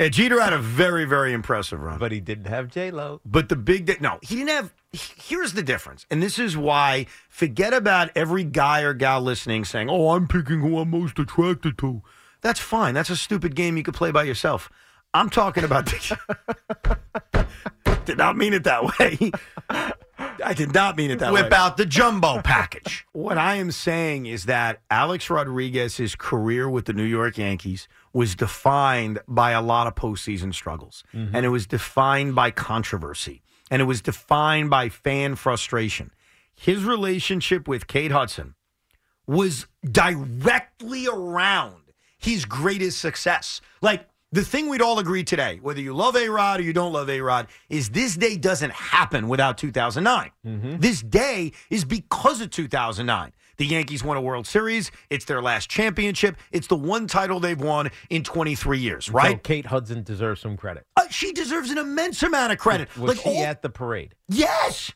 Yeah, 0.02 0.08
Jeter 0.08 0.40
had 0.40 0.52
a 0.52 0.58
very, 0.58 1.05
very 1.05 1.32
impressive 1.32 1.81
run. 1.81 2.00
But 2.00 2.10
he 2.10 2.18
didn't 2.18 2.47
have 2.47 2.66
J 2.66 2.90
Lo. 2.90 3.20
But 3.24 3.48
the 3.48 3.55
big 3.55 3.86
di- 3.86 3.98
no, 4.00 4.18
he 4.20 4.34
didn't 4.34 4.50
have. 4.50 4.74
Here's 4.92 5.52
the 5.52 5.62
difference, 5.62 6.06
and 6.10 6.20
this 6.20 6.40
is 6.40 6.56
why 6.56 7.06
forget 7.28 7.72
about 7.72 8.10
every 8.16 8.42
guy 8.42 8.81
or 8.81 8.94
gal 8.94 9.20
listening 9.20 9.64
saying, 9.64 9.89
"Oh, 9.89 10.10
I'm 10.10 10.26
picking 10.26 10.60
who 10.60 10.78
I'm 10.81 10.90
most 10.90 11.20
attracted 11.20 11.78
to." 11.78 12.02
That's 12.40 12.58
fine. 12.58 12.94
That's 12.94 13.10
a 13.10 13.16
stupid 13.16 13.55
game 13.55 13.76
you 13.76 13.84
could 13.84 13.94
play 13.94 14.10
by 14.10 14.24
yourself. 14.24 14.68
I'm 15.14 15.31
talking 15.31 15.62
about. 15.62 15.86
The, 15.86 17.47
did 18.05 18.18
not 18.18 18.36
mean 18.36 18.55
it 18.55 18.64
that 18.64 18.98
way. 18.98 19.31
I 20.18 20.55
did 20.55 20.74
not 20.74 20.97
mean 20.97 21.10
it 21.10 21.18
that 21.18 21.32
way. 21.32 21.42
Whip 21.42 21.52
out 21.52 21.76
the 21.76 21.86
jumbo 21.86 22.41
package. 22.42 23.07
What 23.12 23.36
I 23.39 23.57
am 23.57 23.70
saying 23.70 24.26
is 24.26 24.47
that 24.47 24.81
Alex 24.91 25.28
Rodriguez's 25.28 26.16
career 26.16 26.68
with 26.68 26.86
the 26.86 26.92
New 26.92 27.05
York 27.05 27.39
Yankees 27.39 27.86
was 28.12 28.34
defined 28.34 29.20
by 29.28 29.52
a 29.52 29.60
lot 29.60 29.86
of 29.86 29.94
postseason 29.94 30.52
struggles, 30.55 31.05
mm-hmm. 31.15 31.34
and 31.34 31.44
it 31.44 31.50
was 31.50 31.66
defined 31.66 32.34
by 32.34 32.50
controversy, 32.50 33.42
and 33.70 33.82
it 33.82 33.84
was 33.84 34.00
defined 34.00 34.70
by 34.70 34.89
fan 34.89 35.36
frustration. 35.36 36.10
His 36.55 36.84
relationship 36.84 37.68
with 37.68 37.86
Kate 37.86 38.12
Hudson 38.12 38.55
was 39.26 39.66
directly 39.84 41.07
around 41.07 41.82
his 42.18 42.44
greatest 42.44 42.99
success. 42.99 43.60
Like 43.81 44.07
the 44.33 44.44
thing 44.44 44.69
we'd 44.69 44.81
all 44.83 44.99
agree 44.99 45.23
today, 45.25 45.59
whether 45.62 45.81
you 45.81 45.94
love 45.94 46.17
A 46.17 46.28
Rod 46.28 46.61
or 46.61 46.62
you 46.62 46.73
don't 46.73 46.93
love 46.93 47.09
A 47.11 47.20
Rod, 47.20 47.47
is 47.69 47.91
this 47.91 48.17
day 48.17 48.36
doesn't 48.36 48.73
happen 48.73 49.28
without 49.28 49.59
2009. 49.59 50.31
This 50.81 51.02
day 51.02 51.52
is 51.70 51.85
because 51.85 52.41
of 52.41 52.51
2009. 52.51 53.33
The 53.59 53.67
Yankees 53.67 54.02
won 54.02 54.17
a 54.17 54.20
World 54.20 54.47
Series. 54.47 54.91
It's 55.11 55.27
their 55.27 55.43
last 55.43 55.69
championship. 55.69 56.36
It's 56.51 56.67
the 56.67 56.77
one 56.77 57.07
title 57.07 57.39
they've 57.39 57.61
won 57.61 57.91
in 58.09 58.25
23 58.25 58.78
years, 58.78 59.05
So 59.07 59.12
right? 59.12 59.43
Kate 59.43 59.67
Hudson 59.67 60.02
deserves 60.02 60.41
some 60.41 60.57
credit. 60.57 60.86
Uh, 60.97 61.02
she 61.11 61.33
deserves 61.33 61.70
an 61.70 61.77
immense 61.78 62.23
amount 62.23 62.52
of 62.52 62.59
credit. 62.59 62.89
Was 62.97 63.20
she 63.20 63.28
all- 63.28 63.44
at 63.44 63.61
the 63.62 63.69
parade? 63.69 64.15
Yes. 64.28 64.93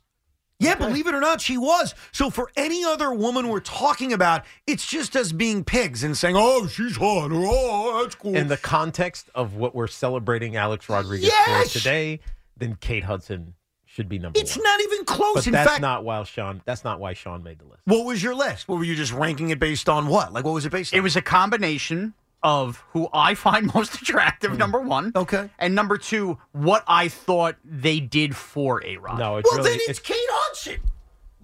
Yeah, 0.59 0.75
believe 0.75 1.07
it 1.07 1.15
or 1.15 1.20
not, 1.20 1.41
she 1.43 1.59
was. 1.59 1.94
So 2.12 2.31
for 2.31 2.51
any 2.57 2.83
other 2.85 3.12
woman 3.12 3.49
we're 3.49 3.60
talking 3.60 4.12
about, 4.12 4.44
it's 4.67 4.86
just 4.86 5.15
us 5.15 5.31
being 5.33 5.65
pigs 5.65 6.02
and 6.02 6.17
saying, 6.17 6.35
"Oh, 6.39 6.67
she's 6.67 6.97
hot," 6.97 7.31
or 7.31 7.44
"Oh, 7.47 8.01
that's 8.02 8.15
cool." 8.15 8.35
In 8.35 8.49
the 8.49 8.57
context 8.57 9.28
of 9.35 9.55
what 9.55 9.75
we're 9.75 9.86
celebrating 9.86 10.57
Alex 10.57 10.89
Rodriguez 10.89 11.28
Yes! 11.28 11.73
for 11.73 11.78
today, 11.78 12.20
then 12.57 12.76
Kate 12.81 13.05
Hudson 13.05 13.52
should 13.85 14.09
be 14.09 14.18
number 14.18 14.39
it's 14.39 14.57
one. 14.57 14.65
It's 14.65 14.65
not 14.65 14.81
even 14.81 15.05
close. 15.05 15.35
But 15.36 15.47
In 15.47 15.52
that's 15.52 15.70
fact, 15.70 15.81
not 15.83 16.05
why 16.05 16.23
Sean. 16.25 16.62
That's 16.65 16.85
not 16.85 17.01
why 17.01 17.12
Sean 17.12 17.43
made 17.43 17.59
the 17.59 17.65
list. 17.67 17.81
what 17.85 18.07
was 18.07 18.23
your 18.23 18.35
list? 18.35 18.67
What 18.67 18.78
were 18.78 18.85
you 18.85 18.94
just 18.97 19.12
ranking 19.12 19.51
it 19.51 19.59
based 19.59 19.89
on? 19.91 20.07
What? 20.09 20.33
Like, 20.33 20.44
what 20.44 20.52
was 20.55 20.65
it 20.65 20.73
based 20.73 20.94
on? 20.94 20.99
It 20.99 21.02
was 21.02 21.17
a 21.17 21.23
combination 21.23 22.15
of 22.43 22.85
who 22.91 23.09
I 23.13 23.35
find 23.35 23.67
most 23.75 23.95
attractive, 24.01 24.57
number 24.59 24.81
one. 24.81 25.13
Okay. 25.15 25.49
And 25.59 25.75
number 25.75 25.99
two, 25.99 26.39
what 26.53 26.85
I 26.87 27.09
thought 27.09 27.57
they 27.65 28.01
did 28.01 28.37
for 28.37 28.85
A 28.85 28.97
Rod. 28.99 29.19
No, 29.19 29.37
it's 29.39 29.49
well, 29.51 29.59
really 29.59 29.71
then 29.71 29.81
it's, 29.89 29.99
Kate 29.99 30.17
Hudson. 30.19 30.81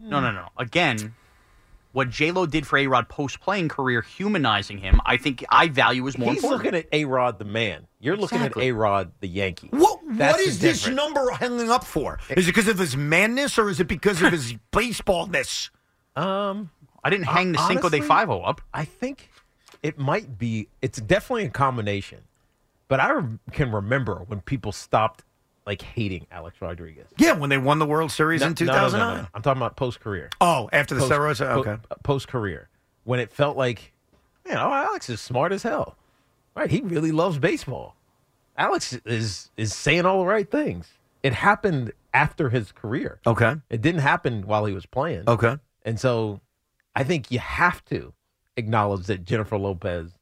No, 0.01 0.21
no, 0.21 0.31
no. 0.33 0.49
Again, 0.59 1.15
what 1.93 2.09
J 2.11 2.31
Lo 2.33 2.47
did 2.47 2.67
for 2.67 2.79
A 2.79 2.87
Rod 2.87 3.09
post 3.09 3.41
playing 3.41 3.69
career, 3.69 4.01
humanizing 4.03 4.79
him, 4.79 5.01
I 5.05 5.17
think 5.17 5.45
I 5.51 5.69
value 5.69 6.07
is 6.07 6.17
more 6.19 6.33
He's 6.33 6.43
important. 6.43 6.65
looking 6.75 6.79
at 6.81 6.89
A 6.93 7.05
Rod 7.05 7.39
the 7.39 7.45
man. 7.45 7.87
You're 8.01 8.17
looking 8.17 8.39
Exactly. 8.39 8.69
at 8.69 8.71
A 8.71 8.75
Rod 8.75 9.13
the 9.21 9.29
Yankee. 9.29 9.69
What? 9.71 10.05
what 10.05 10.41
is 10.41 10.59
this 10.61 10.89
number 10.89 11.31
hanging 11.31 11.71
up 11.71 11.85
for? 11.85 12.19
Is 12.31 12.47
it 12.47 12.51
because 12.51 12.69
of 12.69 12.79
his 12.79 12.97
manness 12.97 13.59
or 13.59 13.69
is 13.71 13.81
it 13.81 13.89
because 13.89 14.21
of 14.23 14.33
his 14.33 14.55
baseballness? 14.73 15.71
Um, 16.17 16.71
I 17.05 17.11
didn't 17.11 17.27
hang 17.27 17.53
the 17.53 17.59
Cinco 17.67 17.89
de 17.89 17.97
honestly, 17.97 18.09
Five-O 18.09 18.41
up. 18.43 18.61
I 18.75 18.85
think 18.85 19.31
it 19.83 19.99
might 19.99 20.39
be. 20.39 20.69
It's 20.81 21.01
definitely 21.01 21.47
a 21.47 21.51
combination. 21.51 22.21
But 22.89 23.01
I 23.01 23.23
can 23.53 23.73
remember 23.73 24.23
when 24.27 24.41
people 24.43 24.73
stopped 24.73 25.25
like 25.67 25.83
hating 25.83 26.27
Alex 26.31 26.61
Rodriguez. 26.61 27.07
Yeah, 27.17 27.33
when 27.33 27.51
they 27.51 27.59
won 27.59 27.79
the 27.79 27.87
World 27.87 28.11
Series 28.11 28.43
in 28.43 28.55
2009. 28.55 29.29
I'm 29.33 29.43
talking 29.43 29.61
about 29.63 29.77
post 29.77 30.01
career. 30.01 30.31
Oh, 30.41 30.69
after 30.73 30.95
the 30.95 31.03
steroids? 31.03 31.41
Okay. 31.41 31.71
Uh, 31.71 31.95
post 32.03 32.29
career, 32.29 32.69
when 33.05 33.21
it 33.21 33.31
felt 33.31 33.57
like, 33.57 33.93
man, 34.47 34.59
oh, 34.59 34.73
Alex 34.73 35.09
is 35.09 35.21
smart 35.21 35.53
as 35.53 35.63
hell. 35.63 35.97
Right, 36.55 36.71
he 36.71 36.83
really 36.83 37.13
loves 37.13 37.39
baseball. 37.39 37.97
Alex 38.59 38.93
is 39.07 39.51
is 39.57 39.75
saying 39.75 40.05
all 40.05 40.21
the 40.21 40.27
right 40.27 40.51
things. 40.51 40.89
It 41.23 41.33
happened 41.33 41.93
after 42.13 42.51
his 42.51 42.73
career. 42.73 43.21
Okay. 43.27 43.55
It 43.71 43.81
didn't 43.81 44.03
happen 44.03 44.43
while 44.47 44.67
he 44.67 44.75
was 44.75 44.85
playing. 44.85 45.25
Okay. 45.27 45.57
And 45.85 45.99
so 45.99 46.41
I 46.95 47.05
think 47.05 47.31
you 47.31 47.39
have 47.39 47.83
to 47.87 48.13
acknowledge 48.63 49.07
that 49.07 49.25
Jennifer 49.25 49.59
Lopez 49.59 50.13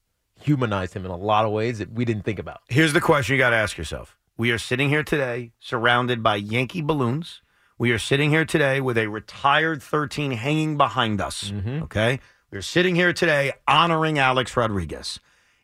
humanized 0.40 0.94
him 0.94 1.04
in 1.04 1.10
a 1.10 1.16
lot 1.16 1.44
of 1.44 1.52
ways 1.52 1.78
that 1.78 1.92
we 1.92 2.04
didn't 2.04 2.24
think 2.24 2.38
about. 2.38 2.60
Here's 2.68 2.92
the 2.92 3.00
question 3.00 3.34
you 3.34 3.38
got 3.38 3.50
to 3.50 3.56
ask 3.56 3.76
yourself. 3.76 4.16
We 4.36 4.50
are 4.50 4.58
sitting 4.58 4.88
here 4.88 5.02
today 5.02 5.52
surrounded 5.60 6.22
by 6.22 6.36
Yankee 6.36 6.80
balloons. 6.80 7.42
We 7.78 7.92
are 7.92 7.98
sitting 7.98 8.30
here 8.30 8.44
today 8.44 8.80
with 8.80 8.96
a 8.98 9.06
retired 9.06 9.82
13 9.82 10.32
hanging 10.32 10.76
behind 10.76 11.20
us. 11.20 11.52
Okay. 11.66 12.20
We're 12.50 12.62
sitting 12.62 12.94
here 12.94 13.12
today 13.12 13.52
honoring 13.68 14.18
Alex 14.18 14.56
Rodriguez. 14.56 15.20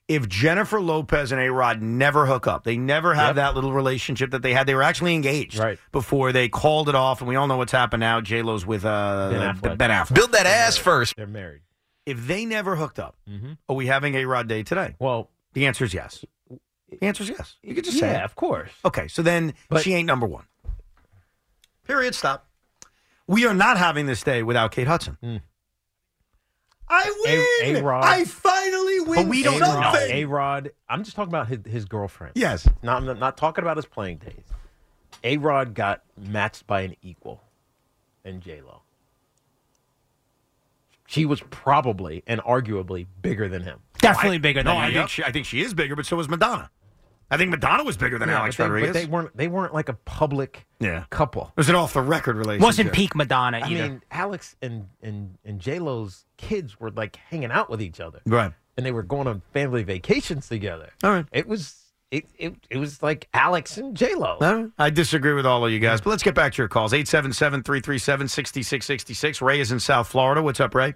If 0.09 0.29
Jennifer 0.29 0.81
Lopez 0.81 1.33
and 1.33 1.41
A 1.41 1.51
Rod 1.51 1.83
never 1.83 2.27
hook 2.27 2.47
up, 2.47 2.63
they 2.63 2.77
never 2.77 3.13
have 3.15 3.37
that 3.37 3.57
little 3.57 3.73
relationship 3.73 4.31
that 4.31 4.43
they 4.43 4.53
had. 4.53 4.69
They 4.69 4.75
were 4.75 4.85
actually 4.85 5.15
engaged 5.15 5.59
right. 5.59 5.81
before 5.91 6.31
they 6.31 6.49
called 6.49 6.89
it 6.89 6.95
off. 6.95 7.21
And 7.21 7.29
we 7.29 7.35
all 7.35 7.49
know 7.49 7.57
what's 7.57 7.73
happened 7.73 8.01
now. 8.01 8.21
J 8.21 8.43
Lo's 8.43 8.65
with 8.65 8.85
uh, 8.85 9.57
Ben 9.61 9.77
ben, 9.77 9.91
Affleck. 9.91 10.07
Affleck. 10.07 10.15
Build 10.15 10.33
that 10.33 10.47
ass 10.47 10.77
first. 10.77 11.17
They're 11.17 11.27
married. 11.27 11.63
If 12.07 12.27
they 12.27 12.45
never 12.45 12.77
hooked 12.77 12.99
up, 13.01 13.17
mm-hmm. 13.29 13.55
are 13.69 13.77
we 13.77 13.87
having 13.87 14.15
A 14.15 14.25
Rod 14.25 14.47
Day 14.49 14.63
today? 14.63 14.95
Well, 14.99 15.29
the 15.53 15.67
answer 15.67 15.85
is 15.85 15.93
yes. 15.93 16.25
The 16.89 17.05
answer 17.05 17.25
is 17.25 17.31
yes. 17.31 17.57
You 17.63 17.75
could 17.75 17.85
just 17.85 17.99
say 17.99 18.13
Yeah, 18.13 18.25
of 18.25 18.37
course. 18.37 18.71
Okay, 18.85 19.09
so 19.09 19.23
then 19.23 19.55
But- 19.69 19.83
she 19.83 19.93
ain't 19.93 20.07
number 20.07 20.27
one. 20.27 20.45
Period. 21.85 22.15
Stop. 22.15 22.49
We 23.27 23.47
are 23.47 23.55
not 23.55 23.77
having 23.77 24.07
this 24.07 24.23
day 24.23 24.43
without 24.43 24.73
Kate 24.73 24.87
Hudson. 24.87 25.19
Mm. 25.23 25.41
I 26.89 27.45
win. 27.63 27.77
A-Rod. 27.77 28.05
I 28.05 28.25
finally 28.25 29.01
win 29.01 29.15
But 29.25 29.27
we 29.27 29.43
don't 29.43 29.59
something. 29.59 30.11
A 30.13 30.25
Rod. 30.25 30.71
I'm 30.89 31.03
just 31.03 31.17
talking 31.17 31.31
about 31.33 31.49
his, 31.49 31.59
his 31.67 31.85
girlfriend. 31.85 32.35
Yes. 32.37 32.69
Not, 32.83 33.03
I'm 33.03 33.19
not 33.19 33.37
talking 33.37 33.63
about 33.63 33.77
his 33.77 33.87
playing 33.87 34.19
days. 34.19 34.45
A 35.25 35.37
Rod 35.39 35.75
got 35.75 36.03
matched 36.17 36.67
by 36.67 36.83
an 36.83 36.95
equal 37.03 37.43
in 38.25 38.41
J 38.41 38.61
Lo. 38.63 38.83
She 41.07 41.25
was 41.27 41.41
probably 41.51 42.23
and 42.27 42.41
arguably 42.43 43.07
bigger 43.23 43.49
than 43.49 43.63
him. 43.63 43.81
Definitely 43.99 44.39
bigger 44.39 44.63
no, 44.63 44.71
than 44.71 44.79
I 44.79 44.93
think 44.93 45.09
she, 45.09 45.25
I 45.25 45.33
think 45.33 45.47
she 45.47 45.61
is 45.63 45.75
bigger, 45.75 45.97
but 45.97 46.07
so 46.07 46.17
was 46.17 46.29
Madonna. 46.29 46.71
I 47.31 47.37
think 47.37 47.51
Madonna 47.51 47.83
was 47.83 47.97
bigger 47.97 48.19
than 48.19 48.29
Yeah, 48.29 48.39
Alex 48.39 48.57
but 48.57 48.65
they, 48.65 48.71
Rodriguez. 48.71 48.93
But 48.93 49.01
they 49.01 49.07
weren't. 49.07 49.37
They 49.37 49.49
weren't 49.49 49.75
like 49.75 49.89
a 49.89 49.95
public 49.95 50.65
yeah. 50.79 51.05
couple. 51.11 51.49
It 51.57 51.57
was 51.57 51.69
an 51.69 51.75
off 51.75 51.93
the 51.93 52.03
record 52.03 52.37
relationship. 52.37 52.65
Wasn't 52.65 52.93
peak 52.93 53.17
Madonna 53.17 53.59
I 53.59 53.69
mean, 53.69 54.03
Alex 54.11 54.57
and 54.63 54.89
and 55.03 55.37
and 55.45 55.61
J 55.61 55.79
Lo's 55.81 56.25
kids 56.37 56.79
were 56.79 56.91
like 56.91 57.17
hanging 57.17 57.51
out 57.51 57.69
with 57.69 57.83
each 57.83 57.99
other, 58.01 58.21
Right. 58.27 58.53
and 58.77 58.87
they 58.87 58.93
were 58.93 59.03
going 59.03 59.27
on 59.27 59.43
family 59.53 59.83
vacations 59.83 60.49
together. 60.49 60.91
All 61.03 61.11
right. 61.11 61.27
It 61.33 61.49
was 61.49 61.86
it 62.11 62.25
it, 62.39 62.55
it 62.71 62.77
was 62.79 63.03
like 63.03 63.29
Alex 63.35 63.79
and 63.79 63.97
J 63.97 64.15
Lo. 64.15 64.39
No, 64.41 64.71
I 64.79 64.91
disagree 64.91 65.33
with 65.35 65.47
all 65.47 65.65
of 65.67 65.73
you 65.73 65.79
guys, 65.79 66.01
but 66.01 66.11
let's 66.11 66.23
get 66.23 66.35
back 66.35 66.53
to 66.55 66.59
your 66.63 66.69
calls. 66.69 66.93
877 66.93 67.63
337 67.63 68.29
6666. 68.29 69.43
Ray 69.43 69.61
is 69.61 69.73
in 69.73 69.81
South 69.81 70.09
Florida. 70.09 70.43
What's 70.43 70.61
up, 70.61 70.75
Ray? 70.75 70.95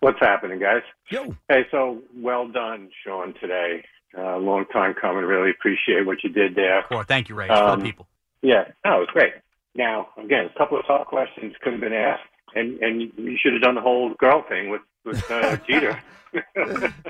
What's 0.00 0.18
happening, 0.20 0.58
guys? 0.58 0.82
Yo. 1.10 1.36
Hey, 1.48 1.66
so 1.70 2.02
well 2.16 2.48
done, 2.48 2.90
Sean, 3.04 3.34
today. 3.40 3.84
Uh, 4.16 4.38
long 4.38 4.64
time 4.72 4.94
coming. 5.00 5.24
Really 5.24 5.50
appreciate 5.50 6.04
what 6.06 6.22
you 6.24 6.30
did 6.30 6.54
there. 6.54 6.84
Well, 6.90 7.04
thank 7.04 7.28
you, 7.28 7.34
Ray. 7.34 7.46
It's 7.48 7.58
for 7.58 7.64
Um, 7.64 7.80
the 7.80 7.84
people. 7.86 8.06
Yeah, 8.42 8.64
no, 8.84 8.96
it 8.96 9.00
was 9.00 9.08
great. 9.12 9.34
Now, 9.74 10.08
again, 10.16 10.48
a 10.54 10.58
couple 10.58 10.78
of 10.78 10.86
tough 10.86 11.06
questions 11.06 11.54
could 11.62 11.72
have 11.72 11.80
been 11.80 11.92
asked, 11.92 12.22
and 12.54 12.78
and 12.80 13.00
you 13.16 13.36
should 13.40 13.52
have 13.52 13.62
done 13.62 13.74
the 13.74 13.80
whole 13.82 14.14
girl 14.14 14.42
thing 14.48 14.70
with 14.70 14.80
with 15.04 15.30
uh, 15.30 15.56
Jeter. 15.68 16.00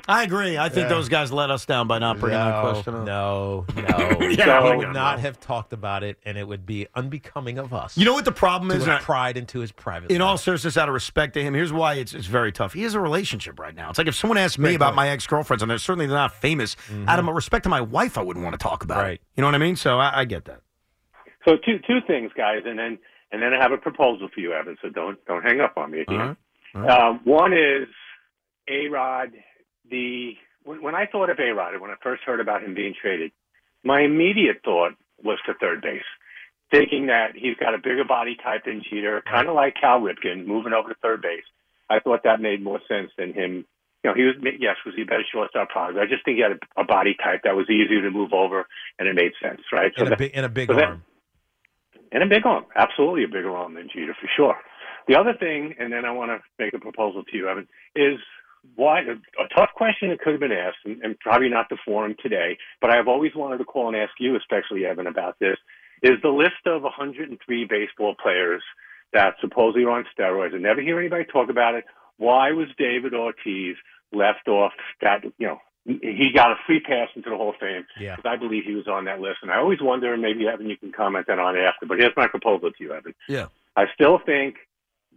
I 0.07 0.23
agree. 0.23 0.57
I 0.57 0.69
think 0.69 0.85
Yeah. 0.85 0.89
those 0.89 1.09
guys 1.09 1.31
let 1.31 1.51
us 1.51 1.65
down 1.65 1.87
by 1.87 1.99
not 1.99 2.19
bringing 2.19 2.39
that 2.39 2.61
question 2.61 2.95
up. 2.95 3.05
No, 3.05 3.65
no. 3.75 4.17
Yeah, 4.31 4.59
I 4.59 4.71
I 4.71 4.75
would 4.75 4.93
not 4.93 5.19
have 5.19 5.39
talked 5.39 5.73
about 5.73 6.03
it, 6.03 6.17
and 6.25 6.37
it 6.37 6.47
would 6.47 6.65
be 6.65 6.87
unbecoming 6.95 7.57
of 7.57 7.73
us. 7.73 7.97
You 7.97 8.05
know 8.05 8.13
what 8.13 8.25
the 8.25 8.31
problem 8.31 8.69
to 8.69 8.77
is? 8.77 8.85
have 8.85 9.07
And 9.09 9.37
into 9.37 9.59
his 9.59 9.71
private. 9.71 10.09
In 10.11 10.19
life. 10.19 10.27
all 10.27 10.37
seriousness, 10.37 10.77
out 10.77 10.87
of 10.87 10.93
respect 10.93 11.33
to 11.33 11.43
him, 11.43 11.53
here's 11.53 11.73
why 11.73 11.95
it's, 11.95 12.13
it's 12.13 12.27
very 12.27 12.51
tough. 12.51 12.73
He 12.73 12.83
has 12.83 12.93
a 12.93 12.99
relationship 12.99 13.59
right 13.59 13.75
now. 13.75 13.89
It's 13.89 13.97
like 13.97 14.07
if 14.07 14.15
someone 14.15 14.37
asked 14.37 14.57
me 14.57 14.69
Great 14.69 14.75
about 14.75 14.87
point. 14.87 14.95
my 14.97 15.09
ex 15.09 15.27
girlfriends, 15.27 15.61
and 15.61 15.69
they're 15.69 15.77
certainly 15.77 16.07
not 16.07 16.33
famous, 16.33 16.75
mm-hmm. 16.87 17.07
out 17.09 17.19
of 17.19 17.25
respect 17.27 17.63
to 17.63 17.69
my 17.69 17.81
wife, 17.81 18.17
I 18.17 18.21
wouldn't 18.21 18.43
want 18.43 18.53
to 18.53 18.63
talk 18.63 18.83
about 18.83 19.09
it. 19.09 19.21
You 19.35 19.41
know 19.41 19.47
what 19.47 19.55
I 19.55 19.59
mean? 19.59 19.75
So 19.75 19.99
I, 19.99 20.21
I 20.21 20.25
get 20.25 20.45
that. 20.45 20.61
so 21.45 21.57
two 21.57 21.79
two 21.87 21.99
things, 22.07 22.31
guys, 22.35 22.61
and 22.65 22.79
then 22.79 22.97
and 23.31 23.41
then 23.41 23.53
I 23.53 23.61
have 23.61 23.71
a 23.71 23.77
proposal 23.77 24.29
for 24.33 24.39
you, 24.39 24.53
Evan. 24.53 24.77
So 24.81 24.89
don't 24.89 25.23
don't 25.25 25.43
hang 25.43 25.59
up 25.59 25.77
on 25.77 25.91
me 25.91 26.01
again. 26.01 26.19
Uh-huh. 26.19 26.35
Uh-huh. 26.73 27.09
Um, 27.09 27.19
one 27.25 27.51
is 27.53 27.87
A 28.71 28.87
Rod. 28.89 29.31
The 29.89 30.33
when, 30.63 30.81
when 30.81 30.95
I 30.95 31.05
thought 31.11 31.29
of 31.29 31.39
A 31.39 31.51
Rod, 31.53 31.79
when 31.81 31.91
I 31.91 31.95
first 32.01 32.23
heard 32.23 32.39
about 32.39 32.63
him 32.63 32.73
being 32.73 32.93
traded, 32.99 33.31
my 33.83 34.01
immediate 34.01 34.61
thought 34.63 34.93
was 35.23 35.39
to 35.45 35.53
third 35.59 35.81
base, 35.81 36.07
thinking 36.71 37.07
that 37.07 37.33
he's 37.35 37.55
got 37.59 37.73
a 37.75 37.77
bigger 37.77 38.05
body 38.07 38.37
type 38.41 38.65
than 38.65 38.81
Jeter, 38.89 39.21
kind 39.29 39.47
of 39.49 39.55
like 39.55 39.75
Cal 39.79 39.99
Ripken, 39.99 40.45
moving 40.45 40.73
over 40.73 40.89
to 40.89 40.95
third 41.01 41.21
base. 41.21 41.43
I 41.89 41.99
thought 41.99 42.21
that 42.23 42.39
made 42.39 42.63
more 42.63 42.79
sense 42.87 43.11
than 43.17 43.33
him. 43.33 43.65
You 44.03 44.09
know, 44.09 44.13
he 44.15 44.23
was 44.23 44.35
yes, 44.59 44.77
was 44.85 44.95
he 44.95 45.03
a 45.03 45.05
better 45.05 45.25
shortstop? 45.31 45.69
Probably. 45.69 46.01
I 46.01 46.05
just 46.05 46.25
think 46.25 46.37
he 46.37 46.41
had 46.43 46.53
a, 46.53 46.81
a 46.81 46.85
body 46.85 47.15
type 47.21 47.41
that 47.43 47.55
was 47.55 47.69
easier 47.69 48.01
to 48.01 48.09
move 48.09 48.33
over, 48.33 48.65
and 48.97 49.07
it 49.07 49.13
made 49.15 49.33
sense, 49.41 49.61
right? 49.71 49.91
and 49.97 50.07
a 50.07 50.09
that- 50.11 50.19
big 50.19 50.31
and 50.33 50.45
a 50.45 50.49
big 50.49 50.69
so 50.69 50.75
that- 50.75 50.85
arm. 50.85 51.03
and 52.11 52.23
a 52.23 52.27
big 52.27 52.45
arm, 52.45 52.65
absolutely 52.75 53.25
a 53.25 53.27
bigger 53.27 53.55
arm 53.55 53.73
than 53.75 53.89
Jeter 53.93 54.15
for 54.19 54.29
sure. 54.35 54.57
The 55.07 55.15
other 55.19 55.33
thing, 55.37 55.75
and 55.79 55.91
then 55.91 56.05
I 56.05 56.11
want 56.11 56.29
to 56.31 56.39
make 56.63 56.73
a 56.73 56.79
proposal 56.79 57.23
to 57.23 57.37
you, 57.37 57.49
Evan, 57.49 57.67
is 57.95 58.19
why 58.75 59.01
a, 59.01 59.15
tough 59.55 59.69
question 59.75 60.09
that 60.09 60.19
could 60.19 60.33
have 60.33 60.39
been 60.39 60.51
asked, 60.51 60.77
and, 60.85 61.01
and 61.01 61.19
probably 61.19 61.49
not 61.49 61.67
the 61.69 61.77
forum 61.83 62.15
today, 62.21 62.57
but 62.79 62.89
I've 62.89 63.07
always 63.07 63.31
wanted 63.35 63.57
to 63.57 63.65
call 63.65 63.87
and 63.87 63.97
ask 63.97 64.13
you, 64.19 64.35
especially 64.35 64.85
Evan, 64.85 65.07
about 65.07 65.39
this. 65.39 65.57
Is 66.03 66.21
the 66.23 66.29
list 66.29 66.65
of 66.65 66.83
103 66.83 67.65
baseball 67.65 68.15
players 68.21 68.63
that 69.13 69.35
supposedly 69.41 69.83
are 69.83 69.91
on 69.91 70.05
steroids, 70.17 70.53
and 70.53 70.63
never 70.63 70.81
hear 70.81 70.99
anybody 70.99 71.25
talk 71.25 71.49
about 71.49 71.75
it. 71.75 71.85
Why 72.17 72.51
was 72.51 72.67
David 72.77 73.13
Ortiz 73.13 73.75
left 74.11 74.47
off 74.47 74.73
that? 75.01 75.23
You 75.37 75.47
know, 75.47 75.61
he 75.85 76.31
got 76.33 76.51
a 76.51 76.55
free 76.65 76.79
pass 76.79 77.09
into 77.15 77.29
the 77.29 77.35
Hall 77.35 77.49
of 77.49 77.55
Fame 77.59 77.85
Yeah. 77.99 78.15
because 78.15 78.29
I 78.29 78.35
believe 78.37 78.63
he 78.65 78.75
was 78.75 78.87
on 78.87 79.05
that 79.05 79.19
list. 79.19 79.39
And 79.41 79.51
I 79.51 79.57
always 79.57 79.81
wonder, 79.81 80.13
and 80.13 80.21
maybe 80.21 80.47
Evan, 80.47 80.69
you 80.69 80.77
can 80.77 80.91
comment 80.91 81.27
that 81.27 81.39
on 81.39 81.57
after. 81.57 81.85
But 81.85 81.99
here's 81.99 82.15
my 82.15 82.27
proposal 82.27 82.71
to 82.71 82.83
you, 82.83 82.93
Evan. 82.93 83.15
Yeah. 83.27 83.47
I 83.75 83.85
still 83.93 84.19
think 84.23 84.57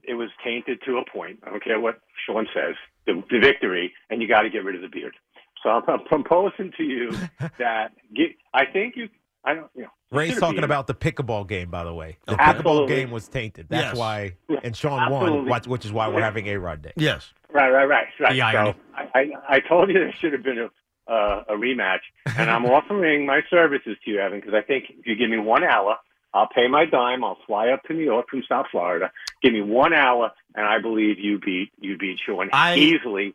it 0.03 0.15
was 0.15 0.31
tainted 0.43 0.81
to 0.87 0.99
a 0.99 1.05
point. 1.05 1.41
I 1.45 1.51
don't 1.51 1.63
care 1.63 1.81
what 1.81 2.01
Sean 2.27 2.47
says, 2.55 2.75
the, 3.07 3.23
the 3.31 3.39
victory, 3.41 3.93
and 4.11 4.21
you 4.23 4.29
got 4.29 4.43
to 4.43 4.51
get 4.51 4.65
rid 4.65 4.75
of 4.77 4.83
the 4.83 4.89
beard. 4.89 5.15
So 5.63 5.71
I'm, 5.71 5.83
I'm 5.89 6.05
proposing 6.05 6.73
to 6.77 6.83
you 6.83 7.11
that 7.59 7.93
get, 8.15 8.31
I 8.53 8.65
think 8.67 8.97
you, 8.97 9.09
I 9.45 9.55
don't, 9.55 9.71
you 9.75 9.83
know. 9.83 9.89
Ray's 10.11 10.39
talking 10.39 10.57
being- 10.57 10.65
about 10.65 10.87
the 10.87 10.95
pickleball 10.95 11.49
game, 11.49 11.71
by 11.71 11.83
the 11.85 11.93
way. 11.95 12.19
The 12.27 12.41
Absolutely. 12.41 12.71
pickleball 12.73 12.89
game 12.89 13.11
was 13.11 13.27
tainted. 13.29 13.67
That's 13.69 13.87
Yes. 13.89 13.97
why, 13.97 14.35
and 14.63 14.77
Sean 14.77 15.01
Absolutely. 15.01 15.41
won, 15.41 15.49
which- 15.51 15.67
which 15.67 15.85
is 15.85 15.93
why 15.93 16.09
we're 16.09 16.23
having 16.23 16.47
a 16.49 16.57
Rod 16.57 16.83
Day. 16.83 16.93
Yes. 16.97 17.33
Right, 17.53 17.71
right, 17.71 17.85
right, 17.87 18.07
right. 18.21 18.33
The 18.33 18.43
irony. 18.43 18.73
So 18.75 18.79
I, 19.15 19.19
I, 19.19 19.57
I 19.57 19.61
told 19.61 19.89
you 19.89 19.95
there 19.95 20.15
should 20.21 20.33
have 20.33 20.43
been 20.43 20.59
a, 20.59 21.13
uh, 21.13 21.45
a 21.49 21.53
rematch, 21.53 22.01
and 22.37 22.51
I'm 22.51 22.65
offering 22.67 23.27
my 23.27 23.41
services 23.51 23.97
to 24.05 24.11
you, 24.11 24.19
Evan, 24.21 24.41
because 24.41 24.55
I 24.55 24.63
think 24.63 24.85
if 24.91 25.07
you 25.07 25.15
give 25.17 25.31
me 25.31 25.39
one 25.39 25.63
hour, 25.65 25.97
I'll 26.35 26.49
pay 26.49 26.67
my 26.69 26.85
dime. 26.85 27.23
I'll 27.25 27.39
fly 27.47 27.69
up 27.69 27.85
to 27.85 27.95
New 27.95 28.05
York 28.05 28.27
from 28.29 28.43
South 28.49 28.67
Florida. 28.71 29.11
Give 29.43 29.53
me 29.53 29.63
one 29.63 29.95
hour, 29.95 30.33
and 30.55 30.67
I 30.67 30.81
believe 30.81 31.19
you 31.19 31.39
beat 31.39 31.71
you 31.79 31.97
beat 31.97 32.19
Sean 32.27 32.51
I- 32.53 32.77
easily. 32.77 33.35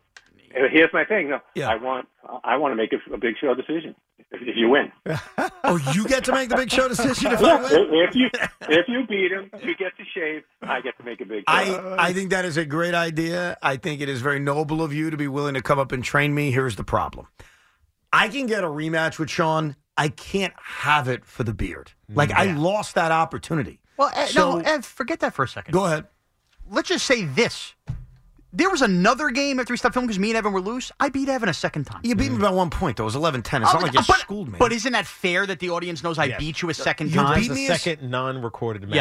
Here's 0.52 0.92
my 0.92 1.06
thing. 1.06 1.30
No, 1.30 1.40
I 1.64 1.76
want 1.76 2.08
I 2.44 2.58
want 2.58 2.72
to 2.72 2.76
make 2.76 2.92
a, 2.92 3.14
a 3.14 3.18
big 3.18 3.36
show 3.40 3.54
decision 3.54 3.96
if, 4.32 4.42
if 4.42 4.56
you 4.56 4.70
win. 4.70 4.92
Oh, 5.64 5.78
you 5.94 6.08
get 6.08 6.24
to 6.24 6.32
make 6.32 6.50
the 6.50 6.56
big 6.56 6.72
show 6.72 6.88
decision 6.88 7.32
if 7.32 7.44
I 7.44 7.62
win? 7.62 7.90
if 7.92 8.16
you 8.16 8.28
if 8.62 8.88
you 8.88 9.06
beat 9.06 9.32
him, 9.32 9.52
you 9.62 9.76
get 9.76 9.96
to 9.98 10.04
shave. 10.16 10.42
I 10.64 10.82
get 10.82 10.98
to 10.98 11.04
make 11.04 11.22
a 11.22 11.26
big 11.26 11.44
show. 11.48 11.96
I, 12.00 12.08
I 12.08 12.14
think 12.14 12.32
that 12.32 12.44
is 12.44 12.58
a 12.58 12.66
great 12.66 12.96
idea. 12.96 13.56
I 13.62 13.78
think 13.78 14.02
it 14.02 14.10
is 14.10 14.22
very 14.22 14.40
noble 14.40 14.82
of 14.82 14.92
you 14.92 15.12
to 15.12 15.18
be 15.18 15.28
willing 15.28 15.54
to 15.54 15.62
come 15.62 15.78
up 15.78 15.92
and 15.92 16.04
train 16.04 16.34
me. 16.34 16.50
Here's 16.50 16.76
the 16.76 16.84
problem 16.84 17.28
I 18.12 18.30
can 18.30 18.48
get 18.48 18.64
a 18.64 18.68
rematch 18.68 19.20
with 19.20 19.30
Sean. 19.30 19.76
I 20.00 20.08
can't 20.10 20.54
have 20.58 21.10
it 21.10 21.26
for 21.26 21.44
the 21.44 21.54
beard. 21.54 21.92
Like, 22.08 22.32
I 22.32 22.54
lost 22.54 22.96
that 22.96 23.12
opportunity. 23.12 23.82
Well, 23.98 24.10
eh, 24.16 24.22
Ed, 24.24 24.30
So- 24.30 24.60
no, 24.60 24.64
Ed, 24.64 24.86
forget 24.86 25.20
that 25.20 25.34
for 25.34 25.44
a 25.44 25.48
second. 25.48 25.74
Go 25.74 25.86
ahead. 25.86 26.08
Let's 26.70 26.88
just 26.88 27.06
say 27.06 27.26
this. 27.26 27.74
There 28.52 28.70
was 28.70 28.82
another 28.82 29.30
game 29.30 29.60
after 29.60 29.74
we 29.74 29.78
stopped 29.78 29.94
filming 29.94 30.08
because 30.08 30.20
me 30.20 30.30
and 30.32 30.38
Evan 30.38 30.52
were 30.54 30.62
loose. 30.62 30.92
I 31.00 31.10
beat 31.10 31.30
Evan 31.30 31.50
a 31.50 31.54
second 31.54 31.86
time. 31.86 32.02
You 32.04 32.16
beat 32.16 32.32
me 32.32 32.40
by 32.40 32.50
one 32.50 32.70
point, 32.70 32.98
though. 32.98 33.04
It 33.04 33.06
was 33.06 33.16
11 33.16 33.44
10. 33.44 33.62
It's 33.62 33.70
Oh, 33.70 33.74
not 33.76 33.84
like 33.84 33.94
you 33.94 34.00
but, 34.08 34.20
schooled 34.20 34.52
me. 34.52 34.58
But 34.58 34.72
isn't 34.72 34.92
that 34.94 35.06
fair 35.06 35.46
that 35.46 35.60
the 35.60 35.70
audience 35.70 36.04
knows 36.04 36.18
I 36.18 36.26
Yes. 36.26 36.40
beat 36.40 36.62
you 36.62 36.70
a 36.70 36.74
second 36.74 37.10
You 37.10 37.16
time? 37.22 37.40
beat 37.40 37.50
the 37.50 37.54
me 37.54 37.68
a 37.68 37.74
s- 37.74 37.84
second 37.84 38.10
non-recorded 38.10 38.84
match. 38.90 38.96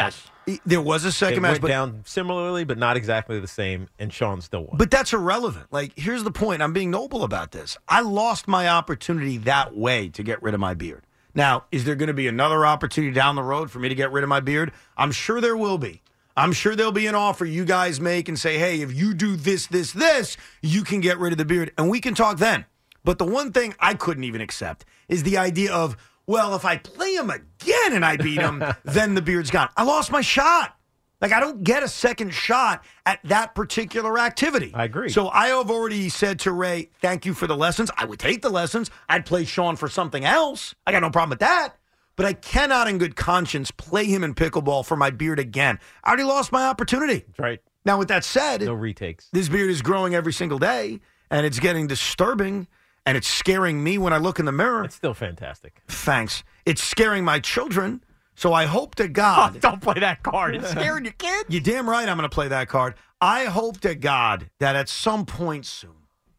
Yes. 0.47 0.59
there 0.65 0.81
was 0.81 1.03
a 1.05 1.11
second 1.11 1.37
it 1.37 1.41
match, 1.41 1.51
went 1.53 1.61
but 1.61 1.67
down 1.69 2.01
similarly, 2.05 2.63
but 2.63 2.77
not 2.77 2.95
exactly 2.97 3.39
the 3.39 3.47
same, 3.47 3.87
and 3.99 4.11
Sean 4.13 4.41
still 4.41 4.65
won. 4.65 4.77
But 4.77 4.89
that's 4.91 5.13
irrelevant. 5.13 5.67
Like, 5.71 5.93
here's 5.95 6.23
the 6.23 6.31
point. 6.31 6.61
I'm 6.61 6.73
being 6.73 6.89
noble 6.91 7.23
about 7.23 7.51
this. 7.51 7.77
I 7.87 8.01
lost 8.01 8.47
my 8.47 8.67
opportunity 8.67 9.37
that 9.39 9.75
way 9.75 10.09
to 10.09 10.23
get 10.23 10.41
rid 10.43 10.53
of 10.53 10.59
my 10.59 10.73
beard. 10.73 11.03
Now, 11.35 11.65
is 11.71 11.85
there 11.85 11.93
going 11.95 12.07
to 12.07 12.13
be 12.13 12.27
another 12.27 12.65
opportunity 12.65 13.13
down 13.13 13.35
the 13.35 13.43
road 13.43 13.69
for 13.69 13.77
me 13.79 13.89
to 13.89 13.95
get 13.95 14.11
rid 14.11 14.23
of 14.23 14.29
my 14.29 14.39
beard? 14.39 14.71
I'm 14.97 15.11
sure 15.11 15.39
there 15.39 15.55
will 15.55 15.77
be. 15.77 16.01
I'm 16.37 16.53
sure 16.53 16.75
there'll 16.75 16.91
be 16.91 17.07
an 17.07 17.15
offer 17.15 17.45
you 17.45 17.65
guys 17.65 17.99
make 17.99 18.29
and 18.29 18.39
say, 18.39 18.57
hey, 18.57 18.81
if 18.81 18.93
you 18.93 19.13
do 19.13 19.35
this, 19.35 19.67
this, 19.67 19.91
this, 19.91 20.37
you 20.61 20.83
can 20.83 21.01
get 21.01 21.17
rid 21.17 21.31
of 21.33 21.37
the 21.37 21.45
beard. 21.45 21.71
And 21.77 21.89
we 21.89 21.99
can 21.99 22.15
talk 22.15 22.37
then. 22.37 22.65
But 23.03 23.17
the 23.17 23.25
one 23.25 23.51
thing 23.51 23.73
I 23.79 23.93
couldn't 23.93 24.23
even 24.23 24.41
accept 24.41 24.85
is 25.07 25.23
the 25.23 25.37
idea 25.37 25.73
of, 25.73 25.97
well, 26.27 26.55
if 26.55 26.63
I 26.63 26.77
play 26.77 27.15
him 27.15 27.29
again 27.29 27.93
and 27.93 28.05
I 28.05 28.17
beat 28.17 28.39
him, 28.39 28.63
then 28.83 29.15
the 29.15 29.21
beard's 29.21 29.51
gone. 29.51 29.69
I 29.75 29.83
lost 29.83 30.11
my 30.11 30.21
shot. 30.21 30.75
Like 31.21 31.33
I 31.33 31.39
don't 31.39 31.63
get 31.63 31.83
a 31.83 31.87
second 31.87 32.33
shot 32.33 32.83
at 33.05 33.19
that 33.25 33.53
particular 33.53 34.17
activity. 34.17 34.71
I 34.73 34.85
agree. 34.85 35.09
So 35.09 35.29
I 35.29 35.47
have 35.47 35.69
already 35.69 36.07
said 36.09 36.39
to 36.41 36.51
Ray, 36.51 36.91
thank 37.01 37.25
you 37.25 37.33
for 37.33 37.45
the 37.45 37.57
lessons. 37.57 37.91
I 37.97 38.05
would 38.05 38.19
take 38.19 38.41
the 38.41 38.49
lessons. 38.49 38.89
I'd 39.09 39.25
play 39.25 39.43
Sean 39.43 39.75
for 39.75 39.89
something 39.89 40.23
else. 40.23 40.75
I 40.87 40.91
got 40.91 41.01
no 41.01 41.09
problem 41.09 41.31
with 41.31 41.39
that. 41.39 41.75
But 42.19 42.25
I 42.25 42.33
cannot 42.33 42.89
in 42.89 42.97
good 42.97 43.15
conscience 43.15 43.71
play 43.71 44.03
him 44.03 44.25
in 44.25 44.35
pickleball 44.35 44.85
for 44.85 44.97
my 44.97 45.09
beard 45.09 45.39
again. 45.39 45.79
I 46.03 46.09
already 46.09 46.23
lost 46.25 46.51
my 46.51 46.65
opportunity. 46.65 47.19
That's 47.25 47.39
right. 47.39 47.61
Now 47.85 47.97
with 47.97 48.09
that 48.09 48.25
said, 48.25 48.59
No 48.61 48.73
retakes. 48.73 49.29
this 49.31 49.47
beard 49.47 49.69
is 49.69 49.81
growing 49.81 50.13
every 50.13 50.33
single 50.33 50.59
day 50.59 50.99
and 51.31 51.45
it's 51.45 51.59
getting 51.59 51.87
disturbing 51.87 52.67
and 53.05 53.15
it's 53.15 53.29
scaring 53.29 53.81
me 53.81 53.97
when 53.97 54.11
I 54.11 54.17
look 54.17 54.37
in 54.37 54.43
the 54.43 54.51
mirror. 54.51 54.83
It's 54.83 54.95
still 54.95 55.13
fantastic. 55.13 55.81
Thanks. 55.87 56.43
It's 56.65 56.83
scaring 56.83 57.23
my 57.23 57.39
children. 57.39 58.03
So 58.35 58.51
I 58.51 58.65
hope 58.65 58.95
to 58.95 59.07
God. 59.23 59.61
Don't 59.61 59.81
play 59.81 60.01
that 60.01 60.21
card. 60.21 60.55
It's 60.57 60.71
scaring 60.71 61.05
your 61.05 61.13
kid. 61.13 61.45
You're 61.47 61.61
damn 61.61 61.89
right 61.89 62.09
I'm 62.09 62.17
going 62.17 62.29
to 62.29 62.35
play 62.35 62.49
that 62.49 62.67
card. 62.67 62.95
I 63.21 63.45
hope 63.45 63.79
to 63.79 63.95
God 63.95 64.49
that 64.59 64.75
at 64.75 64.89
some 64.89 65.25
point 65.25 65.65
soon, 65.65 65.95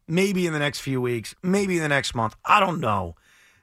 maybe 0.07 0.45
in 0.45 0.53
the 0.53 0.59
next 0.59 0.81
few 0.81 1.01
weeks, 1.01 1.33
maybe 1.41 1.77
in 1.77 1.81
the 1.81 1.89
next 1.89 2.13
month, 2.13 2.35
I 2.45 2.59
don't 2.59 2.79
know, 2.79 3.15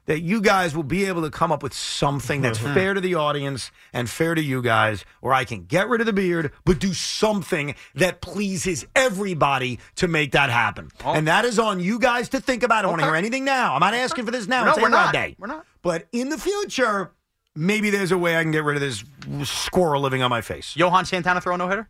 that 0.09 0.21
you 0.21 0.41
guys 0.41 0.75
will 0.75 0.81
be 0.81 1.05
able 1.05 1.21
to 1.21 1.29
come 1.29 1.51
up 1.51 1.61
with 1.61 1.71
something 1.71 2.41
that's 2.41 2.57
mm-hmm. 2.57 2.73
fair 2.73 2.95
to 2.95 2.99
the 2.99 3.13
audience 3.13 3.69
and 3.93 4.09
fair 4.09 4.33
to 4.33 4.41
you 4.41 4.59
guys, 4.59 5.05
where 5.21 5.35
I 5.35 5.45
can 5.45 5.65
get 5.65 5.87
rid 5.87 6.01
of 6.01 6.07
the 6.07 6.13
beard, 6.13 6.51
but 6.65 6.79
do 6.79 6.93
something 6.93 7.75
that 7.93 8.19
pleases 8.19 8.87
everybody 8.95 9.77
to 9.97 10.07
make 10.07 10.31
that 10.31 10.49
happen. 10.49 10.89
Oh. 11.05 11.13
And 11.13 11.27
that 11.27 11.45
is 11.45 11.59
on 11.59 11.79
you 11.79 11.99
guys 11.99 12.29
to 12.29 12.41
think 12.41 12.63
about. 12.63 12.79
I 12.79 12.81
don't 12.81 12.91
want 12.93 13.01
to 13.01 13.05
hear 13.05 13.15
anything 13.15 13.45
now. 13.45 13.75
I'm 13.75 13.81
not 13.81 13.93
asking 13.93 14.25
for 14.25 14.31
this 14.31 14.47
now. 14.47 14.63
No, 14.63 14.71
it's 14.71 14.81
we're 14.81 14.89
not. 14.89 15.13
Day. 15.13 15.35
We're 15.37 15.45
not. 15.45 15.63
But 15.83 16.07
in 16.11 16.29
the 16.29 16.39
future, 16.39 17.11
maybe 17.55 17.91
there's 17.91 18.11
a 18.11 18.17
way 18.17 18.35
I 18.35 18.41
can 18.41 18.51
get 18.51 18.63
rid 18.63 18.77
of 18.77 18.81
this 18.81 19.03
squirrel 19.47 20.01
living 20.01 20.23
on 20.23 20.31
my 20.31 20.41
face. 20.41 20.75
Johan 20.75 21.05
Santana 21.05 21.39
throw 21.39 21.53
a 21.53 21.57
no 21.59 21.69
hitter. 21.69 21.87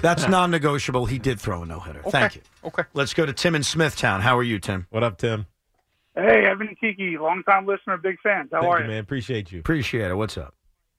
That's 0.00 0.26
non-negotiable. 0.30 1.04
He 1.04 1.18
did 1.18 1.38
throw 1.38 1.62
a 1.62 1.66
no-hitter. 1.66 2.04
Thank 2.08 2.36
you. 2.36 2.42
Okay. 2.64 2.84
Let's 2.94 3.12
go 3.12 3.26
to 3.26 3.34
Tim 3.34 3.54
in 3.54 3.64
Smithtown. 3.64 4.22
How 4.22 4.38
are 4.38 4.42
you, 4.42 4.58
Tim? 4.58 4.86
What 4.88 5.02
up, 5.02 5.18
Tim? 5.18 5.44
Hey, 6.14 6.44
Evan 6.44 6.68
and 6.68 6.76
Tiki, 6.78 7.16
longtime 7.18 7.66
listener, 7.66 7.96
big 7.96 8.16
fans. 8.22 8.50
How 8.52 8.60
Thank 8.60 8.72
are 8.72 8.78
you, 8.80 8.84
you? 8.84 8.90
man. 8.90 9.00
Appreciate 9.00 9.50
you. 9.50 9.60
Appreciate 9.60 10.10
it. 10.10 10.14
What's 10.14 10.36
up? 10.36 10.54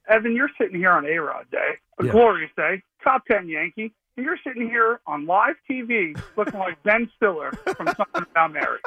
Evan, 0.10 0.36
you're 0.36 0.50
sitting 0.60 0.78
here 0.78 0.92
on 0.92 1.06
A-Rod 1.06 1.46
Day, 1.52 1.78
a 2.00 2.06
Yeah. 2.06 2.12
glorious 2.12 2.50
day, 2.58 2.82
top 3.04 3.24
10 3.28 3.48
Yankee, 3.48 3.94
and 4.18 4.26
you're 4.26 4.40
sitting 4.46 4.68
here 4.68 5.00
on 5.06 5.26
live 5.28 5.56
TV 5.70 6.20
looking 6.38 6.60
like 6.60 6.82
Ben 6.84 7.10
Stiller 7.16 7.52
from 7.78 7.88
Something 7.96 8.24
About 8.32 8.54
Mary. 8.54 8.80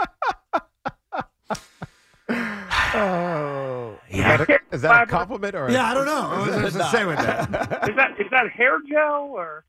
Oh, 2.28 3.98
Yeah. 4.10 4.32
Is 4.40 4.46
that 4.46 4.50
a, 4.50 4.60
is 4.74 4.82
that 4.82 5.02
a 5.04 5.06
compliment 5.06 5.54
or? 5.54 5.66
a- 5.66 5.72
Yeah, 5.72 5.86
I 5.90 5.94
don't 5.94 6.06
know. 6.06 6.28
I 6.32 6.38
was 6.46 6.54
supposed 6.54 6.76
to 6.76 6.84
say 6.86 7.04
with 7.04 7.18
that. 7.18 7.88
Is 7.88 7.96
that 7.96 8.20
is 8.20 8.26
that 8.30 8.50
hair 8.50 8.78
gel 8.88 9.30
or 9.32 9.64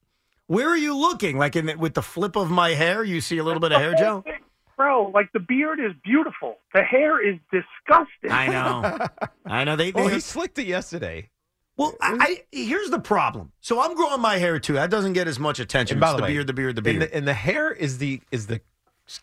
Where 0.48 0.68
are 0.70 0.78
you 0.78 0.96
looking? 0.98 1.38
Like 1.38 1.56
in 1.56 1.68
the, 1.68 1.76
with 1.76 1.94
the 1.94 2.02
flip 2.02 2.36
of 2.36 2.50
my 2.50 2.70
hair, 2.72 3.04
you 3.04 3.22
see 3.22 3.38
a 3.38 3.44
little 3.44 3.60
bit 3.60 3.72
of 3.72 3.80
hair 3.80 3.94
gel. 3.96 4.26
Bro, 4.78 5.12
like 5.14 5.32
the 5.34 5.40
beard 5.40 5.80
is 5.80 5.92
beautiful. 6.04 6.56
The 6.74 6.84
hair 6.84 7.20
is 7.20 7.40
disgusting. 7.52 8.32
I 8.32 8.48
know. 8.48 9.08
I 9.46 9.64
know. 9.64 9.76
They. 9.76 9.90
Oh, 9.92 10.04
well, 10.04 10.08
he 10.08 10.20
slicked 10.20 10.60
it 10.60 10.68
yesterday. 10.68 11.30
well, 11.78 11.96
I, 12.00 12.18
I 12.20 12.44
here's 12.56 12.90
the 12.92 13.00
problem. 13.00 13.52
So 13.60 13.82
I'm 13.82 13.96
growing 13.96 14.22
my 14.22 14.38
hair 14.38 14.60
too. 14.60 14.74
That 14.74 14.90
doesn't 14.92 15.14
get 15.14 15.28
as 15.28 15.40
much 15.40 15.60
attention. 15.60 15.96
And 15.96 16.02
by 16.02 16.08
It's 16.08 16.14
the 16.14 16.18
the 16.18 16.24
way, 16.24 16.34
beard, 16.34 16.48
the 16.48 16.54
beard, 16.54 16.76
the 16.76 16.80
And 16.80 16.84
beard. 17.00 17.02
the, 17.02 17.16
and 17.18 17.28
the 17.28 17.34
hair 17.34 17.72
is 17.72 17.98
the 17.98 18.22
is 18.32 18.46
the 18.48 18.62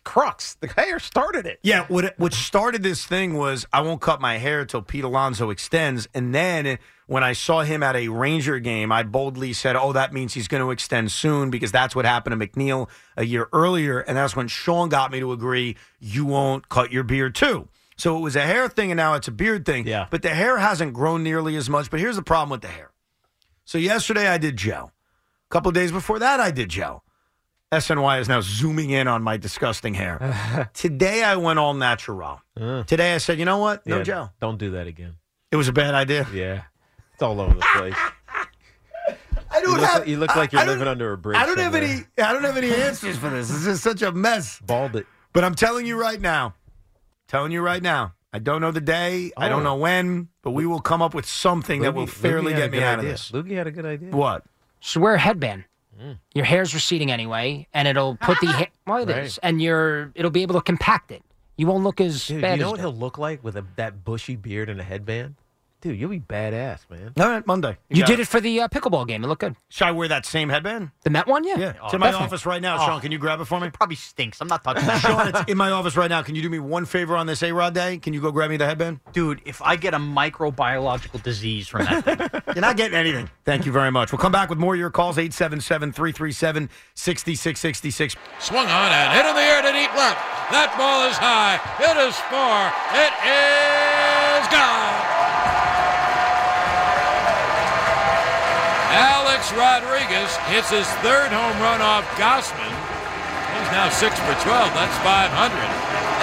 crux. 0.03 0.55
The 0.55 0.67
hair 0.67 0.99
started 0.99 1.45
it. 1.45 1.59
Yeah, 1.63 1.85
what 1.87 2.13
what 2.17 2.33
started 2.33 2.83
this 2.83 3.05
thing 3.05 3.35
was 3.35 3.65
I 3.71 3.81
won't 3.81 4.01
cut 4.01 4.19
my 4.19 4.37
hair 4.37 4.61
until 4.61 4.81
Pete 4.81 5.03
Alonso 5.05 5.51
extends, 5.51 6.07
and 6.13 6.35
then 6.35 6.77
when 7.07 7.23
I 7.23 7.33
saw 7.33 7.61
him 7.61 7.83
at 7.83 7.95
a 7.95 8.07
Ranger 8.07 8.59
game, 8.59 8.91
I 8.91 9.03
boldly 9.03 9.53
said, 9.53 9.75
"Oh, 9.75 9.93
that 9.93 10.13
means 10.13 10.33
he's 10.33 10.47
going 10.47 10.61
to 10.63 10.71
extend 10.71 11.11
soon," 11.11 11.49
because 11.49 11.71
that's 11.71 11.95
what 11.95 12.05
happened 12.05 12.39
to 12.39 12.47
McNeil 12.47 12.89
a 13.15 13.25
year 13.25 13.47
earlier, 13.53 13.99
and 13.99 14.17
that's 14.17 14.35
when 14.35 14.47
Sean 14.47 14.89
got 14.89 15.11
me 15.11 15.19
to 15.19 15.31
agree 15.31 15.75
you 15.99 16.25
won't 16.25 16.69
cut 16.69 16.91
your 16.91 17.03
beard 17.03 17.35
too. 17.35 17.67
So 17.97 18.17
it 18.17 18.21
was 18.21 18.35
a 18.35 18.41
hair 18.41 18.67
thing, 18.67 18.91
and 18.91 18.97
now 18.97 19.13
it's 19.13 19.27
a 19.27 19.31
beard 19.31 19.65
thing. 19.65 19.87
Yeah. 19.87 20.07
But 20.09 20.21
the 20.21 20.29
hair 20.29 20.57
hasn't 20.57 20.93
grown 20.93 21.23
nearly 21.23 21.55
as 21.55 21.69
much. 21.69 21.89
But 21.89 21.99
here's 22.01 22.17
the 22.17 22.23
problem 22.23 22.49
with 22.49 22.61
the 22.61 22.67
hair. 22.67 22.91
So 23.63 23.77
yesterday 23.77 24.27
I 24.27 24.37
did 24.37 24.57
gel. 24.57 24.91
A 25.49 25.49
couple 25.49 25.69
of 25.69 25.75
days 25.75 25.91
before 25.91 26.19
that 26.19 26.39
I 26.39 26.51
did 26.51 26.69
gel. 26.69 27.03
SNY 27.71 28.19
is 28.19 28.27
now 28.29 28.41
zooming 28.41 28.89
in 28.91 29.07
on 29.07 29.23
my 29.23 29.37
disgusting 29.37 29.93
hair. 29.95 30.69
Today 30.73 31.23
I 31.23 31.35
went 31.37 31.57
all 31.59 31.73
natural. 31.73 32.41
Today 32.55 33.15
I 33.15 33.17
said, 33.17 33.39
you 33.39 33.45
know 33.45 33.57
what? 33.59 33.85
No 33.87 33.95
Uh. 33.95 33.97
Yeah, 33.99 34.03
gel. 34.03 34.33
Don't 34.41 34.57
do 34.59 34.71
that 34.71 34.87
again. 34.87 35.15
It 35.51 35.55
was 35.55 35.67
a 35.67 35.73
bad 35.73 35.93
idea. 35.93 36.27
Yeah, 36.33 36.63
it's 37.15 37.21
all 37.23 37.39
over 37.39 37.53
the 37.53 37.65
place. 37.75 37.95
I 39.51 39.61
don't 39.61 39.63
you 39.75 39.77
look, 39.77 39.85
have. 39.89 39.99
like, 39.99 40.07
you 40.09 40.17
look 40.17 40.35
like 40.35 40.51
you're 40.51 40.61
I 40.61 40.65
don't- 40.65 40.73
living 40.75 40.87
under 40.89 41.13
a 41.13 41.17
bridge. 41.17 41.37
I 41.37 41.45
don't 41.45 41.59
have 41.59 41.75
any. 41.75 42.01
I 42.17 42.33
don't 42.33 42.43
have 42.43 42.57
any 42.57 42.73
answers 42.73 43.17
for 43.17 43.29
this. 43.29 43.47
This 43.47 43.65
is 43.65 43.81
such 43.81 44.01
a 44.01 44.11
mess. 44.11 44.59
Bald 44.59 44.95
it. 44.97 45.05
But 45.33 45.43
I'm 45.45 45.55
telling 45.55 45.85
you 45.85 45.97
right 45.99 46.19
now. 46.19 46.55
Telling 47.27 47.51
you 47.51 47.61
right 47.61 47.81
now. 47.81 48.13
I 48.33 48.39
don't 48.39 48.59
know 48.59 48.71
the 48.71 48.81
day. 48.81 49.31
I 49.37 49.47
don't 49.47 49.61
Oh. 49.61 49.63
know 49.63 49.75
when. 49.75 50.27
But 50.41 50.51
we 50.51 50.65
will 50.65 50.81
come 50.81 51.01
up 51.01 51.13
with 51.13 51.25
something 51.25 51.81
that 51.83 51.93
will 51.93 52.07
fairly 52.07 52.53
get 52.53 52.69
me 52.71 52.83
out 52.83 52.99
idea. 52.99 53.11
of 53.11 53.17
this. 53.17 53.31
Loogie 53.31 53.55
had 53.55 53.65
a 53.67 53.71
good 53.71 53.85
idea. 53.85 54.11
What? 54.11 54.43
So 54.81 54.99
wear 54.99 55.13
a 55.15 55.19
headband. 55.19 55.63
Mm. 56.01 56.17
Your 56.33 56.43
hair's 56.43 56.73
receding 56.73 57.09
anyway, 57.09 57.67
and 57.73 57.87
it'll 57.87 58.17
put 58.17 58.37
the 58.41 58.47
hair. 58.51 58.67
Well, 58.85 59.03
it 59.03 59.09
is, 59.09 59.39
Right. 59.41 59.49
and 59.49 59.61
you're 59.61 60.11
it'll 60.15 60.31
be 60.31 60.41
able 60.41 60.55
to 60.55 60.61
compact 60.61 61.11
it. 61.11 61.23
You 61.57 61.67
won't 61.67 61.85
look 61.85 62.01
as 62.01 62.27
Dude, 62.27 62.41
bad 62.41 62.57
you 62.57 62.63
know 62.63 62.67
as 62.67 62.71
what 62.71 62.79
he'll 62.81 62.93
look 62.93 63.17
like 63.17 63.41
with 63.41 63.55
a, 63.55 63.63
that 63.77 64.03
bushy 64.03 64.35
beard 64.35 64.67
and 64.69 64.81
a 64.81 64.83
headband? 64.83 65.35
Dude, 65.81 65.99
you'll 65.99 66.09
be 66.09 66.19
badass, 66.19 66.79
man. 66.89 67.13
All 67.19 67.29
right, 67.29 67.45
Monday. 67.45 67.77
You 67.89 68.01
got 68.01 68.07
did 68.07 68.19
it 68.19 68.27
for 68.27 68.41
the 68.41 68.61
uh, 68.61 68.67
pickleball 68.67 69.07
game. 69.07 69.23
It 69.23 69.27
looked 69.27 69.41
good. 69.41 69.55
Should 69.69 69.85
I 69.87 69.91
wear 69.91 70.07
that 70.07 70.25
same 70.25 70.49
headband? 70.49 70.89
The 71.03 71.11
Met 71.11 71.27
one, 71.27 71.43
yeah. 71.43 71.57
Yeah. 71.59 71.73
Oh, 71.79 71.85
it's 71.85 71.93
in 71.93 71.99
my 71.99 72.07
definitely. 72.07 72.25
office 72.25 72.45
right 72.47 72.61
now. 72.61 72.77
Oh. 72.79 72.85
Sean, 72.87 73.01
can 73.01 73.11
you 73.11 73.19
grab 73.19 73.39
it 73.39 73.45
for 73.45 73.59
me? 73.59 73.69
Probably 73.69 73.95
stinks. 73.95 74.41
I'm 74.41 74.47
not 74.47 74.63
touching 74.63 74.87
that. 74.87 75.01
Sean, 75.01 75.27
it's 75.27 75.41
in 75.51 75.57
my 75.57 75.69
office 75.69 75.95
right 75.95 76.09
now. 76.09 76.23
Can 76.23 76.33
you 76.33 76.41
do 76.41 76.49
me 76.49 76.57
one 76.57 76.85
favor 76.85 77.15
on 77.15 77.27
this 77.27 77.43
A 77.43 77.51
Rod 77.51 77.75
day? 77.75 77.99
Can 77.99 78.13
you 78.13 78.21
go 78.21 78.31
grab 78.31 78.49
me 78.49 78.57
the 78.57 78.65
headband? 78.65 78.99
Dude, 79.13 79.41
if 79.45 79.61
I 79.61 79.75
get 79.75 79.93
a 79.93 79.99
microbiological 79.99 81.21
disease 81.21 81.67
from 81.67 81.85
that 81.85 82.03
thing, 82.03 82.41
You're 82.55 82.61
not 82.61 82.77
getting 82.77 82.97
anything. 82.97 83.29
Thank 83.43 83.67
you 83.67 83.71
very 83.71 83.91
much. 83.91 84.11
We'll 84.11 84.19
come 84.19 84.31
back 84.31 84.49
with 84.49 84.57
more 84.57 84.73
of 84.73 84.79
your 84.79 84.89
calls 84.89 85.19
877 85.19 85.91
337 85.91 86.69
6666. 86.95 88.15
Swung 88.39 88.65
on 88.65 88.91
and 88.91 89.13
hit 89.13 89.25
in 89.25 89.35
the 89.35 89.41
air 89.41 89.61
to 89.61 89.71
deep 89.71 89.93
left. 89.95 90.17
That 90.51 90.73
ball 90.77 91.07
is 91.09 91.17
high. 91.17 91.61
It 91.77 91.97
is 92.07 92.15
far. 92.29 92.73
It 92.93 93.13
is 94.41 94.47
gone. 94.49 95.14
Alex 99.35 99.51
Rodriguez 99.51 100.31
hits 100.47 100.69
his 100.69 100.87
third 101.03 101.27
home 101.27 101.59
run 101.59 101.81
off 101.81 102.07
Gausman. 102.15 102.71
He's 103.51 103.69
now 103.75 103.89
six 103.89 104.15
for 104.19 104.31
12. 104.31 104.47
That's 104.71 104.97
500. 105.03 105.59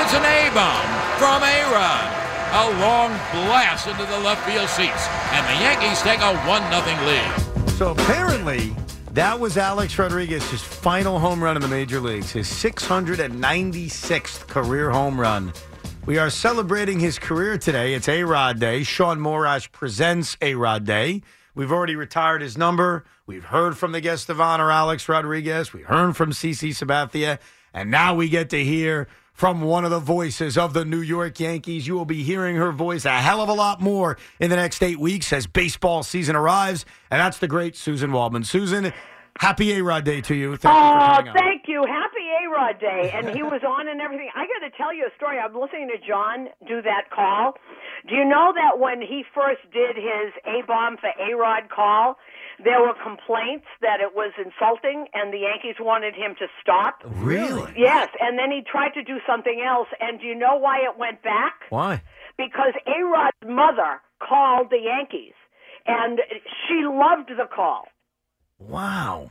It's 0.00 0.14
an 0.16 0.24
A 0.24 0.48
bomb 0.56 0.88
from 1.20 1.42
A 1.44 1.60
Rod. 1.68 2.08
A 2.56 2.72
long 2.80 3.10
blast 3.30 3.86
into 3.86 4.06
the 4.06 4.18
left 4.20 4.48
field 4.48 4.66
seats. 4.66 5.06
And 5.32 5.44
the 5.44 5.60
Yankees 5.60 6.00
take 6.00 6.20
a 6.20 6.34
1 6.48 6.62
0 6.72 7.04
lead. 7.04 7.68
So 7.72 7.90
apparently, 7.90 8.74
that 9.12 9.38
was 9.38 9.58
Alex 9.58 9.98
Rodriguez's 9.98 10.62
final 10.62 11.18
home 11.18 11.44
run 11.44 11.54
in 11.56 11.60
the 11.60 11.68
major 11.68 12.00
leagues, 12.00 12.30
his 12.30 12.48
696th 12.48 14.46
career 14.48 14.88
home 14.88 15.20
run. 15.20 15.52
We 16.06 16.16
are 16.16 16.30
celebrating 16.30 16.98
his 16.98 17.18
career 17.18 17.58
today. 17.58 17.92
It's 17.92 18.08
A 18.08 18.24
Rod 18.24 18.58
Day. 18.58 18.84
Sean 18.84 19.18
Morash 19.18 19.70
presents 19.70 20.38
A 20.40 20.54
Rod 20.54 20.86
Day. 20.86 21.20
We've 21.54 21.70
already 21.72 21.96
retired 21.96 22.40
his 22.42 22.56
number. 22.56 23.04
We've 23.26 23.44
heard 23.44 23.76
from 23.76 23.92
the 23.92 24.00
guest 24.00 24.30
of 24.30 24.40
honor, 24.40 24.70
Alex 24.70 25.08
Rodriguez. 25.08 25.72
We 25.72 25.82
heard 25.82 26.16
from 26.16 26.30
CC 26.32 26.70
Sabathia. 26.70 27.38
And 27.74 27.90
now 27.90 28.14
we 28.14 28.28
get 28.28 28.50
to 28.50 28.62
hear 28.64 29.08
from 29.32 29.62
one 29.62 29.84
of 29.84 29.90
the 29.90 29.98
voices 30.00 30.56
of 30.58 30.74
the 30.74 30.84
New 30.84 31.00
York 31.00 31.38
Yankees. 31.40 31.86
You 31.86 31.94
will 31.94 32.04
be 32.04 32.22
hearing 32.22 32.56
her 32.56 32.72
voice 32.72 33.04
a 33.04 33.10
hell 33.20 33.40
of 33.40 33.48
a 33.48 33.54
lot 33.54 33.80
more 33.80 34.18
in 34.40 34.50
the 34.50 34.56
next 34.56 34.82
eight 34.82 34.98
weeks 34.98 35.32
as 35.32 35.46
baseball 35.46 36.02
season 36.02 36.36
arrives. 36.36 36.84
And 37.10 37.20
that's 37.20 37.38
the 37.38 37.48
great 37.48 37.76
Susan 37.76 38.12
Waldman. 38.12 38.44
Susan, 38.44 38.92
Happy 39.38 39.72
A 39.72 39.82
Rod 39.82 40.04
Day 40.04 40.20
to 40.22 40.34
you. 40.34 40.56
Thank 40.56 40.74
you 40.74 40.80
for 40.80 40.86
Oh, 40.86 41.30
on. 41.30 41.34
thank 41.34 41.62
you. 41.66 41.82
Happy 41.88 42.28
A 42.44 42.50
Rod 42.50 42.78
Day. 42.78 43.10
And 43.14 43.30
he 43.30 43.42
was 43.42 43.62
on 43.66 43.88
and 43.88 44.00
everything. 44.00 44.28
I 44.34 44.44
got 44.46 44.66
to 44.68 44.76
tell 44.76 44.92
you 44.94 45.06
a 45.10 45.14
story. 45.16 45.38
I'm 45.38 45.54
listening 45.58 45.88
to 45.88 46.06
John 46.06 46.48
do 46.68 46.82
that 46.82 47.08
call. 47.10 47.54
Do 48.08 48.14
you 48.14 48.24
know 48.24 48.52
that 48.54 48.78
when 48.80 49.00
he 49.00 49.24
first 49.34 49.62
did 49.72 49.96
his 49.96 50.32
A 50.44 50.66
bomb 50.66 50.96
for 50.96 51.10
A 51.20 51.36
Rod 51.36 51.68
call, 51.68 52.18
there 52.62 52.80
were 52.80 52.94
complaints 53.02 53.66
that 53.80 54.00
it 54.00 54.14
was 54.14 54.32
insulting 54.38 55.06
and 55.14 55.32
the 55.32 55.38
Yankees 55.38 55.76
wanted 55.80 56.14
him 56.14 56.34
to 56.38 56.46
stop? 56.60 57.02
Really? 57.04 57.72
Yes. 57.76 58.08
And 58.20 58.38
then 58.38 58.50
he 58.50 58.62
tried 58.62 58.94
to 58.94 59.02
do 59.02 59.18
something 59.26 59.62
else. 59.66 59.88
And 60.00 60.20
do 60.20 60.26
you 60.26 60.34
know 60.34 60.56
why 60.56 60.78
it 60.78 60.98
went 60.98 61.22
back? 61.22 61.54
Why? 61.70 62.02
because 62.36 62.74
A 62.86 63.04
Rod's 63.04 63.36
mother 63.46 64.00
called 64.26 64.68
the 64.70 64.78
Yankees, 64.82 65.34
and 65.86 66.20
she 66.66 66.84
loved 66.86 67.28
the 67.28 67.46
call. 67.52 67.84
Wow. 68.58 69.30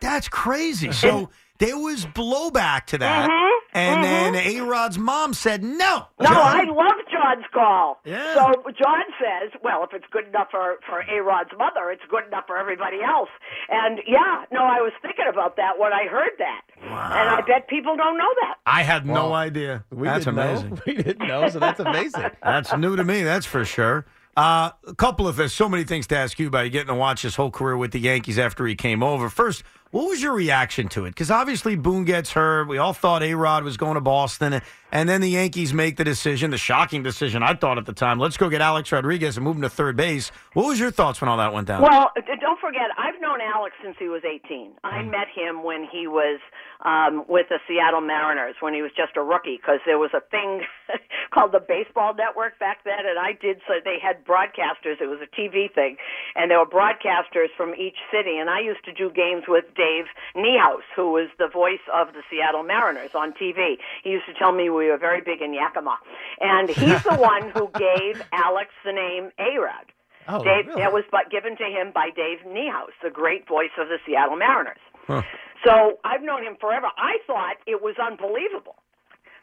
That's 0.00 0.28
crazy. 0.28 0.92
So 0.92 1.30
there 1.60 1.78
was 1.78 2.04
blowback 2.06 2.86
to 2.86 2.98
that. 2.98 3.30
Mhm, 3.30 3.50
And 3.72 3.98
mhm. 4.00 4.02
then 4.02 4.34
A 4.34 4.60
Rod's 4.62 4.98
mom 4.98 5.32
said 5.32 5.62
no. 5.62 6.06
No, 6.18 6.28
I 6.30 6.64
love 6.64 6.98
John's 7.12 7.44
call. 7.54 8.00
Yeah. 8.04 8.34
So 8.34 8.62
John 8.72 9.04
says, 9.20 9.52
well, 9.62 9.84
if 9.84 9.90
it's 9.94 10.06
good 10.10 10.26
enough 10.26 10.48
for 10.50 10.78
for 10.88 11.00
A 11.08 11.22
Rod's 11.22 11.50
mother, 11.56 11.90
it's 11.92 12.02
good 12.10 12.26
enough 12.26 12.44
for 12.48 12.56
everybody 12.56 12.98
else. 13.02 13.28
And 13.68 14.00
yeah, 14.08 14.44
no, 14.50 14.60
I 14.64 14.80
was 14.80 14.92
thinking 15.02 15.26
about 15.32 15.54
that 15.56 15.78
when 15.78 15.92
I 15.92 16.06
heard 16.10 16.32
that, 16.38 16.62
and 16.82 17.28
I 17.30 17.40
bet 17.46 17.68
people 17.68 17.96
don't 17.96 18.18
know 18.18 18.32
that. 18.42 18.54
I 18.66 18.82
had 18.82 19.06
no 19.06 19.32
idea. 19.32 19.84
we 19.90 20.08
that's 20.08 20.24
didn't 20.24 20.36
know. 20.36 20.42
amazing. 20.50 20.80
We 20.86 20.94
didn't 20.94 21.28
know, 21.28 21.48
so 21.48 21.58
that's 21.60 21.78
amazing. 21.80 22.30
that's 22.42 22.76
new 22.76 22.96
to 22.96 23.04
me, 23.04 23.22
that's 23.22 23.46
for 23.46 23.64
sure. 23.64 24.06
Uh, 24.36 24.70
a 24.86 24.94
couple 24.94 25.26
of 25.26 25.36
there's 25.36 25.52
so 25.52 25.68
many 25.68 25.84
things 25.84 26.06
to 26.06 26.16
ask 26.16 26.38
you 26.38 26.46
about. 26.46 26.70
Getting 26.70 26.88
to 26.88 26.94
watch 26.94 27.22
his 27.22 27.34
whole 27.36 27.50
career 27.50 27.76
with 27.76 27.90
the 27.90 27.98
Yankees 28.00 28.38
after 28.38 28.66
he 28.66 28.74
came 28.74 29.02
over. 29.02 29.28
First, 29.28 29.64
what 29.90 30.08
was 30.08 30.22
your 30.22 30.32
reaction 30.32 30.86
to 30.90 31.04
it? 31.04 31.10
Because 31.10 31.32
obviously 31.32 31.74
Boone 31.74 32.04
gets 32.04 32.30
hurt. 32.30 32.68
We 32.68 32.78
all 32.78 32.92
thought 32.92 33.24
A 33.24 33.34
Rod 33.34 33.64
was 33.64 33.76
going 33.76 33.94
to 33.94 34.00
Boston, 34.00 34.62
and 34.92 35.08
then 35.08 35.20
the 35.20 35.30
Yankees 35.30 35.74
make 35.74 35.96
the 35.96 36.04
decision, 36.04 36.52
the 36.52 36.58
shocking 36.58 37.02
decision 37.02 37.42
I 37.42 37.54
thought 37.54 37.76
at 37.76 37.86
the 37.86 37.92
time. 37.92 38.20
Let's 38.20 38.36
go 38.36 38.48
get 38.48 38.60
Alex 38.60 38.92
Rodriguez 38.92 39.36
and 39.36 39.42
move 39.42 39.56
him 39.56 39.62
to 39.62 39.68
third 39.68 39.96
base. 39.96 40.30
What 40.52 40.66
was 40.66 40.78
your 40.78 40.92
thoughts 40.92 41.20
when 41.20 41.28
all 41.28 41.38
that 41.38 41.52
went 41.52 41.66
down? 41.66 41.82
Well, 41.82 42.12
don't 42.40 42.60
forget, 42.60 42.84
I've 42.96 43.09
known 43.30 43.40
Alex 43.40 43.76
since 43.82 43.94
he 43.98 44.08
was 44.08 44.22
18. 44.24 44.74
I 44.82 45.02
Mm. 45.02 45.10
met 45.10 45.28
him 45.28 45.62
when 45.62 45.84
he 45.84 46.06
was 46.08 46.40
um, 46.82 47.24
with 47.28 47.48
the 47.48 47.60
Seattle 47.68 48.00
Mariners, 48.00 48.56
when 48.60 48.72
he 48.74 48.80
was 48.82 48.90
just 48.92 49.16
a 49.16 49.22
rookie, 49.22 49.56
because 49.58 49.80
there 49.84 49.98
was 49.98 50.10
a 50.14 50.20
thing 50.20 50.64
called 51.30 51.52
the 51.52 51.60
Baseball 51.60 52.14
Network 52.14 52.58
back 52.58 52.82
then, 52.84 53.04
and 53.06 53.18
I 53.18 53.32
did 53.32 53.60
so 53.68 53.74
they 53.84 53.98
had 54.00 54.24
broadcasters. 54.24 55.00
It 55.00 55.06
was 55.06 55.20
a 55.20 55.26
TV 55.28 55.68
thing, 55.72 55.96
and 56.34 56.50
there 56.50 56.58
were 56.58 56.66
broadcasters 56.66 57.48
from 57.56 57.74
each 57.74 57.98
city, 58.10 58.38
and 58.38 58.48
I 58.50 58.60
used 58.60 58.84
to 58.86 58.92
do 58.92 59.10
games 59.10 59.44
with 59.46 59.66
Dave 59.76 60.06
Niehaus, 60.34 60.82
who 60.96 61.12
was 61.12 61.28
the 61.38 61.48
voice 61.48 61.84
of 61.92 62.14
the 62.14 62.22
Seattle 62.30 62.62
Mariners 62.64 63.14
on 63.14 63.32
TV. 63.34 63.76
He 64.02 64.10
used 64.10 64.26
to 64.26 64.34
tell 64.34 64.52
me 64.52 64.70
we 64.70 64.88
were 64.88 64.98
very 64.98 65.20
big 65.20 65.42
in 65.42 65.52
Yakima, 65.52 65.98
and 66.40 66.68
he's 66.68 67.02
the 67.04 67.14
one 67.32 67.50
who 67.50 67.68
gave 67.78 68.22
Alex 68.32 68.70
the 68.84 68.92
name 68.92 69.30
A-Rod. 69.38 69.92
Oh, 70.28 70.44
Dave, 70.44 70.66
really? 70.66 70.82
that 70.82 70.92
was 70.92 71.04
but 71.10 71.30
given 71.30 71.56
to 71.56 71.64
him 71.64 71.92
by 71.92 72.10
Dave 72.14 72.38
Niehaus, 72.46 72.94
the 73.02 73.10
great 73.10 73.48
voice 73.48 73.72
of 73.78 73.88
the 73.88 73.98
Seattle 74.06 74.36
Mariners. 74.36 74.80
Huh. 75.06 75.22
So 75.64 75.98
I've 76.04 76.22
known 76.22 76.44
him 76.44 76.56
forever. 76.60 76.88
I 76.96 77.18
thought 77.26 77.56
it 77.66 77.82
was 77.82 77.96
unbelievable 78.00 78.76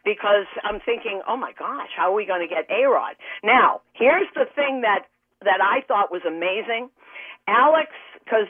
because 0.06 0.48
I'm 0.64 0.80
thinking, 0.80 1.22
oh 1.28 1.38
my 1.38 1.52
gosh, 1.58 1.90
how 1.96 2.12
are 2.12 2.16
we 2.16 2.26
going 2.26 2.42
to 2.42 2.48
get 2.48 2.66
A 2.72 2.88
Rod? 2.88 3.16
Now, 3.44 3.82
here's 3.94 4.28
the 4.34 4.46
thing 4.56 4.82
that 4.82 5.06
that 5.42 5.62
I 5.62 5.86
thought 5.86 6.12
was 6.12 6.22
amazing. 6.26 6.90
Alex, 7.48 7.92
because 8.24 8.48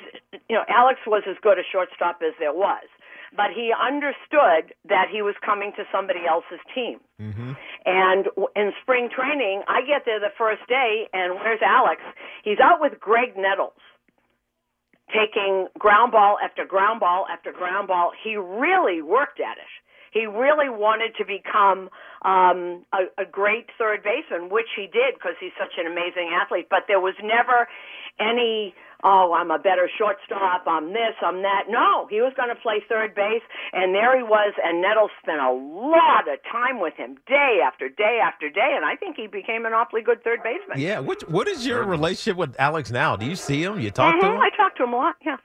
you 0.47 0.55
know 0.55 0.63
Alex 0.69 0.99
was 1.05 1.23
as 1.27 1.35
good 1.41 1.59
a 1.59 1.65
shortstop 1.69 2.21
as 2.25 2.33
there 2.39 2.53
was, 2.53 2.87
but 3.35 3.51
he 3.53 3.73
understood 3.73 4.73
that 4.87 5.07
he 5.11 5.21
was 5.21 5.35
coming 5.43 5.71
to 5.77 5.83
somebody 5.91 6.21
else's 6.29 6.61
team. 6.73 6.99
And 7.85 8.27
in 8.55 8.73
spring 8.81 9.09
training, 9.09 9.63
I 9.67 9.81
get 9.81 10.03
there 10.05 10.19
the 10.19 10.33
first 10.37 10.61
day, 10.67 11.07
and 11.13 11.35
where's 11.35 11.61
Alex? 11.65 12.01
He's 12.43 12.59
out 12.59 12.79
with 12.79 12.99
Graig 12.99 13.35
Nettles, 13.37 13.79
taking 15.09 15.67
ground 15.79 16.11
ball 16.11 16.37
after 16.43 16.65
ground 16.65 16.99
ball 16.99 17.25
after 17.31 17.51
ground 17.51 17.87
ball. 17.87 18.11
He 18.23 18.35
really 18.35 19.01
worked 19.01 19.39
at 19.39 19.57
it. 19.57 19.71
He 20.11 20.25
really 20.25 20.69
wanted 20.69 21.15
to 21.17 21.25
become 21.25 21.89
um, 22.23 22.85
a, 22.91 23.07
a 23.21 23.25
great 23.29 23.67
third 23.77 24.03
baseman, 24.03 24.49
which 24.49 24.67
he 24.75 24.87
did 24.87 25.13
because 25.13 25.35
he's 25.39 25.51
such 25.59 25.77
an 25.77 25.85
amazing 25.85 26.31
athlete. 26.33 26.67
But 26.69 26.87
there 26.87 26.99
was 26.99 27.13
never 27.21 27.67
any, 28.19 28.73
oh, 29.03 29.33
I'm 29.37 29.51
a 29.51 29.59
better 29.59 29.89
shortstop, 29.97 30.63
I'm 30.67 30.89
this, 30.93 31.13
I'm 31.21 31.41
that. 31.43 31.65
No, 31.69 32.07
he 32.09 32.21
was 32.21 32.33
going 32.35 32.49
to 32.49 32.55
play 32.61 32.81
third 32.89 33.13
base, 33.15 33.43
and 33.73 33.93
there 33.93 34.17
he 34.17 34.23
was. 34.23 34.53
And 34.63 34.81
Nettles 34.81 35.11
spent 35.21 35.39
a 35.39 35.51
lot 35.51 36.27
of 36.31 36.39
time 36.51 36.79
with 36.79 36.93
him, 36.95 37.17
day 37.27 37.59
after 37.65 37.89
day 37.89 38.19
after 38.23 38.49
day, 38.49 38.73
and 38.75 38.85
I 38.85 38.95
think 38.95 39.15
he 39.15 39.27
became 39.27 39.65
an 39.65 39.73
awfully 39.73 40.01
good 40.01 40.23
third 40.23 40.39
baseman. 40.43 40.79
Yeah. 40.79 40.99
What 40.99 41.29
What 41.29 41.47
is 41.47 41.65
your 41.65 41.83
relationship 41.83 42.37
with 42.37 42.55
Alex 42.59 42.91
now? 42.91 43.15
Do 43.15 43.25
you 43.25 43.35
see 43.35 43.63
him? 43.63 43.79
You 43.79 43.91
talk 43.91 44.19
to 44.19 44.25
Mhm, 44.25 44.35
him? 44.35 44.41
I 44.41 44.49
talk 44.55 44.75
to 44.77 44.83
him 44.83 44.93
a 44.93 44.97
lot. 44.97 45.15
Yeah, 45.25 45.37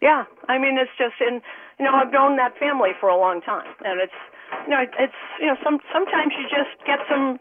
yeah. 0.00 0.24
I 0.48 0.58
mean, 0.58 0.78
it's 0.78 0.90
just 0.98 1.20
in 1.20 1.42
you 1.78 1.84
know 1.84 1.92
I've 1.94 2.12
known 2.12 2.36
that 2.36 2.56
family 2.58 2.90
for 3.00 3.08
a 3.08 3.16
long 3.16 3.40
time, 3.42 3.68
and 3.84 4.00
it's 4.00 4.16
you 4.64 4.70
know 4.70 4.80
it's 4.98 5.20
you 5.40 5.46
know 5.46 5.56
some 5.62 5.80
sometimes 5.92 6.32
you 6.38 6.44
just 6.48 6.72
get 6.86 7.00
some 7.10 7.38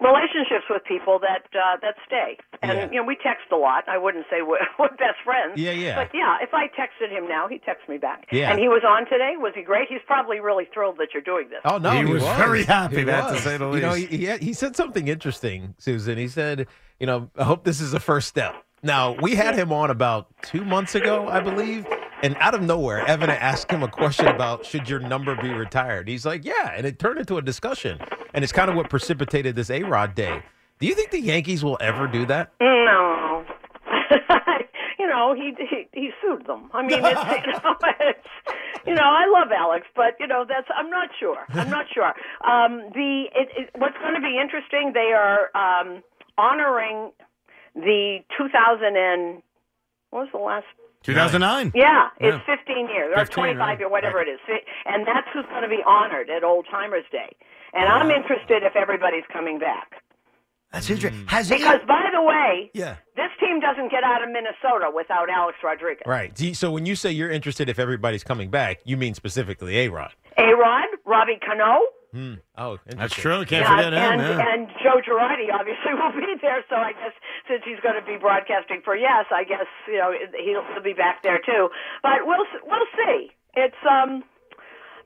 relationships 0.00 0.64
with 0.68 0.82
people 0.84 1.18
that 1.20 1.44
uh, 1.54 1.76
that 1.82 1.94
stay, 2.06 2.38
and 2.62 2.72
Yeah. 2.78 2.88
you 2.90 2.96
know 3.00 3.04
we 3.06 3.16
text 3.16 3.46
a 3.52 3.56
lot. 3.56 3.84
I 3.88 3.98
wouldn't 3.98 4.26
say 4.30 4.42
we're, 4.42 4.58
we're 4.78 4.88
best 4.90 5.20
friends. 5.24 5.54
Yeah, 5.56 5.72
yeah. 5.72 5.96
But 5.96 6.10
yeah, 6.14 6.36
if 6.42 6.50
I 6.54 6.66
texted 6.68 7.10
him 7.10 7.28
now, 7.28 7.48
he 7.48 7.58
texts 7.58 7.88
me 7.88 7.98
back. 7.98 8.26
Yeah. 8.32 8.50
And 8.50 8.58
he 8.58 8.68
was 8.68 8.82
on 8.86 9.04
today. 9.06 9.34
Was 9.36 9.52
he 9.54 9.62
great? 9.62 9.88
He's 9.88 10.00
probably 10.06 10.40
really 10.40 10.66
thrilled 10.72 10.96
that 10.98 11.08
you're 11.12 11.22
doing 11.22 11.48
this. 11.50 11.60
Oh 11.64 11.78
no, 11.78 11.90
He 11.90 12.04
was 12.04 12.22
very 12.22 12.64
happy, 12.64 12.96
He 12.98 13.04
that 13.04 13.30
to 13.34 13.40
say 13.40 13.56
the 13.56 13.66
least. 13.66 13.76
You 13.82 13.86
know, 13.88 13.94
least. 13.94 14.10
he, 14.10 14.26
he 14.26 14.36
he 14.46 14.52
said 14.52 14.76
something 14.76 15.08
interesting, 15.08 15.74
Susan. 15.78 16.18
He 16.18 16.28
said, 16.28 16.66
"You 16.98 17.06
know, 17.06 17.30
I 17.36 17.44
hope 17.44 17.64
this 17.64 17.80
is 17.80 17.92
the 17.92 18.00
first 18.00 18.28
step." 18.28 18.54
Now 18.82 19.12
we 19.20 19.34
had 19.34 19.54
him 19.54 19.72
on 19.72 19.90
about 19.90 20.28
two 20.42 20.64
months 20.64 20.94
ago, 20.94 21.28
I 21.28 21.40
believe, 21.40 21.86
and 22.22 22.36
out 22.38 22.54
of 22.54 22.62
nowhere, 22.62 23.06
Evan 23.06 23.30
asked 23.30 23.70
him 23.70 23.82
a 23.82 23.88
question 23.88 24.26
about 24.26 24.64
should 24.64 24.88
your 24.88 25.00
number 25.00 25.34
be 25.36 25.50
retired. 25.50 26.08
He's 26.08 26.26
like, 26.26 26.44
"Yeah," 26.44 26.72
and 26.76 26.86
it 26.86 26.98
turned 26.98 27.18
into 27.18 27.36
a 27.38 27.42
discussion, 27.42 28.00
and 28.34 28.44
it's 28.44 28.52
kind 28.52 28.70
of 28.70 28.76
what 28.76 28.90
precipitated 28.90 29.56
this 29.56 29.70
A 29.70 29.82
Rod 29.82 30.14
day. 30.14 30.42
Do 30.78 30.86
you 30.86 30.94
think 30.94 31.10
the 31.10 31.20
Yankees 31.20 31.62
will 31.62 31.78
ever 31.80 32.06
do 32.06 32.24
that? 32.26 32.52
No. 32.60 33.44
you 34.98 35.06
know, 35.06 35.34
he, 35.34 35.52
he 35.58 35.88
he 35.92 36.10
sued 36.22 36.46
them. 36.46 36.70
I 36.72 36.82
mean, 36.82 36.92
it's, 36.92 37.04
you 37.04 37.52
know, 37.52 37.76
it's 38.00 38.28
you 38.86 38.94
know, 38.94 39.04
I 39.04 39.26
love 39.26 39.48
Alex, 39.56 39.86
but 39.94 40.16
you 40.18 40.26
know, 40.26 40.44
that's 40.48 40.68
I'm 40.74 40.90
not 40.90 41.10
sure. 41.18 41.44
I'm 41.50 41.70
not 41.70 41.86
sure. 41.94 42.14
Um, 42.44 42.90
the 42.94 43.24
it, 43.34 43.48
it, 43.56 43.70
what's 43.76 43.96
going 43.98 44.14
to 44.14 44.20
be 44.20 44.38
interesting? 44.40 44.92
They 44.94 45.12
are 45.12 45.50
um, 45.54 46.02
honoring 46.38 47.12
the 47.74 48.18
2000 48.36 48.96
and 48.96 49.42
what 50.10 50.20
was 50.20 50.28
the 50.32 50.38
last 50.38 50.66
2009. 51.04 51.72
yeah, 51.74 52.08
it's 52.18 52.36
Yeah. 52.46 52.56
15 52.56 52.88
years 52.88 53.12
or 53.16 53.20
15, 53.20 53.34
25 53.34 53.58
right. 53.58 53.78
years, 53.78 53.90
whatever 53.90 54.20
it 54.20 54.28
is. 54.28 54.38
And 54.86 55.06
that's 55.06 55.26
who's 55.32 55.46
going 55.46 55.62
to 55.62 55.68
be 55.68 55.82
honored 55.86 56.28
at 56.30 56.44
Old 56.44 56.66
Timers 56.70 57.04
Day. 57.10 57.34
And 57.72 57.88
I'm 57.88 58.10
interested 58.10 58.62
if 58.62 58.76
everybody's 58.76 59.24
coming 59.32 59.58
back. 59.58 60.02
That's 60.72 60.88
interesting. 60.88 61.26
Has 61.26 61.48
he? 61.48 61.56
Because, 61.56 61.80
by 61.88 62.10
the 62.14 62.22
way, 62.22 62.70
Yeah. 62.74 62.96
this 63.16 63.30
team 63.40 63.58
doesn't 63.58 63.90
get 63.90 64.04
out 64.04 64.22
of 64.22 64.28
Minnesota 64.30 64.90
without 64.94 65.28
Alex 65.28 65.58
Rodriguez. 65.64 66.02
Right. 66.06 66.36
So 66.56 66.70
when 66.70 66.86
you 66.86 66.94
say 66.94 67.10
you're 67.10 67.30
interested 67.30 67.68
if 67.68 67.78
everybody's 67.80 68.22
coming 68.22 68.50
back, 68.50 68.78
you 68.84 68.96
mean 68.96 69.14
specifically 69.14 69.78
A 69.78 69.88
Rod? 69.88 70.12
A 70.38 70.52
Rod, 70.54 70.86
Robbie 71.04 71.38
Cano, 71.44 71.80
Hmm. 72.12 72.34
Oh, 72.58 72.76
That's 72.86 73.14
interesting. 73.14 73.22
true. 73.22 73.44
Can't 73.44 73.64
uh, 73.66 73.70
forget 73.70 73.92
him. 73.92 74.02
and, 74.02 74.20
yeah. 74.20 74.52
and 74.52 74.66
Joe 74.82 74.98
Girardi 75.00 75.46
obviously 75.54 75.94
will 75.94 76.10
be 76.10 76.34
there. 76.42 76.64
So 76.68 76.74
I 76.74 76.90
guess 76.90 77.12
since 77.50 77.66
he's 77.66 77.82
going 77.82 77.98
to 77.98 78.06
be 78.06 78.16
broadcasting 78.16 78.80
for 78.84 78.94
Yes, 78.94 79.26
I 79.34 79.42
guess 79.42 79.66
you 79.88 79.98
know 79.98 80.14
he'll, 80.14 80.62
he'll 80.72 80.82
be 80.82 80.94
back 80.94 81.22
there 81.22 81.40
too. 81.42 81.68
But 82.02 82.22
we'll 82.22 82.46
we'll 82.62 82.90
see. 82.94 83.34
It's 83.54 83.82
um, 83.82 84.22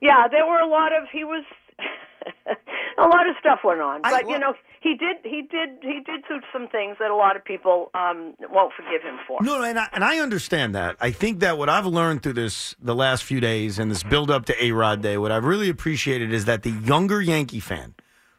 yeah, 0.01 0.27
there 0.29 0.45
were 0.45 0.59
a 0.59 0.69
lot 0.69 0.93
of 0.93 1.09
he 1.11 1.23
was. 1.23 1.43
a 2.97 3.03
lot 3.03 3.27
of 3.27 3.35
stuff 3.39 3.59
went 3.63 3.81
on, 3.81 4.01
but 4.01 4.27
you 4.27 4.39
know 4.39 4.53
he 4.79 4.95
did 4.95 5.17
he 5.23 5.41
did 5.41 5.77
he 5.81 5.99
did 6.05 6.23
do 6.27 6.39
some 6.53 6.67
things 6.69 6.95
that 6.99 7.11
a 7.11 7.15
lot 7.15 7.35
of 7.35 7.43
people 7.43 7.91
um, 7.93 8.33
won't 8.49 8.73
forgive 8.73 9.01
him 9.01 9.19
for. 9.27 9.43
No, 9.43 9.57
no, 9.57 9.63
and 9.63 9.77
I, 9.77 9.89
and 9.91 10.03
I 10.03 10.19
understand 10.19 10.73
that. 10.75 10.95
I 10.99 11.11
think 11.11 11.39
that 11.41 11.57
what 11.57 11.69
I've 11.69 11.85
learned 11.85 12.23
through 12.23 12.33
this 12.33 12.75
the 12.81 12.95
last 12.95 13.23
few 13.23 13.39
days 13.39 13.77
and 13.77 13.91
this 13.91 14.01
build 14.01 14.31
up 14.31 14.45
to 14.45 14.63
A 14.63 14.71
Rod 14.71 15.01
Day, 15.01 15.17
what 15.17 15.31
I've 15.31 15.43
really 15.43 15.69
appreciated 15.69 16.33
is 16.33 16.45
that 16.45 16.63
the 16.63 16.71
younger 16.71 17.21
Yankee 17.21 17.59
fan 17.59 17.95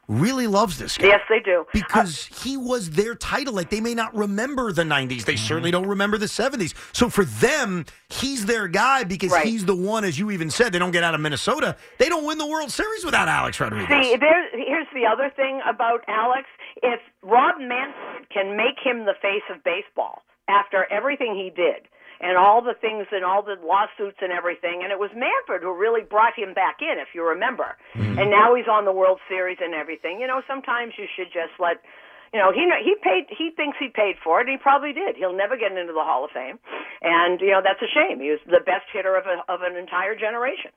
really 0.08 0.46
loves 0.46 0.78
this 0.78 0.96
guy. 0.96 1.08
Yes, 1.08 1.20
they 1.28 1.40
do. 1.40 1.64
Because 1.72 2.26
he 2.42 2.56
was 2.56 2.90
their 2.90 3.14
title. 3.14 3.54
Like 3.54 3.70
they 3.70 3.80
may 3.80 3.94
not 3.94 4.14
remember 4.14 4.72
the 4.72 4.82
90s. 4.82 5.24
They 5.24 5.34
mm-hmm. 5.34 5.46
certainly 5.46 5.70
don't 5.70 5.86
remember 5.86 6.18
the 6.18 6.26
70s. 6.26 6.74
So 6.94 7.08
for 7.08 7.24
them, 7.24 7.84
he's 8.08 8.46
their 8.46 8.68
guy 8.68 9.04
because 9.04 9.32
Right. 9.32 9.46
he's 9.46 9.64
the 9.64 9.74
one, 9.74 10.04
as 10.04 10.18
you 10.18 10.30
even 10.30 10.50
said, 10.50 10.72
they 10.72 10.78
don't 10.78 10.92
get 10.92 11.02
out 11.04 11.14
of 11.14 11.20
Minnesota. 11.20 11.76
They 11.98 12.08
don't 12.08 12.24
win 12.24 12.38
the 12.38 12.46
World 12.46 12.70
Series 12.70 13.04
without 13.04 13.28
Alex 13.28 13.60
Rodriguez. 13.60 13.88
See, 13.88 14.16
there, 14.16 14.48
here's 14.52 14.88
the 14.94 15.06
other 15.06 15.30
thing 15.34 15.60
about 15.68 16.04
Alex. 16.08 16.44
If 16.82 17.00
Rob 17.22 17.56
Manfred 17.58 18.28
can 18.30 18.56
make 18.56 18.78
him 18.82 19.04
the 19.06 19.14
face 19.20 19.42
of 19.50 19.62
baseball 19.64 20.22
after 20.48 20.86
everything 20.90 21.34
he 21.34 21.50
did, 21.50 21.88
and 22.20 22.36
all 22.36 22.62
the 22.62 22.74
things 22.80 23.06
and 23.12 23.24
all 23.24 23.42
the 23.42 23.56
lawsuits 23.60 24.18
and 24.20 24.32
everything. 24.32 24.80
And 24.82 24.92
it 24.92 24.98
was 24.98 25.10
Manfred 25.14 25.62
who 25.62 25.74
really 25.76 26.02
brought 26.02 26.36
him 26.36 26.54
back 26.54 26.80
in, 26.80 26.98
if 26.98 27.14
you 27.14 27.24
remember. 27.24 27.76
Mm-hmm. 27.94 28.18
And 28.18 28.30
now 28.30 28.54
he's 28.54 28.68
on 28.68 28.84
the 28.84 28.92
World 28.92 29.20
Series 29.28 29.58
and 29.60 29.74
everything. 29.74 30.20
You 30.20 30.26
know, 30.26 30.40
sometimes 30.46 30.94
you 30.96 31.06
should 31.16 31.32
just 31.32 31.56
let. 31.58 31.82
You 32.34 32.42
know, 32.42 32.50
he 32.52 32.66
he 32.82 32.98
paid. 33.00 33.30
He 33.30 33.54
thinks 33.54 33.78
he 33.78 33.88
paid 33.88 34.16
for 34.20 34.42
it, 34.42 34.50
and 34.50 34.58
he 34.58 34.60
probably 34.60 34.92
did. 34.92 35.16
He'll 35.16 35.36
never 35.36 35.56
get 35.56 35.70
into 35.72 35.94
the 35.94 36.02
Hall 36.02 36.26
of 36.26 36.34
Fame, 36.34 36.58
and 37.00 37.40
you 37.40 37.54
know 37.54 37.62
that's 37.62 37.80
a 37.80 37.88
shame. 37.88 38.18
He 38.20 38.34
was 38.34 38.42
the 38.44 38.60
best 38.66 38.90
hitter 38.92 39.16
of 39.16 39.24
a, 39.24 39.40
of 39.46 39.62
an 39.62 39.78
entire 39.78 40.18
generation 40.18 40.74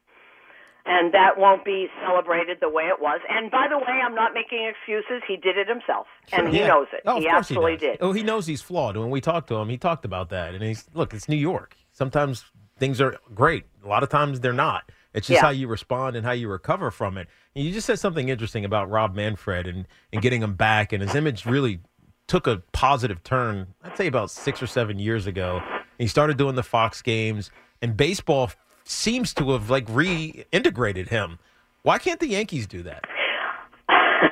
and 0.89 1.13
that 1.13 1.37
won't 1.37 1.63
be 1.63 1.87
celebrated 2.05 2.57
the 2.59 2.67
way 2.69 2.85
it 2.85 2.99
was. 2.99 3.19
And 3.29 3.49
by 3.51 3.67
the 3.69 3.77
way, 3.77 4.01
I'm 4.03 4.15
not 4.15 4.33
making 4.33 4.65
excuses. 4.69 5.21
He 5.27 5.37
did 5.37 5.57
it 5.57 5.67
himself, 5.69 6.07
and 6.31 6.49
he 6.49 6.59
Yeah. 6.59 6.67
knows 6.67 6.87
it. 6.91 7.01
Oh, 7.05 7.19
he 7.19 7.27
absolutely 7.29 7.73
does. 7.73 7.81
did. 7.81 7.97
Oh, 8.01 8.11
he 8.11 8.23
knows 8.23 8.47
he's 8.47 8.61
flawed. 8.61 8.97
When 8.97 9.09
we 9.11 9.21
talked 9.21 9.47
to 9.49 9.55
him, 9.55 9.69
he 9.69 9.77
talked 9.77 10.03
about 10.03 10.29
that. 10.29 10.53
And 10.55 10.63
he's 10.63 10.87
look, 10.93 11.13
it's 11.13 11.29
New 11.29 11.35
York. 11.37 11.75
Sometimes 11.91 12.43
things 12.77 12.99
are 12.99 13.15
great. 13.35 13.65
A 13.85 13.87
lot 13.87 14.03
of 14.03 14.09
times 14.09 14.39
they're 14.39 14.51
not. 14.53 14.91
It's 15.13 15.27
just 15.27 15.37
Yeah. 15.37 15.45
how 15.45 15.49
you 15.51 15.67
respond 15.67 16.15
and 16.15 16.25
how 16.25 16.31
you 16.33 16.47
recover 16.49 16.91
from 16.91 17.17
it. 17.17 17.27
And 17.55 17.63
you 17.65 17.71
just 17.71 17.85
said 17.87 17.99
something 17.99 18.29
interesting 18.29 18.63
about 18.65 18.89
Rob 18.89 19.15
Manfred 19.15 19.67
and, 19.67 19.87
and 20.13 20.21
getting 20.21 20.41
him 20.41 20.53
back, 20.53 20.91
and 20.93 21.01
his 21.03 21.13
image 21.15 21.45
really 21.45 21.79
took 22.27 22.45
a 22.47 22.61
positive 22.73 23.23
turn. 23.23 23.73
I'd 23.83 23.97
say 23.97 24.05
about 24.07 24.29
six 24.31 24.61
or 24.61 24.67
seven 24.67 24.99
years 24.99 25.25
ago. 25.27 25.61
He 25.97 26.07
started 26.07 26.37
doing 26.37 26.55
the 26.55 26.63
Fox 26.63 27.01
games, 27.01 27.51
and 27.81 27.97
baseball 27.97 28.51
seems 28.89 29.33
to 29.35 29.51
have 29.51 29.69
like 29.69 29.85
reintegrated 29.87 31.09
him. 31.09 31.39
Why 31.83 31.97
can't 31.97 32.19
the 32.19 32.27
Yankees 32.27 32.67
do 32.67 32.83
that? 32.83 33.03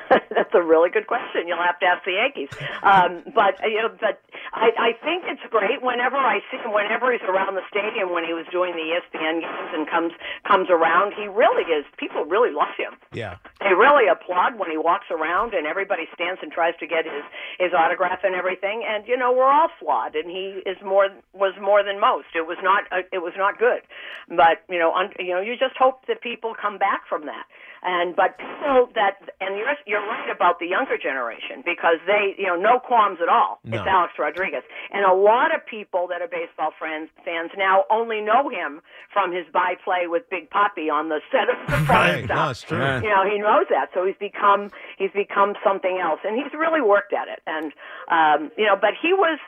That's 0.34 0.54
a 0.54 0.62
really 0.62 0.90
good 0.90 1.06
question. 1.06 1.46
You'll 1.46 1.62
have 1.62 1.78
to 1.80 1.86
ask 1.86 2.04
the 2.04 2.12
Yankees. 2.12 2.48
Um, 2.82 3.22
but 3.34 3.62
uh, 3.62 3.68
you 3.68 3.82
know, 3.82 3.92
but 4.00 4.20
I, 4.52 4.70
I 4.78 4.92
think 5.04 5.24
it's 5.26 5.42
great 5.50 5.82
whenever 5.82 6.16
I 6.16 6.40
see 6.50 6.58
him. 6.58 6.72
Whenever 6.72 7.12
he's 7.12 7.24
around 7.28 7.54
the 7.54 7.66
stadium, 7.68 8.12
when 8.12 8.24
he 8.24 8.32
was 8.32 8.46
doing 8.50 8.72
the 8.72 8.86
ESPN 8.96 9.40
games 9.40 9.70
and 9.74 9.88
comes 9.88 10.12
comes 10.46 10.68
around, 10.70 11.12
he 11.14 11.26
really 11.28 11.64
is. 11.70 11.84
People 11.96 12.24
really 12.24 12.52
love 12.52 12.72
him. 12.76 12.96
Yeah. 13.12 13.36
They 13.60 13.74
really 13.74 14.08
applaud 14.08 14.58
when 14.58 14.70
he 14.70 14.76
walks 14.76 15.06
around 15.10 15.52
and 15.54 15.66
everybody 15.66 16.08
stands 16.14 16.40
and 16.42 16.50
tries 16.50 16.74
to 16.80 16.86
get 16.86 17.04
his 17.04 17.24
his 17.58 17.72
autograph 17.72 18.20
and 18.24 18.34
everything. 18.34 18.84
And 18.88 19.06
you 19.06 19.16
know, 19.16 19.32
we're 19.32 19.50
all 19.50 19.68
flawed, 19.78 20.14
and 20.14 20.30
he 20.30 20.62
is 20.64 20.78
more 20.84 21.08
was 21.32 21.54
more 21.60 21.82
than 21.84 22.00
most. 22.00 22.28
It 22.34 22.46
was 22.46 22.58
not 22.62 22.84
uh, 22.90 23.02
it 23.12 23.20
was 23.20 23.34
not 23.36 23.58
good, 23.58 23.82
but 24.28 24.64
you 24.68 24.78
know, 24.78 24.94
un, 24.94 25.10
you 25.18 25.34
know, 25.34 25.40
you 25.40 25.56
just 25.56 25.76
hope 25.76 26.06
that 26.06 26.22
people 26.22 26.54
come 26.54 26.78
back 26.78 27.06
from 27.08 27.26
that. 27.26 27.44
And 27.82 28.16
but 28.16 28.38
people 28.38 28.88
that 28.94 29.22
and 29.40 29.56
you're 29.56 29.70
you're 29.86 30.02
right 30.02 30.30
about 30.34 30.58
the 30.58 30.66
younger 30.66 30.98
generation 30.98 31.62
because 31.64 32.02
they 32.06 32.34
you 32.36 32.46
know 32.46 32.56
no 32.56 32.78
qualms 32.80 33.18
at 33.22 33.28
all. 33.28 33.60
No. 33.64 33.78
It's 33.78 33.86
Alex 33.86 34.14
Rodriguez, 34.18 34.62
and 34.92 35.04
a 35.04 35.14
lot 35.14 35.54
of 35.54 35.64
people 35.64 36.06
that 36.10 36.20
are 36.20 36.28
baseball 36.28 36.72
friends 36.78 37.10
fans 37.24 37.50
now 37.56 37.84
only 37.90 38.20
know 38.20 38.48
him 38.50 38.80
from 39.12 39.32
his 39.32 39.46
byplay 39.52 40.06
with 40.06 40.28
Big 40.30 40.50
Poppy 40.50 40.90
on 40.90 41.08
the 41.08 41.20
set 41.30 41.46
of 41.48 41.56
the 41.86 41.92
Right. 41.92 42.24
stuff. 42.24 42.36
No, 42.36 42.50
it's 42.50 42.62
true. 42.62 42.78
You 43.02 43.10
know, 43.14 43.24
he 43.30 43.38
knows 43.38 43.66
that, 43.70 43.90
so 43.94 44.04
he's 44.04 44.18
become 44.18 44.70
he's 44.98 45.12
become 45.14 45.54
something 45.62 45.98
else, 46.02 46.20
and 46.24 46.34
he's 46.36 46.52
really 46.58 46.80
worked 46.82 47.12
at 47.12 47.28
it. 47.28 47.40
And 47.46 47.72
um, 48.10 48.50
you 48.58 48.66
know, 48.66 48.76
but 48.80 48.94
he 49.00 49.12
was, 49.12 49.38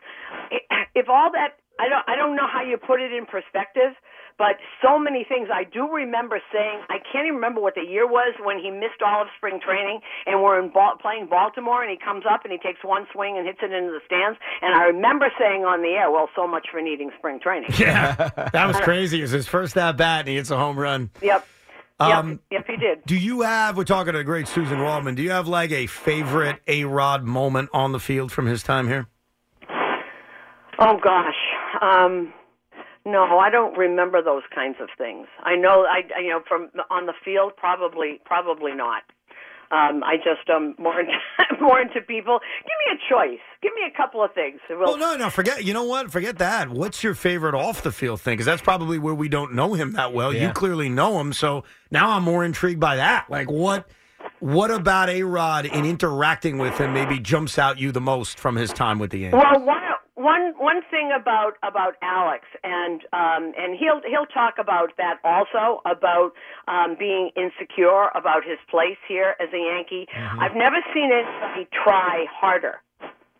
if 0.94 1.08
all 1.08 1.30
that, 1.32 1.58
I 1.78 1.88
don't, 1.88 2.04
I 2.08 2.16
don't 2.16 2.36
know 2.36 2.46
how 2.46 2.62
you 2.62 2.76
put 2.76 3.00
it 3.00 3.12
in 3.12 3.26
perspective. 3.26 3.92
But 4.40 4.56
so 4.80 4.98
many 4.98 5.22
things 5.22 5.48
I 5.52 5.64
do 5.64 5.84
remember 5.92 6.40
saying. 6.50 6.80
I 6.88 6.96
can't 7.12 7.26
even 7.26 7.34
remember 7.34 7.60
what 7.60 7.74
the 7.74 7.84
year 7.84 8.08
was 8.08 8.32
when 8.42 8.58
he 8.58 8.70
missed 8.70 9.04
all 9.04 9.20
of 9.20 9.28
spring 9.36 9.60
training, 9.60 10.00
and 10.24 10.42
we're 10.42 10.58
in 10.58 10.70
ball, 10.72 10.96
playing 10.98 11.26
Baltimore, 11.28 11.82
and 11.82 11.90
he 11.90 11.98
comes 12.02 12.24
up 12.24 12.40
and 12.44 12.50
he 12.50 12.56
takes 12.56 12.82
one 12.82 13.04
swing 13.12 13.36
and 13.36 13.46
hits 13.46 13.58
it 13.60 13.70
into 13.70 13.92
the 13.92 14.00
stands. 14.06 14.38
And 14.62 14.74
I 14.74 14.84
remember 14.84 15.30
saying 15.38 15.66
on 15.66 15.82
the 15.82 15.90
air, 15.90 16.10
"Well, 16.10 16.30
so 16.34 16.46
much 16.48 16.68
for 16.72 16.80
needing 16.80 17.10
spring 17.18 17.38
training." 17.38 17.68
Yeah, 17.80 18.30
that 18.52 18.66
was 18.66 18.78
crazy. 18.78 19.18
It 19.18 19.22
was 19.22 19.30
his 19.30 19.46
first 19.46 19.76
at 19.76 19.98
bat, 19.98 20.20
and 20.20 20.28
he 20.28 20.36
hits 20.36 20.50
a 20.50 20.56
home 20.56 20.78
run. 20.78 21.10
Yep. 21.20 21.46
Um, 21.98 22.40
yep. 22.50 22.66
Yep. 22.66 22.66
He 22.66 22.76
did. 22.76 23.04
Do 23.04 23.16
you 23.16 23.42
have? 23.42 23.76
We're 23.76 23.84
talking 23.84 24.14
to 24.14 24.18
the 24.18 24.24
great 24.24 24.48
Susan 24.48 24.82
Waldman. 24.82 25.16
Do 25.16 25.22
you 25.22 25.32
have 25.32 25.48
like 25.48 25.70
a 25.70 25.86
favorite 25.86 26.60
A 26.66 26.84
Rod 26.84 27.24
moment 27.24 27.68
on 27.74 27.92
the 27.92 28.00
field 28.00 28.32
from 28.32 28.46
his 28.46 28.62
time 28.62 28.88
here? 28.88 29.06
Oh 30.78 30.98
gosh. 31.02 31.34
Um 31.82 32.32
no, 33.12 33.38
I 33.38 33.50
don't 33.50 33.76
remember 33.76 34.22
those 34.22 34.42
kinds 34.54 34.76
of 34.80 34.88
things. 34.96 35.26
I 35.42 35.56
know 35.56 35.84
I 35.84 36.02
I- 36.16 36.20
you 36.20 36.30
know 36.30 36.40
from 36.48 36.70
on 36.90 37.06
the 37.06 37.14
field 37.24 37.52
probably 37.56 38.20
probably 38.24 38.72
not. 38.74 39.02
Um 39.72 40.02
I 40.02 40.16
just 40.16 40.48
um 40.50 40.74
more 40.78 40.98
into, 41.00 41.12
more 41.60 41.80
into 41.80 42.00
people. 42.00 42.40
Give 42.62 42.76
me 42.86 42.98
a 42.98 43.12
choice. 43.12 43.40
Give 43.62 43.72
me 43.74 43.82
a 43.92 43.96
couple 43.96 44.22
of 44.24 44.32
things. 44.34 44.58
Well, 44.68 44.96
no, 44.96 45.16
no, 45.16 45.30
forget. 45.30 45.64
You 45.64 45.72
know 45.74 45.84
what? 45.84 46.10
Forget 46.10 46.38
that. 46.38 46.70
What's 46.70 47.04
your 47.04 47.14
favorite 47.14 47.54
off 47.54 47.82
the 47.82 47.92
field 47.92 48.20
thing? 48.20 48.34
Because 48.34 48.46
that's 48.46 48.62
probably 48.62 48.98
where 48.98 49.14
we 49.14 49.28
don't 49.28 49.54
know 49.54 49.74
him 49.74 49.92
that 49.92 50.12
well. 50.12 50.32
You 50.34 50.50
clearly 50.50 50.88
know 50.88 51.20
him, 51.20 51.32
so 51.32 51.64
now 51.90 52.10
I'm 52.10 52.24
more 52.24 52.44
intrigued 52.44 52.80
by 52.80 52.96
that. 52.96 53.26
Like, 53.30 53.50
what? 53.50 53.86
What 54.40 54.70
about 54.70 55.10
A 55.10 55.22
Rod 55.22 55.66
in 55.66 55.84
interacting 55.84 56.56
with 56.56 56.78
him 56.78 56.94
maybe 56.94 57.18
jumps 57.18 57.58
out 57.58 57.78
you 57.78 57.92
the 57.92 58.00
most 58.00 58.38
from 58.38 58.56
his 58.56 58.72
time 58.72 58.98
with 58.98 59.10
the 59.10 59.18
Yankees? 59.18 59.38
Well, 59.42 59.64
one 59.66 59.82
one 60.20 60.52
one 60.58 60.82
thing 60.90 61.10
about 61.16 61.56
about 61.62 61.96
Alex, 62.02 62.44
and 62.62 63.00
um, 63.12 63.52
and 63.56 63.76
he'll 63.78 64.00
he'll 64.04 64.28
talk 64.28 64.54
about 64.60 64.92
that 64.98 65.16
also 65.24 65.80
about 65.88 66.32
um, 66.68 66.96
being 66.98 67.30
insecure 67.36 68.08
about 68.14 68.44
his 68.44 68.58
place 68.70 69.00
here 69.08 69.34
as 69.40 69.48
a 69.52 69.58
Yankee. 69.58 70.06
I've 70.14 70.54
never 70.54 70.76
seen 70.92 71.10
anybody 71.10 71.68
try 71.72 72.26
harder 72.30 72.82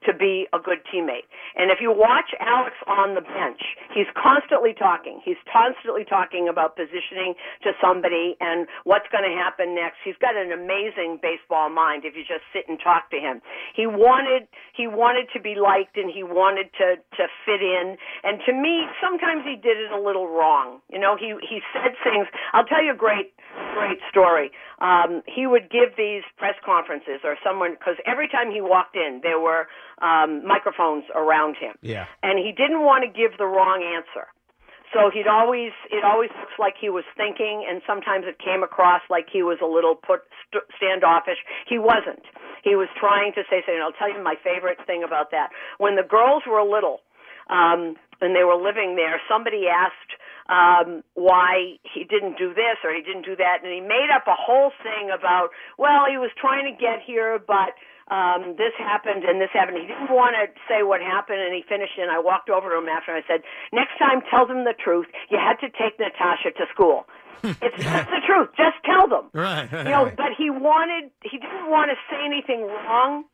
to 0.06 0.14
be 0.14 0.48
a 0.52 0.58
good 0.58 0.80
teammate. 0.88 1.28
And 1.56 1.70
if 1.70 1.78
you 1.80 1.92
watch 1.92 2.32
Alex 2.40 2.76
on 2.86 3.14
the 3.14 3.20
bench, 3.20 3.60
he's 3.92 4.08
constantly 4.16 4.72
talking. 4.72 5.20
He's 5.24 5.40
constantly 5.50 6.04
talking 6.04 6.48
about 6.48 6.76
positioning 6.76 7.34
to 7.62 7.72
somebody 7.80 8.36
and 8.40 8.66
what's 8.84 9.08
going 9.12 9.24
to 9.24 9.34
happen 9.36 9.74
next. 9.74 10.00
He's 10.04 10.18
got 10.20 10.36
an 10.36 10.52
amazing 10.52 11.20
baseball 11.20 11.68
mind 11.68 12.04
if 12.04 12.16
you 12.16 12.24
just 12.24 12.44
sit 12.52 12.64
and 12.68 12.80
talk 12.80 13.10
to 13.10 13.18
him. 13.18 13.40
He 13.76 13.86
wanted 13.86 14.48
he 14.72 14.86
wanted 14.88 15.28
to 15.36 15.40
be 15.40 15.54
liked 15.56 15.96
and 15.96 16.08
he 16.08 16.22
wanted 16.24 16.72
to 16.80 16.96
to 16.96 17.24
fit 17.44 17.60
in. 17.60 17.96
And 18.24 18.40
to 18.46 18.52
me, 18.52 18.88
sometimes 19.02 19.44
he 19.44 19.56
did 19.56 19.76
it 19.76 19.92
a 19.92 20.00
little 20.00 20.28
wrong. 20.28 20.80
You 20.88 20.98
know, 20.98 21.16
he 21.16 21.36
he 21.44 21.60
said 21.72 21.92
things. 22.04 22.26
I'll 22.52 22.66
tell 22.66 22.82
you 22.82 22.92
a 22.92 22.96
great 22.96 23.32
great 23.74 23.98
story. 24.10 24.50
Um, 24.80 25.22
he 25.26 25.46
would 25.46 25.70
give 25.70 25.96
these 25.96 26.22
press 26.36 26.54
conferences 26.64 27.20
or 27.24 27.36
someone 27.44 27.74
because 27.78 27.96
every 28.06 28.28
time 28.28 28.50
he 28.50 28.60
walked 28.60 28.96
in, 28.96 29.20
there 29.22 29.38
were 29.40 29.68
um, 30.02 30.46
microphones 30.46 31.04
around 31.14 31.56
him, 31.56 31.74
Yeah. 31.82 32.06
and 32.22 32.38
he 32.38 32.52
didn't 32.52 32.82
want 32.82 33.04
to 33.04 33.10
give 33.10 33.38
the 33.38 33.46
wrong 33.46 33.82
answer. 33.84 34.28
So 34.92 35.06
he'd 35.14 35.28
always 35.30 35.70
it 35.90 36.02
always 36.02 36.30
looks 36.40 36.58
like 36.58 36.74
he 36.80 36.90
was 36.90 37.04
thinking, 37.16 37.64
and 37.68 37.80
sometimes 37.86 38.26
it 38.26 38.38
came 38.42 38.62
across 38.64 39.02
like 39.08 39.26
he 39.30 39.42
was 39.42 39.58
a 39.62 39.66
little 39.66 39.94
put 39.94 40.26
st- 40.50 40.66
standoffish. 40.76 41.38
He 41.68 41.78
wasn't. 41.78 42.26
He 42.64 42.74
was 42.74 42.88
trying 42.98 43.32
to 43.38 43.42
say 43.46 43.62
something. 43.62 43.78
I'll 43.80 43.94
tell 43.94 44.10
you 44.10 44.18
my 44.22 44.34
favorite 44.42 44.78
thing 44.86 45.04
about 45.06 45.30
that. 45.30 45.50
When 45.78 45.94
the 45.94 46.02
girls 46.02 46.42
were 46.42 46.60
little, 46.66 47.00
um, 47.48 47.94
and 48.20 48.34
they 48.34 48.42
were 48.42 48.58
living 48.58 48.96
there, 48.96 49.20
somebody 49.30 49.70
asked 49.70 50.18
um, 50.50 51.06
why 51.14 51.78
he 51.86 52.02
didn't 52.02 52.34
do 52.36 52.50
this 52.50 52.82
or 52.82 52.90
he 52.90 53.06
didn't 53.06 53.24
do 53.24 53.38
that, 53.38 53.62
and 53.62 53.70
he 53.70 53.80
made 53.80 54.10
up 54.10 54.26
a 54.26 54.34
whole 54.34 54.74
thing 54.82 55.14
about, 55.14 55.54
well, 55.78 56.10
he 56.10 56.18
was 56.18 56.34
trying 56.34 56.66
to 56.66 56.74
get 56.74 56.98
here, 57.06 57.38
but 57.38 57.78
um, 58.10 58.58
this 58.58 58.74
happened 58.74 59.22
and 59.22 59.40
this 59.40 59.54
happened. 59.54 59.78
He 59.78 59.86
didn't 59.86 60.10
want 60.10 60.34
to 60.34 60.50
say 60.66 60.82
what 60.82 61.00
happened, 61.00 61.38
and 61.38 61.54
he 61.54 61.62
finished. 61.62 61.94
And 61.94 62.10
I 62.10 62.18
walked 62.18 62.50
over 62.50 62.68
to 62.74 62.82
him 62.82 62.90
after, 62.90 63.14
and 63.14 63.22
I 63.22 63.26
said, 63.30 63.46
"Next 63.72 63.94
time, 64.02 64.26
tell 64.26 64.50
them 64.50 64.66
the 64.66 64.74
truth. 64.74 65.06
You 65.30 65.38
had 65.38 65.62
to 65.62 65.70
take 65.70 65.94
Natasha 66.02 66.50
to 66.58 66.66
school. 66.74 67.06
it's 67.62 67.78
just 67.78 68.10
the 68.10 68.22
truth. 68.26 68.50
Just 68.58 68.82
tell 68.82 69.06
them." 69.06 69.30
Right. 69.30 69.70
You 69.70 69.94
know, 69.94 70.10
but 70.10 70.34
he 70.34 70.50
wanted. 70.50 71.14
He 71.22 71.38
didn't 71.38 71.70
want 71.70 71.94
to 71.94 71.98
say 72.10 72.18
anything 72.26 72.66
wrong, 72.66 73.30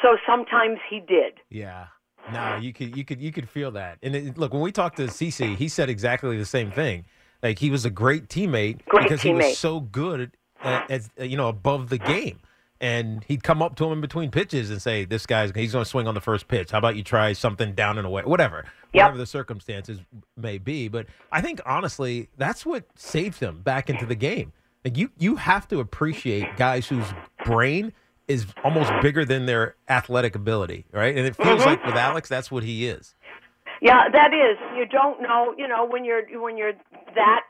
so 0.00 0.16
sometimes 0.24 0.80
he 0.88 0.96
did. 0.96 1.36
Yeah. 1.52 1.92
No, 2.30 2.56
you 2.56 2.72
could 2.72 2.96
you 2.96 3.04
could 3.04 3.20
you 3.20 3.32
could 3.32 3.48
feel 3.48 3.70
that. 3.72 3.98
And 4.02 4.14
it, 4.14 4.38
look, 4.38 4.52
when 4.52 4.62
we 4.62 4.70
talked 4.70 4.96
to 4.98 5.04
CC, 5.04 5.56
he 5.56 5.68
said 5.68 5.88
exactly 5.88 6.36
the 6.36 6.44
same 6.44 6.70
thing. 6.70 7.04
Like 7.42 7.58
he 7.58 7.70
was 7.70 7.84
a 7.84 7.90
great 7.90 8.28
teammate 8.28 8.84
Great 8.86 9.04
because 9.04 9.22
he 9.22 9.32
was 9.32 9.58
so 9.58 9.80
good 9.80 10.32
at, 10.62 10.90
as 10.90 11.10
uh, 11.20 11.24
you 11.24 11.36
know 11.36 11.48
above 11.48 11.88
the 11.88 11.98
game. 11.98 12.38
And 12.80 13.22
he'd 13.24 13.44
come 13.44 13.62
up 13.62 13.76
to 13.76 13.84
him 13.84 13.92
in 13.92 14.00
between 14.00 14.30
pitches 14.30 14.70
and 14.70 14.82
say, 14.82 15.04
"This 15.04 15.24
guy's 15.24 15.52
he's 15.54 15.72
going 15.72 15.84
to 15.84 15.88
swing 15.88 16.08
on 16.08 16.14
the 16.14 16.20
first 16.20 16.48
pitch. 16.48 16.72
How 16.72 16.78
about 16.78 16.96
you 16.96 17.04
try 17.04 17.32
something 17.32 17.74
down 17.74 17.96
and 17.96 18.06
away, 18.06 18.22
whatever, 18.24 18.64
whatever 18.92 19.16
the 19.16 19.26
circumstances 19.26 20.00
may 20.36 20.58
be." 20.58 20.88
But 20.88 21.06
I 21.30 21.40
think 21.40 21.60
honestly, 21.64 22.28
that's 22.38 22.66
what 22.66 22.84
saved 22.96 23.38
him 23.38 23.60
back 23.62 23.88
into 23.88 24.04
the 24.04 24.16
game. 24.16 24.52
Like 24.84 24.96
you, 24.96 25.10
you 25.16 25.36
have 25.36 25.68
to 25.68 25.78
appreciate 25.78 26.56
guys 26.56 26.88
whose 26.88 27.06
brain 27.44 27.92
is 28.28 28.46
almost 28.64 28.92
bigger 29.02 29.24
than 29.24 29.46
their 29.46 29.74
athletic 29.88 30.34
ability, 30.34 30.86
right? 30.92 31.16
And 31.16 31.26
it 31.26 31.36
feels 31.36 31.62
Mhm. 31.62 31.66
like 31.66 31.84
with 31.84 31.96
Alex, 31.96 32.28
that's 32.28 32.50
what 32.50 32.62
he 32.62 32.86
is. 32.86 33.14
Yeah, 33.80 34.08
that 34.08 34.32
is. 34.32 34.58
You 34.76 34.86
don't 34.86 35.20
know, 35.20 35.54
you 35.58 35.66
know, 35.66 35.84
when 35.84 36.04
you're 36.04 36.22
when 36.40 36.56
you're 36.56 36.72
that 37.14 37.42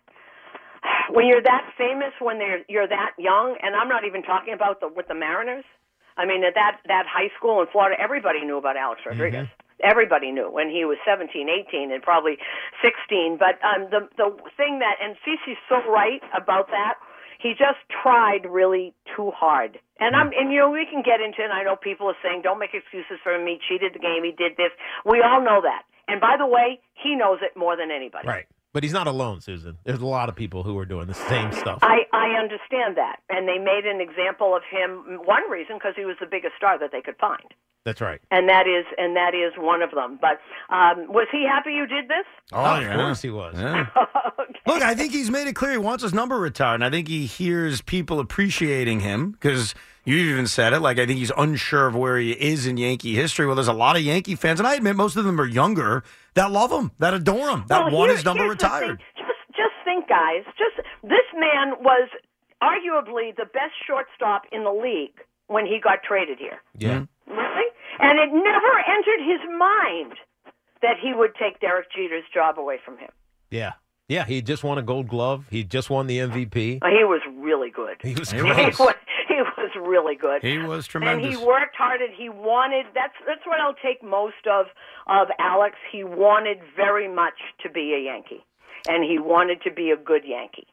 when 1.11 1.27
you're 1.27 1.43
that 1.43 1.73
famous, 1.77 2.13
when 2.21 2.39
they're 2.39 2.65
you're 2.69 2.89
that 2.89 3.13
young, 3.19 3.57
and 3.63 3.77
I'm 3.77 3.89
not 3.89 4.05
even 4.05 4.23
talking 4.23 4.55
about 4.55 4.81
the 4.81 4.89
with 4.89 5.09
the 5.09 5.15
Mariners. 5.15 5.65
I 6.17 6.25
mean, 6.27 6.43
at 6.45 6.55
that 6.55 6.79
that 6.87 7.07
high 7.07 7.31
school 7.37 7.61
in 7.61 7.67
Florida, 7.69 8.01
everybody 8.01 8.45
knew 8.45 8.57
about 8.57 8.77
Alex 8.77 9.03
Rodriguez. 9.05 9.49
everybody 9.85 10.31
knew 10.31 10.49
when 10.49 10.71
he 10.71 10.85
was 10.85 10.97
17, 11.05 11.49
18, 11.49 11.91
and 11.91 12.03
probably 12.03 12.39
16. 12.83 13.37
But 13.37 13.59
um, 13.65 13.91
the 13.91 14.09
the 14.17 14.31
thing 14.57 14.79
that 14.81 14.97
and 15.03 15.17
CC's 15.25 15.59
so 15.69 15.77
right 15.91 16.23
about 16.35 16.69
that. 16.69 16.95
He 17.43 17.59
just 17.59 17.83
tried 17.91 18.47
really 18.47 18.95
too 19.17 19.33
hard. 19.35 19.79
And 19.99 20.15
mm-hmm. 20.15 20.31
I'm 20.31 20.39
and 20.39 20.53
you 20.53 20.61
know 20.61 20.71
we 20.71 20.87
can 20.87 21.03
get 21.03 21.19
into 21.19 21.43
it. 21.43 21.51
And 21.51 21.53
I 21.53 21.65
know 21.65 21.75
people 21.75 22.07
are 22.07 22.21
saying 22.23 22.43
don't 22.43 22.59
make 22.59 22.71
excuses 22.73 23.19
for 23.23 23.35
him. 23.35 23.47
He 23.47 23.59
cheated 23.69 23.95
the 23.95 23.99
game. 23.99 24.23
He 24.23 24.31
did 24.31 24.57
this. 24.57 24.71
We 25.05 25.21
all 25.21 25.43
know 25.43 25.61
that. 25.63 25.83
And 26.07 26.21
by 26.21 26.37
the 26.39 26.47
way, 26.47 26.79
he 26.95 27.17
knows 27.17 27.39
it 27.43 27.59
more 27.59 27.77
than 27.77 27.91
anybody. 27.91 28.29
Right. 28.29 28.47
But 28.73 28.83
he's 28.83 28.93
not 28.93 29.07
alone, 29.07 29.41
Susan. 29.43 29.77
There's 29.85 30.01
a 30.01 30.07
lot 30.07 30.29
of 30.31 30.35
people 30.35 30.63
who 30.63 30.79
are 30.79 30.87
doing 30.87 31.07
the 31.07 31.15
same 31.15 31.53
stuff. 31.53 31.81
I, 31.83 32.07
I 32.13 32.41
understand 32.41 32.97
that. 32.97 33.17
And 33.29 33.47
they 33.47 33.59
made 33.59 33.85
an 33.85 34.01
example 34.01 34.57
of 34.57 34.63
him, 34.71 35.21
one 35.25 35.51
reason, 35.51 35.77
because 35.77 35.93
he 35.95 36.07
was 36.07 36.17
the 36.21 36.27
biggest 36.27 36.55
star 36.57 36.79
that 36.79 36.91
they 36.91 37.03
could 37.03 37.17
find. 37.19 37.53
That's 37.85 38.01
right. 38.01 38.21
And 38.31 38.49
that 38.49 38.67
is 38.69 38.85
and 38.97 39.17
that 39.17 39.35
is 39.35 39.53
one 39.59 39.83
of 39.83 39.91
them. 39.91 40.19
But 40.21 40.39
um, 40.73 41.13
was 41.13 41.27
he 41.33 41.45
happy 41.45 41.73
you 41.73 41.87
did 41.87 42.07
this? 42.09 42.25
Oh, 42.53 42.77
of 42.77 42.83
yeah. 42.83 42.95
course 42.95 43.21
he 43.23 43.31
was. 43.31 43.57
Yeah. 43.59 43.87
Look, 44.67 44.83
I 44.83 44.95
think 44.95 45.13
he's 45.13 45.31
made 45.31 45.49
it 45.49 45.55
clear 45.55 45.73
he 45.73 45.79
wants 45.79 46.05
his 46.05 46.15
number 46.15 46.39
retired, 46.39 46.77
and 46.77 46.85
I 46.85 46.91
think 46.91 47.09
he 47.09 47.27
hears 47.27 47.83
people 47.83 48.21
appreciating 48.21 49.01
him 49.01 49.33
because 49.33 49.75
you 50.05 50.17
even 50.17 50.47
said 50.47 50.73
it. 50.73 50.81
Like 50.81 50.99
I 50.99 51.07
think 51.07 51.19
he's 51.19 51.33
unsure 51.37 51.87
of 51.89 51.95
where 51.95 52.19
he 52.19 52.33
is 52.33 52.67
in 52.67 52.77
Yankee 52.77 53.15
history. 53.15 53.47
Well, 53.47 53.55
there's 53.55 53.69
a 53.69 53.73
lot 53.73 53.97
of 53.97 54.03
Yankee 54.03 54.35
fans, 54.35 54.61
and 54.61 54.67
I 54.67 54.75
admit 54.75 54.97
most 54.97 55.17
of 55.17 55.25
them 55.25 55.41
are 55.41 55.47
younger 55.47 56.03
that 56.35 56.51
love 56.51 56.71
him, 56.73 56.91
that 56.99 57.15
adore 57.15 57.51
him, 57.51 57.65
that 57.69 57.85
Well, 57.87 57.95
want 57.95 58.09
here- 58.11 58.17
his 58.17 58.25
number 58.25 58.45
retired. 58.49 59.03
Just 59.17 59.29
just 59.57 59.75
think, 59.85 60.09
guys. 60.09 60.45
Just 60.59 60.87
this 61.03 61.29
man 61.37 61.75
was 61.81 62.09
arguably 62.63 63.35
the 63.37 63.45
best 63.53 63.75
shortstop 63.87 64.43
in 64.53 64.65
the 64.65 64.71
league 64.73 65.19
when 65.49 65.67
he 65.67 65.79
got 65.83 66.03
traded 66.03 66.39
here. 66.39 66.63
Yeah. 66.79 67.01
Mm-hmm. 67.29 67.33
Really? 67.37 67.69
And 68.01 68.19
it 68.19 68.33
never 68.33 68.79
entered 68.89 69.21
his 69.27 69.41
mind 69.59 70.15
that 70.81 70.97
he 71.01 71.13
would 71.15 71.35
take 71.37 71.61
Derek 71.61 71.87
Jeter's 71.95 72.25
job 72.33 72.59
away 72.59 72.79
from 72.85 72.99
him. 72.99 73.11
Yeah. 73.51 73.73
Yeah. 74.09 74.25
He 74.25 74.43
just 74.43 74.65
won 74.65 74.79
a 74.79 74.83
gold 74.83 75.09
glove. 75.09 75.45
He 75.51 75.63
just 75.65 75.91
won 75.91 76.07
the 76.07 76.19
MVP. 76.19 76.55
He 76.83 77.05
was 77.05 77.21
really 77.37 77.71
good. 77.71 77.97
He 78.03 78.15
was 78.15 78.31
He 78.31 78.39
great. 78.39 78.67
was, 78.69 78.77
he 78.79 78.83
was 78.85 78.95
really 79.87 80.17
good. 80.17 80.43
He 80.43 80.59
was 80.59 80.87
tremendous. 80.87 81.27
And 81.27 81.35
he 81.35 81.45
worked 81.45 81.77
hard 81.77 82.01
and 82.01 82.15
he 82.15 82.29
wanted 82.29 82.87
that's 82.95 83.15
that's 83.27 83.47
what 83.47 83.61
I'll 83.61 83.75
take 83.75 84.03
most 84.03 84.47
of 84.51 84.67
of 85.07 85.29
Alex. 85.39 85.77
He 85.91 86.05
wanted 86.05 86.59
very 86.77 87.09
much 87.13 87.39
to 87.63 87.71
be 87.71 87.95
a 87.95 88.01
Yankee. 88.05 88.45
And 88.89 89.05
he 89.05 89.19
wanted 89.19 89.63
to 89.63 89.71
be 89.71 89.91
a 89.91 89.97
good 89.97 90.23
Yankee. 90.25 90.67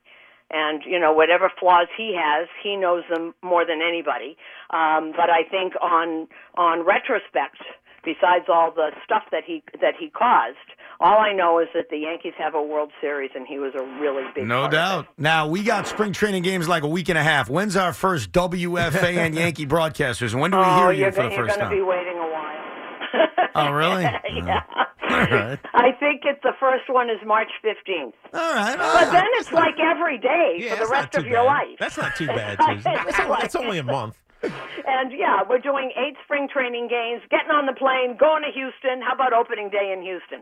And, 0.51 0.81
you 0.83 0.99
know, 0.99 1.13
whatever 1.13 1.51
flaws 1.59 1.87
he 1.95 2.17
has, 2.19 2.47
he 2.63 2.75
knows 2.75 3.03
them 3.13 3.35
more 3.43 3.65
than 3.65 3.81
anybody. 3.87 4.35
Um, 4.71 5.13
but 5.15 5.29
I 5.29 5.43
think 5.49 5.73
on 5.81 6.27
on 6.55 6.85
retrospect, 6.85 7.61
besides 8.03 8.45
all 8.49 8.71
the 8.71 8.91
stuff 9.05 9.23
that 9.31 9.43
he 9.45 9.61
that 9.79 9.93
he 9.99 10.09
caused, 10.09 10.57
all 10.99 11.17
I 11.19 11.31
know 11.33 11.59
is 11.59 11.67
that 11.73 11.85
the 11.89 11.97
Yankees 11.97 12.33
have 12.37 12.55
a 12.55 12.61
World 12.61 12.91
Series 13.01 13.31
and 13.35 13.47
he 13.47 13.57
was 13.59 13.73
a 13.75 13.83
really 14.01 14.23
big 14.35 14.45
No 14.47 14.61
part 14.61 14.65
of 14.65 14.73
it. 14.73 14.75
doubt. 14.75 15.07
Now 15.17 15.47
we 15.47 15.63
got 15.63 15.87
spring 15.87 16.11
training 16.13 16.43
games 16.43 16.67
like 16.67 16.83
a 16.83 16.87
week 16.87 17.09
and 17.09 17.17
a 17.17 17.23
half. 17.23 17.49
When's 17.49 17.75
our 17.77 17.93
first 17.93 18.31
WFAN 18.31 19.33
Yankee 19.35 19.65
broadcasters? 19.65 20.33
And 20.33 20.41
when 20.41 20.51
do 20.51 20.57
we 20.57 20.63
oh, 20.63 20.75
hear 20.77 20.91
you're 20.91 21.05
you 21.07 21.11
for 21.13 21.23
the 21.23 21.29
you're 21.29 21.45
first 21.47 21.57
going 21.57 21.69
to 21.69 21.75
be 21.75 21.81
waiting 21.81 22.17
a 22.17 22.29
while. 22.31 22.65
Oh, 23.55 23.71
really? 23.71 24.03
yeah. 24.35 24.61
Oh, 24.77 24.83
all 25.09 25.19
right. 25.25 25.59
I 25.73 25.91
think 25.99 26.21
it's 26.23 26.39
the 26.43 26.53
first 26.59 26.83
one 26.87 27.09
is 27.09 27.17
March 27.25 27.49
15th. 27.65 28.13
All 28.31 28.53
right. 28.53 28.77
But 28.77 29.07
ah, 29.07 29.09
then 29.11 29.25
it's 29.33 29.51
like 29.51 29.73
every 29.79 30.19
day 30.19 30.57
Yeah, 30.59 30.75
for 30.75 30.85
the 30.85 30.91
rest 30.91 31.15
of 31.15 31.25
your 31.25 31.43
bad. 31.43 31.45
life. 31.47 31.77
That's 31.79 31.97
not 31.97 32.15
too 32.15 32.27
bad, 32.27 32.57
It's 32.59 32.83
Susan. 32.83 32.91
Only, 32.95 33.29
like- 33.29 33.41
that's 33.41 33.55
only 33.55 33.77
a 33.79 33.83
month. 33.83 34.21
And 34.43 35.11
yeah, 35.11 35.41
we're 35.47 35.59
doing 35.59 35.91
eight 35.97 36.15
spring 36.23 36.47
training 36.51 36.87
games, 36.87 37.21
getting 37.29 37.51
on 37.51 37.65
the 37.65 37.73
plane, 37.73 38.17
going 38.17 38.43
to 38.43 38.51
Houston. 38.53 39.01
How 39.01 39.13
about 39.13 39.33
opening 39.33 39.69
day 39.69 39.93
in 39.95 40.01
Houston? 40.01 40.39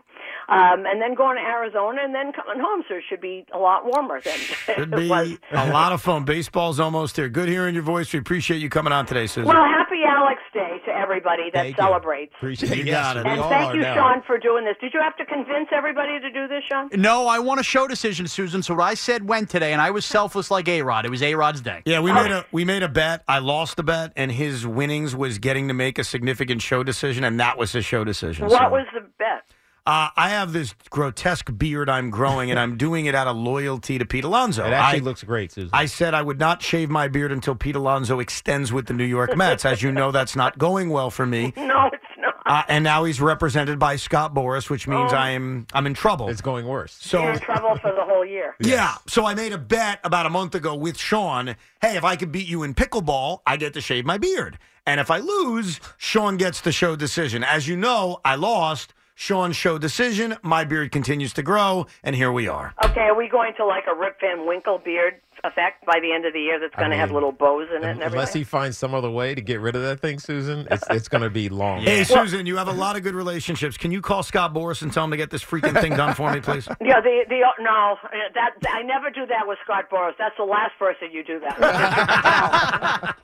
Um, 0.49 0.85
and 0.85 1.01
then 1.01 1.15
going 1.15 1.37
to 1.37 1.43
Arizona 1.43 1.99
and 2.03 2.13
then 2.15 2.31
coming 2.31 2.61
home. 2.61 2.83
So 2.87 2.95
it 2.95 3.03
should 3.09 3.21
be 3.21 3.45
a 3.53 3.57
lot 3.57 3.85
warmer 3.85 4.21
than 4.21 4.37
Should 4.65 4.93
it 4.93 4.95
be 4.95 5.09
was. 5.09 5.37
a 5.51 5.69
lot 5.71 5.91
of 5.91 6.01
fun. 6.01 6.25
Baseball's 6.25 6.79
almost 6.79 7.15
here. 7.15 7.27
Good 7.29 7.49
hearing 7.49 7.73
your 7.73 7.83
voice. 7.83 8.11
We 8.13 8.19
appreciate 8.19 8.59
you 8.61 8.69
coming 8.69 8.93
on 8.93 9.05
today, 9.05 9.27
Susan. 9.27 9.45
Well, 9.47 9.63
happy 9.65 10.01
Alex 10.07 10.41
Day 10.53 10.79
to 10.85 10.91
everybody 10.91 11.49
that 11.53 11.63
Thank 11.63 11.77
you. 11.77 11.83
celebrates. 11.83 12.33
Appreciate 12.37 12.77
you. 12.77 12.83
Yes, 12.85 13.01
got 13.13 13.17
it. 13.17 13.25
And 13.27 13.41
all 13.41 13.49
thank 13.49 13.73
you, 13.75 13.81
now. 13.81 13.95
Sean, 13.95 14.23
for 14.25 14.37
doing 14.37 14.63
this. 14.63 14.75
Did 14.79 14.93
you 14.93 15.01
have 15.01 15.15
to 15.17 15.25
convince 15.25 15.69
everybody 15.71 16.19
to 16.19 16.29
do 16.31 16.47
this, 16.47 16.63
Sean? 16.69 16.89
No, 16.93 17.27
I 17.27 17.39
want 17.39 17.59
a 17.59 17.63
show 17.63 17.87
decision, 17.87 18.27
Susan. 18.27 18.61
So 18.63 18.75
what 18.75 18.83
I 18.83 18.93
said 18.93 19.27
went 19.27 19.49
today, 19.49 19.73
and 19.73 19.81
I 19.81 19.91
was 19.91 20.05
selfless 20.05 20.49
like 20.51 20.67
A 20.67 20.81
Rod. 20.83 21.05
It 21.05 21.09
was 21.09 21.21
A 21.23 21.33
Rod's 21.35 21.61
day. 21.61 21.81
Yeah, 21.85 21.99
we 21.99 22.13
made 22.13 22.31
a 22.31 22.45
we 22.51 22.63
made 22.63 22.83
a 22.83 22.87
bet. 22.89 23.23
I 23.27 23.39
lost 23.39 23.75
the 23.77 23.83
bet, 23.87 24.13
and 24.15 24.31
his 24.31 24.67
winnings 24.67 25.15
was 25.15 25.39
getting 25.39 25.67
to 25.69 25.73
make 25.73 25.97
a 25.97 26.03
significant 26.03 26.61
show 26.61 26.83
decision, 26.83 27.23
and 27.23 27.39
that 27.39 27.57
was 27.57 27.71
his 27.71 27.83
show 27.85 28.03
decision. 28.03 28.45
What 28.47 28.59
So, 28.61 28.69
was 28.69 28.85
the 28.93 29.01
bet? 29.17 29.43
uh, 29.87 30.09
I 30.15 30.29
have 30.29 30.53
this 30.53 30.75
grotesque 30.91 31.49
beard 31.57 31.89
I'm 31.89 32.09
growing, 32.11 32.51
and 32.51 32.59
I'm 32.59 32.77
doing 32.77 33.05
it 33.07 33.15
out 33.15 33.25
of 33.25 33.35
loyalty 33.37 33.97
to 33.97 34.05
Pete 34.05 34.25
Alonso. 34.25 34.65
It 34.65 34.73
actually 34.73 34.99
I, 34.99 35.03
looks 35.03 35.23
great, 35.23 35.51
Susan. 35.51 35.69
I 35.73 35.85
said 35.87 36.13
I 36.13 36.21
would 36.21 36.37
not 36.39 36.61
shave 36.61 36.89
my 36.89 37.07
beard 37.07 37.31
until 37.31 37.55
Pete 37.55 37.75
Alonso 37.75 38.19
extends 38.19 38.71
with 38.71 38.85
the 38.85 38.93
New 38.93 39.05
York 39.05 39.35
Mets. 39.35 39.65
As 39.65 39.81
you 39.81 39.91
know, 39.91 40.11
that's 40.11 40.35
not 40.35 40.57
going 40.59 40.89
well 40.89 41.09
for 41.09 41.25
me. 41.25 41.53
No, 41.67 41.89
it's 41.91 42.03
not. 42.19 42.26
Uh, 42.47 42.63
and 42.69 42.83
now 42.83 43.03
he's 43.03 43.19
represented 43.21 43.77
by 43.79 43.95
Scott 43.97 44.33
Boras, 44.33 44.69
which 44.69 44.87
means 44.87 45.11
Oh. 45.13 45.15
I'm 45.17 45.67
I'm 45.73 45.85
in 45.85 45.93
trouble. 45.93 46.29
it's 46.29 46.41
going 46.41 46.65
worse. 46.65 46.97
So 46.99 47.21
You're 47.23 47.33
in 47.33 47.39
trouble 47.39 47.75
for 47.77 47.91
the 47.91 48.03
whole 48.03 48.25
year. 48.25 48.55
yeah. 48.59 48.95
So 49.07 49.25
I 49.25 49.33
made 49.35 49.53
a 49.53 49.57
bet 49.57 49.99
about 50.03 50.25
a 50.25 50.29
month 50.29 50.55
ago 50.55 50.75
with 50.75 50.97
Sean. 50.97 51.55
Hey, 51.81 51.97
if 51.97 52.03
I 52.03 52.15
could 52.15 52.31
beat 52.31 52.47
you 52.47 52.63
in 52.63 52.73
pickleball, 52.73 53.39
I 53.45 53.57
get 53.57 53.73
to 53.73 53.81
shave 53.81 54.05
my 54.05 54.17
beard. 54.17 54.57
And 54.85 54.99
if 54.99 55.11
I 55.11 55.17
lose, 55.19 55.79
Sean 55.97 56.37
gets 56.37 56.61
the 56.61 56.71
show 56.71 56.95
decision. 56.95 57.43
As 57.43 57.67
you 57.67 57.75
know, 57.75 58.19
I 58.23 58.35
lost. 58.35 58.93
Sean's 59.19 59.55
show 59.55 59.79
decision. 59.79 60.37
My 60.43 60.63
beard 60.63 60.91
continues 60.91 61.33
to 61.33 61.41
grow, 61.41 61.87
and 62.03 62.15
here 62.15 62.31
we 62.31 62.47
are. 62.47 62.75
Okay, 62.85 63.01
are 63.01 63.15
we 63.17 63.27
going 63.27 63.51
to 63.57 63.65
like 63.65 63.85
a 63.91 63.95
Rip 63.99 64.19
Van 64.21 64.45
Winkle 64.45 64.77
beard 64.77 65.15
effect 65.47 65.85
by 65.85 65.99
the 66.01 66.11
end 66.13 66.25
of 66.25 66.33
the 66.33 66.39
year 66.41 66.59
that's 66.59 66.75
going 66.75 66.91
to 66.91 66.97
have 66.97 67.11
little 67.11 67.31
bows 67.31 67.67
in 67.75 67.77
it 67.83 67.89
and 67.89 68.01
Unless 68.03 68.29
everything? 68.29 68.39
he 68.41 68.43
finds 68.43 68.77
some 68.77 68.93
other 68.93 69.09
way 69.09 69.33
to 69.33 69.41
get 69.41 69.59
rid 69.59 69.75
of 69.75 69.81
that 69.83 69.99
thing, 70.01 70.19
Susan, 70.19 70.67
it's, 70.69 70.83
it's 70.89 71.07
going 71.07 71.23
to 71.23 71.29
be 71.29 71.49
long. 71.49 71.81
Hey, 71.81 72.03
Susan, 72.03 72.45
you 72.45 72.57
have 72.57 72.67
a 72.67 72.73
lot 72.73 72.95
of 72.95 73.03
good 73.03 73.15
relationships. 73.15 73.77
Can 73.77 73.91
you 73.91 74.01
call 74.01 74.21
Scott 74.23 74.53
Boras 74.53 74.81
and 74.81 74.91
tell 74.93 75.03
him 75.05 75.11
to 75.11 75.17
get 75.17 75.29
this 75.31 75.43
freaking 75.43 75.79
thing 75.81 75.93
done 75.95 76.13
for 76.13 76.31
me, 76.31 76.39
please? 76.41 76.67
Yeah, 76.79 77.01
the 77.01 77.25
the 77.27 77.41
no, 77.59 77.97
uh, 78.03 78.07
that 78.35 78.51
I 78.69 78.81
never 78.83 79.09
do 79.09 79.25
that 79.25 79.45
with 79.47 79.57
Scott 79.63 79.89
Boras. 79.91 80.13
That's 80.19 80.35
the 80.37 80.43
last 80.45 80.71
person 80.79 81.09
you 81.11 81.23
do 81.23 81.39
that. 81.39 83.15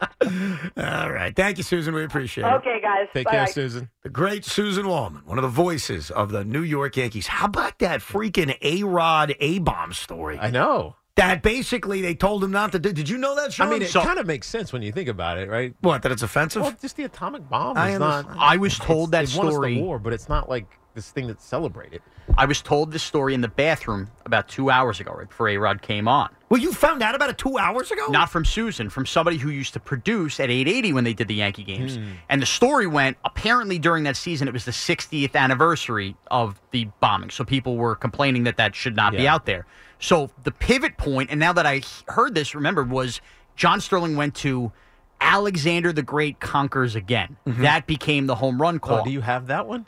All 0.77 1.11
right. 1.11 1.35
Thank 1.35 1.57
you, 1.57 1.63
Susan. 1.63 1.93
We 1.93 2.03
appreciate 2.03 2.45
it. 2.45 2.53
okay, 2.53 2.79
guys. 2.81 3.07
Take 3.13 3.25
Bye. 3.25 3.31
care, 3.31 3.47
Susan. 3.47 3.89
The 4.03 4.09
great 4.09 4.43
Susan 4.45 4.87
Waldman, 4.87 5.23
one 5.25 5.37
of 5.37 5.43
the 5.43 5.49
voices 5.49 6.11
of 6.11 6.31
the 6.31 6.43
New 6.43 6.61
York 6.63 6.97
Yankees. 6.97 7.27
How 7.27 7.45
about 7.45 7.79
that 7.79 8.01
freaking 8.01 8.57
A 8.61 8.83
Rod 8.83 9.35
A 9.39 9.59
bomb 9.59 9.93
story? 9.93 10.37
I 10.39 10.49
know. 10.49 10.95
That 11.15 11.43
basically 11.43 12.01
they 12.01 12.15
told 12.15 12.43
him 12.43 12.51
not 12.51 12.71
to 12.71 12.79
do. 12.79 12.91
Did 12.91 13.07
you 13.07 13.17
know 13.19 13.35
that, 13.35 13.53
Sean? 13.53 13.67
I 13.67 13.71
mean, 13.71 13.81
it 13.83 13.89
So- 13.89 14.01
kind 14.01 14.17
of 14.17 14.25
makes 14.25 14.47
sense 14.47 14.73
when 14.73 14.81
you 14.81 14.91
think 14.91 15.07
about 15.09 15.37
it, 15.37 15.47
right? 15.47 15.75
what? 15.81 16.01
That 16.01 16.11
it's 16.11 16.23
offensive? 16.23 16.63
Well, 16.63 16.73
just 16.81 16.97
the 16.97 17.03
atomic 17.03 17.47
bomb 17.47 17.77
I 17.77 17.91
is 17.91 17.99
not. 17.99 18.25
I 18.37 18.57
was 18.57 18.79
told 18.79 19.11
that 19.11 19.27
They 19.27 19.37
won 19.37 19.47
us 19.47 19.53
story. 19.53 19.75
the 19.75 19.81
war, 19.81 19.99
but 19.99 20.11
it's 20.11 20.27
not 20.27 20.49
like 20.49 20.65
this 20.95 21.11
thing 21.11 21.27
that's 21.27 21.45
celebrated. 21.45 22.01
I 22.37 22.45
was 22.45 22.61
told 22.61 22.91
this 22.91 23.03
story 23.03 23.33
in 23.33 23.41
the 23.41 23.47
bathroom 23.47 24.09
about 24.25 24.47
two 24.47 24.69
hours 24.71 24.99
ago, 24.99 25.13
right 25.15 25.27
before 25.27 25.49
A 25.49 25.57
Rod 25.57 25.81
came 25.81 26.07
on. 26.07 26.29
well, 26.49 26.61
you 26.61 26.71
found 26.71 27.01
out 27.03 27.13
about 27.15 27.29
it 27.29 27.37
two 27.37 27.57
hours 27.57 27.91
ago. 27.91 28.07
Not 28.09 28.29
from 28.29 28.45
Susan, 28.45 28.89
from 28.89 29.05
somebody 29.05 29.37
who 29.37 29.49
used 29.49 29.73
to 29.73 29.79
produce 29.79 30.39
at 30.39 30.49
880 30.49 30.93
when 30.93 31.03
they 31.03 31.13
did 31.13 31.27
the 31.27 31.33
Yankee 31.35 31.63
games. 31.63 31.95
Hmm. 31.97 32.03
And 32.29 32.41
the 32.41 32.45
story 32.45 32.87
went 32.87 33.17
apparently 33.25 33.77
during 33.77 34.03
that 34.05 34.15
season, 34.15 34.47
it 34.47 34.53
was 34.53 34.65
the 34.65 34.71
60th 34.71 35.35
anniversary 35.35 36.15
of 36.31 36.59
the 36.71 36.85
bombing. 37.01 37.29
So 37.31 37.43
people 37.43 37.75
were 37.77 37.95
complaining 37.95 38.43
that 38.45 38.57
that 38.57 38.73
should 38.75 38.95
not 38.95 39.13
be 39.13 39.27
out 39.27 39.45
there. 39.45 39.65
So 40.03 40.29
the 40.43 40.51
pivot 40.51 40.97
point, 40.97 41.29
and 41.29 41.39
now 41.39 41.53
that 41.53 41.65
I 41.65 41.81
heard 42.09 42.35
this, 42.35 42.53
remember, 42.53 42.83
was 42.83 43.21
John 43.55 43.79
Sterling 43.79 44.17
went 44.17 44.35
to 44.35 44.73
Alexander 45.21 45.93
the 45.93 46.01
Great 46.01 46.41
conquers 46.41 46.93
again. 46.93 47.37
Mm-hmm. 47.47 47.61
That 47.61 47.87
became 47.87 48.27
the 48.27 48.35
home 48.35 48.61
run 48.61 48.75
oh, 48.75 48.79
call. 48.79 48.99
Oh, 48.99 49.03
do 49.05 49.11
you 49.11 49.21
have 49.21 49.47
that 49.47 49.65
one? 49.65 49.85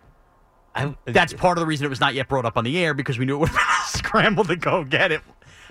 I, 0.74 0.96
That's 1.04 1.34
part 1.34 1.58
of 1.58 1.62
the 1.62 1.66
reason 1.66 1.86
it 1.86 1.90
was 1.90 2.00
not 2.00 2.14
yet 2.14 2.30
brought 2.30 2.46
up 2.46 2.56
on 2.56 2.64
the 2.64 2.78
air 2.78 2.94
because 2.94 3.20
we 3.20 3.26
knew 3.26 3.36
it 3.36 3.40
would 3.40 3.52
scramble 3.88 4.46
to 4.46 4.56
go 4.56 4.86
get 4.86 5.12
it. 5.12 5.20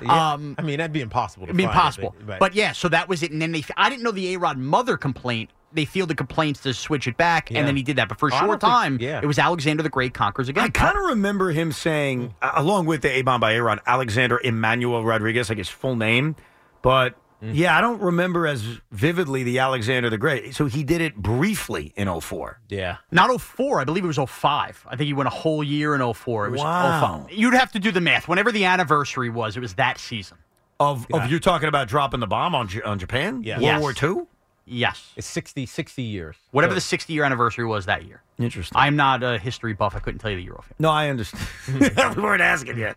Yeah, 0.02 0.32
Um, 0.32 0.54
I 0.58 0.62
mean, 0.62 0.78
that'd 0.78 0.92
be 0.92 1.00
impossible 1.00 1.46
to 1.46 1.50
It'd 1.50 1.56
be 1.56 1.64
find, 1.64 1.74
impossible. 1.74 2.14
But, 2.26 2.38
But, 2.40 2.54
yeah, 2.54 2.72
so 2.72 2.88
that 2.88 3.08
was 3.08 3.22
it. 3.22 3.30
And 3.32 3.40
then 3.42 3.52
they, 3.52 3.64
I 3.76 3.88
didn't 3.90 4.02
know 4.02 4.10
the 4.12 4.34
A 4.34 4.38
Rod 4.38 4.58
mother 4.58 4.96
complaint. 4.96 5.50
They 5.72 5.84
fielded 5.84 6.16
complaints 6.16 6.60
to 6.62 6.72
switch 6.72 7.08
it 7.08 7.16
back, 7.16 7.50
Yeah. 7.50 7.58
and 7.58 7.66
then 7.68 7.76
he 7.76 7.82
did 7.82 7.96
that. 7.96 8.08
But 8.08 8.18
for 8.20 8.28
a 8.28 8.32
Oh, 8.34 8.38
short 8.38 8.60
don't 8.60 8.70
think- 8.70 8.72
time, 8.72 8.98
yeah. 9.00 9.20
it 9.22 9.26
was 9.26 9.38
Alexander 9.40 9.82
the 9.82 9.88
Great 9.88 10.14
conquers 10.14 10.48
again. 10.48 10.62
I 10.62 10.68
kind 10.68 10.96
of 10.96 11.02
remember 11.04 11.50
him 11.50 11.72
saying, 11.72 12.34
along 12.42 12.86
with 12.86 13.02
the 13.02 13.10
A 13.10 13.22
bomb 13.22 13.40
by 13.40 13.52
A 13.52 13.62
Rod, 13.62 13.80
Alexander 13.86 14.40
Emmanuel 14.44 15.04
Rodriguez, 15.04 15.48
like 15.48 15.58
his 15.58 15.68
full 15.68 15.96
name. 15.96 16.36
But 16.82 17.14
Mm-hmm. 17.44 17.54
yeah, 17.54 17.76
I 17.76 17.80
don't 17.80 18.00
remember 18.00 18.46
as 18.46 18.62
vividly 18.90 19.42
the 19.42 19.58
Alexander 19.58 20.08
the 20.10 20.18
Great. 20.18 20.54
So 20.54 20.66
he 20.66 20.82
did 20.84 21.00
it 21.00 21.14
briefly 21.16 21.92
in 21.96 22.08
04. 22.20 22.60
yeah. 22.68 22.96
Not 23.10 23.40
04, 23.40 23.80
I 23.80 23.84
believe 23.84 24.04
it 24.04 24.06
was 24.06 24.18
05. 24.18 24.86
I 24.88 24.96
think 24.96 25.06
he 25.06 25.12
went 25.12 25.26
a 25.26 25.30
whole 25.30 25.62
year 25.62 25.94
in 25.94 26.00
04. 26.14 26.46
It 26.46 26.50
was 26.50 26.60
Wow. 26.60 27.26
05. 27.28 27.32
You'd 27.36 27.54
have 27.54 27.72
to 27.72 27.78
do 27.78 27.90
the 27.92 28.00
math. 28.00 28.26
Whenever 28.28 28.50
the 28.50 28.64
anniversary 28.64 29.30
was, 29.30 29.56
it 29.56 29.60
was 29.60 29.74
that 29.74 29.98
season. 29.98 30.38
Of, 30.80 31.06
of 31.12 31.30
you're 31.30 31.38
talking 31.40 31.68
about 31.68 31.86
dropping 31.88 32.20
the 32.20 32.26
bomb 32.26 32.54
on, 32.54 32.66
J- 32.68 32.82
on 32.82 32.98
Japan? 32.98 33.42
Yeah. 33.44 33.54
World 33.60 33.62
Yes. 33.62 33.80
War 34.02 34.16
II? 34.20 34.26
Yes. 34.66 35.12
It's 35.14 35.26
60, 35.26 35.66
60 35.66 36.02
years. 36.02 36.36
Whatever 36.50 36.72
So- 36.72 36.76
the 36.76 36.80
60 36.80 37.12
year 37.12 37.24
anniversary 37.24 37.64
was 37.66 37.86
that 37.86 38.06
year. 38.06 38.22
Interesting. 38.38 38.76
I'm 38.76 38.96
not 38.96 39.22
a 39.22 39.38
history 39.38 39.74
buff. 39.74 39.94
I 39.94 40.00
couldn't 40.00 40.18
tell 40.20 40.30
you 40.30 40.36
the 40.38 40.42
year 40.42 40.54
offhand. 40.54 40.74
No, 40.78 40.90
I 40.90 41.08
understand. 41.10 41.46
we 42.16 42.22
weren't 42.22 42.42
asking 42.42 42.78
yet. 42.78 42.96